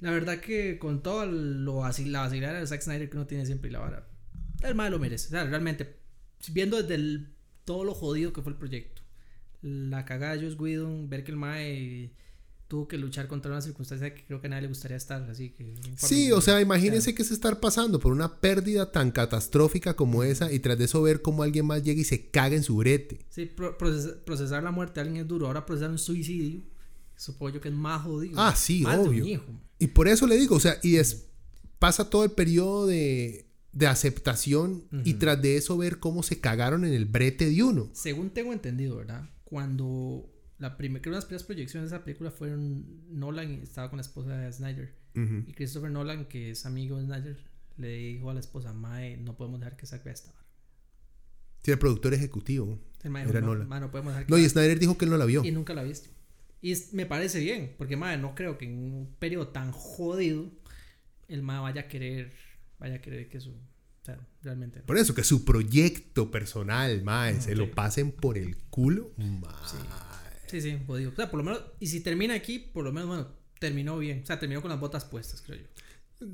la 0.00 0.10
verdad 0.10 0.38
que 0.38 0.78
con 0.78 1.02
todo 1.02 1.26
lo 1.26 1.84
así, 1.84 2.04
la 2.04 2.20
vacilada 2.20 2.60
de 2.60 2.66
Zack 2.66 2.82
Snyder 2.82 3.08
que 3.08 3.16
uno 3.16 3.26
tiene 3.26 3.46
siempre 3.46 3.70
y 3.70 3.72
la 3.72 3.80
vara, 3.80 4.06
el 4.62 4.74
mal 4.74 4.90
lo 4.92 4.98
merece. 4.98 5.28
O 5.28 5.30
sea, 5.30 5.44
realmente, 5.44 5.96
viendo 6.52 6.82
desde 6.82 7.26
todo 7.64 7.84
lo 7.84 7.94
jodido 7.94 8.32
que 8.32 8.42
fue 8.42 8.52
el 8.52 8.58
proyecto, 8.58 9.02
la 9.66 10.04
cagada 10.04 10.36
de 10.36 10.44
Joss 10.44 10.58
Whedon, 10.58 11.08
ver 11.08 11.24
que 11.24 11.32
el 11.32 11.36
Mae 11.36 12.12
tuvo 12.68 12.88
que 12.88 12.98
luchar 12.98 13.28
contra 13.28 13.50
una 13.50 13.60
circunstancia 13.60 14.12
que 14.12 14.24
creo 14.24 14.40
que 14.40 14.48
a 14.48 14.50
nadie 14.50 14.62
le 14.62 14.68
gustaría 14.68 14.96
estar, 14.96 15.22
así 15.30 15.50
que... 15.50 15.74
Sí, 15.96 16.32
o 16.32 16.40
sea, 16.40 16.60
imagínense 16.60 17.14
que 17.14 17.22
es 17.22 17.30
estar 17.30 17.60
pasando 17.60 18.00
por 18.00 18.12
una 18.12 18.40
pérdida 18.40 18.90
tan 18.90 19.12
catastrófica 19.12 19.94
como 19.94 20.24
esa 20.24 20.52
y 20.52 20.58
tras 20.58 20.76
de 20.76 20.84
eso 20.84 21.02
ver 21.02 21.22
cómo 21.22 21.42
alguien 21.42 21.66
más 21.66 21.82
llega 21.82 22.00
y 22.00 22.04
se 22.04 22.28
caga 22.30 22.56
en 22.56 22.64
su 22.64 22.76
brete. 22.76 23.24
Sí, 23.28 23.46
procesar, 23.46 24.62
la 24.62 24.72
muerte 24.72 24.94
de 24.94 25.06
alguien 25.06 25.22
es 25.22 25.28
duro, 25.28 25.46
ahora 25.46 25.64
procesar 25.64 25.90
un 25.90 25.98
suicidio, 25.98 26.62
supongo 27.16 27.54
yo 27.54 27.60
que 27.60 27.68
es 27.68 27.74
más 27.74 28.02
jodido. 28.02 28.34
Ah, 28.40 28.54
sí, 28.56 28.84
obvio. 28.84 29.24
Y 29.78 29.86
por 29.88 30.08
eso 30.08 30.26
le 30.26 30.36
digo, 30.36 30.56
o 30.56 30.60
sea, 30.60 30.78
y 30.82 30.96
es, 30.96 31.28
pasa 31.78 32.10
todo 32.10 32.24
el 32.24 32.32
periodo 32.32 32.86
de, 32.86 33.46
de 33.72 33.86
aceptación 33.86 34.88
y 35.04 35.14
tras 35.14 35.40
de 35.40 35.56
eso 35.56 35.76
ver 35.76 36.00
cómo 36.00 36.24
se 36.24 36.40
cagaron 36.40 36.84
en 36.84 36.94
el 36.94 37.04
brete 37.04 37.48
de 37.48 37.62
uno. 37.62 37.90
Según 37.92 38.30
tengo 38.30 38.52
entendido, 38.52 38.96
¿verdad? 38.96 39.28
Cuando 39.46 40.28
la 40.58 40.76
primera, 40.76 41.00
creo 41.00 41.12
que 41.12 41.16
las 41.16 41.24
primeras 41.24 41.44
proyecciones 41.44 41.88
de 41.88 41.96
esa 41.96 42.04
película 42.04 42.32
fueron 42.32 42.84
Nolan 43.16 43.62
estaba 43.62 43.88
con 43.88 43.98
la 43.98 44.02
esposa 44.02 44.36
de 44.36 44.52
Snyder. 44.52 44.92
Y 45.14 45.52
Christopher 45.52 45.90
Nolan, 45.90 46.26
que 46.26 46.50
es 46.50 46.66
amigo 46.66 46.98
de 46.98 47.04
Snyder, 47.04 47.38
le 47.78 47.88
dijo 47.88 48.28
a 48.28 48.34
la 48.34 48.40
esposa, 48.40 48.74
Mae, 48.74 49.16
no 49.16 49.36
podemos 49.36 49.60
dejar 49.60 49.76
que 49.76 49.86
saque 49.86 50.10
esta. 50.10 50.34
Sí, 51.62 51.70
el 51.70 51.78
productor 51.78 52.12
ejecutivo. 52.12 52.78
era 53.02 53.40
no, 53.40 53.54
Nolan. 53.54 53.80
no, 53.80 53.90
podemos 53.90 54.12
dejar 54.12 54.28
no, 54.28 54.36
y 54.36 54.48
Snyder 54.48 54.78
dijo 54.80 54.98
que 54.98 55.04
él 55.04 55.12
no 55.12 55.16
la 55.16 55.24
vio. 55.24 55.44
Y 55.44 55.52
nunca 55.52 55.72
la 55.74 55.82
ha 55.82 55.84
visto. 55.84 56.10
Y 56.60 56.74
me 56.92 57.06
parece 57.06 57.38
bien, 57.38 57.74
porque 57.78 57.96
Mae, 57.96 58.18
no 58.18 58.34
creo 58.34 58.58
que 58.58 58.64
en 58.64 58.76
un 58.76 59.16
periodo 59.18 59.48
tan 59.48 59.70
jodido 59.70 60.50
el 61.28 61.42
Mae 61.42 61.60
vaya 61.60 61.82
a 61.82 61.88
querer, 61.88 62.32
vaya 62.80 62.96
a 62.96 63.00
querer 63.00 63.28
que 63.28 63.40
su 63.40 63.54
realmente. 64.42 64.80
Por 64.80 64.98
eso, 64.98 65.14
que 65.14 65.24
su 65.24 65.44
proyecto 65.44 66.30
personal, 66.30 67.02
mae, 67.02 67.40
se 67.40 67.54
lo 67.54 67.70
pasen 67.70 68.12
por 68.12 68.38
el 68.38 68.56
culo. 68.56 69.12
Sí, 70.46 70.60
sí, 70.60 70.78
jodido. 70.86 71.10
O 71.10 71.16
sea, 71.16 71.30
por 71.30 71.38
lo 71.38 71.44
menos, 71.44 71.62
y 71.80 71.88
si 71.88 72.00
termina 72.00 72.34
aquí, 72.34 72.58
por 72.58 72.84
lo 72.84 72.92
menos, 72.92 73.08
bueno, 73.08 73.28
terminó 73.58 73.98
bien. 73.98 74.22
O 74.22 74.26
sea, 74.26 74.38
terminó 74.38 74.62
con 74.62 74.70
las 74.70 74.80
botas 74.80 75.04
puestas, 75.04 75.42
creo 75.42 75.58
yo. 75.58 76.26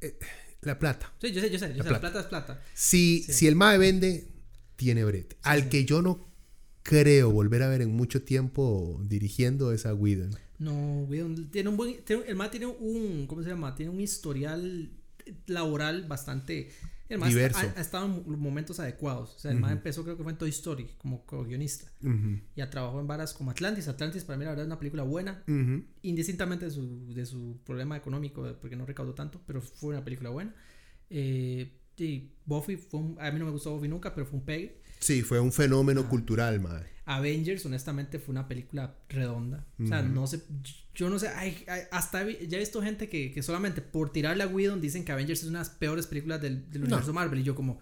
Eh, 0.00 0.18
la 0.62 0.78
plata. 0.78 1.12
Sí, 1.20 1.32
yo 1.32 1.40
sé, 1.40 1.50
yo 1.50 1.58
sé. 1.58 1.74
la, 1.74 1.84
plata. 1.84 2.20
es 2.20 2.26
plata. 2.26 2.62
Si, 2.74 3.22
si 3.22 3.46
el 3.46 3.56
MAE 3.56 3.78
vende, 3.78 4.28
tiene 4.76 5.04
brete. 5.04 5.36
Al 5.42 5.68
que 5.68 5.84
yo 5.84 6.02
no 6.02 6.28
creo 6.82 7.30
volver 7.30 7.62
a 7.62 7.68
ver 7.68 7.82
en 7.82 7.94
mucho 7.94 8.22
tiempo 8.22 9.00
dirigiendo 9.04 9.72
es 9.72 9.86
a 9.86 9.94
Whedon. 9.94 10.30
No, 10.58 11.04
Whedon 11.04 11.50
tiene 11.50 11.68
un 11.68 11.76
buen. 11.76 11.96
el 12.26 12.36
MAE 12.36 12.50
tiene 12.50 12.66
un. 12.66 13.26
¿Cómo 13.26 13.42
se 13.42 13.50
llama? 13.50 13.74
Tiene 13.74 13.92
un 13.92 14.00
historial 14.00 14.90
laboral 15.46 16.06
bastante 16.06 16.70
el 17.10 17.20
Diverso. 17.20 17.58
Ha, 17.76 17.80
estado 17.80 18.06
en 18.06 18.38
momentos 18.38 18.78
adecuados. 18.78 19.34
O 19.34 19.38
sea, 19.40 19.50
el 19.50 19.58
más 19.58 19.72
empezó, 19.72 20.04
creo 20.04 20.16
que 20.16 20.22
fue 20.22 20.30
en 20.30 20.38
Toy 20.38 20.50
Story, 20.50 20.90
como, 20.96 21.24
guionista. 21.44 21.90
Y 22.54 22.60
ha 22.60 22.70
trabajado 22.70 23.00
en 23.00 23.08
varas 23.08 23.34
como 23.34 23.50
Atlantis. 23.50 23.88
Atlantis, 23.88 24.24
para 24.24 24.38
mí, 24.38 24.44
la 24.44 24.50
verdad, 24.50 24.64
es 24.64 24.68
una 24.68 24.78
película 24.78 25.02
buena. 25.02 25.42
Indistintamente 26.02 26.66
de 26.66 26.70
su, 26.70 27.12
de 27.12 27.26
su 27.26 27.58
problema 27.64 27.96
económico, 27.96 28.56
porque 28.60 28.76
no 28.76 28.86
recaudó 28.86 29.14
tanto, 29.14 29.42
pero 29.44 29.60
fue 29.60 29.90
una 29.90 30.04
película 30.04 30.30
buena. 30.30 30.54
Eh, 31.10 31.80
y 31.96 32.32
Buffy, 32.46 32.76
fue 32.76 33.00
a 33.18 33.30
mí 33.30 33.38
no 33.38 33.44
me 33.44 33.50
gustó 33.50 33.74
Buffy 33.74 33.88
nunca, 33.88 34.14
pero 34.14 34.26
fue 34.26 34.38
un 34.38 34.44
pegue. 34.44 34.79
Sí, 35.00 35.22
fue 35.22 35.40
un 35.40 35.52
fenómeno 35.52 36.08
cultural, 36.08 36.60
madre. 36.60 36.90
Avengers, 37.06 37.66
honestamente, 37.66 38.18
fue 38.20 38.32
una 38.32 38.46
película 38.46 38.94
redonda. 39.08 39.66
O 39.82 39.86
sea, 39.86 40.02
no 40.02 40.26
sé, 40.26 40.42
yo 40.94 41.10
no 41.10 41.18
sé, 41.18 41.28
hasta 41.90 42.28
ya 42.28 42.56
he 42.56 42.60
visto 42.60 42.80
gente 42.82 43.08
que, 43.08 43.32
que, 43.32 43.42
solamente 43.42 43.80
por 43.80 44.12
tirarle 44.12 44.44
a 44.44 44.46
Whedon 44.46 44.80
dicen 44.80 45.04
que 45.04 45.10
Avengers 45.10 45.42
es 45.42 45.48
una 45.48 45.58
de 45.58 45.64
las 45.64 45.70
peores 45.70 46.06
películas 46.06 46.40
del, 46.40 46.66
universo 46.72 47.12
Marvel. 47.12 47.40
Y 47.40 47.42
yo 47.42 47.56
como, 47.56 47.80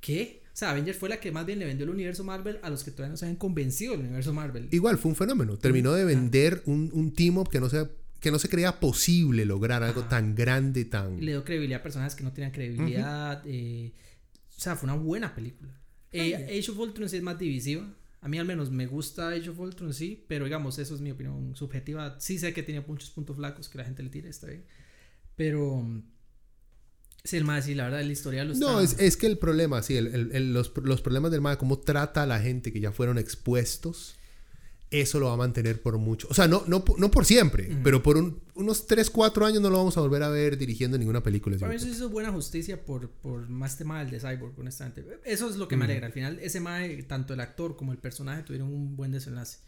¿qué? 0.00 0.42
O 0.46 0.56
sea, 0.56 0.70
Avengers 0.70 0.98
fue 0.98 1.08
la 1.08 1.20
que 1.20 1.30
más 1.30 1.46
bien 1.46 1.60
le 1.60 1.66
vendió 1.66 1.84
el 1.84 1.90
universo 1.90 2.24
Marvel 2.24 2.58
a 2.62 2.70
los 2.70 2.82
que 2.82 2.90
todavía 2.90 3.12
no 3.12 3.16
se 3.16 3.26
habían 3.26 3.36
convencido 3.36 3.92
del 3.92 4.00
universo 4.00 4.32
Marvel. 4.32 4.68
Igual, 4.72 4.98
fue 4.98 5.10
un 5.10 5.16
fenómeno. 5.16 5.56
Terminó 5.56 5.92
de 5.92 6.04
vender 6.04 6.62
un, 6.66 6.90
un 6.92 7.12
team 7.14 7.38
up 7.38 7.48
que 7.48 7.60
no 7.60 7.68
se 7.68 7.88
que 8.18 8.30
no 8.30 8.38
se 8.38 8.48
creía 8.48 8.78
posible 8.78 9.44
lograr 9.44 9.82
algo 9.82 10.02
Ajá. 10.02 10.10
tan 10.10 10.36
grande, 10.36 10.84
tan... 10.84 11.18
Le 11.18 11.32
dio 11.32 11.44
credibilidad 11.44 11.80
a 11.80 11.82
personajes 11.82 12.14
que 12.14 12.22
no 12.22 12.32
tenían 12.32 12.52
credibilidad. 12.52 13.42
eh, 13.44 13.92
o 14.56 14.60
sea, 14.60 14.76
fue 14.76 14.88
una 14.88 14.94
buena 14.94 15.34
película. 15.34 15.72
Eh, 16.12 16.58
Age 16.58 16.70
of 16.70 16.78
Ultron 16.78 17.08
sí 17.08 17.16
es 17.16 17.22
más 17.22 17.38
divisiva. 17.38 17.86
A 18.20 18.28
mí 18.28 18.38
al 18.38 18.44
menos 18.46 18.70
me 18.70 18.86
gusta 18.86 19.30
Age 19.30 19.50
of 19.50 19.58
Ultron, 19.58 19.92
sí, 19.92 20.24
pero 20.28 20.44
digamos, 20.44 20.78
eso 20.78 20.94
es 20.94 21.00
mi 21.00 21.10
opinión 21.10 21.56
subjetiva. 21.56 22.16
Sí 22.20 22.38
sé 22.38 22.52
que 22.52 22.62
tiene 22.62 22.80
muchos 22.86 23.10
puntos 23.10 23.36
flacos 23.36 23.68
que 23.68 23.78
la 23.78 23.84
gente 23.84 24.02
le 24.02 24.10
tira, 24.10 24.28
está 24.28 24.46
bien. 24.46 24.64
Pero... 25.36 25.76
mm, 25.82 26.02
Sí, 27.24 27.36
el 27.36 27.44
más, 27.44 27.66
sí, 27.66 27.76
la 27.76 27.84
verdad, 27.84 28.02
la 28.02 28.10
historia 28.12 28.42
lo 28.44 28.52
está... 28.52 28.64
No, 28.66 28.80
es, 28.80 28.98
es 28.98 29.16
que 29.16 29.28
el 29.28 29.38
problema, 29.38 29.80
sí, 29.82 29.96
el- 29.96 30.08
el- 30.08 30.32
el- 30.32 30.52
los, 30.52 30.72
los 30.82 31.00
problemas 31.02 31.30
del 31.30 31.40
MAE, 31.40 31.56
cómo 31.56 31.78
trata 31.78 32.24
a 32.24 32.26
la 32.26 32.40
gente 32.40 32.72
que 32.72 32.80
ya 32.80 32.90
fueron 32.90 33.16
expuestos, 33.16 34.16
eso 34.92 35.18
lo 35.18 35.26
va 35.26 35.32
a 35.32 35.36
mantener 35.36 35.80
por 35.82 35.98
mucho. 35.98 36.28
O 36.30 36.34
sea, 36.34 36.46
no, 36.46 36.62
no, 36.68 36.84
no 36.98 37.10
por 37.10 37.24
siempre, 37.24 37.76
pero 37.82 38.02
por 38.02 38.16
un- 38.16 38.38
unos 38.54 38.86
3, 38.86 39.10
4 39.10 39.44
años 39.46 39.60
no 39.62 39.70
lo 39.70 39.78
vamos 39.78 39.96
a 39.96 40.00
volver 40.00 40.22
a 40.22 40.28
ver 40.28 40.56
dirigiendo 40.58 40.96
ninguna 40.98 41.22
película. 41.22 41.56
Para 41.58 41.70
mí 41.70 41.76
eso 41.76 41.88
hizo 41.88 42.08
buena 42.10 42.30
justicia 42.30 42.84
por, 42.84 43.08
por 43.10 43.48
más 43.48 43.76
tema 43.78 43.98
del 44.04 44.10
de 44.10 44.20
Cyborg, 44.20 44.52
honestamente. 44.58 45.04
Eso 45.24 45.48
es 45.48 45.56
lo 45.56 45.66
que 45.66 45.76
me 45.76 45.86
alegra. 45.86 46.06
Al 46.06 46.12
final, 46.12 46.38
ese 46.40 46.60
mae, 46.60 47.02
tanto 47.02 47.34
el 47.34 47.40
actor 47.40 47.76
como 47.76 47.92
el 47.92 47.98
personaje 47.98 48.42
tuvieron 48.42 48.68
un 48.72 48.94
buen 48.96 49.10
desenlace. 49.10 49.58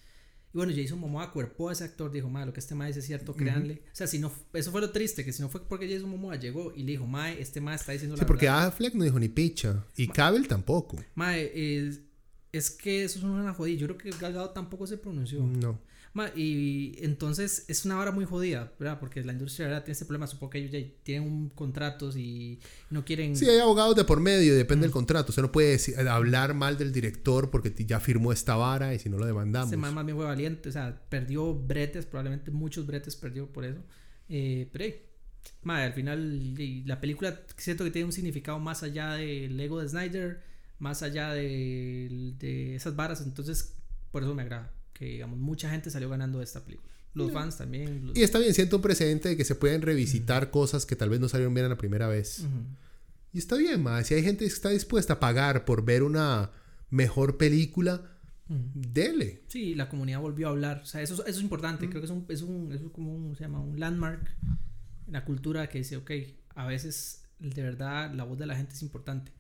Y 0.53 0.57
bueno, 0.59 0.73
Jason 0.77 1.01
Momoa 1.01 1.33
cuerpó 1.33 1.71
a 1.71 1.73
ese 1.73 1.83
actor, 1.83 2.13
dijo, 2.13 2.29
mae, 2.31 2.47
lo 2.47 2.53
que 2.53 2.61
este 2.61 2.77
mae 2.77 2.87
dice 2.89 3.01
es 3.01 3.07
cierto, 3.07 3.35
créanle. 3.35 3.83
O 3.93 3.97
sea, 3.97 4.07
si 4.07 4.21
no, 4.21 4.31
eso 4.53 4.71
fue 4.71 4.81
lo 4.81 4.91
triste, 4.91 5.25
que 5.25 5.33
si 5.33 5.43
no 5.43 5.49
fue 5.49 5.67
porque 5.67 5.89
Jason 5.93 6.09
Momoa 6.09 6.37
llegó 6.37 6.73
y 6.77 6.85
le 6.85 6.93
dijo, 6.93 7.07
mae, 7.09 7.41
este 7.43 7.61
mae 7.61 7.75
está 7.75 7.91
diciendo 7.91 8.15
Sí, 8.17 8.21
la 8.21 8.27
porque 8.29 8.47
verdad. 8.47 8.67
Affleck 8.67 8.95
no 8.95 9.03
dijo 9.03 9.19
ni 9.19 9.29
picha. 9.29 9.85
Y 9.97 10.07
Cavill 10.07 10.47
tampoco. 10.47 11.03
Mae, 11.17 11.51
es, 11.89 12.01
es 12.59 12.71
que 12.71 13.05
eso 13.05 13.19
es 13.19 13.25
una 13.25 13.53
jodida. 13.55 13.79
Yo 13.79 13.87
creo 13.87 13.99
que 13.99 14.11
Gal 14.21 14.33
Gadot 14.33 14.55
tampoco 14.55 14.87
se 14.87 14.97
pronunció. 14.99 15.43
No. 15.43 15.79
Ma, 16.13 16.29
y 16.37 16.95
entonces 17.01 17.65
es 17.67 17.85
una 17.85 17.97
vara 17.97 18.13
muy 18.13 18.25
jodida, 18.25 18.73
¿verdad? 18.79 19.01
Porque 19.01 19.25
la 19.25 19.33
industria 19.33 19.67
¿verdad? 19.67 19.83
tiene 19.83 19.95
ese 19.95 20.05
problema. 20.05 20.29
Supongo 20.29 20.51
que 20.51 20.59
ellos 20.59 20.71
ya 20.71 20.79
tienen 21.03 21.29
un 21.29 21.49
contratos 21.49 22.17
y 22.17 22.61
no 22.91 23.05
quieren. 23.05 23.35
Sí, 23.37 23.49
hay 23.49 23.59
abogados 23.59 23.97
de 23.97 24.05
por 24.05 24.21
medio, 24.21 24.55
depende 24.55 24.85
del 24.85 24.93
contrato. 24.93 25.31
Usted 25.33 25.43
no 25.43 25.51
puede 25.51 25.73
decir- 25.77 25.99
hablar 26.09 26.55
mal 26.55 26.79
del 26.79 26.93
director 26.93 27.51
porque 27.51 27.75
ya 27.85 27.99
firmó 27.99 28.31
esta 28.31 28.55
vara 28.55 28.95
y 28.95 29.01
si 29.01 29.09
no 29.09 29.19
lo 29.19 29.27
demandamos. 29.27 29.69
Ese 29.73 29.77
más 29.77 29.93
bien 30.05 30.17
fue 30.17 30.25
valiente, 30.25 30.69
o 30.69 30.73
sea, 30.73 31.03
perdió 31.09 31.53
bretes, 31.53 32.07
probablemente 32.07 32.53
muchos 32.53 32.87
bretes 32.87 33.17
perdió 33.17 33.49
por 33.53 33.65
eso. 33.65 33.81
Eh, 34.29 34.69
pero, 34.73 34.85
hey, 34.85 35.03
ma, 35.63 35.83
al 35.83 35.95
final 35.95 36.55
la 36.87 37.01
película 37.01 37.41
siento 37.57 37.83
que 37.83 37.91
tiene 37.91 38.07
un 38.07 38.13
significado 38.13 38.61
más 38.61 38.85
allá 38.85 39.15
del 39.15 39.59
ego 39.59 39.81
de 39.81 39.89
Snyder, 39.89 40.54
más 40.79 41.03
allá 41.03 41.33
de, 41.33 42.35
de 42.39 42.75
esas 42.75 42.95
varas, 42.97 43.21
entonces 43.21 43.75
por 44.11 44.23
eso 44.23 44.35
me 44.35 44.43
agrada, 44.43 44.73
que 44.93 45.05
digamos, 45.07 45.39
mucha 45.39 45.71
gente 45.71 45.91
salió 45.91 46.09
ganando 46.09 46.39
de 46.39 46.45
esta 46.45 46.65
película. 46.65 46.93
Los 47.15 47.31
fans 47.33 47.57
también. 47.59 48.07
los- 48.09 48.17
Y 48.17 48.23
está 48.25 48.39
bien, 48.41 48.53
siento 48.55 48.77
un 48.77 48.83
precedente 48.83 49.29
de 49.29 49.37
que 49.37 49.45
se 49.45 49.55
pueden 49.55 49.83
revisitar 49.83 50.51
cosas 50.51 50.85
que 50.85 50.97
tal 50.97 51.11
vez 51.11 51.21
no 51.21 51.29
salieron 51.29 51.55
bien 51.55 51.67
a 51.67 51.69
la 51.69 51.77
primera 51.79 52.09
vez. 52.09 52.45
Y 53.33 53.39
está 53.39 53.57
bien, 53.57 53.83
más. 53.83 54.07
Si 54.09 54.15
hay 54.15 54.23
gente 54.23 54.45
que 54.45 54.51
está 54.53 54.71
dispuesta 54.71 55.15
a 55.15 55.21
pagar 55.21 55.65
por 55.65 55.85
ver 55.85 56.03
una 56.03 56.51
mejor 56.91 57.37
película, 57.37 58.03
dele. 58.49 59.43
Sí, 59.49 59.75
la 59.75 59.89
comunidad 59.89 60.21
volvió 60.21 60.49
a 60.49 60.51
hablar. 60.51 60.81
O 60.83 60.87
sea, 60.87 61.03
eso, 61.03 61.15
eso 61.25 61.39
es 61.39 61.43
importante. 61.43 61.89
Creo 61.89 62.01
que 62.01 62.07
es 62.07 62.11
un, 62.11 62.25
es 62.29 62.43
un, 62.43 62.73
es 62.73 62.81
como 62.93 63.15
un, 63.15 63.35
se 63.37 63.43
llama 63.45 63.61
un 63.61 63.79
landmark 63.79 64.31
en 65.07 65.13
la 65.13 65.25
cultura 65.25 65.69
que 65.69 65.79
dice, 65.79 65.97
ok, 65.97 66.11
a 66.57 66.67
veces 66.67 67.23
de 67.39 67.63
verdad 67.63 68.13
la 68.15 68.25
voz 68.25 68.39
de 68.39 68.47
la 68.47 68.57
gente 68.57 68.75
es 68.75 68.83
importante. 68.83 69.33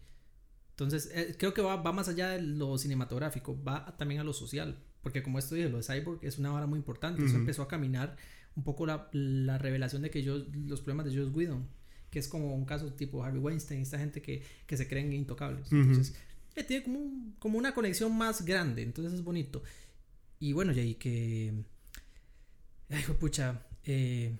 Entonces, 0.74 1.10
eh, 1.14 1.34
creo 1.38 1.54
que 1.54 1.62
va, 1.62 1.76
va 1.76 1.92
más 1.92 2.08
allá 2.08 2.30
de 2.30 2.42
lo 2.42 2.76
cinematográfico, 2.78 3.56
va 3.62 3.96
también 3.96 4.20
a 4.20 4.24
lo 4.24 4.32
social. 4.32 4.78
Porque 5.02 5.22
como 5.22 5.38
esto 5.38 5.54
dije, 5.54 5.68
lo 5.68 5.76
de 5.78 5.82
Cyborg 5.84 6.18
es 6.24 6.38
una 6.38 6.50
vara 6.50 6.66
muy 6.66 6.78
importante. 6.78 7.24
Eso 7.24 7.36
empezó 7.36 7.62
a 7.62 7.68
caminar 7.68 8.16
un 8.56 8.64
poco 8.64 8.86
la, 8.86 9.08
la 9.12 9.58
revelación 9.58 10.02
de 10.02 10.10
que 10.10 10.22
yo, 10.22 10.38
los 10.66 10.80
problemas 10.80 11.06
de 11.06 11.16
Joss 11.18 11.32
Whedon, 11.34 11.68
que 12.10 12.18
es 12.18 12.26
como 12.28 12.54
un 12.54 12.64
caso 12.64 12.92
tipo 12.94 13.22
Harvey 13.22 13.40
Weinstein, 13.40 13.80
esta 13.82 13.98
gente 13.98 14.22
que, 14.22 14.42
que 14.66 14.76
se 14.76 14.88
creen 14.88 15.12
intocables. 15.12 15.70
Entonces, 15.82 16.16
eh, 16.56 16.64
tiene 16.64 16.82
como, 16.84 16.98
un- 17.00 17.34
como 17.38 17.58
una 17.58 17.74
conexión 17.74 18.16
más 18.16 18.44
grande, 18.44 18.82
entonces 18.82 19.12
es 19.14 19.22
bonito. 19.22 19.62
Y 20.40 20.52
bueno, 20.52 20.72
y 20.72 20.94
que. 20.94 21.52
Ay, 22.90 23.02
pucha. 23.20 23.62
Eh, 23.84 24.36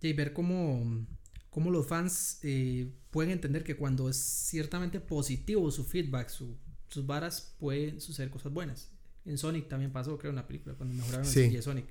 y 0.00 0.12
ver 0.14 0.32
cómo, 0.32 1.06
cómo 1.50 1.70
los 1.70 1.86
fans 1.86 2.38
eh, 2.42 2.90
pueden 3.12 3.30
entender 3.30 3.62
que 3.62 3.76
cuando 3.76 4.08
es 4.08 4.16
ciertamente 4.16 4.98
positivo 4.98 5.70
su 5.70 5.84
feedback, 5.84 6.28
su- 6.30 6.56
sus 6.88 7.06
varas, 7.06 7.54
pueden 7.60 8.00
suceder 8.00 8.30
cosas 8.30 8.52
buenas. 8.52 8.90
En 9.24 9.38
Sonic 9.38 9.68
también 9.68 9.92
pasó, 9.92 10.18
creo, 10.18 10.30
en 10.30 10.36
la 10.36 10.46
película, 10.48 10.74
cuando 10.74 10.96
mejoraron 10.96 11.24
Sí. 11.26 11.40
el 11.42 11.52
de 11.52 11.62
Sonic. 11.62 11.84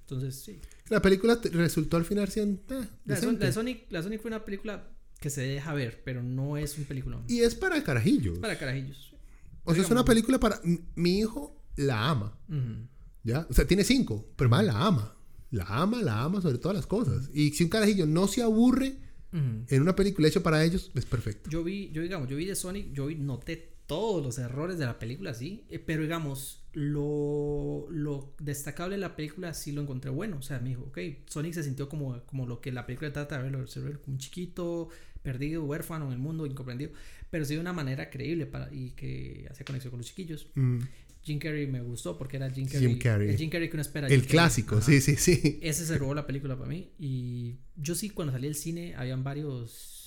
Entonces, 0.00 0.34
sí. 0.42 0.58
La 0.88 1.00
película 1.00 1.38
resultó 1.52 1.96
al 1.96 2.04
final 2.04 2.28
siendo 2.28 2.60
eh, 2.82 2.86
La, 3.04 3.16
Son- 3.16 3.38
la 3.38 3.52
Sonic, 3.52 3.86
la 3.90 4.02
Sonic 4.02 4.20
fue 4.20 4.28
una 4.30 4.44
película 4.44 4.88
que 5.20 5.30
se 5.30 5.42
deja 5.42 5.72
ver, 5.72 6.02
pero 6.04 6.22
no 6.22 6.56
es 6.56 6.76
un 6.76 6.84
película. 6.84 7.22
Y 7.28 7.40
es 7.40 7.54
para 7.54 7.82
carajillos. 7.84 8.38
Para 8.40 8.58
carajillos. 8.58 9.14
o 9.64 9.72
sea, 9.74 9.82
es 9.84 9.90
una 9.90 10.04
película 10.04 10.40
para... 10.40 10.60
Mi 10.96 11.18
hijo 11.20 11.56
la 11.76 12.10
ama. 12.10 12.36
Ujú. 12.48 12.88
¿Ya? 13.22 13.46
O 13.48 13.54
sea, 13.54 13.64
tiene 13.66 13.84
cinco, 13.84 14.26
pero 14.36 14.50
más 14.50 14.64
la 14.64 14.84
ama. 14.86 15.14
La 15.52 15.64
ama, 15.66 16.02
la 16.02 16.22
ama 16.22 16.40
sobre 16.40 16.58
todas 16.58 16.74
las 16.76 16.86
cosas. 16.86 17.28
Y 17.32 17.50
si 17.52 17.62
un 17.64 17.70
carajillo 17.70 18.04
no 18.06 18.26
se 18.26 18.42
aburre 18.42 18.96
En 19.32 19.82
una 19.82 19.96
película 19.96 20.28
hecha 20.28 20.42
para 20.42 20.62
ellos, 20.64 20.90
es 20.94 21.06
perfecto. 21.06 21.48
Yo 21.50 21.64
vi, 21.64 21.90
yo 21.90 22.02
digamos, 22.02 22.28
yo 22.28 22.36
vi 22.36 22.44
de 22.44 22.54
Sonic, 22.54 22.92
yo 22.92 23.06
vi, 23.06 23.14
noté 23.14 23.72
todos 23.86 24.22
los 24.22 24.38
errores 24.38 24.78
de 24.78 24.86
la 24.86 24.98
película, 24.98 25.34
sí, 25.34 25.64
eh, 25.68 25.78
pero 25.78 26.02
digamos, 26.02 26.62
lo, 26.72 27.86
lo 27.90 28.34
destacable 28.38 28.96
de 28.96 29.00
la 29.00 29.16
película 29.16 29.52
sí 29.54 29.72
lo 29.72 29.82
encontré 29.82 30.10
bueno, 30.10 30.38
o 30.38 30.42
sea, 30.42 30.60
me 30.60 30.70
dijo, 30.70 30.82
ok, 30.84 30.98
Sonic 31.26 31.54
se 31.54 31.62
sintió 31.62 31.88
como, 31.88 32.22
como 32.24 32.46
lo 32.46 32.60
que 32.60 32.72
la 32.72 32.86
película 32.86 33.12
trata 33.12 33.36
de 33.38 33.50
verlo, 33.50 33.66
como 34.00 34.14
un 34.14 34.18
chiquito, 34.18 34.88
perdido, 35.22 35.64
huérfano 35.64 36.06
en 36.06 36.12
el 36.12 36.18
mundo, 36.18 36.46
incomprendido, 36.46 36.92
pero 37.30 37.44
sí 37.44 37.54
de 37.54 37.60
una 37.60 37.72
manera 37.72 38.10
creíble 38.10 38.46
para, 38.46 38.72
y 38.72 38.90
que 38.90 39.46
hacía 39.50 39.64
conexión 39.64 39.90
con 39.90 39.98
los 39.98 40.06
chiquillos. 40.06 40.48
Mm. 40.54 40.78
Jim 41.22 41.38
Carrey 41.38 41.66
me 41.66 41.80
gustó 41.80 42.18
porque 42.18 42.36
era 42.36 42.50
Jim 42.50 42.66
Carrey. 42.66 42.88
Jim 42.88 42.98
Carrey. 42.98 43.28
El 43.30 43.36
Jim 43.36 43.48
Carrey 43.50 43.68
que 43.68 43.76
uno 43.76 43.82
espera. 43.82 44.08
El 44.08 44.22
Jim 44.22 44.30
clásico, 44.30 44.80
sí, 44.80 45.00
sí, 45.00 45.16
sí. 45.16 45.60
Ese 45.62 45.86
se 45.86 45.96
robó 45.98 46.14
la 46.14 46.26
película 46.26 46.56
para 46.56 46.68
mí. 46.68 46.90
Y 46.98 47.56
yo 47.76 47.94
sí, 47.94 48.10
cuando 48.10 48.32
salí 48.32 48.46
del 48.48 48.56
cine, 48.56 48.94
habían 48.96 49.22
varios 49.22 50.00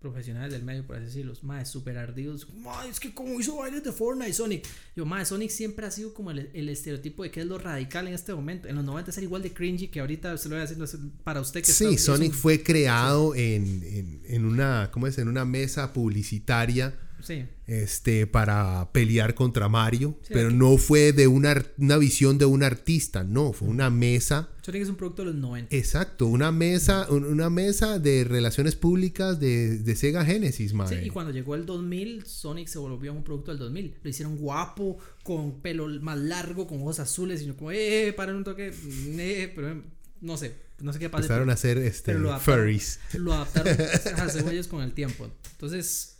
profesionales 0.00 0.52
del 0.52 0.64
medio, 0.64 0.84
por 0.84 0.96
así 0.96 1.04
decirlo, 1.04 1.32
más 1.42 1.70
súper 1.70 1.96
ardidos. 1.96 2.52
"Mae, 2.54 2.88
es 2.88 2.98
que 2.98 3.14
como 3.14 3.38
hizo 3.38 3.56
bailes 3.58 3.84
de 3.84 3.92
Fortnite 3.92 4.32
Sonic. 4.32 4.66
Yo, 4.96 5.06
más 5.06 5.28
Sonic 5.28 5.50
siempre 5.50 5.86
ha 5.86 5.92
sido 5.92 6.12
como 6.12 6.32
el, 6.32 6.50
el 6.54 6.68
estereotipo 6.70 7.22
de 7.22 7.30
que 7.30 7.40
es 7.42 7.46
lo 7.46 7.56
radical 7.56 8.08
en 8.08 8.14
este 8.14 8.34
momento. 8.34 8.66
En 8.66 8.74
los 8.74 8.84
90 8.84 9.12
era 9.12 9.22
igual 9.22 9.42
de 9.42 9.52
cringy 9.52 9.88
que 9.88 10.00
ahorita 10.00 10.36
se 10.38 10.48
lo 10.48 10.56
voy 10.56 10.64
a 10.64 10.68
decir 10.68 10.82
para 11.22 11.40
usted 11.40 11.60
que 11.60 11.70
Sí, 11.70 11.84
está- 11.84 11.98
Sonic 12.16 12.32
un- 12.32 12.36
fue 12.36 12.64
creado 12.64 13.36
en, 13.36 13.84
en, 13.84 14.22
en 14.26 14.44
una, 14.44 14.90
¿cómo 14.92 15.06
es? 15.06 15.18
En 15.18 15.28
una 15.28 15.44
mesa 15.44 15.92
publicitaria 15.92 16.98
Sí, 17.22 17.44
este, 17.66 18.26
para 18.26 18.90
pelear 18.92 19.34
contra 19.34 19.68
Mario, 19.68 20.18
Sí, 20.22 20.30
pero 20.34 20.48
aquí- 20.48 20.56
no 20.56 20.76
fue 20.76 21.12
de 21.12 21.26
una, 21.28 21.64
una 21.78 21.96
visión 21.96 22.36
de 22.38 22.44
un 22.44 22.62
artista, 22.62 23.24
no, 23.24 23.52
fue 23.52 23.68
una 23.68 23.90
mesa, 23.90 24.48
Sonic 24.62 24.82
es 24.82 24.88
un 24.88 24.96
producto 24.96 25.22
de 25.22 25.26
los 25.32 25.36
90. 25.40 25.74
exacto, 25.76 26.26
una 26.26 26.50
mesa, 26.52 27.06
un- 27.10 27.24
una 27.24 27.48
mesa 27.50 27.98
de 27.98 28.24
relaciones 28.24 28.74
públicas 28.76 29.38
de, 29.40 29.78
de 29.78 29.96
Sega 29.96 30.24
Genesis, 30.24 30.70
Sí, 30.72 30.76
mae. 30.76 31.06
y 31.06 31.10
cuando 31.10 31.32
llegó 31.32 31.54
el 31.54 31.64
2000, 31.66 32.26
Sonic 32.26 32.68
se 32.68 32.78
volvió 32.78 33.12
un 33.12 33.22
producto 33.24 33.50
del 33.52 33.58
2000. 33.58 33.94
Lo 34.02 34.10
hicieron 34.10 34.36
guapo, 34.36 34.98
con 35.22 35.60
pelo 35.60 35.88
más 36.00 36.18
largo, 36.18 36.66
con 36.66 36.80
ojos 36.82 36.98
azules, 37.00 37.42
y 37.42 37.46
yo 37.46 37.56
como, 37.56 37.70
eh, 37.72 38.12
para 38.16 38.34
un 38.34 38.44
toque, 38.44 38.72
eh, 38.74 39.52
pero 39.54 39.70
eh, 39.72 39.82
no 40.20 40.36
sé, 40.36 40.54
no 40.80 40.92
sé 40.92 40.98
qué 40.98 41.08
pasa. 41.08 41.22
Empezaron 41.24 41.50
a 41.50 41.52
hacer 41.54 41.78
este, 41.78 42.14
lo 42.14 42.30
adaptaron. 42.30 42.60
furries. 42.64 42.98
Lo 43.14 43.32
adaptaron 43.32 43.76
a 44.20 44.28
cebollas 44.28 44.66
con 44.68 44.82
el 44.82 44.92
tiempo. 44.92 45.28
Entonces, 45.52 46.11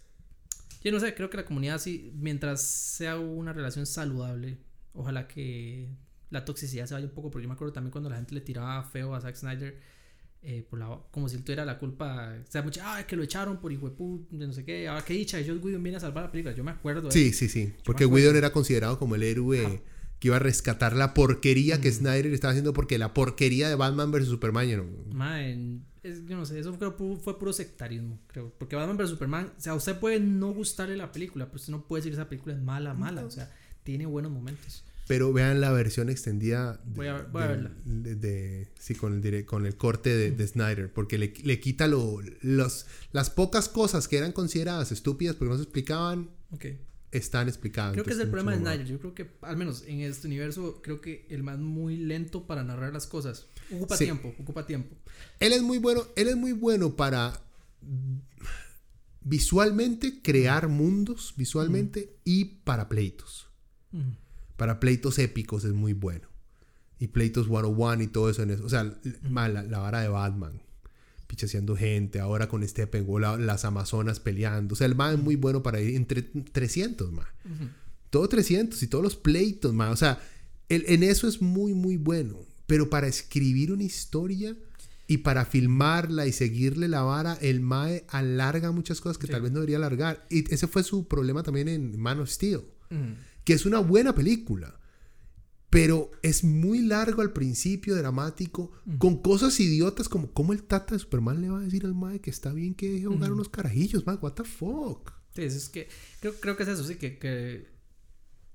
yo 0.83 0.93
no 0.93 1.01
sé, 1.01 1.15
creo 1.15 1.31
que 1.31 1.37
la 1.37 1.45
comunidad 1.45 1.79
sí, 1.79 2.13
mientras 2.15 2.63
sea 2.63 3.19
una 3.19 3.53
relación 3.53 3.87
saludable, 3.87 4.59
ojalá 4.95 5.29
que 5.29 5.89
la 6.31 6.45
toxicidad 6.45 6.87
se 6.87 6.95
vaya 6.95 7.07
un 7.07 7.13
poco, 7.13 7.31
porque 7.31 7.45
yo 7.45 7.49
me 7.49 7.55
acuerdo 7.55 7.73
también 7.73 7.93
cuando 7.93 8.11
la 8.11 8.17
gente 8.17 8.35
le 8.35 8.41
tiraba 8.41 8.83
feo 8.85 9.15
a 9.15 9.21
Zack 9.21 9.37
Snyder, 9.37 9.79
eh, 10.45 10.67
por 10.69 10.79
la, 10.79 10.99
como 11.13 11.29
si 11.29 11.37
él 11.37 11.45
tuviera 11.45 11.65
la 11.65 11.79
culpa, 11.79 12.35
o 12.43 12.51
sea, 12.51 12.63
mucha, 12.63 12.97
ah, 12.97 13.07
que 13.07 13.15
lo 13.15 13.23
echaron 13.23 13.59
por 13.59 13.71
hijo 13.71 13.95
de 14.31 14.47
no 14.47 14.53
sé 14.53 14.65
qué, 14.65 14.89
ahora 14.89 15.05
qué 15.05 15.15
dicha, 15.15 15.39
Joss 15.39 15.63
Whedon 15.63 15.83
viene 15.83 15.99
a 15.99 16.01
salvar 16.01 16.25
la 16.25 16.33
película, 16.33 16.55
yo 16.55 16.65
me 16.65 16.73
acuerdo. 16.73 17.11
Sí, 17.11 17.33
sí, 17.33 17.49
sí, 17.49 17.73
porque. 17.85 18.07
Whedon 18.07 18.37
era 18.37 18.53
considerado 18.53 18.99
como 18.99 19.15
el 19.15 19.23
héroe 19.23 19.83
que 20.19 20.29
iba 20.29 20.37
a 20.37 20.41
rescatar 20.41 20.95
la 20.95 21.15
porquería 21.15 21.81
que 21.81 21.91
Snyder 21.91 22.27
estaba 22.27 22.53
haciendo 22.53 22.73
porque 22.73 22.97
la 22.97 23.13
porquería 23.13 23.69
de 23.69 23.75
Batman 23.75 24.13
vs 24.13 24.29
Superman, 24.29 24.71
know, 24.71 24.87
Man, 25.13 25.85
es- 26.03 26.25
yo 26.27 26.37
no 26.37 26.45
sé, 26.45 26.59
eso 26.59 26.73
fue, 26.75 26.97
pu- 26.97 27.19
fue 27.19 27.39
puro 27.39 27.53
sectarismo, 27.53 28.19
creo. 28.27 28.53
Porque 28.59 28.77
Batman 28.77 28.97
vs 28.97 29.11
Superman, 29.11 29.53
o 29.57 29.61
sea, 29.61 29.75
usted 29.75 29.99
puede 29.99 30.21
no 30.21 30.53
gustarle 30.53 30.97
la 30.97 31.13
película, 31.13 31.47
pero 31.47 31.57
usted 31.57 31.71
no 31.73 31.87
puede 31.87 32.01
decir 32.03 32.13
esa 32.15 32.29
película 32.29 32.55
es 32.55 32.61
mala, 32.63 32.95
mala. 32.95 33.25
O 33.25 33.31
sea, 33.31 33.51
tiene 33.85 34.07
buenos 34.07 34.31
momentos. 34.33 34.85
Pero 35.09 35.33
vean 35.33 35.61
la 35.61 35.73
versión 35.73 36.09
extendida 36.11 36.75
de, 36.85 36.95
Voy 36.97 37.07
a- 37.09 37.23
voy 37.25 37.43
a 37.43 37.47
de- 37.49 37.55
verla. 37.55 37.71
de- 37.85 38.15
de- 38.15 38.69
sí, 38.79 38.95
con 38.95 39.25
el, 39.25 39.45
con 39.45 39.67
el 39.67 39.77
corte 39.77 40.15
de, 40.15 40.31
de 40.31 40.47
Snyder, 40.47 40.93
porque 40.93 41.19
le, 41.19 41.35
le 41.43 41.59
quita 41.61 41.89
lo, 41.89 42.21
los, 42.41 42.87
las 43.13 43.29
pocas 43.31 43.69
cosas 43.69 44.07
que 44.09 44.17
eran 44.19 44.33
consideradas 44.33 44.93
estúpidas 44.93 45.35
porque 45.37 45.51
no 45.51 45.57
se 45.57 45.65
explicaban, 45.65 46.31
Ok. 46.53 46.67
están 47.11 47.49
explicadas. 47.49 47.93
Creo 47.95 48.05
que 48.05 48.13
es 48.13 48.19
el 48.21 48.29
problema 48.29 48.53
de 48.53 48.59
Snyder. 48.59 48.87
Yo 48.87 48.99
creo 49.01 49.15
que, 49.15 49.29
al 49.43 49.57
menos 49.57 49.83
en 49.89 50.01
este 50.01 50.29
universo, 50.29 50.81
creo 50.83 51.01
que 51.01 51.27
el 51.31 51.43
man 51.43 51.57
es 51.57 51.61
muy 51.61 51.97
lento 51.97 52.47
para 52.47 52.63
narrar 52.63 52.93
las 52.93 53.07
cosas. 53.09 53.47
Ocupa 53.77 53.97
Sí. 53.97 54.05
tiempo, 54.05 54.35
ocupa 54.39 54.67
tiempo. 54.67 54.95
Él 55.41 55.53
es 55.53 55.63
muy 55.63 55.79
bueno, 55.79 56.03
él 56.17 56.29
es 56.29 56.37
muy 56.37 56.53
bueno 56.53 56.95
para 56.97 57.41
visualmente 59.25 60.21
crear 60.23 60.69
mundos, 60.69 61.35
visualmente, 61.37 62.17
y 62.25 62.45
para 62.45 62.89
pleitos. 62.89 63.49
Para 64.57 64.81
pleitos 64.81 65.19
épicos 65.19 65.65
es 65.65 65.73
muy 65.73 65.93
bueno. 65.93 66.29
Y 66.99 67.09
pleitos 67.09 67.47
101 67.47 68.03
y 68.03 68.07
todo 68.07 68.31
eso 68.31 68.43
en 68.43 68.51
eso. 68.51 68.65
O 68.65 68.69
sea, 68.69 68.85
la, 68.85 69.49
la 69.63 69.79
vara 69.79 70.01
de 70.01 70.09
Batman. 70.09 70.61
Pichaseando 71.27 71.77
gente. 71.77 72.21
Ahora 72.21 72.49
con 72.49 72.67
Steppenwolf, 72.67 73.23
la- 73.23 73.37
las 73.39 73.65
Amazonas 73.65 74.21
peleando. 74.21 74.75
O 74.75 74.77
sea, 74.77 74.87
el 74.87 74.95
man 74.95 75.15
es 75.15 75.21
muy 75.23 75.35
bueno 75.37 75.63
para 75.63 75.81
ir 75.81 75.97
entre 75.97 76.23
300, 76.23 77.11
man. 77.13 77.27
Ujú. 77.45 77.69
Todo 78.11 78.29
300 78.29 78.83
y 78.83 78.87
todos 78.87 79.03
los 79.03 79.17
pleitos, 79.17 79.73
man. 79.75 79.91
O 79.91 79.97
sea, 79.97 80.21
en 80.69 81.03
eso 81.03 81.27
es 81.29 81.43
muy, 81.43 81.75
muy 81.75 81.97
bueno. 81.97 82.39
Pero 82.73 82.89
para 82.89 83.07
escribir 83.07 83.71
una 83.71 83.83
historia 83.83 84.57
y 85.07 85.19
para 85.19 85.45
filmarla 85.45 86.27
y 86.27 86.33
seguirle 86.33 86.89
la 86.89 87.03
vara, 87.03 87.35
el 87.43 87.61
Mae 87.61 88.07
alarga 88.09 88.73
muchas 88.73 89.03
cosas 89.03 89.19
que 89.19 89.27
Sí. 89.27 89.33
tal 89.33 89.43
vez 89.43 89.53
no 89.53 89.59
debería 89.59 89.77
alargar. 89.77 90.25
Y 90.31 90.51
ese 90.55 90.67
fue 90.69 90.83
su 90.83 91.07
problema 91.07 91.43
también 91.43 91.69
en 91.69 92.01
Man 92.01 92.21
of 92.21 92.31
Steel 92.31 92.61
Ujú. 92.91 93.15
que 93.45 93.53
es 93.53 93.67
una 93.67 93.81
buena 93.81 94.15
película, 94.15 94.81
pero 95.69 96.11
es 96.23 96.45
muy 96.45 96.79
largo 96.81 97.21
al 97.21 97.35
principio, 97.35 97.95
dramático, 97.95 98.73
con 98.97 99.21
cosas 99.21 99.61
idiotas 99.61 100.09
como 100.09 100.33
cómo 100.33 100.55
el 100.55 100.63
tata 100.63 100.95
de 100.95 100.99
Superman 101.01 101.43
le 101.43 101.51
va 101.51 101.59
a 101.59 101.63
decir 101.63 101.85
al 101.85 101.95
Mae 101.95 102.21
que 102.23 102.31
está 102.31 102.55
bien 102.55 102.75
que 102.75 102.91
deje 102.91 103.05
jugar 103.07 103.33
unos 103.33 103.51
carajillos, 103.51 104.07
man, 104.07 104.19
what 104.23 104.33
the 104.33 104.45
fuck. 104.45 105.13
Sí, 105.35 105.43
es 105.43 105.69
que 105.69 105.89
creo, 106.21 106.35
creo 106.41 106.57
que 106.57 106.63
es 106.63 106.69
eso, 106.71 106.85
sí, 106.85 106.95
que, 106.95 107.19
que 107.19 107.67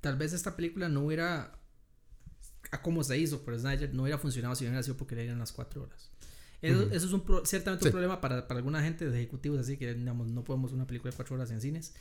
tal 0.01 0.17
vez 0.17 0.33
esta 0.33 0.55
película 0.55 0.89
no 0.89 1.05
hubiera, 1.05 1.56
a 2.71 2.81
como 2.81 3.03
se 3.03 3.17
hizo 3.17 3.43
por 3.43 3.57
Snyder, 3.59 3.93
no 3.93 4.03
hubiera 4.03 4.17
funcionado 4.17 4.55
si 4.55 4.63
no 4.65 4.69
hubiera 4.71 4.83
sido 4.83 4.97
porque 4.97 5.15
le 5.15 5.21
dieron 5.23 5.39
las 5.39 5.51
cuatro 5.51 5.83
horas. 5.83 6.11
Eso, 6.61 6.83
eso 6.91 7.05
es 7.05 7.13
un 7.13 7.21
pro- 7.23 7.45
ciertamente 7.45 7.85
un 7.85 7.89
Sí. 7.89 7.91
problema 7.91 8.19
para, 8.19 8.47
para 8.47 8.57
alguna 8.57 8.81
gente 8.81 9.07
de 9.09 9.15
ejecutivos, 9.17 9.59
así 9.59 9.77
que 9.77 9.93
digamos, 9.93 10.27
no 10.27 10.43
podemos 10.43 10.71
una 10.73 10.87
película 10.87 11.11
de 11.11 11.15
cuatro 11.15 11.35
horas 11.35 11.51
en 11.51 11.61
cines. 11.61 11.93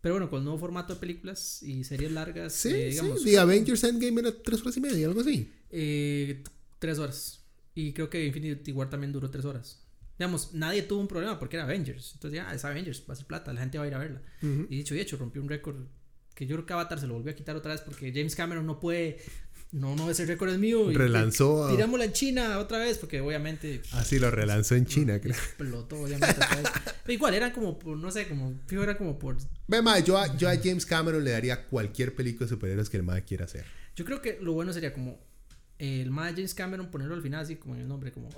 Pero 0.00 0.14
bueno, 0.16 0.28
con 0.28 0.38
el 0.40 0.44
nuevo 0.44 0.58
formato 0.58 0.94
de 0.94 1.00
películas 1.00 1.62
y 1.62 1.82
series 1.84 2.12
largas, 2.12 2.52
Sí, 2.52 2.68
eh, 2.70 2.90
digamos, 2.90 3.22
sí, 3.22 3.30
The 3.30 3.38
Avengers 3.38 3.84
Endgame 3.84 4.20
era 4.20 4.32
tres 4.42 4.60
horas 4.60 4.76
y 4.76 4.80
media, 4.80 5.06
algo 5.06 5.20
así. 5.20 5.52
eh, 5.70 6.42
tres 6.78 6.98
horas. 6.98 7.44
Y 7.74 7.92
creo 7.92 8.08
que 8.10 8.24
Infinity 8.24 8.72
War 8.72 8.88
también 8.90 9.12
duró 9.12 9.30
tres 9.30 9.44
horas. 9.44 9.82
Digamos, 10.18 10.54
nadie 10.54 10.82
tuvo 10.82 11.00
un 11.00 11.08
problema 11.08 11.38
porque 11.38 11.56
era 11.56 11.64
Avengers. 11.64 12.12
Entonces, 12.14 12.36
ya, 12.38 12.52
es 12.54 12.64
Avengers, 12.64 13.04
va 13.08 13.12
a 13.14 13.16
ser 13.16 13.26
plata, 13.26 13.52
la 13.52 13.60
gente 13.60 13.78
va 13.78 13.84
a 13.84 13.86
ir 13.88 13.94
a 13.94 13.98
verla. 13.98 14.22
Ujú. 14.42 14.66
Y 14.70 14.76
dicho 14.78 14.94
y 14.94 15.00
hecho, 15.00 15.16
rompió 15.16 15.42
un 15.42 15.48
récord 15.48 15.76
que 16.34 16.46
yo 16.46 16.56
creo 16.56 16.66
que 16.66 16.72
Avatar 16.72 16.98
se 17.00 17.06
lo 17.06 17.14
volvió 17.14 17.32
a 17.32 17.34
quitar 17.34 17.54
otra 17.56 17.72
vez 17.72 17.80
porque 17.80 18.12
James 18.14 18.34
Cameron 18.36 18.66
no 18.66 18.78
puede. 18.80 19.18
No, 19.72 19.94
no, 19.96 20.10
ese 20.10 20.24
récord 20.26 20.50
es 20.50 20.58
mío. 20.58 20.90
y- 20.90 20.94
Relanzó 20.94 21.68
Tirámosla 21.70 22.04
en 22.06 22.12
China 22.12 22.58
otra 22.58 22.78
vez 22.78 22.98
porque 22.98 23.20
obviamente 23.20 23.82
Así 23.92 24.18
lo 24.18 24.30
relanzó 24.30 24.74
en 24.76 24.86
China, 24.86 25.20
creo. 25.20 25.34
explotó, 25.34 25.96
obviamente. 26.00 26.30
otra 26.30 26.56
vez. 26.56 26.66
Pero 27.02 27.12
igual, 27.12 27.34
eran 27.34 27.50
como 27.52 27.78
por, 27.78 27.96
no 27.96 28.10
sé, 28.10 28.28
como, 28.28 28.58
fijo, 28.66 28.82
era 28.82 28.96
como 28.96 29.18
por. 29.18 29.36
Ve, 29.68 29.82
Mae, 29.82 30.02
yo 30.02 30.16
a, 30.18 30.36
yo 30.36 30.48
a 30.48 30.56
James 30.56 30.86
Cameron 30.86 31.24
le 31.24 31.32
daría 31.32 31.66
cualquier 31.66 32.14
película 32.14 32.46
de 32.46 32.50
superhéroes 32.50 32.88
que 32.88 32.96
el 32.96 33.02
Mae 33.02 33.24
quiera 33.24 33.44
hacer. 33.44 33.64
Yo 33.96 34.04
creo 34.04 34.22
que 34.22 34.38
lo 34.40 34.52
bueno 34.52 34.72
sería 34.72 34.92
como 34.92 35.18
el 35.78 36.10
más 36.10 36.32
James 36.32 36.54
Cameron 36.54 36.90
ponerlo 36.90 37.14
al 37.14 37.22
final 37.22 37.42
así 37.42 37.56
como 37.56 37.74
en 37.74 37.82
el 37.82 37.88
nombre, 37.88 38.10
como 38.12 38.30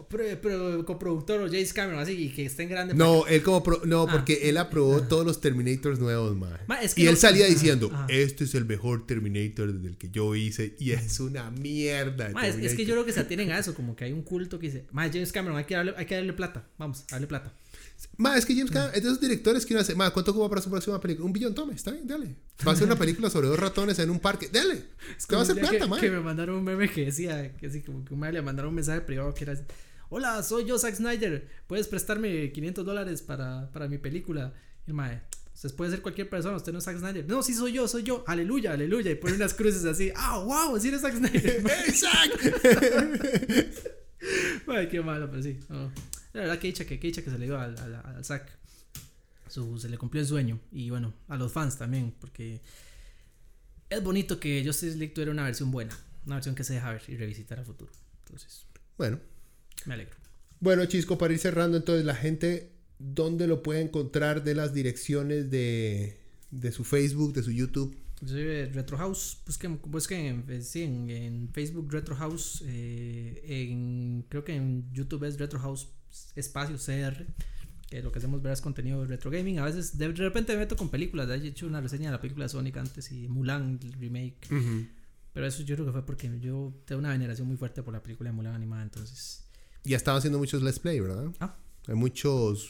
coproductor 0.85 1.41
o 1.41 1.47
James 1.47 1.73
Cameron, 1.73 2.01
así 2.01 2.13
y 2.13 2.31
que 2.31 2.45
esté 2.47 2.65
en 2.65 2.69
grande. 2.71 2.95
No, 2.95 3.27
él 3.27 3.43
como 3.43 3.63
pro- 3.63 3.83
no, 3.85 4.03
Ah. 4.03 4.13
porque 4.13 4.49
él 4.49 4.57
aprobó 4.57 5.03
todos 5.03 5.25
los 5.25 5.41
Terminators 5.41 6.01
nuevos, 6.01 6.37
es 6.83 6.95
que 6.95 7.03
y 7.03 7.07
él 7.07 7.13
no- 7.15 7.17
salía 7.21 7.45
Ajá, 7.45 7.55
diciendo, 7.55 7.91
ajá. 7.93 8.07
este 8.09 8.45
es 8.45 8.55
el 8.55 8.65
mejor 8.65 9.07
Terminator 9.07 9.73
desde 9.73 9.87
el 9.89 9.97
que 9.97 10.11
yo 10.11 10.35
hice 10.35 10.75
y 10.79 10.91
es 10.93 11.21
una 11.21 11.51
mierda. 11.51 12.31
Ma, 12.31 12.43
es, 12.47 12.49
es 12.49 12.55
que 12.55 12.61
Terminator". 12.61 12.87
yo 12.87 12.93
creo 12.95 13.05
que 13.07 13.13
se 13.13 13.21
atienen 13.21 13.53
a 13.53 13.59
eso, 13.59 13.75
como 13.75 13.95
que 13.95 14.05
hay 14.05 14.13
un 14.13 14.23
culto 14.23 14.59
que 14.59 14.67
dice, 14.67 14.85
más 14.91 15.11
James 15.13 15.31
Cameron, 15.33 15.57
hay 15.59 15.65
que 15.65 15.75
darle, 15.75 15.95
hay 15.97 16.07
que 16.07 16.17
darle 16.17 16.33
plata, 16.33 16.67
vamos, 16.77 17.07
darle 17.07 17.27
plata. 17.27 17.53
Ma, 18.17 18.37
es 18.37 18.47
que 18.47 18.55
James 18.55 18.71
Cameron 18.71 18.95
es 18.95 19.03
de 19.03 19.09
esos 19.09 19.21
directores 19.21 19.67
que 19.67 19.75
uno 19.75 19.81
hace, 19.81 19.95
ma, 19.95 20.11
¿cuánto 20.11 20.31
ocupa 20.31 20.49
para 20.49 20.63
su 20.63 20.71
próxima 20.71 21.01
película? 21.01 21.27
Un 21.27 21.33
billón, 21.33 21.55
tome, 21.55 21.75
está 21.75 21.91
bien, 21.91 22.07
dale. 22.07 22.37
Va 22.67 22.73
a 22.73 22.75
hacer 22.75 22.87
una 22.87 22.99
película 22.99 23.31
sobre 23.31 23.49
dos 23.49 23.59
ratones 23.59 23.99
en 23.99 24.11
un 24.11 24.21
parque, 24.21 24.49
dale. 24.53 24.85
Es 25.17 25.27
que 25.27 25.35
va 25.35 25.41
a 25.41 25.45
hacer 25.45 25.57
plata, 25.57 25.79
que, 25.79 25.87
ma. 25.87 26.01
que 26.01 26.11
me 26.11 26.21
mandaron 26.21 26.57
un 26.57 26.65
meme 26.65 26.91
que 26.91 27.07
decía, 27.07 27.57
que 27.57 27.67
así 27.67 27.83
como 27.83 28.05
que 28.05 28.15
un 28.15 28.21
le 28.21 28.43
mandaron 28.43 28.69
un 28.71 28.77
mensaje 28.77 29.01
privado 29.01 29.35
que 29.35 29.45
era, 29.45 29.55
hola, 30.11 30.43
soy 30.43 30.65
yo 30.65 30.79
Zack 30.79 30.95
Snyder, 30.95 31.49
puedes 31.67 31.89
prestarme 31.89 32.53
500 32.53 32.85
dólares 32.85 33.23
para, 33.23 33.71
para 33.73 33.89
mi 33.89 33.99
película. 33.99 34.53
Y 34.87 34.91
el 34.91 34.95
madre, 34.95 35.23
Usted 35.59 35.75
puede 35.75 35.91
ser 35.91 36.03
cualquier 36.03 36.31
persona, 36.31 36.57
usted 36.57 36.71
no 36.71 36.79
es 36.79 36.85
Zack 36.85 36.99
Snyder. 36.99 37.27
No, 37.27 37.43
sí 37.43 37.53
soy 37.53 37.73
yo, 37.73 37.89
soy 37.89 38.05
yo. 38.05 38.23
Aleluya, 38.29 38.75
aleluya. 38.75 39.11
Y 39.11 39.17
pone 39.17 39.35
unas 39.35 39.55
cruces 39.55 39.85
así. 39.87 40.13
¡Ah, 40.15 40.39
wow! 40.39 40.79
Sí 40.79 40.87
eres 40.87 41.01
Zack 41.01 41.17
Snyder. 41.17 41.65
¡Ey, 41.87 41.93
Zack! 41.93 42.31
Qué 44.89 45.01
malo, 45.01 45.29
pero 45.29 45.43
sí. 45.43 45.59
no. 45.69 45.91
La 46.39 46.45
verdad, 46.47 46.59
que 46.61 46.69
dicha 46.69 46.85
que, 46.87 46.99
que 46.99 47.07
dicha 47.09 47.23
que 47.23 47.31
se 47.31 47.39
le 47.39 47.47
dio 47.47 47.59
al, 47.59 47.77
al, 47.79 47.95
al 47.95 48.25
Zack. 48.25 48.57
Su, 49.49 49.79
se 49.79 49.89
le 49.89 49.97
cumplió 49.99 50.21
el 50.23 50.29
sueño. 50.29 50.61
Y 50.73 50.91
bueno, 50.91 51.13
a 51.29 51.37
los 51.37 51.53
fans 51.53 51.77
también, 51.79 52.15
porque 52.21 52.61
es 53.91 54.03
bonito 54.03 54.39
que 54.39 54.63
Justice 54.65 54.97
League 54.97 55.15
tuviera 55.15 55.33
una 55.33 55.45
versión 55.45 55.71
buena. 55.71 55.97
Una 56.27 56.37
versión 56.37 56.55
que 56.55 56.65
se 56.65 56.75
deja 56.75 56.93
ver 56.93 57.03
y 57.09 57.17
revisitar 57.17 57.59
a 57.59 57.65
futuro. 57.65 57.91
Entonces, 58.25 58.67
Bueno, 58.99 59.19
me 59.87 59.95
alegro. 59.95 60.17
bueno, 60.61 60.85
Chisco, 60.87 61.17
para 61.17 61.33
ir 61.33 61.39
cerrando, 61.39 61.77
entonces, 61.79 62.05
la 62.05 62.15
gente, 62.15 62.73
¿dónde 62.99 63.47
lo 63.47 63.63
puede 63.63 63.81
encontrar 63.81 64.45
de 64.45 64.55
las 64.55 64.75
direcciones 64.75 65.51
de, 65.51 66.21
de 66.51 66.73
su 66.73 66.85
Facebook, 66.85 67.33
de 67.33 67.43
su 67.43 67.51
YouTube? 67.51 67.97
Retro 68.21 68.99
House. 68.99 69.39
Busquen, 69.47 69.81
busquen 69.87 70.45
en, 70.49 70.63
sí, 70.65 70.83
en, 70.83 71.09
en 71.09 71.49
Facebook 71.53 71.91
Retro 71.91 72.15
House. 72.17 72.63
eh, 72.67 73.41
en, 73.71 74.27
creo 74.29 74.45
que 74.45 74.55
en 74.57 74.93
YouTube 74.93 75.25
es 75.25 75.39
Retro 75.39 75.59
House 75.61 75.89
espacio 76.37 76.77
CR. 76.77 77.25
Que 77.89 78.03
lo 78.03 78.13
que 78.13 78.19
hacemos 78.19 78.43
ver 78.43 78.53
es 78.53 78.61
contenido 78.61 79.01
de 79.01 79.07
retro 79.07 79.31
gaming. 79.31 79.59
A 79.61 79.65
veces 79.65 79.97
de 79.97 80.09
repente 80.09 80.53
me 80.53 80.59
meto 80.59 80.77
con 80.77 80.91
películas. 80.91 81.29
He 81.31 81.47
hecho 81.47 81.67
una 81.67 81.81
reseña 81.81 82.11
de 82.11 82.17
la 82.17 82.21
película 82.21 82.45
de 82.45 82.51
Sonic 82.51 82.77
antes 82.77 83.11
y 83.13 83.29
Mulan, 83.29 83.81
el 83.83 83.93
remake. 83.95 84.47
Pero 85.33 85.47
eso 85.47 85.63
yo 85.63 85.75
creo 85.75 85.87
que 85.87 85.93
fue 85.93 86.05
porque 86.05 86.31
yo 86.41 86.75
tengo 86.85 86.99
una 86.99 87.11
veneración 87.11 87.49
muy 87.49 87.57
fuerte 87.57 87.83
por 87.83 87.95
la 87.95 88.03
película 88.03 88.29
de 88.31 88.37
Mulan 88.37 88.55
animada. 88.55 88.83
Entonces, 88.83 89.45
Y 89.85 89.95
ha 89.95 89.97
estado 89.97 90.19
haciendo 90.19 90.39
muchos 90.39 90.63
Let's 90.63 90.79
Play, 90.79 91.01
¿verdad? 91.01 91.33
Ah. 91.41 91.57
Hay 91.87 91.95
muchos, 91.95 92.69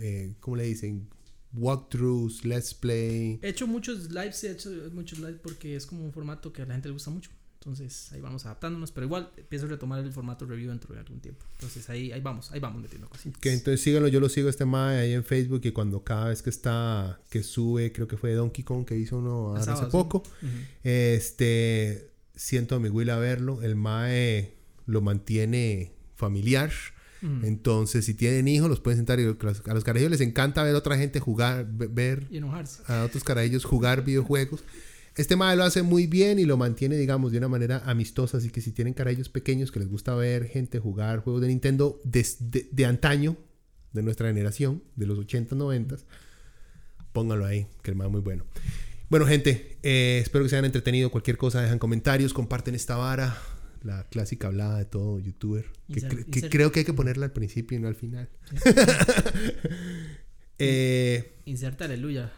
eh, 0.00 0.34
¿cómo 0.38 0.56
le 0.56 0.64
dicen? 0.64 1.08
Walkthroughs, 1.52 2.44
Let's 2.44 2.72
Play. 2.74 3.40
he 3.42 3.48
hecho 3.48 3.66
muchos 3.66 4.10
lives. 4.10 4.44
He 4.44 4.52
hecho 4.52 4.70
muchos 4.92 5.18
lives 5.18 5.40
porque 5.42 5.74
es 5.74 5.84
como 5.84 6.04
un 6.04 6.12
formato 6.12 6.52
que 6.52 6.62
a 6.62 6.66
la 6.66 6.74
gente 6.74 6.88
le 6.88 6.92
gusta 6.92 7.10
mucho. 7.10 7.30
Entonces 7.62 8.10
ahí 8.12 8.22
vamos 8.22 8.46
adaptándonos. 8.46 8.90
Pero 8.90 9.04
igual 9.06 9.30
pienso 9.50 9.68
retomar 9.68 10.02
el 10.02 10.10
formato 10.12 10.46
review 10.46 10.70
dentro 10.70 10.94
de 10.94 11.00
algún 11.00 11.20
tiempo. 11.20 11.44
Entonces 11.56 11.90
ahí, 11.90 12.10
ahí 12.10 12.20
vamos, 12.22 12.50
ahí 12.52 12.58
vamos 12.60 12.80
metiendo 12.80 13.06
cositas. 13.08 13.38
Que 13.38 13.52
entonces 13.52 13.82
síganlo, 13.82 14.08
yo 14.08 14.18
lo 14.18 14.30
sigo 14.30 14.48
este 14.48 14.64
mae 14.64 14.98
ahí 14.98 15.12
en 15.12 15.24
Facebook 15.24 15.60
y 15.64 15.70
cuando 15.72 16.02
cada 16.02 16.28
vez 16.30 16.40
que 16.40 16.48
está, 16.48 17.20
que 17.28 17.42
sube, 17.42 17.92
creo 17.92 18.08
que 18.08 18.16
fue 18.16 18.32
Donkey 18.32 18.64
Kong 18.64 18.86
que 18.86 18.96
hizo 18.96 19.18
uno 19.18 19.48
ahora 19.48 19.58
hace 19.60 19.66
sábado, 19.72 19.86
sí. 19.88 19.92
poco, 19.92 20.22
este, 20.82 22.10
siento 22.34 22.76
a 22.76 22.80
mi 22.80 22.88
Will 22.88 23.10
a 23.10 23.18
verlo, 23.18 23.62
el 23.62 23.76
mae 23.76 24.54
lo 24.86 25.00
mantiene 25.02 25.92
familiar, 26.16 26.70
entonces 27.42 28.06
si 28.06 28.14
tienen 28.14 28.48
hijos 28.48 28.70
los 28.70 28.80
pueden 28.80 28.96
sentar 29.00 29.20
y 29.20 29.24
a 29.24 29.26
los, 29.74 29.84
carajillos 29.84 30.10
les 30.10 30.22
encanta 30.22 30.62
ver 30.62 30.74
a 30.74 30.78
otra 30.78 30.96
gente 30.96 31.20
jugar, 31.20 31.66
ve- 31.70 31.88
ver 31.88 32.26
Y 32.30 32.38
enojarse. 32.38 32.82
a 32.90 33.04
otros 33.04 33.22
carajillos 33.24 33.66
jugar 33.66 34.02
videojuegos. 34.04 34.64
Este 35.16 35.36
mae 35.36 35.56
lo 35.56 35.64
hace 35.64 35.82
muy 35.82 36.06
bien 36.06 36.38
y 36.38 36.44
lo 36.44 36.56
mantiene, 36.56 36.96
digamos, 36.96 37.32
de 37.32 37.38
una 37.38 37.48
manera 37.48 37.82
amistosa. 37.84 38.38
Así 38.38 38.50
que 38.50 38.60
si 38.60 38.72
tienen 38.72 38.94
carajillos 38.94 39.28
pequeños 39.28 39.70
que 39.72 39.80
les 39.80 39.88
gusta 39.88 40.14
ver 40.14 40.46
gente 40.46 40.78
jugar 40.78 41.18
juegos 41.20 41.42
de 41.42 41.48
Nintendo 41.48 42.00
desde 42.04 42.68
de, 42.70 42.86
antaño, 42.86 43.36
de 43.92 44.02
nuestra 44.02 44.28
generación, 44.28 44.82
de 44.96 45.06
los 45.06 45.18
80, 45.18 45.54
90, 45.56 45.96
pónganlo 47.12 47.44
ahí, 47.44 47.66
que 47.82 47.90
el 47.90 48.00
es 48.00 48.10
muy 48.10 48.20
bueno. 48.20 48.44
Bueno, 49.08 49.26
gente, 49.26 49.78
eh, 49.82 50.20
espero 50.22 50.44
que 50.44 50.50
se 50.50 50.56
hayan 50.56 50.66
entretenido. 50.66 51.10
Cualquier 51.10 51.36
cosa, 51.36 51.60
dejan 51.60 51.80
comentarios, 51.80 52.32
comparten 52.32 52.74
esta 52.76 52.96
vara. 52.96 53.36
La 53.82 54.04
clásica 54.04 54.46
hablada 54.46 54.78
de 54.78 54.84
todo 54.84 55.18
youtuber. 55.18 55.64
Que, 55.92 56.02
cre- 56.02 56.48
creo 56.50 56.70
que 56.70 56.80
hay 56.80 56.84
que 56.84 56.92
ponerla 56.92 57.24
al 57.24 57.32
principio 57.32 57.76
y 57.76 57.80
no 57.80 57.88
al 57.88 57.94
final. 57.96 58.28
eh, 60.58 61.32
Inserta 61.46 61.86
aleluya. 61.86 62.30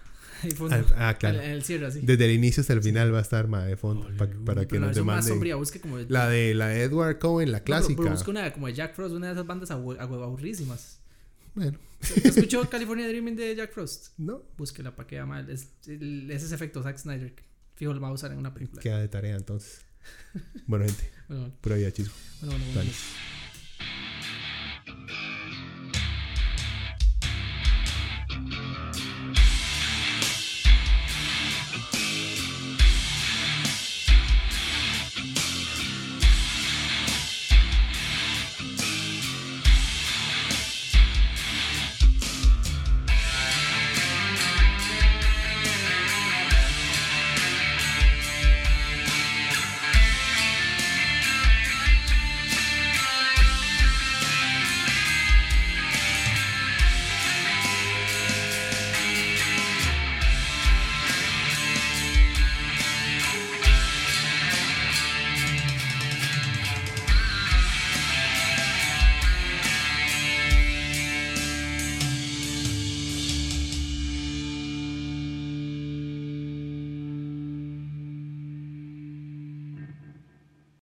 Ahí 0.45 0.51
fondo. 0.53 0.75
ah, 0.97 1.09
ah, 1.11 1.19
claro. 1.19 1.41
En 1.41 1.51
el 1.51 1.63
cierre 1.63 1.87
así. 1.87 2.01
Desde 2.03 2.25
el 2.25 2.33
inicio 2.33 2.61
hasta 2.63 2.73
el 2.73 2.83
final 2.83 3.13
va 3.15 3.19
a 3.19 3.23
estar 3.23 3.47
ma, 3.49 3.65
de 3.65 3.77
fondo 3.77 4.09
pa- 4.17 4.29
para 4.45 4.67
que 4.67 4.79
nos 4.79 4.89
más 4.89 4.97
demanden. 4.97 5.29
sombría, 5.29 5.57
busque 5.57 5.81
como. 5.81 5.99
La 5.99 6.29
de 6.29 6.55
la 6.55 6.69
de 6.69 6.83
Edward 6.83 7.19
Cohen, 7.19 7.53
la 7.53 7.59
No, 7.59 7.65
pero- 7.65 7.77
clásica. 7.79 8.03
pero 8.03 8.11
busque 8.15 8.31
una 8.31 8.53
como 8.53 8.67
de 8.67 8.75
Jack 8.75 8.95
Frost, 8.95 9.15
una 9.15 9.29
de 9.29 9.33
esas 9.35 9.47
bandas 9.47 9.71
aburrísimas. 9.71 10.99
Bueno, 11.55 11.79
¿Usted 12.01 12.27
¿Escuchó 12.27 12.69
California 12.69 13.07
Dreaming 13.07 13.37
de 13.37 13.55
Jack 13.55 13.73
Frost? 13.73 14.09
no. 14.19 14.43
Búsquela 14.57 14.97
para 14.97 15.07
que 15.07 15.17
vea 15.17 15.27
mal. 15.27 15.49
Es, 15.51 15.69
el- 15.87 16.31
es 16.31 16.43
ese 16.43 16.55
efecto 16.55 16.83
Zack 16.83 16.99
Snyder. 16.99 17.35
Fijo, 17.75 17.93
lo 17.95 18.01
va 18.01 18.09
a 18.09 18.13
usar 18.13 18.33
en 18.33 18.39
una 18.39 18.53
película. 18.55 18.81
Queda 18.83 18.99
de 18.99 19.09
tarea 19.09 19.37
entonces. 19.37 19.85
bueno, 20.67 20.85
gente. 20.87 21.11
Bueno, 21.29 21.51
Pura 21.63 21.77
vida, 21.77 21.91
chismo. 21.93 22.13
bueno, 22.43 22.59
bueno, 22.59 22.73
bueno. 22.75 22.91